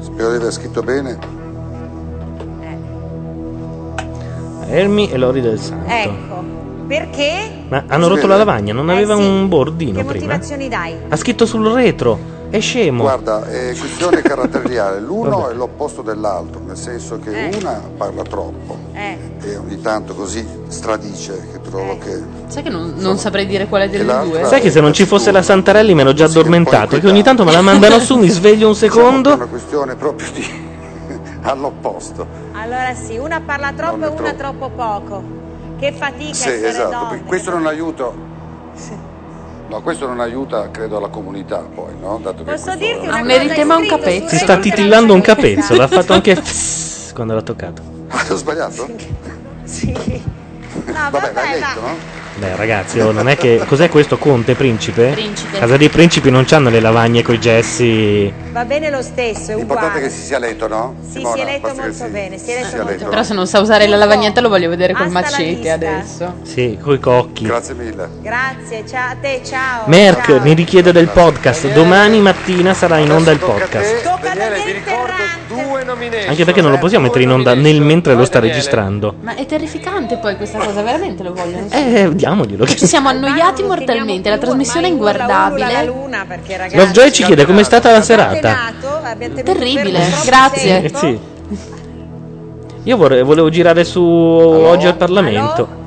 Spero 0.00 0.30
di 0.30 0.36
aver 0.36 0.52
scritto 0.52 0.80
bene. 0.82 1.18
Ermi 4.68 5.10
e 5.10 5.16
Lori 5.18 5.40
del 5.40 5.58
Santo. 5.58 5.90
ecco 5.92 6.42
perché 6.86 7.64
Ma 7.68 7.84
hanno 7.88 8.06
rotto 8.08 8.26
la 8.28 8.36
lavagna, 8.36 8.72
non 8.72 8.88
aveva 8.88 9.14
Eh 9.14 9.16
sì. 9.20 9.22
un 9.26 9.48
bordino 9.48 9.98
che 9.98 10.04
prima? 10.04 10.26
motivazioni 10.26 10.68
dai 10.68 10.94
Ha 11.08 11.16
scritto 11.16 11.44
sul 11.46 11.66
retro. 11.66 12.32
È 12.54 12.60
scemo. 12.60 13.02
Guarda, 13.02 13.48
è 13.48 13.74
questione 13.76 14.22
caratteriale. 14.22 15.00
L'uno 15.02 15.40
Vabbè. 15.40 15.50
è 15.50 15.54
l'opposto 15.56 16.02
dell'altro, 16.02 16.60
nel 16.64 16.76
senso 16.76 17.18
che 17.18 17.48
Eh. 17.48 17.56
una 17.60 17.80
parla 17.96 18.22
troppo 18.22 18.78
eh. 18.92 19.18
e 19.42 19.56
ogni 19.56 19.80
tanto 19.80 20.14
così 20.14 20.46
stradice, 20.68 21.48
che 21.50 21.60
trovo 21.68 21.98
che... 21.98 22.22
Sai 22.46 22.62
che 22.62 22.68
non, 22.70 22.94
non 22.98 23.18
saprei 23.18 23.46
dire 23.46 23.66
quale 23.66 23.90
delle 23.90 24.04
due? 24.22 24.44
Sai 24.44 24.60
che 24.60 24.70
se 24.70 24.80
non 24.80 24.92
ci 24.92 25.04
fosse 25.04 25.32
la 25.32 25.42
Santarelli 25.42 25.94
me 25.94 26.04
l'ho 26.04 26.12
già 26.12 26.26
addormentato. 26.26 26.96
Che 27.00 27.08
ogni 27.08 27.24
tanto 27.24 27.42
me 27.42 27.50
la 27.50 27.60
mandano 27.60 27.98
su, 27.98 28.16
mi 28.16 28.28
sveglio 28.28 28.68
un 28.68 28.74
Diciamo 28.74 28.92
che 28.92 28.98
è 29.00 29.02
secondo. 29.02 29.34
una 29.34 29.46
questione 29.46 29.96
proprio 29.96 30.30
di... 30.32 30.46
all'opposto. 31.42 32.24
allora 32.52 32.94
sì 32.94 33.16
una 33.18 33.40
parla 33.44 33.72
troppo 33.72 34.04
e 34.04 34.08
una 34.10 34.32
troppo. 34.32 34.36
troppo 34.36 34.70
poco 34.76 35.22
che 35.80 35.92
fatica 35.92 36.32
Sì, 36.34 36.48
essere 36.50 36.68
esatto. 36.68 36.90
donne. 37.06 37.22
Questo 37.24 37.50
non 37.50 37.66
aiuta... 37.66 38.12
No, 39.68 39.80
questo 39.80 40.06
non 40.06 40.20
aiuta, 40.20 40.70
credo, 40.70 40.98
alla 40.98 41.08
comunità 41.08 41.58
poi, 41.58 41.92
no? 42.00 42.18
Dato 42.22 42.44
che 42.44 42.50
Posso 42.52 42.64
questo 42.64 42.76
dirti 42.76 43.06
una 43.06 43.16
Un 43.20 43.22
cosa? 43.26 43.38
meritema 43.38 43.76
un 43.76 43.86
capezzo. 43.86 44.28
Si 44.28 44.36
su 44.36 44.42
sta 44.44 44.58
titillando 44.58 45.14
un 45.14 45.20
questa- 45.22 45.42
capezzolo. 45.42 45.82
Ha 45.82 45.88
fatto 45.88 46.12
anche 46.12 46.40
quando 47.14 47.34
l'ha 47.34 47.42
toccato. 47.42 47.82
Ah, 48.08 48.24
ho 48.28 48.36
sbagliato? 48.36 48.88
Sì. 49.64 49.90
No, 49.92 50.92
Vabbè, 50.92 51.10
vabbè, 51.10 51.32
l'hai 51.32 51.60
va. 51.60 51.66
letto, 51.66 51.80
no? 51.80 51.96
Beh, 52.36 52.56
ragazzi, 52.56 52.98
oh, 53.00 53.12
non 53.12 53.28
è 53.28 53.36
che. 53.36 53.62
Cos'è 53.66 53.88
questo? 53.88 54.18
Conte, 54.18 54.54
principe? 54.54 55.10
Principe. 55.12 55.58
Casa 55.58 55.76
dei 55.76 55.88
principi 55.88 56.30
non 56.30 56.44
hanno 56.50 56.68
le 56.68 56.80
lavagne 56.80 57.22
coi 57.22 57.38
gessi. 57.38 58.32
Va 58.50 58.64
bene 58.64 58.90
lo 58.90 59.02
stesso, 59.02 59.52
è 59.52 59.54
L'importante 59.56 59.98
è 59.98 59.98
uguale. 59.98 60.00
che 60.00 60.10
si 60.10 60.22
sia 60.22 60.38
letto, 60.38 60.66
no? 60.66 60.96
Sì, 61.04 61.18
Simona, 61.18 61.34
si 61.36 61.40
è 61.40 61.44
letto 61.44 61.60
basta 61.60 61.82
che 61.82 61.88
molto 61.88 62.04
si- 62.04 62.10
bene, 62.10 62.38
si 62.38 62.50
è 62.50 62.54
letto 62.54 62.76
molto 62.76 62.90
letto. 62.92 63.08
Però 63.08 63.22
se 63.22 63.34
non 63.34 63.46
sa 63.46 63.60
usare 63.60 63.86
la 63.86 63.96
lavagnetta 63.96 64.40
lo 64.40 64.48
voglio 64.48 64.68
vedere 64.68 64.94
col 64.94 65.06
Hasta 65.06 65.20
la 65.20 65.26
macete 65.26 65.54
vista. 65.54 65.72
adesso. 65.74 66.34
Sì, 66.42 66.78
coi 66.82 66.98
cocchi. 66.98 67.44
Grazie 67.44 67.74
mille. 67.74 68.08
Grazie, 68.20 68.84
ciao 68.88 69.10
a 69.12 69.16
te, 69.20 69.40
ciao. 69.44 69.82
Merck 69.86 70.26
ciao. 70.26 70.40
mi 70.40 70.54
richiede 70.54 70.90
del 70.92 71.08
podcast. 71.08 71.72
Domani 71.72 72.18
mattina 72.20 72.74
sarà 72.74 72.98
in 72.98 73.12
onda 73.12 73.30
il 73.30 73.38
Tocca 73.38 73.52
a 73.52 73.58
podcast. 73.58 74.02
te, 74.02 74.08
Daniele, 74.22 74.62
vi 74.64 74.72
ricordo. 74.72 75.12
Anche 76.28 76.44
perché 76.44 76.60
non 76.62 76.70
lo 76.70 76.78
possiamo 76.78 77.04
mettere 77.06 77.24
in 77.24 77.30
onda 77.30 77.50
nomination. 77.50 77.78
nel 77.78 77.86
mentre 77.86 78.14
lo 78.14 78.24
sta 78.24 78.38
registrando. 78.40 79.14
Ma 79.20 79.34
è 79.34 79.44
terrificante 79.46 80.16
poi 80.16 80.36
questa 80.36 80.58
cosa, 80.58 80.82
veramente 80.82 81.22
lo 81.22 81.32
vogliono. 81.34 81.66
Eh, 81.70 82.10
diamoglielo. 82.14 82.66
Ci 82.66 82.86
siamo 82.86 83.08
annoiati 83.08 83.62
mortalmente, 83.62 84.30
la 84.30 84.38
trasmissione 84.38 84.86
è 84.86 84.90
inguardabile. 84.90 85.92
Ragazzi. 86.46 86.76
Lovejoy 86.76 87.10
ci 87.12 87.24
chiede 87.24 87.44
com'è 87.44 87.62
stata 87.62 87.90
la 87.92 88.02
serata. 88.02 88.72
Terribile, 89.42 90.00
grazie. 90.24 90.82
Eh, 90.84 90.90
sì. 90.94 91.18
Io 92.86 92.96
vorrei- 92.96 93.22
volevo 93.22 93.48
girare 93.48 93.84
su 93.84 94.02
oggi 94.02 94.86
al 94.86 94.96
Parlamento. 94.96 95.82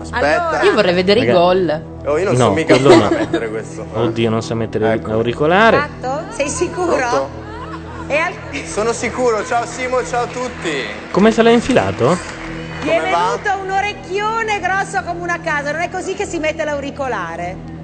Aspetta. 0.00 0.60
Io 0.62 0.72
vorrei 0.72 0.94
vedere 0.94 1.20
Raga- 1.20 1.32
i 1.32 1.34
gol. 1.34 1.82
Oh, 2.06 2.16
io 2.16 2.24
non 2.24 2.32
No, 2.34 2.44
so 2.46 2.52
mica 2.52 2.74
quello 2.78 2.94
no. 2.96 3.08
mettere 3.10 3.48
questo. 3.50 3.84
Oddio, 3.92 4.30
non 4.30 4.40
sa 4.42 4.54
mettere 4.54 4.92
Ecco. 4.94 5.08
l'auricolare. 5.10 5.76
Fatto? 6.00 6.22
Sei 6.30 6.48
sicuro? 6.48 7.28
E 8.10 8.16
al... 8.16 8.32
Sono 8.66 8.92
sicuro, 8.92 9.44
ciao 9.44 9.66
Simo, 9.66 10.04
ciao 10.04 10.22
a 10.24 10.26
tutti. 10.26 10.82
Come 11.10 11.30
se 11.30 11.42
l'ha 11.42 11.50
infilato? 11.50 12.16
Gli 12.82 12.88
è 12.88 13.00
venuto 13.00 13.62
un 13.62 13.70
orecchione 13.70 14.60
grosso 14.60 15.02
come 15.04 15.20
una 15.20 15.40
casa, 15.40 15.72
non 15.72 15.82
è 15.82 15.90
così 15.90 16.14
che 16.14 16.24
si 16.24 16.38
mette 16.38 16.64
l'auricolare. 16.64 17.76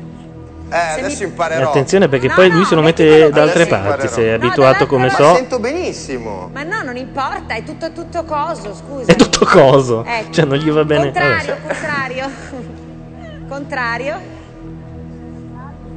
Eh, 0.70 0.76
adesso 1.00 1.22
E 1.24 1.26
imparerò. 1.26 1.68
attenzione 1.68 2.08
perché 2.08 2.28
No, 2.28 2.34
poi 2.34 2.48
no, 2.48 2.54
lui 2.56 2.64
se 2.64 2.74
lo 2.74 2.80
mette 2.80 3.28
da 3.28 3.42
altre 3.42 3.66
parti. 3.66 4.08
Se 4.08 4.22
è 4.22 4.28
No, 4.38 4.46
abituato 4.46 4.86
come 4.86 5.06
Ma 5.08 5.12
so. 5.12 5.34
sento 5.34 5.58
benissimo. 5.58 6.48
Ma 6.52 6.62
no, 6.62 6.80
non 6.82 6.96
importa, 6.96 7.54
è 7.54 7.62
tutto, 7.62 7.92
tutto 7.92 8.24
coso, 8.24 8.74
scusa. 8.74 9.12
È 9.12 9.14
tutto 9.16 9.44
coso. 9.44 10.04
Ecco. 10.06 10.32
Cioè, 10.32 10.44
non 10.46 10.56
gli 10.56 10.70
va 10.70 10.84
bene. 10.84 11.04
Contrario, 11.12 11.56
contrario. 11.66 12.30
contrario. 13.46 14.20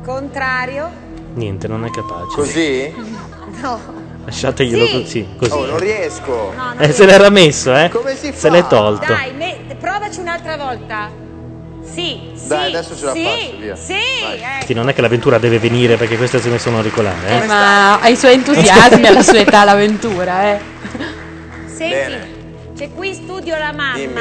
Contrario. 0.04 0.90
Niente, 1.36 1.68
non 1.68 1.86
è 1.86 1.90
capace. 1.90 2.36
Ccosì? 2.36 3.26
No. 3.62 3.97
Lasciateglielo 4.28 4.86
Sì. 4.86 4.92
così. 5.02 5.28
così. 5.38 5.52
Oh, 5.54 5.66
non 5.66 5.80
riesco. 5.80 6.52
No, 6.54 6.74
non 6.74 6.76
Eh, 6.84 6.92
se 6.92 7.06
l'era 7.06 7.30
messo, 7.30 7.74
eh. 7.74 7.88
Come 7.90 8.14
si 8.14 8.26
Se 8.28 8.34
fa? 8.34 8.50
l'è 8.50 8.68
tolto. 8.68 9.06
Dai, 9.14 9.32
me- 9.34 9.76
provaci 9.80 10.20
un'altra 10.20 10.58
volta. 10.58 11.10
Sì, 11.82 12.32
sì. 12.36 12.48
Dai, 12.50 12.66
adesso 12.68 12.94
ce 12.98 13.06
la 13.06 13.14
sì, 13.14 13.24
faccio, 13.24 13.58
via. 13.58 13.76
Sì, 13.78 13.94
ecco. 13.94 14.66
Sì, 14.66 14.74
non 14.74 14.90
è 14.90 14.94
che 14.94 15.00
l'avventura 15.00 15.38
deve 15.38 15.60
venire 15.60 15.96
perché 15.96 16.18
queste 16.18 16.42
se 16.42 16.50
ne 16.50 16.60
sono 16.60 16.76
auricolare, 16.78 17.26
Eh, 17.30 17.44
eh. 17.44 17.46
ma 17.46 18.00
ha 18.02 18.08
i 18.10 18.18
suoi 18.18 18.34
entusiasmi 18.34 19.06
alla 19.08 19.22
sua 19.24 19.40
età 19.40 19.64
l'avventura, 19.64 20.52
eh. 20.52 20.60
Senti, 21.66 21.94
Bene. 21.96 22.28
c'è 22.76 22.90
qui 22.94 23.08
in 23.08 23.14
studio 23.16 23.58
la 23.58 23.72
mamma. 23.72 23.96
Dimmi. 23.98 24.14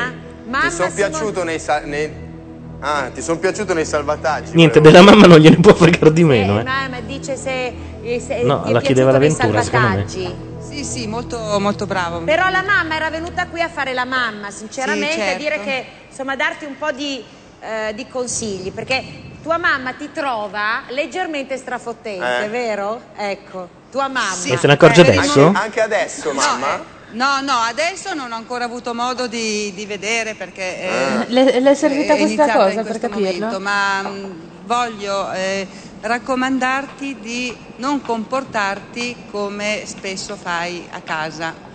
Mamma 0.49 0.69
Ti 0.69 0.71
sono 0.71 0.91
piaciuto 0.95 1.43
nei, 1.43 1.59
sa- 1.59 1.81
nei- 1.85 2.25
Ah, 2.79 3.11
ti 3.13 3.23
sono 3.23 3.39
piaciuto 3.39 3.73
nei 3.75 3.87
salvataggi. 3.87 4.51
Niente, 4.55 4.79
volevo 4.81 4.99
della 5.01 5.11
mamma 5.11 5.27
non 5.27 5.39
gliene 5.41 5.57
può 5.57 5.75
fregare 5.75 6.13
di 6.13 6.23
meno, 6.25 6.59
Eh, 6.59 6.61
eh. 6.61 6.65
mamma 6.65 7.01
dice 7.01 7.35
se, 7.35 7.73
eh, 8.15 8.21
se 8.21 8.43
No, 8.43 8.63
ti 8.63 8.71
è 8.71 8.73
la 8.73 8.81
chiedeva 8.81 9.11
l'avventura, 9.13 9.63
secondo 9.63 9.89
me. 9.89 10.07
Sì, 10.09 10.85
sì, 10.85 11.07
molto, 11.07 11.39
molto 11.61 11.87
bravo. 11.87 12.21
Però 12.21 12.49
la 12.49 12.63
mamma 12.63 12.97
era 12.97 13.09
venuta 13.11 13.47
qui 13.47 13.61
a 13.61 13.69
fare 13.69 13.93
la 13.95 14.05
mamma, 14.05 14.51
sinceramente, 14.51 15.13
Sì, 15.15 15.21
a 15.21 15.25
certo. 15.25 15.39
dire 15.39 15.61
che, 15.61 15.85
insomma, 16.09 16.37
darti 16.37 16.65
un 16.65 16.77
po' 16.77 16.91
di, 16.93 17.25
eh, 17.61 17.93
di 17.95 18.07
consigli, 18.09 18.73
perché 18.73 19.03
tua 19.43 19.59
mamma 19.59 19.93
ti 19.93 20.11
trova 20.13 20.83
leggermente 20.89 21.57
strafottente, 21.57 22.45
Eh. 22.45 22.49
vero? 22.49 23.01
Ecco, 23.17 23.69
tua 23.91 24.09
mamma. 24.09 24.45
E 24.45 24.57
se 24.57 24.67
ne 24.67 24.73
accorge 24.73 25.07
Eh, 25.07 25.17
adesso? 25.17 25.47
Anche, 25.47 25.59
anche 25.59 25.81
adesso, 25.81 26.33
mamma? 26.33 26.95
No, 27.11 27.41
no, 27.41 27.53
adesso 27.53 28.13
non 28.15 28.33
ho 28.33 28.35
ancora 28.35 28.65
avuto 28.65 28.93
modo 28.93 29.29
di, 29.29 29.73
di 29.73 29.87
vedere 29.87 30.35
perché 30.35 30.81
eh. 30.81 31.25
Le- 31.29 31.61
le 31.61 31.71
è 31.71 31.75
servita 31.75 32.15
è 32.15 32.19
questa 32.19 32.51
cosa 32.51 32.69
in 32.71 32.75
per 32.75 32.87
questo 32.87 33.09
capirlo? 33.09 33.33
momento, 33.47 33.61
ma 33.61 34.03
mh, 34.03 34.37
voglio 34.65 35.31
eh, 35.31 35.67
raccomandarti 36.01 37.19
di 37.21 37.57
non 37.77 38.01
comportarti 38.01 39.25
come 39.31 39.83
spesso 39.85 40.37
fai 40.37 40.87
a 40.91 41.01
casa. 41.01 41.67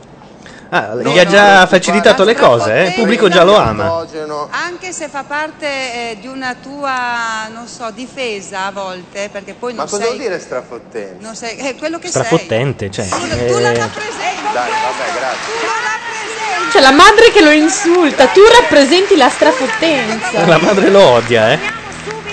Ah, 0.74 0.95
gli 0.95 1.19
ha 1.19 1.25
già 1.25 1.67
facilitato 1.67 2.24
le 2.24 2.33
cose, 2.33 2.74
eh? 2.74 2.88
il 2.88 2.93
pubblico 2.93 3.27
già 3.27 3.43
lo 3.43 3.58
ama. 3.58 4.06
Anche 4.51 4.93
se 4.93 5.09
fa 5.09 5.24
parte 5.24 5.67
eh, 5.67 6.17
di 6.22 6.27
una 6.27 6.56
tua, 6.61 7.50
non 7.53 7.67
so, 7.67 7.91
difesa 7.91 8.67
a 8.67 8.72
volte, 8.72 9.27
perché 9.30 9.53
poi 9.53 9.74
Ma 9.74 9.80
non 9.80 9.90
cosa 9.90 10.03
sei... 10.03 10.14
vuol 10.14 10.22
dire 10.27 10.40
strafottente? 10.40 11.17
Non 11.19 11.35
sei 11.35 11.58
è 11.58 11.75
quello 11.75 12.00
che 12.00 12.08
sei. 12.08 12.24
Strafottente, 12.24 12.90
cioè. 12.90 13.06
Tu 13.06 13.17
la 13.17 13.27
eh, 13.27 13.77
rappresenti. 13.77 14.53
Dai, 14.53 14.72
vabbè, 14.72 15.19
grazie. 15.19 15.53
Tu 15.59 15.67
la 15.67 15.91
rappresenti. 15.91 16.72
C'è 16.72 16.80
la 16.80 16.91
madre 16.91 17.32
che 17.32 17.41
lo 17.41 17.51
insulta, 17.51 18.27
tu 18.27 18.40
rappresenti 18.61 19.17
la 19.17 19.27
strafottenza. 19.27 20.45
La 20.45 20.58
madre 20.58 20.90
lo 20.90 21.06
odia, 21.06 21.51
eh. 21.51 21.59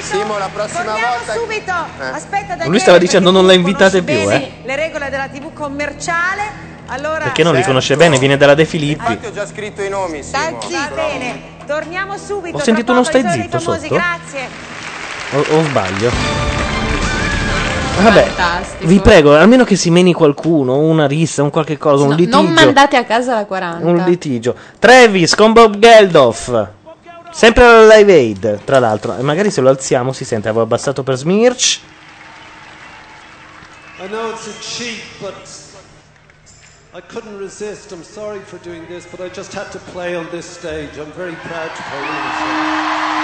Simo, 0.03 0.39
la 0.39 0.49
prossima 0.53 0.83
Torniamo 0.85 1.15
volta... 1.17 1.33
subito. 1.35 1.73
Aspetta, 2.13 2.47
Daniele, 2.49 2.69
Lui 2.71 2.79
stava 2.79 2.99
dicendo 2.99 3.31
non 3.31 3.47
la 3.47 3.53
invitate 3.53 4.03
più, 4.03 4.15
eh. 4.15 4.53
Le 4.65 4.77
regole 4.77 5.11
della 5.11 5.29
TV 5.29 5.53
commerciale. 5.53 6.67
Allora 6.91 7.19
Perché 7.25 7.43
non 7.43 7.55
li 7.55 7.63
conosce 7.63 7.97
bene, 7.97 8.19
viene 8.19 8.37
dalla 8.39 8.55
De 8.55 8.65
Filippi. 8.65 9.13
Infatti 9.13 9.27
ho 9.27 9.33
già 9.33 9.47
scritto 9.47 9.83
i 9.83 9.91
nomi, 9.91 10.23
Simo. 10.23 10.59
Va 10.71 10.91
bene, 10.95 11.41
torniamo 11.67 12.17
subito. 12.17 12.57
Ho 12.57 12.61
sentito 12.61 12.93
uno 12.93 13.03
stai 13.05 13.29
zitto 13.29 13.59
famosi, 13.61 13.89
sotto? 13.89 13.95
Grazie. 13.95 14.49
O, 15.33 15.59
o 15.59 15.63
sbaglio? 15.65 16.11
Vabbè, 18.01 18.27
Fantastico. 18.27 18.87
vi 18.87 19.01
prego, 19.01 19.37
almeno 19.37 19.65
che 19.65 19.75
si 19.75 19.91
meni 19.91 20.13
qualcuno, 20.13 20.79
una 20.79 21.07
rissa, 21.09 21.43
un 21.43 21.51
qualche 21.51 21.77
cosa, 21.77 22.05
un 22.05 22.11
No, 22.11 22.15
litigio. 22.15 22.41
non 22.41 22.53
mandate 22.53 22.97
a 22.97 23.05
casa 23.05 23.35
la 23.35 23.45
40. 23.45 23.85
Un 23.87 23.97
litigio. 24.07 24.55
Travis 24.79 25.35
con 25.35 25.53
Bob 25.53 25.79
Geldof. 25.79 26.69
Sempre 27.39 27.63
alla 27.63 27.95
Live 27.95 28.13
Aid, 28.13 28.65
tra 28.65 28.81
l'altro. 28.81 29.17
E 29.17 29.23
magari 29.23 29.53
se 29.53 29.61
lo 29.61 29.69
alziamo 29.69 30.13
si 30.13 30.25
sente, 30.25 30.49
avevo 30.49 30.65
abbassato 30.65 31.05
per 31.05 31.15
Smirch. 31.15 31.79
I 34.01 34.09
know 34.09 34.33
it's 34.33 34.49
a 34.49 34.59
cheat, 34.61 35.01
but 35.21 35.37
I 36.93 37.01
couldn't 37.01 37.39
resist. 37.39 37.93
I'm 37.93 38.03
sorry 38.03 38.41
for 38.45 38.59
doing 38.65 38.89
this, 38.89 39.07
but 39.07 39.21
I 39.21 39.31
just 39.33 39.55
had 39.55 39.71
to 39.71 39.79
play 39.93 40.17
on 40.17 40.27
this 40.33 40.51
stage. 40.51 40.99
I'm 40.99 41.13
very 41.13 41.37
proud 41.47 41.71
to 41.77 41.83
play 41.89 42.01
on 42.01 42.17
this 42.25 42.35
stage. 42.41 43.18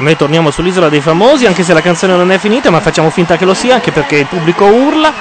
Noi 0.00 0.16
torniamo 0.16 0.50
sull'isola 0.50 0.88
dei 0.88 1.02
famosi, 1.02 1.44
anche 1.44 1.62
se 1.62 1.74
la 1.74 1.82
canzone 1.82 2.16
non 2.16 2.32
è 2.32 2.38
finita, 2.38 2.70
ma 2.70 2.80
facciamo 2.80 3.10
finta 3.10 3.36
che 3.36 3.44
lo 3.44 3.52
sia, 3.52 3.74
anche 3.74 3.92
perché 3.92 4.16
il 4.16 4.26
pubblico 4.26 4.64
urla. 4.64 5.12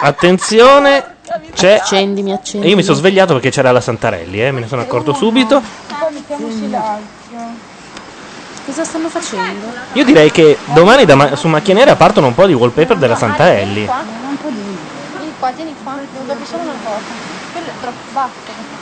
Attenzione, 0.00 1.14
c'è. 1.54 1.76
Accendimi, 1.76 2.32
accendi. 2.32 2.66
E 2.66 2.70
io 2.70 2.76
mi 2.76 2.82
sono 2.82 2.96
svegliato 2.96 3.34
perché 3.34 3.50
c'era 3.50 3.70
la 3.70 3.80
Santarelli, 3.80 4.42
eh, 4.42 4.50
me 4.50 4.60
ne 4.60 4.66
sono 4.66 4.82
accorto 4.82 5.14
subito. 5.14 5.62
Cosa 8.64 8.84
stanno 8.84 9.08
facendo? 9.10 9.72
Io 9.92 10.04
direi 10.04 10.32
che 10.32 10.58
domani 10.74 11.04
da 11.04 11.14
ma- 11.14 11.36
su 11.36 11.46
Macchia 11.46 11.72
Nera 11.72 11.94
partono 11.94 12.26
un 12.26 12.34
po' 12.34 12.46
di 12.46 12.52
wallpaper 12.52 12.96
della 12.96 13.14
Santarelli. 13.14 13.82
Un 13.82 14.36
po' 14.42 14.48
di... 14.48 14.76
Vieni 15.16 15.32
qua, 15.38 15.52
tieni 15.52 15.74
qua, 15.84 15.94
devo 16.12 16.24
darvi 16.26 16.44
solo 16.44 16.62
una 16.64 16.74
cosa. 16.82 16.98
Quello 17.52 17.66
è 17.68 17.72
troppo 17.80 18.10
basso. 18.12 18.75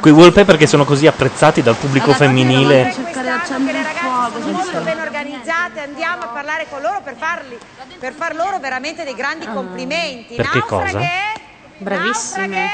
Quei 0.00 0.12
wallpaper 0.12 0.56
che 0.56 0.66
sono 0.66 0.84
così 0.84 1.06
apprezzati 1.06 1.62
dal 1.62 1.76
pubblico 1.76 2.12
femminile. 2.12 2.92
cercare 2.92 3.22
di 3.22 3.28
accendere 3.28 3.78
il 3.78 3.84
fuoco. 3.84 4.40
sono 4.40 4.52
molto 4.52 4.80
ben 4.80 5.00
organizzate, 5.00 5.80
andiamo 5.80 6.22
a 6.22 6.26
parlare 6.28 6.66
con 6.68 6.80
loro 6.80 7.00
per, 7.02 7.14
farli, 7.16 7.58
per 7.98 8.12
far 8.12 8.34
loro 8.34 8.58
veramente 8.58 9.04
dei 9.04 9.14
grandi 9.14 9.46
complimenti. 9.46 10.34
Perché 10.34 10.60
cosa? 10.60 10.98
Naufraghe? 10.98 11.32
Bravissime. 11.78 12.70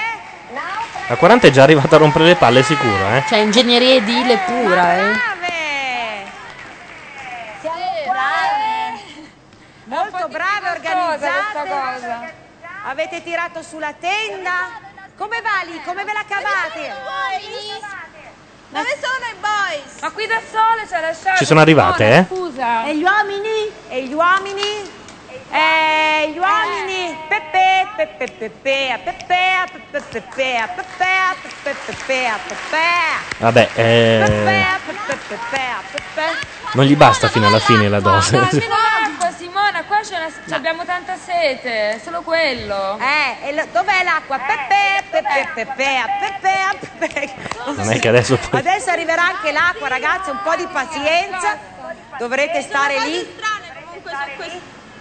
Naufraghe? 0.52 1.12
A 1.12 1.16
40 1.16 1.46
è 1.46 1.50
già 1.50 1.62
arrivata 1.62 1.96
a 1.96 1.98
rompere 1.98 2.24
le 2.24 2.36
palle 2.36 2.62
sicuro, 2.62 3.06
eh. 3.14 3.24
Cioè, 3.28 3.38
ingegneria 3.38 3.94
edile 3.94 4.38
pura, 4.46 4.96
eh. 4.96 5.28
Molto 9.84 10.28
brave, 10.28 10.70
organizzate. 10.70 12.34
Avete 12.84 13.22
tirato 13.24 13.60
sulla 13.62 13.92
tenda. 13.98 14.88
Come 15.20 15.42
va 15.42 15.70
lì? 15.70 15.78
Come 15.84 16.02
ve 16.02 16.14
la 16.14 16.24
cavate? 16.26 16.94
Dove 18.70 18.98
sono 19.02 19.26
i 19.30 19.36
boys? 19.38 20.00
Ma 20.00 20.10
qui 20.12 20.26
da 20.26 20.40
sole 20.50 20.86
c'è 20.88 20.98
lasciato. 21.02 21.36
Ci 21.36 21.44
sono 21.44 21.60
arrivate, 21.60 22.10
eh? 22.10 22.24
Scusa. 22.26 22.86
E 22.86 22.96
gli 22.96 23.02
uomini? 23.02 23.70
E 23.90 24.04
gli 24.06 24.14
uomini? 24.14 24.90
E 25.52 26.30
gli 26.32 26.38
uomini? 26.38 27.16
Pepe, 27.28 27.88
pepe, 27.96 28.28
pepea, 28.28 28.98
pepea, 28.98 29.66
pepe, 29.72 30.00
pepea, 30.00 30.68
pepea, 30.68 31.34
pepe, 31.42 31.74
pepea, 31.86 32.38
pepea. 32.46 33.18
Vabbè, 33.38 33.68
eh, 33.74 34.22
Pepea, 34.26 34.78
pepe, 34.86 35.16
pepea, 35.26 35.82
pepe. 35.90 36.38
non 36.74 36.84
gli 36.84 36.94
basta 36.96 37.28
fino 37.28 37.48
alla 37.48 37.58
fine 37.58 37.88
la 37.88 37.98
dose. 38.00 38.36
No, 38.36 38.42
almeno 38.48 38.74
l'acqua, 38.76 39.30
Simona, 39.36 39.84
qua 39.84 39.98
c'è 40.02 40.16
una- 40.18 40.56
abbiamo 40.56 40.84
tanta 40.84 41.16
sete, 41.16 42.00
solo 42.04 42.22
quello. 42.22 42.96
Eh, 43.00 43.48
e 43.48 43.52
lo- 43.52 43.66
dov'è 43.72 44.04
l'acqua? 44.04 44.38
Pepe, 44.38 45.02
pepe, 45.10 45.50
pepea, 45.54 46.06
pepea, 46.20 46.74
pepe. 46.98 47.34
Non 47.74 47.90
è 47.90 47.98
che 47.98 48.08
adesso 48.08 48.36
poi... 48.36 48.60
Adesso 48.60 48.90
arriverà 48.90 49.24
anche 49.24 49.50
l'acqua, 49.50 49.88
ragazzi, 49.88 50.30
un 50.30 50.38
po' 50.44 50.54
di 50.54 50.66
pazienza. 50.70 51.58
Dovrete 52.18 52.62
stare 52.62 53.00
lì. 53.00 53.38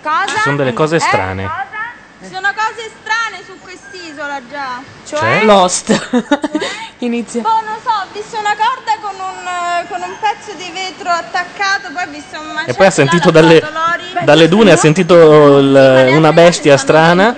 Cosa? 0.01 0.25
Ci 0.27 0.39
sono 0.43 0.55
delle 0.55 0.73
cose 0.73 0.95
Eh? 0.95 0.99
strane. 0.99 1.49
Ci 2.21 2.27
sono 2.33 2.49
cose 2.53 2.91
strane 3.01 3.43
su 3.45 3.57
quest'isola 3.59 4.39
già. 4.49 4.81
Cioè? 5.05 5.43
Lost. 5.45 5.87
Inizia. 6.99 7.41
Boh, 7.41 7.61
non 7.65 7.77
so, 7.81 7.89
ho 7.89 8.07
visto 8.11 8.37
una 8.37 8.55
corda 8.57 8.97
con 9.01 9.15
un, 9.15 9.47
eh, 9.47 9.87
con 9.87 10.01
un 10.01 10.15
pezzo 10.19 10.51
di 10.57 10.69
vetro 10.71 11.09
attaccato, 11.09 11.91
poi 11.93 12.03
ho 12.03 12.09
visto 12.09 12.37
un 12.39 12.47
macello 12.47 12.71
E 12.71 12.73
poi 12.73 12.85
ha 12.87 12.91
sentito 12.91 13.31
dalle, 13.31 13.63
dalle 14.23 14.47
dune, 14.49 14.71
ha 14.73 14.77
sentito 14.77 15.59
il- 15.59 16.07
una 16.15 16.33
bestia 16.33 16.75
strana. 16.77 17.33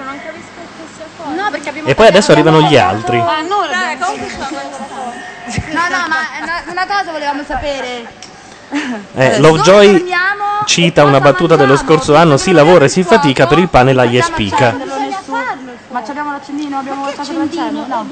No, 1.23 1.49
perché 1.51 1.69
abbiamo 1.69 1.87
E 1.87 1.93
poi 1.95 2.07
adesso 2.07 2.31
arrivano 2.31 2.61
gli 2.61 2.75
altri. 2.77 3.19
Ah, 3.19 3.41
no, 3.41 3.59
No, 5.71 5.81
no, 5.89 6.07
ma 6.07 6.17
una, 6.41 6.63
una 6.67 6.85
cosa 6.87 7.11
volevamo 7.11 7.43
sapere. 7.43 8.29
Eh, 9.15 9.39
Lovejoy 9.39 10.05
cita 10.65 11.03
una 11.03 11.19
battuta 11.19 11.55
dello 11.55 11.75
scorso 11.75 12.15
anno: 12.15 12.37
si 12.37 12.51
lavora 12.51 12.85
e 12.85 12.89
si 12.89 13.03
fatica 13.03 13.45
per 13.47 13.59
il 13.59 13.67
pane 13.67 13.93
l'aglio 13.93 14.19
e 14.19 14.23
spica. 14.23 14.75
Ma 15.89 15.99
abbiamo 15.99 16.31
l'accendino, 16.31 16.77
abbiamo 16.77 17.05
lasciato 17.05 17.37
l'accendino. 17.37 17.85
No. 17.85 18.07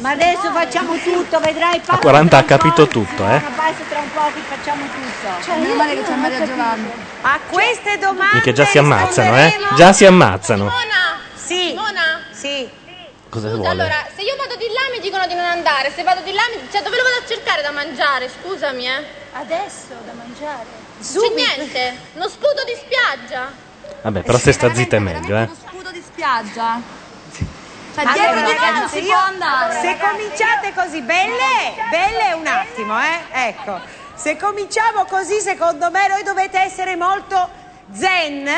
Ma 0.00 0.10
adesso 0.10 0.50
facciamo 0.52 0.92
tutto, 1.02 1.40
vedrai 1.40 1.80
A 1.86 1.96
40 1.96 2.36
ha 2.36 2.42
capito 2.42 2.86
tutto, 2.86 3.24
eh. 3.26 3.40
Basta 3.56 3.82
tra 3.88 4.00
un 4.00 4.10
po' 4.12 4.30
che 4.34 4.40
facciamo 4.46 4.82
tutto. 4.84 5.42
Cioè, 5.42 5.58
meno 5.58 5.74
male 5.74 5.94
che 5.94 6.02
c'è 6.02 6.16
Maria 6.16 6.46
Giovanni. 6.46 6.90
A 7.22 7.38
queste 7.48 7.96
domande 7.98 8.34
Minchia, 8.34 8.52
già 8.52 8.64
si 8.66 8.76
ammazzano, 8.76 9.38
eh. 9.38 9.56
Già 9.74 9.92
si 9.94 10.04
ammazzano. 10.04 10.70
Sì. 11.34 11.72
Mona? 11.74 12.20
Sì. 12.30 12.68
Cosa 13.34 13.48
Scusa, 13.48 13.56
vuole? 13.56 13.70
allora, 13.82 14.06
se 14.14 14.22
io 14.22 14.36
vado 14.36 14.54
di 14.54 14.68
là 14.70 14.80
mi 14.94 15.00
dicono 15.02 15.26
di 15.26 15.34
non 15.34 15.44
andare, 15.44 15.90
se 15.90 16.04
vado 16.04 16.20
di 16.22 16.30
là, 16.32 16.42
mi... 16.54 16.70
cioè 16.70 16.82
dove 16.82 16.96
lo 16.96 17.02
vado 17.02 17.16
a 17.24 17.26
cercare 17.26 17.62
da 17.62 17.72
mangiare? 17.72 18.28
Scusami, 18.30 18.86
eh. 18.86 19.04
Adesso 19.32 19.94
da 20.06 20.12
mangiare. 20.12 20.70
C'è 21.02 21.34
niente, 21.34 21.98
uno 22.14 22.28
sputo 22.28 22.62
di 22.64 22.74
spiaggia. 22.78 23.50
Vabbè, 24.02 24.22
però 24.22 24.38
se 24.38 24.52
sta 24.52 24.72
zitta 24.72 24.96
è 24.96 24.98
meglio, 25.00 25.36
eh. 25.36 25.48
Sputo 25.52 25.90
di 25.90 26.00
spiaggia. 26.00 26.80
Cioè, 27.92 28.04
Allora, 28.04 28.12
dietro 28.14 28.34
di 28.34 28.40
noi 28.42 28.54
non 28.54 28.64
ragazzi, 28.70 28.98
si 28.98 29.02
io- 29.02 29.10
può 29.10 29.16
andare. 29.22 29.80
Se 29.80 29.98
cominciate 29.98 30.72
così, 30.72 31.02
belle, 31.02 31.74
belle 31.90 32.32
un 32.34 32.46
attimo, 32.46 33.00
eh? 33.02 33.48
Ecco, 33.48 33.80
se 34.14 34.36
cominciamo 34.36 35.06
così, 35.06 35.40
secondo 35.40 35.90
me, 35.90 36.06
noi 36.06 36.22
dovete 36.22 36.60
essere 36.60 36.94
molto 36.94 37.50
zen 37.92 38.48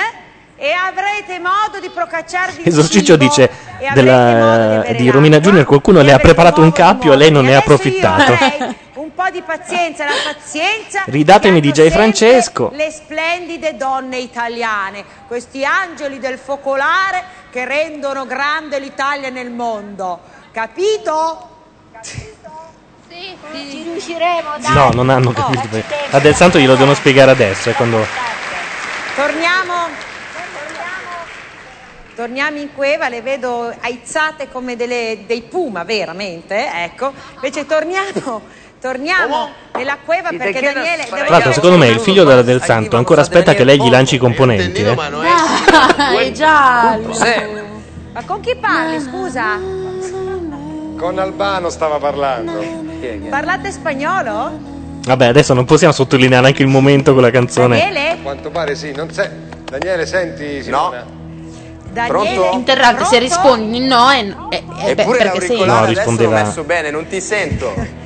e 0.56 0.72
avrete 0.72 1.38
modo 1.38 1.78
di 1.80 1.90
procacciarvi 1.90 2.62
il 2.62 2.68
Esorciccio 2.68 3.16
dice 3.16 3.50
e 3.78 3.90
della, 3.92 4.78
avere 4.80 4.94
di 4.94 5.10
Romina 5.10 5.38
Junior 5.38 5.64
qualcuno 5.66 6.00
le 6.00 6.12
ha 6.12 6.18
preparato 6.18 6.62
un 6.62 6.72
cappio 6.72 7.12
e 7.12 7.16
lei 7.16 7.30
non 7.30 7.44
ne 7.44 7.54
ha 7.54 7.58
approfittato. 7.58 8.32
Un 8.94 9.14
po' 9.14 9.28
di 9.30 9.42
pazienza, 9.42 10.04
la 10.04 10.12
pazienza. 10.32 11.02
Ridatemi 11.06 11.60
DJ 11.60 11.90
Francesco. 11.90 12.70
Le 12.72 12.90
splendide 12.90 13.76
donne 13.76 14.18
italiane, 14.18 15.04
questi 15.26 15.64
angeli 15.64 16.18
del 16.18 16.38
focolare 16.38 17.22
che 17.50 17.64
rendono 17.64 18.26
grande 18.26 18.78
l'Italia 18.78 19.28
nel 19.28 19.50
mondo. 19.50 20.20
Capito? 20.52 21.48
Sì, 22.00 22.34
Ci 23.52 23.82
riusciremo, 23.82 24.56
dai. 24.58 24.74
No, 24.74 24.90
non 24.92 25.10
hanno 25.10 25.32
capito. 25.32 25.68
A 26.10 26.18
Del 26.18 26.34
Santo 26.34 26.58
glielo 26.58 26.74
devono 26.74 26.94
spiegare 26.94 27.30
adesso, 27.30 27.70
è 27.70 27.74
quando... 27.74 28.04
Torniamo. 29.14 30.14
Torniamo 32.16 32.56
in 32.56 32.72
cueva, 32.74 33.10
le 33.10 33.20
vedo 33.20 33.70
aizzate 33.78 34.48
come 34.50 34.74
delle- 34.74 35.24
dei 35.26 35.42
puma, 35.42 35.84
veramente, 35.84 36.66
ecco. 36.84 37.12
Invece 37.34 37.66
torniamo, 37.66 38.40
torniamo 38.80 39.50
nella 39.74 39.98
cueva 40.02 40.30
perché 40.30 40.62
Daniele... 40.62 41.04
devo 41.04 41.14
Tra 41.16 41.28
l'altro, 41.28 41.52
secondo 41.52 41.76
me 41.76 41.88
il 41.88 42.00
figlio 42.00 42.24
della 42.24 42.40
Del 42.40 42.62
Santo 42.62 42.96
ancora 42.96 43.20
aspetta 43.20 43.52
che 43.52 43.64
lei 43.64 43.78
gli 43.78 43.90
lanci 43.90 44.14
i 44.14 44.18
componenti, 44.18 44.80
eh. 44.80 44.94
Dai, 44.94 46.32
giallo. 46.32 47.14
Ma 48.14 48.24
con 48.24 48.40
chi 48.40 48.56
parli, 48.56 48.98
scusa? 48.98 49.60
Con 50.96 51.18
Albano 51.18 51.68
stava 51.68 51.98
parlando. 51.98 52.64
Parlate 53.28 53.70
spagnolo? 53.70 54.58
Vabbè, 55.04 55.26
adesso 55.26 55.52
non 55.52 55.66
possiamo 55.66 55.92
sottolineare 55.92 56.46
anche 56.46 56.62
il 56.62 56.68
momento 56.68 57.12
con 57.12 57.20
la 57.20 57.30
canzone. 57.30 57.76
Daniele? 57.76 58.10
A 58.12 58.16
quanto 58.22 58.48
pare 58.48 58.74
sì, 58.74 58.92
non 58.92 59.12
sei. 59.12 59.28
Daniele, 59.64 60.06
senti 60.06 60.62
Simona? 60.62 61.15
Daniele? 61.96 62.50
Interrogante, 62.52 63.04
se 63.06 63.18
rispondi 63.18 63.78
no 63.80 64.10
è 64.10 64.22
no. 64.22 64.50
Eh, 64.50 64.62
beh, 64.94 65.02
Eppure 65.02 65.18
perché 65.18 65.40
sei 65.40 65.56
No, 65.56 65.62
adesso 65.64 65.80
l'ho 65.80 65.86
rispondeva- 65.88 66.42
messo 66.42 66.62
bene, 66.64 66.90
non 66.90 67.06
ti 67.06 67.20
sento. 67.20 67.74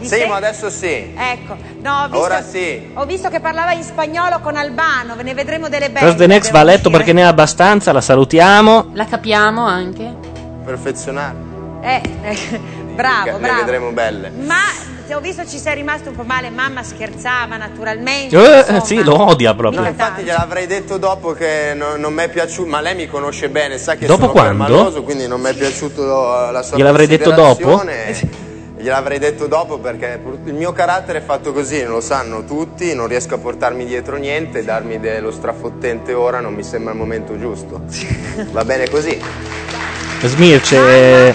Simo, 0.00 0.34
adesso 0.34 0.70
sì. 0.70 1.14
Ecco, 1.16 1.56
no, 1.82 2.02
ho 2.02 2.08
visto, 2.08 2.24
Ora 2.24 2.42
sì. 2.42 2.90
ho 2.94 3.04
visto 3.06 3.28
che 3.28 3.40
parlava 3.40 3.72
in 3.72 3.82
spagnolo 3.82 4.40
con 4.40 4.54
Albano, 4.56 5.16
ve 5.16 5.22
ne 5.24 5.34
vedremo 5.34 5.68
delle 5.68 5.90
belle. 5.90 6.06
First 6.06 6.18
the 6.18 6.26
Next 6.26 6.50
va 6.52 6.60
a 6.60 6.64
letto 6.64 6.90
perché 6.90 7.12
ne 7.12 7.24
ha 7.24 7.28
abbastanza, 7.28 7.92
la 7.92 8.00
salutiamo. 8.00 8.90
La 8.92 9.04
capiamo 9.06 9.64
anche. 9.66 10.14
Perfezionare. 10.64 11.36
Eh, 11.80 12.00
eh, 12.22 12.60
bravo, 12.94 13.32
Le 13.32 13.38
bravo. 13.38 13.60
vedremo 13.60 13.90
belle. 13.90 14.30
Ma 14.30 14.54
ho 15.14 15.20
visto 15.20 15.46
ci 15.46 15.58
sei 15.58 15.74
rimasto 15.76 16.08
un 16.10 16.16
po' 16.16 16.24
male, 16.24 16.50
mamma 16.50 16.82
scherzava 16.82 17.56
naturalmente. 17.56 18.36
Eh, 18.36 18.58
insomma. 18.60 18.80
sì, 18.84 19.02
lo 19.02 19.20
odia 19.28 19.54
proprio. 19.54 19.80
No, 19.82 19.86
infatti 19.86 20.22
gliel'avrei 20.22 20.66
detto 20.66 20.98
dopo 20.98 21.32
che 21.32 21.72
non, 21.74 22.00
non 22.00 22.12
mi 22.12 22.22
è 22.22 22.28
piaciuto, 22.28 22.68
ma 22.68 22.80
lei 22.80 22.94
mi 22.94 23.06
conosce 23.06 23.48
bene, 23.48 23.78
sa 23.78 23.94
che 23.96 24.06
Dopo 24.06 24.20
sono 24.22 24.32
quando? 24.32 24.64
permaloso, 24.64 25.02
quindi 25.02 25.26
non 25.26 25.40
mi 25.40 25.50
è 25.50 25.54
piaciuto 25.54 26.50
la 26.50 26.62
sua 26.62 26.76
Gliel'avrei 26.76 27.06
detto 27.06 27.30
dopo? 27.30 27.68
considerazione. 27.68 28.44
Gliel'avrei 28.78 29.18
detto 29.18 29.46
dopo 29.46 29.78
perché 29.78 30.20
il 30.44 30.52
mio 30.54 30.72
carattere 30.72 31.18
è 31.18 31.22
fatto 31.22 31.52
così, 31.52 31.82
lo 31.84 32.00
sanno 32.02 32.44
tutti, 32.44 32.94
non 32.94 33.06
riesco 33.08 33.34
a 33.34 33.38
portarmi 33.38 33.86
dietro 33.86 34.16
niente, 34.16 34.62
darmi 34.64 35.00
dello 35.00 35.30
strafottente 35.30 36.12
ora 36.12 36.40
non 36.40 36.52
mi 36.52 36.62
sembra 36.62 36.92
il 36.92 36.98
momento 36.98 37.38
giusto. 37.38 37.80
Va 38.52 38.64
bene 38.64 38.88
così. 38.90 39.18
Smirce 40.22 40.76
eh, 41.28 41.34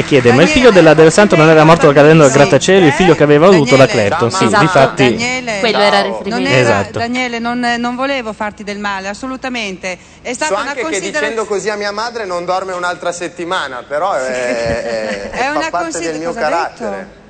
che 0.00 0.04
chiede: 0.04 0.32
Ma 0.32 0.42
il 0.42 0.48
figlio 0.48 0.70
della 0.70 0.92
Del 0.94 1.12
Santo 1.12 1.36
non 1.36 1.48
era 1.48 1.62
morto 1.64 1.92
cadendo 1.92 2.24
dal 2.24 2.32
grattacielo? 2.32 2.86
Il 2.86 2.92
figlio 2.92 3.14
che 3.14 3.22
aveva 3.22 3.46
avuto 3.46 3.76
la 3.76 3.86
Clapton? 3.86 4.30
Sì, 4.30 4.44
Esatto, 4.44 4.60
difatti. 4.62 5.02
Daniele, 5.10 5.58
Quello 5.60 5.78
era 5.78 5.98
era- 6.04 6.50
Esatto. 6.50 6.98
Daniele, 6.98 7.38
non, 7.38 7.60
non 7.78 7.94
volevo 7.94 8.32
farti 8.32 8.64
del 8.64 8.78
male, 8.78 9.08
assolutamente. 9.08 9.96
È 10.22 10.28
So 10.28 10.34
stata 10.34 10.52
una 10.54 10.60
anche 10.62 10.74
che 10.76 10.80
considerazione. 10.82 11.28
dicendo 11.28 11.44
così 11.46 11.70
a 11.70 11.76
mia 11.76 11.92
madre 11.92 12.24
non 12.24 12.44
dorme 12.44 12.72
un'altra 12.72 13.12
settimana, 13.12 13.84
però 13.86 14.12
è, 14.14 14.20
è- 14.26 15.30
È 15.30 15.48
una 15.50 15.60
fa 15.60 15.70
parte 15.70 16.00
del 16.00 16.18
mio 16.18 16.32
carattere. 16.32 17.22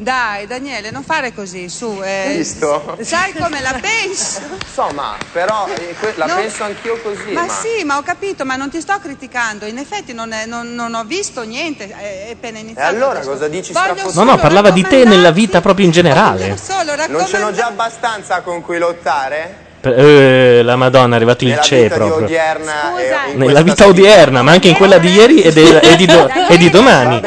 Dai, 0.00 0.46
Daniele, 0.46 0.92
non 0.92 1.02
fare 1.02 1.34
così, 1.34 1.68
su. 1.68 2.00
eh. 2.04 2.34
Visto? 2.36 2.96
Sai 3.00 3.32
come 3.32 3.60
la 3.60 3.76
penso? 3.80 4.40
Insomma, 4.64 5.16
però 5.32 5.66
eh, 5.76 5.94
que- 5.98 6.12
la 6.14 6.26
Non- 6.26 6.36
penso 6.36 6.62
anch'io 6.62 7.00
così. 7.02 7.32
Ma, 7.32 7.46
Ma, 7.46 7.48
sì, 7.52 7.82
ma 7.84 7.96
ho 7.96 8.02
capito, 8.02 8.44
ma 8.44 8.54
non 8.54 8.70
ti 8.70 8.80
sto 8.80 8.96
criticando. 9.02 9.66
In 9.66 9.76
effetti 9.76 10.12
non, 10.12 10.30
è- 10.32 10.46
non- 10.46 10.72
non 10.72 10.94
ho 10.94 11.02
visto 11.04 11.42
niente, 11.42 11.88
è 11.88 12.30
appena 12.32 12.58
E 12.58 12.60
iniziato. 12.60 12.88
allora 12.94 13.14
questo. 13.14 13.30
cosa 13.32 13.48
dici? 13.48 13.72
No, 14.14 14.22
no, 14.22 14.36
parlava 14.36 14.70
di 14.70 14.82
te 14.86 15.02
nella 15.04 15.32
vita 15.32 15.60
proprio 15.60 15.84
in 15.86 15.90
generale. 15.90 16.56
solo 16.56 16.94
Non 17.08 17.26
ce 17.26 17.38
n'ho 17.38 17.52
già 17.52 17.66
abbastanza 17.66 18.40
con 18.42 18.62
cui 18.62 18.78
lottare? 18.78 19.66
Eh, 19.80 20.60
la 20.62 20.76
Madonna, 20.76 21.14
è 21.14 21.16
arrivato 21.16 21.42
il 21.42 21.50
Nella 21.50 21.62
CE 21.62 21.82
vita 21.82 21.94
di 21.94 22.00
proprio. 22.00 22.24
odierna 22.24 22.96
e 22.98 23.30
in 23.32 23.38
Nella 23.38 23.62
vita 23.62 23.86
odierna, 23.86 24.42
ma 24.42 24.52
anche 24.52 24.68
in 24.68 24.74
quella 24.76 24.98
di 24.98 25.10
ieri 25.10 25.40
e, 25.42 25.52
de- 25.52 25.80
e 25.80 25.96
di, 25.96 26.06
do- 26.06 26.28
e 26.48 26.56
di 26.56 26.70
domani. 26.70 27.20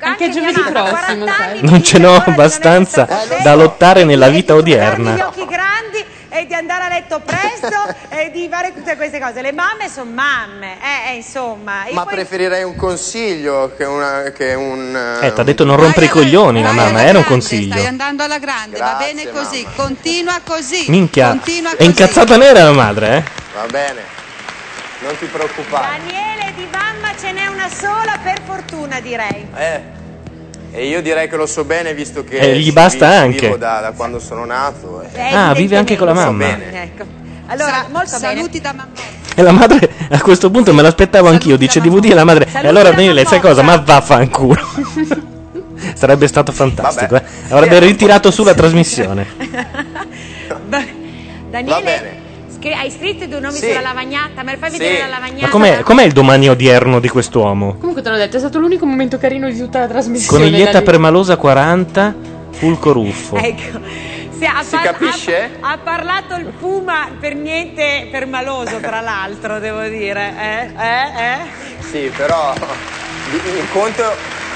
Anche 0.00 0.30
giovedì 0.30 0.60
prossimo, 0.60 1.26
sai. 1.26 1.60
Non 1.62 1.82
ce 1.82 1.98
n'ho 1.98 2.14
abbastanza 2.14 3.06
da 3.42 3.54
lottare 3.54 4.04
nella 4.04 4.28
vita 4.28 4.54
Gli 4.54 4.58
odierna. 4.58 5.26
occhi 5.28 5.46
grandi 5.46 6.04
e 6.34 6.46
di 6.46 6.54
andare 6.54 6.84
a 6.84 6.88
letto 6.88 7.20
presto 7.20 7.94
e 8.08 8.30
di 8.30 8.48
fare 8.50 8.72
tutte 8.74 8.96
queste 8.96 9.20
cose. 9.20 9.42
Le 9.42 9.52
mamme 9.52 9.88
sono 9.90 10.10
mamme, 10.10 10.78
eh, 10.80 11.10
eh, 11.10 11.16
insomma. 11.16 11.84
E 11.84 11.92
Ma 11.92 12.04
poi- 12.04 12.14
preferirei 12.14 12.62
un 12.64 12.74
consiglio 12.74 13.74
che, 13.76 13.84
una, 13.84 14.22
che 14.34 14.54
un... 14.54 15.18
Eh, 15.20 15.32
t'ha 15.32 15.42
detto 15.42 15.64
non 15.64 15.76
rompere 15.76 16.06
i 16.06 16.08
coglioni 16.08 16.62
la 16.62 16.72
mamma, 16.72 17.02
era 17.04 17.18
un 17.18 17.24
consiglio. 17.24 17.74
Stai 17.74 17.86
andando 17.86 18.22
alla 18.22 18.38
grande, 18.38 18.78
va 18.78 18.96
bene 18.98 19.28
così, 19.30 19.66
continua 19.76 20.40
così. 20.44 20.86
Minchia, 20.88 21.28
Continua 21.28 21.72
è 21.72 21.76
così. 21.76 21.88
incazzata 21.88 22.36
nera 22.38 22.64
la 22.64 22.72
madre, 22.72 23.16
eh? 23.16 23.22
Va 23.54 23.66
bene, 23.70 24.00
non 25.00 25.18
ti 25.18 25.26
preoccupare. 25.26 25.98
Daniele 25.98 26.52
di 26.56 26.66
n'è 26.70 26.91
una 27.64 27.68
sola, 27.70 28.18
per 28.22 28.40
fortuna 28.44 29.00
direi. 29.00 29.46
Eh, 29.56 29.80
e 30.72 30.86
io 30.88 31.00
direi 31.02 31.28
che 31.28 31.36
lo 31.36 31.46
so 31.46 31.64
bene 31.64 31.94
visto 31.94 32.24
che 32.24 32.38
Eh, 32.38 32.58
gli 32.58 32.72
basta 32.72 33.08
vi- 33.10 33.16
anche. 33.16 33.40
vivo 33.46 33.56
da, 33.56 33.80
da 33.80 33.92
quando 33.92 34.18
sono 34.18 34.44
nato. 34.44 35.02
eh. 35.02 35.18
Eh, 35.30 35.34
Ah, 35.34 35.52
vive 35.54 35.76
anche 35.76 35.96
con 35.96 36.06
la 36.08 36.14
so 36.14 36.20
mamma. 36.22 36.44
bene. 36.46 36.82
Ecco. 36.82 37.04
Allora, 37.46 37.86
molto 37.90 38.16
Saluti 38.18 38.60
da 38.60 38.72
mamma. 38.72 38.90
E 39.34 39.42
la 39.42 39.52
madre 39.52 39.90
a 40.10 40.20
questo 40.20 40.50
punto 40.50 40.74
me 40.74 40.82
l'aspettavo 40.82 41.28
anch'io, 41.28 41.56
dice 41.56 41.80
DVD 41.80 42.10
e 42.10 42.14
la 42.14 42.24
madre. 42.24 42.46
E 42.52 42.66
allora 42.66 42.90
Daniele, 42.90 43.24
sai 43.24 43.40
cosa? 43.40 43.62
Ma 43.62 43.76
vaffanculo. 43.76 44.60
Sarebbe 45.94 46.26
stato 46.28 46.52
fantastico, 46.52 47.16
eh. 47.16 47.22
Avrebbe 47.50 47.78
ritirato 47.80 48.30
su 48.30 48.44
la 48.44 48.54
trasmissione. 48.54 49.26
Daniele, 51.50 52.20
scri- 52.62 52.72
hai 52.72 52.90
scritto 52.90 53.24
i 53.24 53.28
due 53.28 53.40
nomi 53.40 53.56
Sì. 53.58 53.66
sulla 53.66 53.80
lavagnata? 53.80 54.42
Me 54.44 54.52
lo 54.52 54.58
fai 54.58 54.70
vedere 54.70 54.98
la 55.00 55.08
lavagnata? 55.08 55.46
Ma 55.46 55.48
com'è, 55.50 55.80
com'è 55.80 56.04
il 56.04 56.12
domani 56.12 56.48
odierno 56.48 57.00
di 57.00 57.08
quest'uomo? 57.08 57.74
Comunque 57.78 58.02
te 58.02 58.10
l'ho 58.10 58.16
detto, 58.16 58.36
è 58.36 58.38
stato 58.38 58.58
l'unico 58.58 58.86
momento 58.86 59.18
carino 59.18 59.50
di 59.50 59.58
tutta 59.58 59.80
la 59.80 59.88
trasmissione. 59.88 60.44
Coniglietta 60.44 60.78
lì. 60.78 60.84
permalosa 60.84 61.36
40, 61.36 62.14
fulco 62.52 62.92
ruffo. 62.92 63.36
Ecco. 63.36 63.80
Sì, 64.38 64.44
ha 64.44 64.62
Si 64.62 64.76
capisce? 64.76 65.50
Ha, 65.60 65.72
ha 65.72 65.78
parlato 65.78 66.34
il 66.34 66.46
Puma 66.58 67.08
per 67.18 67.34
niente 67.34 68.08
permaloso, 68.10 68.78
tra 68.80 69.00
l'altro, 69.00 69.58
devo 69.58 69.82
dire. 69.86 70.32
Eh? 70.36 70.82
Eh? 70.82 71.22
Eh? 71.24 71.38
Sì, 71.80 72.10
però 72.16 72.52
un 72.54 73.66
conto, 73.72 74.02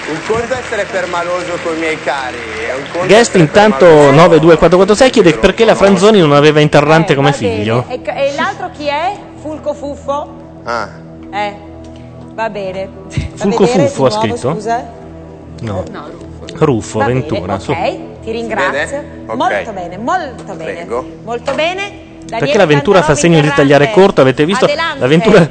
un 0.09 0.19
conto 0.27 0.55
è 0.55 0.59
essere 0.59 0.85
permaloso 0.85 1.57
con 1.63 1.75
i 1.77 1.79
miei 1.79 2.01
cari. 2.03 2.37
Guest 3.07 3.35
intanto 3.37 3.87
permaloso- 3.87 4.11
92446 4.13 5.11
chiede 5.11 5.35
perché 5.39 5.65
la 5.65 5.75
Franzoni 5.75 6.21
non 6.21 6.33
aveva 6.33 6.61
interrante 6.61 7.15
come 7.15 7.33
figlio. 7.33 7.85
E, 7.89 8.01
e 8.05 8.33
l'altro 8.37 8.71
chi 8.77 8.87
è? 8.87 9.17
Fulco 9.41 9.75
Fuffo? 9.75 10.31
Ah, 10.65 10.89
Eh, 11.33 11.57
va 12.35 12.49
bene. 12.51 12.89
Fulco 13.35 13.65
vedere 13.65 13.89
Fuffo 13.89 14.05
ha 14.07 14.09
di 14.09 14.15
nuovo, 14.15 14.37
scritto? 14.37 14.53
Scusa? 14.55 14.85
No. 15.61 15.85
Ruffo, 16.55 16.99
Va 16.99 17.05
bene, 17.07 17.21
Ventura. 17.21 17.59
su. 17.59 17.71
Ok, 17.73 18.21
ti 18.23 18.31
ringrazio. 18.31 18.71
vede? 18.71 19.05
Ok. 19.27 19.35
Molto 19.37 19.71
bene, 19.73 19.99
molto 19.99 20.55
bene. 20.55 20.73
Prego. 20.73 21.05
Molto 21.25 21.55
bene. 21.55 22.05
Daniele 22.27 22.39
Perché 22.39 22.59
l'avventura 22.59 23.03
fa 23.03 23.15
segno 23.15 23.41
di 23.41 23.53
tagliare 23.55 23.91
corto, 23.93 24.21
avete 24.21 24.45
visto? 24.45 24.65
Adelante. 24.65 24.99
L'avventura 24.99 25.49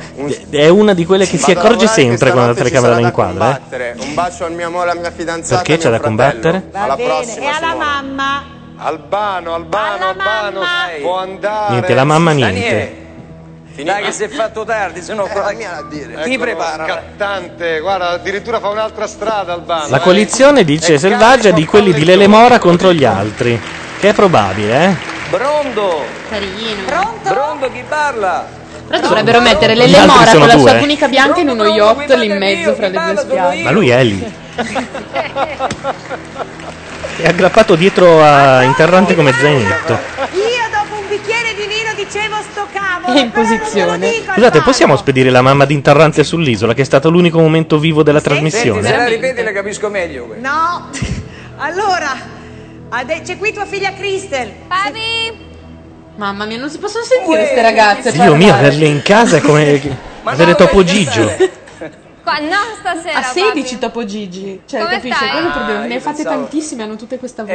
è 0.49 0.67
una 0.67 0.93
di 0.93 1.05
quelle 1.05 1.25
che 1.25 1.37
si 1.37 1.51
accorge 1.51 1.87
sempre 1.87 2.31
quando 2.31 2.49
la 2.51 2.55
telecamera 2.57 2.93
la 2.95 2.99
inquadra. 2.99 3.59
eh. 3.69 3.93
Un 3.97 4.13
bacio 4.13 4.43
al 4.45 4.51
mio 4.51 4.67
amore, 4.67 4.91
alla 4.91 4.99
mia 4.99 5.11
fidanzata. 5.11 5.61
Perché 5.61 5.77
c'è 5.81 5.89
da 5.89 5.99
combattere? 5.99 6.63
Va 6.71 6.83
Alla 6.83 6.95
bene, 6.95 7.09
prossima, 7.09 7.45
e 7.45 7.47
alla 7.47 7.57
Simona. 7.71 7.85
mamma? 7.85 8.43
Albano, 8.77 9.53
Albano, 9.53 10.07
Albano, 10.09 10.61
può 11.01 11.17
andare. 11.17 11.69
Niente, 11.71 11.93
la 11.93 12.03
mamma 12.03 12.31
niente. 12.31 13.03
Daniele, 13.73 13.83
dai 13.83 14.03
che 14.03 14.11
si 14.11 14.23
è 14.23 14.27
fatto 14.27 14.65
tardi, 14.65 15.01
se 15.01 15.13
no 15.13 15.23
qua... 15.27 15.45
a 15.45 15.83
dire. 15.89 16.23
Ti 16.23 16.33
Eccolo, 16.33 16.37
prepara. 16.39 16.85
Scattante, 16.85 17.79
guarda, 17.79 18.09
addirittura 18.09 18.59
fa 18.59 18.67
un'altra 18.67 19.07
strada 19.07 19.53
Albano. 19.53 19.87
La 19.89 19.97
eh. 19.97 20.01
coalizione 20.01 20.65
dice 20.65 20.95
È 20.95 20.97
selvaggia 20.97 21.51
di 21.51 21.65
quelli 21.65 21.93
di 21.93 22.03
Lele. 22.03 22.27
Mora 22.27 22.59
contro 22.59 22.91
gli 22.91 23.05
altri. 23.05 23.57
Che 23.97 24.09
è 24.09 24.13
probabile, 24.13 24.85
eh? 24.85 25.14
Brondo! 25.29 26.03
Carino. 26.29 26.83
Pronto? 26.85 27.29
Brondo 27.29 27.71
chi 27.71 27.83
parla? 27.87 28.47
Però 28.87 28.99
dovrebbero 28.99 29.41
mettere 29.41 29.73
Gli 29.73 29.79
Lele 29.79 29.97
altri 29.97 30.15
Mora 30.15 30.25
sono 30.27 30.39
con 30.39 30.47
la 30.47 30.53
due. 30.55 30.69
sua 30.69 30.79
tunica 30.79 31.07
bianca 31.07 31.39
in 31.39 31.49
uno 31.49 31.65
yacht 31.65 32.13
lì 32.13 32.25
in 32.27 32.37
mezzo 32.37 32.75
fra 32.75 32.87
le 32.87 32.99
due 32.99 33.15
spiagge. 33.17 33.63
Ma 33.63 33.71
lui 33.71 33.89
è 33.89 34.03
lì. 34.03 34.33
È 37.17 37.27
aggrappato 37.27 37.75
dietro 37.75 38.21
a 38.21 38.61
interrante 38.63 39.15
come 39.15 39.31
zainetto. 39.31 39.93
Io 39.93 40.67
dopo 40.69 40.99
un 40.99 41.07
bicchiere 41.07 41.53
di 41.55 41.65
vino 41.65 41.93
dicevo 41.95 42.35
sto 42.51 42.67
cavolo. 42.73 43.17
È 43.17 43.21
in 43.21 43.31
posizione. 43.31 44.11
Scusate, 44.33 44.61
possiamo 44.61 44.97
spedire 44.97 45.29
la 45.29 45.41
mamma 45.41 45.63
di 45.63 45.73
interrante 45.73 46.25
sull'isola, 46.25 46.73
che 46.73 46.81
è 46.81 46.85
stato 46.85 47.09
l'unico 47.09 47.39
momento 47.39 47.79
vivo 47.79 48.03
della 48.03 48.19
Senti, 48.19 48.49
se 48.51 48.59
trasmissione? 48.71 48.97
la 48.97 49.05
ripeti 49.07 49.41
le 49.43 49.51
capisco 49.53 49.89
meglio. 49.89 50.35
No. 50.45 50.89
Allora, 51.57 52.13
ade- 52.99 53.21
c'è 53.21 53.37
qui 53.37 53.51
tua 53.53 53.65
figlia 53.65 53.93
Cristel. 53.93 54.51
Papi! 54.67 55.43
Mamma 56.15 56.45
mia, 56.45 56.57
non 56.57 56.69
si 56.69 56.77
possono 56.77 57.03
sentire 57.03 57.37
queste 57.39 57.61
ragazze. 57.61 58.11
Dio 58.11 58.35
mio, 58.35 58.53
averle 58.53 58.85
in 58.85 59.01
casa 59.01 59.37
è 59.37 59.41
come 59.41 59.81
avere 60.23 60.55
Topo 60.55 60.83
Gigio. 60.83 61.29
Qua, 62.23 62.37
no, 62.39 62.57
stasera. 62.79 63.19
A 63.19 63.21
16 63.23 63.77
Topo 63.79 64.05
Gigi. 64.05 64.61
Cioè, 64.65 64.79
Come 64.81 64.93
capisci? 64.93 65.15
stai? 65.15 65.29
Quello 65.29 65.43
è 65.43 65.47
il 65.47 65.53
problema. 65.53 65.79
Ah, 65.81 65.85
Ne 65.85 65.93
hai 65.95 65.99
fatte 65.99 66.15
pensavo- 66.23 66.41
tantissime, 66.41 66.83
hanno 66.83 66.95
tutte 66.95 67.19
questa 67.19 67.43
voce. 67.43 67.53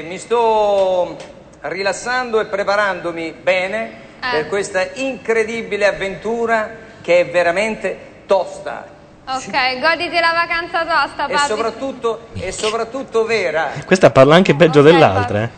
Eh, 0.00 0.04
mi 0.08 0.18
sto 0.18 1.16
rilassando 1.60 2.40
e 2.40 2.46
preparandomi 2.46 3.34
bene 3.42 3.90
Eh. 4.20 4.30
per 4.32 4.48
questa 4.48 4.86
incredibile 4.94 5.86
avventura 5.86 6.70
che 7.02 7.20
è 7.20 7.26
veramente 7.30 7.96
tosta 8.26 8.84
Ok, 9.28 9.80
goditi 9.80 10.20
la 10.20 10.32
vacanza 10.32 10.84
tosta, 10.84 11.26
e 11.26 11.32
papi. 11.32 11.46
soprattutto, 11.48 12.28
e 12.34 12.52
soprattutto 12.52 13.24
vera. 13.24 13.72
Questa 13.84 14.10
parla 14.10 14.36
anche 14.36 14.54
peggio 14.54 14.82
dell'altra, 14.82 15.42
eh. 15.42 15.50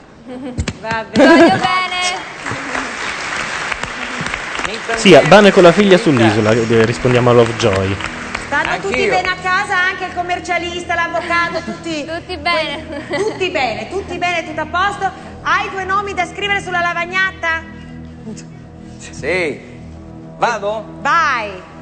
Va 0.81 1.05
Voglio 1.13 1.37
bene. 1.59 2.27
Sì, 4.97 5.15
Albano 5.15 5.49
è 5.49 5.53
con 5.53 5.63
la 5.63 5.73
figlia 5.73 5.99
sull'isola, 5.99 6.51
eh, 6.53 6.85
rispondiamo 6.87 7.29
a 7.29 7.33
Lovejoy. 7.35 7.95
Stanno 8.47 8.77
tutti 8.77 8.95
Anch'io. 8.95 9.09
bene 9.11 9.29
a 9.29 9.37
casa, 9.43 9.77
anche 9.79 10.05
il 10.07 10.15
commercialista, 10.15 10.95
l'avvocato, 10.95 11.61
tutti. 11.65 12.07
Tutti 12.07 12.37
bene. 12.39 12.87
Tutti 13.09 13.51
bene, 13.51 13.89
tutti 13.91 14.17
bene, 14.17 14.45
tutto 14.47 14.61
a 14.63 14.67
posto. 14.67 15.11
Hai 15.43 15.69
due 15.69 15.85
nomi 15.85 16.15
da 16.15 16.25
scrivere 16.25 16.63
sulla 16.63 16.81
lavagnata? 16.81 17.63
Sì. 19.11 19.61
Vado? 20.39 20.85
Vai. 21.01 21.77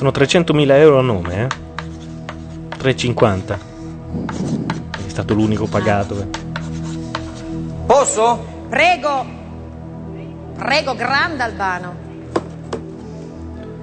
Sono 0.00 0.12
300.000 0.12 0.70
euro 0.78 0.98
a 0.98 1.02
nome, 1.02 1.42
eh. 1.42 1.46
350. 2.78 3.58
È 5.04 5.08
stato 5.10 5.34
l'unico 5.34 5.66
pagato. 5.66 6.18
eh. 6.22 6.26
Posso? 7.84 8.42
Prego. 8.70 9.26
Prego, 10.56 10.94
grande 10.94 11.42
Albano. 11.42 11.94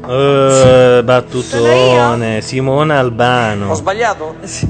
Eh, 0.08 1.02
battutone, 1.04 2.42
Simona 2.42 2.98
Albano. 2.98 3.70
Ho 3.70 3.76
sbagliato? 3.76 4.38
Sì. 4.42 4.68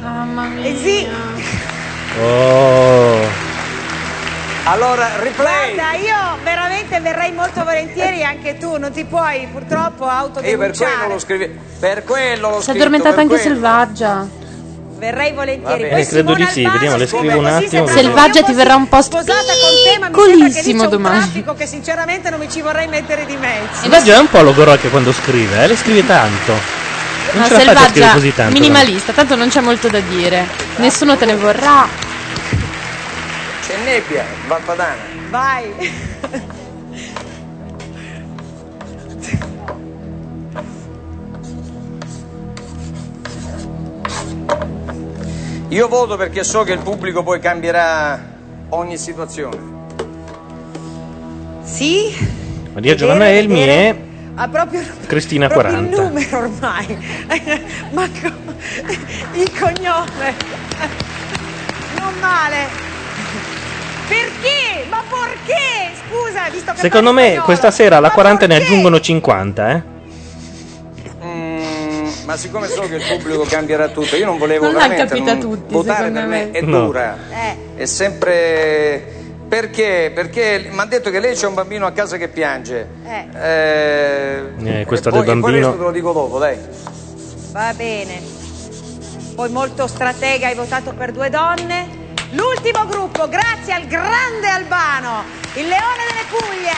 Mamma 0.00 0.46
mia. 0.46 0.64
Eh 0.66 0.76
sì. 0.76 1.04
Oh. 2.20 3.51
Allora, 4.64 5.16
replay. 5.18 5.74
Guarda, 5.74 5.96
io 5.98 6.38
veramente 6.44 7.00
verrei 7.00 7.32
molto 7.32 7.64
volentieri 7.64 8.22
anche 8.22 8.58
tu, 8.58 8.76
non 8.76 8.92
ti 8.92 9.04
puoi 9.04 9.48
purtroppo 9.50 10.04
Io 10.04 10.10
per 10.10 10.16
autodenunciare. 10.18 10.94
quello 10.98 11.12
lo 11.14 11.18
scrivi. 11.18 11.58
Per 11.80 12.04
quello 12.04 12.50
lo 12.50 12.60
Si 12.60 12.70
è 12.70 12.74
addormentata 12.74 13.20
anche 13.20 13.38
Selvaggia. 13.38 14.26
Verrei 14.98 15.32
volentieri. 15.32 15.82
Eh, 15.82 15.88
Poi 15.88 16.06
credo 16.06 16.34
di 16.34 16.46
sì, 16.46 16.64
vediamo, 16.68 16.96
le 16.96 17.08
scrivo 17.08 17.38
un 17.38 17.46
attimo. 17.46 17.86
Selvaggia 17.88 18.42
ti 18.44 18.52
verrà 18.52 18.76
un 18.76 18.88
po' 18.88 19.02
sposata 19.02 19.52
piccolissimo 19.98 20.78
c'è 20.78 20.84
un 20.84 20.90
domani. 20.90 21.18
traffico 21.18 21.54
che 21.54 21.66
sinceramente 21.66 22.30
non 22.30 22.38
mi 22.38 22.48
ci 22.48 22.60
vorrei 22.60 22.86
mettere 22.86 23.26
di 23.26 23.36
mezzo. 23.36 23.80
Selvaggia 23.80 24.14
è 24.14 24.18
un 24.18 24.28
po' 24.28 24.42
logoro 24.42 24.70
anche 24.70 24.90
quando 24.90 25.12
scrive, 25.12 25.64
eh? 25.64 25.66
Le 25.66 25.76
scrive 25.76 26.06
tanto. 26.06 26.52
Non 27.32 27.40
No, 27.42 27.46
Selvaggia, 27.46 28.12
così 28.12 28.32
tanto. 28.32 28.52
minimalista, 28.52 29.12
tanto 29.12 29.34
non 29.34 29.48
c'è 29.48 29.60
molto 29.60 29.88
da 29.88 29.98
dire. 29.98 30.46
Nessuno 30.76 31.16
te 31.16 31.24
ne 31.24 31.34
vorrà. 31.34 32.10
C'è 33.72 33.78
nebbia, 33.84 34.26
Valpadana. 34.48 35.00
Vai. 35.30 35.72
Io 45.68 45.88
voto 45.88 46.16
perché 46.16 46.44
so 46.44 46.64
che 46.64 46.72
il 46.72 46.80
pubblico 46.80 47.22
poi 47.22 47.40
cambierà 47.40 48.20
ogni 48.70 48.98
situazione. 48.98 49.56
Sì? 51.62 52.14
Maria 52.74 52.94
Giovanna 52.94 53.20
Vedere, 53.24 53.38
Elmi 53.38 53.60
vedere. 53.60 53.88
e 53.88 53.96
Ha 54.34 54.48
proprio, 54.48 54.82
Cristina 55.06 55.48
proprio 55.48 55.72
40. 55.72 55.96
il 55.96 56.06
numero 56.08 56.38
ormai. 56.38 56.98
Ma 57.92 58.06
co- 58.20 58.52
il 59.32 59.50
cognome. 59.58 60.34
Non 61.98 62.12
male. 62.20 62.91
Perché? 64.08 64.86
Ma 64.90 65.02
perché? 65.08 65.92
Scusa, 66.08 66.48
visto 66.50 66.72
che 66.72 66.78
Secondo 66.78 67.12
me 67.12 67.22
spagnolo. 67.22 67.44
questa 67.44 67.70
sera 67.70 67.96
alla 67.96 68.10
40 68.10 68.46
ne 68.46 68.56
aggiungono 68.56 69.00
50, 69.00 69.70
eh? 69.70 69.82
Mm, 71.24 72.08
ma 72.24 72.36
siccome 72.36 72.66
so 72.68 72.82
che 72.82 72.96
il 72.96 73.04
pubblico 73.06 73.44
cambierà 73.44 73.88
tutto, 73.88 74.16
io 74.16 74.26
non 74.26 74.38
volevo 74.38 74.64
Non 74.66 74.74
l'ha 74.74 74.80
veramente 74.88 75.08
capita 75.14 75.32
non- 75.32 75.40
tutti, 75.40 75.72
votare 75.72 75.96
secondo 76.06 76.18
per 76.20 76.28
me. 76.28 76.44
me 76.46 76.50
è 76.50 76.60
No. 76.62 76.84
dura. 76.86 77.16
Eh. 77.30 77.56
È 77.82 77.84
sempre 77.86 79.20
Perché? 79.52 80.10
Perché 80.14 80.64
mi 80.72 80.78
hanno 80.78 80.88
detto 80.88 81.10
che 81.10 81.20
lei 81.20 81.34
c'è 81.34 81.46
un 81.46 81.52
bambino 81.52 81.84
a 81.84 81.90
casa 81.92 82.16
che 82.16 82.28
piange. 82.28 82.88
Eh, 83.06 83.26
Eh, 83.38 84.80
Eh, 84.80 84.84
questa 84.86 85.10
e 85.10 85.12
poi- 85.12 85.24
del 85.26 85.36
e 85.36 85.40
poi 85.40 85.50
il 85.52 85.60
bambino. 85.60 85.66
resto 85.66 85.76
te 85.76 85.82
lo 85.84 85.90
dico 85.90 86.12
dopo, 86.12 86.38
dai. 86.38 86.56
va 87.52 87.74
bene. 87.76 88.22
Poi 89.34 89.50
molto 89.50 89.86
stratega, 89.86 90.46
hai 90.46 90.54
votato 90.54 90.94
per 90.94 91.12
due 91.12 91.28
donne. 91.28 91.86
L'ultimo 92.32 92.86
gruppo, 92.86 93.28
grazie 93.28 93.74
al 93.74 93.86
grande 93.86 94.48
Albano, 94.48 95.22
il 95.52 95.68
leone 95.68 96.04
delle 96.08 96.24
Puglie. 96.30 96.72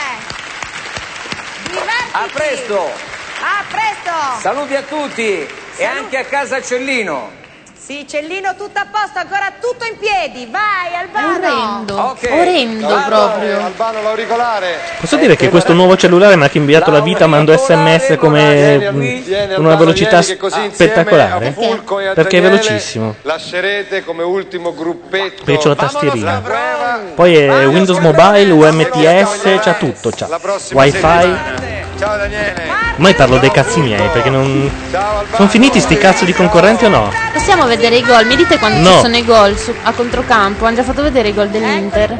Divertiti. 1.69 2.11
A 2.11 2.27
presto! 2.29 2.91
A 3.39 3.63
presto! 3.69 4.39
Saluti 4.41 4.75
a 4.75 4.81
tutti 4.81 5.47
e 5.77 5.83
anche 5.85 6.17
a 6.17 6.25
casa 6.25 6.61
Cellino. 6.61 7.43
Sì, 7.85 8.03
Cellino, 8.09 8.55
tutto 8.55 8.79
a 8.79 8.87
posto, 8.89 9.19
ancora 9.19 9.53
tutto 9.61 9.85
in 9.85 9.95
piedi. 9.99 10.49
Vai, 10.49 10.95
Albano! 10.95 12.09
Ok. 12.09 12.29
Orrendo 12.31 12.87
Albano, 12.87 13.27
proprio. 13.27 13.63
Albano 13.63 14.01
l'auricolare. 14.01 14.77
Posso 14.99 15.17
dire 15.17 15.35
che 15.35 15.49
questo 15.49 15.73
nuovo 15.73 15.95
cellulare 15.95 16.35
mi 16.35 16.45
ha 16.45 16.49
cambiato 16.49 16.89
la 16.89 17.01
vita, 17.01 17.27
mando 17.27 17.55
sms 17.55 18.15
come 18.17 18.89
con 19.53 19.65
una 19.65 19.75
velocità 19.75 20.23
spettacolare. 20.23 21.55
Perché 22.15 22.39
è 22.39 22.41
velocissimo. 22.41 23.17
Lascerete 23.21 24.03
come 24.03 24.23
ultimo 24.23 24.73
gruppetto. 24.73 25.43
Poi 25.43 25.57
c'ho 25.59 25.67
la 25.67 25.75
tastierina. 25.75 26.41
Poi 27.13 27.35
è 27.35 27.67
Windows 27.67 27.99
Mobile, 27.99 28.49
UMTS, 28.49 29.59
c'ha 29.61 29.73
tutto, 29.73 30.09
c'ha 30.09 30.27
Wi-Fi. 30.71 31.35
Ciao 31.99 32.17
Daniele. 32.17 32.84
Ormai 32.95 33.13
parlo 33.13 33.37
dei 33.39 33.51
cazzi 33.51 33.81
miei 33.81 34.07
perché 34.09 34.29
non. 34.29 34.71
Sono 35.35 35.49
finiti 35.49 35.79
sti 35.81 35.97
cazzo 35.97 36.23
di 36.23 36.33
concorrenti 36.33 36.85
o 36.85 36.89
no? 36.89 37.11
Possiamo 37.33 37.65
vedere 37.65 37.97
i 37.97 38.01
gol? 38.01 38.25
Mi 38.25 38.37
dite 38.37 38.57
quando 38.57 38.79
No. 38.87 38.95
ci 38.95 39.01
sono 39.01 39.17
i 39.17 39.25
gol 39.25 39.57
su- 39.57 39.73
a 39.83 39.91
controcampo? 39.91 40.65
Hanno 40.65 40.77
già 40.77 40.83
fatto 40.83 41.01
vedere 41.01 41.27
i 41.29 41.33
gol 41.33 41.49
dell'Inter. 41.49 42.17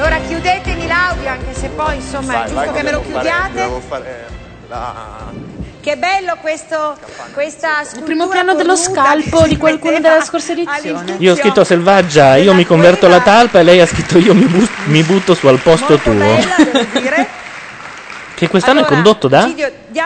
Ora 0.00 0.18
chiudetemi 0.26 0.86
l'audio, 0.86 1.28
anche 1.28 1.52
se 1.54 1.68
poi 1.68 1.96
insomma 1.96 2.44
è 2.44 2.48
giusto 2.48 2.72
che 2.72 2.82
me 2.82 2.90
lo 2.92 3.02
chiudiate. 3.02 3.52
Devo 3.52 3.80
fare 3.80 4.26
la... 4.68 5.30
Che 5.80 5.96
bello 5.96 6.36
questo, 6.42 6.98
questa 7.32 7.80
Il 7.94 8.02
primo 8.02 8.28
piano 8.28 8.54
dello 8.54 8.76
scalpo 8.76 9.46
di 9.46 9.56
qualcuno 9.58 9.98
della 9.98 10.20
scorsa 10.20 10.52
edizione. 10.52 11.16
Io 11.18 11.32
ho 11.32 11.36
scritto 11.36 11.64
selvaggia, 11.64 12.36
io 12.36 12.52
mi 12.52 12.66
converto 12.66 13.06
alla 13.06 13.20
talpa 13.20 13.60
e 13.60 13.62
lei 13.62 13.80
ha 13.80 13.86
scritto 13.86 14.18
io 14.18 14.34
mi, 14.34 14.44
bu- 14.44 14.68
mi 14.84 15.02
butto 15.02 15.32
su 15.32 15.46
al 15.46 15.58
posto 15.58 15.96
tuo. 15.96 16.12
Che 18.34 18.48
quest'anno 18.48 18.80
è 18.80 18.84
condotto 18.84 19.26
da? 19.26 19.50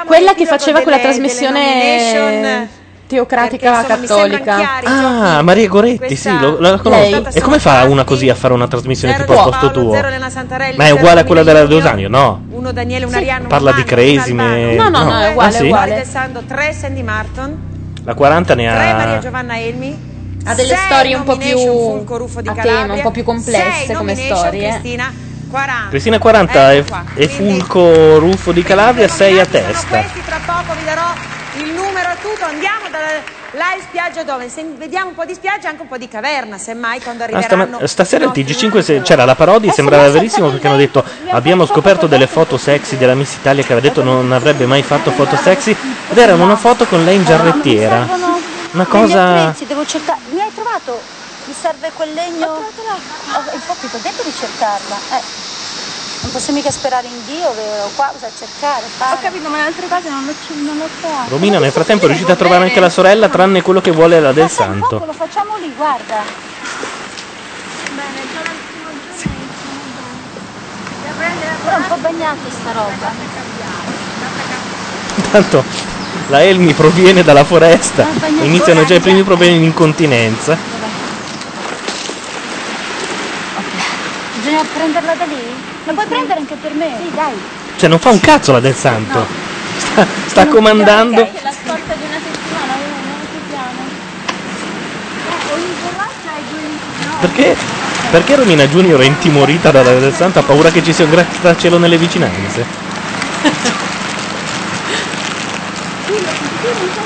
Quella 0.07 0.35
che 0.35 0.47
faceva 0.47 0.81
quella 0.81 0.99
delle 0.99 1.09
trasmissione 1.09 1.61
nomination, 1.61 2.69
teocratica 3.15 3.71
perché, 3.85 4.01
insomma, 4.03 4.21
cattolica. 4.29 4.57
chiari 4.57 4.87
Ah, 4.87 5.43
Maria 5.43 5.69
Goretti, 5.69 6.17
sì, 6.17 6.39
lo- 6.39 6.59
la 6.59 6.79
conosco. 6.79 7.29
E 7.33 7.41
come 7.41 7.59
fa 7.59 7.85
una 7.85 8.05
così 8.05 8.29
a 8.29 8.35
fare 8.35 8.53
una 8.55 8.67
trasmissione 8.67 9.15
tipo 9.17 9.33
al 9.33 9.45
posto 9.51 9.71
Paolo, 9.71 9.91
tuo? 9.91 10.01
Ma 10.77 10.87
è 10.87 10.91
uguale 10.91 11.21
a 11.21 11.25
quella 11.25 11.43
della 11.43 11.61
Junior, 11.63 11.81
Dosanio? 11.83 12.09
No. 12.09 12.45
Uno 12.51 12.73
Daniele, 12.73 13.05
un 13.05 13.15
Ariano, 13.15 13.47
Parla 13.49 13.73
di 13.73 13.85
crazy, 13.85 14.33
me- 14.33 14.75
No, 14.75 14.89
no, 14.89 15.05
no, 15.05 15.19
è 15.21 15.31
uguale, 15.31 15.49
Ah, 15.49 15.51
sì? 15.53 15.63
è 15.63 15.67
uguale. 15.67 16.07
3 16.47 16.73
Sandy 16.73 17.03
Martin, 17.03 17.57
La 18.05 18.15
40 18.15 18.55
ne 18.55 18.67
3 18.67 18.93
Maria 18.93 19.15
ha. 19.15 19.19
Giovanna 19.19 19.59
Elmi. 19.59 20.13
Ha 20.47 20.55
delle 20.55 20.69
sei 20.77 20.77
storie 20.77 21.15
un 21.15 21.23
po' 21.25 21.37
più 21.39 21.59
a 21.59 22.43
Calabria, 22.43 22.63
tema, 22.63 22.93
un 22.95 23.01
po' 23.01 23.11
più 23.11 23.23
complesse 23.23 23.87
sei 23.87 23.95
come 23.97 24.15
storie. 24.15 24.69
Cristina 24.69 25.11
40. 25.51 25.89
Cristina 25.89 26.19
40 26.19 26.73
e, 26.73 26.77
Ecco 26.79 26.97
e 27.15 27.29
Fulco 27.29 28.19
Ruffo 28.19 28.53
di 28.53 28.63
Calabria 28.63 29.09
6 29.09 29.39
a 29.39 29.47
testa. 29.47 29.99
Questi 30.01 30.21
tra 30.27 30.39
poco 30.45 30.75
vi 30.79 30.85
darò 30.85 31.03
il 31.57 31.73
numero 31.73 32.11
e 32.11 32.17
tutto. 32.21 32.45
Andiamo 32.45 32.89
dalla 32.91 33.23
live 33.53 33.83
spiaggia 33.83 34.23
dove 34.25 34.49
se 34.49 34.65
vediamo 34.77 35.09
un 35.09 35.15
po' 35.15 35.25
di 35.25 35.35
spiaggia 35.35 35.67
e 35.67 35.71
anche 35.71 35.83
un 35.83 35.89
po' 35.89 35.97
di 35.99 36.09
caverna, 36.09 36.59
semmai 36.59 37.01
quando 37.01 37.23
Ah, 37.23 37.27
arriveranno. 37.27 37.65
stama- 37.67 37.87
stasera 37.87 38.25
il 38.25 38.31
TG5 38.31 38.81
se- 38.81 39.01
c'era 39.03 39.25
la 39.25 39.35
parodia, 39.35 39.71
sembrava 39.73 40.09
verissimo 40.11 40.51
perché 40.51 40.67
hanno 40.67 40.77
detto 40.77 41.05
abbiamo 41.31 41.65
scoperto 41.67 42.07
delle 42.07 42.27
foto 42.27 42.57
sexy 42.59 42.97
della 42.97 43.15
Miss 43.15 43.35
Italia 43.37 43.63
che 43.63 43.73
aveva 43.73 43.87
detto 43.87 44.03
non 44.03 44.33
avrebbe 44.33 44.67
mai 44.67 44.83
fatto 44.83 45.11
foto 45.13 45.37
sexy 45.37 45.77
ed 46.09 46.19
erano 46.19 46.45
una 46.45 46.57
foto 46.57 46.87
con 46.87 47.05
lei 47.05 47.17
in 47.17 47.25
giarrettiera. 47.25 48.07
Una 48.73 48.87
cosa... 48.87 49.55
devo 49.67 49.85
cercare. 49.85 50.19
Mi 50.33 50.41
hai 50.41 50.51
trovato? 50.53 51.01
Mi 51.47 51.53
serve 51.53 51.93
quel 51.93 52.13
legno? 52.13 52.47
Ho 52.47 53.55
infatti 53.55 53.89
ti 53.89 53.97
ho 53.97 54.01
detto 54.01 54.23
di 54.25 54.33
cercarla. 54.35 55.01
Eh. 55.11 55.23
Non 56.25 56.33
posso 56.33 56.53
mica 56.53 56.71
sperare 56.71 57.07
in 57.07 57.23
Dio, 57.27 57.53
vero? 57.53 57.91
Qua 57.95 58.11
bisogna 58.15 58.33
cercare, 58.35 58.87
fare. 58.97 59.17
Ho 59.17 59.19
capito, 59.21 59.51
ma 59.51 59.59
le 59.59 59.65
altre 59.65 59.87
cose 59.87 60.09
non 60.09 60.25
l'ho, 60.25 60.35
non 60.65 60.79
l'ho 60.79 60.89
trovato. 60.99 61.29
Romina 61.29 61.59
nel 61.59 61.71
frattempo 61.71 62.05
è 62.05 62.07
riuscita 62.07 62.33
a 62.33 62.37
trovare 62.37 62.65
anche 62.65 62.81
la 62.81 62.89
sorella 62.89 63.29
tranne 63.29 63.61
quello 63.61 63.83
che 63.83 63.91
vuole 63.91 64.19
la 64.21 64.33
del 64.33 64.49
santo. 64.49 65.05
Lo 65.05 65.13
facciamo 65.13 65.59
lì, 65.59 65.71
guarda. 65.77 66.23
Però 71.63 71.77
è 71.77 71.79
un 71.79 71.87
po' 71.89 71.97
bagnata 71.97 72.39
sta 72.49 72.73
roba. 72.73 73.13
Intanto 75.17 75.65
la 76.29 76.43
Elmi 76.43 76.73
proviene 76.73 77.23
dalla 77.23 77.45
foresta, 77.45 78.07
iniziano 78.41 78.87
già 78.87 78.95
i 78.95 79.01
primi 79.01 79.23
problemi 79.23 79.59
di 79.59 79.65
incontinenza. 79.67 80.57
Bisogna 84.37 84.65
prenderla 84.73 85.15
da 85.17 85.25
lì? 85.27 85.73
La 85.85 85.93
puoi 85.93 86.07
prendere 86.07 86.41
anche 86.41 86.57
per 86.57 86.73
me? 86.75 86.97
Sì, 86.99 87.11
dai. 87.13 87.35
Cioè 87.77 87.89
non 87.89 87.99
fa 87.99 88.11
un 88.11 88.21
cazzo 88.21 88.53
la 88.53 88.61
del 88.61 88.75
santo. 88.75 89.27
Sta, 89.77 90.07
sta 90.27 90.47
comandando. 90.49 91.21
Ok, 91.21 91.43
la 91.43 91.53
scorta 91.53 91.95
di 91.95 92.05
una 92.07 92.21
settimana, 92.23 92.75
non 92.77 93.27
più 93.31 93.41
piano. 93.49 93.81
Eh, 95.29 95.53
ogni 95.53 95.75
due 95.81 95.91
no? 97.05 97.19
Perché, 97.21 97.57
perché 98.11 98.37
Romina 98.37 98.67
Junior 98.67 99.01
è 99.01 99.05
intimorita 99.05 99.71
dalla 99.71 99.93
del 99.99 100.15
santo? 100.15 100.39
Ha 100.39 100.43
paura 100.43 100.71
che 100.71 100.83
ci 100.83 100.93
sia 100.93 101.05
un 101.05 101.11
grattacielo 101.11 101.77
nelle 101.79 101.99
vicinanze? 101.99 102.65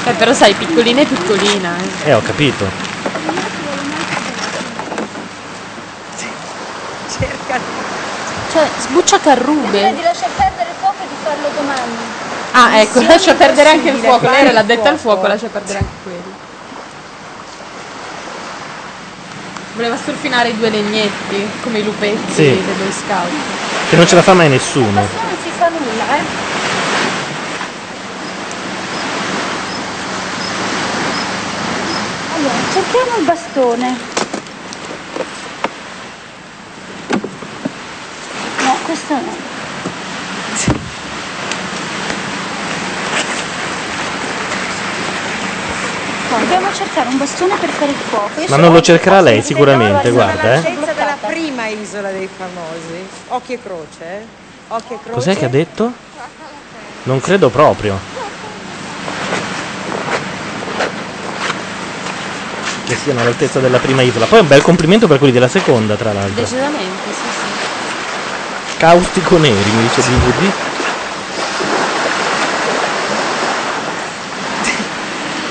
Eh, 0.04 0.12
però 0.12 0.32
sai, 0.32 0.54
piccolina 0.54 1.00
è 1.02 1.06
piccolina. 1.06 1.76
eh. 2.04 2.10
Eh, 2.10 2.14
ho 2.14 2.22
capito. 2.22 2.64
Cerca. 7.18 7.60
Cioè, 8.52 8.66
sbuccia 8.80 9.18
carrube. 9.20 9.92
di 9.94 10.02
lasciar 10.02 10.30
perdere 10.34 10.70
il 10.70 10.76
fuoco 10.80 10.96
e 11.02 11.06
di 11.06 11.14
farlo 11.22 11.48
domani. 11.54 11.92
Ah, 12.52 12.78
ecco, 12.80 12.98
Missione 13.00 13.06
lascia 13.08 13.34
perdere 13.34 13.68
anche 13.68 13.88
il 13.90 13.98
fuoco. 13.98 14.28
Lei 14.30 14.46
il 14.46 14.52
l'addetta 14.52 14.88
al 14.88 14.98
fuoco. 14.98 15.26
lascia 15.26 15.48
perdere 15.48 15.78
anche 15.78 15.92
quello. 16.02 16.36
Voleva 19.74 19.96
surfinare 20.02 20.48
i 20.48 20.56
due 20.56 20.70
legnetti, 20.70 21.48
come 21.62 21.78
i 21.78 21.84
lupetti 21.84 22.32
Sì. 22.32 22.42
dei 22.42 22.74
Boy 22.78 22.90
Scout. 22.90 23.30
Che 23.90 23.96
non 23.96 24.06
ce 24.06 24.14
la 24.16 24.22
fa 24.22 24.32
mai 24.32 24.48
nessuno. 24.48 24.90
Non 25.00 25.06
si 25.42 25.50
fa 25.56 25.68
nulla, 25.68 26.16
eh. 26.16 26.46
Allora, 32.34 32.54
cerchiamo 32.72 33.16
il 33.18 33.24
bastone. 33.24 34.17
Questo 38.88 39.12
no. 39.12 39.36
Dobbiamo 46.38 46.72
cercare 46.72 47.08
un 47.08 47.18
bastone 47.18 47.56
per 47.56 47.68
fare 47.68 47.90
il 47.90 47.96
fuoco. 47.96 48.40
Io 48.40 48.46
Ma 48.48 48.56
non 48.56 48.72
lo 48.72 48.80
cercherà 48.80 49.20
lei 49.20 49.42
sicuramente, 49.42 50.10
guarda, 50.10 50.54
eh. 50.54 50.62
Della 50.94 51.16
prima 51.26 51.66
isola 51.66 52.10
dei 52.10 52.28
famosi. 52.34 53.06
Occhi 53.28 53.52
e 53.54 53.62
croce, 53.62 54.04
eh? 54.04 54.26
Occhi 54.68 54.94
e 54.94 54.98
croce. 55.02 55.10
Cos'è 55.10 55.36
che 55.36 55.44
ha 55.44 55.48
detto? 55.48 55.92
Non 57.02 57.20
credo 57.20 57.50
proprio. 57.50 57.98
Che 62.86 62.96
siano 62.96 63.20
all'altezza 63.20 63.60
della 63.60 63.78
prima 63.78 64.00
isola. 64.00 64.24
Poi 64.24 64.40
un 64.40 64.48
bel 64.48 64.62
complimento 64.62 65.06
per 65.06 65.18
quelli 65.18 65.32
della 65.32 65.48
seconda, 65.48 65.94
tra 65.96 66.14
l'altro. 66.14 66.42
Decisamente, 66.42 67.12
sì, 67.12 67.20
sì. 67.20 67.57
Caustico 68.78 69.38
neri, 69.38 69.70
mi 69.70 69.82
dice 69.82 70.02
DVD. 70.02 70.52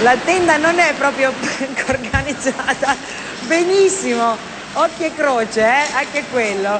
La 0.02 0.16
tenda 0.24 0.56
non 0.56 0.80
è 0.80 0.94
proprio 0.98 1.34
organizzata 1.90 2.96
benissimo. 3.42 4.38
Occhi 4.74 5.04
e 5.04 5.12
croce, 5.14 5.62
eh? 5.62 5.94
Anche 5.94 6.24
quello. 6.32 6.80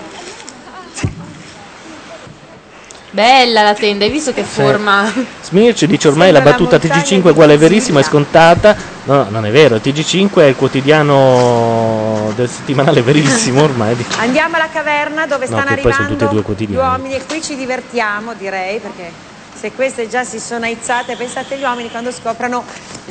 Bella 3.10 3.64
la 3.64 3.74
tenda, 3.74 4.06
hai 4.06 4.12
visto 4.12 4.32
che 4.32 4.44
forma? 4.44 5.12
Smirch 5.42 5.86
dice 5.86 6.08
ormai 6.08 6.32
la 6.32 6.36
Sembra 6.36 6.52
battuta 6.54 6.76
una 6.76 6.86
montagna 6.86 7.18
TG5 7.18 7.22
di 7.22 7.28
uguale 7.30 7.58
verissima, 7.58 8.00
è 8.00 8.04
scontata. 8.04 8.76
No, 9.06 9.16
no, 9.16 9.28
non 9.30 9.46
è 9.46 9.52
vero. 9.52 9.76
Il 9.76 9.82
TG5 9.84 10.36
è 10.36 10.44
il 10.44 10.56
quotidiano 10.56 12.07
del 12.32 12.50
settimanale 12.50 13.02
verissimo 13.02 13.64
ormai. 13.64 14.06
Andiamo 14.18 14.56
alla 14.56 14.70
caverna 14.70 15.26
dove 15.26 15.48
No, 15.48 15.58
stanno 15.58 15.72
arrivando 15.72 16.16
tutti 16.16 16.24
e 16.24 16.42
due 16.42 16.66
gli 16.66 16.76
uomini 16.76 17.16
e 17.16 17.26
qui 17.26 17.42
ci 17.42 17.56
divertiamo, 17.56 18.34
direi, 18.34 18.80
perché 18.80 19.12
se 19.60 19.72
queste 19.72 20.08
già 20.08 20.24
si 20.24 20.40
sono 20.40 20.66
aizzate, 20.66 21.16
pensate 21.16 21.56
agli 21.56 21.64
uomini 21.64 21.90
quando 21.90 22.12
scoprono 22.12 22.64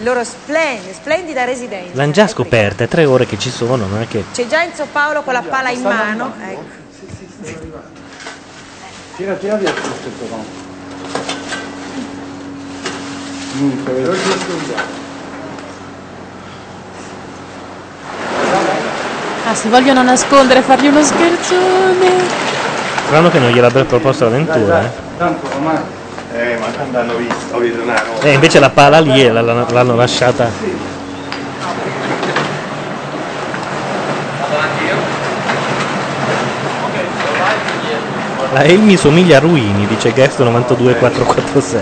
loro 0.03 0.23
splen- 0.23 0.93
splendida 0.93 1.45
residenza. 1.45 1.97
L'hanno 1.97 2.13
già 2.13 2.29
scoperta, 2.29 2.85
è 2.85 2.89
tre 2.89 3.05
ore 3.05 3.27
che 3.27 3.37
ci 3.39 3.51
sono, 3.51 3.87
non 3.87 4.01
è 4.01 4.07
che... 4.07 4.27
C'è 4.33 4.47
già 4.47 4.63
Enzo 4.63 4.87
Paolo 4.93 5.23
con 5.23 5.33
la 5.33 5.43
pala 5.43 5.71
in 5.71 5.83
mano. 5.83 6.35
Ecco. 6.41 6.85
Tira, 9.17 9.35
tira 9.35 9.57
via 9.57 9.73
questo 9.73 10.11
no. 10.29 10.65
Ah, 19.49 19.55
si 19.55 19.69
vogliono 19.69 20.03
nascondere, 20.03 20.61
fargli 20.61 20.89
uno 20.89 21.01
scherzone. 21.05 22.11
Strano 23.07 23.31
che 23.31 23.39
non 23.39 23.51
gliel'abbia 23.51 23.85
proposto 23.85 24.25
l'avventura, 24.25 24.83
eh. 24.83 24.91
Tanto 25.17 25.47
ormai. 25.55 25.77
Eh, 26.35 26.57
ma 26.59 26.67
quando 26.67 26.99
hanno 26.99 27.15
visto, 27.15 27.55
ho 27.55 27.59
visto 27.61 27.81
una 27.81 27.95
roba. 27.95 28.27
Eh, 28.27 28.33
invece 28.33 28.59
la 28.59 28.71
pala 28.71 28.99
lì 28.99 29.23
e 29.23 29.31
l'hanno, 29.31 29.65
l'hanno 29.71 29.95
lasciata. 29.95 30.51
La 38.53 38.65
Elmi 38.65 38.97
somiglia 38.97 39.37
a 39.37 39.41
Ruini, 39.41 39.87
dice 39.87 40.11
Guest 40.11 40.41
92446. 40.41 41.81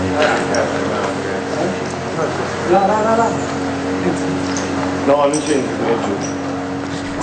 No, 5.07 5.15
non 5.15 5.41
c'entra, 5.43 5.87
è 5.87 5.95
giù. 6.03 6.43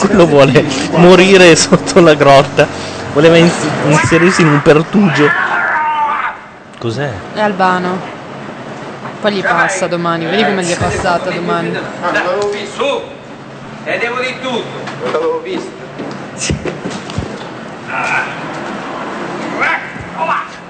Quello 0.06 0.26
vuole 0.26 0.64
morire 0.96 1.54
sotto 1.54 2.00
la 2.00 2.14
grotta. 2.14 2.66
Voleva 3.12 3.36
ins- 3.36 3.66
inserirsi 3.86 4.42
in 4.42 4.48
un 4.48 4.60
pertugio. 4.62 5.30
Cos'è? 6.76 7.08
È 7.34 7.40
Albano. 7.40 7.96
Poi 9.20 9.32
gli 9.32 9.42
passa 9.42 9.86
domani, 9.86 10.26
vedi 10.26 10.42
come 10.42 10.64
gli 10.64 10.72
è 10.72 10.76
passata 10.76 11.30
domani. 11.30 11.76
Ah, 11.76 11.80
non 12.00 12.12
l'avevo 12.12 12.48
visto. 12.50 12.84
Su! 12.84 13.02
E 13.84 13.98
devo 13.98 14.18
di 14.18 14.34
tutto. 14.40 14.64
Non 15.04 15.12
l'avevo 15.12 15.40
visto. 15.40 15.70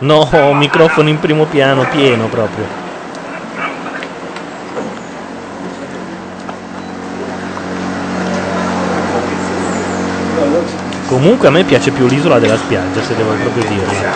No, 0.00 0.52
microfono 0.52 1.08
in 1.08 1.18
primo 1.18 1.44
piano, 1.46 1.86
pieno 1.90 2.26
proprio. 2.26 2.81
Comunque 11.12 11.48
a 11.48 11.50
me 11.50 11.62
piace 11.64 11.90
più 11.90 12.06
l'isola 12.06 12.38
della 12.38 12.56
spiaggia, 12.56 13.02
se 13.02 13.14
devo 13.14 13.32
proprio 13.34 13.64
dirla. 13.68 14.12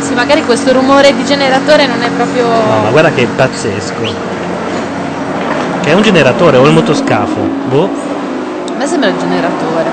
Sì, 0.00 0.14
magari 0.14 0.42
questo 0.42 0.72
rumore 0.72 1.14
di 1.14 1.22
generatore 1.22 1.86
non 1.86 2.00
è 2.00 2.08
proprio. 2.08 2.46
No, 2.48 2.80
ma 2.84 2.88
guarda 2.88 3.10
che 3.10 3.24
è 3.24 3.26
pazzesco. 3.26 4.00
Che 5.82 5.90
è 5.90 5.92
un 5.92 6.00
generatore 6.00 6.56
o 6.56 6.64
il 6.64 6.72
motoscafo? 6.72 7.40
Boh. 7.68 7.90
A 8.70 8.76
me 8.78 8.86
sembra 8.86 9.10
il 9.10 9.18
generatore. 9.18 9.90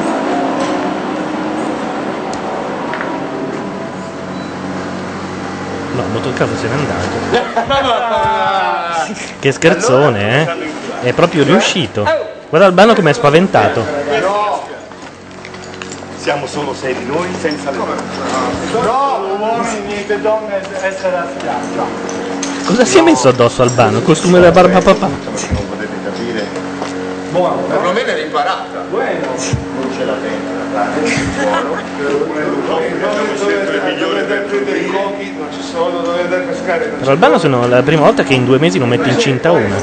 No, 5.96 6.02
il 6.02 6.12
motoscafo 6.14 6.56
se 6.56 6.68
n'è 6.68 6.74
andato. 6.74 7.20
Che 9.38 9.52
scherzone, 9.52 10.42
eh? 11.02 11.10
È 11.10 11.14
proprio 11.14 11.44
riuscito. 11.44 12.08
Guarda 12.48 12.68
Albano 12.68 12.94
come 12.94 13.10
è 13.10 13.14
spaventato. 13.14 14.11
No! 16.22 16.28
Siamo 16.28 16.46
solo 16.46 16.74
sedi 16.76 17.04
noi 17.06 17.28
senza 17.40 17.72
le 17.72 17.78
donne. 17.78 18.02
No, 18.84 19.38
uomini, 19.40 19.80
niente 19.88 20.22
donne, 20.22 20.62
essere 20.84 21.18
a 21.18 21.28
spiaggia. 21.36 21.84
Cosa 22.64 22.86
si 22.86 23.00
è 23.00 23.02
messo 23.02 23.30
addosso 23.30 23.64
Albano? 23.64 24.02
Costume 24.02 24.40
da 24.40 24.52
barba 24.52 24.80
papà. 24.80 25.08
Non 25.08 25.68
potete 25.68 25.96
capire. 26.04 26.46
Perlomeno 27.68 28.10
è 28.10 28.24
imparata. 28.24 28.86
Bueno. 28.90 29.26
Non 29.26 29.92
ce 29.98 30.06
la 30.06 30.14
tenta 30.14 30.60
la 30.74 30.88
buono. 31.44 31.80
Dovete 33.98 34.36
prendere 34.48 34.78
i 34.78 34.88
cochi, 34.92 35.36
non 35.38 35.48
ci 35.52 35.62
sono, 35.64 36.02
dovete 36.02 36.24
andare 36.24 36.44
a 36.44 36.46
pescare. 36.46 36.88
non 36.88 37.00
Per 37.00 37.10
Albano 37.10 37.38
sono 37.40 37.68
la 37.68 37.82
prima 37.82 38.04
volta 38.04 38.24
che 38.24 38.34
in 38.36 38.46
due 38.46 38.60
mesi 38.60 38.78
non 38.78 38.90
mette 38.90 39.10
incinta 39.10 39.52
una. 39.52 39.76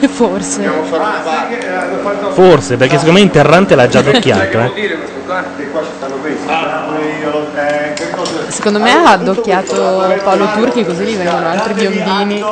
Forse. 0.08 0.64
Ah, 0.66 1.22
sì, 1.22 1.56
che 1.58 1.68
hanno 1.68 1.98
fatto- 2.02 2.30
Forse, 2.32 2.76
perché 2.76 2.96
secondo 2.98 3.18
me 3.18 3.24
Interrante 3.24 3.74
l'ha 3.74 3.88
già 3.88 3.98
adocchiato, 4.00 4.58
eh. 4.58 4.98
Ah, 6.46 6.88
eh? 7.54 7.94
Secondo 8.48 8.80
me 8.80 8.92
ha 8.92 9.12
addocchiato 9.12 10.04
Paolo 10.24 10.48
Turchi 10.54 10.84
così 10.84 11.04
gli 11.04 11.16
vengono 11.16 11.46
altri 11.46 11.74
biondini. 11.74 12.40
Eh. 12.40 12.44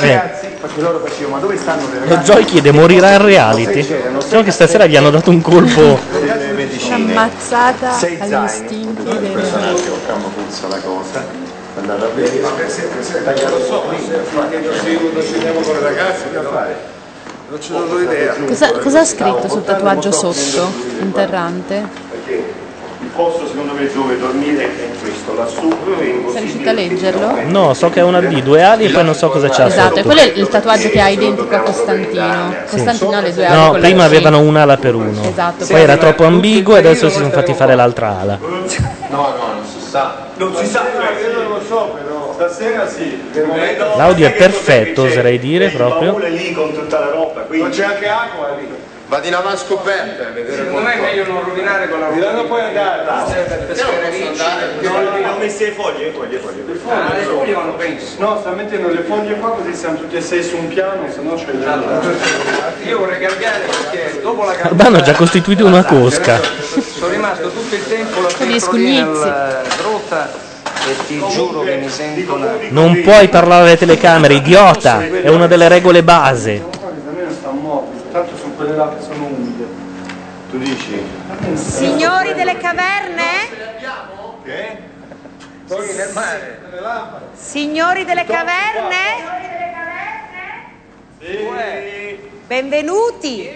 ragazzi, 0.00 0.46
perché 0.60 0.80
loro 0.80 1.02
facevano, 1.04 1.36
ma 1.36 1.40
dove 1.40 1.56
stanno 1.56 1.82
le 1.90 1.96
E 1.96 2.08
ragazze? 2.08 2.32
Joy 2.32 2.44
chiede 2.44 2.72
morirà 2.72 3.12
in 3.12 3.22
reality. 3.22 3.82
Solo 4.18 4.42
che 4.42 4.50
stasera 4.50 4.86
gli 4.86 4.96
hanno 4.96 5.10
dato 5.10 5.30
un 5.30 5.40
colpo. 5.40 5.98
Ammazzata 6.90 7.96
agli 7.96 8.44
istinti 8.44 9.02
puzza 9.02 10.68
la 10.68 10.80
cosa. 10.80 11.24
Andate 11.78 12.04
a 12.04 12.08
vedere. 12.14 12.40
Ma 12.40 12.48
per 12.50 12.70
sempre, 12.70 13.02
sempre. 13.02 13.34
Lo 13.48 13.60
so, 13.60 13.84
ci 15.22 15.34
andiamo 15.34 15.60
con 15.60 15.74
le 15.74 15.80
ragazze, 15.80 16.30
che 16.30 16.40
fare? 16.50 16.94
Non 17.48 17.60
ce 17.60 17.72
l'ho 17.72 18.00
idea. 18.00 18.34
Cosa, 18.44 18.72
cosa 18.72 19.00
ha 19.00 19.04
scritto 19.04 19.48
sul 19.48 19.62
tatuaggio 19.62 20.10
sotto? 20.10 20.68
Interrante? 21.00 21.86
Perché 22.10 22.54
il 23.00 23.08
posto 23.14 23.46
secondo 23.46 23.72
me 23.72 23.88
dove 23.92 24.18
dormire 24.18 24.64
è 24.64 24.90
questo, 25.00 25.32
lassù 25.36 25.68
è 25.68 26.30
Sei 26.32 26.40
riuscito 26.40 26.68
a 26.68 26.72
leggerlo? 26.72 27.34
No, 27.44 27.72
so 27.74 27.88
che 27.90 28.00
è 28.00 28.02
una 28.02 28.20
D, 28.20 28.42
due 28.42 28.64
ali 28.64 28.86
e 28.86 28.90
poi 28.90 29.04
non 29.04 29.14
so 29.14 29.28
cosa 29.28 29.48
c'ha 29.48 29.66
Esatto, 29.66 29.94
e 29.94 30.02
sotto. 30.02 30.06
quello 30.12 30.20
è 30.22 30.32
il 30.34 30.48
tatuaggio 30.48 30.88
che 30.88 31.00
ha 31.00 31.08
identico 31.08 31.54
a 31.54 31.60
Costantino. 31.60 32.54
Costantino 32.68 33.16
ha 33.16 33.20
le 33.20 33.32
due 33.32 33.46
ali 33.46 33.56
No, 33.56 33.66
con 33.70 33.80
la 33.80 33.86
prima 33.86 34.04
avevano 34.04 34.40
un'ala 34.40 34.76
per 34.78 34.94
uno. 34.96 35.22
Esatto. 35.22 35.66
Poi 35.66 35.80
era 35.80 35.96
troppo 35.96 36.24
ambiguo 36.24 36.74
e 36.74 36.78
adesso 36.80 37.08
si 37.08 37.14
sono 37.14 37.30
fatti 37.30 37.54
fare 37.54 37.76
l'altra 37.76 38.18
ala. 38.18 38.38
No, 38.40 38.48
no, 38.48 39.34
non 39.36 39.64
si 39.64 39.88
sa. 39.88 40.24
Non 40.36 40.54
si 40.56 40.66
sa, 40.66 40.82
io 40.82 41.32
non 41.32 41.48
lo 41.48 41.60
so 41.66 41.94
però. 41.94 42.35
Stasera 42.48 42.88
sì. 42.88 43.20
L'audio 43.96 44.28
è 44.28 44.32
perfetto, 44.32 45.02
oserei 45.02 45.38
dire 45.40 45.70
proprio. 45.70 46.12
baule 46.12 46.28
lì 46.30 46.52
con 46.52 46.72
tutta 46.72 47.00
la 47.00 47.10
roba, 47.10 47.40
quindi... 47.40 47.66
Non 47.66 47.76
c'è 47.76 47.84
anche 47.84 48.08
acqua 48.08 48.54
lì. 48.56 48.68
Vado 49.08 49.26
in 49.26 49.34
avanti 49.34 49.58
scoperta 49.66 50.26
a 50.26 50.30
vedere 50.30 50.56
Secondo 50.56 50.80
me 50.80 50.94
è 50.94 51.00
meglio 51.00 51.26
non 51.26 51.44
rovinare 51.44 51.88
con 51.88 52.00
la 52.00 52.08
Di 52.08 52.18
là 52.18 52.32
non 52.32 52.48
puoi 52.48 52.60
andare. 52.60 53.04
No, 53.04 53.24
Non 54.80 55.24
ho 55.24 55.38
messo 55.38 55.64
le 55.64 55.70
foglie? 55.70 56.10
Foglie, 56.10 56.38
foglie. 56.38 56.64
Le 56.66 56.78
Ah, 56.88 57.14
le 57.16 57.22
foglie 57.22 57.52
vanno 57.52 57.72
benissimo. 57.72 58.28
No, 58.28 58.38
sta 58.40 58.50
mettendo 58.50 58.88
le 58.88 59.02
foglie 59.02 59.34
qua 59.34 59.50
così 59.50 59.74
siamo 59.74 59.96
tutti 59.98 60.16
e 60.16 60.20
sei 60.20 60.42
su 60.42 60.56
un 60.56 60.68
piano, 60.68 61.08
se 61.12 61.20
no 61.22 61.34
c'è 61.34 61.50
il... 61.50 62.88
Io 62.88 62.98
vorrei 62.98 63.20
cambiare 63.20 63.64
perché 63.64 64.20
dopo 64.22 64.44
la 64.44 64.52
cambiata 64.52 64.68
Albano 64.70 64.96
ha 64.96 65.02
già 65.02 65.14
costituito 65.14 65.66
una 65.66 65.84
cosca. 65.84 66.40
sono 66.40 67.08
rimasto 67.08 67.50
tutto 67.50 67.74
il 67.74 67.86
tempo 67.86 68.20
Con 68.20 68.46
gli 68.46 68.58
dentro 68.88 70.55
e 70.86 71.06
ti 71.06 71.22
giuro 71.30 71.60
che 71.62 71.76
mi 71.76 71.88
sento 71.88 72.34
una... 72.34 72.56
Non 72.68 73.00
puoi 73.02 73.28
parlare 73.28 73.62
alle 73.62 73.76
telecamere, 73.76 74.34
idiota! 74.34 75.04
È 75.04 75.28
una 75.28 75.46
delle 75.46 75.68
regole 75.68 76.04
base. 76.04 76.62
Almeno 77.06 77.30
sta 77.32 77.50
morbido, 77.50 78.04
tanto 78.12 78.36
sono 78.36 78.52
quelle 78.52 78.76
là 78.76 78.94
che 78.96 79.02
sono 79.02 79.26
umide. 79.26 79.66
Tu 80.50 80.58
dici? 80.58 81.02
Signori 81.54 82.34
delle 82.34 82.56
caverne? 82.56 83.24
Che? 84.44 84.78
Poi 85.66 85.94
nel 85.94 86.10
mare. 86.14 86.58
Signori 87.34 88.04
delle 88.04 88.24
caverne? 88.24 89.34
Benvenuti. 92.46 93.50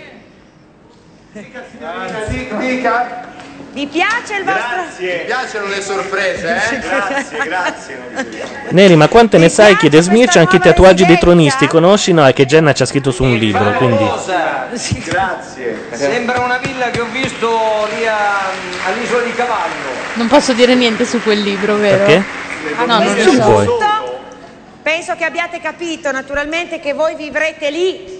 Dica. 2.58 3.28
Vi 3.72 3.86
piace 3.86 4.34
il 4.34 4.44
vostro... 4.44 4.82
Grazie. 4.82 5.18
Mi 5.18 5.24
piacciono 5.26 5.66
le 5.66 5.80
sorprese, 5.80 6.56
eh? 6.56 6.78
Grazie, 6.80 7.38
grazie. 7.44 7.98
Neri, 8.70 8.96
ma 8.96 9.06
quante 9.06 9.38
ne 9.38 9.48
sai? 9.48 9.76
Chiede 9.76 10.00
Smirci 10.00 10.38
anche 10.38 10.56
i 10.56 10.60
tatuaggi 10.60 11.06
dei 11.06 11.18
tronisti. 11.18 11.68
Conosci? 11.68 12.12
No, 12.12 12.26
è 12.26 12.32
che 12.32 12.46
Jenna 12.46 12.72
ci 12.72 12.82
ha 12.82 12.86
scritto 12.86 13.12
su 13.12 13.22
un 13.22 13.36
libro, 13.36 13.70
quindi... 13.74 14.04
Cosa? 14.04 14.66
Grazie. 15.04 15.86
Sembra 15.92 16.40
una 16.40 16.58
villa 16.58 16.90
che 16.90 17.00
ho 17.00 17.06
visto 17.12 17.86
lì 17.96 18.06
a- 18.06 18.50
all'isola 18.86 19.22
di 19.22 19.34
Cavallo. 19.34 19.88
Non 20.14 20.26
posso 20.26 20.52
dire 20.52 20.74
niente 20.74 21.04
su 21.04 21.22
quel 21.22 21.40
libro, 21.40 21.76
vero? 21.76 21.98
Perché? 22.04 22.24
Ah, 22.76 22.84
no, 22.86 22.98
non 23.04 23.14
lo 23.14 23.32
so. 23.32 23.42
vuoi? 23.42 23.68
Penso 24.82 25.14
che 25.14 25.24
abbiate 25.24 25.60
capito 25.60 26.10
naturalmente 26.10 26.80
che 26.80 26.92
voi 26.92 27.14
vivrete 27.14 27.70
lì. 27.70 28.19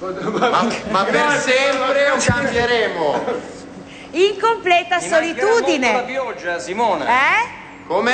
Ma, 0.00 0.66
ma 0.88 1.04
per 1.04 1.38
sempre 1.38 2.10
o 2.10 2.16
cambieremo? 2.24 3.24
In 4.12 4.38
completa 4.40 4.96
Mi 4.98 5.08
mancherà 5.08 5.20
molto 5.20 5.36
la 5.36 5.50
solitudine. 5.50 6.04
pioggia, 6.04 6.58
Simona. 6.58 7.04
Eh? 7.04 7.48
Come? 7.86 8.12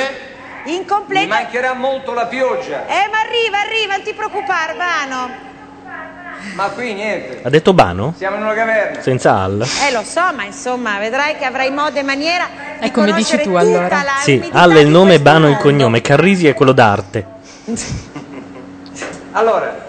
In 0.65 0.79
Mi 0.79 0.85
completa... 0.85 1.27
mancherà 1.27 1.73
molto 1.73 2.13
la 2.13 2.25
pioggia. 2.25 2.85
Eh, 2.87 3.07
ma 3.09 3.19
arriva, 3.21 3.59
arriva, 3.61 3.95
non 3.95 4.03
ti 4.03 4.13
preoccupare, 4.13 4.73
Vano. 4.73 5.29
Ma 6.55 6.65
qui 6.71 6.93
niente. 6.93 7.39
Ha 7.43 7.49
detto 7.49 7.73
Bano? 7.73 8.13
Siamo 8.17 8.35
in 8.35 8.41
una 8.43 8.53
caverna. 8.53 9.01
Senza 9.01 9.37
Al? 9.37 9.65
Eh 9.87 9.91
lo 9.91 10.03
so, 10.03 10.33
ma 10.35 10.43
insomma, 10.43 10.99
vedrai 10.99 11.37
che 11.37 11.45
avrai 11.45 11.71
modo 11.71 11.97
e 11.97 12.03
maniera 12.03 12.47
di 12.79 12.87
È 12.87 12.91
come 12.91 13.13
dici 13.13 13.39
tu, 13.41 13.55
allora. 13.55 14.03
Sì, 14.19 14.45
Al 14.51 14.73
è 14.73 14.79
il 14.79 14.89
nome, 14.89 15.21
Bano 15.21 15.45
il 15.45 15.53
mondo. 15.53 15.61
cognome, 15.61 16.01
Carrisi 16.01 16.47
è 16.47 16.53
quello 16.53 16.73
d'arte. 16.73 17.25
Allora, 19.31 19.86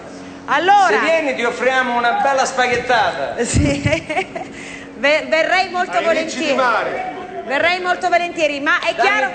se 0.89 0.99
vieni 0.99 1.35
ti 1.35 1.43
offriamo 1.43 1.95
una 1.97 2.13
bella 2.21 2.45
spaghettata. 2.45 3.43
Sì. 3.43 3.81
Ve- 4.97 5.25
verrei 5.29 5.69
molto 5.69 5.97
Ai 5.97 6.23
ricci 6.23 6.39
di 6.39 6.51
volentieri. 6.51 6.55
mare. 6.55 7.13
Verrei 7.45 7.79
molto 7.79 8.09
volentieri, 8.09 8.59
ma 8.59 8.79
è 8.79 8.93
chiaro, 8.95 9.31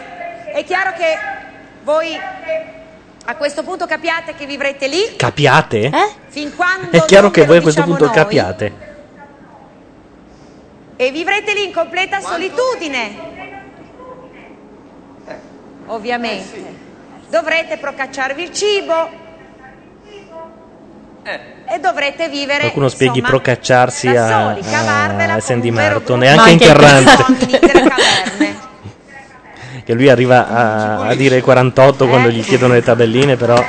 è 0.52 0.62
chiaro 0.64 0.92
che 0.92 1.18
voi 1.82 2.18
a 3.26 3.36
questo 3.36 3.62
punto 3.62 3.86
capiate 3.86 4.34
che 4.34 4.44
vivrete 4.44 4.86
lì 4.86 5.16
Capiate? 5.16 5.90
fin 6.28 6.54
quando 6.54 6.90
È 6.90 7.04
chiaro 7.06 7.24
non 7.24 7.32
che 7.32 7.40
ve 7.40 7.46
voi 7.46 7.56
a 7.58 7.62
questo 7.62 7.80
diciamo 7.80 7.96
punto 7.96 8.12
noi, 8.12 8.22
capiate. 8.22 8.72
E 10.96 11.10
vivrete 11.10 11.54
lì 11.54 11.64
in 11.64 11.72
completa 11.72 12.20
solitudine. 12.20 13.16
Ovviamente. 15.86 16.62
Dovrete 17.28 17.78
procacciarvi 17.78 18.42
il 18.42 18.52
cibo. 18.52 19.22
E 21.26 21.78
dovrete 21.78 22.28
vivere 22.28 22.60
Qualcuno 22.60 22.88
spieghi 22.88 23.20
insomma, 23.20 23.38
procacciarsi 23.38 24.12
da 24.12 24.26
a, 24.26 24.54
soli, 24.54 24.70
cavarvela 24.70 25.32
a 25.32 25.40
Sandy 25.40 25.70
gruppo 25.70 26.16
neanche 26.16 26.44
di 26.44 26.52
interrante. 26.52 27.24
Che 29.84 29.92
lui 29.92 30.08
arriva 30.08 30.48
a, 30.48 31.06
a 31.08 31.14
dire 31.14 31.42
48 31.42 32.06
quando 32.06 32.30
gli 32.30 32.42
chiedono 32.42 32.72
le 32.72 32.82
tabelline, 32.82 33.36
però. 33.36 33.62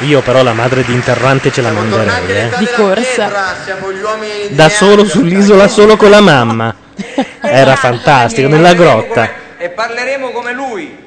Io 0.00 0.20
però 0.20 0.42
la 0.42 0.52
madre 0.52 0.84
di 0.84 0.92
interrante 0.92 1.50
ce 1.50 1.62
la 1.62 1.70
manderei, 1.70 2.28
eh. 2.28 2.50
Di 2.58 2.68
corsa. 2.74 3.54
Siamo 3.64 3.92
gli 3.92 4.00
uomini 4.00 4.48
di 4.48 4.54
Da 4.54 4.68
solo 4.68 5.06
sull'isola, 5.06 5.68
solo 5.68 5.96
con 5.96 6.10
la 6.10 6.20
mamma. 6.20 6.74
Era 7.40 7.76
fantastico, 7.76 8.48
nella 8.48 8.74
grotta. 8.74 9.30
E 9.56 9.70
parleremo 9.70 10.30
come 10.30 10.52
lui. 10.52 10.98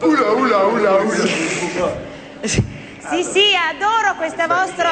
Ula, 0.00 0.30
ula, 0.30 0.64
ula, 0.64 0.96
ula. 0.96 2.08
Sì, 2.42 3.22
sì, 3.24 3.42
adoro 3.54 4.14
questa 4.16 4.46
vostra 4.46 4.88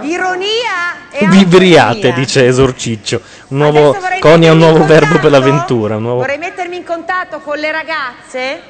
ironia 0.00 1.08
e 1.10 1.26
Vibriate, 1.26 1.88
autoironia. 1.88 2.12
dice 2.14 2.46
Esorciccio. 2.46 3.20
Un 3.48 3.58
nuovo, 3.58 3.88
Adesso 3.90 4.00
vorrei 4.00 4.20
Conia 4.20 4.50
ha 4.50 4.52
un 4.52 4.58
nuovo 4.58 4.78
mettermi 4.78 4.94
in 4.94 5.00
verbo 5.00 5.20
per 5.20 5.30
l'avventura. 5.30 5.96
Un 5.96 6.02
nuovo... 6.02 6.18
Vorrei 6.18 6.38
mettermi 6.38 6.76
in 6.76 6.84
contatto 6.84 7.40
con 7.40 7.58
le 7.58 7.70
ragazze, 7.72 8.62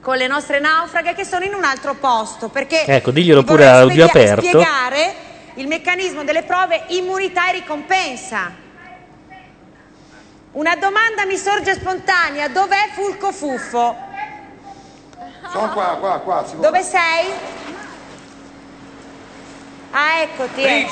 con 0.00 0.16
le 0.16 0.26
nostre 0.26 0.60
naufraghe 0.60 1.14
che 1.14 1.24
sono 1.24 1.44
in 1.44 1.54
un 1.54 1.64
altro 1.64 1.94
posto, 1.94 2.48
perché 2.48 2.84
Ecco, 2.84 3.10
diglielo 3.10 3.40
vi 3.40 3.46
pure 3.46 3.64
vorrei 3.64 3.76
a 3.76 3.80
audio 3.80 4.06
spiega- 4.08 4.32
aperto. 4.32 4.46
spiegare 4.60 5.14
il 5.54 5.66
meccanismo 5.66 6.24
delle 6.24 6.42
prove 6.44 6.84
immunità 6.88 7.48
e 7.48 7.52
ricompensa. 7.52 8.52
Una 10.52 10.76
domanda 10.76 11.24
mi 11.26 11.36
sorge 11.36 11.74
spontanea, 11.74 12.48
dov'è 12.48 12.90
Fulco 12.94 13.32
Fuffo? 13.32 14.12
Sono 15.54 15.68
qua, 15.68 15.96
qua, 16.00 16.18
qua. 16.18 16.44
si 16.44 16.56
Dove 16.58 16.82
sei? 16.82 17.30
Ah, 19.92 20.18
eccoti. 20.22 20.62
eh. 20.64 20.88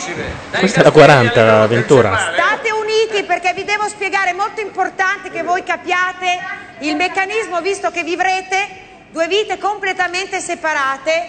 Questa 0.57 0.83
è 0.83 0.85
la 0.85 0.93
40, 0.93 1.67
Ventura. 1.67 2.17
State 2.33 2.71
uniti 2.71 3.25
perché 3.25 3.55
vi 3.55 3.65
devo 3.65 3.89
spiegare, 3.89 4.31
è 4.31 4.35
molto 4.35 4.61
importante 4.61 5.31
che 5.33 5.43
voi 5.43 5.65
capiate 5.65 6.39
il 6.79 6.95
meccanismo 6.95 7.61
visto 7.61 7.91
che 7.91 8.05
vivrete 8.05 9.09
due 9.11 9.27
vite 9.27 9.59
completamente 9.59 10.39
separate 10.39 11.29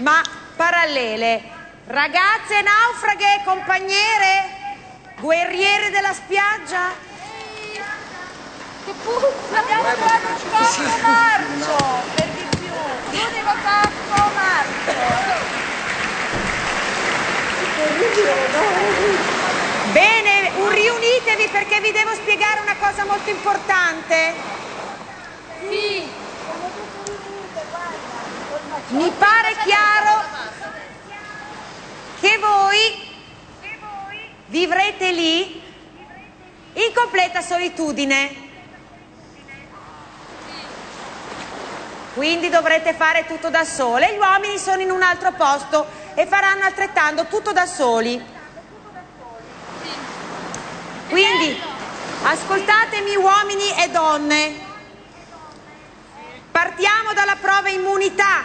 ma 0.00 0.20
parallele. 0.54 1.40
Ragazze 1.86 2.60
naufraghe, 2.60 3.40
compagnere, 3.46 4.44
guerriere 5.20 5.88
della 5.88 6.12
spiaggia. 6.12 6.90
Che 8.84 8.92
puzza! 9.02 9.58
Abbiamo 9.58 9.82
trovato 9.84 10.26
un 10.26 10.50
cacco 10.50 11.00
marcio. 11.00 12.17
L'unico 13.48 13.62
cacco 13.62 14.30
marcio. 14.34 14.92
Bene, 19.92 20.50
un 20.56 20.68
riunitevi 20.68 21.48
perché 21.48 21.80
vi 21.80 21.92
devo 21.92 22.12
spiegare 22.14 22.60
una 22.60 22.76
cosa 22.76 23.06
molto 23.06 23.30
importante. 23.30 24.34
Sì. 25.66 26.06
Mi 28.88 29.12
pare 29.16 29.56
chiaro 29.64 30.22
che 32.20 32.38
voi 32.38 33.16
vivrete 34.46 35.12
lì 35.12 35.62
in 36.74 36.92
completa 36.94 37.40
solitudine. 37.40 38.47
Quindi 42.18 42.48
dovrete 42.48 42.94
fare 42.94 43.26
tutto 43.26 43.48
da 43.48 43.62
sole. 43.62 44.12
Gli 44.12 44.18
uomini 44.18 44.58
sono 44.58 44.82
in 44.82 44.90
un 44.90 45.02
altro 45.02 45.30
posto 45.30 45.86
e 46.14 46.26
faranno 46.26 46.64
altrettanto 46.64 47.26
tutto 47.26 47.52
da 47.52 47.64
soli. 47.64 48.20
Quindi 51.08 51.62
ascoltatemi 52.24 53.14
uomini 53.14 53.72
e 53.84 53.88
donne. 53.90 54.52
Partiamo 56.50 57.12
dalla 57.12 57.36
prova 57.40 57.68
immunità. 57.68 58.42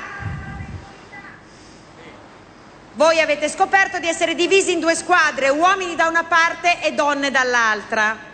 Voi 2.91 3.19
avete 3.19 3.49
scoperto 3.49 3.97
di 3.97 4.07
essere 4.07 4.35
divisi 4.35 4.73
in 4.73 4.81
due 4.81 4.93
squadre, 4.93 5.49
uomini 5.49 5.95
da 5.95 6.05
una 6.05 6.25
parte 6.25 6.79
e 6.79 6.91
donne 6.91 7.31
dall'altra. 7.31 8.32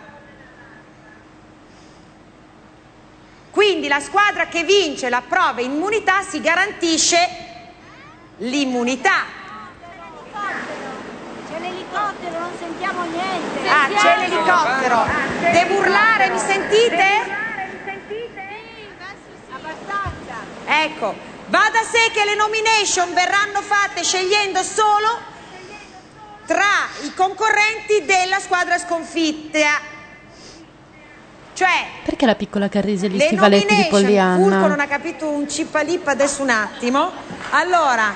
Quindi 3.52 3.88
la 3.88 4.00
squadra 4.00 4.48
che 4.48 4.64
vince 4.64 5.10
la 5.10 5.22
prova 5.28 5.62
immunità 5.62 6.22
si 6.22 6.40
garantisce 6.40 7.18
l'immunità. 8.38 9.38
C'è 11.50 11.60
l'elicottero, 11.60 12.40
non 12.40 12.52
sentiamo 12.58 13.04
niente. 13.06 13.68
Ah, 13.68 13.88
c'è 13.96 14.18
l'elicottero. 14.20 15.06
Devo 15.52 15.80
urlare, 15.80 16.30
mi 16.30 16.40
sentite? 16.40 17.38
Ecco, 20.66 21.16
va 21.48 21.70
da 21.72 21.82
sé 21.82 22.12
che 22.14 22.26
le 22.26 22.36
nomination 22.36 23.14
verranno 23.14 23.62
fatte 23.62 24.04
scegliendo 24.04 24.62
solo 24.62 25.38
tra 26.46 26.88
i 27.02 27.14
concorrenti 27.14 28.06
della 28.06 28.40
squadra 28.40 28.78
sconfitta. 28.78 29.98
Cioè, 31.60 31.88
Perché 32.06 32.26
la 32.26 32.36
piccola 32.36 32.70
Carrisi 32.70 33.04
ha 33.04 33.10
gli 33.10 33.18
le 33.18 33.26
stivaletti 33.26 33.66
di 33.66 33.82
nomination, 33.82 33.92
Fulco 33.92 34.48
Pollyanna? 34.48 34.68
non 34.68 34.80
ha 34.80 34.88
capito 34.88 35.28
un 35.28 35.50
cipalippa 35.50 36.12
adesso 36.12 36.42
un 36.42 36.52
attimo. 36.52 37.12
Allora, 37.50 38.16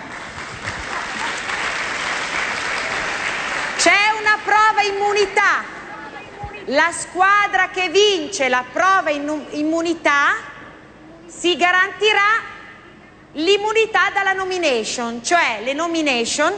c'è 3.76 3.98
una 4.18 4.38
prova 4.46 4.82
immunità. 4.84 5.62
La 6.68 6.90
squadra 6.94 7.68
che 7.68 7.90
vince 7.90 8.48
la 8.48 8.64
prova 8.72 9.10
in- 9.10 9.44
immunità 9.50 10.36
si 11.26 11.58
garantirà 11.58 12.22
l'immunità 13.34 14.10
dalla 14.14 14.32
nomination, 14.32 15.22
cioè 15.22 15.60
le 15.66 15.74
nomination 15.74 16.54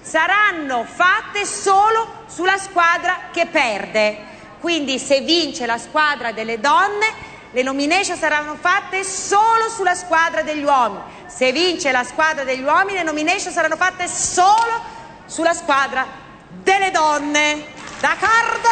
saranno 0.00 0.86
fatte 0.90 1.44
solo 1.44 2.24
sulla 2.28 2.56
squadra 2.56 3.28
che 3.30 3.44
perde. 3.44 4.28
Quindi 4.60 4.98
se 4.98 5.20
vince 5.20 5.64
la 5.66 5.78
squadra 5.78 6.32
delle 6.32 6.60
donne, 6.60 7.28
le 7.52 7.62
nomination 7.62 8.16
saranno 8.16 8.56
fatte 8.60 9.02
solo 9.02 9.68
sulla 9.68 9.94
squadra 9.94 10.42
degli 10.42 10.62
uomini. 10.62 11.02
Se 11.26 11.50
vince 11.50 11.90
la 11.90 12.04
squadra 12.04 12.44
degli 12.44 12.62
uomini, 12.62 12.98
le 12.98 13.04
nomination 13.04 13.52
saranno 13.52 13.76
fatte 13.76 14.06
solo 14.06 14.80
sulla 15.24 15.54
squadra 15.54 16.06
delle 16.48 16.90
donne. 16.90 17.64
D'accordo? 18.00 18.68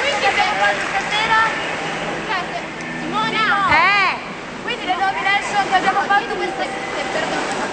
Quindi 0.00 0.26
abbiamo 0.26 0.52
fatto 0.58 0.80
stasera? 0.88 1.68
Simona! 3.00 3.70
Eh! 3.70 4.16
Quindi 4.62 4.84
le 4.86 4.96
nomination 4.96 5.68
che 5.68 5.74
abbiamo 5.74 6.00
fatto 6.02 6.34
questa 6.36 6.64
perdono. 7.12 7.69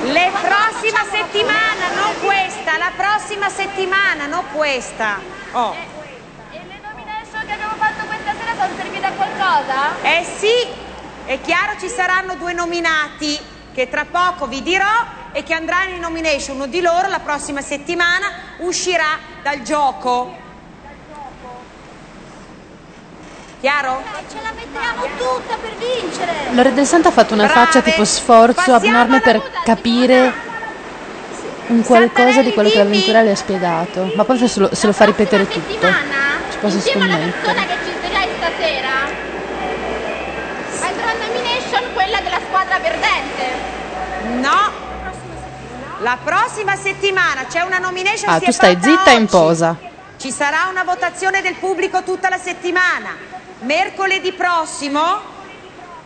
Le 0.00 0.30
prossima 0.30 1.02
settimana, 1.10 1.90
non 1.94 2.14
questa, 2.20 2.78
la 2.78 2.92
prossima 2.96 3.48
settimana, 3.48 4.26
non 4.26 4.44
questa. 4.52 5.18
Oh. 5.50 5.74
E 6.52 6.60
le 6.66 6.80
nomination 6.80 7.44
che 7.44 7.52
abbiamo 7.52 7.74
fatto 7.76 8.06
questa 8.06 8.32
sera 8.38 8.54
sono 8.54 8.74
servite 8.76 9.06
a 9.06 9.10
qualcosa? 9.10 10.00
Eh 10.02 10.24
sì, 10.24 10.68
è 11.24 11.40
chiaro 11.40 11.80
ci 11.80 11.88
saranno 11.88 12.36
due 12.36 12.52
nominati 12.52 13.36
che 13.74 13.88
tra 13.88 14.04
poco 14.04 14.46
vi 14.46 14.62
dirò 14.62 14.86
e 15.32 15.42
che 15.42 15.52
andranno 15.52 15.94
in 15.94 16.00
nomination. 16.00 16.56
Uno 16.56 16.66
di 16.68 16.80
loro 16.80 17.08
la 17.08 17.18
prossima 17.18 17.60
settimana 17.60 18.30
uscirà 18.58 19.18
dal 19.42 19.62
gioco. 19.62 20.46
Chiaro? 23.60 24.02
Ce 24.30 24.36
la 24.40 24.52
mettiamo 24.54 25.02
tutta 25.16 25.56
per 25.60 25.74
vincere. 25.76 26.32
Lore 26.52 26.72
del 26.74 26.86
Santo 26.86 27.08
ha 27.08 27.10
fatto 27.10 27.34
una 27.34 27.48
faccia 27.48 27.80
tipo 27.82 28.04
sforzo 28.04 28.72
abnorme 28.72 29.20
per 29.20 29.42
capire 29.64 30.32
un 31.66 31.82
qualcosa 31.82 32.42
di 32.42 32.52
quello 32.52 32.68
che 32.68 32.78
l'avventura 32.78 33.22
le 33.22 33.32
ha 33.32 33.36
spiegato. 33.36 34.12
Ma 34.14 34.24
poi 34.24 34.46
se 34.46 34.60
lo, 34.60 34.72
se 34.72 34.86
lo 34.86 34.92
fa 34.92 35.06
ripetere 35.06 35.48
tutto, 35.48 35.88
ci 36.50 36.58
posso 36.60 36.80
scommettere. 36.80 37.32
che 37.66 37.76
ci 37.84 37.92
svegliai 37.98 38.28
stasera 38.36 39.26
andrà 40.86 41.12
in 41.12 41.18
nomination 41.18 41.82
quella 41.94 42.20
della 42.20 42.40
squadra 42.46 42.78
perdente. 42.78 43.44
No. 44.40 44.86
La 46.00 46.16
prossima 46.22 46.76
settimana 46.76 47.46
c'è 47.46 47.62
una 47.62 47.78
nomination. 47.78 48.30
Ah, 48.30 48.38
si 48.38 48.44
tu 48.44 48.50
è 48.50 48.52
stai 48.52 48.78
zitta 48.80 49.10
e 49.10 49.14
in 49.14 49.22
oggi. 49.22 49.30
posa. 49.30 49.76
Ci 50.16 50.30
sarà 50.30 50.68
una 50.70 50.84
votazione 50.84 51.42
del 51.42 51.54
pubblico 51.54 52.04
tutta 52.04 52.28
la 52.28 52.38
settimana. 52.38 53.36
Mercoledì 53.60 54.32
prossimo, 54.32 55.20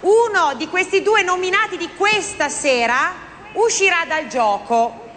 uno 0.00 0.54
di 0.56 0.68
questi 0.68 1.02
due 1.02 1.22
nominati 1.22 1.76
di 1.76 1.90
questa 1.96 2.48
sera 2.48 3.12
uscirà 3.52 4.04
dal 4.08 4.26
gioco. 4.26 5.10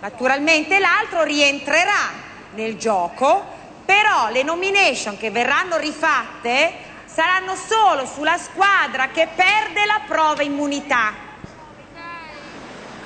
Naturalmente 0.00 0.78
l'altro 0.78 1.22
rientrerà 1.22 2.12
nel 2.54 2.76
gioco, 2.76 3.42
però 3.86 4.28
le 4.28 4.42
nomination 4.42 5.16
che 5.16 5.30
verranno 5.30 5.78
rifatte 5.78 6.74
saranno 7.06 7.56
solo 7.56 8.04
sulla 8.04 8.36
squadra 8.36 9.08
che 9.08 9.26
perde 9.34 9.86
la 9.86 10.02
prova 10.06 10.42
immunità. 10.42 11.14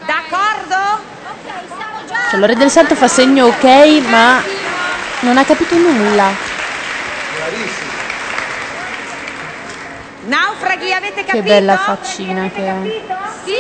D'accordo? 0.05 1.01
Cioè, 2.31 2.39
Lore 2.41 2.57
del 2.57 2.69
Santo 2.69 2.97
fa 2.97 3.07
segno 3.07 3.47
ok, 3.47 3.65
ma 4.09 4.43
non 5.21 5.39
ha 5.39 5.45
capito 5.45 5.77
nulla. 5.77 6.35
Naufraghi, 10.25 10.93
avete 10.93 11.25
capito? 11.25 11.37
Che 11.37 11.43
bella 11.43 11.77
faccina 11.77 12.49
che 12.55 12.69
ha. 12.69 12.77
Sì! 13.45 13.55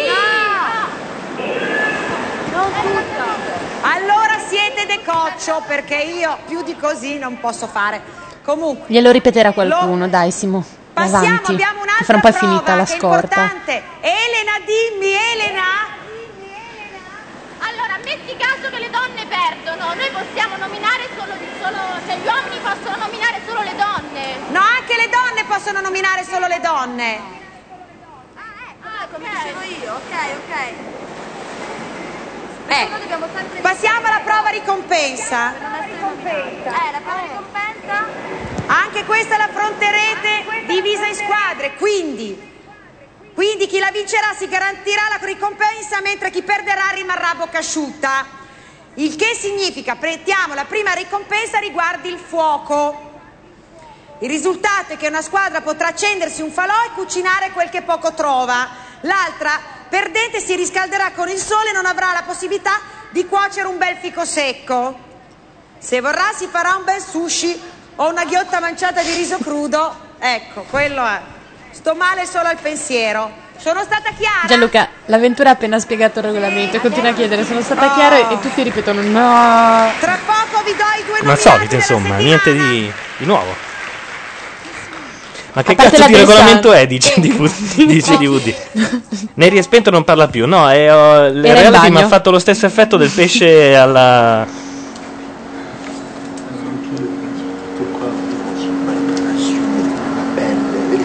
Non 2.52 2.70
tutto. 2.70 3.60
Allora 3.82 4.39
siete 4.47 4.86
decoccio 4.86 5.62
perché 5.66 5.97
io 5.97 6.39
più 6.47 6.62
di 6.62 6.76
così 6.76 7.18
non 7.18 7.41
posso 7.41 7.66
fare. 7.66 8.00
Comunque, 8.44 8.86
Glielo 8.89 9.10
ripeterà 9.10 9.52
qualcuno, 9.52 10.07
dai 10.08 10.31
Simo. 10.31 10.65
passiamo, 10.92 11.16
Avanti. 11.26 11.52
abbiamo 11.52 11.81
Che 11.81 11.82
un'altra 11.82 12.05
fra 12.05 12.15
un 12.15 12.20
po' 12.20 12.28
è 12.28 12.32
prova 12.32 12.47
finita 12.52 12.74
la 12.76 12.84
che 12.84 12.92
è 12.92 12.99
scorta. 12.99 13.41
importante. 13.41 13.82
Elena, 14.00 14.52
dimmi, 14.65 15.12
Elena. 15.12 15.62
Allora, 17.62 17.97
metti 18.02 18.36
caso 18.36 18.70
che 18.70 18.78
le 18.78 18.91
donne 18.91 19.24
perdono, 19.26 19.94
noi 19.94 20.10
possiamo 20.10 20.57
nominare 20.57 21.08
solo, 21.16 21.32
solo 21.60 21.78
cioè 22.07 22.16
gli 22.18 22.26
uomini 22.26 22.58
possono 22.58 22.97
nominare 22.97 23.41
solo 23.47 23.62
le 23.62 23.74
donne. 23.76 24.36
No, 24.49 24.60
anche 24.60 24.97
le 24.97 25.08
donne 25.08 25.44
possono 25.44 25.81
nominare 25.81 26.24
solo 26.24 26.47
le 26.47 26.60
donne. 26.60 27.20
Ah, 28.82 29.07
come 29.12 29.28
dicevo 29.28 29.62
io, 29.62 29.94
ok, 29.94 30.15
ok. 30.42 30.91
Eh, 32.66 32.89
passiamo 33.60 34.07
alla 34.07 34.20
prova 34.24 34.49
ricompensa. 34.49 35.52
Eh, 35.52 36.91
la 36.92 37.00
prova 37.02 37.20
ricompensa? 37.20 38.07
Anche 38.66 39.05
questa 39.05 39.36
l'affronterete 39.36 40.66
divisa 40.66 41.07
in 41.07 41.15
squadre, 41.15 41.74
quindi, 41.74 42.51
quindi 43.35 43.67
chi 43.67 43.78
la 43.78 43.91
vincerà 43.91 44.35
si 44.36 44.47
garantirà 44.49 45.02
la 45.09 45.25
ricompensa 45.25 46.01
mentre 46.02 46.31
chi 46.31 46.43
perderà 46.43 46.89
rimarrà 46.94 47.31
a 47.31 47.35
bocca 47.35 47.59
asciutta. 47.59 48.41
Il 48.94 49.17
che 49.17 49.35
significa, 49.35 49.97
prettiamo, 49.97 50.52
la 50.52 50.67
prima 50.67 50.93
ricompensa 50.93 51.59
riguardi 51.59 52.11
il 52.11 52.19
fuoco. 52.19 53.11
Il 54.19 54.28
risultato 54.28 54.93
è 54.93 54.97
che 54.99 55.09
una 55.09 55.23
squadra 55.23 55.62
potrà 55.62 55.89
accendersi 55.89 56.43
un 56.43 56.52
falò 56.52 56.75
e 56.86 56.93
cucinare 56.94 57.52
quel 57.52 57.70
che 57.70 57.83
poco 57.83 58.12
trova. 58.12 58.69
L'altra, 59.01 59.59
perdente, 59.89 60.41
si 60.41 60.55
riscalderà 60.55 61.12
con 61.12 61.28
il 61.31 61.39
sole 61.39 61.70
e 61.70 61.73
non 61.73 61.86
avrà 61.86 62.12
la 62.12 62.23
possibilità 62.23 62.78
di 63.11 63.27
cuocere 63.27 63.67
un 63.67 63.78
bel 63.78 63.97
fico 63.97 64.27
secco. 64.27 65.11
Se 65.78 66.01
vorrà 66.01 66.33
si 66.36 66.47
farà 66.47 66.77
un 66.77 66.85
bel 66.85 67.01
sushi 67.01 67.61
o 67.97 68.09
una 68.09 68.25
ghiotta 68.25 68.61
manciata 68.61 69.02
di 69.02 69.15
riso 69.15 69.39
crudo. 69.39 70.11
Ecco, 70.19 70.62
quello 70.70 71.05
è. 71.05 71.32
Sto 71.73 71.94
male 71.94 72.26
solo 72.26 72.49
al 72.49 72.59
pensiero. 72.60 73.41
Sono 73.57 73.81
stata 73.83 74.10
chiara? 74.17 74.47
Gianluca, 74.47 74.89
l'avventura 75.07 75.51
ha 75.51 75.52
appena 75.52 75.78
spiegato 75.78 76.18
il 76.18 76.26
regolamento 76.26 76.76
e 76.76 76.81
continua 76.81 77.10
a 77.10 77.15
chiedere 77.15 77.44
sono 77.44 77.62
stata 77.62 77.92
chiara 77.94 78.28
e 78.28 78.39
tutti 78.41 78.62
ripetono 78.62 79.01
no. 79.01 79.91
Tra 80.01 80.18
poco 80.25 80.62
vi 80.65 80.73
do 80.73 80.84
i 81.01 81.05
due 81.07 81.18
Come 81.18 81.33
al 81.33 81.39
solito, 81.39 81.75
insomma, 81.75 82.17
niente 82.17 82.52
di, 82.52 82.92
di 83.17 83.25
nuovo. 83.25 83.70
Ma 85.55 85.62
che 85.62 85.75
cazzo 85.75 86.07
di 86.07 86.17
regolamento 86.17 86.73
è? 86.73 86.86
Dice 86.86 87.15
di 87.18 87.31
dice 87.86 88.17
di 88.17 88.26
Woody. 88.26 88.55
Neri 89.34 89.59
è 89.59 89.62
spento 89.62 89.91
non 89.91 90.02
parla 90.05 90.28
più. 90.28 90.47
No, 90.47 90.68
è, 90.68 90.92
oh, 90.92 91.26
il 91.26 91.42
reality 91.42 91.91
mi 91.91 92.02
ha 92.02 92.09
fatto 92.09 92.31
lo 92.31 92.39
stesso 92.39 92.67
effetto 92.67 92.97
del 92.97 93.10
pesce 93.10 93.76
alla. 93.76 94.47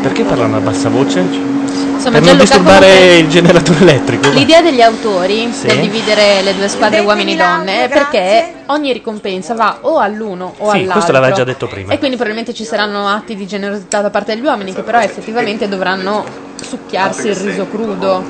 Perché 0.08 0.24
parlano 0.24 0.56
a 0.56 0.62
bassa 0.62 0.88
voce? 0.88 1.20
Insomma, 1.20 2.20
per 2.20 2.22
non 2.22 2.38
Gianluca, 2.38 2.44
disturbare 2.44 2.86
comunque- 2.88 3.18
il 3.18 3.28
generatore 3.28 3.80
elettrico. 3.82 4.30
L'idea 4.30 4.62
degli 4.62 4.80
autori 4.80 5.52
Sì. 5.52 5.68
del 5.68 5.80
dividere 5.82 6.42
le 6.44 6.56
due 6.56 6.70
squadre 6.70 7.00
uomini 7.02 7.34
e 7.34 7.36
donne 7.36 7.84
è 7.84 7.90
perché 7.90 8.54
ogni 8.68 8.94
ricompensa 8.94 9.54
va 9.54 9.80
o 9.82 9.98
all'uno 9.98 10.54
o 10.60 10.70
Sì, 10.70 10.76
all'altro. 10.78 10.92
questo 10.94 11.12
l'aveva 11.12 11.36
già 11.36 11.44
detto 11.44 11.68
prima. 11.68 11.92
E 11.92 11.98
quindi 11.98 12.16
probabilmente 12.16 12.54
ci 12.58 12.64
saranno 12.64 13.06
atti 13.10 13.36
di 13.36 13.46
generosità 13.46 14.00
da 14.00 14.10
parte 14.10 14.34
degli 14.34 14.46
uomini 14.46 14.74
che 14.74 14.82
però 14.82 15.02
effettivamente 15.02 15.68
dovranno 15.68 16.24
succhiarsi 16.56 17.28
il 17.28 17.36
riso 17.36 17.68
crudo. 17.68 18.24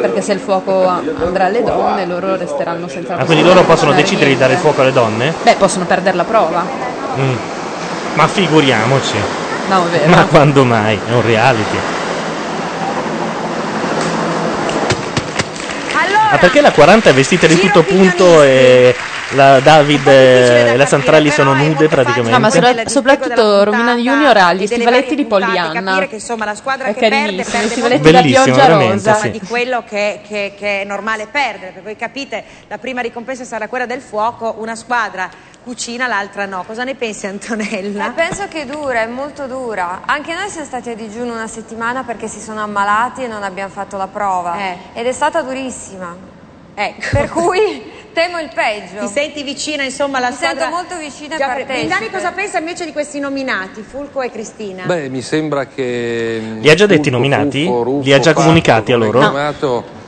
Perché 0.00 0.22
se 0.22 0.32
il 0.32 0.40
fuoco 0.40 0.88
andrà 0.88 1.44
alle 1.44 1.62
donne, 1.62 2.04
loro 2.04 2.34
resteranno 2.34 2.88
senza 2.88 3.14
Ah, 3.14 3.24
quindi 3.24 3.44
loro 3.44 3.62
possono 3.62 3.92
decidere 3.92 4.30
di 4.30 4.36
dare 4.36 4.54
il 4.54 4.58
fuoco 4.58 4.80
alle 4.80 4.92
donne? 4.92 5.32
Beh, 5.40 5.54
possono 5.54 5.84
perdere 5.84 6.16
la 6.16 6.24
prova. 6.24 6.64
Mm. 7.16 7.34
Ma 8.14 8.26
figuriamoci. 8.26 9.16
No, 9.68 9.86
è 9.86 9.90
vero. 9.90 10.08
Ma 10.14 10.24
quando 10.26 10.64
mai? 10.64 10.98
È 11.06 11.12
un 11.12 11.22
reality. 11.22 11.78
Ma 16.30 16.38
perché 16.38 16.60
la 16.62 16.72
40 16.72 17.10
è 17.10 17.12
vestita 17.12 17.46
di 17.46 17.58
tutto 17.58 17.82
punto 17.82 18.42
e 18.42 18.94
la 19.34 19.60
David 19.60 20.06
e 20.06 20.76
la 20.76 20.86
Santrelli 20.86 21.30
sono 21.30 21.52
nude 21.52 21.88
praticamente? 21.88 22.30
No, 22.30 22.38
ma 22.38 22.48
sopra- 22.50 22.86
soprattutto 22.88 23.64
Romina 23.64 23.94
Junior 23.96 24.34
ha 24.38 24.52
gli 24.54 24.66
stivaletti 24.66 25.14
di 25.14 25.26
Pollyanna. 25.26 25.82
capire 25.82 26.08
che 26.08 26.14
insomma 26.16 26.46
la 26.46 26.54
squadra 26.54 26.86
È 26.88 26.94
che 26.94 27.00
perde 27.00 27.16
carinissimo, 27.44 27.50
perde 27.52 27.66
i 27.66 27.70
stivaletti 27.70 28.02
da 28.02 28.10
Bellissimo, 28.20 28.44
pioggia 28.44 28.60
veramente, 28.62 29.10
rosa. 29.10 29.20
sì. 29.20 29.30
di 29.30 29.40
quello 29.46 29.84
che, 29.86 30.20
che- 30.26 30.54
che 30.58 30.80
è 30.80 30.84
normale 30.84 31.26
perdere, 31.30 31.66
perché 31.66 31.80
voi 31.82 31.96
capite, 31.96 32.44
la 32.68 32.78
prima 32.78 33.02
ricompensa 33.02 33.44
sarà 33.44 33.68
quella 33.68 33.84
del 33.86 34.00
fuoco, 34.00 34.54
una 34.58 34.74
squadra 34.74 35.28
cucina, 35.62 36.06
l'altra 36.06 36.46
no. 36.46 36.64
Cosa 36.66 36.84
ne 36.84 36.94
pensi 36.94 37.26
Antonella? 37.26 38.08
Eh, 38.08 38.10
penso 38.12 38.48
che 38.48 38.66
dura, 38.66 39.02
è 39.02 39.06
molto 39.06 39.46
dura. 39.46 40.02
Anche 40.06 40.34
noi 40.34 40.48
siamo 40.48 40.66
stati 40.66 40.90
a 40.90 40.94
digiuno 40.94 41.32
una 41.32 41.46
settimana 41.46 42.02
perché 42.04 42.28
si 42.28 42.40
sono 42.40 42.62
ammalati 42.62 43.24
e 43.24 43.28
non 43.28 43.42
abbiamo 43.42 43.72
fatto 43.72 43.96
la 43.96 44.06
prova. 44.08 44.56
Ed 44.92 45.06
è 45.06 45.12
stata 45.12 45.42
durissima. 45.42 46.30
Ecco. 46.74 47.06
Per 47.12 47.28
cui 47.28 47.82
temo 48.12 48.38
il 48.38 48.50
peggio. 48.54 49.04
Ti 49.06 49.12
senti 49.12 49.42
vicina 49.42 49.82
insomma 49.82 50.18
alla 50.18 50.30
Mi 50.30 50.36
squadra? 50.36 50.60
sento 50.60 50.74
molto 50.74 50.96
vicina 50.96 51.34
e 51.34 51.38
Già, 51.38 51.46
partecipe. 51.46 51.74
Brindani 51.74 52.10
cosa 52.10 52.32
pensa 52.32 52.58
invece 52.58 52.84
di 52.84 52.92
questi 52.92 53.18
nominati, 53.18 53.82
Fulco 53.82 54.22
e 54.22 54.30
Cristina? 54.30 54.84
Beh, 54.84 55.08
mi 55.08 55.20
sembra 55.22 55.66
che. 55.66 56.40
Li 56.60 56.70
ha 56.70 56.74
già 56.74 56.86
detti 56.86 57.08
i 57.08 57.10
nominati? 57.10 57.70
Li 58.02 58.12
ha 58.12 58.18
già 58.18 58.32
comunicati 58.32 58.92
a 58.92 58.96
loro? 58.96 59.18
Chiamato 59.18 60.00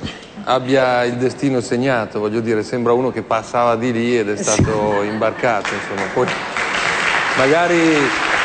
abbia 0.44 1.04
il 1.04 1.14
destino 1.14 1.60
segnato, 1.60 2.20
voglio 2.20 2.40
dire, 2.40 2.62
sembra 2.62 2.92
uno 2.92 3.10
che 3.10 3.22
passava 3.22 3.76
di 3.76 3.92
lì 3.92 4.18
ed 4.18 4.30
è 4.30 4.36
stato 4.36 5.02
imbarcato, 5.02 5.70
insomma. 5.74 6.08
Poi 6.12 6.26
magari, 7.36 7.96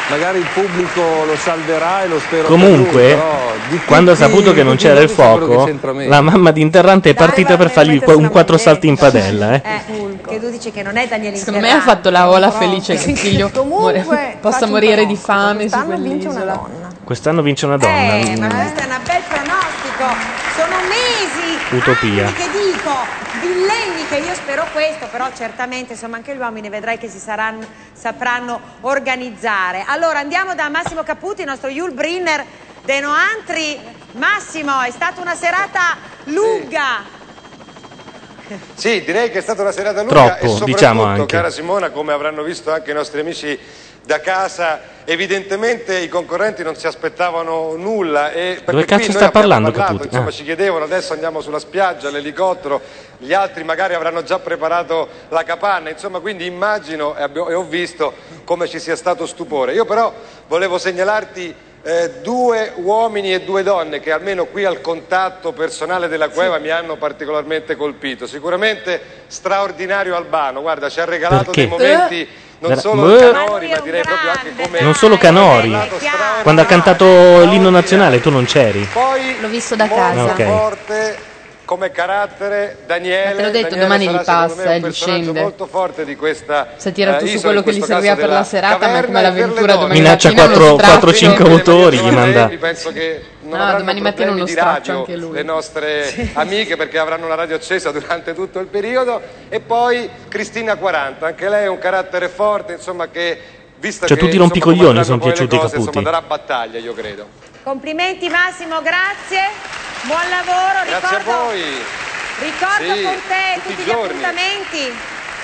magari 0.10 0.40
il 0.40 0.48
pubblico 0.54 1.02
lo 1.26 1.36
salverà 1.36 2.04
e 2.04 2.08
lo 2.08 2.20
spero 2.20 2.48
per 2.48 2.52
Comunque, 2.52 3.02
lui, 3.02 3.14
però 3.14 3.50
quando 3.86 4.12
ha 4.12 4.16
saputo 4.16 4.54
che 4.54 4.64
non 4.64 4.78
c'era 4.78 5.02
il 5.02 5.10
fuoco, 5.10 5.70
la 6.08 6.22
mamma 6.22 6.52
di 6.52 6.62
Interrante 6.62 7.12
è 7.12 7.14
partita 7.14 7.58
per 7.58 7.70
fargli 7.70 8.02
un 8.06 8.30
quattro 8.30 8.58
salti 8.58 8.88
in 8.88 8.96
padella. 8.96 9.54
Eh. 9.54 9.62
Eh, 9.64 10.18
che 10.28 10.40
tu 10.40 10.50
dici 10.50 10.72
che 10.72 10.84
non 10.84 10.98
è 10.98 11.08
Daniele 11.08 11.38
Secondo 11.38 11.60
me 11.60 11.72
ha 11.72 11.82
fatto 11.82 12.10
la 12.10 12.30
ola 12.30 12.52
felice 12.52 12.96
che 12.96 13.12
il 13.12 13.18
figlio 13.18 13.52
muore- 13.66 14.38
possa 14.40 14.68
morire 14.68 15.06
di 15.06 15.16
fame 15.16 15.70
su 15.70 15.78
quell'isola. 15.84 16.88
Quest'anno 17.04 17.42
vince 17.42 17.66
una 17.66 17.78
donna. 17.78 18.14
Eh, 18.16 18.38
ma 18.38 18.48
questo 18.48 18.80
è 18.82 18.86
un 18.86 19.00
bel 19.04 19.22
pronostico. 19.28 20.39
Utopia. 21.72 22.26
anni 22.26 22.34
che 22.34 22.50
dico, 22.50 22.92
millenni 23.42 24.08
che 24.08 24.18
io 24.18 24.34
spero 24.34 24.66
questo, 24.72 25.08
però 25.12 25.30
certamente 25.36 25.94
insomma 25.94 26.16
anche 26.18 26.34
gli 26.34 26.40
uomini 26.40 26.68
vedrai 26.68 26.98
che 26.98 27.08
si 27.08 27.20
saranno, 27.20 27.66
sapranno 27.94 28.60
organizzare. 28.82 29.84
Allora 29.88 30.20
andiamo 30.20 30.56
da 30.56 30.68
Massimo 30.70 31.04
Caputi, 31.04 31.42
il 31.42 31.48
nostro 31.48 31.70
Yul 31.70 31.92
Brinner 31.94 32.44
De 32.84 33.00
Noantri. 33.00 33.80
Massimo, 34.14 34.82
è 34.82 34.90
stata 34.90 35.22
una 35.22 35.36
serata 35.36 35.98
lunga. 36.26 37.18
Sì, 38.74 39.04
direi 39.04 39.30
che 39.30 39.38
è 39.38 39.42
stata 39.42 39.62
una 39.62 39.72
serata 39.72 40.02
lunga 40.02 40.16
Troppo, 40.16 40.34
e 40.34 40.48
soprattutto, 40.48 40.66
diciamo 40.66 41.04
anche. 41.04 41.26
cara 41.28 41.52
Simona, 41.52 41.92
come 41.92 42.14
avranno 42.14 42.42
visto 42.42 42.72
anche 42.72 42.90
i 42.90 42.96
nostri 42.96 43.20
amici 43.20 43.60
da 44.10 44.20
casa. 44.22 44.98
Evidentemente 45.06 46.00
i 46.00 46.08
concorrenti 46.08 46.64
non 46.64 46.76
si 46.76 46.88
aspettavano 46.88 47.76
nulla 47.76 48.32
e 48.32 48.62
perché 48.64 48.72
Dove 48.72 48.86
qui 48.86 48.86
cazzo 48.86 49.02
noi 49.04 49.12
sta 49.12 49.26
abbiamo 49.26 49.32
parlando 49.32 49.70
parlato, 49.72 49.92
Caputi? 49.94 50.08
Insomma, 50.08 50.30
Ah. 50.30 50.32
ci 50.32 50.44
chiedevano 50.44 50.84
adesso 50.86 51.14
andiamo 51.14 51.42
sulla 51.42 51.60
spiaggia, 51.60 52.10
l'elicottero, 52.10 52.82
gli 53.20 53.34
altri 53.34 53.64
magari 53.64 53.94
avranno 53.94 54.24
già 54.24 54.40
preparato 54.40 55.08
la 55.30 55.44
capanna, 55.44 55.90
insomma, 55.92 56.20
quindi 56.20 56.46
immagino 56.48 57.16
e, 57.16 57.24
e 57.34 57.54
ho 57.54 57.64
visto 57.64 58.14
come 58.46 58.68
ci 58.68 58.80
sia 58.80 58.96
stato 58.96 59.28
stupore. 59.28 59.74
Io 59.74 59.86
però 59.86 60.12
volevo 60.48 60.80
segnalarti 60.80 61.56
eh, 61.84 62.12
due 62.22 62.74
uomini 62.76 63.32
e 63.34 63.42
due 63.42 63.62
donne 63.64 64.00
che 64.00 64.12
almeno 64.12 64.46
qui 64.46 64.66
al 64.66 64.82
contatto 64.82 65.52
personale 65.54 66.08
della 66.08 66.30
cueva 66.30 66.58
mi 66.58 66.70
hanno 66.70 66.98
particolarmente 66.98 67.76
colpito. 67.76 68.26
Sicuramente 68.28 69.00
straordinario 69.28 70.16
Albano, 70.16 70.62
guarda, 70.62 70.90
ci 70.90 71.00
ha 71.00 71.06
regalato 71.06 71.52
Perché? 71.52 71.60
dei 71.62 71.68
momenti 71.70 72.28
non 72.60 72.78
solo 72.78 73.06
Beh. 73.06 73.32
canori, 73.32 73.70
ma 73.70 73.80
direi 73.80 74.02
proprio 74.02 74.30
anche 74.32 74.54
come 74.62 74.82
Non 74.82 74.94
solo 74.94 75.18
Canori. 75.18 75.78
Quando 76.42 76.62
ha 76.62 76.66
cantato 76.66 77.06
l'inno 77.46 77.70
nazionale 77.70 78.20
tu 78.20 78.30
non 78.30 78.46
c'eri. 78.46 78.88
Poi 78.92 79.40
L'ho 79.40 79.48
visto 79.48 79.76
da 79.76 79.88
casa. 79.88 80.24
Ok. 80.26 81.28
Come 81.70 81.92
carattere 81.92 82.78
Daniele. 82.88 83.30
Ma 83.30 83.36
te 83.36 83.44
l'ho 83.44 83.52
detto, 83.52 83.76
Daniele 83.76 83.82
domani 83.84 84.06
sarà, 84.06 84.18
gli 84.18 84.26
passa, 84.26 84.74
eh, 84.74 84.80
gli 84.80 84.92
scende. 84.92 85.40
molto 85.40 85.68
forte 85.68 86.04
di 86.04 86.16
questa 86.16 86.70
Si 86.78 86.88
è 86.88 86.92
tirato 86.92 87.26
eh, 87.26 87.28
su 87.28 87.36
isola, 87.36 87.62
quello 87.62 87.62
che 87.62 87.78
gli 87.78 87.84
serviva 87.84 88.16
per 88.16 88.30
la 88.30 88.44
serata, 88.44 88.88
ma 88.88 89.06
come 89.06 89.22
l'avventura 89.22 89.74
domani 89.76 90.00
Minaccia 90.00 90.32
mattina 90.34 90.56
uno 90.56 90.76
4 90.78 91.12
straccio. 91.12 91.44
4-5 91.44 91.52
autori 91.52 91.98
gli 92.00 92.10
manda. 92.10 92.50
Penso 92.60 92.92
che 92.92 93.24
non 93.42 93.60
No, 93.60 93.78
domani 93.78 94.02
mattina 94.02 94.32
di 94.32 94.48
straccio 94.48 94.98
anche 94.98 95.16
lui. 95.16 95.32
le 95.32 95.44
nostre 95.44 96.32
amiche 96.34 96.76
perché 96.76 96.98
avranno 96.98 97.28
la 97.28 97.36
radio 97.36 97.58
accesa 97.58 97.92
durante 97.92 98.34
tutto 98.34 98.58
il 98.58 98.66
periodo 98.66 99.22
e 99.48 99.60
poi 99.60 100.10
Cristina 100.28 100.76
40, 100.76 101.24
anche 101.24 101.50
lei 101.50 101.68
ha 101.68 101.70
un 101.70 101.78
carattere 101.78 102.30
forte, 102.30 102.74
insomma 102.74 103.10
che 103.10 103.40
vista 103.78 104.08
Cioè, 104.08 104.18
che 104.18 104.24
tutti 104.24 104.38
i 104.38 104.40
rompicoglioni 104.40 105.04
sono 105.04 105.20
piaciuti, 105.20 105.56
cose, 105.56 105.74
Caputi. 105.74 105.88
Insomma, 105.98 106.04
darà 106.04 106.24
battaglia, 106.24 106.80
io 106.80 106.96
credo. 106.96 107.28
Complimenti 107.62 108.28
Massimo, 108.28 108.82
grazie. 108.82 109.89
Buon 110.04 110.30
lavoro. 110.30 110.80
Grazie 110.86 111.16
a 111.16 111.20
ricordo, 111.20 111.44
voi. 111.44 111.62
ricordo 112.40 112.94
Sì, 112.96 113.04
con 113.04 113.22
te 113.28 113.60
tutti 113.62 113.76
tutti, 113.76 113.84
gli 113.84 113.92
appuntamenti. 113.92 114.94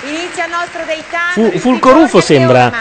Inizia 0.02 0.44
il 0.44 0.50
nostro 0.50 0.84
daytime. 0.84 1.50
Fu, 1.50 1.58
Fulco 1.58 1.92
Rufo 1.92 2.20
sembra 2.20 2.72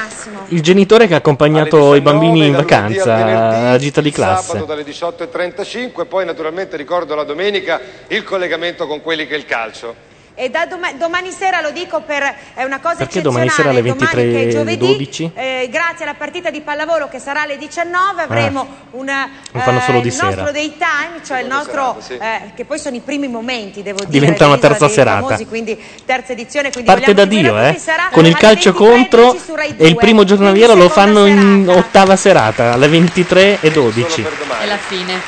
il 0.49 0.61
genitore 0.61 1.07
che 1.07 1.13
ha 1.13 1.17
accompagnato 1.17 1.95
i 1.95 2.01
bambini 2.01 2.45
in 2.45 2.53
vacanza 2.53 3.71
a 3.71 3.77
gita 3.77 4.01
di 4.01 4.11
classe. 4.11 4.47
Sabato 4.47 4.65
dalle 4.65 4.83
18.35, 4.83 6.07
poi 6.07 6.25
naturalmente 6.25 6.77
ricordo 6.77 7.15
la 7.15 7.23
domenica 7.23 7.79
il 8.07 8.23
collegamento 8.23 8.87
con 8.87 9.01
quelli 9.01 9.27
che 9.27 9.35
è 9.35 9.37
il 9.37 9.45
calcio. 9.45 10.13
E 10.37 10.49
da 10.49 10.65
doma- 10.65 10.91
domani 10.91 11.31
sera 11.31 11.61
lo 11.61 11.71
dico 11.71 12.01
per 12.01 12.21
è 12.55 12.63
una 12.63 12.79
cosa 12.81 12.95
Perché 12.97 13.21
domani 13.21 13.47
sera 13.47 13.69
alle 13.69 13.79
eccezionale, 13.79 14.15
domani 14.25 14.33
che 14.33 14.47
è 14.49 14.51
giovedì, 14.51 15.07
23.12? 15.09 15.31
eh, 15.33 15.69
grazie 15.71 16.03
alla 16.03 16.13
partita 16.15 16.49
di 16.49 16.59
pallavolo 16.59 17.07
che 17.07 17.19
sarà 17.19 17.43
alle 17.43 17.57
19 17.57 18.21
avremo 18.21 18.67
un 18.91 19.07
Ah. 19.07 19.29
Lo 19.51 19.59
fanno 19.61 19.79
solo 19.79 20.01
di 20.01 20.07
il 20.07 20.13
sera. 20.13 20.27
nostro 20.27 20.51
daytime, 20.51 21.21
cioè 21.25 21.39
il 21.39 21.47
nostro 21.47 21.97
serata, 22.01 22.01
sì. 22.01 22.13
eh, 22.45 22.51
che 22.53 22.65
poi 22.65 22.77
sono 22.79 22.95
i 22.97 22.99
primi 22.99 23.29
momenti, 23.29 23.81
devo 23.81 23.99
dire, 23.99 24.09
Diventa 24.09 24.45
una 24.47 24.57
terza 24.57 24.89
serata. 24.89 25.21
famosi, 25.21 25.45
quindi 25.45 25.81
terza 26.05 26.33
edizione, 26.33 26.69
quindi 26.71 26.89
Parte 26.91 27.13
da 27.13 27.25
vogliamo 27.25 27.41
Dio, 27.61 27.69
eh? 27.69 27.77
sarà 27.79 28.09
Con 28.11 28.25
il 28.25 28.31
alle 28.33 28.39
calcio 28.41 28.71
23.10 28.71 28.73
contro 28.73 29.37
su 29.37 29.55
Rai 29.55 29.69
e 29.77 29.85
il 29.85 29.93
2. 29.93 29.95
primo 29.95 30.23
giornaliero 30.25 30.73
lo 30.75 30.89
fanno 30.89 31.25
in 31.27 31.65
ottava 31.69 32.17
serata, 32.17 32.73
alle 32.73 32.89
23 32.89 33.59
e 33.61 33.71
12. 33.71 34.21
È 34.59 34.65
la 34.65 34.77
fine. 34.77 35.21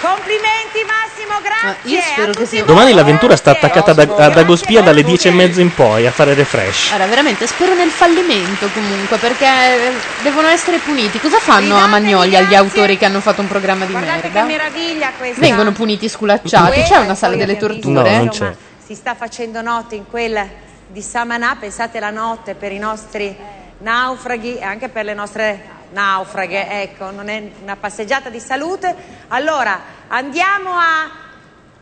Complimenti. 0.00 0.61
Io 1.84 2.00
spero 2.00 2.32
che 2.32 2.46
sia-. 2.46 2.64
Domani 2.64 2.92
l'avventura 2.92 3.36
sta 3.36 3.52
attaccata 3.52 3.92
da- 3.92 4.02
ad 4.26 4.36
Agospia 4.36 4.82
dalle 4.82 5.02
10 5.02 5.28
e 5.28 5.30
mezza 5.30 5.60
in 5.60 5.72
poi 5.74 6.06
a 6.06 6.10
fare 6.10 6.34
refresh. 6.34 6.90
Allora, 6.92 7.08
veramente 7.08 7.46
spero 7.46 7.74
nel 7.74 7.90
fallimento 7.90 8.68
comunque, 8.72 9.16
perché 9.18 9.46
devono 10.22 10.48
essere 10.48 10.78
puniti. 10.78 11.18
Cosa 11.20 11.38
fanno 11.38 11.76
a 11.76 11.86
Magnolia 11.86 12.40
gli 12.42 12.54
autori 12.54 12.96
che 12.96 13.04
hanno 13.04 13.20
fatto 13.20 13.40
un 13.40 13.48
programma 13.48 13.84
di 13.84 13.92
Guardate 13.92 14.20
che 14.22 14.28
merda? 14.28 14.44
meraviglia 14.44 15.12
questa. 15.16 15.40
Vengono 15.40 15.72
puniti 15.72 16.08
sculacciati. 16.08 16.82
C'è 16.82 16.98
una 16.98 17.14
sala 17.14 17.36
delle 17.36 17.56
torture? 17.56 18.10
No, 18.10 18.16
non 18.16 18.28
c'è. 18.28 18.54
Si 18.84 18.94
sta 18.94 19.14
facendo 19.14 19.62
notte 19.62 19.94
in 19.94 20.04
quel 20.08 20.48
di 20.88 21.00
Samanà, 21.00 21.56
pensate 21.58 22.00
la 22.00 22.10
notte 22.10 22.54
per 22.54 22.72
i 22.72 22.78
nostri 22.78 23.34
naufraghi 23.78 24.58
e 24.58 24.62
anche 24.62 24.88
per 24.88 25.04
le 25.04 25.14
nostre 25.14 25.80
naufraghe, 25.92 26.82
ecco, 26.82 27.10
non 27.10 27.28
è 27.28 27.42
una 27.62 27.76
passeggiata 27.76 28.28
di 28.28 28.40
salute. 28.40 28.94
Allora, 29.28 29.80
andiamo 30.08 30.70
a 30.72 31.10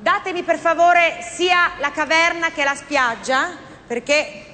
datemi 0.01 0.43
per 0.43 0.59
favore 0.59 1.19
sia 1.23 1.73
la 1.79 1.91
caverna 1.91 2.51
che 2.51 2.65
la 2.65 2.75
spiaggia, 2.75 3.51
perché 3.87 4.45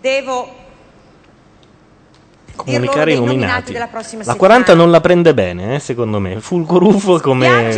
devo 0.00 0.66
Comunicare 2.56 3.12
i 3.12 3.14
nominati 3.14 3.40
nominati. 3.40 3.72
della 3.72 3.86
prossima 3.86 4.24
La 4.24 4.32
settimana. 4.32 4.54
40 4.64 4.74
non 4.74 4.90
la 4.90 5.00
prende 5.00 5.32
bene, 5.32 5.76
eh, 5.76 5.78
secondo 5.78 6.18
me. 6.18 6.40
Fulco 6.40 6.78
Rufo 6.78 7.20
come... 7.20 7.70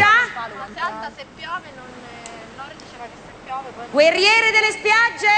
Guerriere 3.91 4.51
delle 4.53 4.71
spiagge? 4.71 5.29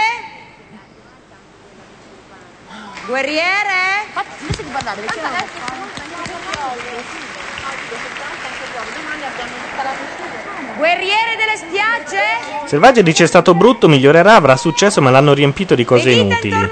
Guerriere? 3.07 4.07
Invece 4.41 4.62
di 4.62 4.70
parlare, 4.70 5.01
perché 5.01 5.20
non 5.20 5.33
Guerriere 10.76 11.36
delle 11.36 11.57
spiagge? 11.57 12.67
Selvaggia 12.67 13.02
dice 13.02 13.25
è 13.25 13.26
stato 13.26 13.55
brutto, 13.55 13.89
migliorerà, 13.89 14.34
avrà 14.34 14.57
successo, 14.57 15.01
ma 15.02 15.10
l'hanno 15.10 15.34
riempito 15.34 15.75
di 15.75 15.84
cose 15.84 16.10
inutili. 16.10 16.68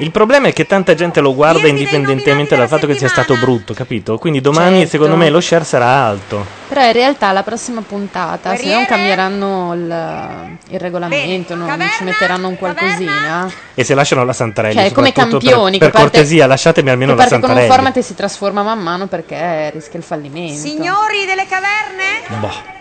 Il 0.00 0.12
problema 0.12 0.46
è 0.46 0.52
che 0.52 0.64
tanta 0.64 0.94
gente 0.94 1.20
lo 1.20 1.34
guarda 1.34 1.66
indipendentemente 1.66 2.54
dal 2.54 2.68
fatto 2.68 2.86
che 2.86 2.94
sia 2.96 3.08
stato 3.08 3.34
brutto, 3.36 3.74
capito? 3.74 4.16
Quindi 4.16 4.40
domani 4.40 4.76
Certo. 4.76 4.90
secondo 4.90 5.16
me 5.16 5.28
lo 5.28 5.40
share 5.40 5.64
sarà 5.64 5.86
alto. 6.04 6.46
Però 6.68 6.84
in 6.84 6.92
realtà 6.92 7.32
la 7.32 7.42
prossima 7.42 7.80
puntata, 7.80 8.54
se 8.54 8.72
non 8.72 8.86
cambieranno 8.86 9.74
il, 9.74 10.58
il 10.74 10.78
regolamento, 10.78 11.56
non 11.56 11.80
ci 11.96 12.04
metteranno 12.04 12.46
un 12.46 12.56
qualcosina. 12.56 13.50
E 13.74 13.82
se 13.82 13.94
lasciano 13.94 14.24
la 14.24 14.32
Santarelli 14.32 14.74
Cioè, 14.78 14.92
come 14.92 15.08
soprattutto, 15.08 15.38
per- 15.38 15.48
campioni, 15.48 15.78
per, 15.78 15.90
parte- 15.90 16.10
cortesia 16.10 16.46
lasciatemi 16.46 16.90
almeno 16.90 17.14
che 17.14 17.16
la 17.16 17.22
parte 17.24 17.40
con 17.40 17.42
un 17.50 17.56
Santarelli. 17.56 17.74
format 17.74 17.96
e 17.96 18.02
si 18.06 18.14
trasforma 18.14 18.62
man 18.62 18.78
mano 18.78 19.06
perché 19.08 19.70
rischia 19.70 19.98
il 19.98 20.04
fallimento. 20.04 20.54
Signori 20.60 21.24
delle 21.26 21.46
caverne? 21.48 22.38
Boh, 22.38 22.76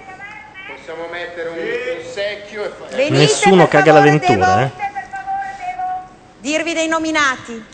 Possiamo 0.88 1.09
mettere 1.11 1.49
un, 1.49 1.57
un 1.57 2.09
secchio 2.14 2.64
e 2.64 2.69
fare... 2.69 2.95
Venite, 2.95 3.17
nessuno 3.17 3.67
per 3.67 3.83
caga 3.83 3.91
favore, 3.91 4.09
l'avventura, 4.11 4.56
devo- 4.56 4.61
eh. 4.61 4.72
Dirvi 6.38 6.74
dei 6.74 6.88
nominati. 6.88 7.66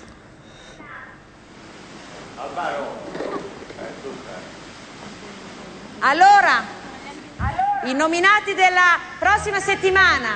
Allora, 5.99 6.63
i 7.81 7.93
nominati 7.93 8.55
della 8.55 8.99
prossima 9.19 9.59
settimana 9.59 10.29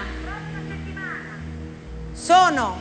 sono 2.13 2.79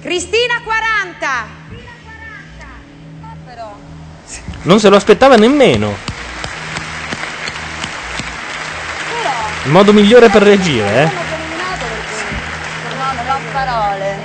Cristina 0.00 0.62
40, 0.64 1.46
Non 4.62 4.80
se 4.80 4.88
lo 4.88 4.96
aspettava 4.96 5.36
nemmeno. 5.36 5.94
Il 9.64 9.70
modo 9.70 9.92
migliore 9.92 10.28
per 10.28 10.42
reagire, 10.42 11.02
eh. 11.02 11.10
No, 12.96 13.04
non 13.16 13.30
ho 13.30 13.38
parole. 13.52 14.18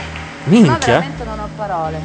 Minchia. 0.43 0.93
veramente 0.93 1.23
non 1.23 1.39
ho 1.39 1.49
parole. 1.55 1.99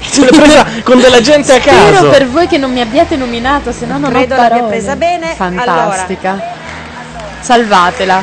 Se 0.00 0.20
l'è 0.20 0.28
presa 0.30 0.66
con 0.84 1.00
della 1.00 1.20
gente 1.20 1.54
a 1.54 1.60
Spero 1.60 1.90
caso. 1.92 2.10
per 2.10 2.28
voi 2.28 2.46
che 2.46 2.58
non 2.58 2.72
mi 2.72 2.80
abbiate 2.80 3.16
nominato, 3.16 3.72
se 3.72 3.86
no 3.86 3.98
non 3.98 4.10
Credo 4.10 4.34
ho 4.34 4.36
l'abbia 4.36 4.52
parole. 4.58 4.76
presa 4.76 4.96
bene. 4.96 5.34
Fantastica. 5.34 6.40
Salvatela. 7.40 8.22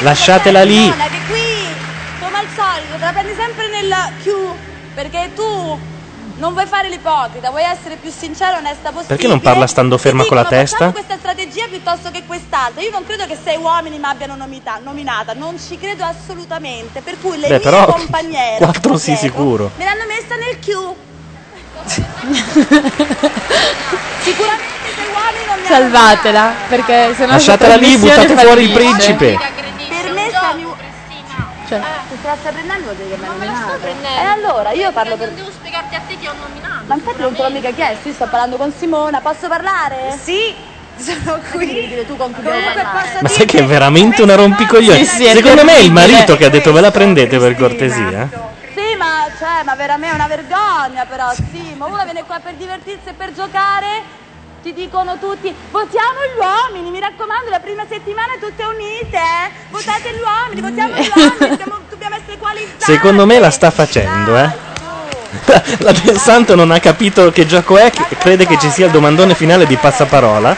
Lasciatela 0.00 0.62
lì. 0.62 0.92
Come 0.92 2.38
al 2.38 2.46
solito, 2.54 2.94
te 2.98 3.04
la 3.04 3.12
prendi 3.12 3.34
sempre 3.38 3.68
nel 3.68 3.94
Q, 4.22 4.30
perché 4.94 5.30
tu 5.34 5.78
non 6.40 6.52
vuoi 6.54 6.66
fare 6.66 6.88
l'ipocrita, 6.88 7.50
vuoi 7.50 7.62
essere 7.62 7.96
più 7.96 8.10
sincero 8.10 8.54
e 8.56 8.58
onesta 8.58 8.88
possibile. 8.90 9.06
Perché 9.06 9.28
non 9.28 9.40
parla 9.40 9.66
stando 9.66 9.96
ferma 9.98 10.24
con 10.24 10.36
la 10.36 10.42
Dicono, 10.42 10.60
testa? 10.60 10.90
questa 10.90 11.16
strategia 11.18 11.66
piuttosto 11.68 12.10
che 12.10 12.22
quest'altra. 12.26 12.82
Io 12.82 12.90
non 12.90 13.04
credo 13.04 13.26
che 13.26 13.36
sei 13.42 13.56
uomini 13.58 13.98
mi 13.98 14.04
abbiano 14.06 14.34
nomita- 14.36 14.80
nominata, 14.82 15.34
non 15.34 15.58
ci 15.60 15.78
credo 15.78 16.04
assolutamente. 16.04 17.00
Per 17.02 17.20
cui 17.20 17.36
le 17.38 17.42
Beh, 17.46 17.48
mie 17.48 17.60
però 17.60 17.84
compagnere 17.86 18.56
quattro 18.64 18.96
sì 18.96 19.14
sicuro. 19.16 19.70
me 19.76 19.84
l'hanno 19.84 20.06
messa 20.08 20.34
nel 20.36 20.58
Q. 20.58 20.68
Sicuramente 24.22 24.88
sei 24.96 25.06
uomini 25.12 25.44
non 25.46 25.60
mi 25.60 25.66
hanno 25.66 25.66
Salvatela, 25.66 26.52
perché 26.68 27.14
se 27.14 27.26
no 27.26 27.32
Lasciatela 27.32 27.76
lì, 27.76 27.96
buttate 27.98 28.36
fuori 28.36 28.62
il 28.64 28.70
principe. 28.72 29.38
Per 29.88 30.12
me 30.12 30.28
stai 30.28 30.64
Cioè, 31.70 31.80
Se 32.08 32.20
te 32.20 32.26
la 32.26 32.36
stai 32.36 32.52
prendendo 32.52 32.82
vuol 32.82 32.96
dire 32.96 33.10
che 33.10 33.16
mi 33.16 33.24
hanno 33.26 33.34
nominato. 33.34 33.86
E 33.86 34.24
allora 34.26 34.72
io 34.72 34.90
parlo 34.90 35.16
per. 35.16 35.30
Devo 35.30 35.50
spiegarti 35.52 35.94
a 35.94 36.00
te 36.04 36.18
che 36.18 36.28
ho 36.28 36.32
nominato. 36.32 36.82
Ma 36.86 36.94
infatti 36.96 37.20
non 37.20 37.32
te 37.32 37.42
l'ho 37.42 37.50
mica 37.50 37.70
chiesto, 37.70 38.08
io 38.08 38.14
sto 38.14 38.24
parlando 38.24 38.56
con 38.56 38.72
Simona, 38.76 39.20
posso 39.20 39.46
parlare? 39.46 40.18
Sì, 40.20 40.52
sono 40.96 41.38
qui. 41.52 42.04
tu 42.06 42.16
con 42.16 42.32
Comunque 42.32 42.82
Ma 43.20 43.28
sai 43.28 43.46
che 43.46 43.58
è 43.58 43.64
veramente 43.64 44.20
una 44.22 44.34
rompicoglioni? 44.34 45.04
Sì, 45.04 45.16
sì, 45.16 45.24
è 45.26 45.34
Secondo 45.34 45.62
me 45.62 45.76
è 45.76 45.80
il 45.80 45.92
marito 45.92 46.36
che 46.36 46.46
ha 46.46 46.50
detto 46.50 46.72
ve 46.72 46.80
la 46.80 46.90
prendete 46.90 47.38
per 47.38 47.54
cortesia. 47.54 48.28
Sì, 48.74 48.96
ma, 48.98 49.28
cioè, 49.38 49.62
ma 49.64 49.76
veramente 49.76 50.12
è 50.12 50.14
una 50.16 50.26
vergogna 50.26 51.04
però, 51.08 51.32
sì, 51.34 51.74
ma 51.76 51.86
uno 51.86 52.02
viene 52.02 52.24
qua 52.24 52.40
per 52.42 52.54
divertirsi 52.54 53.10
e 53.10 53.12
per 53.12 53.32
giocare, 53.32 54.02
ti 54.62 54.74
dicono 54.74 55.18
tutti, 55.18 55.54
votiamo 55.70 56.18
gli 56.34 56.38
uomini, 56.38 56.90
mi 56.90 57.00
raccomando, 57.00 57.50
la 57.50 57.60
prima 57.60 57.84
settimana 57.88 58.34
tutte 58.38 58.62
unite, 58.64 59.16
eh? 59.16 59.50
votate 59.70 60.10
gli 60.12 60.20
uomini, 60.20 60.60
votiamo 60.60 60.94
gli 60.94 61.08
uomini, 61.16 61.38
dobbiamo, 61.38 61.78
dobbiamo 61.88 62.14
essere 62.16 62.36
qualificati. 62.38 62.84
Secondo 62.84 63.26
me 63.26 63.38
la 63.38 63.50
sta 63.50 63.70
facendo, 63.70 64.36
eh. 64.36 64.68
La 65.78 65.92
del 65.92 66.18
Santo 66.18 66.54
non 66.56 66.72
ha 66.72 66.80
capito 66.80 67.30
che 67.30 67.46
gioco 67.46 67.78
è 67.78 67.86
e 67.86 68.16
crede 68.16 68.46
che 68.46 68.58
ci 68.58 68.68
sia 68.68 68.86
il 68.86 68.92
domandone 68.92 69.34
finale 69.34 69.64
di 69.64 69.76
passaparola. 69.76 70.56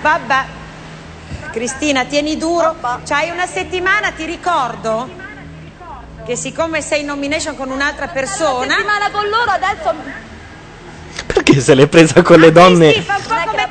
Vabbè. 0.00 0.44
Cristina, 1.50 2.04
tieni 2.04 2.36
duro. 2.36 2.76
C'hai 3.04 3.30
una 3.30 3.46
settimana, 3.46 4.12
ti 4.12 4.24
ricordo 4.24 5.23
che 6.24 6.36
siccome 6.36 6.80
sei 6.80 7.00
in 7.00 7.06
nomination 7.06 7.56
con 7.56 7.70
un'altra 7.70 8.08
persona... 8.08 8.64
Una 8.64 8.74
settimana 8.74 9.10
con 9.10 9.28
loro 9.28 9.50
adesso... 9.50 9.94
Perché 11.26 11.60
se 11.60 11.74
l'è 11.74 11.86
presa 11.86 12.22
con 12.22 12.40
le 12.40 12.50
donne? 12.50 13.04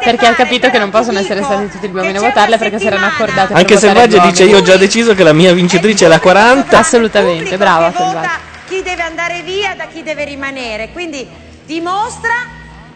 Perché 0.04 0.28
ha 0.28 0.34
capito 0.34 0.70
che 0.70 0.78
non 0.78 0.90
possono 0.90 1.20
essere 1.20 1.44
stati 1.44 1.70
tutti 1.70 1.88
gli 1.88 1.94
uomini 1.94 2.18
a 2.18 2.22
votarle 2.22 2.58
perché 2.58 2.80
si 2.80 2.88
erano 2.88 3.06
accordati 3.06 3.54
Anche 3.54 3.78
Selvaggia 3.78 4.20
dice 4.20 4.44
io 4.44 4.58
ho 4.58 4.62
già 4.62 4.78
deciso 4.78 5.14
che 5.14 5.24
la 5.24 5.34
mia 5.34 5.54
vincitrice 5.54 6.06
è 6.06 6.08
la 6.08 6.20
40. 6.20 6.78
Assolutamente, 6.78 7.58
brava 7.58 7.92
Selvaggia. 7.92 8.40
chi 8.68 8.82
deve 8.82 9.02
andare 9.02 9.42
via 9.42 9.76
da 9.76 9.86
chi 9.86 10.04
deve 10.04 10.26
rimanere. 10.26 10.90
Quindi 10.92 11.28
dimostra 11.66 12.34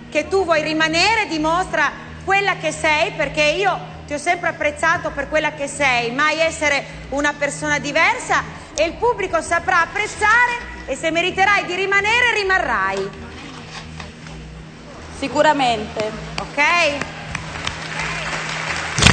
che 0.09 0.27
tu 0.27 0.43
vuoi 0.43 0.63
rimanere, 0.63 1.27
dimostra 1.29 1.91
quella 2.23 2.55
che 2.59 2.71
sei, 2.71 3.11
perché 3.15 3.41
io 3.41 3.95
ti 4.05 4.13
ho 4.13 4.17
sempre 4.17 4.49
apprezzato 4.49 5.11
per 5.11 5.29
quella 5.29 5.53
che 5.53 5.67
sei, 5.67 6.11
mai 6.11 6.39
essere 6.39 6.83
una 7.09 7.33
persona 7.37 7.79
diversa 7.79 8.65
e 8.79 8.85
il 8.85 8.93
pubblico 8.93 9.41
saprà 9.41 9.81
apprezzare 9.81 10.85
e 10.85 10.95
se 10.95 11.09
meriterai 11.09 11.65
di 11.65 11.73
rimanere 11.73 12.35
rimarrai. 12.35 13.09
Sicuramente. 15.17 16.11
Ok? 16.39 16.61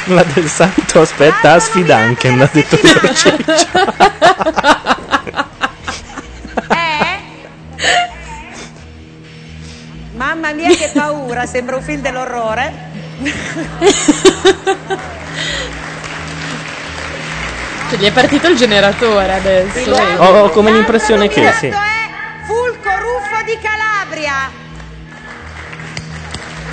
La 0.05 0.23
del 0.23 0.47
Santo 0.47 1.01
aspetta 1.01 1.53
a 1.53 1.59
sfidanken, 1.59 2.39
ha 2.39 2.49
detto 2.51 2.77
Pierciccio. 2.77 3.37
Mamma 10.13 10.53
mia 10.53 10.69
che 10.75 10.91
paura, 10.93 11.47
sembra 11.47 11.75
un 11.75 11.81
film 11.81 12.01
dell'orrore. 12.01 12.93
Cioè, 17.89 17.99
gli 17.99 18.05
è 18.05 18.11
partito 18.11 18.47
il 18.47 18.55
generatore 18.57 19.33
adesso. 19.33 19.91
Ho, 20.17 20.43
ho 20.43 20.49
come 20.49 20.71
l'impressione 20.71 21.27
che 21.27 21.51
sì. 21.53 21.71
Fulco 22.45 22.89
Ruffo 22.89 23.43
di 23.45 23.57
Calabria. 23.61 24.49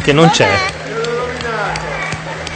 Che 0.02 0.12
non 0.12 0.30
c'è. 0.30 0.48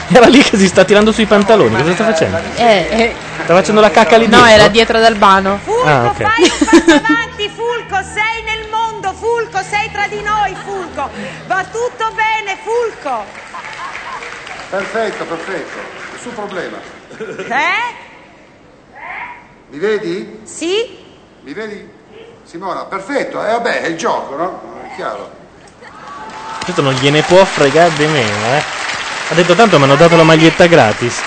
Era 0.09 0.27
lì 0.27 0.41
che 0.43 0.57
si 0.57 0.67
sta 0.69 0.85
tirando 0.85 1.13
sui 1.13 1.27
pantaloni. 1.27 1.77
Cosa 1.77 1.93
sta 1.93 2.05
facendo? 2.05 2.39
Eh, 2.57 2.87
eh, 2.91 3.15
Sta 3.43 3.55
facendo 3.55 3.81
la 3.81 3.91
cacca 3.91 4.17
lì 4.17 4.27
no, 4.27 4.39
dietro? 4.39 4.55
era 4.55 4.69
dietro 4.69 4.97
ad 4.99 5.05
Albano. 5.05 5.61
Ah, 5.85 6.05
ok. 6.07 6.21
Avanti 6.23 7.51
Fulco, 7.55 8.03
sei 8.03 8.43
nel 8.45 8.69
mondo, 8.71 9.13
Fulco, 9.13 9.61
sei 9.69 9.91
tra 9.93 10.07
di 10.09 10.23
noi, 10.23 10.57
Fulco. 10.65 11.11
Va 11.47 11.65
tutto 11.65 12.13
bene, 12.15 12.57
Fulco. 12.63 13.25
Perfetto, 14.71 15.25
perfetto. 15.25 15.79
Nessun 16.13 16.35
problema. 16.35 16.77
Eh? 17.19 18.05
Mi 19.69 19.79
vedi? 19.79 20.41
Sì? 20.45 21.05
Mi 21.43 21.53
vedi? 21.53 21.89
Simona, 22.45 22.85
perfetto. 22.85 23.45
E 23.45 23.51
vabbè, 23.51 23.83
è 23.83 23.87
il 23.89 23.97
gioco, 23.97 24.37
no? 24.37 24.61
È 24.85 24.95
chiaro. 24.95 25.31
Questo 26.63 26.83
non 26.83 26.95
gliene 26.95 27.23
può 27.23 27.45
fregare 27.45 27.93
di 27.95 28.07
meno, 28.07 28.55
eh. 28.55 28.63
Ha 29.29 29.35
detto 29.35 29.55
tanto 29.55 29.79
mi 29.79 29.85
hanno 29.85 29.97
dato 29.97 30.17
la 30.17 30.23
maglietta 30.23 30.67
gratis. 30.67 31.21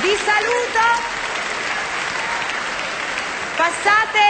Vi 0.00 0.16
saluto. 0.24 0.80
Passate 3.56 4.20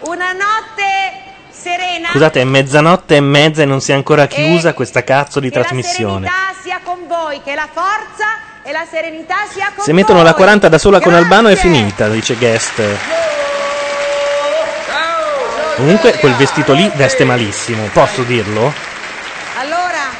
una 0.00 0.32
notte 0.32 1.22
serena. 1.50 2.08
Scusate, 2.10 2.40
è 2.40 2.44
mezzanotte 2.44 3.16
e 3.16 3.20
mezza 3.20 3.62
e 3.62 3.66
non 3.66 3.82
si 3.82 3.92
è 3.92 3.94
ancora 3.94 4.26
chiusa 4.26 4.72
questa 4.72 5.04
cazzo 5.04 5.40
di 5.40 5.50
che 5.50 5.58
la 5.58 5.64
trasmissione. 5.64 6.26
serenità 6.26 6.60
sia 6.62 6.80
con 6.82 7.06
voi, 7.06 7.42
che 7.42 7.54
la 7.54 7.68
forza 7.70 8.50
e 8.64 8.72
la 8.72 8.84
serenità 8.88 9.36
sia 9.48 9.72
con 9.74 9.84
Se 9.84 9.92
mettono 9.92 10.22
la 10.22 10.30
voi. 10.30 10.38
40 10.38 10.68
da 10.68 10.78
sola 10.78 11.00
con 11.00 11.14
Albano 11.14 11.48
è 11.48 11.56
finita, 11.56 12.08
dice 12.08 12.36
Guest. 12.36 12.82
Comunque 15.76 16.18
quel 16.18 16.34
vestito 16.34 16.72
lì 16.72 16.90
veste 16.94 17.24
malissimo, 17.24 17.88
posso 17.92 18.22
dirlo? 18.22 18.72
Allora, 19.58 20.10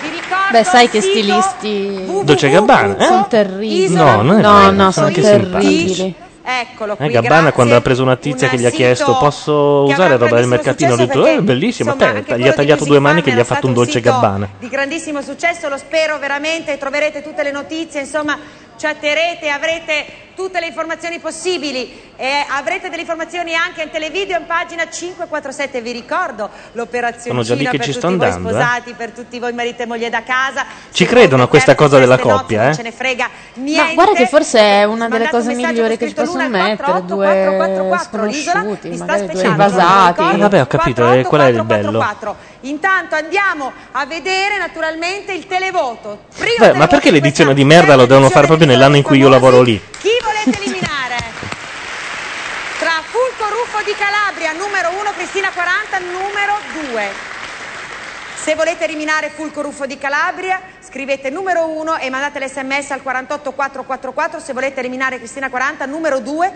vi 0.00 0.08
ricordo 0.08 0.50
Beh, 0.52 0.64
sai 0.64 0.88
che 0.88 1.00
stilisti 1.00 2.22
Dolce 2.22 2.48
Gabbana, 2.48 2.96
eh? 2.96 3.06
sono 3.06 3.26
terribili. 3.28 3.94
No, 3.94 4.22
non 4.22 4.38
è 4.38 4.42
no, 4.42 4.54
vero, 4.58 4.70
no, 4.70 4.90
sono 4.90 4.92
sono 4.92 5.06
anche 5.06 5.20
terribili. 5.20 6.14
Eccolo 6.44 6.96
qui, 6.96 7.06
Eh, 7.06 7.10
Gabbana 7.10 7.34
grazie. 7.34 7.52
quando 7.52 7.76
ha 7.76 7.80
preso 7.80 8.02
una 8.02 8.16
tizia 8.16 8.48
che 8.48 8.58
gli 8.58 8.66
ha 8.66 8.70
chiesto 8.70 9.16
posso 9.16 9.84
usare 9.84 10.16
roba 10.16 10.36
del 10.36 10.48
mercatino, 10.48 10.94
ha 10.94 10.96
detto 10.96 11.20
eh 11.20 11.30
perché, 11.30 11.42
bellissimo, 11.42 11.92
insomma, 11.92 12.20
te, 12.20 12.38
gli 12.38 12.48
ha 12.48 12.52
tagliato 12.52 12.84
due 12.84 12.98
mani 12.98 13.22
che 13.22 13.32
gli 13.32 13.38
ha 13.38 13.44
fatto 13.44 13.68
un 13.68 13.74
dolce 13.74 14.00
Gabbana. 14.00 14.48
di 14.58 14.68
grandissimo 14.68 15.22
successo, 15.22 15.68
lo 15.68 15.78
spero 15.78 16.18
veramente, 16.18 16.76
troverete 16.78 17.22
tutte 17.22 17.44
le 17.44 17.52
notizie, 17.52 18.00
insomma, 18.00 18.36
chatterete, 18.76 19.48
avrete 19.48 20.04
tutte 20.34 20.60
le 20.60 20.66
informazioni 20.66 21.18
possibili 21.18 22.10
e 22.16 22.44
avrete 22.48 22.88
delle 22.88 23.02
informazioni 23.02 23.54
anche 23.54 23.82
in 23.82 23.90
televideo 23.90 24.38
in 24.38 24.46
pagina 24.46 24.88
547, 24.88 25.80
vi 25.80 25.92
ricordo 25.92 26.48
l'operazione 26.72 27.28
Sono 27.28 27.42
già 27.42 27.54
lì 27.54 27.64
che 27.64 27.78
per 27.78 27.86
ci 27.86 27.92
tutti 27.92 27.98
sto 27.98 28.16
voi 28.16 28.26
andando, 28.26 28.48
eh. 28.48 28.52
sposati, 28.52 28.94
per 28.94 29.10
tutti 29.10 29.38
voi 29.38 29.52
marito 29.52 29.82
e 29.82 29.86
moglie 29.86 30.10
da 30.10 30.22
casa. 30.22 30.64
Ci 30.90 31.04
Se 31.04 31.10
credono 31.10 31.44
a 31.44 31.48
questa 31.48 31.74
cosa 31.74 31.98
della 31.98 32.18
coppia, 32.18 32.62
Non 32.62 32.70
eh? 32.70 32.74
ce 32.74 32.82
ne 32.82 32.92
frega 32.92 33.28
niente. 33.54 33.94
Ma 33.94 33.94
guarda 33.94 34.14
che 34.14 34.26
forse 34.26 34.58
è 34.60 34.84
una 34.84 35.08
delle 35.08 35.28
cose 35.28 35.54
migliori 35.54 35.96
che 35.96 36.08
ci 36.08 36.14
possono 36.14 36.48
mettere, 36.48 36.76
488, 36.76 37.14
due 37.14 37.56
444, 37.56 38.24
l'isola 38.24 38.60
sconosciuti, 38.60 38.96
magari 38.96 39.26
due 39.26 39.42
invasati. 39.46 40.22
Eh, 40.22 40.36
vabbè, 40.36 40.60
ho 40.60 40.66
capito, 40.66 41.12
e 41.12 41.22
qual 41.22 41.40
è 41.40 41.46
il 41.46 41.64
bello? 41.64 41.98
444. 41.98 42.50
Intanto 42.64 43.16
andiamo 43.16 43.72
a 43.92 44.06
vedere 44.06 44.58
naturalmente 44.58 45.32
il 45.32 45.46
televoto. 45.46 46.26
Beh, 46.58 46.74
ma 46.74 46.86
perché 46.86 47.10
l'edizione 47.10 47.54
di 47.54 47.64
merda 47.64 47.96
lo 47.96 48.06
devono 48.06 48.28
fare 48.30 48.46
proprio 48.46 48.66
nell'anno 48.68 48.96
in 48.96 49.02
cui 49.02 49.18
io 49.18 49.28
lavoro 49.28 49.62
lì? 49.62 49.80
Volete 50.22 50.56
eliminare? 50.56 51.18
Tra 52.78 53.02
Fulco 53.02 53.48
Ruffo 53.48 53.82
di 53.84 53.94
Calabria, 53.94 54.52
numero 54.52 54.90
1, 54.98 55.12
Cristina 55.12 55.50
40, 55.50 55.98
numero 55.98 56.58
2. 56.90 57.10
Se 58.34 58.54
volete 58.54 58.84
eliminare 58.84 59.30
Fulco 59.30 59.62
Ruffo 59.62 59.86
di 59.86 59.98
Calabria, 59.98 60.60
scrivete 60.80 61.30
numero 61.30 61.68
1 61.68 61.98
e 61.98 62.10
mandate 62.10 62.40
l'sms 62.40 62.90
al 62.90 63.02
48444. 63.02 64.40
Se 64.40 64.52
volete 64.52 64.80
eliminare 64.80 65.18
Cristina 65.18 65.48
40, 65.48 65.86
numero 65.86 66.18
2, 66.18 66.52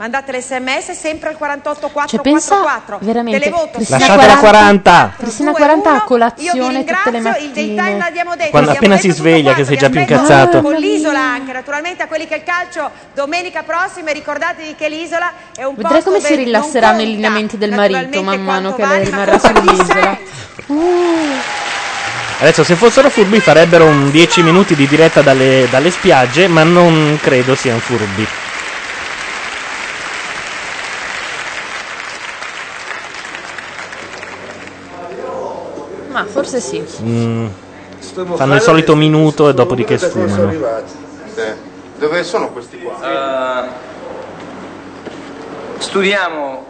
mandate 0.00 0.32
l'sms 0.32 0.92
sempre 0.92 1.28
al 1.28 1.36
48444. 1.36 2.08
Cioè, 2.08 2.20
pensa 2.22 2.98
veramente, 3.00 3.38
Televoto 3.38 3.70
Cristina 3.72 3.98
Lasciatela 3.98 4.36
40. 4.38 5.14
Cristina 5.18 5.52
40 5.52 5.92
a 5.94 6.00
colazione 6.02 6.84
tutte 6.84 7.10
le 7.10 7.10
ringrazio, 7.10 7.44
il 7.44 7.50
daytime 7.50 7.74
mattine. 7.76 7.98
l'abbiamo 7.98 8.36
detto. 8.36 8.50
Quando 8.50 8.70
appena 8.70 8.94
detto 8.94 9.06
si 9.08 9.12
sveglia, 9.12 9.52
quanto, 9.52 9.60
che 9.60 9.66
sei 9.66 9.76
già 9.76 9.90
più 9.90 10.00
incazzato. 10.00 10.62
Con 10.62 10.74
l'isola 10.76 11.20
anche, 11.20 11.52
naturalmente 11.52 12.02
a 12.02 12.06
quelli 12.06 12.26
che 12.26 12.36
il 12.36 12.42
calcio 12.44 12.90
domenica 13.12 13.62
prossima 13.62 14.08
e 14.08 14.12
ricordatevi 14.14 14.74
che 14.74 14.88
l'isola 14.88 15.32
è 15.54 15.64
un 15.64 15.74
Vedrai 15.74 15.92
posto 15.92 16.10
come 16.12 16.22
si 16.22 16.34
rilasseranno 16.34 17.02
i 17.02 17.06
lineamenti 17.06 17.58
del 17.58 17.72
marito 17.72 18.22
man 18.22 18.42
mano 18.42 18.74
che 18.74 18.86
lei 18.86 19.04
rimarrà 19.04 19.38
sull'isola. 19.38 20.18
Adesso 22.40 22.64
se 22.64 22.74
fossero 22.74 23.10
furbi 23.10 23.38
farebbero 23.38 23.84
un 23.84 24.10
10 24.10 24.42
minuti 24.42 24.74
di 24.74 24.86
diretta 24.86 25.20
dalle, 25.20 25.66
dalle 25.70 25.90
spiagge, 25.90 26.48
ma 26.48 26.62
non 26.62 27.18
credo 27.20 27.54
siano 27.54 27.80
furbi. 27.80 28.26
Ma 36.20 36.26
forse 36.26 36.60
sì. 36.60 36.84
Mm, 37.02 37.46
fanno 38.34 38.54
il 38.54 38.60
solito 38.60 38.94
minuto 38.94 39.48
e 39.48 39.54
dopodiché 39.54 39.96
sfumano. 39.96 40.52
Dove 41.96 42.24
sono 42.24 42.48
questi 42.50 42.78
qua? 42.78 43.64
Eh, 43.64 43.68
studiamo 45.78 46.66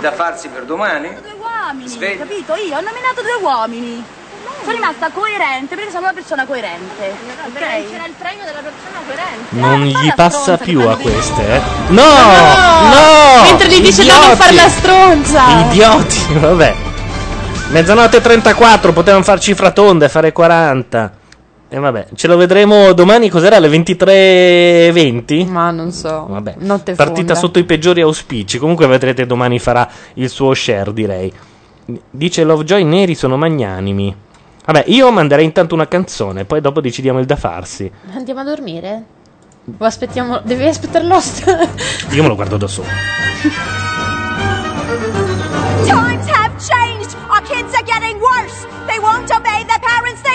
da 0.00 0.12
farsi 0.12 0.48
per 0.48 0.64
domani. 0.64 1.08
Due 1.08 1.34
uomini, 1.38 1.88
Svegli. 1.88 2.18
capito? 2.18 2.54
Io 2.54 2.76
ho 2.76 2.80
nominato 2.80 3.22
due 3.22 3.38
uomini. 3.40 4.04
Sono 4.60 4.72
rimasta 4.72 5.10
coerente 5.10 5.74
perché 5.76 5.90
sono 5.90 6.02
una 6.04 6.12
persona 6.12 6.44
coerente. 6.44 7.14
Ok? 7.46 7.58
C'era 7.58 8.06
il 8.06 8.14
premio 8.18 8.44
della 8.44 8.62
persona 8.62 9.00
coerente. 9.06 9.54
Non 9.56 9.82
gli 9.84 10.12
passa 10.14 10.56
più 10.56 10.80
a 10.88 10.96
queste, 10.96 11.54
eh. 11.56 11.60
No! 11.88 12.02
No! 12.02 12.88
No! 12.88 13.42
Mentre 13.42 13.68
gli 13.68 13.80
dice 13.80 14.04
da 14.04 14.14
non 14.14 14.22
Idioti! 14.30 14.40
fare 14.42 14.54
la 14.54 14.68
stronza. 14.68 15.48
Idioti, 15.70 16.34
vabbè. 16.38 16.90
Mezzanotte 17.72 18.18
e 18.18 18.20
34, 18.20 18.92
potevano 18.92 19.24
farci 19.24 19.54
fratonde, 19.54 20.10
fare 20.10 20.30
40. 20.30 21.12
E 21.70 21.78
vabbè, 21.78 22.08
ce 22.14 22.28
lo 22.28 22.36
vedremo 22.36 22.92
domani, 22.92 23.30
cos'era? 23.30 23.56
Alle 23.56 23.68
23.20? 23.68 25.48
Ma 25.48 25.70
non 25.70 25.90
so. 25.90 26.26
Vabbè, 26.28 26.56
Notte 26.58 26.92
partita 26.94 27.14
fonda. 27.28 27.34
sotto 27.34 27.58
i 27.58 27.64
peggiori 27.64 28.02
auspici. 28.02 28.58
Comunque 28.58 28.86
vedrete 28.86 29.24
domani 29.24 29.58
farà 29.58 29.88
il 30.14 30.28
suo 30.28 30.52
share, 30.52 30.92
direi. 30.92 31.32
Dice 32.10 32.44
Lovejoy, 32.44 32.84
neri 32.84 33.14
sono 33.14 33.38
magnanimi. 33.38 34.14
Vabbè, 34.66 34.84
io 34.88 35.10
manderei 35.10 35.46
intanto 35.46 35.74
una 35.74 35.88
canzone, 35.88 36.44
poi 36.44 36.60
dopo 36.60 36.82
decidiamo 36.82 37.20
il 37.20 37.26
da 37.26 37.36
farsi. 37.36 37.90
Andiamo 38.14 38.40
a 38.40 38.44
dormire? 38.44 39.02
O 39.78 39.84
aspettiamo. 39.84 40.40
Devi 40.44 40.66
aspettare 40.66 41.06
l'host. 41.06 41.46
Io 42.10 42.22
me 42.22 42.28
lo 42.28 42.34
guardo 42.34 42.58
da 42.58 42.66
solo. 42.66 42.88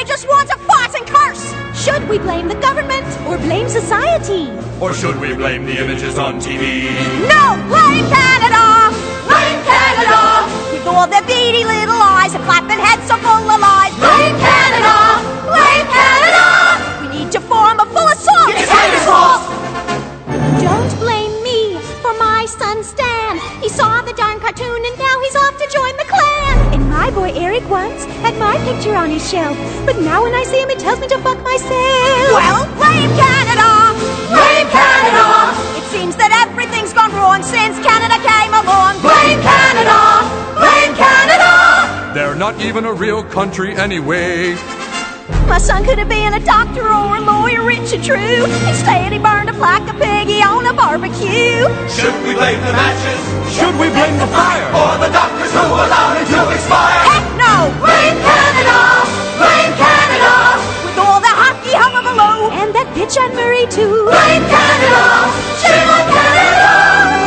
just 0.07 0.27
want 0.27 0.49
to 0.49 0.57
fight 0.59 0.95
and 0.95 1.05
curse. 1.05 1.53
Should 1.75 2.07
we 2.09 2.17
blame 2.17 2.47
the 2.47 2.55
government 2.55 3.05
or 3.27 3.37
blame 3.37 3.67
society? 3.67 4.49
Or 4.79 4.93
should 4.93 5.19
we 5.19 5.35
blame 5.35 5.65
the 5.65 5.77
images 5.77 6.17
on 6.17 6.39
TV? 6.39 6.89
No, 7.27 7.43
blame 7.67 8.07
Canada. 8.07 8.95
Blame 9.27 9.61
Canada. 9.67 10.47
With 10.71 10.87
all 10.87 11.07
their 11.07 11.23
beady 11.23 11.65
little 11.65 12.01
eyes 12.01 12.33
and 12.33 12.43
flapping 12.45 12.79
heads 12.79 13.05
so 13.07 13.17
full 13.17 13.51
of 13.51 13.59
lies. 13.59 13.93
Blame 13.99 14.37
Canada. 14.39 14.95
Blame 15.51 15.87
Canada. 15.91 16.56
My 27.07 27.31
boy 27.31 27.39
Eric 27.39 27.63
once 27.69 28.03
had 28.19 28.37
my 28.37 28.57
picture 28.67 28.93
on 28.93 29.09
his 29.09 29.23
shelf, 29.29 29.57
but 29.85 29.97
now 29.99 30.23
when 30.23 30.33
I 30.33 30.43
see 30.43 30.59
him, 30.59 30.69
it 30.69 30.77
tells 30.79 30.99
me 30.99 31.07
to 31.07 31.17
fuck 31.19 31.41
myself. 31.41 31.71
Well, 32.35 32.67
blame 32.75 33.11
Canada. 33.15 33.95
Blame 34.27 34.67
Canada. 34.67 35.55
It 35.79 35.85
seems 35.87 36.17
that 36.17 36.35
everything's 36.43 36.91
gone 36.91 37.13
wrong 37.15 37.43
since 37.43 37.79
Canada 37.79 38.19
came 38.19 38.51
along. 38.51 38.99
Blame 38.99 39.39
Canada. 39.39 39.97
Blame 40.59 40.93
Canada. 40.99 42.11
They're 42.13 42.35
not 42.35 42.59
even 42.59 42.83
a 42.83 42.91
real 42.91 43.23
country 43.23 43.73
anyway. 43.73 44.57
My 45.47 45.57
son 45.57 45.83
could 45.83 45.99
have 45.99 46.07
been 46.07 46.33
a 46.33 46.39
doctor 46.39 46.87
or 46.87 47.17
a 47.17 47.21
lawyer, 47.21 47.63
rich 47.63 47.91
and 47.91 48.03
true. 48.03 48.47
Instead, 48.63 49.11
he 49.11 49.19
burned 49.19 49.49
up 49.49 49.59
like 49.59 49.83
a 49.91 49.95
piggy 49.99 50.39
on 50.39 50.63
a 50.63 50.73
barbecue. 50.73 51.67
Should 51.91 52.15
we 52.23 52.31
blame 52.31 52.63
the 52.63 52.71
matches? 52.71 53.19
Should 53.51 53.75
we 53.75 53.91
blame 53.91 54.15
the 54.15 54.27
fire? 54.31 54.71
Or 54.71 54.95
the 55.03 55.11
doctors 55.11 55.51
who 55.51 55.67
allowed 55.67 56.23
it 56.23 56.31
to 56.31 56.47
expire? 56.47 57.03
Heck 57.11 57.27
no! 57.35 57.67
Blame 57.83 58.15
Canada! 58.23 58.79
Blame 59.35 59.73
Canada! 59.75 60.63
With 60.87 60.95
all 60.95 61.19
the 61.19 61.33
hockey 61.35 61.75
hullabaloo 61.75 62.47
and 62.63 62.71
that 62.71 62.87
bitch 62.95 63.19
Anne 63.19 63.35
Murray 63.35 63.67
too. 63.67 64.07
Blame 64.07 64.47
Canada! 64.47 65.27
Shame 65.59 65.91
on 65.91 66.07
Canada! 66.07 66.71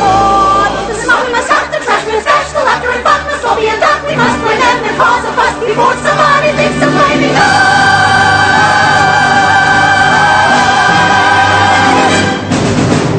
Oh, 0.01 0.89
the 0.89 0.97
smoke 1.05 1.29
we 1.29 1.33
must 1.37 1.53
have 1.53 1.69
the 1.69 1.85
trash, 1.85 2.09
we 2.09 2.17
must 2.17 2.25
bash 2.25 2.49
the 2.57 2.65
laughter 2.65 2.97
and 2.97 3.05
fuck 3.05 3.29
must 3.29 3.45
all 3.45 3.61
be 3.61 3.69
and 3.69 3.81
that 3.85 4.01
we 4.09 4.17
must 4.17 4.41
blame 4.41 4.57
them 4.57 4.89
and 4.89 4.97
cause 4.97 5.25
a 5.29 5.33
fuss 5.37 5.57
before 5.61 5.97
somebody 6.01 6.49
thinks 6.57 6.81
of 6.81 6.89
blaming 6.97 7.37
us. 7.37 7.80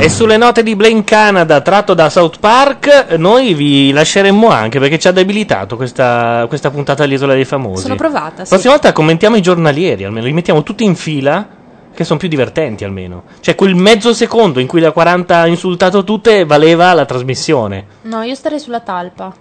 E 0.03 0.09
sulle 0.09 0.35
note 0.35 0.63
di 0.63 0.75
Blaine 0.75 1.03
Canada 1.03 1.61
tratto 1.61 1.93
da 1.93 2.09
South 2.09 2.39
Park, 2.39 3.11
noi 3.17 3.53
vi 3.53 3.91
lasceremmo 3.91 4.47
anche 4.49 4.79
perché 4.79 4.97
ci 4.97 5.07
ha 5.07 5.11
debilitato 5.11 5.75
questa, 5.75 6.45
questa 6.47 6.71
puntata 6.71 7.03
all'Isola 7.03 7.33
dei 7.33 7.45
Famosi. 7.45 7.83
Sono 7.83 7.93
provata, 7.95 8.37
La 8.37 8.43
sì. 8.45 8.49
prossima 8.49 8.73
volta 8.73 8.93
commentiamo 8.93 9.35
i 9.35 9.43
giornalieri, 9.43 10.03
almeno 10.03 10.25
li 10.25 10.33
mettiamo 10.33 10.63
tutti 10.63 10.83
in 10.83 10.95
fila, 10.95 11.47
che 11.93 12.03
sono 12.03 12.17
più 12.17 12.27
divertenti 12.27 12.83
almeno. 12.83 13.25
Cioè 13.41 13.53
quel 13.53 13.75
mezzo 13.75 14.11
secondo 14.15 14.59
in 14.59 14.65
cui 14.65 14.79
la 14.81 14.91
40 14.91 15.37
ha 15.37 15.45
insultato 15.45 16.03
tutte 16.03 16.45
valeva 16.45 16.91
la 16.93 17.05
trasmissione. 17.05 17.85
No, 18.01 18.23
io 18.23 18.33
starei 18.33 18.59
sulla 18.59 18.79
talpa. 18.79 19.31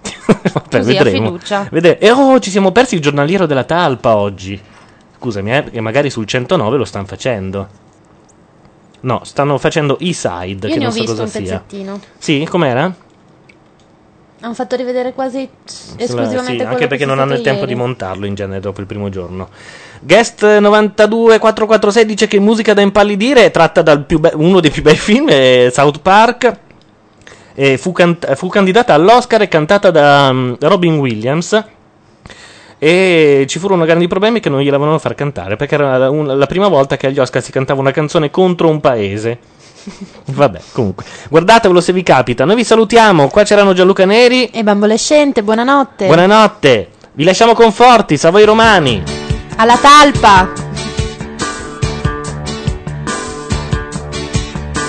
Vabbè, 0.53 0.79
Così, 0.79 0.95
a 0.95 1.03
vedremo. 1.03 1.27
fiducia. 1.33 1.69
Vede- 1.71 1.97
E 1.99 2.11
oh, 2.11 2.39
ci 2.39 2.51
siamo 2.51 2.71
persi 2.71 2.97
il 2.97 3.01
giornaliero 3.01 3.47
della 3.47 3.65
talpa 3.65 4.15
oggi. 4.17 4.61
Scusami, 5.19 5.57
eh, 5.57 5.63
perché 5.63 5.81
magari 5.81 6.11
sul 6.11 6.27
109 6.27 6.77
lo 6.77 6.85
stanno 6.85 7.07
facendo. 7.07 7.69
No, 9.03 9.21
stanno 9.25 9.57
facendo 9.59 9.99
E-Side, 9.99 10.67
Io 10.69 10.73
che 10.75 10.79
ne 10.79 10.85
non 10.85 10.87
ho 10.87 10.91
so 10.91 10.99
visto 11.01 11.11
cosa 11.11 11.23
un 11.23 11.29
sia. 11.29 11.41
pezzettino. 11.41 12.01
Sì, 12.19 12.47
com'era? 12.49 12.95
Hanno 14.43 14.55
fatto 14.55 14.75
rivedere 14.77 15.13
quasi 15.13 15.47
esclusivamente 15.97 16.39
Sì, 16.49 16.57
quello 16.57 16.69
anche 16.69 16.79
che 16.81 16.87
perché 16.87 17.05
c'è 17.05 17.09
non 17.11 17.19
hanno 17.19 17.33
il 17.35 17.41
stato 17.41 17.51
tempo 17.51 17.65
ieri. 17.67 17.75
di 17.75 17.79
montarlo 17.81 18.25
in 18.27 18.35
genere 18.35 18.61
dopo 18.61 18.81
il 18.81 18.87
primo 18.87 19.09
giorno. 19.11 19.49
Guest 20.01 20.43
92446 20.59 22.05
dice 22.07 22.27
che 22.27 22.41
musica 22.41 22.73
da 22.73 22.81
impallidire 22.81 23.45
è 23.45 23.51
tratta 23.51 23.83
da 23.83 24.03
uno 24.35 24.61
dei 24.61 24.71
più 24.71 24.83
bei 24.83 24.97
film, 24.97 25.29
è 25.29 25.69
South 25.71 26.01
Park. 26.01 26.57
E 27.55 27.77
fu, 27.77 27.93
cant- 27.93 28.35
fu 28.35 28.49
candidata 28.49 28.95
all'Oscar 28.95 29.43
e 29.43 29.49
cantata 29.49 29.91
da 29.91 30.33
mm, 30.33 30.55
Robin 30.61 30.99
Williams. 30.99 31.63
E 32.83 33.45
ci 33.47 33.59
furono 33.59 33.85
grandi 33.85 34.09
problemi 34.09 34.41
che 34.41 34.49
non 34.49 34.61
gliela 34.61 34.79
volevano 34.79 34.99
far 34.99 35.15
cantare 35.15 35.57
perché 35.57 35.75
era 35.75 35.99
la, 35.99 36.09
un- 36.09 36.39
la 36.39 36.47
prima 36.47 36.67
volta 36.69 36.97
che 36.97 37.09
agli 37.09 37.19
Oscar 37.19 37.43
si 37.43 37.53
cantava 37.53 37.79
una 37.81 37.91
canzone 37.91 38.31
contro 38.31 38.69
un 38.69 38.81
paese. 38.81 39.39
Vabbè, 40.33 40.61
comunque, 40.73 41.05
guardatevelo 41.29 41.81
se 41.81 41.93
vi 41.93 42.03
capita. 42.03 42.47
Noi 42.47 42.57
vi 42.57 42.65
salutiamo. 42.65 43.29
Qua 43.29 43.43
c'erano 43.45 43.75
Gianluca 43.75 44.07
Neri. 44.07 44.47
E 44.47 44.63
bambolescente, 44.63 45.43
buonanotte. 45.43 46.07
Buonanotte. 46.07 46.89
Vi 47.13 47.25
lasciamo 47.25 47.53
con 47.53 47.71
Fortis, 47.71 48.25
a 48.25 48.31
voi 48.31 48.45
romani. 48.45 49.03
Alla 49.57 49.77
talpa. 49.77 50.49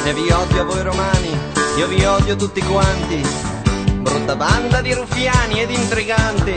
E 0.05 0.13
vi 0.13 0.31
odio 0.31 0.61
a 0.61 0.63
voi 0.63 0.81
romani, 0.81 1.29
io 1.77 1.87
vi 1.87 2.03
odio 2.05 2.35
tutti 2.35 2.61
quanti. 2.61 3.21
Brutta 3.99 4.35
banda 4.35 4.81
di 4.81 4.93
ruffiani 4.93 5.61
ed 5.61 5.69
intriganti, 5.71 6.53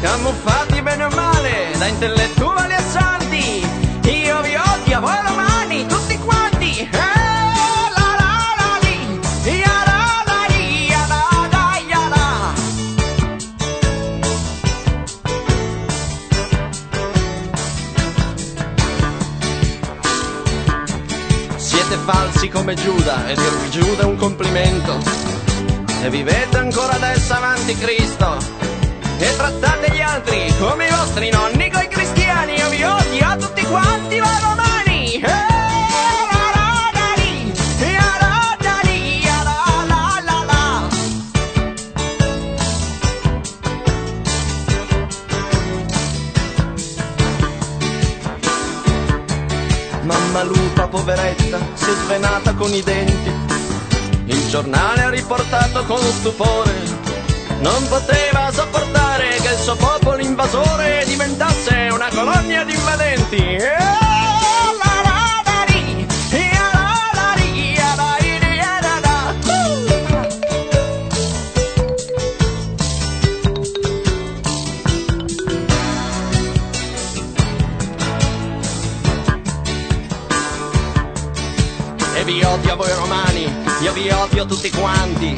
camuffati 0.00 0.82
bene 0.82 1.04
o 1.04 1.10
male 1.10 1.72
da 1.78 1.86
intellettuali 1.86 2.74
e 2.74 2.80
santi. 2.80 3.66
Io 4.10 4.40
vi 4.42 4.54
odio 4.54 5.00
voi 5.00 5.16
romani, 5.26 5.86
tutti 5.86 6.18
quanti. 6.18 6.88
Siete 21.56 21.96
falsi 22.04 22.48
come 22.48 22.74
Giuda 22.74 23.26
e 23.28 23.34
dirvi 23.34 23.70
Giuda 23.70 24.02
è 24.02 24.04
un 24.04 24.16
complimento. 24.16 24.98
E 26.02 26.10
vivete 26.10 26.58
ancora 26.58 26.92
adesso 26.92 27.32
avanti 27.32 27.74
Cristo. 27.76 28.55
E 29.18 29.36
trattate 29.36 29.90
gli 29.92 30.00
altri 30.00 30.54
come 30.58 30.86
i 30.86 30.90
vostri 30.90 31.30
nonni 31.30 31.70
coi 31.70 31.88
cristiani. 31.88 32.54
Io 32.54 32.68
vi 32.68 32.82
odio 32.82 33.26
a 33.26 33.36
tutti 33.36 33.62
quanti 33.62 34.18
voi 34.18 34.40
romani. 34.40 35.20
La. 35.20 35.56
Mamma 50.06 50.44
lupa 50.44 50.86
poveretta 50.86 51.58
si 51.74 51.90
è 51.90 51.94
svenata 52.04 52.54
con 52.54 52.72
i 52.72 52.82
denti. 52.82 53.32
Il 54.26 54.48
giornale 54.48 55.02
ha 55.02 55.10
riportato 55.10 55.84
con 55.84 56.00
stupore. 56.00 56.74
Non 57.60 57.88
poteva 57.88 58.52
sopportare 58.52 59.05
suo 59.66 59.74
popolo 59.74 60.22
invasore 60.22 61.02
diventasse 61.06 61.88
una 61.90 62.08
colonia 62.08 62.62
di 62.62 62.72
invadenti. 62.72 63.36
Eh, 63.36 63.74
vi 82.24 82.40
odio 82.44 82.76
voi 82.76 82.92
romani, 82.94 83.52
io 83.82 83.92
vi 83.92 84.08
odio 84.10 84.46
tutti 84.46 84.70
quanti. 84.70 85.34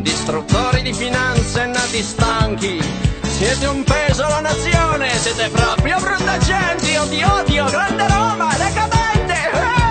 Distruttori 0.00 0.82
di 0.82 0.92
finanze 0.92 1.66
nati 1.66 2.02
stanchi, 2.02 3.03
Siete 3.36 3.66
un 3.66 3.82
peso 3.82 4.24
alla 4.24 4.40
nazione, 4.40 5.10
siete 5.18 5.48
proprio 5.50 5.98
brutta 5.98 6.38
gente, 6.38 6.90
io 6.92 7.04
vi 7.06 7.20
odio, 7.24 7.64
grande 7.64 8.06
Roma, 8.06 8.54
decadente! 8.56 9.50
Eh. 9.52 9.82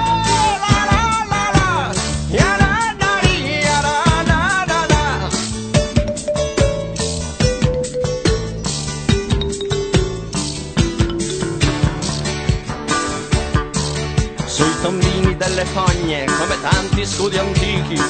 Sui 14.46 14.82
tombini 14.82 15.36
delle 15.36 15.66
fogne, 15.66 16.24
come 16.26 16.62
tanti 16.62 17.06
scudi 17.06 17.38
antichi, 17.38 18.02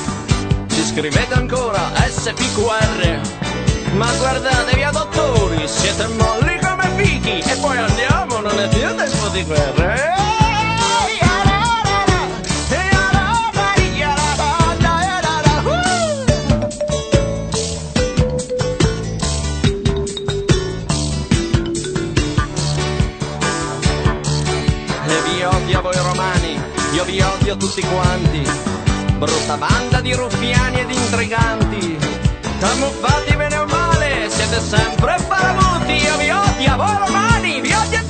ci 0.68 0.86
scrivete 0.86 1.34
ancora 1.34 1.92
SPQR. 2.08 3.53
Ma 3.96 4.12
guardatevi 4.18 4.84
a 4.84 4.92
dottori, 4.92 5.68
siete 5.68 6.08
molli 6.08 6.60
come 6.60 6.90
fichi, 6.96 7.40
e 7.40 7.56
poi 7.58 7.78
andiamo, 7.78 8.40
non 8.40 8.60
è 8.60 8.68
più 8.68 8.96
tempo 8.96 9.28
di 9.30 9.44
guerra. 9.44 9.94
Eh, 9.94 10.24
vi 27.14 27.22
odio 27.22 27.56
tutti 27.58 27.82
quanti. 27.82 28.42
Brutta 29.18 29.56
banda 29.58 30.02
di 30.02 30.14
ruffiani 30.14 30.80
ed 30.80 30.90
intriganti. 30.90 31.98
Camuffati 32.60 33.33
siete 34.54 34.60
sempre 34.62 35.18
farabutti. 35.18 35.94
Io 35.94 36.18
vi 36.18 36.30
odio 36.30 36.76
voi 36.76 36.98
romani, 36.98 37.62
vi 37.62 37.74
odio 37.74 38.03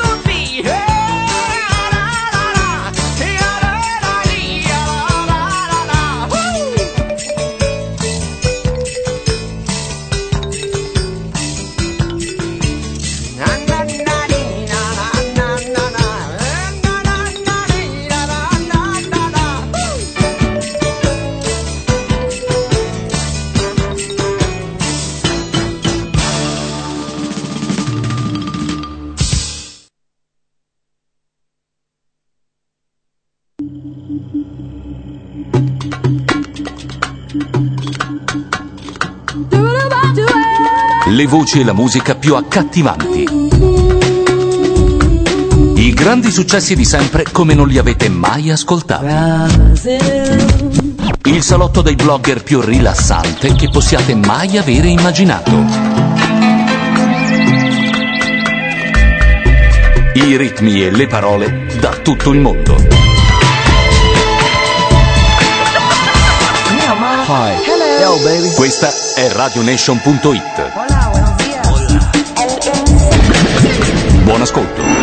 Le 41.13 41.27
voci 41.27 41.59
e 41.59 41.63
la 41.63 41.73
musica 41.73 42.15
più 42.15 42.33
accattivanti. 42.33 43.25
I 45.75 45.93
grandi 45.93 46.31
successi 46.31 46.75
di 46.75 46.83
sempre 46.85 47.23
come 47.31 47.53
non 47.53 47.67
li 47.67 47.77
avete 47.77 48.09
mai 48.09 48.49
ascoltati. 48.49 49.05
Il 51.25 51.43
salotto 51.43 51.83
dei 51.83 51.93
blogger 51.93 52.41
più 52.41 52.61
rilassante 52.61 53.53
che 53.53 53.69
possiate 53.69 54.15
mai 54.15 54.57
avere 54.57 54.87
immaginato. 54.87 55.51
I 60.15 60.35
ritmi 60.35 60.83
e 60.83 60.89
le 60.89 61.05
parole 61.05 61.67
da 61.79 61.89
tutto 62.01 62.31
il 62.31 62.39
mondo. 62.39 62.75
Hi. 67.25 67.53
Yo, 68.01 68.17
baby. 68.17 68.51
Questa 68.53 68.89
è 69.15 69.29
RadioNation.it. 69.29 70.82
Buon 74.25 74.41
ascolto. 74.41 75.02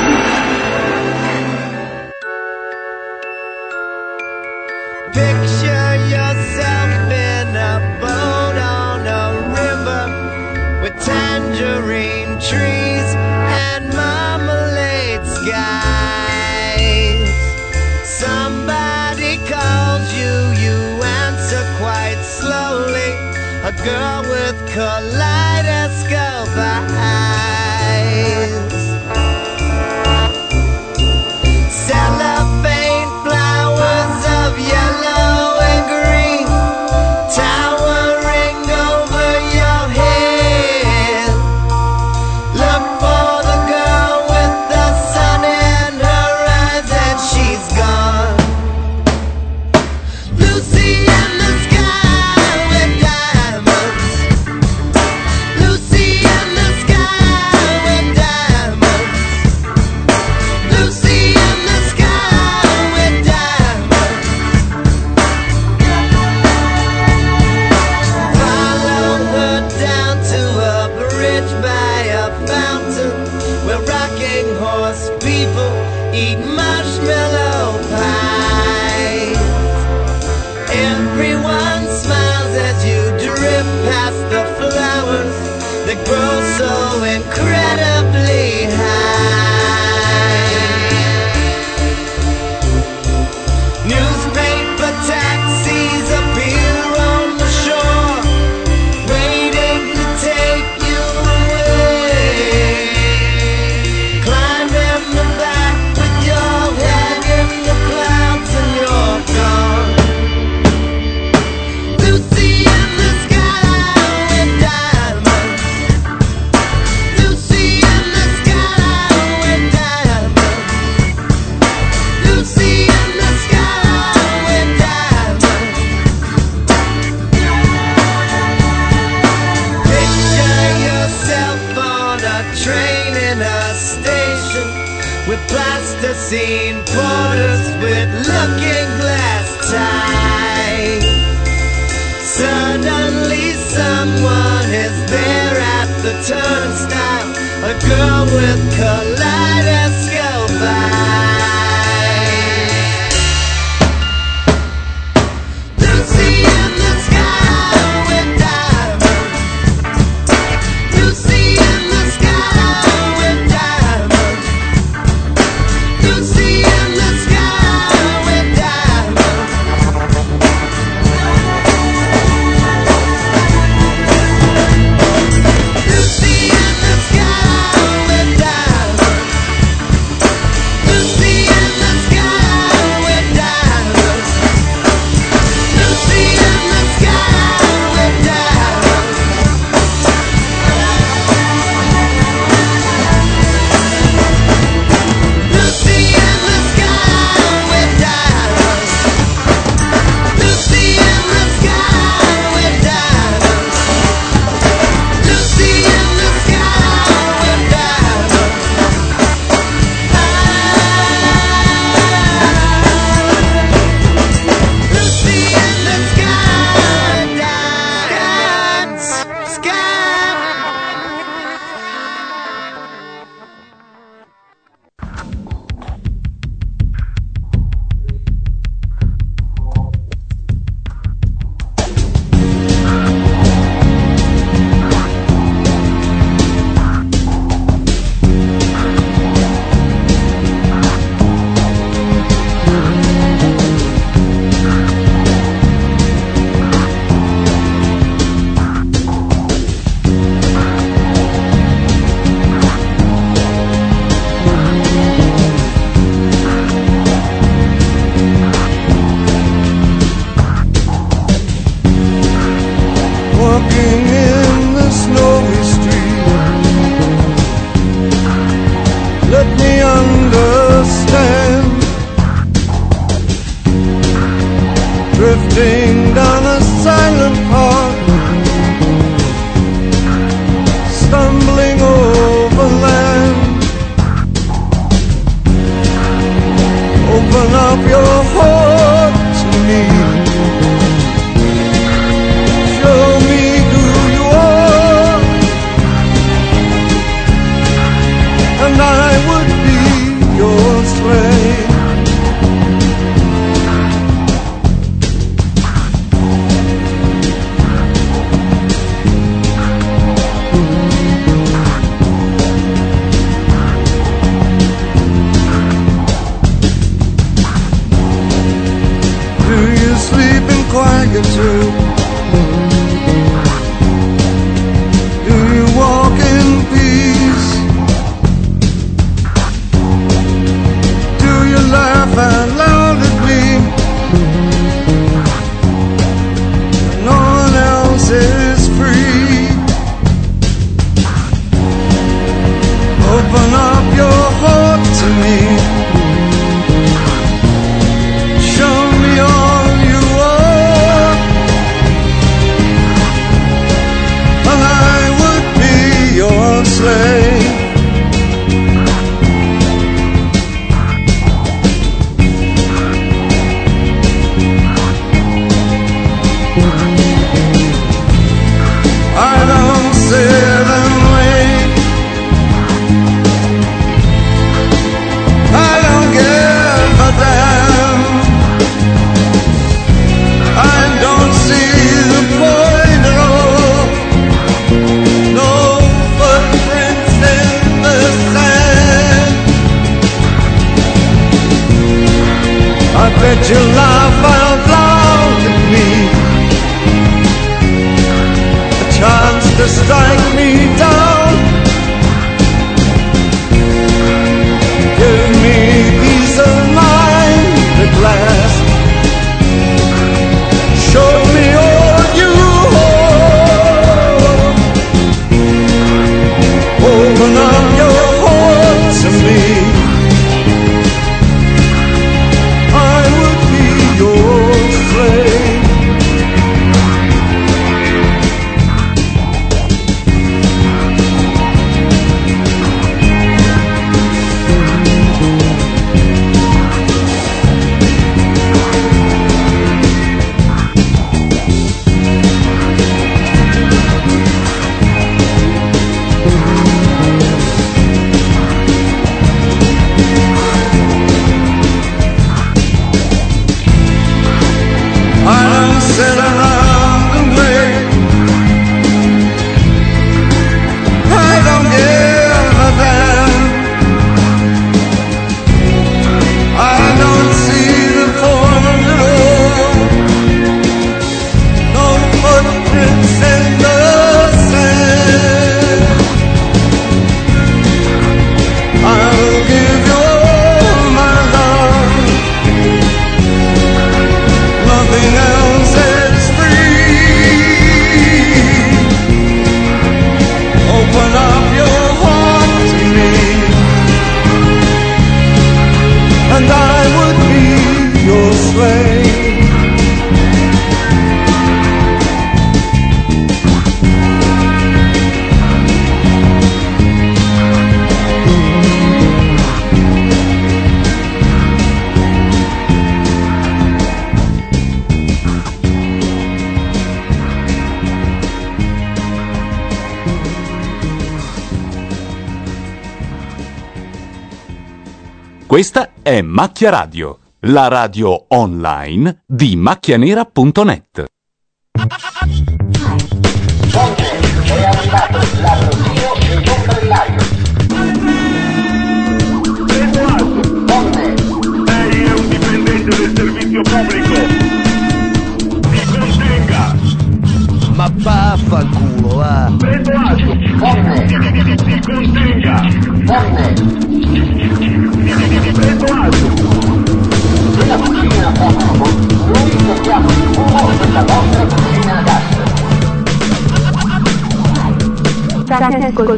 Questa 525.61 525.91
è 526.01 526.23
Macchia 526.23 526.71
Radio, 526.71 527.19
la 527.41 527.69
radio 527.69 528.25
online 528.29 529.25
di 529.27 529.57
macchianera.net. 529.57 531.10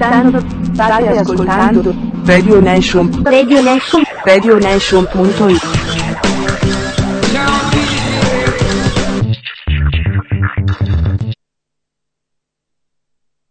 ascoltando, 0.03 0.43
state 0.73 1.19
ascoltando 1.19 1.95
Radio 2.25 2.61
Nation, 2.61 3.11
Radio 3.25 3.63
Nation, 3.63 4.03
Radio 4.25 4.59
Nation.it 4.59 5.72